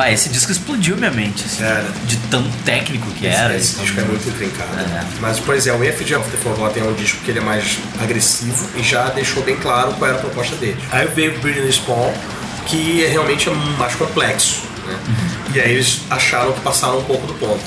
Ah, 0.00 0.12
esse 0.12 0.28
disco 0.28 0.52
explodiu 0.52 0.96
minha 0.96 1.10
mente, 1.10 1.44
assim, 1.44 1.64
Era. 1.64 1.84
de 2.06 2.16
tão 2.30 2.48
técnico 2.64 3.10
que 3.12 3.26
era. 3.26 3.56
Esse 3.56 3.80
disco 3.80 3.98
é 3.98 4.04
muito 4.04 4.28
intrincado. 4.28 4.70
É. 4.78 5.04
Mas, 5.20 5.40
por 5.40 5.56
exemplo, 5.56 5.80
o 5.80 5.84
Effigy 5.84 6.14
of 6.14 6.30
the 6.30 6.36
Forgotten 6.36 6.84
é 6.84 6.86
um 6.86 6.94
disco 6.94 7.18
que 7.24 7.30
ele 7.32 7.40
é 7.40 7.42
mais 7.42 7.78
agressivo 8.00 8.68
e 8.76 8.82
já 8.82 9.08
deixou 9.08 9.42
bem 9.42 9.56
claro 9.56 9.92
qual 9.94 10.08
era 10.10 10.18
a 10.18 10.20
proposta 10.20 10.54
dele. 10.54 10.76
Aí 10.92 11.08
veio 11.08 11.36
o 11.36 11.40
Breeding 11.40 11.72
Spawn, 11.72 12.14
que 12.66 13.04
é 13.04 13.08
realmente 13.08 13.48
é 13.48 13.52
mais 13.76 13.96
complexo. 13.96 14.62
Né? 14.86 14.98
E 15.54 15.60
aí 15.60 15.72
eles 15.72 16.02
acharam 16.10 16.52
que 16.52 16.60
passaram 16.60 16.98
um 17.00 17.04
pouco 17.04 17.26
do 17.26 17.34
ponto. 17.34 17.64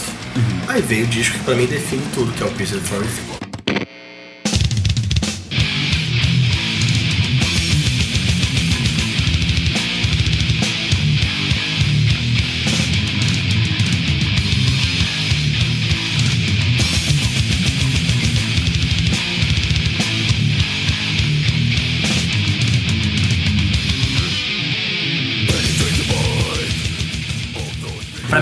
Aí 0.70 0.82
veio 0.82 1.04
o 1.04 1.08
disco 1.08 1.38
que 1.38 1.44
pra 1.44 1.54
mim 1.56 1.66
define 1.66 2.04
tudo, 2.14 2.32
que 2.32 2.44
é 2.44 2.46
o 2.46 2.52
Piece 2.52 2.76
of 2.76 2.88
Foreign 2.88 3.41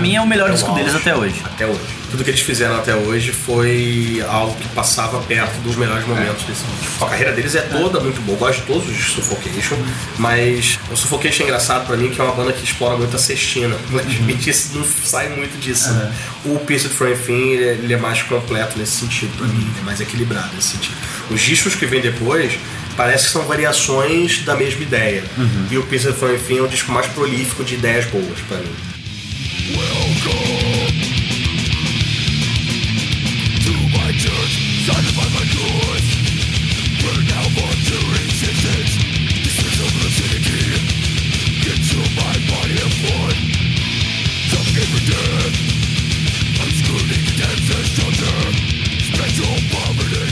Pra 0.00 0.08
mim 0.08 0.16
é 0.16 0.20
o 0.20 0.26
melhor 0.26 0.50
disco 0.50 0.72
o 0.72 0.74
deles 0.74 0.94
até 0.94 1.14
hoje. 1.14 1.42
Até 1.44 1.66
hoje. 1.66 1.78
Tudo 2.10 2.24
que 2.24 2.30
eles 2.30 2.40
fizeram 2.40 2.74
até 2.74 2.94
hoje 2.94 3.32
foi 3.32 4.24
algo 4.26 4.56
que 4.56 4.66
passava 4.68 5.20
perto 5.20 5.60
dos 5.60 5.76
melhores 5.76 6.06
momentos 6.06 6.42
desse 6.44 6.64
disco. 6.80 7.04
A 7.04 7.08
carreira 7.08 7.32
deles 7.32 7.54
é 7.54 7.60
toda 7.60 8.00
muito 8.00 8.18
boa. 8.22 8.36
Eu 8.36 8.38
gosto 8.40 8.60
de 8.60 8.66
todos 8.66 8.88
os 8.88 9.12
Suffocation, 9.12 9.76
mas 10.18 10.78
o 10.90 10.96
Suffocation 10.96 11.42
é 11.42 11.46
engraçado 11.46 11.86
pra 11.86 11.98
mim 11.98 12.08
que 12.08 12.18
é 12.18 12.24
uma 12.24 12.32
banda 12.32 12.50
que 12.52 12.64
explora 12.64 12.96
muito 12.96 13.14
a 13.14 13.18
cestina. 13.18 13.76
Infelizmente 13.92 14.48
isso 14.50 14.70
não 14.74 14.84
sai 15.04 15.28
muito 15.28 15.60
disso, 15.60 15.92
né? 15.92 16.12
O 16.46 16.58
Piece 16.60 16.86
of 16.86 16.96
Frame 16.96 17.16
Thing, 17.16 17.50
ele 17.50 17.64
é, 17.64 17.72
ele 17.72 17.92
é 17.92 17.98
mais 17.98 18.22
completo 18.22 18.78
nesse 18.78 18.92
sentido 18.92 19.36
pra 19.36 19.46
mim, 19.46 19.60
ele 19.60 19.80
é 19.80 19.84
mais 19.84 20.00
equilibrado 20.00 20.48
nesse 20.54 20.68
sentido. 20.68 20.96
Os 21.30 21.40
discos 21.42 21.74
que 21.74 21.84
vêm 21.84 22.00
depois 22.00 22.58
parece 22.96 23.26
que 23.26 23.32
são 23.32 23.42
variações 23.44 24.42
da 24.44 24.56
mesma 24.56 24.82
ideia. 24.82 25.22
E 25.70 25.76
o 25.76 25.82
of 25.82 26.18
Frame 26.18 26.38
Thing 26.38 26.58
é 26.58 26.62
o 26.62 26.68
disco 26.68 26.90
mais 26.90 27.06
prolífico 27.08 27.62
de 27.62 27.74
ideias 27.74 28.06
boas 28.06 28.40
pra 28.48 28.56
mim. 28.56 28.89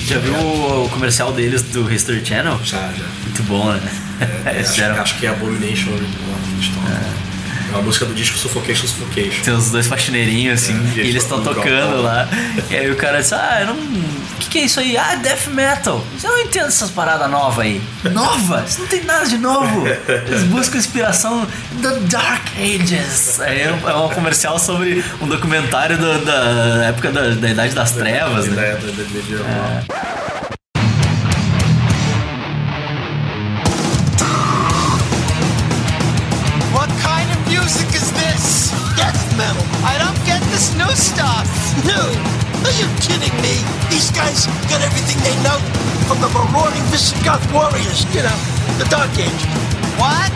Já 0.08 0.18
viu 0.20 0.34
o 0.38 0.88
comercial 0.88 1.32
deles 1.34 1.62
do 1.62 1.92
History 1.92 2.24
Channel? 2.24 2.58
Já, 2.64 2.90
já. 2.92 3.04
Muito 3.24 3.42
bom, 3.42 3.70
né? 3.72 3.90
É, 4.46 4.60
acho, 4.64 4.82
acho 4.82 5.18
que 5.18 5.26
é 5.26 5.28
Abomination 5.28 5.92
que 5.92 6.52
eles 6.54 6.68
tocam. 6.68 7.27
É 7.68 7.72
uma 7.72 7.82
música 7.82 8.04
do 8.06 8.14
disco 8.14 8.36
Suffocation 8.38 8.86
Suffocation. 8.86 9.42
Tem 9.42 9.54
os 9.54 9.70
dois 9.70 9.86
faxineirinhos 9.86 10.62
assim, 10.62 10.74
É, 10.96 11.00
e 11.02 11.08
eles 11.08 11.22
estão 11.22 11.42
tocando 11.42 11.90
rock. 11.96 12.02
lá. 12.02 12.28
E 12.70 12.76
aí 12.76 12.90
o 12.90 12.96
cara 12.96 13.20
diz: 13.20 13.32
Ah, 13.32 13.58
eu 13.60 13.66
não. 13.68 13.74
O 13.76 14.40
que, 14.40 14.48
que 14.50 14.58
é 14.58 14.62
isso 14.62 14.80
aí? 14.80 14.96
Ah, 14.96 15.16
death 15.16 15.48
metal. 15.48 16.02
Eu 16.22 16.30
não 16.30 16.38
entendo 16.40 16.68
essas 16.68 16.90
paradas 16.90 17.28
novas 17.30 17.58
aí. 17.66 17.82
Nova? 18.12 18.64
Isso 18.66 18.80
não 18.80 18.86
tem 18.86 19.02
nada 19.04 19.26
de 19.26 19.36
novo. 19.36 19.86
Eles 19.86 20.44
buscam 20.44 20.78
inspiração 20.78 21.46
The 21.82 21.94
Dark 22.08 22.46
Ages. 22.56 23.40
Aí 23.40 23.62
é 23.62 23.72
um, 23.72 23.88
é 23.90 23.94
um 23.96 24.08
comercial 24.08 24.58
sobre 24.58 25.04
um 25.20 25.26
documentário 25.26 25.98
do- 25.98 26.24
da 26.24 26.86
época 26.86 27.10
da, 27.10 27.30
da 27.30 27.50
Idade 27.50 27.74
das 27.74 27.90
Trevas, 27.92 28.46
né? 28.46 28.54
Da, 28.54 28.86
da, 28.86 28.92
da 28.92 29.02
medieval. 29.10 29.46
What 29.88 30.37
new 40.88 40.96
stuff. 40.96 41.44
New? 41.84 42.08
Are 42.64 42.76
you 42.80 42.88
kidding 43.04 43.34
me? 43.44 43.60
These 43.92 44.10
guys 44.10 44.46
got 44.72 44.80
everything 44.80 45.20
they 45.20 45.36
know 45.44 45.60
from 46.08 46.20
the 46.24 46.28
marauding 46.32 46.82
Visigoth 46.88 47.44
warriors. 47.52 48.08
You 48.16 48.24
know, 48.24 48.38
the 48.80 48.88
Dark 48.88 49.12
Ages. 49.20 49.44
What? 50.00 50.32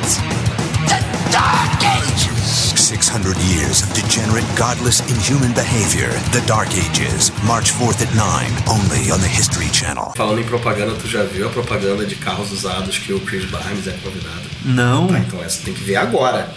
The 0.92 1.00
Dark 1.32 1.80
Ages! 1.80 2.76
600 2.76 3.36
years 3.48 3.82
of 3.82 3.92
degenerate, 3.94 4.44
godless, 4.54 5.00
inhuman 5.08 5.54
behavior. 5.54 6.12
The 6.36 6.44
Dark 6.46 6.68
Ages. 6.76 7.32
March 7.44 7.72
4th 7.72 8.04
at 8.04 8.12
9, 8.14 8.52
only 8.68 9.10
on 9.10 9.20
the 9.20 9.32
History 9.32 9.68
Channel. 9.72 10.12
Falando 10.14 10.40
em 10.40 10.44
propaganda, 10.44 10.94
tu 10.94 11.08
já 11.08 11.22
viu 11.24 11.46
a 11.46 11.50
propaganda 11.50 12.04
de 12.04 12.16
carros 12.16 12.52
usados 12.52 12.98
que 12.98 13.14
o 13.14 13.20
Chris 13.20 13.46
Barnes 13.46 13.88
é 13.88 13.92
convidado? 14.04 14.42
Não. 14.64 15.06
Tá, 15.06 15.18
então 15.18 15.42
essa 15.42 15.62
tem 15.64 15.72
que 15.72 15.82
ver 15.82 15.96
agora. 15.96 16.52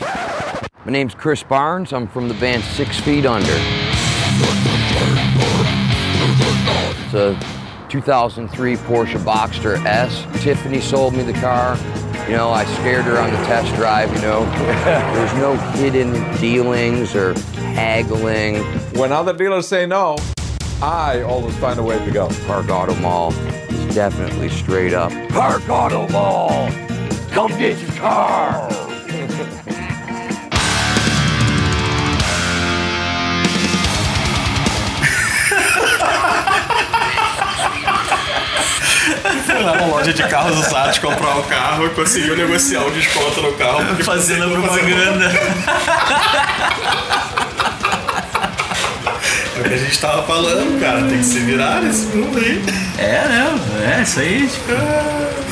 My 0.85 0.91
name's 0.91 1.15
Chris 1.15 1.41
Barnes. 1.41 1.93
I'm 1.93 2.07
from 2.07 2.27
the 2.27 2.35
band 2.35 2.61
Six 2.63 2.99
Feet 2.99 3.25
Under. 3.25 3.84
A 7.15 7.39
2003 7.89 8.75
Porsche 8.75 9.19
Boxster 9.19 9.83
S. 9.85 10.25
Tiffany 10.43 10.81
sold 10.81 11.13
me 11.13 11.23
the 11.23 11.33
car. 11.33 11.77
You 12.27 12.35
know, 12.35 12.49
I 12.51 12.65
scared 12.65 13.05
her 13.05 13.17
on 13.17 13.31
the 13.31 13.37
test 13.45 13.73
drive, 13.75 14.13
you 14.13 14.21
know. 14.21 14.45
There's 14.85 15.33
no 15.35 15.55
hidden 15.77 16.13
dealings 16.37 17.15
or 17.15 17.33
haggling. 17.73 18.57
When 18.99 19.11
other 19.11 19.33
dealers 19.33 19.67
say 19.67 19.85
no, 19.85 20.17
I 20.81 21.21
always 21.21 21.55
find 21.57 21.79
a 21.79 21.83
way 21.83 22.03
to 22.03 22.11
go. 22.11 22.29
Park 22.47 22.69
Auto 22.69 22.95
Mall 22.95 23.31
is 23.33 23.95
definitely 23.95 24.49
straight 24.49 24.93
up. 24.93 25.11
Park 25.29 25.67
Auto 25.69 26.07
Mall! 26.09 26.69
Come 27.31 27.51
get 27.51 27.79
your 27.79 27.91
car! 27.91 28.84
Na 39.63 39.85
loja 39.85 40.13
de 40.13 40.23
carros 40.23 40.57
usados 40.59 40.97
comprar 40.99 41.37
o 41.37 41.43
carro 41.43 41.85
e 41.87 41.89
conseguiu 41.91 42.35
negociar 42.35 42.83
o 42.83 42.91
desconto 42.91 43.41
no 43.41 43.53
carro. 43.53 43.83
Fazendo 44.03 44.49
propaganda. 44.51 45.31
É 49.55 49.59
o 49.59 49.63
que 49.63 49.73
a 49.73 49.77
gente 49.77 49.99
tava 49.99 50.23
falando, 50.23 50.79
cara. 50.79 51.03
Tem 51.03 51.17
que 51.17 51.23
se 51.23 51.39
virar 51.39 51.81
nesse 51.81 52.07
mundo 52.07 52.37
aí. 52.37 52.61
É, 52.97 53.27
né? 53.27 53.97
É, 53.97 54.01
isso 54.01 54.19
aí. 54.19 54.47
Tipo, 54.47 54.73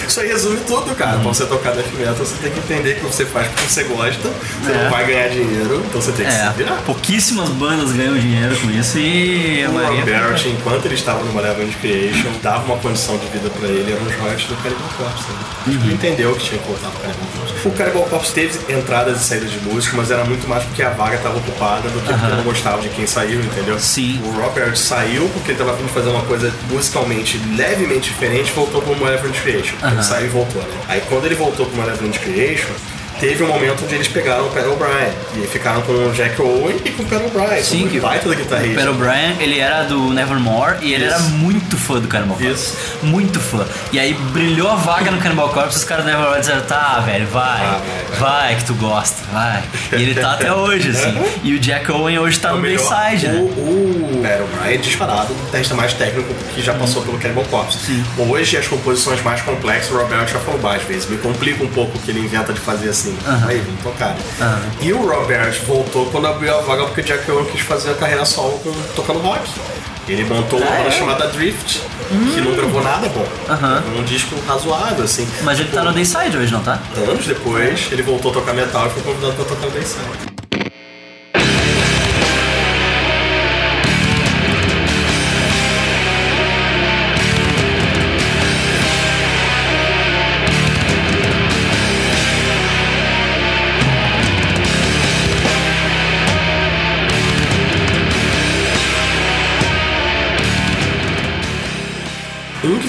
Isso 0.08 0.20
aí 0.20 0.28
resume 0.28 0.60
tudo, 0.68 0.96
cara. 0.96 1.14
Pra 1.20 1.24
você 1.24 1.46
tocar 1.46 1.72
death 1.72 1.92
metal, 1.98 2.16
você 2.16 2.36
tem 2.42 2.52
que 2.52 2.60
entender 2.60 2.96
que 2.96 3.02
você 3.06 3.26
faz 3.26 3.48
porque 3.48 3.68
você 3.68 3.84
gosta, 3.84 4.30
você 4.64 4.72
É. 4.72 4.84
não 4.84 4.90
vai 4.92 5.06
ganhar 5.06 5.28
dinheiro, 5.30 5.84
então 5.88 6.02
você 6.02 6.12
tem 6.12 6.26
que 6.26 6.32
é, 6.32 6.48
se 6.48 6.54
virar. 6.58 6.76
pouquíssimas 6.86 7.50
bandas 7.50 7.92
ganham 7.94 8.18
dinheiro 8.18 8.56
com 8.58 8.70
isso 8.72 8.98
e 9.00 9.64
a 9.64 9.70
O 9.70 9.74
Rob 9.74 9.84
maioria. 9.84 10.20
Barrett, 10.20 10.50
enquanto 10.50 10.86
ele 10.86 10.96
estava 10.96 11.24
no 11.24 11.34
Malevolent 11.34 11.74
Creation, 11.82 12.30
dava 12.42 12.64
uma 12.66 12.78
condição 12.78 13.18
de 13.18 13.28
vida 13.28 13.50
pra 13.50 13.68
ele, 13.68 13.92
eram 13.92 14.04
os 14.06 14.16
royalties 14.16 14.48
do 14.48 14.56
Cannibal 14.58 14.90
Corpse. 14.98 15.24
Né? 15.30 15.38
Uhum. 15.68 15.74
Ele 15.86 15.94
entendeu 15.94 16.36
que 16.36 16.44
tinha 16.44 16.62
que 16.62 16.68
voltar 16.68 16.90
pro 16.90 17.02
Cannibal 17.02 17.28
Corpse. 17.38 17.68
O 17.68 17.72
Cannibal 17.72 18.04
Corpse 18.04 18.32
teve 18.34 18.74
entradas 18.74 19.22
e 19.22 19.24
saídas 19.24 19.52
de 19.52 19.60
músicos, 19.60 19.98
mas 19.98 20.12
era 20.12 20.24
muito 20.26 20.48
mais 20.48 20.64
porque 20.64 20.84
a 20.84 20.90
vaga 20.90 21.16
estava 21.16 21.38
ocupada 21.38 21.90
do 21.90 22.00
que 22.02 22.14
porque 22.14 22.26
eu 22.32 22.36
não 22.38 22.44
gostava 22.44 22.82
de 22.82 22.90
quem 22.90 23.08
saiu, 23.08 23.40
entendeu? 23.40 23.80
Sim. 23.80 24.22
O 24.26 24.32
Rob 24.40 24.54
Barrett 24.60 24.78
saiu 24.78 25.30
porque 25.34 25.52
ele 25.52 25.60
estava 25.62 25.82
de 25.82 25.90
fazer 25.90 26.10
uma 26.10 26.22
coisa 26.24 26.54
musicalmente 26.70 27.40
levemente 27.56 28.10
diferente 28.10 28.50
e 28.50 28.54
voltou 28.54 28.82
pro 28.82 28.96
Malevolent 28.96 29.40
Creation. 29.42 29.76
Ele 29.94 30.04
saiu 30.04 30.26
e 30.26 30.30
voltou, 30.30 30.62
né? 30.62 30.82
Aí 30.88 31.02
quando 31.10 31.26
ele 31.26 31.36
voltou 31.36 31.66
pro 31.66 31.78
Malevolent 31.78 32.18
Creation, 32.20 32.74
teve 33.24 33.42
um 33.44 33.48
momento 33.48 33.86
onde 33.86 33.96
eles 33.96 34.08
pegaram 34.10 34.48
o 34.48 34.50
Pat 34.50 34.66
O'Brien. 34.66 35.14
E 35.42 35.48
ficaram 35.48 35.82
com 35.84 35.94
o 35.94 36.12
Jack 36.12 36.42
Owen 36.42 36.76
e 36.84 36.92
com 36.92 37.04
o 37.04 37.06
Pat 37.06 37.22
O'Brien. 37.22 37.64
Sim, 37.64 37.78
Sim, 37.80 37.84
que 37.86 37.90
que 37.92 38.00
baita 38.02 38.28
da 38.28 38.36
o 38.36 38.38
guitarrista. 38.38 38.82
Pat 38.82 38.90
O'Brien, 38.90 39.36
ele 39.40 39.60
era 39.60 39.84
do 39.84 40.10
Nevermore 40.14 40.78
e 40.82 40.94
ele 40.94 41.06
Isso. 41.06 41.14
era 41.16 41.24
muito 41.24 41.78
fã 41.78 42.00
do 42.00 42.08
Cannibal 42.10 42.36
Corpse. 42.38 42.54
Isso. 42.54 42.78
Muito 43.04 43.40
fã. 43.40 43.66
E 43.94 44.00
aí 44.00 44.14
brilhou 44.14 44.70
a 44.70 44.76
vaga 44.76 45.10
no 45.10 45.20
Cannibal 45.22 45.50
Corpse 45.50 45.78
os 45.78 45.84
caras 45.86 46.04
do 46.04 46.12
Nevermore 46.12 46.40
disseram, 46.42 46.62
tá, 46.64 47.00
velho, 47.00 47.26
vai, 47.28 47.62
Ah, 47.66 47.82
vai, 48.10 48.20
vai, 48.20 48.44
vai." 48.50 48.56
que 48.58 48.66
tu 48.66 48.74
gosta, 48.76 49.24
vai. 49.32 49.64
E 49.94 49.96
ele 49.96 50.16
tá 50.16 50.34
até 50.34 50.54
hoje, 50.54 50.90
assim. 50.90 51.14
E 51.44 51.54
o 51.54 51.60
Jack 51.60 51.90
Owen 51.92 52.20
hoje 52.20 52.40
tá 52.40 52.50
É 52.50 52.52
o 52.52 52.56
no. 52.56 52.62
Bayside, 52.62 53.28
o, 53.28 53.30
né? 53.30 53.40
o 53.40 54.22
Pat 54.22 54.42
O'Brien 54.42 54.74
é 54.76 54.78
disparado 54.78 55.32
o 55.34 55.36
testa 55.52 55.74
mais 55.76 55.94
técnico 55.94 56.34
que 56.54 56.62
já 56.62 56.74
passou 56.74 57.02
pelo 57.04 57.18
Cannibal 57.18 57.46
Corpse. 57.46 58.04
Hoje 58.18 58.58
as 58.58 58.68
composições 58.68 59.22
mais 59.24 59.42
complexas, 59.42 59.92
o 59.92 59.98
Robert 59.98 60.28
já 60.28 60.40
falou 60.40 60.60
mais 60.60 60.84
vezes. 60.84 61.08
Me 61.10 61.18
complica 61.18 61.64
um 61.64 61.68
pouco 61.70 61.98
o 61.98 62.02
que 62.02 62.12
ele 62.12 62.20
inventa 62.20 62.52
de 62.52 62.60
fazer 62.60 62.90
assim. 62.90 63.13
Aí, 63.48 63.60
vamos 63.60 63.82
tocar. 63.82 64.16
E 64.82 64.92
o 64.94 65.06
Robert 65.08 65.54
voltou 65.66 66.06
quando 66.08 66.28
abriu 66.28 66.58
a 66.58 66.62
vaga 66.62 66.86
porque 66.86 67.02
o 67.02 67.04
Jack 67.04 67.30
Owen 67.32 67.46
quis 67.46 67.62
fazer 67.62 67.92
a 67.92 67.96
carreira 67.96 68.26
solo 68.26 68.60
tocando 68.96 69.20
rock. 69.20 69.42
Ele 70.08 70.26
montou 70.26 70.60
uma 70.60 70.68
Ah, 70.68 70.76
banda 70.78 70.90
é? 70.90 70.92
chamada 70.92 71.28
Drift, 71.28 71.82
que 72.34 72.42
não 72.42 72.54
gravou 72.56 72.84
nada 72.84 73.08
bom. 73.10 73.26
Um 73.98 74.04
disco 74.04 74.36
razoável, 74.46 75.06
assim. 75.06 75.26
Mas 75.44 75.60
ele 75.60 75.70
tá 75.70 75.82
no 75.84 75.94
Dayside 75.94 76.38
hoje, 76.38 76.52
não 76.52 76.62
tá? 76.62 76.78
Anos 77.10 77.26
depois, 77.26 77.88
ele 77.92 78.02
voltou 78.02 78.32
a 78.32 78.34
tocar 78.34 78.54
metal 78.54 78.88
e 78.88 78.90
foi 78.90 79.02
convidado 79.04 79.34
pra 79.34 79.46
tocar 79.46 79.66
no 79.66 79.72
Dayside. 79.72 80.33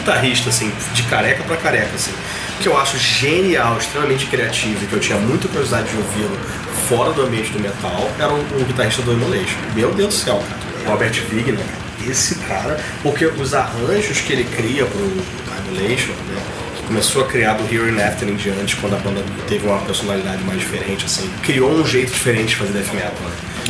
Guitarrista, 0.05 0.51
assim, 0.51 0.71
de 0.93 1.03
careca 1.05 1.43
pra 1.45 1.57
careca, 1.57 1.95
assim, 1.95 2.13
que 2.61 2.69
eu 2.69 2.79
acho 2.79 2.99
genial, 2.99 3.79
extremamente 3.79 4.27
criativo 4.27 4.85
e 4.85 4.87
que 4.87 4.93
eu 4.93 5.01
tinha 5.01 5.19
muita 5.19 5.49
curiosidade 5.49 5.89
de 5.89 5.97
ouvi-lo 5.97 6.39
fora 6.89 7.13
do 7.13 7.23
ambiente 7.23 7.51
do 7.51 7.59
metal, 7.59 8.11
era 8.19 8.33
o, 8.33 8.39
o 8.61 8.65
guitarrista 8.67 9.01
do 9.03 9.13
Emulation. 9.13 9.57
Meu 9.75 9.93
Deus 9.95 10.15
do 10.15 10.21
céu, 10.21 10.43
cara. 10.49 10.93
Robert 10.93 11.15
Wigner, 11.31 11.57
cara. 11.57 12.11
Esse 12.11 12.35
cara, 12.35 12.79
porque 13.03 13.25
os 13.25 13.55
arranjos 13.55 14.21
que 14.21 14.35
ele 14.35 14.45
cria 14.45 14.85
pro 14.85 15.01
Emulation, 15.69 16.13
né? 16.29 16.43
Começou 16.87 17.25
a 17.25 17.27
criar 17.27 17.55
do 17.55 17.65
Here 17.65 17.91
and 17.91 18.07
After 18.07 18.29
em 18.29 18.37
diante, 18.37 18.77
quando 18.77 18.95
a 18.95 18.99
banda 18.99 19.25
teve 19.49 19.67
uma 19.67 19.79
personalidade 19.79 20.45
mais 20.45 20.61
diferente, 20.61 21.07
assim. 21.07 21.31
Criou 21.43 21.73
um 21.73 21.87
jeito 21.87 22.13
diferente 22.13 22.49
de 22.49 22.57
fazer 22.57 22.73
death 22.73 22.93
metal, 22.93 23.15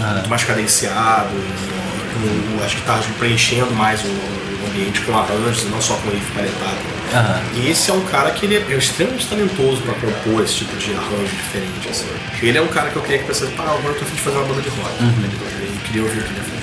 né? 0.01 0.13
Muito 0.15 0.29
mais 0.29 0.43
cadenciado, 0.43 1.31
com, 1.31 2.65
as 2.65 2.75
guitarras 2.75 3.05
preenchendo 3.19 3.73
mais 3.73 4.01
o 4.01 4.44
ambiente 4.67 5.01
com 5.03 5.17
arranjos 5.17 5.63
e 5.63 5.67
não 5.67 5.81
só 5.81 5.95
com 5.97 6.11
riff 6.11 6.31
paletado. 6.33 6.77
Aham. 7.13 7.43
E 7.57 7.71
esse 7.71 7.91
é 7.91 7.95
um 7.95 8.05
cara 8.07 8.31
que 8.31 8.47
ele 8.47 8.57
é 8.57 8.77
extremamente 8.77 9.27
talentoso 9.27 9.83
pra 9.83 9.95
compor 9.95 10.43
esse 10.43 10.55
tipo 10.57 10.77
de 10.77 10.93
arranjo 10.93 11.37
diferente. 11.37 11.89
Assim. 11.89 12.07
Ele 12.43 12.59
é 12.59 12.63
um 12.63 12.69
cara 12.69 12.91
que 12.91 12.97
eu 12.97 13.03
queria 13.03 13.19
que 13.19 13.27
pensasse, 13.27 13.53
pá, 13.53 13.65
agora 13.65 13.95
eu 13.95 13.95
tô 13.95 14.05
a 14.05 14.07
fim 14.07 14.15
de 14.15 14.21
fazer 14.21 14.37
uma 14.37 14.47
banda 14.47 14.63
de 14.63 14.69
rock. 14.71 14.95
Ele 15.01 15.81
queria 15.85 16.03
ouvir 16.03 16.19
o 16.19 16.23
que 16.23 16.31
ele 16.31 16.39
ia 16.39 16.45
fazer. 16.45 16.55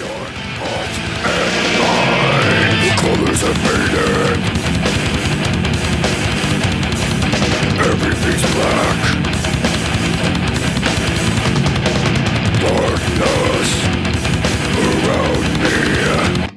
colors 3.01 3.41
have 3.41 3.57
faded. 3.65 4.39
Everything's 7.89 8.45
black. 8.53 8.99
Darkness 12.61 13.71
around 14.77 15.43
me. 15.63 16.50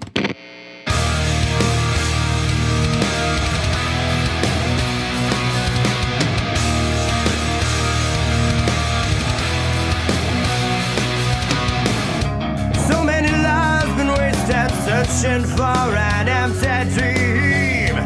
Searching 15.04 15.44
for 15.56 15.64
an 15.64 16.28
empty 16.28 16.94
dream. 16.94 17.96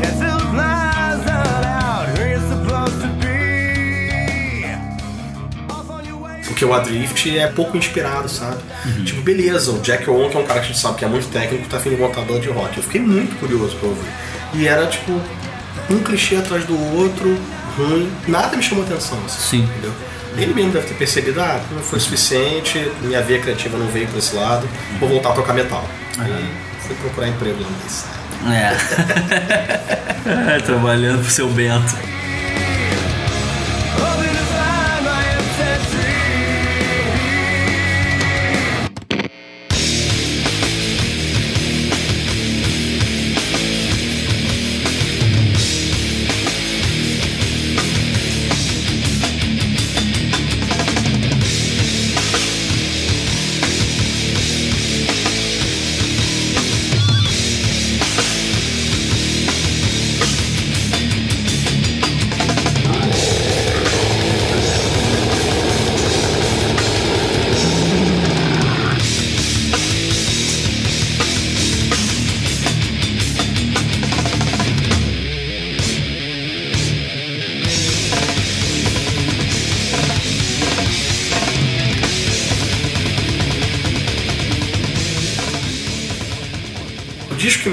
That 0.00 0.12
still 0.16 0.38
flies 0.52 1.26
out 1.28 2.18
where 2.18 2.38
supposed 2.40 3.00
to 3.02 3.08
be. 3.20 3.30
Porque 6.46 6.64
o 6.64 6.74
Adrift 6.74 7.38
é 7.38 7.46
pouco 7.48 7.76
inspirado, 7.76 8.28
sabe? 8.28 8.62
Tipo, 9.04 9.22
beleza, 9.22 9.70
o 9.70 9.80
Jack 9.80 10.08
Owen, 10.08 10.30
que 10.30 10.36
é 10.36 10.40
um 10.40 10.46
cara 10.46 10.60
que 10.60 10.66
a 10.66 10.68
gente 10.68 10.78
sabe 10.78 10.98
que 10.98 11.04
é 11.04 11.08
muito 11.08 11.28
técnico, 11.28 11.68
tá 11.68 11.76
afim 11.76 11.90
de 11.90 11.96
montar 11.96 12.22
banda 12.22 12.40
de 12.40 12.48
rock. 12.48 12.76
Eu 12.76 12.82
fiquei 12.82 13.00
muito 13.00 13.38
curioso 13.38 13.76
pra 13.76 13.88
ouvir. 13.88 14.10
E 14.54 14.66
era 14.66 14.86
tipo, 14.86 15.12
um 15.88 15.98
clichê 16.00 16.36
atrás 16.36 16.64
do 16.64 16.78
outro, 16.96 17.36
ruim, 17.76 18.10
nada 18.26 18.56
me 18.56 18.62
chamou 18.62 18.84
atenção. 18.84 19.18
Assim, 19.24 19.58
Sim. 19.58 19.64
Entendeu? 19.64 19.92
Ele 20.36 20.54
mesmo 20.54 20.72
deve 20.72 20.86
ter 20.86 20.94
percebido, 20.94 21.40
ah, 21.40 21.60
não 21.72 21.82
foi 21.82 21.98
suficiente, 21.98 22.90
minha 23.02 23.20
veia 23.20 23.40
criativa 23.40 23.76
não 23.76 23.88
veio 23.88 24.06
por 24.06 24.18
esse 24.18 24.34
lado, 24.34 24.68
vou 25.00 25.08
voltar 25.08 25.30
a 25.30 25.32
tocar 25.32 25.52
metal. 25.52 25.84
E 26.28 26.86
fui 26.86 26.96
procurar 26.96 27.28
emprego 27.28 27.58
lá. 27.62 28.52
É. 28.52 28.72
É, 30.56 30.60
Trabalhando 30.64 31.22
pro 31.22 31.30
seu 31.30 31.48
Bento. 31.48 31.94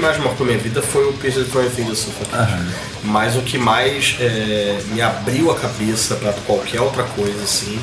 Mais 0.08 0.18
marcou 0.24 0.46
minha 0.46 0.58
vida 0.58 0.80
foi 0.80 1.06
o 1.06 1.12
Pierce 1.12 1.44
the 1.44 1.50
Throne 1.50 1.68
Thing 1.68 1.84
do 1.84 1.94
Suffocation. 1.94 2.64
Mas 3.04 3.36
o 3.36 3.42
que 3.42 3.58
mais 3.58 4.16
é, 4.18 4.80
me 4.86 5.02
abriu 5.02 5.50
a 5.50 5.54
cabeça 5.54 6.14
pra 6.16 6.32
qualquer 6.46 6.80
outra 6.80 7.02
coisa, 7.02 7.42
assim, 7.42 7.78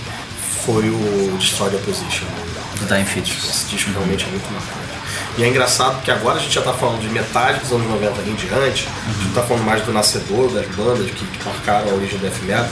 foi 0.65 0.89
o 0.89 1.37
Destroy 1.37 1.69
the 1.69 1.77
Opposition. 1.77 2.25
Do 2.79 2.87
Time 2.87 3.05
Features. 3.05 3.47
Esse 3.47 3.65
disco 3.67 3.91
realmente 3.91 4.25
é 4.25 4.27
muito 4.29 4.51
marcante. 4.51 5.04
E 5.37 5.43
é 5.43 5.47
engraçado 5.49 5.95
porque 5.95 6.11
agora 6.11 6.37
a 6.37 6.41
gente 6.41 6.53
já 6.55 6.61
tá 6.61 6.71
falando 6.73 7.01
de 7.01 7.09
metade 7.09 7.59
dos 7.59 7.71
anos 7.71 7.87
90 7.89 8.21
em 8.21 8.35
diante, 8.35 8.87
a 9.07 9.23
gente 9.23 9.33
tá 9.33 9.41
falando 9.43 9.63
mais 9.65 9.83
do 9.83 9.91
nascedor 9.91 10.49
das 10.51 10.65
bandas 10.67 11.07
que, 11.11 11.25
que 11.25 11.45
marcaram 11.45 11.89
a 11.91 11.93
origem 11.93 12.17
do 12.17 12.21
death 12.21 12.41
metal. 12.43 12.65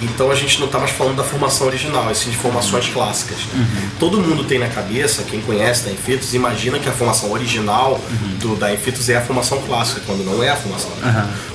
Então 0.00 0.30
a 0.30 0.34
gente 0.34 0.58
não 0.60 0.68
tá 0.68 0.78
mais 0.78 0.90
falando 0.92 1.16
da 1.16 1.24
formação 1.24 1.66
original, 1.66 2.10
e 2.10 2.14
sim 2.14 2.30
de 2.30 2.36
formações 2.36 2.88
clássicas. 2.88 3.36
né? 3.52 3.90
Todo 3.98 4.18
mundo 4.20 4.44
tem 4.44 4.58
na 4.58 4.68
cabeça, 4.68 5.24
quem 5.24 5.40
conhece 5.42 5.84
da 5.84 5.90
Infitos, 5.90 6.32
imagina 6.34 6.78
que 6.78 6.88
a 6.88 6.92
formação 6.92 7.30
original 7.32 8.00
do 8.38 8.56
da 8.56 8.72
Infitos 8.72 9.08
é 9.08 9.16
a 9.16 9.20
formação 9.20 9.60
clássica, 9.62 10.00
quando 10.06 10.24
não 10.24 10.42
é 10.42 10.48
a 10.50 10.56
formação. 10.56 10.90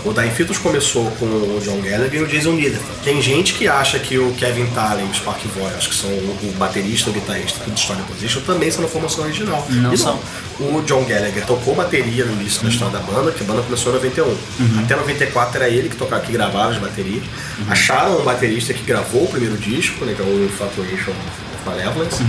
O 0.05 0.13
da 0.13 0.25
Infitos 0.25 0.57
começou 0.59 1.09
com 1.19 1.25
o 1.25 1.59
John 1.63 1.79
Gallagher 1.81 2.21
e 2.21 2.23
o 2.23 2.27
Jason 2.27 2.51
Needham. 2.53 2.81
Tem 3.03 3.21
gente 3.21 3.53
que 3.53 3.67
acha 3.67 3.97
que 3.99 4.17
o 4.17 4.31
Kevin 4.33 4.65
Talley 4.67 5.05
e 5.05 5.09
o 5.09 5.13
Spark 5.13 5.39
Voyage, 5.55 5.89
que 5.89 5.95
são 5.95 6.09
o, 6.09 6.39
o 6.43 6.53
baterista 6.57 7.09
o 7.09 7.13
guitarrista 7.13 7.63
do 7.63 7.71
Distorted 7.71 8.05
Position, 8.07 8.41
também 8.41 8.69
são 8.71 8.81
na 8.81 8.87
formação 8.87 9.23
original. 9.23 9.65
Não 9.69 9.93
E 9.93 9.97
são. 9.97 10.19
O 10.61 10.83
John 10.85 11.03
Gallagher 11.05 11.43
tocou 11.45 11.73
bateria 11.73 12.23
no 12.23 12.33
início 12.33 12.61
da 12.61 12.69
história 12.69 12.93
da 12.93 13.03
banda, 13.03 13.31
que 13.31 13.43
a 13.43 13.47
banda 13.47 13.63
começou 13.63 13.91
em 13.91 13.95
91. 13.95 14.37
Até 14.83 14.95
94 14.95 15.57
era 15.57 15.67
ele 15.69 15.89
que 15.89 15.95
tocava, 15.95 16.21
que 16.21 16.31
gravava 16.31 16.69
as 16.69 16.77
baterias. 16.77 17.23
Acharam 17.67 18.19
um 18.19 18.23
baterista 18.23 18.71
que 18.73 18.83
gravou 18.83 19.23
o 19.23 19.27
primeiro 19.27 19.57
disco, 19.57 20.05
né, 20.05 20.13
que 20.15 20.21
é 20.21 20.25
o 20.25 20.45
Infatuation 20.45 21.11
of 21.11 21.65
Malevolence. 21.65 22.23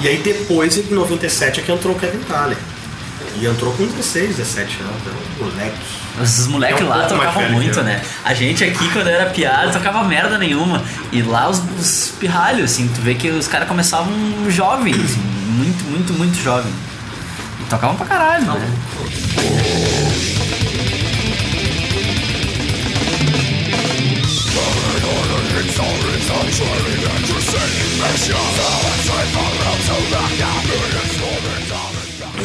E 0.00 0.08
aí 0.08 0.18
depois, 0.18 0.78
em 0.78 0.82
97, 0.84 1.60
é 1.60 1.62
que 1.62 1.70
entrou 1.70 1.94
o 1.94 1.98
Kevin 1.98 2.20
Thaler. 2.20 2.56
E 3.38 3.46
entrou 3.46 3.72
com 3.74 3.86
16, 3.86 4.36
17 4.36 4.78
anos, 4.80 4.96
era 5.06 5.14
um 5.14 5.44
moleque. 5.44 5.78
Esses 6.22 6.46
moleques 6.46 6.80
É 6.80 6.84
um 6.84 6.88
lá 6.88 7.04
tocavam 7.06 7.50
muito, 7.50 7.82
né? 7.82 8.02
A 8.24 8.34
gente 8.34 8.64
aqui, 8.64 8.88
quando 8.90 9.08
era 9.08 9.26
piada, 9.30 9.70
tocava 9.70 10.02
merda 10.04 10.38
nenhuma. 10.38 10.82
E 11.12 11.22
lá 11.22 11.48
os, 11.48 11.62
os 11.78 12.14
pirralhos, 12.18 12.72
assim, 12.72 12.88
tu 12.88 13.00
vê 13.02 13.14
que 13.14 13.28
os 13.28 13.46
caras 13.46 13.68
começavam 13.68 14.12
jovens, 14.48 14.96
assim, 14.96 15.20
muito, 15.20 15.84
muito, 15.84 16.12
muito 16.14 16.42
jovem. 16.42 16.72
E 17.70 17.72
tocavam 17.72 17.96
pra 17.96 18.04
caralho, 18.04 18.46
né? 18.46 18.70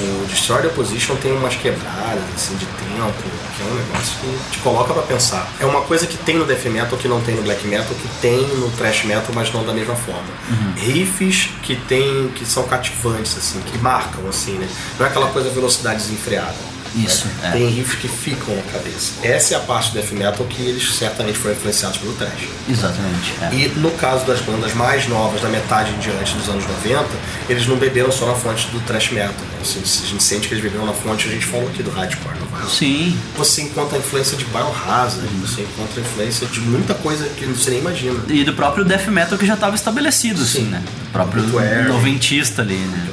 O 0.05 0.25
Destroy 0.27 0.61
the 0.61 0.67
Opposition 0.67 1.15
tem 1.15 1.31
umas 1.31 1.55
quebradas 1.55 2.23
assim, 2.35 2.55
de 2.55 2.65
tempo, 2.65 3.23
que 3.55 3.61
é 3.61 3.65
um 3.65 3.75
negócio 3.75 4.17
que 4.19 4.51
te 4.51 4.59
coloca 4.59 4.93
pra 4.93 5.03
pensar. 5.03 5.47
É 5.59 5.65
uma 5.65 5.81
coisa 5.81 6.05
que 6.05 6.17
tem 6.17 6.37
no 6.37 6.45
Death 6.45 6.65
Metal, 6.65 6.97
que 6.97 7.07
não 7.07 7.21
tem 7.21 7.35
no 7.35 7.41
Black 7.43 7.65
Metal, 7.67 7.93
que 7.95 8.07
tem 8.21 8.37
no 8.55 8.69
Thrash 8.71 9.03
Metal, 9.05 9.31
mas 9.33 9.51
não 9.53 9.65
da 9.65 9.73
mesma 9.73 9.95
forma. 9.95 10.27
Riffs 10.77 11.49
que 11.63 11.75
tem, 11.75 12.29
que 12.35 12.45
são 12.45 12.63
cativantes, 12.63 13.37
assim, 13.37 13.59
que 13.61 13.77
marcam, 13.77 14.27
assim, 14.29 14.53
né? 14.53 14.67
Não 14.99 15.05
é 15.05 15.09
aquela 15.09 15.27
coisa 15.27 15.49
velocidade 15.49 15.97
desenfreada. 15.97 16.74
Isso, 16.95 17.27
é. 17.43 17.51
Tem 17.51 17.69
riffs 17.69 17.99
que 17.99 18.07
ficam 18.07 18.55
na 18.55 18.61
cabeça. 18.63 19.13
Essa 19.21 19.55
é 19.55 19.57
a 19.57 19.59
parte 19.59 19.91
do 19.91 19.99
Death 19.99 20.11
Metal 20.11 20.45
que 20.45 20.61
eles 20.61 20.95
certamente 20.95 21.37
foram 21.37 21.55
influenciados 21.55 21.97
pelo 21.97 22.13
Thrash. 22.13 22.47
Exatamente. 22.69 23.33
é. 23.41 23.55
E 23.55 23.67
no 23.79 23.91
caso 23.91 24.25
das 24.25 24.41
bandas 24.41 24.73
mais 24.73 25.07
novas, 25.07 25.41
da 25.41 25.49
metade 25.49 25.91
em 25.91 25.99
diante 25.99 26.33
dos 26.35 26.47
anos 26.47 26.65
90, 26.83 27.05
eles 27.49 27.67
não 27.67 27.75
beberam 27.75 28.11
só 28.11 28.25
na 28.25 28.33
fonte 28.33 28.67
do 28.67 28.79
thrash 28.81 29.11
metal. 29.11 29.33
Né? 29.33 29.59
Assim, 29.61 29.81
a 29.81 30.07
gente 30.07 30.23
sente 30.23 30.47
que 30.47 30.53
eles 30.53 30.63
beberam 30.63 30.85
na 30.85 30.93
fonte, 30.93 31.27
a 31.27 31.31
gente 31.31 31.45
falou 31.45 31.67
aqui 31.67 31.83
do 31.83 31.91
hardcore, 31.91 32.35
não? 32.39 32.69
Sim. 32.69 33.17
Você 33.37 33.61
encontra 33.63 33.97
a 33.97 33.99
influência 33.99 34.37
de 34.37 34.45
Biohazard, 34.45 35.27
você 35.41 35.61
encontra 35.61 36.01
a 36.01 36.05
influência 36.05 36.47
de 36.47 36.59
muita 36.61 36.93
coisa 36.93 37.27
que 37.29 37.45
você 37.45 37.71
nem 37.71 37.79
imagina. 37.79 38.19
E 38.29 38.43
do 38.43 38.53
próprio 38.53 38.85
death 38.85 39.07
metal 39.07 39.37
que 39.37 39.45
já 39.45 39.55
estava 39.55 39.75
estabelecido, 39.75 40.41
assim, 40.41 40.65
Sim. 40.65 40.69
né? 40.69 40.83
O 41.09 41.11
próprio 41.11 41.43
noventista 41.87 42.61
ali, 42.61 42.75
né? 42.75 43.07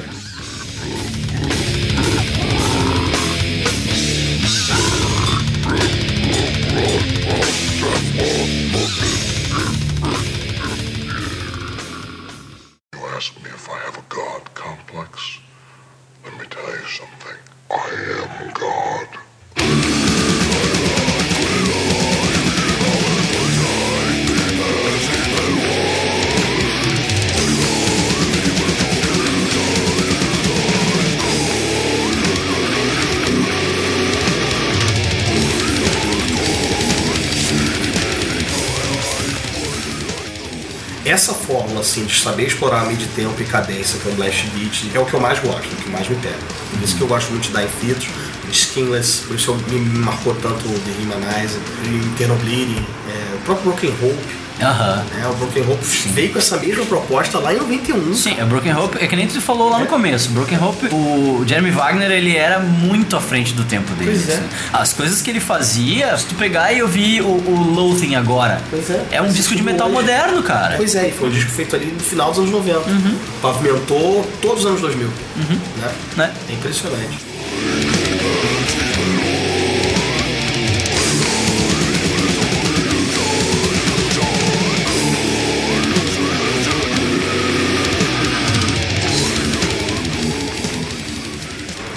Assim 41.83 42.05
de 42.05 42.17
saber 42.17 42.47
explorar 42.47 42.85
meio 42.85 42.97
de 42.97 43.07
tempo 43.07 43.39
e 43.41 43.45
cadência 43.45 43.99
com 43.99 44.09
Blast 44.15 44.47
Beat 44.47 44.95
é 44.95 44.99
o 44.99 45.05
que 45.05 45.13
eu 45.13 45.19
mais 45.19 45.37
gosto, 45.39 45.71
o 45.71 45.75
que 45.75 45.89
mais 45.89 46.07
me 46.07 46.15
pega. 46.15 46.39
Por 46.71 46.81
isso 46.81 46.95
que 46.95 47.01
eu 47.01 47.07
gosto 47.07 47.29
muito 47.29 47.51
de 47.51 47.67
Fetus, 47.67 48.05
de 48.05 48.32
Skinless, 48.53 49.23
por 49.27 49.35
isso 49.35 49.53
me 49.69 49.79
marcou 49.99 50.33
tanto 50.35 50.67
o 50.67 50.79
The 50.79 50.91
Humanizer, 51.01 51.59
Eternal 52.13 52.37
Bleeding, 52.37 52.85
é, 53.09 53.35
o 53.35 53.39
próprio 53.39 53.71
Broken 53.71 53.89
Hope. 54.01 54.43
Né? 54.59 55.27
O 55.27 55.33
Broken 55.33 55.63
Hope 55.63 55.83
veio 56.13 56.31
com 56.31 56.37
essa 56.37 56.57
mesma 56.57 56.85
proposta 56.85 57.39
lá 57.39 57.53
em 57.53 57.57
91. 57.57 58.13
Sim, 58.13 58.35
é 58.39 58.45
Broken 58.45 58.73
Hope, 58.75 58.97
é 59.03 59.07
que 59.07 59.15
nem 59.15 59.27
tu 59.27 59.41
falou 59.41 59.69
lá 59.69 59.79
no 59.79 59.87
começo. 59.87 60.29
Broken 60.29 60.57
Hope, 60.63 60.87
o 60.93 61.43
Jeremy 61.45 61.71
Wagner, 61.71 62.09
ele 62.11 62.37
era 62.37 62.59
muito 62.59 63.17
à 63.17 63.19
frente 63.19 63.53
do 63.53 63.63
tempo 63.65 63.91
dele. 63.95 64.11
Pois 64.11 64.29
é. 64.29 64.33
assim. 64.33 64.43
As 64.71 64.93
coisas 64.93 65.21
que 65.21 65.29
ele 65.31 65.39
fazia, 65.39 66.15
se 66.17 66.27
tu 66.27 66.35
pegar 66.35 66.71
e 66.71 66.81
ouvir 66.81 67.21
o, 67.21 67.25
o 67.25 67.73
Loathing 67.73 68.15
agora, 68.15 68.61
Pois 68.69 68.89
é. 68.89 69.03
é 69.11 69.21
um 69.21 69.27
disco 69.27 69.55
de 69.55 69.63
metal 69.63 69.87
Hoje. 69.87 69.95
moderno, 69.95 70.43
cara. 70.43 70.77
Pois 70.77 70.95
é, 70.95 71.09
e 71.09 71.11
foi 71.11 71.27
um 71.27 71.31
disco 71.31 71.51
feito 71.51 71.75
ali 71.75 71.87
no 71.87 71.99
final 71.99 72.29
dos 72.29 72.39
anos 72.39 72.51
90. 72.51 72.79
Uhum. 72.89 73.17
Pavimentou 73.41 74.25
todos 74.41 74.59
os 74.63 74.65
anos 74.69 74.81
2000. 74.81 75.07
Né? 75.07 75.91
Né? 76.15 76.33
É 76.49 76.53
impressionante. 76.53 77.32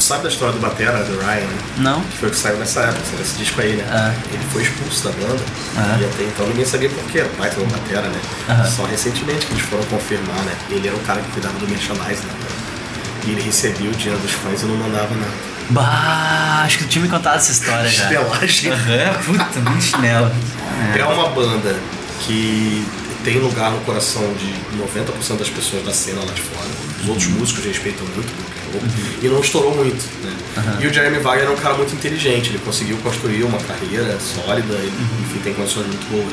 Sabe 0.06 0.22
da 0.22 0.28
história 0.28 0.54
do 0.54 0.60
Batera, 0.60 1.02
do 1.02 1.18
Ryan? 1.18 1.40
né? 1.40 1.58
Não? 1.78 2.00
Que 2.00 2.18
foi 2.18 2.28
o 2.28 2.30
que 2.30 2.38
saiu 2.38 2.56
nessa 2.58 2.80
época, 2.80 3.00
saiu 3.10 3.22
esse 3.22 3.36
disco 3.36 3.60
aí, 3.60 3.72
né? 3.74 3.84
Ah. 3.90 4.14
Ele 4.32 4.44
foi 4.52 4.62
expulso 4.62 5.04
da 5.04 5.10
banda. 5.10 5.42
Ah. 5.76 5.98
E 6.00 6.04
até 6.04 6.22
então 6.22 6.46
ninguém 6.46 6.64
sabia 6.64 6.88
por 6.88 7.04
quê. 7.10 7.22
O 7.22 7.28
pai 7.30 7.50
do 7.50 7.64
Batera, 7.66 8.08
né? 8.08 8.20
Só 8.64 8.84
recentemente 8.84 9.46
que 9.46 9.52
eles 9.52 9.64
foram 9.64 9.82
confirmar, 9.84 10.38
né? 10.44 10.52
Ele 10.70 10.86
era 10.86 10.96
o 10.96 11.00
cara 11.00 11.20
que 11.20 11.30
cuidava 11.32 11.58
do 11.58 11.68
merchandise 11.68 12.22
da 12.22 12.32
banda. 12.32 12.56
E 13.26 13.30
ele 13.30 13.42
recebia 13.42 13.90
o 13.90 13.94
dinheiro 13.94 14.20
dos 14.20 14.30
fãs 14.32 14.62
e 14.62 14.66
não 14.66 14.76
mandava 14.76 15.12
nada. 15.14 15.56
Bah, 15.70 16.62
acho 16.64 16.78
que 16.78 16.84
tu 16.84 16.90
tinha 16.90 17.02
me 17.02 17.08
contado 17.10 17.38
essa 17.38 17.50
história 17.50 17.88
já. 17.90 18.06
Chinelagem. 18.06 18.70
Aham, 18.72 19.14
puta, 19.24 19.60
muito 19.68 19.82
chinelo. 19.82 20.30
É 20.96 21.04
uma 21.04 21.28
banda 21.30 21.74
que 22.20 22.86
tem 23.24 23.40
lugar 23.40 23.72
no 23.72 23.80
coração 23.80 24.22
de 24.34 24.54
90% 24.80 25.38
das 25.38 25.50
pessoas 25.50 25.84
da 25.84 25.92
cena 25.92 26.20
lá 26.20 26.32
de 26.32 26.42
fora. 26.42 26.68
Os 27.02 27.08
outros 27.08 27.26
músicos 27.26 27.64
respeitam 27.64 28.06
muito 28.14 28.32
roll. 28.78 29.22
E 29.22 29.28
não 29.28 29.40
estourou 29.40 29.74
muito, 29.74 30.04
né? 30.22 30.36
E 30.80 30.86
o 30.86 30.92
Jeremy 30.92 31.18
Wagner 31.18 31.48
é 31.48 31.50
um 31.50 31.56
cara 31.56 31.74
muito 31.74 31.94
inteligente. 31.94 32.50
Ele 32.50 32.58
conseguiu 32.58 32.96
construir 32.98 33.42
uma 33.42 33.58
carreira 33.58 34.18
sólida. 34.20 34.74
Ele, 34.74 34.92
enfim, 35.22 35.40
tem 35.40 35.54
condições 35.54 35.86
muito 35.86 36.10
boas. 36.10 36.32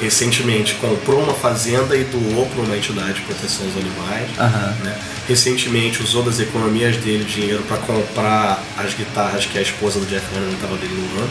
Recentemente 0.00 0.74
comprou 0.76 1.22
uma 1.22 1.34
fazenda 1.34 1.94
e 1.94 2.04
doou 2.04 2.46
para 2.46 2.62
uma 2.62 2.76
entidade 2.76 3.14
de 3.14 3.20
proteção 3.20 3.66
aos 3.66 3.76
animais. 3.76 4.30
Né? 4.82 4.98
Recentemente 5.28 6.02
usou 6.02 6.22
das 6.22 6.40
economias 6.40 6.96
dele 6.96 7.24
dinheiro 7.24 7.62
para 7.68 7.76
comprar 7.76 8.62
as 8.78 8.94
guitarras 8.94 9.44
que 9.44 9.58
a 9.58 9.62
esposa 9.62 10.00
do 10.00 10.06
Jeff 10.06 10.26
Lynne 10.34 10.54
estava 10.54 10.76
dele 10.76 10.94
no 10.94 11.20
ano. 11.22 11.30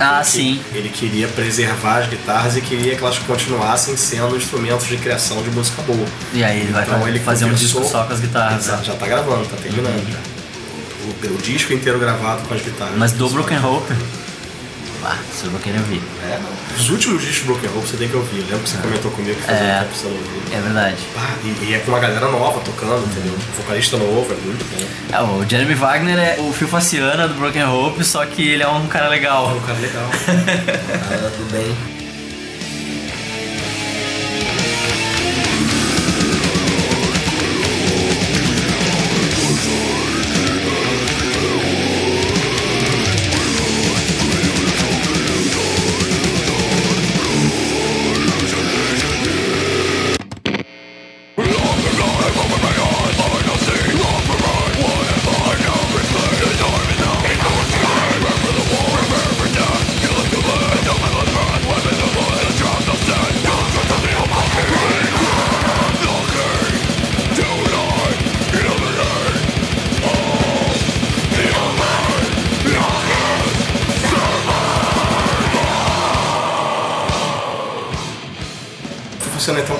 Ah, 0.00 0.22
sim. 0.22 0.60
Ele 0.74 0.88
queria 0.88 1.26
preservar 1.28 1.98
as 1.98 2.08
guitarras 2.08 2.56
e 2.56 2.60
queria 2.60 2.94
que 2.94 3.02
elas 3.02 3.18
continuassem 3.18 3.96
sendo 3.96 4.36
instrumentos 4.36 4.86
de 4.86 4.96
criação 4.96 5.42
de 5.42 5.50
música 5.50 5.82
boa. 5.82 6.06
E 6.32 6.44
aí 6.44 6.60
ele 6.60 6.72
vai 6.72 6.84
Então 6.84 7.00
fa- 7.00 7.08
ele 7.08 7.18
fazer 7.18 7.44
um 7.46 7.52
disco 7.54 7.84
só 7.84 8.04
com 8.04 8.12
as 8.12 8.20
guitarras. 8.20 8.64
Exato, 8.64 8.78
né? 8.80 8.84
já 8.86 8.94
tá 8.94 9.06
gravando, 9.06 9.44
tá 9.46 9.56
terminando 9.56 10.08
já. 10.10 10.18
O, 11.28 11.34
o 11.34 11.38
disco 11.38 11.72
inteiro 11.72 11.98
gravado 11.98 12.42
com 12.46 12.54
as 12.54 12.62
guitarras. 12.62 12.94
Mas 12.96 13.12
do 13.12 13.28
Broken 13.28 13.58
Hope. 13.64 13.92
Ah, 15.04 15.16
eu 15.44 15.50
vou 15.50 15.60
querer 15.60 15.78
ouvir. 15.78 16.02
É, 16.24 16.38
os 16.76 16.90
últimos 16.90 17.22
discos 17.22 17.46
do 17.46 17.52
Broken 17.52 17.70
Hope 17.70 17.86
você 17.88 17.96
tem 17.96 18.08
que 18.08 18.16
ouvir. 18.16 18.38
Eu 18.40 18.44
lembro 18.46 18.58
que 18.60 18.70
você 18.70 18.76
comentou 18.78 19.10
comigo 19.12 19.36
que 19.36 19.42
fazia 19.42 19.62
É. 19.64 19.80
não 20.04 20.10
ouvia. 20.10 20.56
É 20.56 20.60
verdade. 20.60 20.96
Pá, 21.14 21.30
e, 21.44 21.64
e 21.66 21.74
é 21.74 21.78
com 21.78 21.90
uma 21.92 22.00
galera 22.00 22.28
nova 22.28 22.60
tocando, 22.60 23.06
entendeu? 23.06 23.34
Vocalista 23.56 23.96
novo, 23.96 24.32
é 24.32 24.36
muito 24.44 24.64
bom. 24.64 25.16
É, 25.16 25.22
o 25.22 25.48
Jeremy 25.48 25.74
Wagner 25.74 26.18
é 26.18 26.36
o 26.40 26.52
Phil 26.52 26.68
Faciana 26.68 27.28
do 27.28 27.34
Broken 27.34 27.64
Hope, 27.64 28.02
só 28.04 28.24
que 28.26 28.42
ele 28.48 28.62
é 28.62 28.68
um 28.68 28.86
cara 28.88 29.06
É 29.06 29.10
legal. 29.10 29.56
um 29.56 29.60
cara 29.60 29.78
legal. 29.78 30.10
cara 31.08 31.30
do 31.30 31.52
bem. 31.52 31.97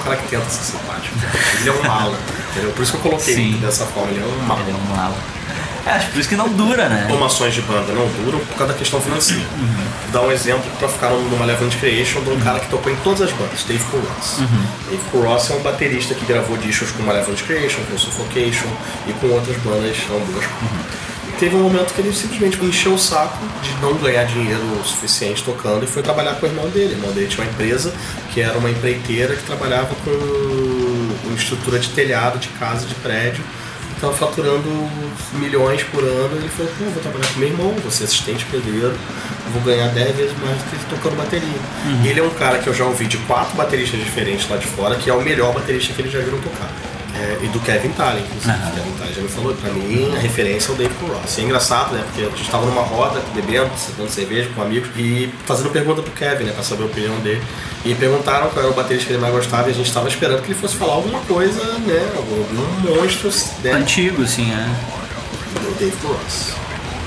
Cara 0.09 0.17
que 0.17 0.29
tenta 0.29 0.49
ser 0.49 0.73
simpático. 0.73 1.17
Ele 1.61 1.69
é 1.69 1.73
um 1.73 1.83
mala, 1.83 2.19
entendeu? 2.51 2.73
Por 2.73 2.83
isso 2.83 2.93
que 2.93 2.99
eu 2.99 3.03
coloquei 3.03 3.35
Sim. 3.35 3.49
ele 3.49 3.59
dessa 3.59 3.85
forma, 3.87 4.11
ele 4.11 4.21
é 4.21 4.25
um 4.25 4.47
mala. 4.47 4.61
Ele 4.61 4.71
é 4.71 4.75
um 4.75 4.97
malo. 4.97 5.15
É, 5.87 5.91
acho 5.93 6.11
por 6.11 6.19
isso 6.19 6.29
que 6.29 6.37
não 6.37 6.49
dura, 6.49 6.89
né? 6.89 7.07
Formações 7.09 7.55
de 7.55 7.63
banda 7.63 7.93
não 7.93 8.07
duram 8.09 8.39
por 8.41 8.57
causa 8.57 8.73
da 8.73 8.79
questão 8.79 9.01
financeira. 9.01 9.45
Vou 10.03 10.13
dar 10.13 10.27
um 10.27 10.33
exemplo 10.33 10.65
pra 10.79 10.89
ficar 10.89 11.11
numa 11.11 11.45
Levant 11.45 11.75
Creation 11.77 12.21
de 12.23 12.31
um 12.31 12.41
cara 12.41 12.61
que 12.61 12.69
tocou 12.69 12.93
em 12.93 12.97
todas 12.97 13.23
as 13.23 13.33
bandas, 13.33 13.65
Dave 13.65 13.83
Cool 13.85 14.03
Ross. 14.03 14.39
Dave 14.89 15.03
Cool 15.11 15.23
Ross 15.23 15.51
é 15.51 15.55
um 15.55 15.61
baterista 15.61 16.15
que 16.15 16.27
gravou 16.27 16.57
discos 16.59 16.91
com 16.91 17.03
Malevolent 17.03 17.43
Creation, 17.43 17.81
com 17.91 17.97
Suffocation 17.97 18.69
e 19.07 19.13
com 19.15 19.29
outras 19.29 19.57
bandas 19.59 19.97
ambas. 20.11 20.45
Teve 21.39 21.55
um 21.55 21.63
momento 21.63 21.95
que 21.95 22.01
ele 22.01 22.13
simplesmente 22.13 22.63
encheu 22.65 22.95
o 22.95 22.99
saco 22.99 23.39
de 23.63 23.73
não 23.81 23.95
ganhar 23.95 24.25
dinheiro 24.25 24.61
o 24.81 24.85
suficiente 24.85 25.45
tocando 25.45 25.85
e 25.85 25.87
foi 25.87 26.03
trabalhar 26.03 26.35
com 26.35 26.47
o 26.47 26.49
irmão 26.49 26.69
dele. 26.69 26.95
O 26.95 26.97
irmão 26.99 27.13
dele 27.13 27.29
tinha 27.29 27.45
uma 27.45 27.53
empresa 27.53 27.95
que 28.33 28.41
era 28.41 28.59
uma 28.59 28.69
empreiteira 28.69 29.37
que 29.37 29.45
trabalhava 29.45 29.95
com, 30.05 31.35
estrutura 31.37 31.79
de 31.79 31.91
telhado 31.91 32.39
de 32.39 32.49
casa, 32.49 32.87
de 32.87 32.95
prédio 32.97 33.45
estava 33.99 34.13
faturando 34.13 34.69
milhões 35.35 35.83
por 35.85 36.03
ano. 36.03 36.37
Ele 36.37 36.49
falou: 36.49 36.73
pô, 36.79 36.85
vou 36.85 37.03
trabalhar 37.03 37.33
com 37.33 37.41
meu 37.41 37.49
irmão, 37.49 37.75
vou 37.83 37.91
ser 37.91 38.05
assistente 38.05 38.45
pedreiro, 38.47 38.97
vou 39.53 39.63
ganhar 39.63 39.89
10 39.89 40.17
vezes 40.17 40.39
mais 40.39 40.57
do 40.57 40.65
que 40.71 40.77
ele 40.77 40.85
tocando 40.89 41.17
bateria. 41.17 41.61
Ele 42.09 42.21
é 42.21 42.23
um 42.23 42.31
cara 42.31 42.59
que 42.59 42.69
eu 42.69 42.75
já 42.75 42.85
ouvi 42.85 43.07
de 43.07 43.19
quatro 43.19 43.57
bateristas 43.57 44.01
diferentes 44.01 44.49
lá 44.49 44.57
de 44.57 44.67
fora, 44.67 44.95
que 44.97 45.11
é 45.11 45.15
o 45.15 45.21
melhor 45.21 45.53
baterista 45.53 45.93
que 45.93 46.01
eles 46.01 46.13
já 46.13 46.21
viram 46.21 46.39
tocar. 46.41 46.71
É, 47.19 47.39
e 47.43 47.49
do 47.49 47.59
Kevin 47.61 47.91
Talley, 47.91 48.23
inclusive. 48.23 48.53
Kevin 48.75 48.93
Talley 48.93 49.15
já 49.15 49.23
me 49.23 49.29
falou, 49.29 49.55
pra 49.55 49.73
mim 49.73 50.15
a 50.15 50.19
referência 50.19 50.71
é 50.71 50.75
o 50.75 50.77
Dave 50.77 50.95
Cool 50.95 51.09
Ross. 51.09 51.37
E 51.37 51.41
é 51.41 51.45
engraçado, 51.45 51.95
né? 51.95 52.05
Porque 52.05 52.23
a 52.23 52.37
gente 52.37 52.49
tava 52.51 52.67
numa 52.67 52.83
roda, 52.83 53.21
bebendo, 53.35 53.71
tomando 53.97 54.11
cerveja 54.11 54.49
com 54.55 54.63
amigos 54.63 54.89
e 54.97 55.29
fazendo 55.45 55.71
pergunta 55.71 56.01
pro 56.01 56.13
Kevin, 56.13 56.45
né? 56.45 56.53
Pra 56.53 56.63
saber 56.63 56.85
a 56.85 56.87
opinião 56.87 57.19
dele. 57.21 57.43
E 57.85 57.95
perguntaram 57.95 58.51
qual 58.51 58.65
era 58.65 58.73
o 58.73 58.77
baterista 58.77 59.09
que 59.09 59.13
ele 59.15 59.23
mais 59.23 59.35
gostava 59.35 59.69
e 59.69 59.73
a 59.73 59.75
gente 59.75 59.93
tava 59.93 60.09
esperando 60.09 60.43
que 60.43 60.53
ele 60.53 60.59
fosse 60.59 60.77
falar 60.77 60.95
alguma 60.95 61.21
coisa, 61.21 61.63
né? 61.79 62.13
Algum 62.17 62.97
monstro, 62.97 63.31
né? 63.65 63.73
Antigo, 63.73 64.23
assim, 64.23 64.53
é. 64.53 64.67
do 65.61 65.79
Dave 65.79 65.97
Ross, 66.05 66.53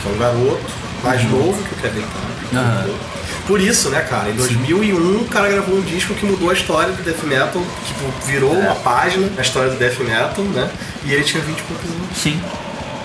que 0.01 0.09
é 0.09 0.11
um 0.11 0.17
garoto 0.17 0.81
mais 1.03 1.23
novo 1.29 1.63
que 1.63 1.73
o 1.73 1.77
Kevin 1.77 2.01
Talley. 2.01 2.65
Aham. 2.65 3.20
Por 3.51 3.59
isso, 3.59 3.89
né, 3.89 3.99
cara, 3.99 4.29
em 4.29 4.33
2001 4.35 5.23
o 5.23 5.25
cara 5.25 5.49
gravou 5.49 5.77
um 5.77 5.81
disco 5.81 6.13
que 6.13 6.25
mudou 6.25 6.49
a 6.49 6.53
história 6.53 6.93
do 6.93 7.03
death 7.03 7.21
metal, 7.25 7.61
tipo, 7.85 8.25
virou 8.25 8.53
uma 8.53 8.75
página 8.75 9.29
na 9.35 9.41
história 9.41 9.69
do 9.69 9.77
death 9.77 9.99
metal, 9.99 10.45
né? 10.45 10.71
E 11.03 11.11
ele 11.11 11.21
tinha 11.25 11.43
20 11.43 11.59
e 11.59 11.63
poucos 11.63 11.89
anos. 11.89 12.17
Sim. 12.17 12.41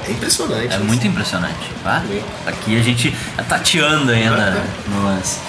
É 0.06 0.12
impressionante. 0.12 0.72
É 0.72 0.78
muito 0.78 1.04
impressionante. 1.04 1.68
Tá? 1.82 2.00
Aqui 2.46 2.78
a 2.78 2.80
gente 2.80 3.12
tá 3.36 3.42
tateando 3.42 4.12
ainda 4.12 4.62
no 4.86 5.04
lance. 5.04 5.40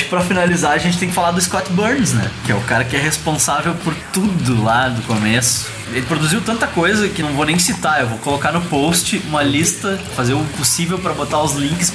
Acho 0.00 0.04
que 0.04 0.10
pra 0.10 0.20
finalizar 0.22 0.72
a 0.72 0.78
gente 0.78 0.98
tem 0.98 1.08
que 1.08 1.14
falar 1.14 1.30
do 1.32 1.40
Scott 1.40 1.70
Burns, 1.72 2.12
né? 2.12 2.30
Que 2.46 2.52
é 2.52 2.54
o 2.54 2.60
cara 2.62 2.84
que 2.84 2.96
é 2.96 2.98
responsável 2.98 3.74
por 3.84 3.94
tudo 4.12 4.62
lá 4.64 4.88
do 4.88 5.02
começo. 5.02 5.68
Ele 5.92 6.02
produziu 6.02 6.40
tanta 6.40 6.66
coisa 6.68 7.08
que 7.08 7.20
não 7.20 7.32
vou 7.34 7.44
nem 7.44 7.58
citar, 7.58 8.00
eu 8.00 8.06
vou 8.06 8.18
colocar 8.18 8.52
no 8.52 8.60
post 8.62 9.20
uma 9.26 9.42
lista, 9.42 9.98
fazer 10.14 10.34
o 10.34 10.44
possível 10.56 10.98
pra 10.98 11.12
botar 11.12 11.42
os 11.42 11.54
links 11.54 11.90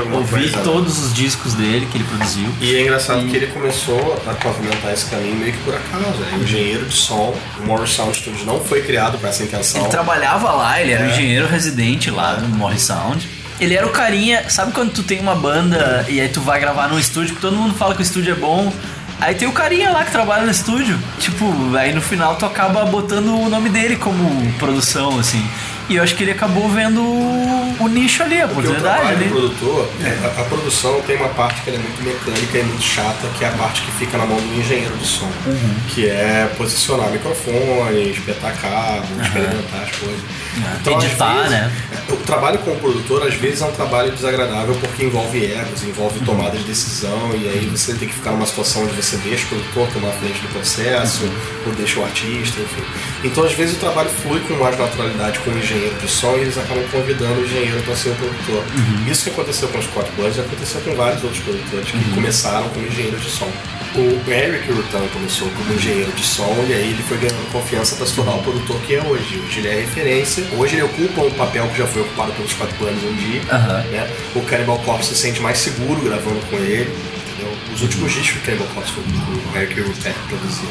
alguma 0.00 0.18
ouvir 0.18 0.30
coisa, 0.42 0.56
né? 0.58 0.62
todos 0.62 0.98
os 1.04 1.12
discos 1.12 1.52
dele 1.54 1.88
que 1.90 1.98
ele 1.98 2.04
produziu. 2.04 2.48
E 2.60 2.76
é 2.76 2.82
engraçado 2.82 3.26
que 3.26 3.36
ele 3.36 3.48
começou 3.48 4.22
a 4.26 4.32
pavimentar 4.34 4.92
esse 4.92 5.06
caminho 5.06 5.34
meio 5.36 5.52
que 5.52 5.58
por 5.58 5.74
acaso. 5.74 6.04
É 6.32 6.36
engenheiro 6.36 6.86
de 6.86 6.94
som. 6.94 7.34
O 7.60 7.66
Morris 7.66 7.90
Sound 7.90 8.16
Studios 8.16 8.46
não 8.46 8.60
foi 8.60 8.82
criado 8.82 9.18
com 9.18 9.26
essa 9.26 9.42
intenção. 9.42 9.80
Ele 9.82 9.90
trabalhava 9.90 10.52
lá, 10.52 10.80
ele 10.80 10.92
era 10.92 11.04
É. 11.04 11.08
um 11.08 11.10
engenheiro 11.10 11.48
residente 11.48 12.10
lá 12.10 12.36
no 12.36 12.48
Morris 12.56 12.82
Sound. 12.82 13.28
Ele 13.58 13.74
era 13.74 13.86
o 13.86 13.90
carinha, 13.90 14.48
sabe 14.50 14.72
quando 14.72 14.92
tu 14.92 15.02
tem 15.02 15.18
uma 15.18 15.34
banda 15.34 16.04
e 16.08 16.20
aí 16.20 16.28
tu 16.28 16.40
vai 16.40 16.60
gravar 16.60 16.88
num 16.88 16.98
estúdio 16.98 17.34
que 17.34 17.40
todo 17.40 17.56
mundo 17.56 17.74
fala 17.74 17.94
que 17.94 18.00
o 18.00 18.02
estúdio 18.02 18.32
é 18.32 18.36
bom. 18.36 18.72
Aí 19.18 19.34
tem 19.34 19.48
o 19.48 19.52
carinha 19.52 19.90
lá 19.90 20.04
que 20.04 20.10
trabalha 20.10 20.44
no 20.44 20.50
estúdio. 20.50 20.98
Tipo, 21.18 21.46
aí 21.74 21.94
no 21.94 22.02
final 22.02 22.36
tu 22.36 22.44
acaba 22.44 22.84
botando 22.84 23.28
o 23.28 23.48
nome 23.48 23.70
dele 23.70 23.96
como 23.96 24.52
produção, 24.58 25.18
assim. 25.18 25.42
E 25.88 25.96
eu 25.96 26.02
acho 26.02 26.16
que 26.16 26.24
ele 26.24 26.32
acabou 26.32 26.68
vendo 26.68 27.00
o, 27.00 27.76
o 27.80 27.88
nicho 27.88 28.22
ali, 28.22 28.40
a 28.40 28.46
o 28.46 28.50
oportunidade 28.50 29.06
ali. 29.06 29.24
do 29.24 29.30
produtor, 29.30 29.88
a, 30.24 30.40
a 30.40 30.44
produção 30.44 31.00
tem 31.06 31.16
uma 31.16 31.28
parte 31.28 31.62
que 31.62 31.70
é 31.70 31.78
muito 31.78 32.02
mecânica 32.02 32.58
e 32.58 32.62
muito 32.64 32.82
chata, 32.82 33.28
que 33.38 33.44
é 33.44 33.48
a 33.48 33.52
parte 33.52 33.82
que 33.82 33.92
fica 33.92 34.18
na 34.18 34.26
mão 34.26 34.36
do 34.36 34.58
engenheiro 34.58 34.96
de 34.96 35.06
som. 35.06 35.30
Uhum. 35.46 35.76
Que 35.94 36.08
é 36.08 36.50
posicionar 36.58 37.08
microfone, 37.10 38.10
espetar 38.10 38.60
cabo, 38.60 39.06
experimentar 39.22 39.82
as 39.82 39.96
coisas. 39.96 40.22
Às 40.64 41.04
Editar, 41.04 41.34
vezes, 41.34 41.50
né? 41.50 41.72
O 42.08 42.16
trabalho 42.16 42.58
com 42.60 42.72
o 42.72 42.76
produtor, 42.76 43.26
às 43.26 43.34
vezes, 43.34 43.62
é 43.62 43.66
um 43.66 43.72
trabalho 43.72 44.12
desagradável 44.12 44.74
porque 44.76 45.04
envolve 45.04 45.44
egos, 45.44 45.82
envolve 45.82 46.20
tomada 46.20 46.56
de 46.56 46.64
decisão, 46.64 47.32
e 47.34 47.48
aí 47.48 47.66
você 47.66 47.94
tem 47.94 48.08
que 48.08 48.14
ficar 48.14 48.32
numa 48.32 48.46
situação 48.46 48.84
onde 48.84 48.94
você 48.94 49.16
deixa 49.18 49.44
o 49.46 49.48
produtor 49.48 49.88
tomar 49.92 50.08
a 50.08 50.12
frente 50.12 50.40
do 50.40 50.48
processo, 50.48 51.30
ou 51.66 51.72
deixa 51.74 52.00
o 52.00 52.04
artista, 52.04 52.60
enfim. 52.60 52.82
Então, 53.24 53.44
às 53.44 53.52
vezes, 53.52 53.76
o 53.76 53.80
trabalho 53.80 54.08
flui 54.08 54.40
com 54.40 54.54
mais 54.54 54.78
naturalidade 54.78 55.38
com 55.40 55.50
o 55.50 55.58
engenheiro 55.58 55.94
de 55.96 56.08
som 56.08 56.36
e 56.36 56.40
eles 56.40 56.56
acabam 56.58 56.84
convidando 56.90 57.40
o 57.40 57.44
engenheiro 57.44 57.82
para 57.82 57.96
ser 57.96 58.10
o 58.10 58.14
produtor. 58.14 58.64
Isso 59.10 59.24
que 59.24 59.30
aconteceu 59.30 59.68
com 59.68 59.78
o 59.78 59.82
Scott 59.82 60.10
Burns 60.16 60.38
aconteceu 60.38 60.80
com 60.80 60.94
vários 60.94 61.22
outros 61.22 61.42
produtores 61.42 61.90
que 61.90 62.14
começaram 62.14 62.68
como 62.68 62.86
engenheiros 62.86 63.22
de 63.22 63.30
som. 63.30 63.50
O 63.94 64.30
Eric 64.30 64.70
Rutan 64.70 65.06
começou 65.08 65.48
como 65.50 65.72
engenheiro 65.72 66.12
de 66.12 66.22
som 66.22 66.54
e 66.68 66.72
aí 66.72 66.90
ele 66.90 67.02
foi 67.02 67.16
ganhando 67.18 67.50
confiança 67.50 67.96
para 67.96 68.06
se 68.06 68.14
tornar 68.14 68.34
o 68.34 68.42
produtor 68.42 68.78
que 68.82 68.94
é 68.94 69.02
hoje. 69.02 69.38
Hoje 69.46 69.58
ele 69.60 69.68
é 69.68 69.80
referência. 69.80 70.44
Hoje 70.56 70.74
ele 70.76 70.82
ocupa 70.82 71.22
um 71.22 71.30
papel 71.30 71.66
que 71.68 71.78
já 71.78 71.86
foi 71.86 72.02
ocupado 72.02 72.32
pelos 72.32 72.50
Scott 72.50 72.74
Burns 72.74 73.02
um 73.02 73.14
dia. 73.14 73.40
Aham. 73.50 73.82
né? 73.84 74.10
O 74.34 74.42
Cannibal 74.42 74.78
Corpse 74.80 75.14
se 75.14 75.16
sente 75.16 75.40
mais 75.40 75.58
seguro 75.58 76.00
gravando 76.02 76.40
com 76.50 76.56
ele. 76.56 76.90
entendeu? 76.92 77.52
Os 77.72 77.82
últimos 77.82 78.12
discos 78.12 78.40
do 78.40 78.44
Cannibal 78.44 78.68
Corpse 78.74 78.92
foi 78.92 79.02
o 79.04 79.56
Eric 79.56 79.80
Rutan 79.80 80.12
produziu. 80.28 80.68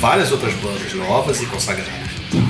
Várias 0.00 0.32
outras 0.32 0.54
bandas 0.54 0.92
novas 0.94 1.40
e 1.42 1.46
consagradas. 1.46 1.92
Estão 2.24 2.40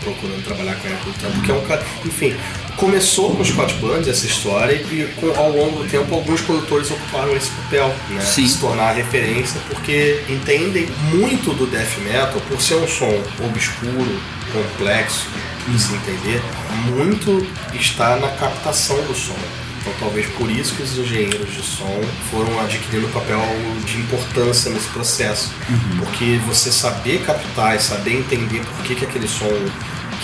procurando 0.00 0.42
trabalhar 0.44 0.74
com 0.76 0.88
o 0.88 0.90
Eric 0.90 1.04
Rutan, 1.06 1.30
porque 1.32 1.50
é 1.50 1.54
um 1.54 1.60
cara. 1.62 1.84
Enfim, 2.04 2.34
começou 2.76 3.34
com 3.34 3.42
o 3.42 3.44
Scott 3.44 3.74
Burns 3.74 4.08
essa 4.08 4.26
história 4.26 4.72
e 4.74 5.08
com- 5.20 5.34
ao 5.38 5.50
longo 5.50 5.82
do 5.82 5.88
tempo 5.88 6.14
alguns 6.14 6.40
produtores 6.40 6.90
ocuparam 6.90 7.34
esse 7.36 7.50
papel, 7.50 7.94
né? 8.10 8.20
Sim. 8.20 8.46
Se 8.48 8.58
tornar 8.58 8.92
referência, 8.92 9.60
porque 9.68 10.22
entendem 10.28 10.88
muito 11.12 11.52
do 11.54 11.66
death 11.66 11.98
metal 11.98 12.40
por 12.48 12.60
ser 12.60 12.74
um 12.76 12.88
som 12.88 13.22
obscuro, 13.44 14.20
complexo, 14.52 15.26
de 15.68 15.78
se 15.78 15.92
entender, 15.94 16.42
muito 16.86 17.46
está 17.74 18.16
na 18.16 18.28
captação 18.28 18.96
do 19.02 19.14
som. 19.14 19.36
Então 19.80 19.92
talvez 19.98 20.26
por 20.34 20.50
isso 20.50 20.74
que 20.74 20.82
os 20.82 20.98
engenheiros 20.98 21.52
de 21.52 21.62
som 21.62 22.00
foram 22.30 22.60
adquirindo 22.60 23.06
um 23.06 23.10
papel 23.10 23.40
de 23.84 23.98
importância 23.98 24.70
nesse 24.70 24.88
processo. 24.88 25.50
Porque 25.98 26.38
você 26.46 26.70
saber 26.70 27.22
captar 27.24 27.76
e 27.76 27.80
saber 27.80 28.18
entender 28.18 28.60
por 28.60 28.84
que, 28.84 28.94
que 28.94 29.04
aquele 29.04 29.26
som 29.26 29.48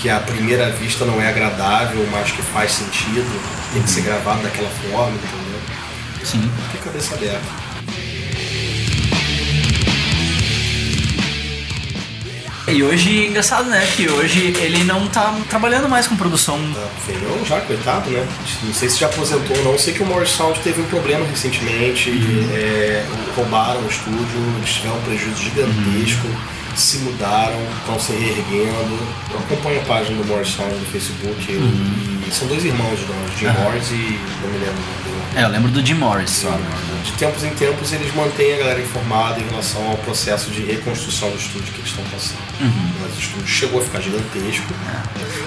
que 0.00 0.10
à 0.10 0.20
primeira 0.20 0.70
vista 0.72 1.06
não 1.06 1.20
é 1.20 1.28
agradável, 1.28 2.06
mas 2.12 2.30
que 2.30 2.42
faz 2.42 2.72
sentido, 2.72 3.26
tem 3.72 3.82
que 3.82 3.88
ser 3.88 4.02
gravado 4.02 4.42
daquela 4.42 4.68
forma, 4.68 5.16
entendeu? 5.16 5.60
Sim. 6.22 6.50
Tem 6.72 6.80
cabeça 6.82 7.14
aberta. 7.14 7.65
E 12.68 12.82
hoje, 12.82 13.26
engraçado, 13.26 13.68
né? 13.70 13.86
Que 13.94 14.08
hoje 14.10 14.52
ele 14.60 14.82
não 14.82 15.06
tá 15.06 15.32
trabalhando 15.48 15.88
mais 15.88 16.08
com 16.08 16.16
produção. 16.16 16.58
Feião 17.06 17.44
já, 17.46 17.60
coitado, 17.60 18.10
né? 18.10 18.26
Não 18.64 18.74
sei 18.74 18.88
se 18.88 18.98
já 18.98 19.06
aposentou 19.06 19.56
ou 19.58 19.64
não. 19.64 19.78
Sei 19.78 19.94
que 19.94 20.02
o 20.02 20.06
Morris 20.06 20.30
Sound 20.30 20.58
teve 20.60 20.80
um 20.80 20.86
problema 20.86 21.24
recentemente. 21.26 22.10
é, 22.52 23.04
roubaram 23.36 23.80
o 23.82 23.86
estúdio, 23.88 24.18
eles 24.58 24.70
tiveram 24.74 24.96
um 24.96 25.02
prejuízo 25.02 25.42
gigantesco. 25.42 26.26
Se 26.74 26.98
mudaram, 26.98 27.56
estão 27.78 27.98
se 28.00 28.12
reerguendo. 28.12 28.98
Eu 29.32 29.38
acompanho 29.38 29.80
a 29.80 29.84
página 29.84 30.20
do 30.20 30.26
Morris 30.26 30.48
Sound 30.48 30.74
no 30.74 30.86
Facebook. 30.86 31.52
E 31.52 32.28
são 32.32 32.48
dois 32.48 32.64
irmãos, 32.64 32.98
né? 32.98 33.26
Jim 33.38 33.46
Aham. 33.46 33.60
Morris 33.62 33.90
e 33.92 34.18
não 34.42 34.50
me 34.50 34.58
lembro 34.58 34.74
o 34.74 34.86
nome 34.86 35.04
dele. 35.04 35.15
É, 35.36 35.44
eu 35.44 35.48
lembro 35.48 35.70
do 35.70 35.84
Jim 35.84 35.94
Morris 35.94 36.30
só. 36.30 36.58
De 37.04 37.12
tempos 37.12 37.44
em 37.44 37.50
tempos 37.50 37.92
eles 37.92 38.12
mantêm 38.14 38.54
a 38.54 38.56
galera 38.56 38.80
informada 38.80 39.38
em 39.38 39.46
relação 39.46 39.86
ao 39.86 39.98
processo 39.98 40.50
de 40.50 40.62
reconstrução 40.62 41.28
do 41.30 41.36
estúdio 41.36 41.74
que 41.74 41.80
eles 41.80 41.90
estão 41.90 42.04
passando. 42.04 42.38
Uhum. 42.58 42.92
Mas 43.02 43.14
o 43.14 43.20
estúdio 43.20 43.46
chegou 43.46 43.82
a 43.82 43.84
ficar 43.84 44.00
gigantesco. 44.00 44.72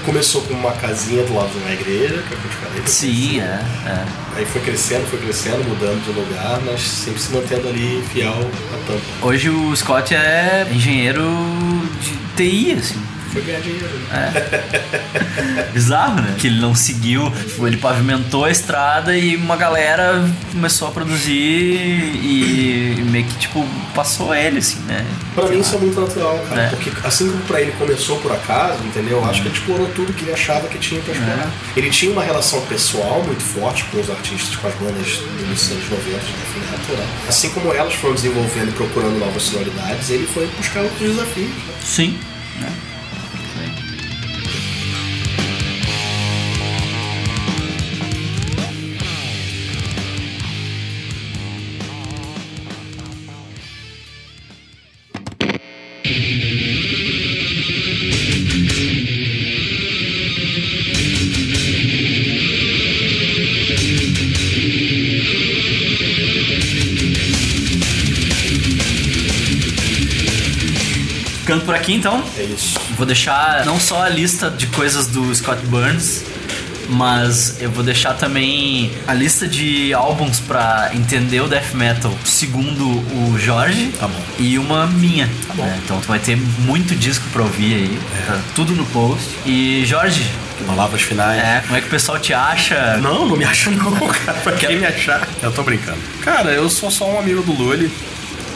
Começou 0.06 0.44
com 0.44 0.54
uma 0.54 0.74
casinha 0.74 1.24
do 1.24 1.34
lado 1.34 1.50
de 1.50 1.58
uma 1.58 1.72
igreja, 1.72 2.22
que 2.22 2.34
é 2.34 2.38
o 2.38 2.40
que 2.40 2.46
eu 2.46 2.52
te 2.52 2.58
falei. 2.58 2.84
Sim, 2.86 3.40
é, 3.42 3.66
é. 3.88 4.06
Aí 4.38 4.46
foi 4.46 4.62
crescendo, 4.62 5.08
foi 5.08 5.18
crescendo, 5.18 5.68
mudando 5.68 6.04
de 6.04 6.12
lugar, 6.12 6.62
mas 6.64 6.82
sempre 6.82 7.20
se 7.20 7.34
mantendo 7.34 7.68
ali 7.68 8.04
fiel 8.14 8.32
à 8.32 8.78
tampa. 8.86 9.02
Hoje 9.24 9.50
o 9.50 9.76
Scott 9.76 10.14
é 10.14 10.68
engenheiro 10.72 11.28
de 12.00 12.16
TI, 12.36 12.74
assim. 12.74 13.19
Foi 13.32 13.42
ganhar 13.42 13.60
dinheiro. 13.62 13.90
É. 14.12 15.70
Bizarro, 15.74 16.22
né? 16.22 16.36
Que 16.38 16.48
ele 16.48 16.60
não 16.60 16.74
seguiu, 16.74 17.32
ele 17.60 17.78
pavimentou 17.78 18.46
a 18.46 18.52
estrada 18.52 19.16
e 19.16 19.36
uma 19.36 19.56
galera 19.56 20.28
começou 20.52 20.88
a 20.88 20.92
produzir 20.92 21.34
e 21.36 23.02
meio 23.10 23.26
que, 23.26 23.38
tipo, 23.38 23.66
passou 23.94 24.34
ele, 24.34 24.60
assim, 24.60 24.80
né? 24.88 25.06
Pra 25.36 25.48
mim 25.48 25.60
isso 25.60 25.76
é 25.76 25.78
muito 25.80 26.00
natural, 26.00 26.40
cara. 26.50 26.62
É. 26.64 26.70
Porque 26.70 26.92
assim 27.04 27.30
como 27.30 27.42
pra 27.44 27.62
ele 27.62 27.72
começou 27.74 28.20
por 28.20 28.32
acaso, 28.32 28.84
entendeu? 28.84 29.20
Eu 29.20 29.26
Acho 29.30 29.42
que 29.44 29.48
ele 29.48 29.56
explorou 29.58 29.88
tudo 29.90 30.12
que 30.14 30.24
ele 30.24 30.34
achava 30.34 30.68
que 30.68 30.78
tinha 30.80 31.00
pra 31.02 31.14
explorar. 31.14 31.52
Ele 31.78 31.90
tinha 31.92 32.12
uma 32.12 32.24
relação 32.24 32.60
pessoal 32.66 33.22
muito 33.24 33.44
forte 33.44 33.84
com 33.86 34.00
os 34.00 34.10
artistas, 34.10 34.56
com 34.56 34.68
as 34.68 34.74
bandas 34.76 35.18
do 35.18 35.46
início 35.46 35.76
dos 35.76 35.88
anos 35.90 36.06
90 36.06 36.26
de 36.26 36.32
death 36.32 36.72
metal, 36.72 36.96
né? 36.98 37.08
Assim 37.28 37.50
como 37.50 37.72
elas 37.74 37.94
foram 37.94 38.16
desenvolvendo 38.16 38.70
e 38.70 38.72
procurando 38.72 39.20
novas 39.20 39.44
sonoridades, 39.44 40.10
ele 40.10 40.26
foi 40.28 40.48
buscar 40.58 40.82
outros 40.82 41.00
desafios. 41.12 41.50
né? 41.50 41.74
Sim. 41.84 42.18
Ficando 42.60 42.89
aqui 71.90 71.94
então. 71.94 72.24
É 72.38 72.44
isso. 72.44 72.80
Vou 72.96 73.06
deixar 73.06 73.66
não 73.66 73.80
só 73.80 74.04
a 74.04 74.10
lista 74.10 74.50
de 74.50 74.68
coisas 74.68 75.08
do 75.08 75.34
Scott 75.34 75.66
Burns, 75.66 76.24
mas 76.90 77.62
eu 77.62 77.70
vou 77.70 77.84
deixar 77.84 78.14
também 78.14 78.92
a 79.08 79.14
lista 79.14 79.48
de 79.48 79.94
álbuns 79.94 80.40
pra 80.40 80.92
entender 80.94 81.42
o 81.42 81.48
death 81.48 81.74
metal 81.74 82.14
segundo 82.24 82.84
o 82.88 83.38
Jorge. 83.40 83.92
Tá 84.00 84.08
bom. 84.08 84.22
E 84.38 84.58
uma 84.60 84.88
minha. 84.88 85.30
Tá 85.48 85.54
bom. 85.56 85.80
então 85.84 86.00
tu 86.00 86.08
vai 86.08 86.20
ter 86.20 86.36
muito 86.36 86.96
disco 86.96 87.26
pra 87.32 87.44
ouvir 87.44 87.74
aí. 87.74 88.00
Tá 88.28 88.40
tudo 88.56 88.74
no 88.74 88.86
post. 88.88 89.28
E 89.46 89.84
Jorge, 89.86 90.24
Palavras 90.68 91.02
finais. 91.02 91.42
é, 91.42 91.62
como 91.62 91.78
é 91.78 91.82
que 91.82 91.88
o 91.88 91.90
pessoal 91.90 92.20
te 92.20 92.34
acha? 92.34 92.98
Não, 92.98 93.26
não 93.26 93.38
me 93.38 93.46
acha 93.46 93.72
não, 93.72 93.92
cara. 94.26 94.40
Pra 94.40 94.52
quem 94.54 94.78
me 94.78 94.86
achar? 94.86 95.28
Eu 95.42 95.52
tô 95.52 95.64
brincando. 95.64 95.98
Cara, 96.22 96.52
eu 96.52 96.70
sou 96.70 96.92
só 96.92 97.10
um 97.10 97.18
amigo 97.18 97.42
do 97.42 97.54
Lully, 97.54 97.90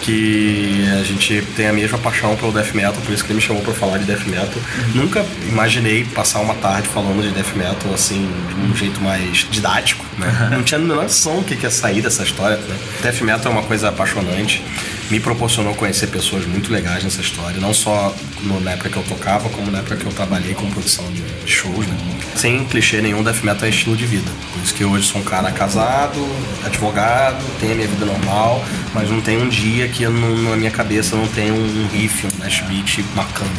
que 0.04 0.86
a 1.00 1.04
gente 1.04 1.42
tem 1.56 1.68
a 1.68 1.74
mesma 1.74 1.98
paixão 1.98 2.36
pelo 2.36 2.52
death 2.52 2.74
metal, 2.74 3.02
por 3.06 3.14
isso 3.14 3.24
que 3.24 3.32
ele 3.32 3.38
me 3.38 3.42
chamou 3.42 3.64
pra 3.64 3.74
falar 3.74 3.98
de 3.98 4.06
death 4.06 4.26
metal. 4.26 4.62
Nunca 4.94 5.26
imaginei 5.48 6.04
passar 6.04 6.42
uma 6.42 6.54
tarde 6.56 6.88
falando 6.90 7.22
de 7.22 7.32
death 7.32 7.56
metal, 7.56 7.94
assim, 7.94 8.30
de 8.50 8.56
um 8.56 8.76
jeito 8.76 9.02
mais 9.02 9.48
didático, 9.50 10.06
né? 10.18 10.50
Não 10.52 10.64
tinha 10.64 10.78
a 10.80 10.82
menor 10.82 11.04
noção 11.04 11.40
o 11.40 11.44
que 11.44 11.56
ia 11.56 11.70
sair 11.72 12.02
dessa 12.02 12.24
história, 12.24 12.58
né? 12.58 12.76
Death 13.02 13.22
metal 13.22 13.52
é 13.52 13.56
uma 13.56 13.64
coisa 13.64 13.90
apaixonante. 13.90 14.64
me 15.12 15.20
proporcionou 15.20 15.76
conhecer 15.76 16.08
pessoas 16.08 16.46
muito 16.46 16.72
legais 16.72 17.04
nessa 17.04 17.22
história, 17.22 17.60
não 17.60 17.72
só 17.74 18.16
no- 18.42 18.60
na 18.62 18.72
época 18.72 18.90
que 18.90 18.96
eu 18.98 19.04
tocava, 19.04 19.48
como 19.50 19.70
na 19.70 19.80
época 19.80 19.98
que 19.98 20.06
eu 20.06 20.12
trabalhei 20.14 20.54
com 20.56 20.68
produção 20.72 21.06
de, 21.12 21.22
shows, 21.46 21.86
né? 21.86 21.96
Sem 22.36 22.64
clichê 22.66 23.00
nenhum, 23.02 23.22
death 23.22 23.44
metal 23.44 23.68
é 23.68 23.70
estilo 23.70 23.96
de 23.98 24.06
vida. 24.08 24.32
Por 24.54 24.64
isso 24.64 24.74
que 24.74 24.84
hoje 24.84 25.06
sou 25.06 25.22
um 25.22 25.24
cara 25.24 25.52
casado, 25.52 26.26
advogado, 26.66 27.44
tenho 27.60 27.74
a 27.74 27.76
minha 27.76 27.88
vida 27.88 28.06
normal, 28.06 28.64
mas 28.94 29.10
não 29.12 29.22
tem 29.22 29.38
um 29.38 29.50
dia 29.50 29.88
que 29.90 30.04
eu 30.04 30.12
na 30.12 30.56
minha 30.56 30.72
cabeça 30.72 31.16
não 31.16 31.28
tem 31.28 31.52
um 31.52 31.88
riff, 31.92 32.26
um 32.26 32.40
dash 32.40 32.62
beat 32.68 33.04
bacana. 33.14 33.52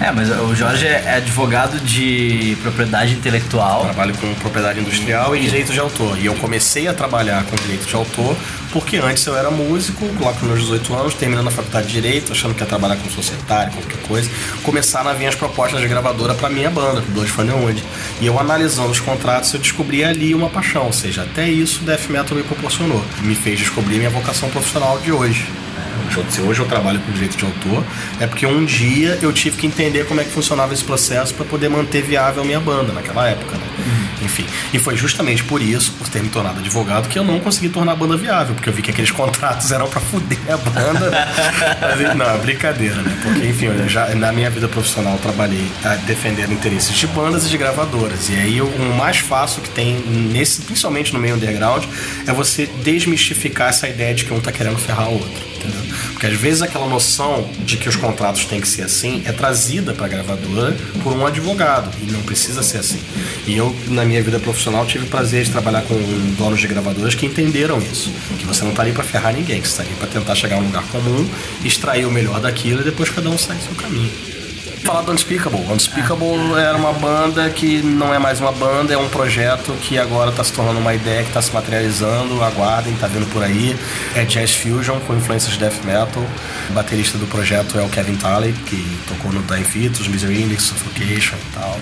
É, 0.00 0.10
mas 0.10 0.30
o 0.30 0.54
Jorge 0.54 0.86
é 0.86 1.16
advogado 1.16 1.78
de 1.78 2.56
propriedade 2.62 3.12
intelectual. 3.12 3.82
Trabalho 3.82 4.16
com 4.16 4.34
propriedade 4.36 4.80
industrial 4.80 5.36
e 5.36 5.40
direito 5.40 5.72
de 5.72 5.78
autor. 5.78 6.18
E 6.18 6.24
eu 6.24 6.34
comecei 6.36 6.88
a 6.88 6.94
trabalhar 6.94 7.44
com 7.44 7.54
direito 7.56 7.86
de 7.86 7.94
autor 7.94 8.34
porque 8.72 8.96
antes 8.96 9.26
eu 9.26 9.36
era 9.36 9.50
músico, 9.50 10.06
lá 10.20 10.32
com 10.32 10.46
meus 10.46 10.60
18 10.60 10.94
anos, 10.94 11.14
terminando 11.14 11.48
a 11.48 11.50
faculdade 11.50 11.88
de 11.88 11.92
direito, 11.92 12.32
achando 12.32 12.54
que 12.54 12.60
ia 12.60 12.66
trabalhar 12.66 12.96
com 12.96 13.10
societário, 13.10 13.72
qualquer 13.72 14.00
coisa. 14.06 14.30
Começaram 14.62 15.10
a 15.10 15.12
vir 15.12 15.26
as 15.26 15.34
propostas 15.34 15.80
de 15.80 15.88
gravadora 15.88 16.34
para 16.34 16.48
minha 16.48 16.70
banda, 16.70 17.02
pro 17.02 17.12
Dois 17.12 17.30
Fone 17.30 17.50
Onde. 17.50 17.82
E 18.20 18.26
eu 18.26 18.38
analisando 18.38 18.90
os 18.90 19.00
contratos, 19.00 19.52
eu 19.52 19.60
descobri 19.60 20.04
ali 20.04 20.34
uma 20.34 20.48
paixão. 20.48 20.86
Ou 20.86 20.92
seja, 20.92 21.22
até 21.22 21.48
isso 21.48 21.82
o 21.82 21.84
Death 21.84 22.08
Metal 22.08 22.36
me 22.36 22.44
proporcionou. 22.44 23.04
Me 23.22 23.34
fez 23.34 23.58
descobrir 23.58 23.96
minha 23.96 24.10
vocação 24.10 24.48
profissional 24.48 24.98
de 25.00 25.12
hoje. 25.12 25.46
Se 26.30 26.40
hoje 26.40 26.60
eu 26.60 26.66
trabalho 26.66 27.00
com 27.00 27.12
direito 27.12 27.36
de 27.36 27.44
autor, 27.44 27.84
é 28.18 28.26
porque 28.26 28.46
um 28.46 28.64
dia 28.64 29.18
eu 29.22 29.32
tive 29.32 29.56
que 29.56 29.66
entender 29.66 30.06
como 30.06 30.20
é 30.20 30.24
que 30.24 30.30
funcionava 30.30 30.72
esse 30.72 30.84
processo 30.84 31.34
para 31.34 31.44
poder 31.44 31.68
manter 31.68 32.02
viável 32.02 32.42
a 32.42 32.46
minha 32.46 32.60
banda 32.60 32.92
naquela 32.92 33.28
época, 33.28 33.56
né? 33.56 33.64
Enfim, 34.22 34.46
e 34.72 34.78
foi 34.78 34.96
justamente 34.96 35.42
por 35.44 35.62
isso, 35.62 35.92
por 35.92 36.08
ter 36.08 36.22
me 36.22 36.28
tornado 36.28 36.60
advogado, 36.60 37.08
que 37.08 37.18
eu 37.18 37.24
não 37.24 37.40
consegui 37.40 37.68
tornar 37.68 37.92
a 37.92 37.96
banda 37.96 38.16
viável, 38.16 38.54
porque 38.54 38.68
eu 38.68 38.72
vi 38.72 38.82
que 38.82 38.90
aqueles 38.90 39.10
contratos 39.10 39.72
eram 39.72 39.88
para 39.88 40.00
fuder 40.00 40.38
a 40.48 40.56
banda. 40.56 41.10
né? 41.10 41.28
Mas, 41.80 42.16
não, 42.16 42.26
é 42.26 42.38
brincadeira, 42.38 42.96
né? 42.96 43.18
Porque, 43.22 43.46
enfim, 43.46 43.66
eu 43.66 43.88
já, 43.88 44.14
na 44.14 44.32
minha 44.32 44.50
vida 44.50 44.68
profissional 44.68 45.14
eu 45.14 45.18
trabalhei 45.18 45.66
ah, 45.84 45.96
defendendo 46.06 46.52
interesses 46.52 46.94
de 46.94 47.06
bandas 47.06 47.46
e 47.46 47.48
de 47.48 47.56
gravadoras. 47.56 48.28
E 48.28 48.34
aí 48.34 48.60
o, 48.60 48.66
o 48.66 48.96
mais 48.96 49.18
fácil 49.18 49.62
que 49.62 49.70
tem, 49.70 49.96
nesse, 49.96 50.62
principalmente 50.62 51.12
no 51.12 51.18
meio 51.18 51.34
underground, 51.34 51.84
é 52.26 52.32
você 52.32 52.66
desmistificar 52.84 53.70
essa 53.70 53.88
ideia 53.88 54.14
de 54.14 54.24
que 54.24 54.32
um 54.32 54.40
tá 54.40 54.52
querendo 54.52 54.78
ferrar 54.78 55.08
o 55.08 55.14
outro. 55.14 55.50
Entendeu? 55.56 55.89
Porque 56.20 56.34
às 56.34 56.38
vezes 56.38 56.60
aquela 56.60 56.86
noção 56.86 57.48
de 57.60 57.78
que 57.78 57.88
os 57.88 57.96
contratos 57.96 58.44
têm 58.44 58.60
que 58.60 58.68
ser 58.68 58.82
assim 58.82 59.22
é 59.24 59.32
trazida 59.32 59.94
para 59.94 60.04
a 60.04 60.08
gravadora 60.08 60.76
por 61.02 61.14
um 61.14 61.24
advogado 61.24 61.90
e 62.06 62.12
não 62.12 62.20
precisa 62.20 62.62
ser 62.62 62.76
assim. 62.76 63.00
E 63.46 63.56
eu, 63.56 63.74
na 63.88 64.04
minha 64.04 64.22
vida 64.22 64.38
profissional, 64.38 64.84
tive 64.84 65.06
o 65.06 65.08
prazer 65.08 65.44
de 65.44 65.50
trabalhar 65.50 65.80
com 65.80 65.94
donos 66.36 66.60
de 66.60 66.66
gravadoras 66.66 67.14
que 67.14 67.24
entenderam 67.24 67.78
isso. 67.78 68.12
Que 68.38 68.44
você 68.44 68.62
não 68.64 68.72
está 68.72 68.82
ali 68.82 68.92
para 68.92 69.02
ferrar 69.02 69.32
ninguém, 69.32 69.62
que 69.62 69.66
você 69.66 69.80
está 69.80 69.82
ali 69.82 69.94
para 69.94 70.08
tentar 70.08 70.34
chegar 70.34 70.56
a 70.56 70.58
um 70.58 70.66
lugar 70.66 70.84
comum, 70.88 71.26
extrair 71.64 72.04
o 72.04 72.10
melhor 72.10 72.38
daquilo 72.38 72.82
e 72.82 72.84
depois 72.84 73.08
cada 73.08 73.30
um 73.30 73.38
segue 73.38 73.62
seu 73.62 73.74
caminho. 73.74 74.12
Falar 74.84 75.02
do 75.02 75.12
Unspeakable. 75.12 75.60
Unspeakable 75.70 76.54
era 76.58 76.76
uma 76.76 76.92
banda 76.92 77.48
que 77.50 77.82
não 77.82 78.12
é 78.14 78.18
mais 78.18 78.40
uma 78.40 78.50
banda, 78.52 78.92
é 78.92 78.96
um 78.98 79.08
projeto 79.08 79.72
que 79.82 79.98
agora 79.98 80.30
está 80.30 80.42
se 80.42 80.52
tornando 80.52 80.78
uma 80.80 80.94
ideia 80.94 81.22
que 81.22 81.28
está 81.28 81.40
se 81.42 81.52
materializando. 81.52 82.42
Aguardem, 82.42 82.94
tá 82.94 83.06
vindo 83.06 83.26
por 83.30 83.42
aí. 83.42 83.76
É 84.14 84.24
Jazz 84.24 84.54
Fusion 84.56 84.98
com 85.00 85.14
influências 85.14 85.52
de 85.52 85.58
Death 85.58 85.84
Metal. 85.84 86.26
O 86.70 86.72
baterista 86.72 87.18
do 87.18 87.26
projeto 87.26 87.78
é 87.78 87.82
o 87.82 87.88
Kevin 87.88 88.16
Talley, 88.16 88.52
que 88.66 88.98
tocou 89.06 89.32
no 89.32 89.42
Dying 89.42 89.64
Fetus, 89.64 90.08
Misery 90.08 90.42
Index, 90.42 90.62
Suffocation 90.64 91.36
e 91.36 91.54
tal. 91.54 91.78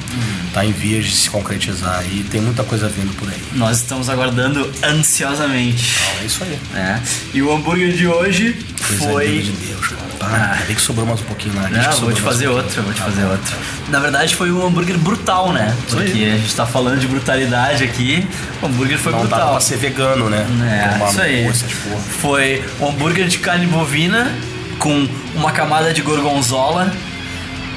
Tá 0.53 0.65
em 0.65 0.73
vias 0.73 1.05
de 1.07 1.15
se 1.17 1.31
concretizar 1.31 2.05
e 2.13 2.25
tem 2.25 2.41
muita 2.41 2.65
coisa 2.65 2.89
vindo 2.89 3.15
por 3.17 3.29
aí. 3.29 3.43
Nós 3.53 3.79
estamos 3.79 4.09
aguardando 4.11 4.71
ansiosamente. 4.85 5.99
É 6.21 6.25
isso 6.25 6.43
aí. 6.45 6.59
É. 6.75 7.01
E 7.33 7.43
o 7.43 7.53
hambúrguer 7.53 7.93
de 7.93 8.07
hoje 8.07 8.59
Coisa 8.87 9.03
foi. 9.05 9.27
linda 9.27 9.43
de 9.45 9.67
Deus, 9.67 9.87
cara. 9.87 10.09
Ainda 10.21 10.65
bem 10.67 10.75
que 10.77 10.83
sobrou 10.83 11.07
mais 11.07 11.21
um 11.21 11.25
pouquinho 11.25 11.55
lá. 11.55 11.69
Não, 11.71 11.93
vou 12.01 12.13
te 12.13 12.21
fazer 12.21 12.49
um 12.49 12.59
vou 12.89 12.95
te 12.95 13.01
fazer 13.03 13.25
outra. 13.25 13.57
Na 13.89 13.99
verdade 14.01 14.35
foi 14.35 14.51
um 14.51 14.67
hambúrguer 14.67 14.97
brutal, 14.99 15.53
né? 15.53 15.75
Porque 15.91 16.03
a 16.25 16.37
gente 16.39 16.55
tá 16.55 16.65
falando 16.67 16.99
de 16.99 17.07
brutalidade 17.07 17.85
aqui. 17.85 18.27
O 18.63 18.67
hambúrguer 18.67 18.99
foi 18.99 19.13
Não 19.13 19.21
dá 19.21 19.27
brutal. 19.27 19.51
pra 19.53 19.61
ser 19.61 19.77
vegano, 19.77 20.29
né? 20.31 20.47
É, 20.85 20.89
Tomar 20.95 21.11
isso 21.11 21.21
aí. 21.21 21.45
porra. 21.45 22.01
Foi 22.21 22.65
um 22.81 22.89
hambúrguer 22.89 23.29
de 23.29 23.39
carne 23.39 23.67
bovina 23.67 24.31
com 24.79 25.07
uma 25.35 25.51
camada 25.53 25.93
de 25.93 26.01
gorgonzola, 26.03 26.91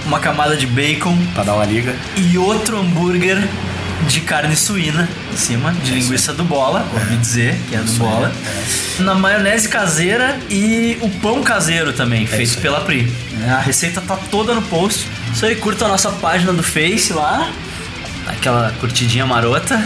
uma 0.05 0.19
camada 0.19 0.55
de 0.55 0.65
bacon 0.67 1.17
Pra 1.33 1.43
dar 1.43 1.53
uma 1.55 1.65
liga. 1.65 1.93
e 2.15 2.37
outro 2.37 2.79
hambúrguer 2.79 3.37
de 4.11 4.21
carne 4.21 4.55
suína 4.55 5.07
em 5.33 5.37
cima, 5.37 5.71
de 5.71 5.91
linguiça 5.93 6.33
do 6.33 6.43
bola, 6.43 6.85
ouvi 6.93 7.15
dizer 7.17 7.55
que 7.69 7.75
é 7.75 7.79
do 7.79 7.91
bola. 7.93 8.31
Na 8.99 9.15
maionese 9.15 9.69
caseira 9.69 10.37
e 10.49 10.97
o 11.01 11.09
pão 11.09 11.41
caseiro 11.41 11.93
também, 11.93 12.25
feito 12.27 12.57
pela 12.59 12.81
Pri. 12.81 13.11
A 13.49 13.59
receita 13.59 14.01
tá 14.01 14.17
toda 14.29 14.53
no 14.53 14.61
post. 14.63 15.07
Isso 15.33 15.45
aí, 15.45 15.55
curta 15.55 15.85
a 15.85 15.87
nossa 15.87 16.11
página 16.11 16.51
do 16.51 16.61
Face 16.61 17.13
lá, 17.13 17.49
aquela 18.27 18.73
curtidinha 18.79 19.25
marota. 19.25 19.77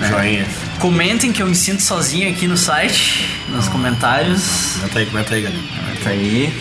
né? 0.00 0.08
Joinha. 0.08 0.46
Comentem 0.78 1.32
que 1.32 1.42
eu 1.42 1.46
me 1.46 1.54
sinto 1.54 1.82
sozinho 1.82 2.30
aqui 2.30 2.46
no 2.46 2.56
site, 2.56 3.26
nos 3.48 3.66
comentários. 3.68 4.76
Comenta 4.76 4.98
aí, 4.98 5.06
comenta 5.06 5.34
aí, 5.34 5.42
galera. 5.42 5.62
Tá 6.04 6.10
aí. 6.10 6.52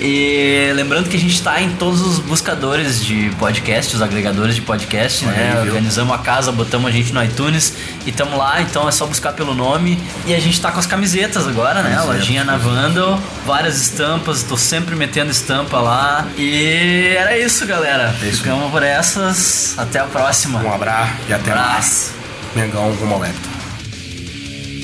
E 0.00 0.72
lembrando 0.74 1.08
que 1.08 1.16
a 1.16 1.20
gente 1.20 1.40
tá 1.42 1.60
em 1.60 1.70
todos 1.72 2.00
os 2.00 2.18
buscadores 2.18 3.04
de 3.04 3.30
podcast, 3.38 3.94
os 3.94 4.00
agregadores 4.00 4.54
de 4.54 4.62
podcast, 4.62 5.26
Olha 5.26 5.36
né? 5.36 5.52
aí? 5.52 5.68
Organizamos 5.68 6.14
a 6.14 6.18
casa, 6.18 6.50
botamos 6.50 6.88
a 6.88 6.90
gente 6.90 7.12
no 7.12 7.22
iTunes 7.22 7.74
e 8.06 8.10
tamo 8.10 8.36
lá, 8.36 8.62
então 8.62 8.88
é 8.88 8.92
só 8.92 9.06
buscar 9.06 9.34
pelo 9.34 9.54
nome. 9.54 10.02
E 10.26 10.34
a 10.34 10.40
gente 10.40 10.58
tá 10.60 10.72
com 10.72 10.80
as 10.80 10.86
camisetas 10.86 11.46
agora, 11.46 11.82
né? 11.82 11.90
Camiseta, 11.90 12.12
Lojinha 12.12 12.44
na 12.44 12.56
Vandal, 12.56 13.20
várias 13.44 13.80
estampas, 13.80 14.42
tô 14.42 14.56
sempre 14.56 14.96
metendo 14.96 15.30
estampa 15.30 15.78
lá. 15.80 16.26
E 16.36 17.14
era 17.16 17.38
isso, 17.38 17.66
galera. 17.66 18.14
É 18.22 18.26
isso. 18.26 18.38
Ficamos 18.38 18.70
por 18.70 18.82
essas. 18.82 19.74
Até 19.78 19.98
a 20.00 20.04
próxima. 20.04 20.62
Um 20.62 20.72
abraço 20.72 21.12
e 21.28 21.32
até 21.32 21.54
mais. 21.54 21.68
Abraço. 21.68 22.12
Mengão 22.56 22.90
rumo 22.94 23.16
ao 23.16 23.24
hepta. 23.24 23.49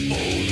Mode. 0.09 0.46